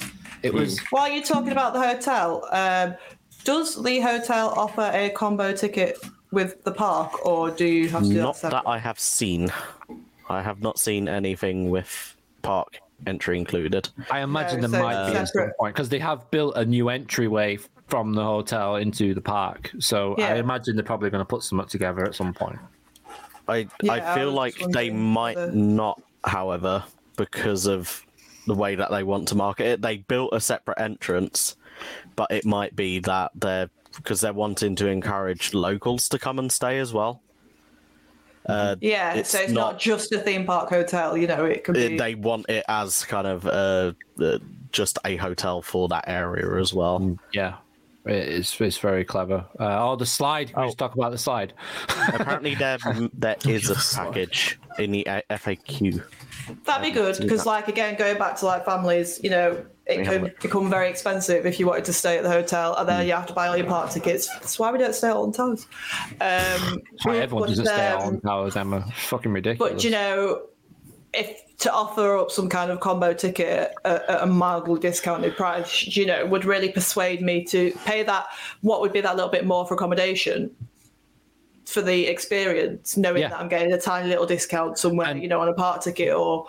It 0.44 0.54
was 0.54 0.80
While 0.92 1.12
you're 1.12 1.24
talking 1.24 1.52
about 1.52 1.74
the 1.74 1.82
hotel, 1.82 2.48
um, 2.52 2.96
does 3.44 3.82
the 3.82 4.00
hotel 4.00 4.54
offer 4.56 4.92
a 4.94 5.10
combo 5.10 5.54
ticket 5.54 5.98
with 6.32 6.64
the 6.64 6.72
park, 6.72 7.26
or 7.26 7.50
do 7.50 7.66
you 7.66 7.90
have 7.90 8.04
to 8.04 8.10
do 8.10 8.22
Not 8.22 8.42
that? 8.42 8.52
that 8.52 8.64
I 8.68 8.78
have 8.78 9.00
seen. 9.00 9.50
I 10.30 10.44
have 10.44 10.62
not 10.62 10.78
seen 10.78 11.08
anything 11.08 11.72
with 11.72 12.16
park 12.44 12.80
entry 13.08 13.38
included. 13.38 13.90
I 14.12 14.20
imagine 14.22 14.62
No, 14.62 14.68
there 14.68 14.80
so 14.82 14.86
might 14.86 15.12
be 15.12 15.18
at 15.18 15.28
some 15.30 15.52
point 15.60 15.76
because 15.76 15.90
they 15.90 16.00
have 16.00 16.30
built 16.32 16.56
a 16.58 16.66
new 16.66 16.90
entryway 16.90 17.58
from 17.88 18.14
the 18.14 18.24
hotel 18.24 18.76
into 18.76 19.14
the 19.14 19.22
park. 19.22 19.72
So 19.80 20.16
I 20.18 20.36
imagine 20.36 20.76
they're 20.76 20.84
probably 20.86 21.10
going 21.10 21.22
to 21.22 21.26
put 21.26 21.44
something 21.44 21.68
together 21.68 22.06
at 22.06 22.16
some 22.16 22.34
point. 22.34 22.60
I 23.48 23.68
Yeah, 23.82 23.94
I 23.94 24.12
I 24.12 24.16
feel 24.16 24.28
was 24.28 24.36
like 24.36 24.56
they 24.72 24.90
might 24.92 25.36
whether- 25.36 25.52
not, 25.52 26.02
however, 26.24 26.84
because 27.18 27.66
of 27.66 28.06
the 28.48 28.54
way 28.56 28.76
that 28.76 28.90
they 28.92 29.04
want 29.04 29.28
to 29.30 29.36
market 29.36 29.66
it. 29.66 29.82
They 29.82 29.98
built 29.98 30.34
a 30.34 30.40
separate 30.40 30.80
entrance, 30.80 31.56
but 32.16 32.32
it 32.32 32.46
might 32.46 32.76
be 32.76 33.00
that 33.00 33.32
they're 33.36 33.70
because 33.96 34.22
they're 34.22 34.34
wanting 34.34 34.76
to 34.76 34.88
encourage 34.88 35.54
locals 35.54 36.08
to 36.10 36.20
come 36.20 36.38
and 36.40 36.52
stay 36.52 36.78
as 36.80 36.94
well. 36.94 37.22
Uh, 38.46 38.76
Yeah, 38.82 39.14
It's 39.14 39.30
so 39.30 39.40
it's 39.40 39.52
not, 39.52 39.74
not- 39.74 39.80
just 39.80 40.12
a 40.12 40.20
theme 40.20 40.46
park 40.46 40.70
hotel. 40.70 41.16
You 41.18 41.28
know, 41.28 41.46
it 41.46 41.64
could 41.64 41.78
it- 41.78 41.90
be. 41.92 41.98
they 41.98 42.16
want 42.16 42.50
it 42.50 42.64
as 42.68 43.06
kind 43.06 43.28
of 43.28 43.46
uh, 43.46 43.94
uh, 44.22 44.40
just 44.72 44.98
a 45.06 45.16
hotel 45.18 45.62
for 45.62 45.88
that 45.90 46.06
area 46.08 46.60
as 46.60 46.74
well. 46.74 47.18
Yeah, 47.34 47.56
it's 48.06 48.60
it's 48.62 48.78
very 48.78 49.04
clever. 49.04 49.46
Uh, 49.60 49.78
oh, 49.90 49.96
the 49.96 50.06
slide. 50.06 50.50
We 50.56 50.64
Oh. 50.64 50.66
just 50.68 50.78
talk 50.78 50.96
about 50.96 51.12
the 51.12 51.18
slide. 51.18 51.54
Apparently, 52.14 52.56
there 52.56 52.78
there 53.14 53.36
is 53.46 53.70
a 53.70 53.76
package 53.96 54.58
in 54.80 54.92
the 54.92 55.06
FAQ. 55.30 56.04
That'd 56.66 56.84
be 56.84 56.92
good 56.92 57.18
because, 57.20 57.46
like, 57.46 57.68
again, 57.68 57.96
going 57.98 58.18
back 58.18 58.38
to 58.38 58.46
like 58.46 58.66
families, 58.66 59.20
you 59.24 59.30
know, 59.30 59.66
it 59.86 60.00
We 60.00 60.06
could 60.06 60.40
become 60.40 60.70
very 60.70 60.88
expensive 60.88 61.48
if 61.48 61.60
you 61.60 61.66
wanted 61.66 61.86
to 61.86 61.94
stay 61.94 62.18
at 62.18 62.24
the 62.24 62.30
hotel, 62.30 62.76
and 62.76 62.88
Mm. 62.88 62.92
then 62.92 63.08
you 63.08 63.14
have 63.14 63.26
to 63.26 63.34
buy 63.34 63.48
all 63.48 63.58
your 63.58 63.66
park 63.66 63.90
tickets. 63.90 64.28
That's 64.28 64.60
why 64.60 64.72
we 64.72 64.78
don't 64.78 64.94
stay 64.94 65.08
at 65.10 65.16
Alton 65.16 65.34
Towers. 65.34 65.68
Um, 66.22 66.82
Why 67.04 67.18
everyone 67.18 67.44
but, 67.44 67.50
doesn't 67.50 67.66
stay 67.66 67.88
out 67.88 68.04
um, 68.04 68.08
on 68.08 68.22
towers, 68.22 68.56
Emma? 68.56 68.86
Fucking 69.08 69.32
ridiculous. 69.34 69.74
But 69.74 69.84
you 69.84 69.90
know, 69.90 70.42
if 71.14 71.42
to 71.58 71.74
offer 71.74 72.18
up 72.18 72.30
some 72.30 72.48
kind 72.50 72.70
of 72.72 72.80
combo 72.80 73.14
ticket 73.14 73.74
at, 73.84 74.10
at 74.10 74.24
a 74.24 74.28
mildly 74.28 74.80
discounted 74.80 75.36
price, 75.36 75.88
you 75.88 76.06
know, 76.06 76.26
would 76.28 76.46
really 76.46 76.72
persuade 76.72 77.22
me 77.22 77.44
to 77.46 77.72
pay 77.84 78.04
that. 78.04 78.28
What 78.62 78.82
would 78.82 78.94
be 78.94 79.02
that 79.02 79.16
little 79.16 79.32
bit 79.32 79.46
more 79.46 79.66
for 79.66 79.74
accommodation? 79.74 80.52
For 81.70 81.82
the 81.82 82.08
experience, 82.08 82.98
knowing 82.98 83.22
Yeah. 83.22 83.30
that 83.30 83.40
I'm 83.40 83.48
getting 83.50 83.72
a 83.74 83.80
tiny 83.80 84.10
little 84.10 84.26
discount 84.26 84.78
somewhere, 84.78 85.10
And- 85.10 85.22
you 85.22 85.28
know, 85.28 85.40
on 85.40 85.48
a 85.48 85.54
park 85.54 85.82
ticket 85.84 86.14
or 86.14 86.46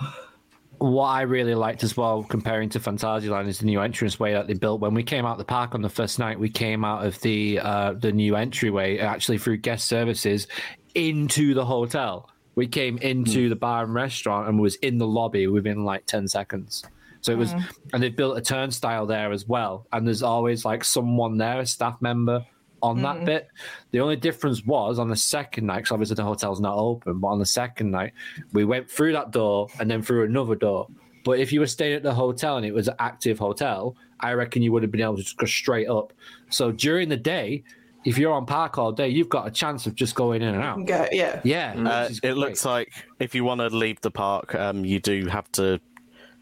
what 0.79 1.09
I 1.09 1.23
really 1.23 1.55
liked 1.55 1.85
as 1.85 1.95
well, 1.95 2.23
comparing 2.23 2.71
to 2.71 2.81
Phantasialand, 2.81 3.47
is 3.49 3.59
the 3.59 3.67
new 3.67 3.81
entranceway 3.83 4.33
that 4.33 4.47
they 4.47 4.55
built. 4.55 4.81
When 4.81 4.95
we 4.95 5.03
came 5.03 5.27
out 5.27 5.33
of 5.33 5.39
the 5.39 5.45
park 5.45 5.75
on 5.75 5.83
the 5.83 5.91
first 5.91 6.19
night, 6.19 6.41
we 6.41 6.49
came 6.49 6.87
out 6.87 7.05
of 7.05 7.21
the 7.21 7.61
uh, 7.61 7.93
the 7.93 8.13
new 8.13 8.35
entryway 8.35 8.99
actually 8.99 9.37
through 9.37 9.59
guest 9.59 9.87
services 9.89 10.47
into 10.95 11.53
the 11.53 11.67
hotel. 11.67 12.31
We 12.55 12.67
came 12.67 12.97
into 12.99 13.51
the 13.51 13.57
bar 13.57 13.85
and 13.85 13.93
restaurant 13.93 14.49
and 14.49 14.59
was 14.59 14.77
in 14.77 14.97
the 14.97 15.07
lobby 15.07 15.47
within 15.49 15.85
like 15.85 16.07
ten 16.07 16.27
seconds. 16.29 16.83
So 17.21 17.33
it 17.33 17.37
was, 17.37 17.55
and 17.93 18.03
they've 18.03 18.17
built 18.17 18.39
a 18.39 18.41
turnstile 18.41 19.05
there 19.05 19.31
as 19.33 19.47
well. 19.47 19.87
And 19.93 20.07
there's 20.07 20.23
always 20.23 20.65
like 20.65 20.83
someone 20.83 21.37
there, 21.37 21.61
a 21.61 21.67
staff 21.67 22.01
member 22.01 22.47
on 22.83 23.03
that 23.03 23.25
bit. 23.25 23.49
The 23.91 24.01
only 24.01 24.17
difference 24.17 24.65
was 24.65 24.99
on 24.99 25.09
the 25.09 25.17
second 25.17 25.67
night, 25.67 25.79
because 25.79 25.93
obviously 25.93 26.17
the 26.17 26.25
hotel's 26.25 26.61
not 26.61 26.77
open, 26.77 27.19
but 27.19 27.29
on 27.29 27.39
the 27.39 27.47
second 27.47 27.91
night, 27.91 28.13
we 28.53 28.65
went 28.65 28.91
through 28.91 29.13
that 29.13 29.31
door 29.31 29.69
and 29.79 29.91
then 29.91 30.03
through 30.03 30.25
another 30.25 30.55
door. 30.55 30.89
But 31.25 31.39
if 31.39 31.53
you 31.53 31.61
were 31.61 31.67
staying 31.67 31.95
at 31.97 32.03
the 32.03 32.15
hotel 32.15 32.57
and 32.57 32.65
it 32.65 32.73
was 32.73 32.89
an 32.89 32.95
active 32.99 33.39
hotel, 33.39 33.95
I 34.21 34.33
reckon 34.33 34.63
you 34.63 34.73
would 34.73 34.83
have 34.83 34.91
been 34.91 35.03
able 35.03 35.17
to 35.17 35.23
just 35.23 35.37
go 35.37 35.47
straight 35.47 35.89
up. 35.89 36.13
So 36.49 36.73
during 36.73 37.09
the 37.09 37.17
day, 37.17 37.63
if 38.07 38.17
you're 38.17 38.33
on 38.33 38.47
park 38.47 38.79
all 38.79 38.93
day, 38.93 39.09
you've 39.09 39.29
got 39.29 39.47
a 39.47 39.51
chance 39.51 39.87
of 39.87 39.95
just 39.95 40.15
going 40.15 40.41
in 40.41 40.55
and 40.55 40.63
out. 40.63 40.87
go, 40.87 41.07
yeah. 41.13 41.41
Yeah, 41.45 41.75
Uh, 41.77 42.09
it 42.11 42.21
great. 42.23 42.37
looks 42.37 42.65
like 42.65 42.91
if 43.19 43.35
you 43.35 43.45
want 43.45 43.61
to 43.61 43.69
leave 43.69 44.01
the 44.01 44.11
park, 44.11 44.55
um, 44.55 44.87
you 44.87 44.99
do 45.01 45.27
have 45.27 45.53
to 45.53 45.79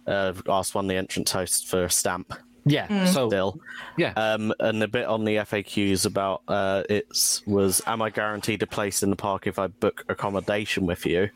uh, 0.07 0.33
ask 0.49 0.77
one 0.77 0.85
of 0.85 0.89
the 0.89 0.95
entrance 0.97 1.33
hosts 1.33 1.69
for 1.69 1.85
a 1.85 1.91
stamp 1.91 2.33
yeah. 2.69 3.05
So 3.07 3.29
still. 3.29 3.61
yeah, 3.97 4.13
Um, 4.17 4.53
and 4.61 4.83
a 4.83 4.89
bit 4.89 5.07
on 5.07 5.25
the 5.25 5.37
FAQs 5.37 6.07
about 6.07 6.43
uh, 6.49 6.83
it 6.89 7.41
was, 7.47 7.81
am 7.87 8.03
I 8.03 8.11
guaranteed 8.11 8.63
a 8.63 8.67
place 8.67 9.03
in 9.03 9.11
the 9.11 9.17
park 9.17 9.47
if 9.47 9.59
I 9.59 9.67
book 9.69 10.05
accommodation 10.09 10.87
with 10.87 11.05
you? 11.07 11.31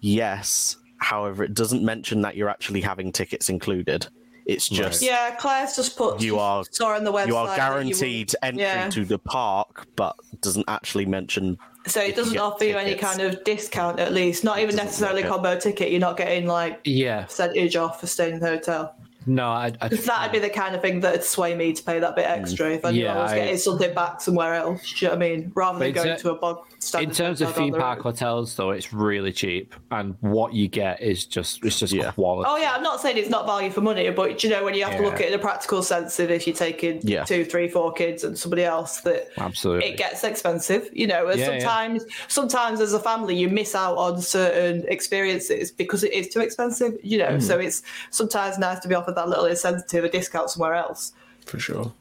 Yes. 0.00 0.76
However, 0.98 1.44
it 1.44 1.54
doesn't 1.54 1.84
mention 1.84 2.22
that 2.22 2.36
you're 2.36 2.48
actually 2.48 2.80
having 2.80 3.12
tickets 3.12 3.48
included. 3.48 4.06
It's 4.46 4.66
just 4.68 5.02
Yeah, 5.02 5.34
Claire's 5.34 5.76
just 5.76 5.96
put. 5.96 6.22
You 6.22 6.38
are- 6.38 6.64
saw 6.70 6.94
on 6.96 7.04
the 7.04 7.12
website. 7.12 7.26
you 7.26 7.36
are 7.36 7.46
that 7.48 7.56
guaranteed 7.56 8.30
will- 8.30 8.48
entry 8.48 8.62
yeah. 8.62 8.88
to 8.88 9.04
the 9.04 9.18
park, 9.18 9.86
but 9.94 10.16
doesn't 10.40 10.64
actually 10.68 11.04
mention. 11.04 11.58
So 11.86 12.00
it 12.00 12.16
doesn't 12.16 12.32
get 12.32 12.40
offer 12.42 12.64
you 12.64 12.76
any 12.78 12.94
kind 12.94 13.20
of 13.20 13.44
discount, 13.44 14.00
at 14.00 14.12
least. 14.12 14.44
Not 14.44 14.58
even 14.58 14.74
necessarily 14.76 15.22
look 15.22 15.32
combo 15.32 15.58
ticket. 15.58 15.90
You're 15.90 16.00
not 16.00 16.16
getting 16.16 16.46
like 16.46 16.80
yeah. 16.84 17.24
percentage 17.24 17.76
off 17.76 18.00
for 18.00 18.06
staying 18.06 18.34
in 18.34 18.40
the 18.40 18.46
hotel. 18.48 18.94
No, 19.28 19.48
I, 19.48 19.72
I 19.80 19.88
That'd 19.88 20.32
be 20.32 20.38
the 20.38 20.48
kind 20.50 20.74
of 20.74 20.80
thing 20.82 21.00
that'd 21.00 21.22
sway 21.22 21.54
me 21.54 21.72
to 21.72 21.82
pay 21.82 21.98
that 21.98 22.16
bit 22.16 22.24
extra 22.26 22.70
if 22.72 22.84
I 22.84 22.90
knew 22.92 23.02
Yeah, 23.04 23.18
I 23.18 23.22
was 23.22 23.32
I- 23.32 23.34
getting 23.36 23.56
something 23.58 23.94
back 23.94 24.20
somewhere 24.20 24.54
else. 24.54 24.80
Do 24.92 25.04
you 25.06 25.10
know 25.12 25.16
what 25.18 25.24
I 25.24 25.28
mean? 25.28 25.52
Rather 25.54 25.78
than 25.78 25.92
going 25.92 26.06
ter- 26.08 26.16
to 26.16 26.30
a 26.32 26.34
bog 26.36 26.64
in 27.00 27.10
terms 27.10 27.40
of 27.42 27.54
theme 27.54 27.74
park 27.74 27.98
road. 28.04 28.12
hotels, 28.14 28.54
though, 28.56 28.70
it's 28.70 28.92
really 28.92 29.32
cheap, 29.32 29.74
and 29.90 30.14
what 30.20 30.54
you 30.54 30.68
get 30.68 31.00
is 31.02 31.24
just 31.26 31.64
it's 31.64 31.78
just 31.78 31.92
Yeah. 31.92 32.12
quality. 32.12 32.48
Oh 32.50 32.56
yeah, 32.56 32.72
I'm 32.72 32.82
not 32.82 33.00
saying 33.00 33.16
it's 33.18 33.28
not 33.28 33.46
value 33.46 33.70
for 33.70 33.80
money, 33.80 34.08
but 34.10 34.42
you 34.44 34.50
know 34.50 34.64
when 34.64 34.74
you 34.74 34.84
have 34.84 34.96
to 34.96 35.02
look 35.02 35.14
at 35.14 35.22
it 35.22 35.28
in 35.28 35.34
a 35.34 35.38
practical 35.38 35.82
sense 35.82 36.18
of 36.20 36.30
if 36.30 36.46
you're 36.46 36.54
taking 36.56 37.00
Yeah. 37.02 37.24
two, 37.24 37.44
three, 37.44 37.68
four 37.68 37.92
kids 37.92 38.22
and 38.24 38.38
somebody 38.38 38.64
else 38.64 39.00
that 39.02 39.28
Absolutely. 39.38 39.90
it 39.90 39.96
gets 39.98 40.22
expensive. 40.24 40.88
You 40.92 41.08
know, 41.08 41.26
and 41.28 41.38
Yeah, 41.40 41.50
yeah. 41.50 41.58
sometimes 41.58 42.04
sometimes 42.28 42.80
as 42.80 42.92
a 42.92 43.00
family 43.00 43.34
you 43.36 43.48
miss 43.48 43.74
out 43.74 43.96
on 43.98 44.20
certain 44.22 44.84
experiences 44.88 45.72
because 45.72 46.04
it 46.04 46.12
is 46.12 46.28
too 46.28 46.40
expensive. 46.40 46.96
You 47.02 47.18
know, 47.18 47.28
Mm. 47.38 47.42
so 47.42 47.58
it's 47.58 47.82
sometimes 48.10 48.56
nice 48.58 48.78
to 48.80 48.88
be 48.88 48.94
offered 48.94 49.16
that 49.18 49.28
little 49.28 49.44
incentive, 49.46 50.04
a 50.04 50.08
discount 50.08 50.50
somewhere 50.50 50.74
else. 50.74 51.12
For 51.46 51.58
sure. 51.58 51.92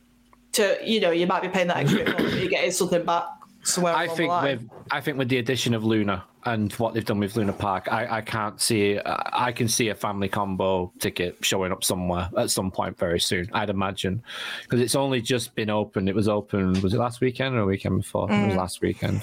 To 0.54 0.78
you 0.84 1.00
know, 1.00 1.12
you 1.12 1.28
might 1.28 1.42
be 1.42 1.50
paying 1.50 1.68
that 1.68 1.78
extra, 1.78 2.04
bit 2.06 2.20
more, 2.20 2.30
but 2.30 2.40
you're 2.40 2.50
getting 2.50 2.72
something 2.72 3.06
back 3.06 3.26
somewhere. 3.64 3.94
I 3.96 4.08
think 4.08 4.18
the 4.18 4.26
line. 4.28 4.44
with 4.44 4.70
I 4.92 5.02
think 5.02 5.18
with 5.18 5.30
the 5.30 5.38
addition 5.38 5.74
of 5.74 5.84
Luna 5.84 6.24
and 6.46 6.72
what 6.74 6.94
they've 6.94 7.04
done 7.06 7.20
with 7.20 7.36
Luna 7.36 7.52
Park, 7.54 7.92
I, 7.92 8.18
I 8.18 8.22
can't 8.22 8.60
see 8.62 8.98
I 9.00 9.48
I 9.48 9.52
can 9.52 9.68
see 9.68 9.90
a 9.90 9.96
family 9.96 10.30
combo 10.30 10.92
ticket 11.00 11.38
showing 11.42 11.72
up 11.72 11.84
somewhere 11.84 12.30
at 12.38 12.50
some 12.50 12.72
point 12.72 12.98
very 12.98 13.20
soon. 13.20 13.50
I'd 13.54 13.70
imagine 13.70 14.24
because 14.64 14.80
it's 14.82 14.96
only 14.96 15.22
just 15.22 15.54
been 15.56 15.70
opened. 15.70 16.08
It 16.10 16.16
was 16.16 16.28
open 16.28 16.82
was 16.82 16.94
it 16.94 16.98
last 16.98 17.22
weekend 17.22 17.56
or 17.56 17.60
a 17.60 17.66
weekend 17.66 17.98
before? 17.98 18.32
It 18.32 18.46
was 18.46 18.54
Mm. 18.54 18.58
last 18.58 18.82
weekend. 18.82 19.22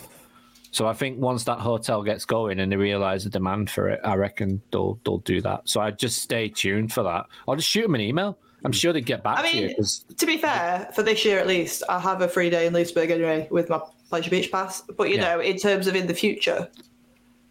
So 0.74 0.88
I 0.88 0.92
think 0.92 1.20
once 1.20 1.44
that 1.44 1.60
hotel 1.60 2.02
gets 2.02 2.24
going 2.24 2.58
and 2.58 2.72
they 2.72 2.76
realize 2.76 3.22
the 3.22 3.30
demand 3.30 3.70
for 3.70 3.88
it, 3.90 4.00
I 4.02 4.16
reckon 4.16 4.60
they'll 4.72 4.98
they'll 5.04 5.18
do 5.18 5.40
that. 5.42 5.68
So 5.68 5.80
I 5.80 5.92
just 5.92 6.20
stay 6.20 6.48
tuned 6.48 6.92
for 6.92 7.04
that. 7.04 7.26
I'll 7.46 7.54
just 7.54 7.68
shoot 7.68 7.82
them 7.82 7.94
an 7.94 8.00
email. 8.00 8.36
I'm 8.64 8.72
sure 8.72 8.92
they'd 8.92 9.06
get 9.06 9.22
back 9.22 9.38
I 9.38 9.52
to 9.52 9.56
you 9.56 9.66
mean, 9.68 9.76
to 10.16 10.26
be 10.26 10.36
fair, 10.36 10.90
for 10.92 11.04
this 11.04 11.24
year 11.24 11.38
at 11.38 11.46
least, 11.46 11.84
I 11.88 12.00
have 12.00 12.22
a 12.22 12.28
free 12.28 12.50
day 12.50 12.66
in 12.66 12.72
Liseberg 12.72 13.10
anyway 13.10 13.46
with 13.52 13.68
my 13.68 13.80
Pleasure 14.08 14.30
Beach 14.30 14.50
pass. 14.50 14.80
But 14.80 15.10
you 15.10 15.16
Yeah. 15.16 15.36
know, 15.36 15.40
in 15.40 15.58
terms 15.58 15.86
of 15.86 15.94
in 15.94 16.08
the 16.08 16.14
future, 16.14 16.68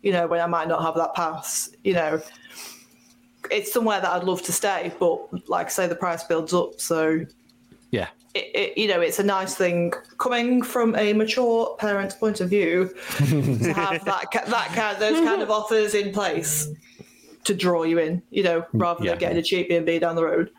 you 0.01 0.11
know, 0.11 0.27
when 0.27 0.41
I 0.41 0.47
might 0.47 0.67
not 0.67 0.81
have 0.81 0.95
that 0.95 1.13
pass, 1.13 1.69
you 1.85 1.93
know, 1.93 2.21
it's 3.49 3.71
somewhere 3.71 4.01
that 4.01 4.11
I'd 4.11 4.25
love 4.25 4.41
to 4.41 4.51
stay. 4.51 4.91
But 4.99 5.47
like 5.47 5.67
I 5.67 5.69
say, 5.69 5.87
the 5.87 5.95
price 5.95 6.25
builds 6.25 6.53
up, 6.53 6.81
so 6.81 7.21
yeah. 7.89 8.09
It, 8.33 8.51
it, 8.55 8.77
you 8.77 8.87
know, 8.87 8.99
it's 8.99 9.19
a 9.19 9.23
nice 9.23 9.55
thing 9.55 9.93
coming 10.17 10.61
from 10.61 10.95
a 10.95 11.13
mature 11.13 11.75
parent's 11.79 12.15
point 12.15 12.41
of 12.41 12.49
view 12.49 12.93
to 13.17 13.25
have 13.73 14.03
that 14.05 14.27
that 14.31 14.67
kind 14.73 14.99
those 14.99 15.23
kind 15.25 15.41
of 15.41 15.51
offers 15.51 15.93
in 15.93 16.11
place. 16.11 16.69
to 17.43 17.53
draw 17.53 17.83
you 17.83 17.99
in, 17.99 18.21
you 18.29 18.41
know, 18.41 18.65
rather 18.71 19.03
yeah. 19.03 19.11
than 19.11 19.19
getting 19.19 19.37
a 19.37 19.43
cheap 19.43 19.67
B 19.67 19.75
and 19.75 19.85
B 19.85 19.99
down 19.99 20.15
the 20.15 20.23
road. 20.23 20.49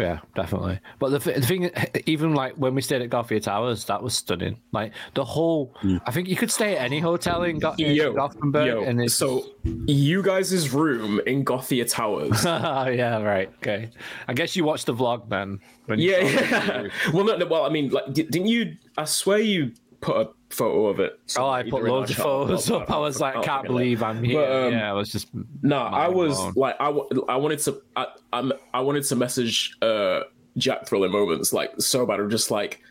Yeah, 0.00 0.20
definitely. 0.34 0.80
But 0.98 1.10
the, 1.10 1.18
th- 1.18 1.36
the 1.36 1.46
thing, 1.46 1.70
even 2.06 2.34
like 2.34 2.54
when 2.54 2.74
we 2.74 2.82
stayed 2.82 3.02
at 3.02 3.10
Gothia 3.10 3.42
Towers, 3.42 3.84
that 3.84 4.02
was 4.02 4.16
stunning. 4.16 4.56
Like 4.72 4.92
the 5.14 5.24
whole, 5.24 5.74
mm. 5.82 6.00
I 6.06 6.10
think 6.10 6.28
you 6.28 6.36
could 6.36 6.50
stay 6.50 6.76
at 6.76 6.84
any 6.84 7.00
hotel 7.00 7.42
in, 7.42 7.58
Go- 7.58 7.74
in 7.78 7.94
Yo, 7.94 8.12
Gothenburg, 8.12 8.66
yo, 8.66 8.82
and 8.82 9.00
it's 9.00 9.14
so 9.14 9.44
you 9.64 10.22
guys' 10.22 10.70
room 10.70 11.20
in 11.26 11.44
Gothia 11.44 11.88
Towers. 11.90 12.44
Yeah, 12.90 13.22
right. 13.22 13.50
Okay. 13.58 13.90
I 14.26 14.32
guess 14.32 14.56
you 14.56 14.64
watched 14.64 14.86
the 14.86 14.94
vlog 14.94 15.28
then. 15.28 15.60
Yeah, 15.88 16.20
yeah. 16.20 16.88
well, 17.12 17.24
no, 17.24 17.36
no, 17.36 17.46
well, 17.46 17.64
I 17.64 17.68
mean, 17.68 17.90
like, 17.90 18.12
didn't 18.12 18.46
you? 18.46 18.76
I 18.96 19.04
swear 19.04 19.38
you 19.38 19.72
put 20.00 20.16
a 20.16 20.30
photo 20.50 20.86
of 20.86 21.00
it. 21.00 21.18
Oh, 21.38 21.48
I 21.48 21.62
put 21.68 21.84
loads 21.84 22.10
of 22.10 22.16
photos 22.16 22.70
up. 22.70 22.90
I 22.90 22.98
was 22.98 23.20
like, 23.20 23.36
or- 23.36 23.42
can't 23.42 23.66
believe 23.66 24.02
I'm 24.02 24.22
here. 24.22 24.40
But, 24.40 24.50
um, 24.66 24.72
yeah, 24.72 24.90
I 24.90 24.92
was 24.92 25.10
just. 25.10 25.28
No, 25.62 25.78
I 25.78 26.08
was 26.08 26.36
blown. 26.36 26.52
like, 26.56 26.76
I, 26.80 26.86
w- 26.86 27.24
I 27.28 27.36
wanted 27.36 27.58
to, 27.60 27.82
I, 27.96 28.06
I'm, 28.32 28.52
I 28.74 28.80
wanted 28.80 29.04
to 29.04 29.16
message 29.16 29.76
uh 29.80 30.20
Jack 30.56 30.86
Thriller 30.86 31.08
moments 31.08 31.52
like 31.52 31.72
so 31.80 32.04
bad. 32.04 32.20
I'm 32.20 32.30
just 32.30 32.50
like, 32.50 32.82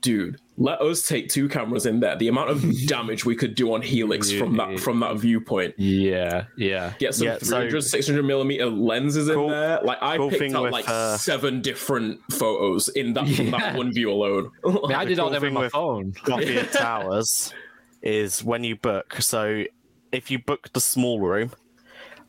dude, 0.00 0.40
let 0.58 0.80
us 0.82 1.06
take 1.08 1.28
two 1.30 1.48
cameras 1.48 1.86
in 1.86 2.00
there. 2.00 2.14
The 2.16 2.28
amount 2.28 2.50
of 2.50 2.62
damage 2.86 3.24
we 3.24 3.34
could 3.34 3.54
do 3.54 3.72
on 3.74 3.80
Helix 3.82 4.30
from 4.30 4.56
that 4.58 4.78
from 4.80 5.00
that 5.00 5.16
viewpoint. 5.16 5.74
Yeah, 5.78 6.44
yeah. 6.56 6.92
Get 6.98 7.14
some 7.14 7.26
Yeah, 7.26 7.38
so- 7.38 7.56
300, 7.56 7.80
600 7.82 8.22
millimeter 8.22 8.66
lenses 8.66 9.28
in 9.28 9.46
there. 9.48 9.80
Like 9.82 10.02
I 10.02 10.16
cool 10.18 10.28
picked 10.30 10.40
thing 10.40 10.54
out 10.54 10.64
with, 10.64 10.72
like 10.72 10.88
uh, 10.88 11.16
seven 11.16 11.62
different 11.62 12.20
photos 12.32 12.88
in 12.90 13.14
that 13.14 13.28
from 13.28 13.46
Yeah. 13.46 13.58
that 13.58 13.76
one 13.76 13.92
view 13.92 14.10
alone. 14.10 14.50
I, 14.66 14.68
mean, 14.70 14.92
I 14.92 15.04
did 15.04 15.18
all 15.18 15.30
cool 15.30 15.40
them 15.40 15.42
with 15.42 15.52
my 15.54 15.60
with- 15.62 15.72
phone. 15.72 16.12
Gothia 16.12 16.70
Towers 16.78 17.54
is 18.02 18.44
when 18.44 18.62
you 18.64 18.76
book. 18.76 19.16
So 19.22 19.64
if 20.12 20.30
you 20.30 20.38
book 20.38 20.70
the 20.74 20.80
small 20.80 21.20
room, 21.20 21.52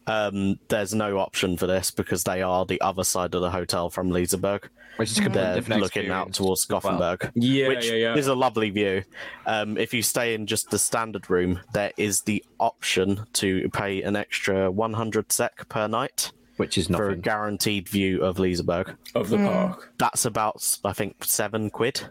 um, 0.08 0.60
there's 0.70 0.94
no 0.94 1.18
option 1.18 1.58
for 1.58 1.68
this 1.68 1.92
because 1.92 2.24
they 2.24 2.42
are 2.42 2.66
the 2.66 2.80
other 2.82 3.04
side 3.04 3.36
of 3.36 3.42
the 3.42 3.52
hotel 3.52 3.90
from 3.90 4.10
Liseberg. 4.12 4.66
Which 4.98 5.12
is 5.12 5.16
completely 5.20 5.42
They're 5.42 5.56
different 5.56 5.82
looking 5.82 6.10
out 6.12 6.28
experience. 6.30 6.38
towards 6.38 6.70
well. 6.70 6.80
Gothenburg, 6.80 7.32
Yeah, 7.36 7.68
which 7.70 7.88
yeah, 7.90 7.96
yeah. 7.96 8.16
is 8.16 8.28
a 8.28 8.36
lovely 8.36 8.70
view. 8.70 9.04
Um, 9.48 9.78
if 9.78 9.94
you 9.94 10.04
stay 10.04 10.34
in 10.36 10.46
just 10.46 10.70
the 10.70 10.78
standard 10.78 11.30
room, 11.30 11.60
there 11.74 11.92
is 11.98 12.22
the 12.22 12.44
option 12.60 13.26
to 13.34 13.70
pay 13.70 14.02
an 14.04 14.16
extra 14.16 14.70
100 14.70 15.32
SEK 15.32 15.68
per 15.68 15.88
night 15.88 16.32
Which 16.58 16.78
is 16.78 16.88
for 16.88 17.10
a 17.10 17.16
guaranteed 17.18 17.90
view 17.90 18.24
of 18.24 18.38
Liseberg. 18.38 18.96
of 19.16 19.30
the 19.30 19.38
park. 19.38 19.92
That's 19.98 20.26
about, 20.26 20.78
I 20.86 20.94
think, 20.94 21.24
seven 21.24 21.72
quid. 21.72 22.02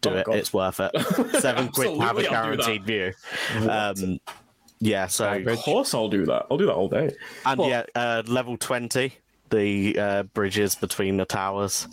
Do 0.00 0.10
Oh, 0.10 0.16
it; 0.16 0.26
God. 0.26 0.34
it's 0.36 0.52
worth 0.52 0.80
it. 0.80 0.90
Seven 1.40 1.68
quid 1.68 1.94
to 1.94 2.00
have 2.00 2.18
a 2.18 2.20
Absolutely, 2.20 2.36
I'll 2.36 2.50
do 2.50 2.56
that. 2.56 2.64
guaranteed 2.66 2.84
view. 2.84 3.12
Um, 3.70 4.18
yeah, 4.80 5.06
so 5.06 5.30
Of 5.46 5.58
course, 5.60 5.94
I'll 5.94 6.08
do 6.08 6.26
that. 6.26 6.46
I'll 6.50 6.56
do 6.56 6.66
that 6.66 6.74
all 6.74 6.88
day. 6.88 7.14
and 7.46 7.60
yeah, 7.60 7.84
uh, 7.94 8.24
level 8.26 8.56
twenty, 8.56 9.12
the 9.52 9.98
uh, 9.98 10.22
bridges 10.24 10.74
between 10.74 11.16
the 11.16 11.24
towers. 11.24 11.86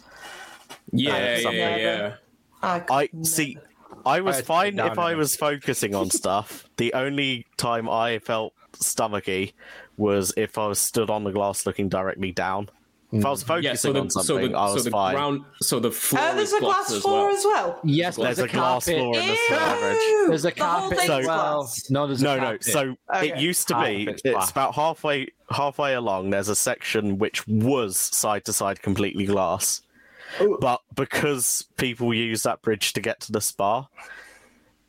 Yeah, 0.92 1.14
Uh, 1.14 1.52
yeah, 1.52 1.76
yeah. 1.78 2.16
I, 2.64 2.84
I 2.90 3.10
see. 3.24 3.58
I 4.06 4.22
was 4.22 4.38
had 4.38 4.42
to 4.42 4.48
fine 4.48 4.74
sit 4.78 4.86
if 4.86 4.96
down 4.96 5.00
I 5.00 5.12
in 5.12 5.18
was 5.18 5.36
focusing 5.36 5.94
on 5.94 6.10
stuff. 6.10 6.66
The 6.78 6.94
only 6.94 7.46
time 7.58 7.88
I 7.90 8.20
felt 8.20 8.54
stomachy 8.74 9.54
was 9.98 10.34
if 10.38 10.58
I 10.58 10.68
was 10.68 10.80
stood 10.80 11.10
on 11.10 11.24
the 11.24 11.32
glass 11.32 11.66
looking 11.66 11.90
directly 11.90 12.32
down. 12.32 12.70
If 13.12 13.26
I 13.26 13.30
was 13.32 13.42
focusing 13.42 13.64
Yeah, 13.72 13.74
so 13.74 13.92
the, 13.92 14.00
on 14.02 14.10
so 14.12 14.22
something, 14.22 14.52
the, 14.52 14.58
I 14.58 14.68
so 14.68 14.74
was 14.76 14.84
the 14.84 14.92
fine. 14.92 15.16
ground, 15.16 15.42
so 15.64 15.80
the 15.80 15.90
floor 15.90 16.22
Oh, 16.24 16.36
there's 16.36 16.50
is 16.50 16.54
a 16.54 16.60
glass 16.60 16.92
as 16.92 17.02
floor 17.02 17.28
well. 17.28 17.36
as 17.38 17.44
well. 17.44 17.80
Yes, 17.84 18.16
There's 18.16 18.38
there's, 18.38 18.52
a 18.52 18.54
glass 18.54 18.86
carpet. 18.86 19.00
floor 19.02 19.16
in 19.16 19.28
the 19.28 19.34
Ew! 19.34 19.56
average. 19.56 20.28
There's 20.30 20.46
a 20.46 20.52
carpet 20.52 20.98
thing's 21.00 21.10
as 21.10 21.26
well. 21.26 21.74
No, 21.90 22.06
there's 22.06 22.22
a 22.22 22.24
No, 22.24 22.38
no. 22.40 22.58
So 22.62 22.96
Okay. 23.16 23.30
it 23.30 23.38
used 23.38 23.68
to 23.70 23.74
be. 23.82 24.06
Carpet's 24.06 24.22
It's 24.24 24.52
about 24.52 24.76
halfway 24.76 25.30
halfway 25.52 25.94
along. 25.94 26.30
There's 26.30 26.50
a 26.50 26.56
section 26.56 27.18
which 27.18 27.48
was 27.48 27.98
side 27.98 28.46
to 28.46 28.54
side 28.54 28.82
completely 28.82 29.26
glass, 29.26 29.82
but 30.60 30.82
because 30.96 31.66
people 31.78 32.14
use 32.14 32.44
that 32.44 32.62
bridge 32.62 32.94
to 32.94 33.02
get 33.02 33.20
to 33.22 33.32
the 33.32 33.42
spa, 33.42 33.88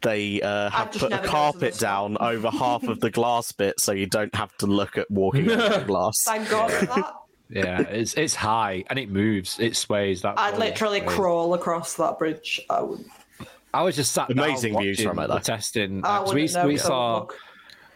they 0.02 0.40
uh, 0.40 0.70
have 0.70 0.92
put 0.92 1.02
a 1.02 1.08
never 1.08 1.16
go 1.16 1.16
to 1.18 1.22
the 1.22 1.28
carpet 1.28 1.78
down 1.78 2.16
over 2.20 2.50
half 2.50 2.84
of 2.84 3.00
the 3.00 3.10
glass 3.10 3.52
bit, 3.52 3.78
so 3.80 3.92
you 3.92 4.06
don't 4.06 4.34
have 4.34 4.56
to 4.58 4.66
look 4.66 4.96
at 4.96 5.10
walking 5.10 5.50
over 5.50 5.78
the 5.80 5.84
glass. 5.84 6.22
Thank 6.24 6.48
God 6.48 6.70
for 6.72 6.86
that. 6.86 7.14
yeah, 7.50 7.80
it's 7.80 8.14
it's 8.14 8.34
high 8.34 8.84
and 8.88 8.98
it 8.98 9.10
moves, 9.10 9.58
it 9.60 9.76
sways. 9.76 10.22
That 10.22 10.38
I'd 10.38 10.58
literally 10.58 11.00
sways. 11.00 11.12
crawl 11.14 11.54
across 11.54 11.94
that 11.96 12.18
bridge. 12.18 12.60
I 12.70 12.80
would. 12.82 13.04
I 13.72 13.82
was 13.82 13.94
just 13.94 14.12
sat 14.12 14.28
down 14.28 14.38
Amazing 14.38 14.78
views 14.78 15.00
from 15.02 15.18
it, 15.20 15.28
the 15.28 15.34
though. 15.34 15.38
testing. 15.40 16.04
I 16.04 16.16
Uh, 16.16 16.20
'cause 16.24 16.34
we 16.34 16.46
know 16.46 16.66
we 16.66 16.76
saw. 16.76 17.18
look. 17.20 17.36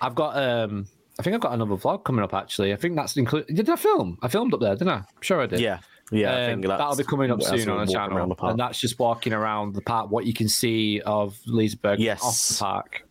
I've 0.01 0.15
got 0.15 0.37
um. 0.37 0.87
I 1.19 1.23
think 1.23 1.35
I've 1.35 1.41
got 1.41 1.53
another 1.53 1.77
vlog 1.77 2.05
coming 2.05 2.25
up. 2.25 2.35
Actually, 2.35 2.73
I 2.73 2.77
think 2.77 2.97
that's 2.97 3.17
included. 3.17 3.55
Did 3.55 3.71
I 3.71 3.77
film? 3.77 4.19
I 4.23 4.29
filmed 4.29 4.53
up 4.55 4.61
there, 4.61 4.75
didn't 4.75 4.89
I? 4.89 4.97
I'm 4.97 5.05
sure 5.21 5.41
I 5.41 5.47
did. 5.47 5.61
Yeah, 5.61 5.79
yeah. 6.11 6.33
I 6.33 6.45
Um, 6.45 6.51
think 6.51 6.67
that's, 6.67 6.81
that'll 6.81 6.97
be 6.97 7.05
coming 7.05 7.31
up 7.31 7.43
soon 7.43 7.69
on 7.71 7.87
the 7.87 7.93
channel, 7.93 8.35
the 8.35 8.47
and 8.47 8.59
that's 8.59 8.81
just 8.81 8.99
walking 8.99 9.33
around 9.33 9.75
the 9.75 9.81
park. 9.83 10.11
What 10.11 10.27
you 10.27 10.35
can 10.35 10.49
see 10.49 11.01
of 11.03 11.39
Liseberg 11.47 11.97
Yes. 11.99 12.23
off 12.23 12.59
the 12.59 12.65
park. 12.65 13.04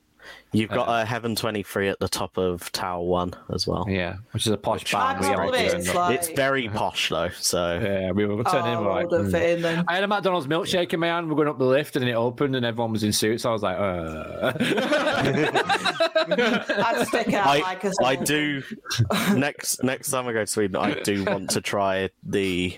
You've 0.54 0.70
got 0.70 0.88
a 0.88 1.04
Heaven 1.06 1.36
23 1.36 1.90
at 1.90 2.00
the 2.00 2.08
top 2.08 2.38
of 2.38 2.72
Tower 2.72 3.04
1 3.04 3.34
as 3.54 3.66
well. 3.68 3.86
Yeah, 3.90 4.18
which 4.32 4.46
is 4.46 4.52
a 4.54 4.58
posh 4.58 4.94
I 4.94 5.14
bar. 5.16 5.22
We 5.22 5.28
are 5.36 5.46
believe 5.48 5.70
doing 5.72 5.82
it's 5.82 5.94
like- 5.94 6.16
It's 6.16 6.30
very 6.30 6.70
posh 6.70 7.10
though, 7.10 7.30
so 7.30 7.80
Yeah, 7.82 8.12
we 8.12 8.26
were 8.26 8.44
turning 8.44 8.72
in. 8.74 8.78
Oh, 8.78 8.84
We're 8.84 8.90
like, 8.92 9.10
would 9.10 9.22
have 9.22 9.32
fit 9.32 9.50
in 9.58 9.62
then. 9.64 9.84
I 9.88 9.96
had 9.96 10.04
a 10.04 10.08
McDonald's 10.08 10.48
milkshake 10.48 10.94
in 10.94 11.00
my 11.00 11.08
hand. 11.08 11.28
We're 11.30 11.36
going 11.36 11.48
up 11.48 11.58
the 11.58 11.66
lift, 11.66 11.96
and 11.96 12.08
it 12.08 12.14
opened, 12.14 12.56
and 12.56 12.66
everyone 12.66 12.92
was 12.92 13.04
in 13.04 13.12
suits. 13.14 13.46
I 13.46 13.52
was 13.52 13.64
like, 13.64 13.78
uh. 13.78 14.54
I'd 15.76 17.06
stick 17.08 17.34
out 17.34 17.48
I, 17.48 17.60
like 17.60 17.84
a 17.84 17.92
I 18.04 18.16
do 18.16 18.64
next 19.36 19.84
next 19.84 20.10
time 20.12 20.28
I 20.28 20.34
go 20.34 20.42
to 20.42 20.48
Sweden, 20.48 20.76
I 20.76 20.94
do 21.02 21.24
want 21.26 21.50
to 21.52 21.62
try 21.62 22.10
the 22.24 22.78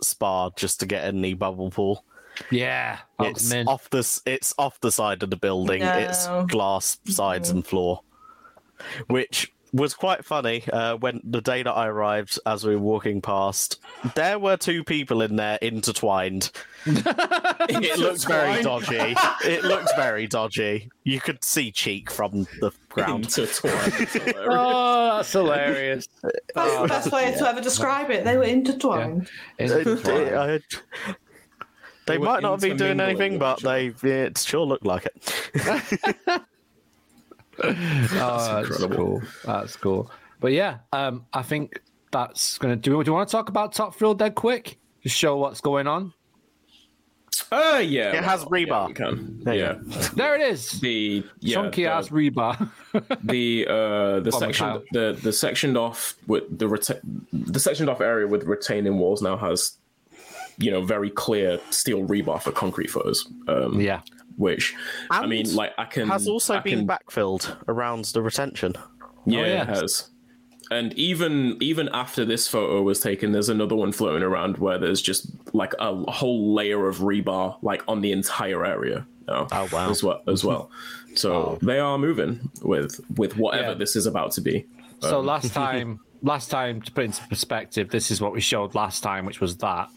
spa 0.00 0.50
just 0.56 0.80
to 0.80 0.86
get 0.86 1.04
in 1.08 1.20
the 1.20 1.34
bubble 1.34 1.70
pool. 1.70 2.04
Yeah, 2.50 2.98
It's 3.20 3.50
mint. 3.50 3.68
off 3.68 3.88
the 3.90 4.20
it's 4.26 4.54
off 4.58 4.80
the 4.80 4.92
side 4.92 5.22
of 5.22 5.30
the 5.30 5.36
building. 5.36 5.82
It's 5.82 6.26
glass 6.48 6.98
sides 7.06 7.50
and 7.50 7.66
floor, 7.66 8.00
which 9.08 9.52
was 9.72 9.92
quite 9.92 10.24
funny. 10.24 10.64
Uh, 10.72 10.96
when 10.96 11.20
the 11.24 11.42
day 11.42 11.62
that 11.62 11.72
I 11.72 11.88
arrived, 11.88 12.38
as 12.46 12.64
we 12.64 12.74
were 12.74 12.80
walking 12.82 13.20
past, 13.20 13.78
there 14.14 14.38
were 14.38 14.56
two 14.56 14.82
people 14.82 15.20
in 15.20 15.36
there 15.36 15.58
intertwined. 15.60 16.50
It 17.70 17.98
looked 17.98 18.26
very 18.26 18.62
dodgy. 18.62 19.14
It 19.44 19.62
looks 19.64 19.92
very 19.94 20.26
dodgy. 20.26 20.88
You 21.04 21.20
could 21.20 21.44
see 21.44 21.70
cheek 21.70 22.10
from 22.10 22.46
the 22.60 22.70
ground. 22.88 23.24
Intertwined. 23.26 24.08
Oh, 24.38 25.16
that's 25.16 25.32
hilarious. 25.32 26.08
That's 26.54 26.78
the 26.80 26.86
best 26.88 27.12
way 27.12 27.32
to 27.36 27.46
ever 27.48 27.60
describe 27.60 28.10
it. 28.10 28.24
They 28.24 28.36
were 28.38 28.44
intertwined. 28.44 29.28
It- 29.58 29.86
it- 29.86 30.82
I- 32.08 32.12
they 32.12 32.18
might 32.18 32.42
not 32.42 32.52
have 32.52 32.60
been 32.60 32.76
doing 32.76 33.00
anything, 33.00 33.38
but 33.38 33.58
each 33.60 33.64
other. 33.64 33.90
they 33.90 34.24
it 34.24 34.38
sure 34.38 34.64
looked 34.64 34.86
like 34.86 35.06
it. 35.06 36.42
Oh, 37.60 38.62
that's 38.62 38.84
cool. 38.86 39.22
That's 39.44 39.76
cool. 39.76 40.10
But 40.40 40.52
yeah, 40.52 40.78
um, 40.92 41.26
I 41.32 41.42
think 41.42 41.82
that's 42.12 42.58
gonna 42.58 42.76
do. 42.76 43.02
Do 43.02 43.10
you 43.10 43.14
want 43.14 43.28
to 43.28 43.32
talk 43.32 43.48
about 43.48 43.72
Top 43.72 43.94
Thrill 43.94 44.14
dead 44.14 44.34
quick? 44.34 44.78
Just 45.02 45.16
show 45.16 45.36
what's 45.36 45.60
going 45.60 45.86
on. 45.86 46.12
Uh, 47.50 47.82
yeah. 47.84 48.16
It 48.16 48.24
has 48.24 48.44
rebar. 48.46 48.88
Yeah, 48.88 48.94
can. 48.94 49.40
There 49.42 49.54
yeah. 49.54 49.74
There 50.14 50.34
it 50.34 50.42
is. 50.52 50.72
The 50.80 51.24
yeah, 51.40 51.54
Chunky 51.54 51.84
the, 51.84 51.90
ass 51.90 52.08
rebar. 52.08 52.70
the 53.24 53.66
uh 53.68 54.20
the 54.20 54.30
Go 54.30 54.38
section 54.38 54.82
the 54.92 55.18
the 55.22 55.32
sectioned 55.32 55.76
off 55.76 56.14
with 56.26 56.58
the 56.58 56.66
reta- 56.66 57.00
the 57.32 57.60
sectioned 57.60 57.88
off 57.88 58.00
area 58.00 58.26
with 58.26 58.44
retaining 58.44 58.98
walls 58.98 59.22
now 59.22 59.36
has 59.36 59.78
you 60.58 60.70
know 60.70 60.82
very 60.82 61.10
clear 61.10 61.58
steel 61.70 62.06
rebar 62.06 62.40
for 62.42 62.52
concrete 62.52 62.90
footers. 62.90 63.26
Um, 63.48 63.80
yeah. 63.80 64.00
which 64.36 64.74
I 65.10 65.26
mean, 65.26 65.54
like 65.54 65.72
I 65.78 65.84
can 65.84 66.08
Has 66.08 66.28
also 66.28 66.54
I 66.56 66.60
been 66.60 66.86
can, 66.86 66.88
backfilled 66.88 67.56
around 67.68 68.04
the 68.06 68.22
retention. 68.22 68.74
Yeah, 69.26 69.40
Oh, 69.40 69.44
yeah. 69.44 69.62
it 69.62 69.68
has. 69.68 70.10
And 70.70 70.92
even 70.94 71.56
even 71.60 71.88
after 71.94 72.24
this 72.26 72.46
photo 72.46 72.82
was 72.82 73.00
taken, 73.00 73.32
there's 73.32 73.48
another 73.48 73.74
one 73.74 73.90
floating 73.92 74.22
around 74.22 74.58
where 74.58 74.78
there's 74.78 75.00
just 75.00 75.30
like 75.54 75.72
a 75.78 75.94
whole 76.10 76.54
layer 76.54 76.86
of 76.88 76.98
rebar 76.98 77.56
like 77.62 77.82
on 77.88 78.00
the 78.02 78.12
entire 78.12 78.64
area. 78.66 79.06
now 79.26 79.46
Oh, 79.50 79.68
wow. 79.72 79.88
As 79.90 80.02
well, 80.02 80.22
as 80.26 80.44
well. 80.44 80.70
So 81.14 81.58
they 81.62 81.78
are 81.78 81.96
moving 81.98 82.50
with 82.62 83.00
with 83.16 83.36
whatever 83.38 83.68
Yeah. 83.70 83.74
this 83.74 83.96
is 83.96 84.06
about 84.06 84.32
to 84.32 84.40
be. 84.42 84.66
So 85.00 85.20
last 85.20 85.52
time, 85.64 86.00
last 86.22 86.50
time 86.50 86.82
to 86.82 86.92
put 86.92 87.04
into 87.04 87.26
perspective, 87.28 87.88
this 87.90 88.10
is 88.10 88.20
what 88.20 88.32
we 88.32 88.40
showed 88.42 88.74
last 88.74 89.02
time, 89.02 89.24
which 89.24 89.40
was 89.40 89.56
that. 89.58 89.88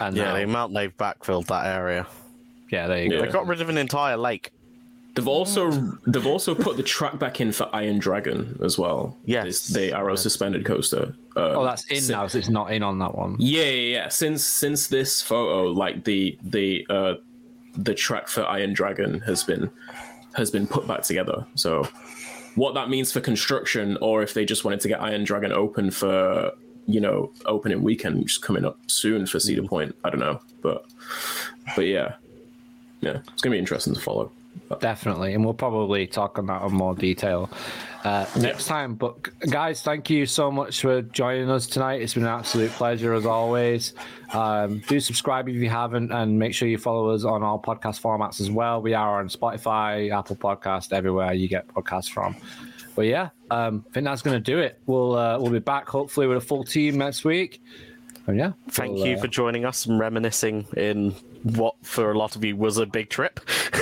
And 0.00 0.16
Yeah, 0.16 0.24
now, 0.24 0.34
the 0.36 0.42
amount 0.44 0.74
they've 0.74 0.96
backfilled 0.96 1.46
that 1.46 1.66
area. 1.66 2.06
yeah, 2.70 2.86
there 2.86 3.02
you 3.04 3.10
Yeah. 3.12 3.18
go. 3.20 3.26
They 3.26 3.32
got 3.32 3.46
rid 3.46 3.60
of 3.60 3.68
an 3.68 3.78
entire 3.78 4.16
lake. 4.16 4.50
They've 5.14 5.26
also 5.26 5.70
they've 6.06 6.26
also 6.26 6.54
put 6.54 6.76
the 6.76 6.82
track 6.82 7.18
back 7.18 7.40
in 7.40 7.50
for 7.50 7.70
Iron 7.74 7.98
Dragon 7.98 8.58
as 8.62 8.78
well. 8.78 9.16
Yes. 9.24 9.44
This- 9.44 9.68
the 9.68 9.96
Arrow 9.96 10.14
suspended 10.16 10.66
coaster. 10.66 11.14
Uh, 11.34 11.52
Oh, 11.54 11.64
that's 11.64 11.84
in 11.86 12.06
now, 12.12 12.26
so 12.26 12.36
it's 12.38 12.50
not 12.50 12.70
in 12.70 12.82
on 12.82 12.98
that 12.98 13.14
one. 13.14 13.36
Yeah, 13.38 13.62
yeah, 13.64 13.70
yeah. 13.94 14.08
Since 14.08 14.44
since 14.44 14.88
this 14.88 15.22
photo, 15.22 15.72
like 15.72 16.04
the 16.04 16.36
the 16.42 16.86
uh 16.90 17.14
the 17.78 17.94
track 17.94 18.28
for 18.28 18.44
Iron 18.46 18.74
Dragon 18.74 19.20
has 19.20 19.42
been 19.42 19.70
has 20.34 20.50
been 20.50 20.66
put 20.66 20.86
back 20.86 21.00
together. 21.02 21.46
So 21.54 21.88
what 22.54 22.74
that 22.74 22.90
means 22.90 23.10
for 23.12 23.20
construction, 23.20 23.96
or 24.02 24.22
if 24.22 24.34
they 24.34 24.44
just 24.44 24.64
wanted 24.64 24.80
to 24.80 24.88
get 24.88 25.00
Iron 25.00 25.24
Dragon 25.24 25.50
open 25.52 25.90
for 25.90 26.52
you 26.86 27.00
know 27.00 27.32
opening 27.46 27.82
weekend, 27.82 28.18
which 28.18 28.32
is 28.32 28.38
coming 28.38 28.64
up 28.64 28.78
soon 28.86 29.26
for 29.26 29.40
Cedar 29.40 29.62
Point. 29.62 29.94
I 30.04 30.10
don't 30.10 30.20
know, 30.20 30.40
but 30.62 30.84
but 31.74 31.86
yeah, 31.86 32.14
yeah, 33.00 33.18
it's 33.32 33.42
gonna 33.42 33.54
be 33.54 33.58
interesting 33.58 33.94
to 33.94 34.00
follow. 34.00 34.30
Definitely, 34.80 35.34
and 35.34 35.44
we'll 35.44 35.54
probably 35.54 36.06
talk 36.06 36.38
on 36.38 36.46
that 36.46 36.62
in 36.62 36.72
more 36.72 36.94
detail 36.94 37.50
uh, 38.04 38.26
next 38.36 38.66
time. 38.66 38.94
But 38.94 39.38
guys, 39.50 39.82
thank 39.82 40.10
you 40.10 40.26
so 40.26 40.50
much 40.50 40.80
for 40.80 41.02
joining 41.02 41.50
us 41.50 41.66
tonight. 41.66 42.02
It's 42.02 42.14
been 42.14 42.24
an 42.24 42.30
absolute 42.30 42.70
pleasure 42.72 43.12
as 43.14 43.26
always. 43.26 43.92
Um, 44.32 44.82
do 44.88 44.98
subscribe 44.98 45.48
if 45.48 45.56
you 45.56 45.68
haven't, 45.68 46.10
and 46.10 46.38
make 46.38 46.54
sure 46.54 46.68
you 46.68 46.78
follow 46.78 47.10
us 47.10 47.24
on 47.24 47.42
all 47.42 47.60
podcast 47.60 48.00
formats 48.00 48.40
as 48.40 48.50
well. 48.50 48.80
We 48.80 48.94
are 48.94 49.20
on 49.20 49.28
Spotify, 49.28 50.16
Apple 50.16 50.36
Podcast, 50.36 50.92
everywhere 50.92 51.32
you 51.32 51.48
get 51.48 51.68
podcasts 51.68 52.10
from. 52.10 52.34
But 52.96 53.06
yeah, 53.06 53.28
um, 53.50 53.84
I 53.90 53.92
think 53.92 54.04
that's 54.06 54.22
going 54.22 54.36
to 54.36 54.40
do 54.40 54.58
it. 54.58 54.80
We'll 54.86 55.14
uh, 55.16 55.38
we'll 55.38 55.52
be 55.52 55.58
back 55.60 55.88
hopefully 55.88 56.26
with 56.26 56.38
a 56.38 56.40
full 56.40 56.64
team 56.64 56.98
next 56.98 57.24
week. 57.24 57.62
And 58.26 58.36
yeah, 58.38 58.52
Thank 58.70 58.94
we'll, 58.94 59.06
you 59.06 59.16
uh, 59.16 59.20
for 59.20 59.28
joining 59.28 59.64
us 59.64 59.86
and 59.86 60.00
reminiscing 60.00 60.66
in 60.76 61.12
what 61.42 61.74
for 61.82 62.10
a 62.10 62.18
lot 62.18 62.34
of 62.34 62.44
you 62.44 62.56
was 62.56 62.78
a 62.78 62.86
big 62.86 63.08
trip 63.08 63.38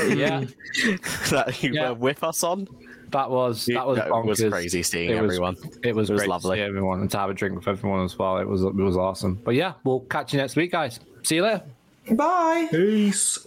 yeah. 0.08 0.40
that 1.30 1.62
you 1.62 1.72
Yeah. 1.72 1.90
were 1.90 1.94
with 1.94 2.22
us 2.22 2.42
on. 2.44 2.68
That 3.10 3.30
was 3.30 3.64
that 3.66 3.86
was 3.86 3.96
That 3.98 4.10
was 4.10 4.40
crazy 4.50 4.82
seeing 4.82 5.10
It 5.10 5.22
was- 5.22 5.30
everyone. 5.32 5.56
It 5.84 5.94
was, 5.94 6.10
It 6.10 6.12
was 6.14 6.20
great 6.20 6.28
lovely. 6.28 6.56
to 6.58 6.62
see 6.64 6.68
everyone 6.68 7.00
and 7.00 7.10
to 7.12 7.18
have 7.18 7.30
a 7.30 7.34
drink 7.34 7.54
with 7.56 7.68
everyone 7.68 8.04
as 8.04 8.18
well. 8.18 8.36
It 8.38 8.48
was 8.48 8.62
it 8.64 8.74
was 8.74 8.96
awesome. 8.96 9.36
But 9.44 9.54
yeah, 9.54 9.74
we'll 9.84 10.00
catch 10.00 10.34
you 10.34 10.40
next 10.40 10.56
week, 10.56 10.72
guys. 10.72 10.98
See 11.22 11.36
you 11.36 11.42
later. 11.44 11.62
Bye. 12.10 12.68
Peace. 12.70 13.38